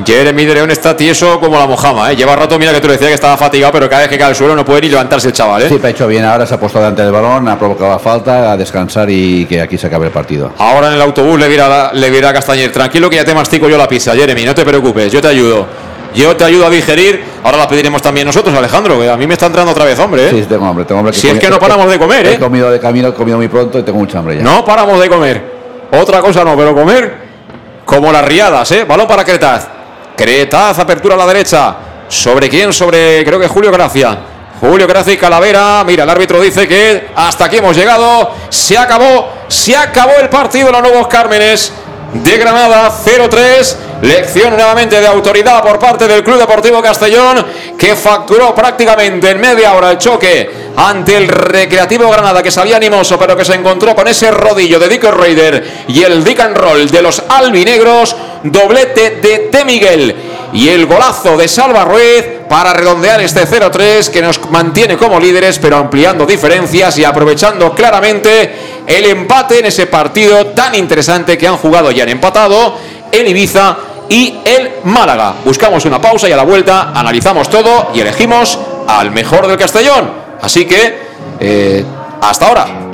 Jeremy 0.06 0.46
de 0.46 0.54
León 0.54 0.72
está 0.72 0.96
tieso 0.96 1.40
como 1.40 1.58
la 1.58 1.66
mojama, 1.66 2.12
¿eh? 2.12 2.16
Lleva 2.16 2.36
rato, 2.36 2.60
mira 2.60 2.72
que 2.72 2.80
tú 2.80 2.88
le 2.88 2.94
decías 2.94 3.10
que 3.10 3.16
estaba 3.16 3.36
fatigado, 3.36 3.74
pero 3.74 3.90
cada 3.90 4.02
vez 4.02 4.10
que 4.10 4.18
cae 4.18 4.28
al 4.28 4.36
suelo 4.36 4.56
no 4.56 4.64
puede 4.64 4.82
ni 4.82 4.90
levantarse 4.90 5.28
el 5.28 5.34
chaval, 5.34 5.64
¿eh? 5.64 5.70
Sí, 5.70 5.76
pero 5.76 5.88
ha 5.88 5.92
hecho 5.92 6.08
bien. 6.08 6.24
Ahora 6.24 6.46
se 6.46 6.54
ha 6.54 6.60
puesto 6.60 6.78
delante 6.78 7.02
del 7.02 7.12
balón, 7.12 7.48
ha 7.48 7.58
provocado 7.58 7.92
la 7.92 8.00
falta, 8.00 8.52
a 8.52 8.58
descansar 8.58 9.10
y 9.10 9.46
que 9.46 9.60
aquí 9.60 9.78
se 9.78 9.88
acabe 9.88 10.06
el 10.06 10.12
partido. 10.12 10.52
Ahora 10.60 10.88
en 10.88 10.94
el 10.94 11.02
autobús 11.02 11.40
le 11.40 11.50
dirá, 11.50 11.92
le 11.94 12.28
a 12.28 12.34
Castañer, 12.34 12.72
tranquilo 12.72 13.10
que 13.10 13.16
ya 13.16 13.26
te 13.26 13.34
mastico 13.34 13.68
yo 13.68 13.78
la 13.78 13.88
pizza, 13.88 14.14
Jeremy, 14.14 14.46
no 14.46 14.54
te 14.54 14.64
preocupes, 14.64 15.12
yo 15.12 15.22
te 15.22 15.30
ayudo. 15.30 15.66
Yo 16.16 16.36
te 16.36 16.46
ayudo 16.46 16.66
a 16.66 16.70
digerir, 16.70 17.22
ahora 17.44 17.58
la 17.58 17.68
pediremos 17.68 18.02
también 18.02 18.26
nosotros, 18.26 18.56
Alejandro, 18.56 19.00
que 19.00 19.10
a 19.10 19.18
mí 19.18 19.28
me 19.28 19.34
está 19.34 19.48
entrando 19.48 19.72
otra 19.72 19.86
vez, 19.86 20.00
hombre, 20.00 20.28
¿eh? 20.28 20.30
Sí, 20.32 20.46
tengo 20.48 20.66
hambre, 20.66 20.86
tengo 20.86 21.00
hambre. 21.00 21.14
Si 21.14 21.28
es 21.28 21.38
que 21.38 21.50
no 21.50 21.60
paramos 21.60 21.90
de 21.90 22.00
comer, 22.00 22.26
He 22.26 22.34
¿eh? 22.34 22.40
comido 22.40 22.72
de 22.72 22.80
camino, 22.80 23.10
he 23.10 23.14
comido 23.14 23.38
muy 23.38 23.48
pronto 23.48 23.78
y 23.78 23.84
tengo 23.84 24.00
mucha 24.00 24.20
hambre 24.20 24.38
ya. 24.38 24.44
No 24.44 24.64
paramos 24.64 25.00
de 25.00 25.10
comer. 25.10 25.44
Otra 25.92 26.22
cosa 26.22 26.44
no, 26.44 26.56
pero 26.56 26.74
comer 26.74 27.28
como 27.86 28.12
las 28.12 28.26
riadas, 28.26 28.72
¿eh? 28.72 28.84
Balón 28.84 29.08
para 29.08 29.24
Cretaz. 29.24 29.77
Cretaz, 30.18 30.80
apertura 30.80 31.14
a 31.14 31.18
la 31.18 31.28
derecha. 31.28 31.76
¿Sobre 32.08 32.50
quién? 32.50 32.74
Sobre, 32.74 33.24
creo 33.24 33.40
que 33.40 33.48
Julio 33.48 33.72
Gracia. 33.72 34.18
Julio 34.60 34.88
Gracia 34.88 35.14
y 35.14 35.18
Calavera. 35.18 35.84
Mira, 35.86 36.04
el 36.04 36.10
árbitro 36.10 36.42
dice 36.42 36.68
que 36.68 37.10
hasta 37.16 37.46
aquí 37.46 37.58
hemos 37.58 37.78
llegado. 37.78 38.32
Se 38.50 38.78
acabó, 38.78 39.32
se 39.48 39.76
acabó 39.76 40.14
el 40.20 40.30
partido 40.30 40.68
de 40.68 40.72
los 40.74 40.82
Nuevos 40.82 41.08
Cármenes 41.08 41.72
de 42.24 42.38
Granada 42.38 42.92
0-3. 42.92 43.76
Lección 44.02 44.56
nuevamente 44.56 45.00
de 45.02 45.08
autoridad 45.08 45.64
por 45.64 45.80
parte 45.80 46.08
del 46.08 46.24
Club 46.24 46.38
Deportivo 46.38 46.82
Castellón 46.82 47.44
que 47.78 47.96
facturó 47.96 48.54
prácticamente 48.54 49.32
en 49.32 49.42
media 49.42 49.74
hora 49.74 49.90
el 49.92 49.98
choque 49.98 50.68
ante 50.76 51.18
el 51.18 51.28
Recreativo 51.28 52.08
Granada 52.10 52.44
que 52.44 52.52
salía 52.52 52.78
animoso 52.78 53.18
pero 53.18 53.36
que 53.36 53.44
se 53.44 53.56
encontró 53.56 53.96
con 53.96 54.08
ese 54.08 54.30
rodillo 54.30 54.80
de 54.80 54.88
Dick 54.88 55.04
Raider 55.04 55.86
y 55.88 56.04
el 56.04 56.24
Dick 56.24 56.40
and 56.40 56.56
Roll 56.56 56.90
de 56.90 57.02
los 57.02 57.24
albinegros. 57.28 58.16
Doblete 58.44 59.20
de 59.20 59.50
T. 59.52 59.66
Miguel 59.66 60.16
y 60.54 60.70
el 60.70 60.86
golazo 60.86 61.38
de 61.38 61.48
Salva 61.48 61.86
Ruiz 61.86 62.26
para 62.50 62.74
redondear 62.74 63.22
este 63.22 63.46
0-3 63.46 64.10
que 64.10 64.22
nos 64.22 64.50
mantiene 64.50 64.98
como 64.98 65.20
líderes 65.20 65.60
pero 65.60 65.78
ampliando 65.78 66.26
diferencias 66.26 66.98
y 66.98 67.04
aprovechando 67.04 67.74
claramente 67.74 68.84
el 68.86 69.06
empate 69.06 69.60
en 69.60 69.66
ese 69.66 69.88
partido 69.88 70.48
tan 70.48 70.76
interesante 70.76 71.38
que 71.38 71.48
han 71.48 71.58
jugado 71.58 71.92
y 71.92 72.00
han 72.00 72.10
empatado 72.10 72.78
el 73.12 73.28
Ibiza 73.28 73.78
y 74.10 74.40
el 74.46 74.72
Málaga. 74.86 75.36
Buscamos 75.44 75.84
una 75.86 76.00
pausa 76.00 76.30
y 76.30 76.32
a 76.32 76.38
la 76.38 76.44
vuelta 76.44 76.92
analizamos 76.94 77.50
todo 77.50 77.92
y 77.94 78.00
elegimos 78.00 78.58
al 78.88 79.12
mejor 79.12 79.48
del 79.48 79.58
Castellón. 79.58 80.10
Así 80.42 80.66
que, 80.66 81.00
eh, 81.40 81.86
hasta 82.22 82.48
ahora. 82.48 82.87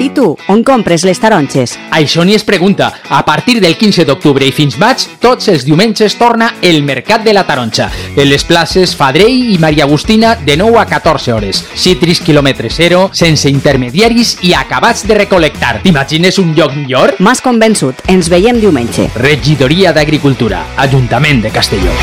I 0.00 0.08
tu, 0.10 0.32
on 0.50 0.64
compres 0.66 1.04
les 1.06 1.20
taronges? 1.22 1.76
Això 1.94 2.24
ni 2.26 2.34
es 2.34 2.42
pregunta. 2.44 2.90
A 3.08 3.24
partir 3.24 3.60
del 3.62 3.76
15 3.78 4.04
d'octubre 4.08 4.46
i 4.46 4.50
fins 4.52 4.74
maig, 4.80 5.04
tots 5.22 5.48
els 5.52 5.64
diumenges 5.64 6.16
torna 6.18 6.54
el 6.62 6.82
Mercat 6.82 7.22
de 7.22 7.32
la 7.32 7.44
Taronja. 7.46 7.90
En 8.16 8.28
les 8.28 8.42
places 8.44 8.96
Fadrell 8.98 9.52
i 9.54 9.58
Maria 9.62 9.84
Agustina 9.86 10.34
de 10.34 10.56
9 10.56 10.80
a 10.82 10.86
14 10.90 11.32
hores. 11.32 11.62
Citris 11.74 12.20
quilòmetre 12.24 12.70
zero, 12.74 13.08
sense 13.14 13.50
intermediaris 13.50 14.38
i 14.42 14.54
acabats 14.58 15.06
de 15.06 15.20
recol·lectar. 15.20 15.76
T'imagines 15.84 16.40
un 16.42 16.54
lloc 16.58 16.74
millor? 16.74 17.14
M'has 17.20 17.44
convençut. 17.44 18.02
Ens 18.10 18.32
veiem 18.32 18.58
diumenge. 18.58 19.06
Regidoria 19.14 19.94
d'Agricultura, 19.94 20.64
Ajuntament 20.76 21.44
de 21.44 21.54
Castelló. 21.54 21.94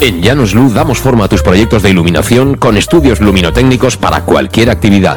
En 0.00 0.20
Llanos 0.20 0.52
Luz 0.54 0.74
damos 0.74 0.98
forma 0.98 1.24
a 1.24 1.28
tus 1.28 1.42
proyectos 1.42 1.82
de 1.82 1.90
iluminación 1.90 2.56
con 2.56 2.76
estudios 2.76 3.20
luminotécnicos 3.20 3.96
para 3.96 4.24
cualquier 4.24 4.68
actividad. 4.68 5.16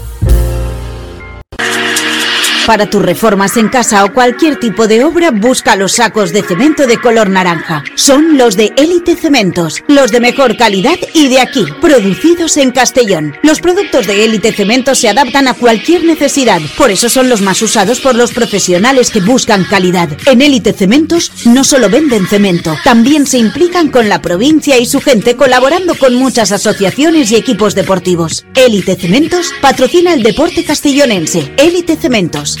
Para 2.71 2.89
tus 2.89 3.01
reformas 3.01 3.57
en 3.57 3.67
casa 3.67 4.05
o 4.05 4.13
cualquier 4.13 4.57
tipo 4.57 4.87
de 4.87 5.03
obra, 5.03 5.31
busca 5.31 5.75
los 5.75 5.91
sacos 5.91 6.31
de 6.31 6.41
cemento 6.41 6.87
de 6.87 6.97
color 7.01 7.29
naranja. 7.29 7.83
Son 7.95 8.37
los 8.37 8.55
de 8.55 8.71
Élite 8.77 9.17
Cementos, 9.17 9.83
los 9.89 10.09
de 10.09 10.21
mejor 10.21 10.55
calidad 10.55 10.97
y 11.13 11.27
de 11.27 11.41
aquí, 11.41 11.65
producidos 11.81 12.55
en 12.55 12.71
Castellón. 12.71 13.35
Los 13.43 13.59
productos 13.59 14.07
de 14.07 14.23
Élite 14.23 14.53
Cementos 14.53 14.99
se 14.99 15.09
adaptan 15.09 15.49
a 15.49 15.53
cualquier 15.53 16.05
necesidad, 16.05 16.61
por 16.77 16.91
eso 16.91 17.09
son 17.09 17.27
los 17.27 17.41
más 17.41 17.61
usados 17.61 17.99
por 17.99 18.15
los 18.15 18.31
profesionales 18.31 19.11
que 19.11 19.19
buscan 19.19 19.65
calidad. 19.65 20.07
En 20.25 20.41
Élite 20.41 20.71
Cementos 20.71 21.29
no 21.43 21.65
solo 21.65 21.89
venden 21.89 22.25
cemento, 22.25 22.77
también 22.85 23.27
se 23.27 23.37
implican 23.37 23.89
con 23.89 24.07
la 24.07 24.21
provincia 24.21 24.79
y 24.79 24.85
su 24.85 25.01
gente 25.01 25.35
colaborando 25.35 25.95
con 25.95 26.15
muchas 26.15 26.53
asociaciones 26.53 27.33
y 27.33 27.35
equipos 27.35 27.75
deportivos. 27.75 28.45
Élite 28.55 28.95
Cementos 28.95 29.51
patrocina 29.59 30.13
el 30.13 30.23
deporte 30.23 30.63
castellonense. 30.63 31.51
Élite 31.57 31.97
Cementos. 31.97 32.60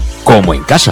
como 0.23 0.53
en 0.53 0.63
casa. 0.63 0.91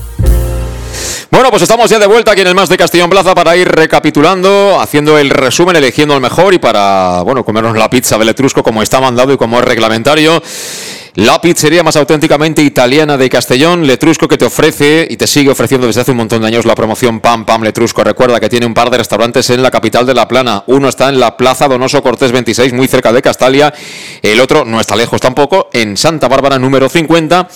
Bueno, 1.41 1.49
pues 1.49 1.63
estamos 1.63 1.89
ya 1.89 1.97
de 1.97 2.05
vuelta 2.05 2.33
aquí 2.33 2.41
en 2.41 2.47
el 2.49 2.53
Más 2.53 2.69
de 2.69 2.77
Castellón 2.77 3.09
Plaza 3.09 3.33
para 3.33 3.57
ir 3.57 3.67
recapitulando, 3.67 4.79
haciendo 4.79 5.17
el 5.17 5.31
resumen, 5.31 5.75
eligiendo 5.75 6.13
el 6.13 6.21
mejor 6.21 6.53
y 6.53 6.59
para, 6.59 7.23
bueno, 7.23 7.43
comernos 7.43 7.75
la 7.75 7.89
pizza 7.89 8.15
del 8.19 8.29
Etrusco 8.29 8.61
como 8.61 8.83
está 8.83 9.01
mandado 9.01 9.33
y 9.33 9.37
como 9.37 9.57
es 9.57 9.65
reglamentario. 9.65 10.39
La 11.15 11.41
pizzería 11.41 11.83
más 11.83 11.97
auténticamente 11.97 12.61
italiana 12.61 13.17
de 13.17 13.29
Castellón, 13.29 13.85
Letrusco, 13.85 14.29
que 14.29 14.37
te 14.37 14.45
ofrece 14.45 15.05
y 15.09 15.17
te 15.17 15.27
sigue 15.27 15.49
ofreciendo 15.49 15.85
desde 15.85 15.99
hace 15.99 16.11
un 16.11 16.17
montón 16.17 16.39
de 16.41 16.47
años 16.47 16.63
la 16.63 16.73
promoción 16.73 17.19
Pam 17.19 17.43
Pam 17.43 17.63
Letrusco. 17.63 18.01
Recuerda 18.01 18.39
que 18.39 18.47
tiene 18.47 18.65
un 18.65 18.73
par 18.73 18.89
de 18.89 18.97
restaurantes 18.97 19.49
en 19.49 19.61
la 19.61 19.71
capital 19.71 20.05
de 20.05 20.13
La 20.13 20.25
Plana. 20.25 20.63
Uno 20.67 20.87
está 20.87 21.09
en 21.09 21.19
la 21.19 21.35
Plaza 21.35 21.67
Donoso 21.67 22.01
Cortés 22.01 22.31
26, 22.31 22.71
muy 22.71 22.87
cerca 22.87 23.11
de 23.11 23.21
Castalia. 23.21 23.73
El 24.21 24.39
otro 24.39 24.63
no 24.63 24.79
está 24.79 24.95
lejos 24.95 25.19
tampoco, 25.19 25.69
en 25.73 25.97
Santa 25.97 26.29
Bárbara 26.29 26.57
número 26.57 26.87
50. 26.87 27.49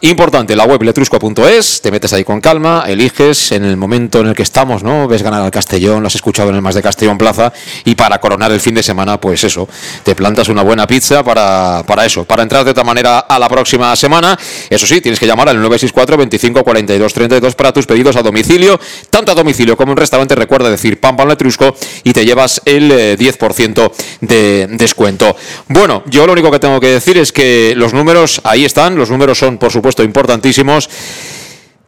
Importante, 0.00 0.56
la 0.56 0.64
web 0.64 0.82
letrusco.es, 0.82 1.82
te 1.82 1.90
metes 1.90 2.14
ahí 2.14 2.24
con 2.24 2.40
calma, 2.40 2.84
eliges 2.86 3.52
en 3.52 3.64
el 3.64 3.76
momento 3.76 4.20
en 4.20 4.28
el 4.28 4.34
que 4.34 4.42
estamos, 4.42 4.82
¿no? 4.82 5.06
Ves 5.06 5.22
ganar 5.22 5.42
al 5.42 5.50
Castellón, 5.50 6.00
lo 6.00 6.06
has 6.06 6.14
escuchado 6.14 6.48
en 6.48 6.56
el 6.56 6.62
más 6.62 6.74
de 6.74 6.82
Castellón 6.82 7.18
Plaza 7.18 7.52
y 7.84 7.94
para 7.94 8.18
coronar 8.18 8.50
el 8.52 8.60
fin 8.60 8.74
de 8.74 8.82
semana, 8.82 9.20
pues 9.20 9.44
eso, 9.44 9.68
te 10.02 10.14
plantas 10.14 10.48
una 10.48 10.62
buena 10.62 10.86
pizza 10.86 11.22
para, 11.22 11.84
para 11.86 12.06
eso, 12.06 12.24
para 12.24 12.42
entrar 12.42 12.64
de 12.64 12.70
otra 12.70 12.84
manera 12.84 13.01
a 13.06 13.38
la 13.38 13.48
próxima 13.48 13.94
semana. 13.96 14.38
Eso 14.68 14.86
sí, 14.86 15.00
tienes 15.00 15.18
que 15.18 15.26
llamar 15.26 15.48
al 15.48 15.56
964 15.56 16.16
25 16.16 16.64
42 16.64 17.12
32 17.12 17.54
para 17.54 17.72
tus 17.72 17.86
pedidos 17.86 18.16
a 18.16 18.22
domicilio, 18.22 18.78
tanto 19.10 19.32
a 19.32 19.34
domicilio 19.34 19.76
como 19.76 19.92
en 19.92 19.98
restaurante. 19.98 20.34
Recuerda 20.34 20.70
decir 20.70 21.00
Pam 21.00 21.16
Pam 21.16 21.28
Letrusco 21.28 21.74
y 22.04 22.12
te 22.12 22.24
llevas 22.24 22.60
el 22.64 23.18
10% 23.18 23.90
eh, 23.90 23.90
de 24.20 24.66
descuento. 24.70 25.36
Bueno, 25.68 26.02
yo 26.06 26.26
lo 26.26 26.32
único 26.32 26.50
que 26.50 26.58
tengo 26.58 26.80
que 26.80 26.88
decir 26.88 27.18
es 27.18 27.32
que 27.32 27.74
los 27.76 27.92
números 27.92 28.40
ahí 28.44 28.64
están, 28.64 28.96
los 28.96 29.10
números 29.10 29.38
son 29.38 29.58
por 29.58 29.72
supuesto 29.72 30.02
importantísimos. 30.02 30.88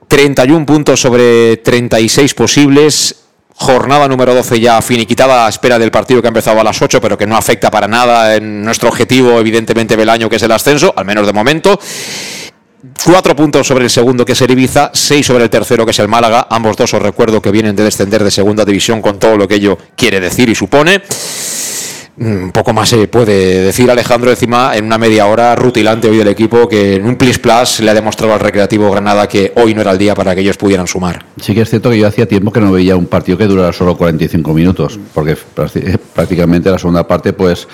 31 0.08 0.66
puntos 0.66 1.00
sobre 1.00 1.56
36 1.56 2.34
posibles. 2.34 3.23
Jornada 3.56 4.08
número 4.08 4.34
12 4.34 4.58
ya 4.58 4.82
finiquitada 4.82 5.46
a 5.46 5.48
espera 5.48 5.78
del 5.78 5.92
partido 5.92 6.20
que 6.20 6.26
ha 6.26 6.28
empezado 6.28 6.60
a 6.60 6.64
las 6.64 6.80
8, 6.82 7.00
pero 7.00 7.16
que 7.16 7.26
no 7.26 7.36
afecta 7.36 7.70
para 7.70 7.86
nada 7.86 8.34
en 8.34 8.62
nuestro 8.62 8.88
objetivo, 8.88 9.38
evidentemente, 9.38 9.96
del 9.96 10.08
año, 10.08 10.28
que 10.28 10.36
es 10.36 10.42
el 10.42 10.50
ascenso, 10.50 10.92
al 10.96 11.04
menos 11.04 11.26
de 11.26 11.32
momento. 11.32 11.78
Cuatro 13.04 13.34
puntos 13.34 13.66
sobre 13.66 13.84
el 13.84 13.90
segundo, 13.90 14.24
que 14.24 14.32
es 14.32 14.40
el 14.42 14.50
Ibiza, 14.50 14.90
seis 14.92 15.24
sobre 15.24 15.44
el 15.44 15.50
tercero, 15.50 15.84
que 15.84 15.92
es 15.92 15.98
el 16.00 16.08
Málaga. 16.08 16.48
Ambos 16.50 16.76
dos 16.76 16.92
os 16.92 17.00
recuerdo 17.00 17.40
que 17.40 17.50
vienen 17.50 17.76
de 17.76 17.84
descender 17.84 18.24
de 18.24 18.30
segunda 18.30 18.64
división 18.64 19.00
con 19.00 19.18
todo 19.18 19.36
lo 19.36 19.48
que 19.48 19.54
ello 19.54 19.78
quiere 19.96 20.20
decir 20.20 20.48
y 20.48 20.54
supone. 20.54 21.00
Un 22.16 22.52
poco 22.52 22.72
más 22.72 22.88
se 22.88 23.08
puede 23.08 23.60
decir 23.60 23.90
Alejandro 23.90 24.30
encima 24.30 24.76
en 24.76 24.84
una 24.84 24.98
media 24.98 25.26
hora 25.26 25.56
rutilante 25.56 26.08
hoy 26.08 26.18
del 26.18 26.28
equipo 26.28 26.68
que 26.68 26.94
en 26.96 27.06
un 27.06 27.16
plis 27.16 27.40
plus 27.40 27.80
le 27.80 27.90
ha 27.90 27.94
demostrado 27.94 28.32
al 28.34 28.40
Recreativo 28.40 28.88
Granada 28.88 29.28
que 29.28 29.52
hoy 29.56 29.74
no 29.74 29.80
era 29.80 29.90
el 29.90 29.98
día 29.98 30.14
para 30.14 30.32
que 30.32 30.40
ellos 30.40 30.56
pudieran 30.56 30.86
sumar. 30.86 31.24
Sí 31.40 31.54
que 31.54 31.62
es 31.62 31.70
cierto 31.70 31.90
que 31.90 31.98
yo 31.98 32.06
hacía 32.06 32.28
tiempo 32.28 32.52
que 32.52 32.60
no 32.60 32.70
veía 32.70 32.94
un 32.94 33.06
partido 33.06 33.36
que 33.36 33.46
durara 33.46 33.72
solo 33.72 33.96
45 33.96 34.54
minutos, 34.54 35.00
porque 35.12 35.36
prácticamente 36.14 36.70
la 36.70 36.78
segunda 36.78 37.06
parte 37.06 37.32
pues 37.32 37.66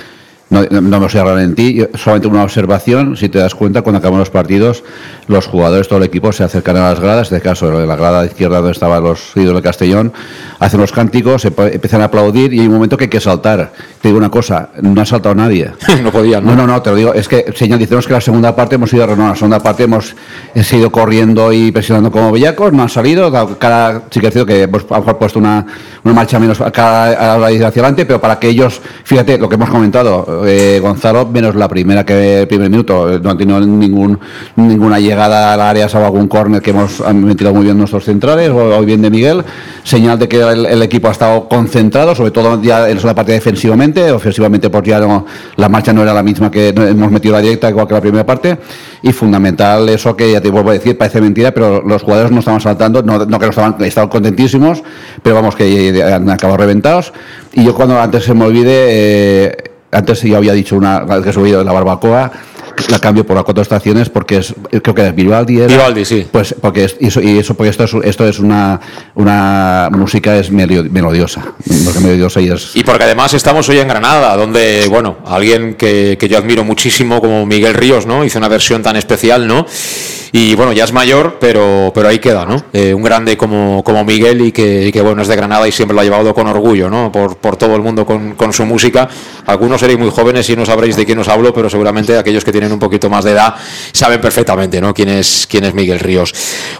no, 0.51 0.63
no 0.69 1.01
me 1.01 1.09
sé 1.09 1.21
en 1.21 1.55
ti, 1.55 1.81
solamente 1.95 2.27
una 2.29 2.43
observación, 2.43 3.17
si 3.17 3.29
te 3.29 3.39
das 3.39 3.55
cuenta, 3.55 3.83
cuando 3.83 3.99
acaban 3.99 4.19
los 4.19 4.31
partidos, 4.31 4.83
los 5.29 5.47
jugadores, 5.47 5.87
todo 5.87 5.99
el 5.99 6.05
equipo 6.05 6.33
se 6.33 6.43
acercan 6.43 6.77
a 6.77 6.91
las 6.91 6.99
gradas, 6.99 7.31
en 7.31 7.37
este 7.37 7.49
caso, 7.49 7.71
de 7.71 7.87
la 7.87 7.95
grada 7.95 8.27
izquierda 8.27 8.57
donde 8.57 8.73
estaban 8.73 9.03
los 9.03 9.31
ídolos 9.37 9.63
de 9.63 9.63
Castellón, 9.63 10.13
hacen 10.59 10.81
los 10.81 10.91
cánticos, 10.91 11.43
se 11.43 11.49
empiezan 11.49 12.01
a 12.01 12.07
aplaudir 12.07 12.53
y 12.53 12.61
hay 12.61 12.67
un 12.67 12.75
momento 12.75 12.97
que 12.97 13.05
hay 13.05 13.11
que 13.11 13.21
saltar. 13.21 13.73
Te 14.03 14.09
digo 14.09 14.19
una 14.19 14.31
cosa, 14.31 14.71
no 14.83 15.01
ha 15.01 15.07
saltado 15.07 15.35
nadie. 15.37 15.71
no 16.03 16.11
podían, 16.11 16.45
¿no? 16.45 16.57
No, 16.57 16.67
no, 16.67 16.83
te 16.83 16.91
lo 16.91 16.97
digo, 16.97 17.15
es 17.15 17.29
que, 17.29 17.53
señor, 17.55 17.79
decimos 17.79 18.09
que 18.09 18.13
la 18.15 18.21
segunda 18.21 18.57
parte 18.57 18.75
hemos 18.75 18.93
ido, 18.93 19.07
no, 19.15 19.29
la 19.29 19.37
segunda 19.37 19.61
parte 19.61 19.85
hemos 19.85 20.17
seguido 20.55 20.91
corriendo 20.91 21.53
y 21.53 21.71
presionando 21.71 22.11
como 22.11 22.33
bellacos, 22.33 22.73
no 22.73 22.83
han 22.83 22.89
salido, 22.89 23.31
cada, 23.59 24.03
sí 24.11 24.19
que 24.19 24.27
es 24.27 24.33
cierto 24.33 24.47
que 24.47 24.63
hemos 24.63 24.83
a 24.91 24.95
lo 24.95 25.01
mejor 25.01 25.19
puesto 25.19 25.39
una, 25.39 25.65
una 26.03 26.15
marcha 26.15 26.41
menos 26.41 26.59
cada, 26.73 27.37
hacia 27.37 27.69
adelante, 27.69 28.05
pero 28.05 28.21
para 28.21 28.39
que 28.39 28.49
ellos, 28.49 28.81
fíjate, 29.05 29.39
lo 29.39 29.49
que 29.49 29.55
hemos 29.55 29.71
comentado, 29.71 30.40
eh, 30.47 30.81
Gonzalo, 30.81 31.27
menos 31.27 31.55
la 31.55 31.69
primera 31.69 32.05
que 32.05 32.43
el 32.43 32.49
primer 32.49 32.71
minuto, 32.71 33.19
no 33.21 33.31
ha 33.31 33.37
tenido 33.37 33.61
ningún, 33.61 34.19
ninguna 34.57 34.99
llegada 34.99 35.53
al 35.53 35.61
área, 35.61 35.89
salvo 35.89 36.07
algún 36.07 36.29
córner 36.29 36.63
que 36.63 36.71
hemos 36.71 37.01
metido 37.15 37.53
muy 37.53 37.65
bien 37.65 37.79
nuestros 37.79 38.05
centrales, 38.05 38.51
o 38.51 38.81
bien 38.83 39.03
de 39.03 39.11
Miguel, 39.11 39.45
señal 39.83 40.19
de 40.19 40.29
que 40.29 40.41
el, 40.41 40.83
equipo 40.83 41.09
ha 41.09 41.13
estado 41.13 41.49
concentrado, 41.49 42.15
sobre 42.15 42.31
todo 42.31 42.61
ya 42.63 42.89
en 42.89 42.99
la 43.03 43.15
parte 43.15 43.33
defensivamente, 43.33 44.11
ofensivamente 44.11 44.71
porque 44.71 44.91
ya 44.91 45.25
la 45.57 45.69
marcha 45.69 45.93
no 45.93 46.03
era 46.03 46.15
la 46.15 46.23
misma 46.23 46.51
que 46.51 46.69
hemos 46.69 47.11
metido 47.11 47.35
la 47.35 47.41
directa, 47.41 47.71
igual 47.71 47.87
que 47.87 47.95
la 47.95 48.01
primera 48.01 48.27
parte, 48.27 48.59
y 49.03 49.13
fundamental 49.13 49.89
eso 49.89 50.17
que 50.17 50.33
ya 50.33 50.41
te 50.41 50.51
vuelvo 50.51 50.71
a 50.71 50.75
decir, 50.75 50.97
parece 50.97 51.21
mentira, 51.21 51.53
pero 51.53 51.83
los 51.83 52.03
jugadores 52.03 52.31
no 52.31 52.41
estaban 52.41 52.61
saltando, 52.61 53.03
no, 53.03 53.25
no 53.25 53.39
que 53.39 53.47
no 53.47 53.51
estaban, 53.51 53.77
estaban 53.83 54.09
contentísimos, 54.09 54.83
pero 55.23 55.35
vamos 55.35 55.55
que 55.57 56.03
han 56.03 56.29
acabado 56.31 56.59
reventados, 56.59 57.13
y 57.53 57.65
yo 57.65 57.75
cuando 57.75 58.01
antes 58.01 58.25
se 58.25 58.35
me 58.35 58.45
olvide, 58.45 58.87
eh, 58.89 59.70
antes 59.93 60.23
ya 60.23 60.37
había 60.37 60.53
dicho 60.53 60.77
una 60.77 61.05
que 61.23 61.31
he 61.31 61.33
subido 61.33 61.59
de 61.59 61.65
la 61.65 61.73
barbacoa, 61.73 62.31
la 62.89 62.99
cambio 62.99 63.25
por 63.27 63.37
las 63.37 63.45
cuatro 63.45 63.63
estaciones 63.63 64.09
porque 64.09 64.39
es 64.39 64.55
creo 64.83 64.95
que 64.95 65.09
es 65.09 65.15
Vivaldi 65.15 65.67
Vivaldi 65.67 66.05
sí 66.05 66.27
pues 66.31 66.55
porque 66.61 66.85
es, 66.85 66.97
y 67.01 67.09
eso, 67.09 67.21
y 67.21 67.39
eso 67.39 67.55
porque 67.55 67.71
esto 67.71 67.85
es 67.85 67.95
esto 68.05 68.27
es 68.27 68.39
una 68.39 68.81
una 69.15 69.89
música 69.93 70.37
es 70.39 70.51
melodiosa 70.51 71.53
melodiosa 72.01 72.41
y 72.41 72.49
es 72.49 72.75
y 72.75 72.85
porque 72.85 73.05
además 73.05 73.35
estamos 73.35 73.69
hoy 73.69 73.79
en 73.79 73.89
Granada 73.89 74.37
donde 74.37 74.87
bueno 74.89 75.19
alguien 75.27 75.75
que, 75.75 76.17
que 76.19 76.29
yo 76.29 76.39
admiro 76.39 76.65
muchísimo 76.65 77.21
como 77.21 77.45
Miguel 77.47 77.75
Ríos 77.75 78.07
no 78.07 78.25
hizo 78.25 78.39
una 78.39 78.49
versión 78.49 78.83
tan 78.83 78.97
especial 78.97 79.47
no 79.47 79.67
y 80.33 80.55
bueno, 80.55 80.73
ya 80.73 80.85
es 80.85 80.93
mayor, 80.93 81.39
pero, 81.41 81.91
pero 81.93 82.09
ahí 82.09 82.21
queda, 82.21 82.45
¿no? 82.45 82.63
Eh, 82.73 82.95
un 82.95 83.03
grande 83.03 83.37
como, 83.37 83.83
como 83.83 84.05
Miguel 84.05 84.41
y 84.43 84.53
que, 84.53 84.91
que, 84.93 85.01
bueno, 85.01 85.23
es 85.23 85.29
de 85.29 85.35
Granada 85.35 85.67
y 85.67 85.73
siempre 85.73 85.95
lo 85.95 86.01
ha 86.01 86.05
llevado 86.05 86.33
con 86.35 86.47
orgullo, 86.47 86.89
¿no? 86.89 87.11
Por, 87.11 87.39
por 87.39 87.57
todo 87.57 87.75
el 87.75 87.83
mundo 87.83 88.07
con, 88.07 88.35
con, 88.35 88.53
su 88.53 88.65
música. 88.65 89.09
Algunos 89.47 89.80
seréis 89.81 89.99
muy 89.99 90.11
jóvenes 90.11 90.49
y 90.51 90.57
no 90.57 90.65
sabréis 90.65 90.97
de 90.97 91.05
quién 91.05 91.19
os 91.19 91.29
hablo, 91.29 91.53
pero 91.53 91.69
seguramente 91.69 92.17
aquellos 92.17 92.45
que 92.45 92.53
tienen 92.53 92.71
un 92.71 92.79
poquito 92.79 93.11
más 93.11 93.25
de 93.25 93.33
edad 93.33 93.55
saben 93.93 94.21
perfectamente, 94.21 94.81
¿no? 94.81 94.95
Quién 94.95 95.09
es, 95.09 95.47
quién 95.51 95.65
es 95.65 95.75
Miguel 95.75 95.99
Ríos. 95.99 96.33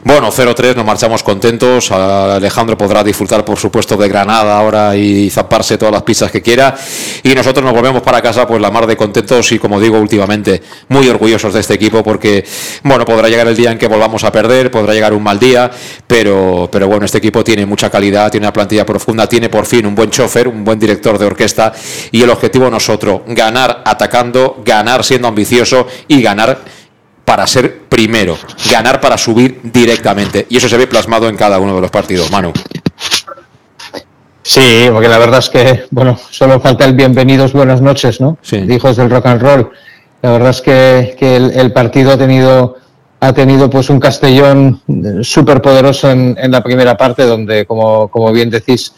Bueno, 0.05 0.31
0-3, 0.31 0.77
nos 0.77 0.85
marchamos 0.85 1.23
contentos. 1.23 1.91
Alejandro 1.91 2.79
podrá 2.79 3.03
disfrutar, 3.03 3.45
por 3.45 3.59
supuesto, 3.59 3.97
de 3.97 4.09
Granada 4.09 4.59
ahora 4.59 4.97
y 4.97 5.31
zaparse 5.31 5.79
todas 5.79 5.93
las 5.93 6.03
pizzas 6.03 6.31
que 6.31 6.43
quiera. 6.43 6.77
Y 7.23 7.35
nosotros 7.35 7.65
nos 7.65 7.75
volvemos 7.75 8.03
para 8.03 8.23
casa, 8.23 8.47
pues 8.47 8.61
la 8.61 8.71
mar 8.71 8.87
de 8.87 8.97
contentos 8.97 9.51
y, 9.53 9.59
como 9.59 9.81
digo, 9.81 9.99
últimamente 9.99 10.63
muy 10.89 11.09
orgullosos 11.09 11.55
de 11.55 11.61
este 11.61 11.75
equipo 11.75 12.03
porque, 12.03 12.45
bueno, 12.83 13.05
podrá 13.05 13.29
llegar 13.29 13.49
el 13.49 13.57
día 13.57 13.73
en 13.73 13.79
que 13.79 13.89
volvamos 13.89 14.25
a 14.25 14.31
perder, 14.31 14.71
podrá 14.71 14.93
llegar 14.93 15.13
un 15.13 15.23
mal 15.23 15.39
día, 15.39 15.71
pero, 16.07 16.69
pero 16.71 16.87
bueno, 16.87 17.07
este 17.07 17.19
equipo 17.19 17.43
tiene 17.43 17.67
mucha 17.67 17.91
calidad, 17.91 18.31
tiene 18.31 18.47
una 18.47 18.53
plantilla 18.53 18.85
profunda, 18.85 19.27
tiene 19.27 19.49
por 19.49 19.67
fin 19.67 19.87
un 19.87 19.95
buen 19.95 20.11
chofer, 20.11 20.49
un 20.49 20.65
buen 20.65 20.79
director 20.79 21.19
de 21.19 21.27
orquesta 21.27 21.73
y 22.11 22.23
el 22.23 22.31
objetivo 22.31 22.71
nosotros, 22.91 23.21
ganar 23.29 23.83
atacando, 23.85 24.61
ganar 24.65 25.05
siendo 25.05 25.29
ambicioso 25.29 25.87
y 26.09 26.21
ganar 26.23 26.59
para 27.25 27.47
ser 27.47 27.83
primero, 27.89 28.37
ganar 28.69 29.01
para 29.01 29.17
subir 29.17 29.61
directamente. 29.63 30.47
Y 30.49 30.57
eso 30.57 30.69
se 30.69 30.77
ve 30.77 30.89
plasmado 30.89 31.29
en 31.29 31.37
cada 31.37 31.61
uno 31.61 31.77
de 31.77 31.81
los 31.83 31.91
partidos, 31.91 32.33
Manu. 32.33 32.53
Sí, 34.43 34.89
porque 34.91 35.07
la 35.07 35.19
verdad 35.19 35.39
es 35.39 35.49
que, 35.51 35.85
bueno, 35.93 36.19
solo 36.31 36.59
falta 36.59 36.85
el 36.85 36.95
bienvenidos, 36.95 37.53
buenas 37.53 37.81
noches, 37.81 38.21
¿no? 38.21 38.39
Sí. 38.43 38.57
Hijos 38.57 38.97
del 38.97 39.09
rock 39.09 39.27
and 39.27 39.41
roll. 39.41 39.71
La 40.23 40.33
verdad 40.33 40.51
es 40.51 40.61
que, 40.61 41.15
que 41.17 41.37
el, 41.37 41.53
el, 41.53 41.73
partido 41.73 42.11
ha 42.11 42.19
tenido 42.19 42.77
ha 43.21 43.33
tenido 43.33 43.71
pues 43.71 43.89
un 43.91 44.01
Castellón 44.01 44.81
súper 45.23 45.63
poderoso 45.63 46.11
en, 46.11 46.37
en, 46.41 46.51
la 46.51 46.63
primera 46.63 46.97
parte, 46.97 47.25
donde, 47.25 47.67
como, 47.67 48.09
como, 48.09 48.33
bien 48.33 48.51
decís, 48.51 48.95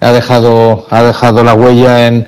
ha 0.00 0.10
dejado, 0.10 0.86
ha 0.90 1.02
dejado 1.02 1.44
la 1.44 1.54
huella 1.54 2.08
en, 2.08 2.26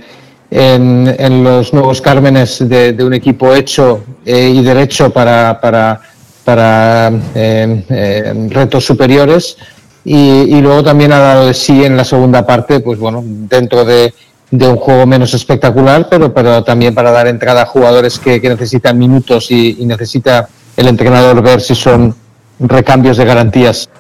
en, 0.51 1.15
en 1.19 1.45
los 1.45 1.73
nuevos 1.73 2.01
Cármenes 2.01 2.67
de, 2.69 2.93
de 2.93 3.05
un 3.05 3.15
equipo 3.15 3.55
hecho 3.55 4.03
eh, 4.25 4.53
y 4.55 4.63
derecho 4.63 5.11
para, 5.11 5.61
para, 5.61 6.01
para 6.45 7.13
eh, 7.35 7.85
eh, 7.89 8.49
retos 8.51 8.85
superiores. 8.85 9.57
Y, 10.05 10.57
y, 10.57 10.61
luego 10.63 10.83
también 10.83 11.13
ha 11.13 11.19
dado 11.19 11.47
de 11.47 11.55
sí 11.55 11.85
en 11.85 11.97
la 11.97 12.05
segunda 12.05 12.47
parte, 12.47 12.81
pues 12.81 12.99
bueno, 12.99 13.23
dentro 13.25 13.85
de, 13.85 14.15
de 14.51 14.69
un 14.69 14.77
juego 14.77 15.07
menos 15.07 15.35
espectacular, 15.35 16.09
pero, 16.09 16.33
pero 16.33 16.65
también 16.65 16.95
para 16.95 17.11
dar 17.11 17.27
entrada 17.27 17.63
a 17.63 17.67
jugadores 17.67 18.19
que, 18.19 18.41
que 18.41 18.49
necesitan 18.49 18.97
minutos 18.97 19.51
y, 19.51 19.77
y 19.79 19.85
necesita 19.85 20.49
el 20.77 20.89
entrenador 20.89 21.43
ver 21.43 21.61
si 21.61 21.75
son 21.75 22.15
recambios 22.59 23.19
de 23.19 23.25
garantías 23.27 23.91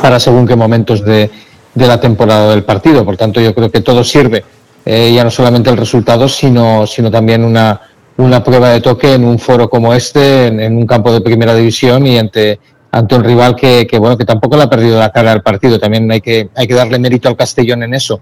para 0.00 0.20
según 0.20 0.46
qué 0.46 0.54
momentos 0.54 1.04
de, 1.04 1.30
de 1.74 1.86
la 1.86 1.98
temporada 1.98 2.50
del 2.50 2.64
partido. 2.64 3.04
Por 3.04 3.16
tanto, 3.16 3.40
yo 3.40 3.54
creo 3.54 3.70
que 3.70 3.80
todo 3.80 4.04
sirve, 4.04 4.44
eh, 4.84 5.12
ya 5.14 5.24
no 5.24 5.30
solamente 5.30 5.70
el 5.70 5.76
resultado, 5.76 6.28
sino, 6.28 6.86
sino 6.86 7.10
también 7.10 7.44
una, 7.44 7.80
una 8.16 8.42
prueba 8.42 8.70
de 8.70 8.80
toque 8.80 9.14
en 9.14 9.24
un 9.24 9.38
foro 9.38 9.68
como 9.70 9.94
este, 9.94 10.48
en, 10.48 10.76
un 10.76 10.86
campo 10.86 11.12
de 11.12 11.20
primera 11.20 11.54
división 11.54 12.06
y 12.06 12.18
ante, 12.18 12.58
ante 12.90 13.14
un 13.14 13.24
rival 13.24 13.54
que, 13.54 13.86
que, 13.86 13.98
bueno, 13.98 14.16
que 14.18 14.24
tampoco 14.24 14.56
le 14.56 14.64
ha 14.64 14.70
perdido 14.70 14.98
la 14.98 15.10
cara 15.10 15.32
al 15.32 15.42
partido. 15.42 15.78
También 15.78 16.10
hay 16.10 16.20
que, 16.20 16.50
hay 16.54 16.66
que 16.66 16.74
darle 16.74 16.98
mérito 16.98 17.28
al 17.28 17.36
Castellón 17.36 17.84
en 17.84 17.94
eso, 17.94 18.20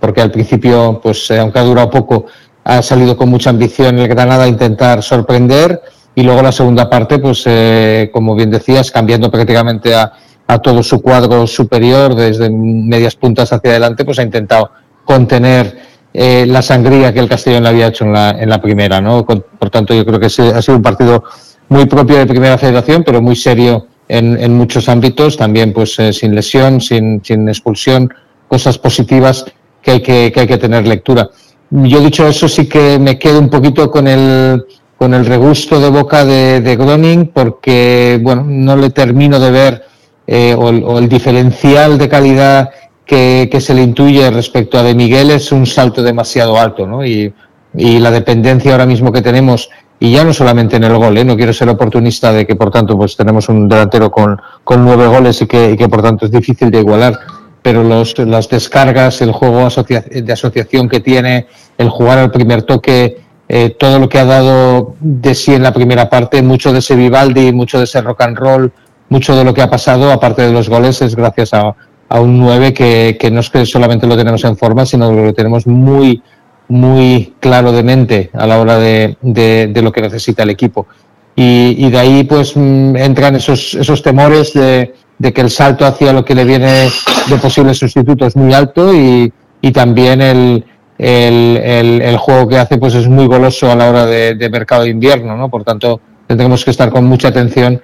porque 0.00 0.20
al 0.20 0.30
principio, 0.30 1.00
pues, 1.02 1.30
eh, 1.30 1.38
aunque 1.38 1.58
ha 1.58 1.64
durado 1.64 1.90
poco, 1.90 2.26
ha 2.64 2.82
salido 2.82 3.16
con 3.16 3.28
mucha 3.28 3.50
ambición 3.50 3.98
el 3.98 4.08
Granada 4.08 4.44
a 4.44 4.48
intentar 4.48 5.02
sorprender 5.02 5.80
y 6.14 6.22
luego 6.22 6.42
la 6.42 6.52
segunda 6.52 6.90
parte, 6.90 7.18
pues 7.18 7.44
eh, 7.46 8.10
como 8.12 8.34
bien 8.34 8.50
decías, 8.50 8.90
cambiando 8.90 9.30
prácticamente 9.30 9.94
a, 9.94 10.12
a, 10.46 10.58
todo 10.58 10.82
su 10.82 11.00
cuadro 11.00 11.46
superior, 11.46 12.14
desde 12.14 12.50
medias 12.50 13.14
puntas 13.14 13.52
hacia 13.52 13.70
adelante, 13.70 14.04
pues 14.04 14.18
ha 14.18 14.22
intentado 14.22 14.70
contener 15.04 15.89
eh, 16.12 16.44
la 16.46 16.62
sangría 16.62 17.12
que 17.12 17.20
el 17.20 17.28
Castellón 17.28 17.62
le 17.62 17.68
había 17.68 17.88
hecho 17.88 18.04
en 18.04 18.12
la, 18.12 18.30
en 18.30 18.48
la 18.48 18.60
primera, 18.60 19.00
¿no? 19.00 19.24
Por 19.24 19.70
tanto, 19.70 19.94
yo 19.94 20.04
creo 20.04 20.18
que 20.18 20.26
ha 20.26 20.30
sido 20.62 20.76
un 20.76 20.82
partido 20.82 21.24
muy 21.68 21.86
propio 21.86 22.18
de 22.18 22.26
Primera 22.26 22.58
Federación, 22.58 23.04
pero 23.04 23.22
muy 23.22 23.36
serio 23.36 23.86
en, 24.08 24.54
muchos 24.54 24.88
ámbitos, 24.88 25.36
también 25.36 25.72
pues 25.72 25.98
eh, 26.00 26.12
sin 26.12 26.34
lesión, 26.34 26.80
sin, 26.80 27.24
sin 27.24 27.48
expulsión, 27.48 28.12
cosas 28.48 28.76
positivas 28.76 29.44
que 29.80 29.92
hay 29.92 30.02
que, 30.02 30.32
que 30.32 30.40
hay 30.40 30.46
que 30.46 30.58
tener 30.58 30.86
lectura. 30.86 31.30
Yo 31.70 32.00
dicho 32.00 32.26
eso, 32.26 32.48
sí 32.48 32.68
que 32.68 32.98
me 32.98 33.18
quedo 33.18 33.38
un 33.38 33.48
poquito 33.48 33.88
con 33.88 34.08
el, 34.08 34.64
con 34.98 35.14
el 35.14 35.24
regusto 35.24 35.80
de 35.80 35.90
boca 35.90 36.24
de, 36.24 36.60
de 36.60 36.76
Groning, 36.76 37.28
porque 37.32 38.18
bueno, 38.20 38.44
no 38.44 38.74
le 38.74 38.90
termino 38.90 39.38
de 39.38 39.50
ver 39.52 39.84
eh, 40.26 40.54
o, 40.58 40.98
el 40.98 41.08
diferencial 41.08 41.96
de 41.98 42.08
calidad 42.08 42.70
que, 43.10 43.48
que, 43.50 43.60
se 43.60 43.74
le 43.74 43.82
intuye 43.82 44.30
respecto 44.30 44.78
a 44.78 44.84
De 44.84 44.94
Miguel 44.94 45.32
es 45.32 45.50
un 45.50 45.66
salto 45.66 46.00
demasiado 46.00 46.60
alto, 46.60 46.86
¿no? 46.86 47.04
Y, 47.04 47.34
y 47.74 47.98
la 47.98 48.12
dependencia 48.12 48.70
ahora 48.70 48.86
mismo 48.86 49.10
que 49.10 49.20
tenemos 49.20 49.68
y 49.98 50.12
ya 50.12 50.22
no 50.22 50.32
solamente 50.32 50.76
en 50.76 50.84
el 50.84 50.96
gol, 50.96 51.18
¿eh? 51.18 51.24
no 51.24 51.36
quiero 51.36 51.52
ser 51.52 51.68
oportunista 51.68 52.32
de 52.32 52.46
que 52.46 52.54
por 52.54 52.70
tanto 52.70 52.96
pues 52.96 53.16
tenemos 53.16 53.48
un 53.48 53.68
delantero 53.68 54.12
con, 54.12 54.40
con 54.62 54.84
nueve 54.84 55.08
goles 55.08 55.42
y 55.42 55.48
que, 55.48 55.72
y 55.72 55.76
que 55.76 55.88
por 55.88 56.02
tanto 56.02 56.26
es 56.26 56.30
difícil 56.30 56.70
de 56.70 56.78
igualar, 56.78 57.18
pero 57.62 57.82
los, 57.82 58.16
las 58.20 58.48
descargas, 58.48 59.20
el 59.22 59.32
juego 59.32 59.68
de 59.68 60.32
asociación 60.32 60.88
que 60.88 61.00
tiene, 61.00 61.48
el 61.78 61.88
jugar 61.88 62.18
al 62.18 62.30
primer 62.30 62.62
toque, 62.62 63.22
eh, 63.48 63.74
todo 63.76 63.98
lo 63.98 64.08
que 64.08 64.20
ha 64.20 64.24
dado 64.24 64.94
de 65.00 65.34
sí 65.34 65.52
en 65.52 65.64
la 65.64 65.72
primera 65.72 66.08
parte, 66.08 66.42
mucho 66.42 66.72
de 66.72 66.78
ese 66.78 66.94
Vivaldi, 66.94 67.50
mucho 67.50 67.78
de 67.78 67.84
ese 67.84 68.00
rock 68.02 68.20
and 68.20 68.38
roll, 68.38 68.72
mucho 69.08 69.34
de 69.34 69.42
lo 69.42 69.52
que 69.52 69.62
ha 69.62 69.68
pasado, 69.68 70.12
aparte 70.12 70.42
de 70.42 70.52
los 70.52 70.68
goles, 70.68 71.02
es 71.02 71.16
gracias 71.16 71.52
a, 71.52 71.74
a 72.10 72.20
un 72.20 72.38
9 72.40 72.74
que, 72.74 73.16
que 73.18 73.30
no 73.30 73.38
es 73.40 73.50
que 73.50 73.64
solamente 73.64 74.06
lo 74.06 74.16
tenemos 74.16 74.42
en 74.44 74.56
forma, 74.56 74.84
sino 74.84 75.10
que 75.10 75.22
lo 75.22 75.32
tenemos 75.32 75.66
muy, 75.68 76.20
muy 76.66 77.34
claro 77.38 77.70
de 77.70 77.84
mente 77.84 78.30
a 78.34 78.48
la 78.48 78.58
hora 78.58 78.78
de, 78.78 79.16
de, 79.22 79.80
lo 79.80 79.92
que 79.92 80.00
necesita 80.02 80.42
el 80.42 80.50
equipo. 80.50 80.88
Y, 81.36 81.76
y 81.78 81.88
de 81.88 81.98
ahí 81.98 82.24
pues 82.24 82.56
mm, 82.56 82.96
entran 82.96 83.36
esos, 83.36 83.74
esos 83.74 84.02
temores 84.02 84.52
de, 84.52 84.92
de, 85.18 85.32
que 85.32 85.40
el 85.40 85.50
salto 85.50 85.86
hacia 85.86 86.12
lo 86.12 86.24
que 86.24 86.34
le 86.34 86.44
viene 86.44 86.88
de 87.28 87.36
posibles 87.40 87.78
sustitutos 87.78 88.28
es 88.28 88.36
muy 88.36 88.52
alto 88.54 88.92
y, 88.92 89.32
y 89.60 89.70
también 89.70 90.20
el, 90.20 90.64
el, 90.98 92.02
el, 92.02 92.16
juego 92.16 92.48
que 92.48 92.58
hace 92.58 92.76
pues 92.76 92.96
es 92.96 93.06
muy 93.06 93.26
goloso 93.26 93.70
a 93.70 93.76
la 93.76 93.88
hora 93.88 94.04
de, 94.06 94.34
de 94.34 94.50
mercado 94.50 94.82
de 94.82 94.90
invierno, 94.90 95.36
¿no? 95.36 95.48
Por 95.48 95.62
tanto, 95.62 96.00
tendremos 96.26 96.64
que 96.64 96.72
estar 96.72 96.90
con 96.90 97.04
mucha 97.04 97.28
atención 97.28 97.80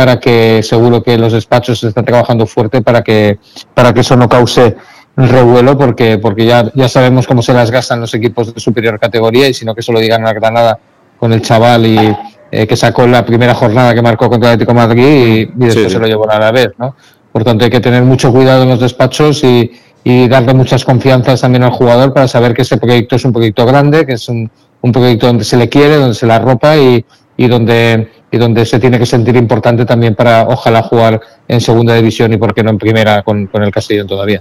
para 0.00 0.18
que 0.18 0.62
seguro 0.62 1.02
que 1.02 1.18
los 1.18 1.34
despachos 1.34 1.84
están 1.84 2.06
trabajando 2.06 2.46
fuerte 2.46 2.80
para 2.80 3.02
que, 3.02 3.38
para 3.74 3.92
que 3.92 4.00
eso 4.00 4.16
no 4.16 4.30
cause 4.30 4.74
revuelo 5.14 5.76
porque, 5.76 6.16
porque 6.16 6.46
ya, 6.46 6.72
ya 6.74 6.88
sabemos 6.88 7.26
cómo 7.26 7.42
se 7.42 7.52
las 7.52 7.70
gastan 7.70 8.00
los 8.00 8.14
equipos 8.14 8.54
de 8.54 8.58
superior 8.58 8.98
categoría 8.98 9.46
y 9.46 9.52
sino 9.52 9.74
que 9.74 9.82
se 9.82 9.92
lo 9.92 10.00
digan 10.00 10.26
a 10.26 10.32
Granada 10.32 10.78
con 11.18 11.34
el 11.34 11.42
chaval 11.42 11.84
y 11.84 12.16
eh, 12.50 12.66
que 12.66 12.76
sacó 12.76 13.06
la 13.06 13.26
primera 13.26 13.52
jornada 13.52 13.94
que 13.94 14.00
marcó 14.00 14.30
contra 14.30 14.48
el 14.48 14.54
Atlético 14.54 14.72
Madrid 14.72 15.02
y, 15.04 15.40
y 15.42 15.66
después 15.66 15.84
sí, 15.84 15.90
se 15.90 15.98
lo 15.98 16.06
llevó 16.06 16.30
a 16.30 16.38
la 16.38 16.50
vez, 16.50 16.70
¿no? 16.78 16.96
Por 17.30 17.44
tanto 17.44 17.66
hay 17.66 17.70
que 17.70 17.80
tener 17.80 18.02
mucho 18.02 18.32
cuidado 18.32 18.62
en 18.62 18.70
los 18.70 18.80
despachos 18.80 19.44
y, 19.44 19.70
y 20.02 20.28
darle 20.28 20.54
muchas 20.54 20.82
confianzas 20.82 21.42
también 21.42 21.62
al 21.62 21.72
jugador 21.72 22.14
para 22.14 22.26
saber 22.26 22.54
que 22.54 22.62
ese 22.62 22.78
proyecto 22.78 23.16
es 23.16 23.24
un 23.26 23.34
proyecto 23.34 23.66
grande, 23.66 24.06
que 24.06 24.14
es 24.14 24.30
un, 24.30 24.50
un 24.80 24.92
proyecto 24.92 25.26
donde 25.26 25.44
se 25.44 25.58
le 25.58 25.68
quiere, 25.68 25.96
donde 25.96 26.14
se 26.14 26.24
la 26.24 26.38
ropa 26.38 26.78
y, 26.78 27.04
y 27.36 27.48
donde 27.48 28.19
y 28.30 28.38
donde 28.38 28.64
se 28.64 28.78
tiene 28.78 28.98
que 28.98 29.06
sentir 29.06 29.36
importante 29.36 29.84
también 29.84 30.14
para 30.14 30.46
ojalá 30.48 30.82
jugar 30.82 31.20
en 31.48 31.60
segunda 31.60 31.94
división 31.94 32.32
y 32.32 32.36
por 32.36 32.54
qué 32.54 32.62
no 32.62 32.70
en 32.70 32.78
primera 32.78 33.22
con, 33.22 33.46
con 33.46 33.62
el 33.62 33.70
Castellón 33.70 34.06
todavía. 34.06 34.40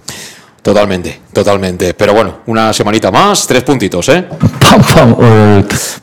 Totalmente, 0.62 1.22
totalmente. 1.32 1.94
Pero 1.94 2.14
bueno, 2.14 2.40
una 2.48 2.74
semanita 2.74 3.12
más, 3.12 3.48
tres 3.48 3.64
puntitos, 3.64 4.10
¿eh? 4.10 4.26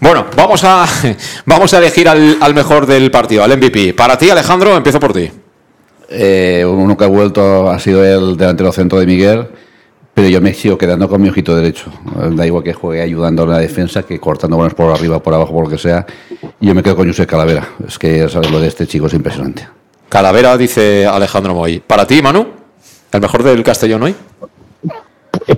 Bueno, 0.00 0.26
vamos 0.34 0.64
a, 0.64 0.86
vamos 1.46 1.74
a 1.74 1.78
elegir 1.78 2.08
al, 2.08 2.38
al 2.40 2.54
mejor 2.54 2.86
del 2.86 3.10
partido, 3.10 3.44
al 3.44 3.56
MVP. 3.56 3.94
Para 3.94 4.16
ti, 4.16 4.30
Alejandro, 4.30 4.76
empiezo 4.76 4.98
por 4.98 5.12
ti. 5.12 5.30
Eh, 6.08 6.64
uno 6.66 6.96
que 6.96 7.04
ha 7.04 7.08
vuelto 7.08 7.68
ha 7.68 7.78
sido 7.78 8.04
el 8.04 8.36
delantero 8.36 8.72
centro 8.72 8.98
de 8.98 9.06
Miguel, 9.06 9.48
pero 10.16 10.30
yo 10.30 10.40
me 10.40 10.54
sigo 10.54 10.78
quedando 10.78 11.10
con 11.10 11.20
mi 11.20 11.28
ojito 11.28 11.54
derecho. 11.54 11.90
Da 12.30 12.46
igual 12.46 12.64
que 12.64 12.72
juegue 12.72 13.02
ayudando 13.02 13.42
a 13.42 13.46
la 13.46 13.58
defensa, 13.58 14.02
que 14.02 14.18
cortando 14.18 14.56
bolas 14.56 14.72
por 14.72 14.90
arriba, 14.90 15.22
por 15.22 15.34
abajo, 15.34 15.52
por 15.52 15.64
lo 15.64 15.70
que 15.70 15.76
sea. 15.76 16.06
Y 16.58 16.68
yo 16.68 16.74
me 16.74 16.82
quedo 16.82 16.96
con 16.96 17.06
José 17.06 17.26
Calavera. 17.26 17.68
Es 17.86 17.98
que 17.98 18.26
sabes 18.26 18.50
lo 18.50 18.58
de 18.58 18.68
este 18.68 18.86
chico 18.86 19.08
es 19.08 19.12
impresionante. 19.12 19.68
Calavera, 20.08 20.56
dice 20.56 21.04
Alejandro 21.04 21.54
Moy. 21.54 21.80
Para 21.86 22.06
ti, 22.06 22.22
Manu, 22.22 22.46
el 23.12 23.20
mejor 23.20 23.42
del 23.42 23.62
Castellón 23.62 24.04
hoy. 24.04 24.14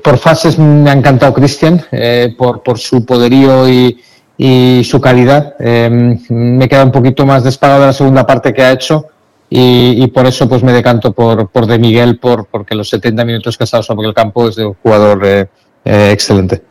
Por 0.03 0.19
fases 0.19 0.59
me 0.59 0.91
ha 0.91 0.93
encantado 0.93 1.33
Cristian, 1.35 1.81
eh, 1.93 2.35
por, 2.37 2.61
por 2.65 2.81
su 2.81 3.07
poderío 3.07 3.69
y, 3.69 4.03
y 4.37 4.83
su 4.83 5.01
calidad. 5.01 5.55
Eh, 5.61 6.19
me 6.31 6.69
queda 6.69 6.83
un 6.83 6.91
poquito 6.91 7.25
más 7.25 7.45
despagado 7.45 7.83
de 7.83 7.87
la 7.87 7.93
segunda 7.93 8.27
parte 8.27 8.53
que 8.53 8.63
ha 8.63 8.73
hecho 8.73 9.07
y, 9.51 10.03
y, 10.03 10.07
por 10.09 10.27
eso 10.27 10.49
pues 10.49 10.63
me 10.63 10.73
decanto 10.73 11.13
por, 11.13 11.49
por 11.49 11.67
De 11.67 11.79
Miguel, 11.79 12.19
por, 12.19 12.47
porque 12.47 12.75
los 12.75 12.89
70 12.91 13.25
minutos 13.25 13.57
que 13.57 13.65
ha 13.65 13.67
estado 13.67 13.83
sobre 13.83 14.07
el 14.07 14.15
campo 14.15 14.49
es 14.49 14.57
de 14.57 14.67
un 14.67 14.75
jugador 14.75 15.25
eh, 15.25 15.49
eh, 15.85 16.11
excelente. 16.13 16.65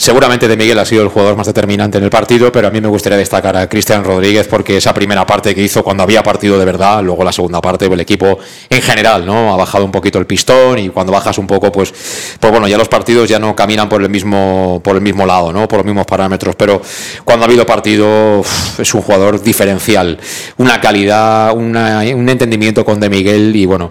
Seguramente 0.00 0.48
de 0.48 0.56
Miguel 0.56 0.78
ha 0.78 0.86
sido 0.86 1.02
el 1.02 1.10
jugador 1.10 1.36
más 1.36 1.46
determinante 1.46 1.98
en 1.98 2.04
el 2.04 2.08
partido, 2.08 2.50
pero 2.50 2.66
a 2.66 2.70
mí 2.70 2.80
me 2.80 2.88
gustaría 2.88 3.18
destacar 3.18 3.54
a 3.58 3.68
Cristian 3.68 4.02
Rodríguez 4.02 4.48
porque 4.48 4.78
esa 4.78 4.94
primera 4.94 5.26
parte 5.26 5.54
que 5.54 5.62
hizo 5.62 5.84
cuando 5.84 6.02
había 6.02 6.22
partido 6.22 6.58
de 6.58 6.64
verdad, 6.64 7.02
luego 7.02 7.22
la 7.22 7.32
segunda 7.32 7.60
parte, 7.60 7.84
el 7.84 8.00
equipo 8.00 8.38
en 8.70 8.80
general, 8.80 9.26
¿no? 9.26 9.52
Ha 9.52 9.58
bajado 9.58 9.84
un 9.84 9.92
poquito 9.92 10.18
el 10.18 10.24
pistón 10.24 10.78
y 10.78 10.88
cuando 10.88 11.12
bajas 11.12 11.36
un 11.36 11.46
poco, 11.46 11.70
pues, 11.70 11.92
pues 12.40 12.50
bueno, 12.50 12.66
ya 12.66 12.78
los 12.78 12.88
partidos 12.88 13.28
ya 13.28 13.38
no 13.38 13.54
caminan 13.54 13.90
por 13.90 14.00
el 14.00 14.08
mismo, 14.08 14.80
por 14.82 14.96
el 14.96 15.02
mismo 15.02 15.26
lado, 15.26 15.52
¿no? 15.52 15.68
Por 15.68 15.80
los 15.80 15.84
mismos 15.84 16.06
parámetros, 16.06 16.56
pero 16.56 16.80
cuando 17.26 17.44
ha 17.44 17.48
habido 17.48 17.66
partido 17.66 18.40
es 18.78 18.94
un 18.94 19.02
jugador 19.02 19.42
diferencial, 19.42 20.18
una 20.56 20.80
calidad, 20.80 21.54
una, 21.54 22.00
un 22.14 22.26
entendimiento 22.26 22.86
con 22.86 23.00
De 23.00 23.10
Miguel 23.10 23.54
y 23.54 23.66
bueno, 23.66 23.90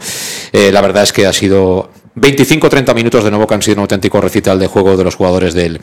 eh, 0.53 0.71
la 0.71 0.81
verdad 0.81 1.03
es 1.03 1.13
que 1.13 1.27
ha 1.27 1.33
sido 1.33 1.91
25-30 2.19 2.93
minutos 2.93 3.23
de 3.23 3.31
nuevo 3.31 3.48
que 3.48 3.53
han 3.56 3.61
sido 3.61 3.75
un 3.75 3.81
auténtico 3.81 4.22
recital 4.22 4.59
de 4.59 4.67
juego 4.67 4.98
de 4.98 5.03
los 5.03 5.15
jugadores 5.15 5.53
del, 5.53 5.80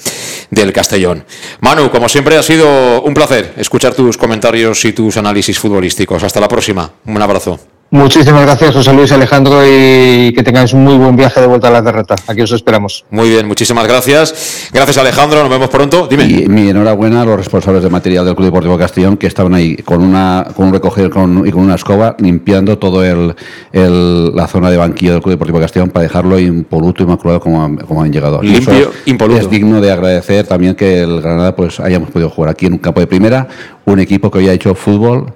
del 0.51 0.73
Castellón. 0.73 1.25
Manu, 1.61 1.91
como 1.91 2.09
siempre 2.09 2.37
ha 2.37 2.43
sido 2.43 3.03
un 3.03 3.15
placer 3.15 3.55
escuchar 3.57 3.95
tus 3.95 4.17
comentarios 4.17 4.85
y 4.85 4.93
tus 4.93 5.17
análisis 5.17 5.59
futbolísticos. 5.59 6.23
Hasta 6.23 6.41
la 6.41 6.49
próxima. 6.49 6.93
Un 7.05 7.23
abrazo. 7.23 7.76
Muchísimas 7.91 8.43
gracias, 8.43 8.75
José 8.75 8.93
Luis 8.93 9.13
Alejandro, 9.13 9.63
y 9.65 10.33
que 10.33 10.43
tengáis 10.43 10.73
un 10.73 10.83
muy 10.83 10.97
buen 10.97 11.15
viaje 11.15 11.41
de 11.41 11.47
vuelta 11.47 11.69
a 11.69 11.71
la 11.71 11.83
derrota. 11.83 12.17
Aquí 12.27 12.41
os 12.41 12.51
esperamos. 12.51 13.05
Muy 13.11 13.29
bien, 13.29 13.47
muchísimas 13.47 13.87
gracias. 13.87 14.69
Gracias, 14.73 14.99
Alejandro. 14.99 15.41
Nos 15.41 15.51
vemos 15.51 15.69
pronto. 15.69 16.09
Dime. 16.09 16.25
Y 16.25 16.49
mi 16.49 16.69
enhorabuena 16.69 17.23
a 17.23 17.25
los 17.25 17.37
responsables 17.37 17.85
de 17.85 17.89
material 17.89 18.25
del 18.25 18.35
Club 18.35 18.47
Deportivo 18.47 18.77
Castellón 18.77 19.17
que 19.17 19.29
estaban 19.29 19.55
ahí 19.55 19.77
con 19.77 20.03
una 20.03 20.49
con 20.57 20.67
un 20.67 20.73
recoger 20.73 21.11
con, 21.11 21.47
y 21.47 21.53
con 21.53 21.63
una 21.63 21.77
escoba 21.77 22.17
limpiando 22.19 22.77
todo 22.77 23.05
el, 23.05 23.35
el, 23.73 24.35
la 24.35 24.49
zona 24.49 24.69
de 24.71 24.79
banquillo 24.79 25.13
del 25.13 25.23
Club 25.23 25.35
Deportivo 25.35 25.61
Castellón 25.61 25.91
para 25.91 26.03
dejarlo 26.03 26.41
impoluto 26.41 27.03
y 27.03 27.07
inmaculado 27.07 27.41
como, 27.41 27.79
como 27.87 28.03
han 28.03 28.13
llegado. 28.13 28.43
Limpio, 28.43 28.93
impoluto. 29.05 29.41
Es 29.41 29.49
digno 29.49 29.81
de 29.81 29.93
agradecer 29.93 30.45
también 30.45 30.75
que 30.75 31.03
el 31.03 31.21
Granada 31.23 31.55
pues 31.55 31.79
hayamos 31.79 32.11
podido 32.11 32.31
jugar 32.31 32.51
aquí 32.51 32.67
en 32.67 32.75
un 32.75 32.79
campo 32.79 32.99
de 32.99 33.07
primera, 33.07 33.47
un 33.85 34.01
equipo 34.01 34.31
que 34.31 34.39
hoy 34.39 34.49
ha 34.49 34.53
hecho 34.53 34.75
fútbol 34.75 35.33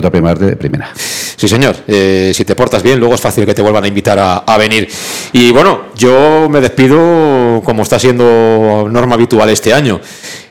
de 0.00 0.56
primera. 0.56 0.92
Sí, 1.36 1.48
señor. 1.48 1.76
Eh, 1.86 2.32
si 2.34 2.44
te 2.44 2.54
portas 2.54 2.82
bien, 2.82 2.98
luego 2.98 3.14
es 3.14 3.20
fácil 3.20 3.44
que 3.46 3.54
te 3.54 3.62
vuelvan 3.62 3.84
a 3.84 3.88
invitar 3.88 4.18
a, 4.18 4.36
a, 4.38 4.56
venir. 4.56 4.88
Y 5.32 5.50
bueno, 5.50 5.86
yo 5.96 6.48
me 6.48 6.60
despido 6.60 7.62
como 7.64 7.82
está 7.82 7.98
siendo 7.98 8.88
norma 8.90 9.14
habitual 9.14 9.50
este 9.50 9.72
año. 9.72 10.00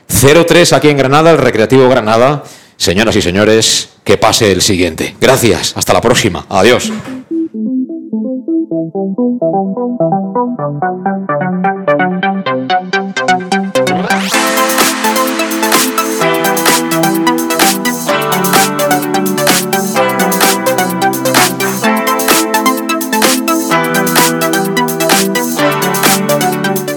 0-3 0.08 0.72
aquí 0.72 0.88
en 0.88 0.96
Granada, 0.96 1.30
el 1.30 1.38
Recreativo 1.38 1.88
Granada. 1.88 2.44
Señoras 2.76 3.16
y 3.16 3.22
señores, 3.22 3.90
que 4.04 4.18
pase 4.18 4.52
el 4.52 4.60
siguiente. 4.60 5.16
Gracias. 5.20 5.76
Hasta 5.76 5.92
la 5.92 6.00
próxima. 6.00 6.46
Adiós. 6.48 6.92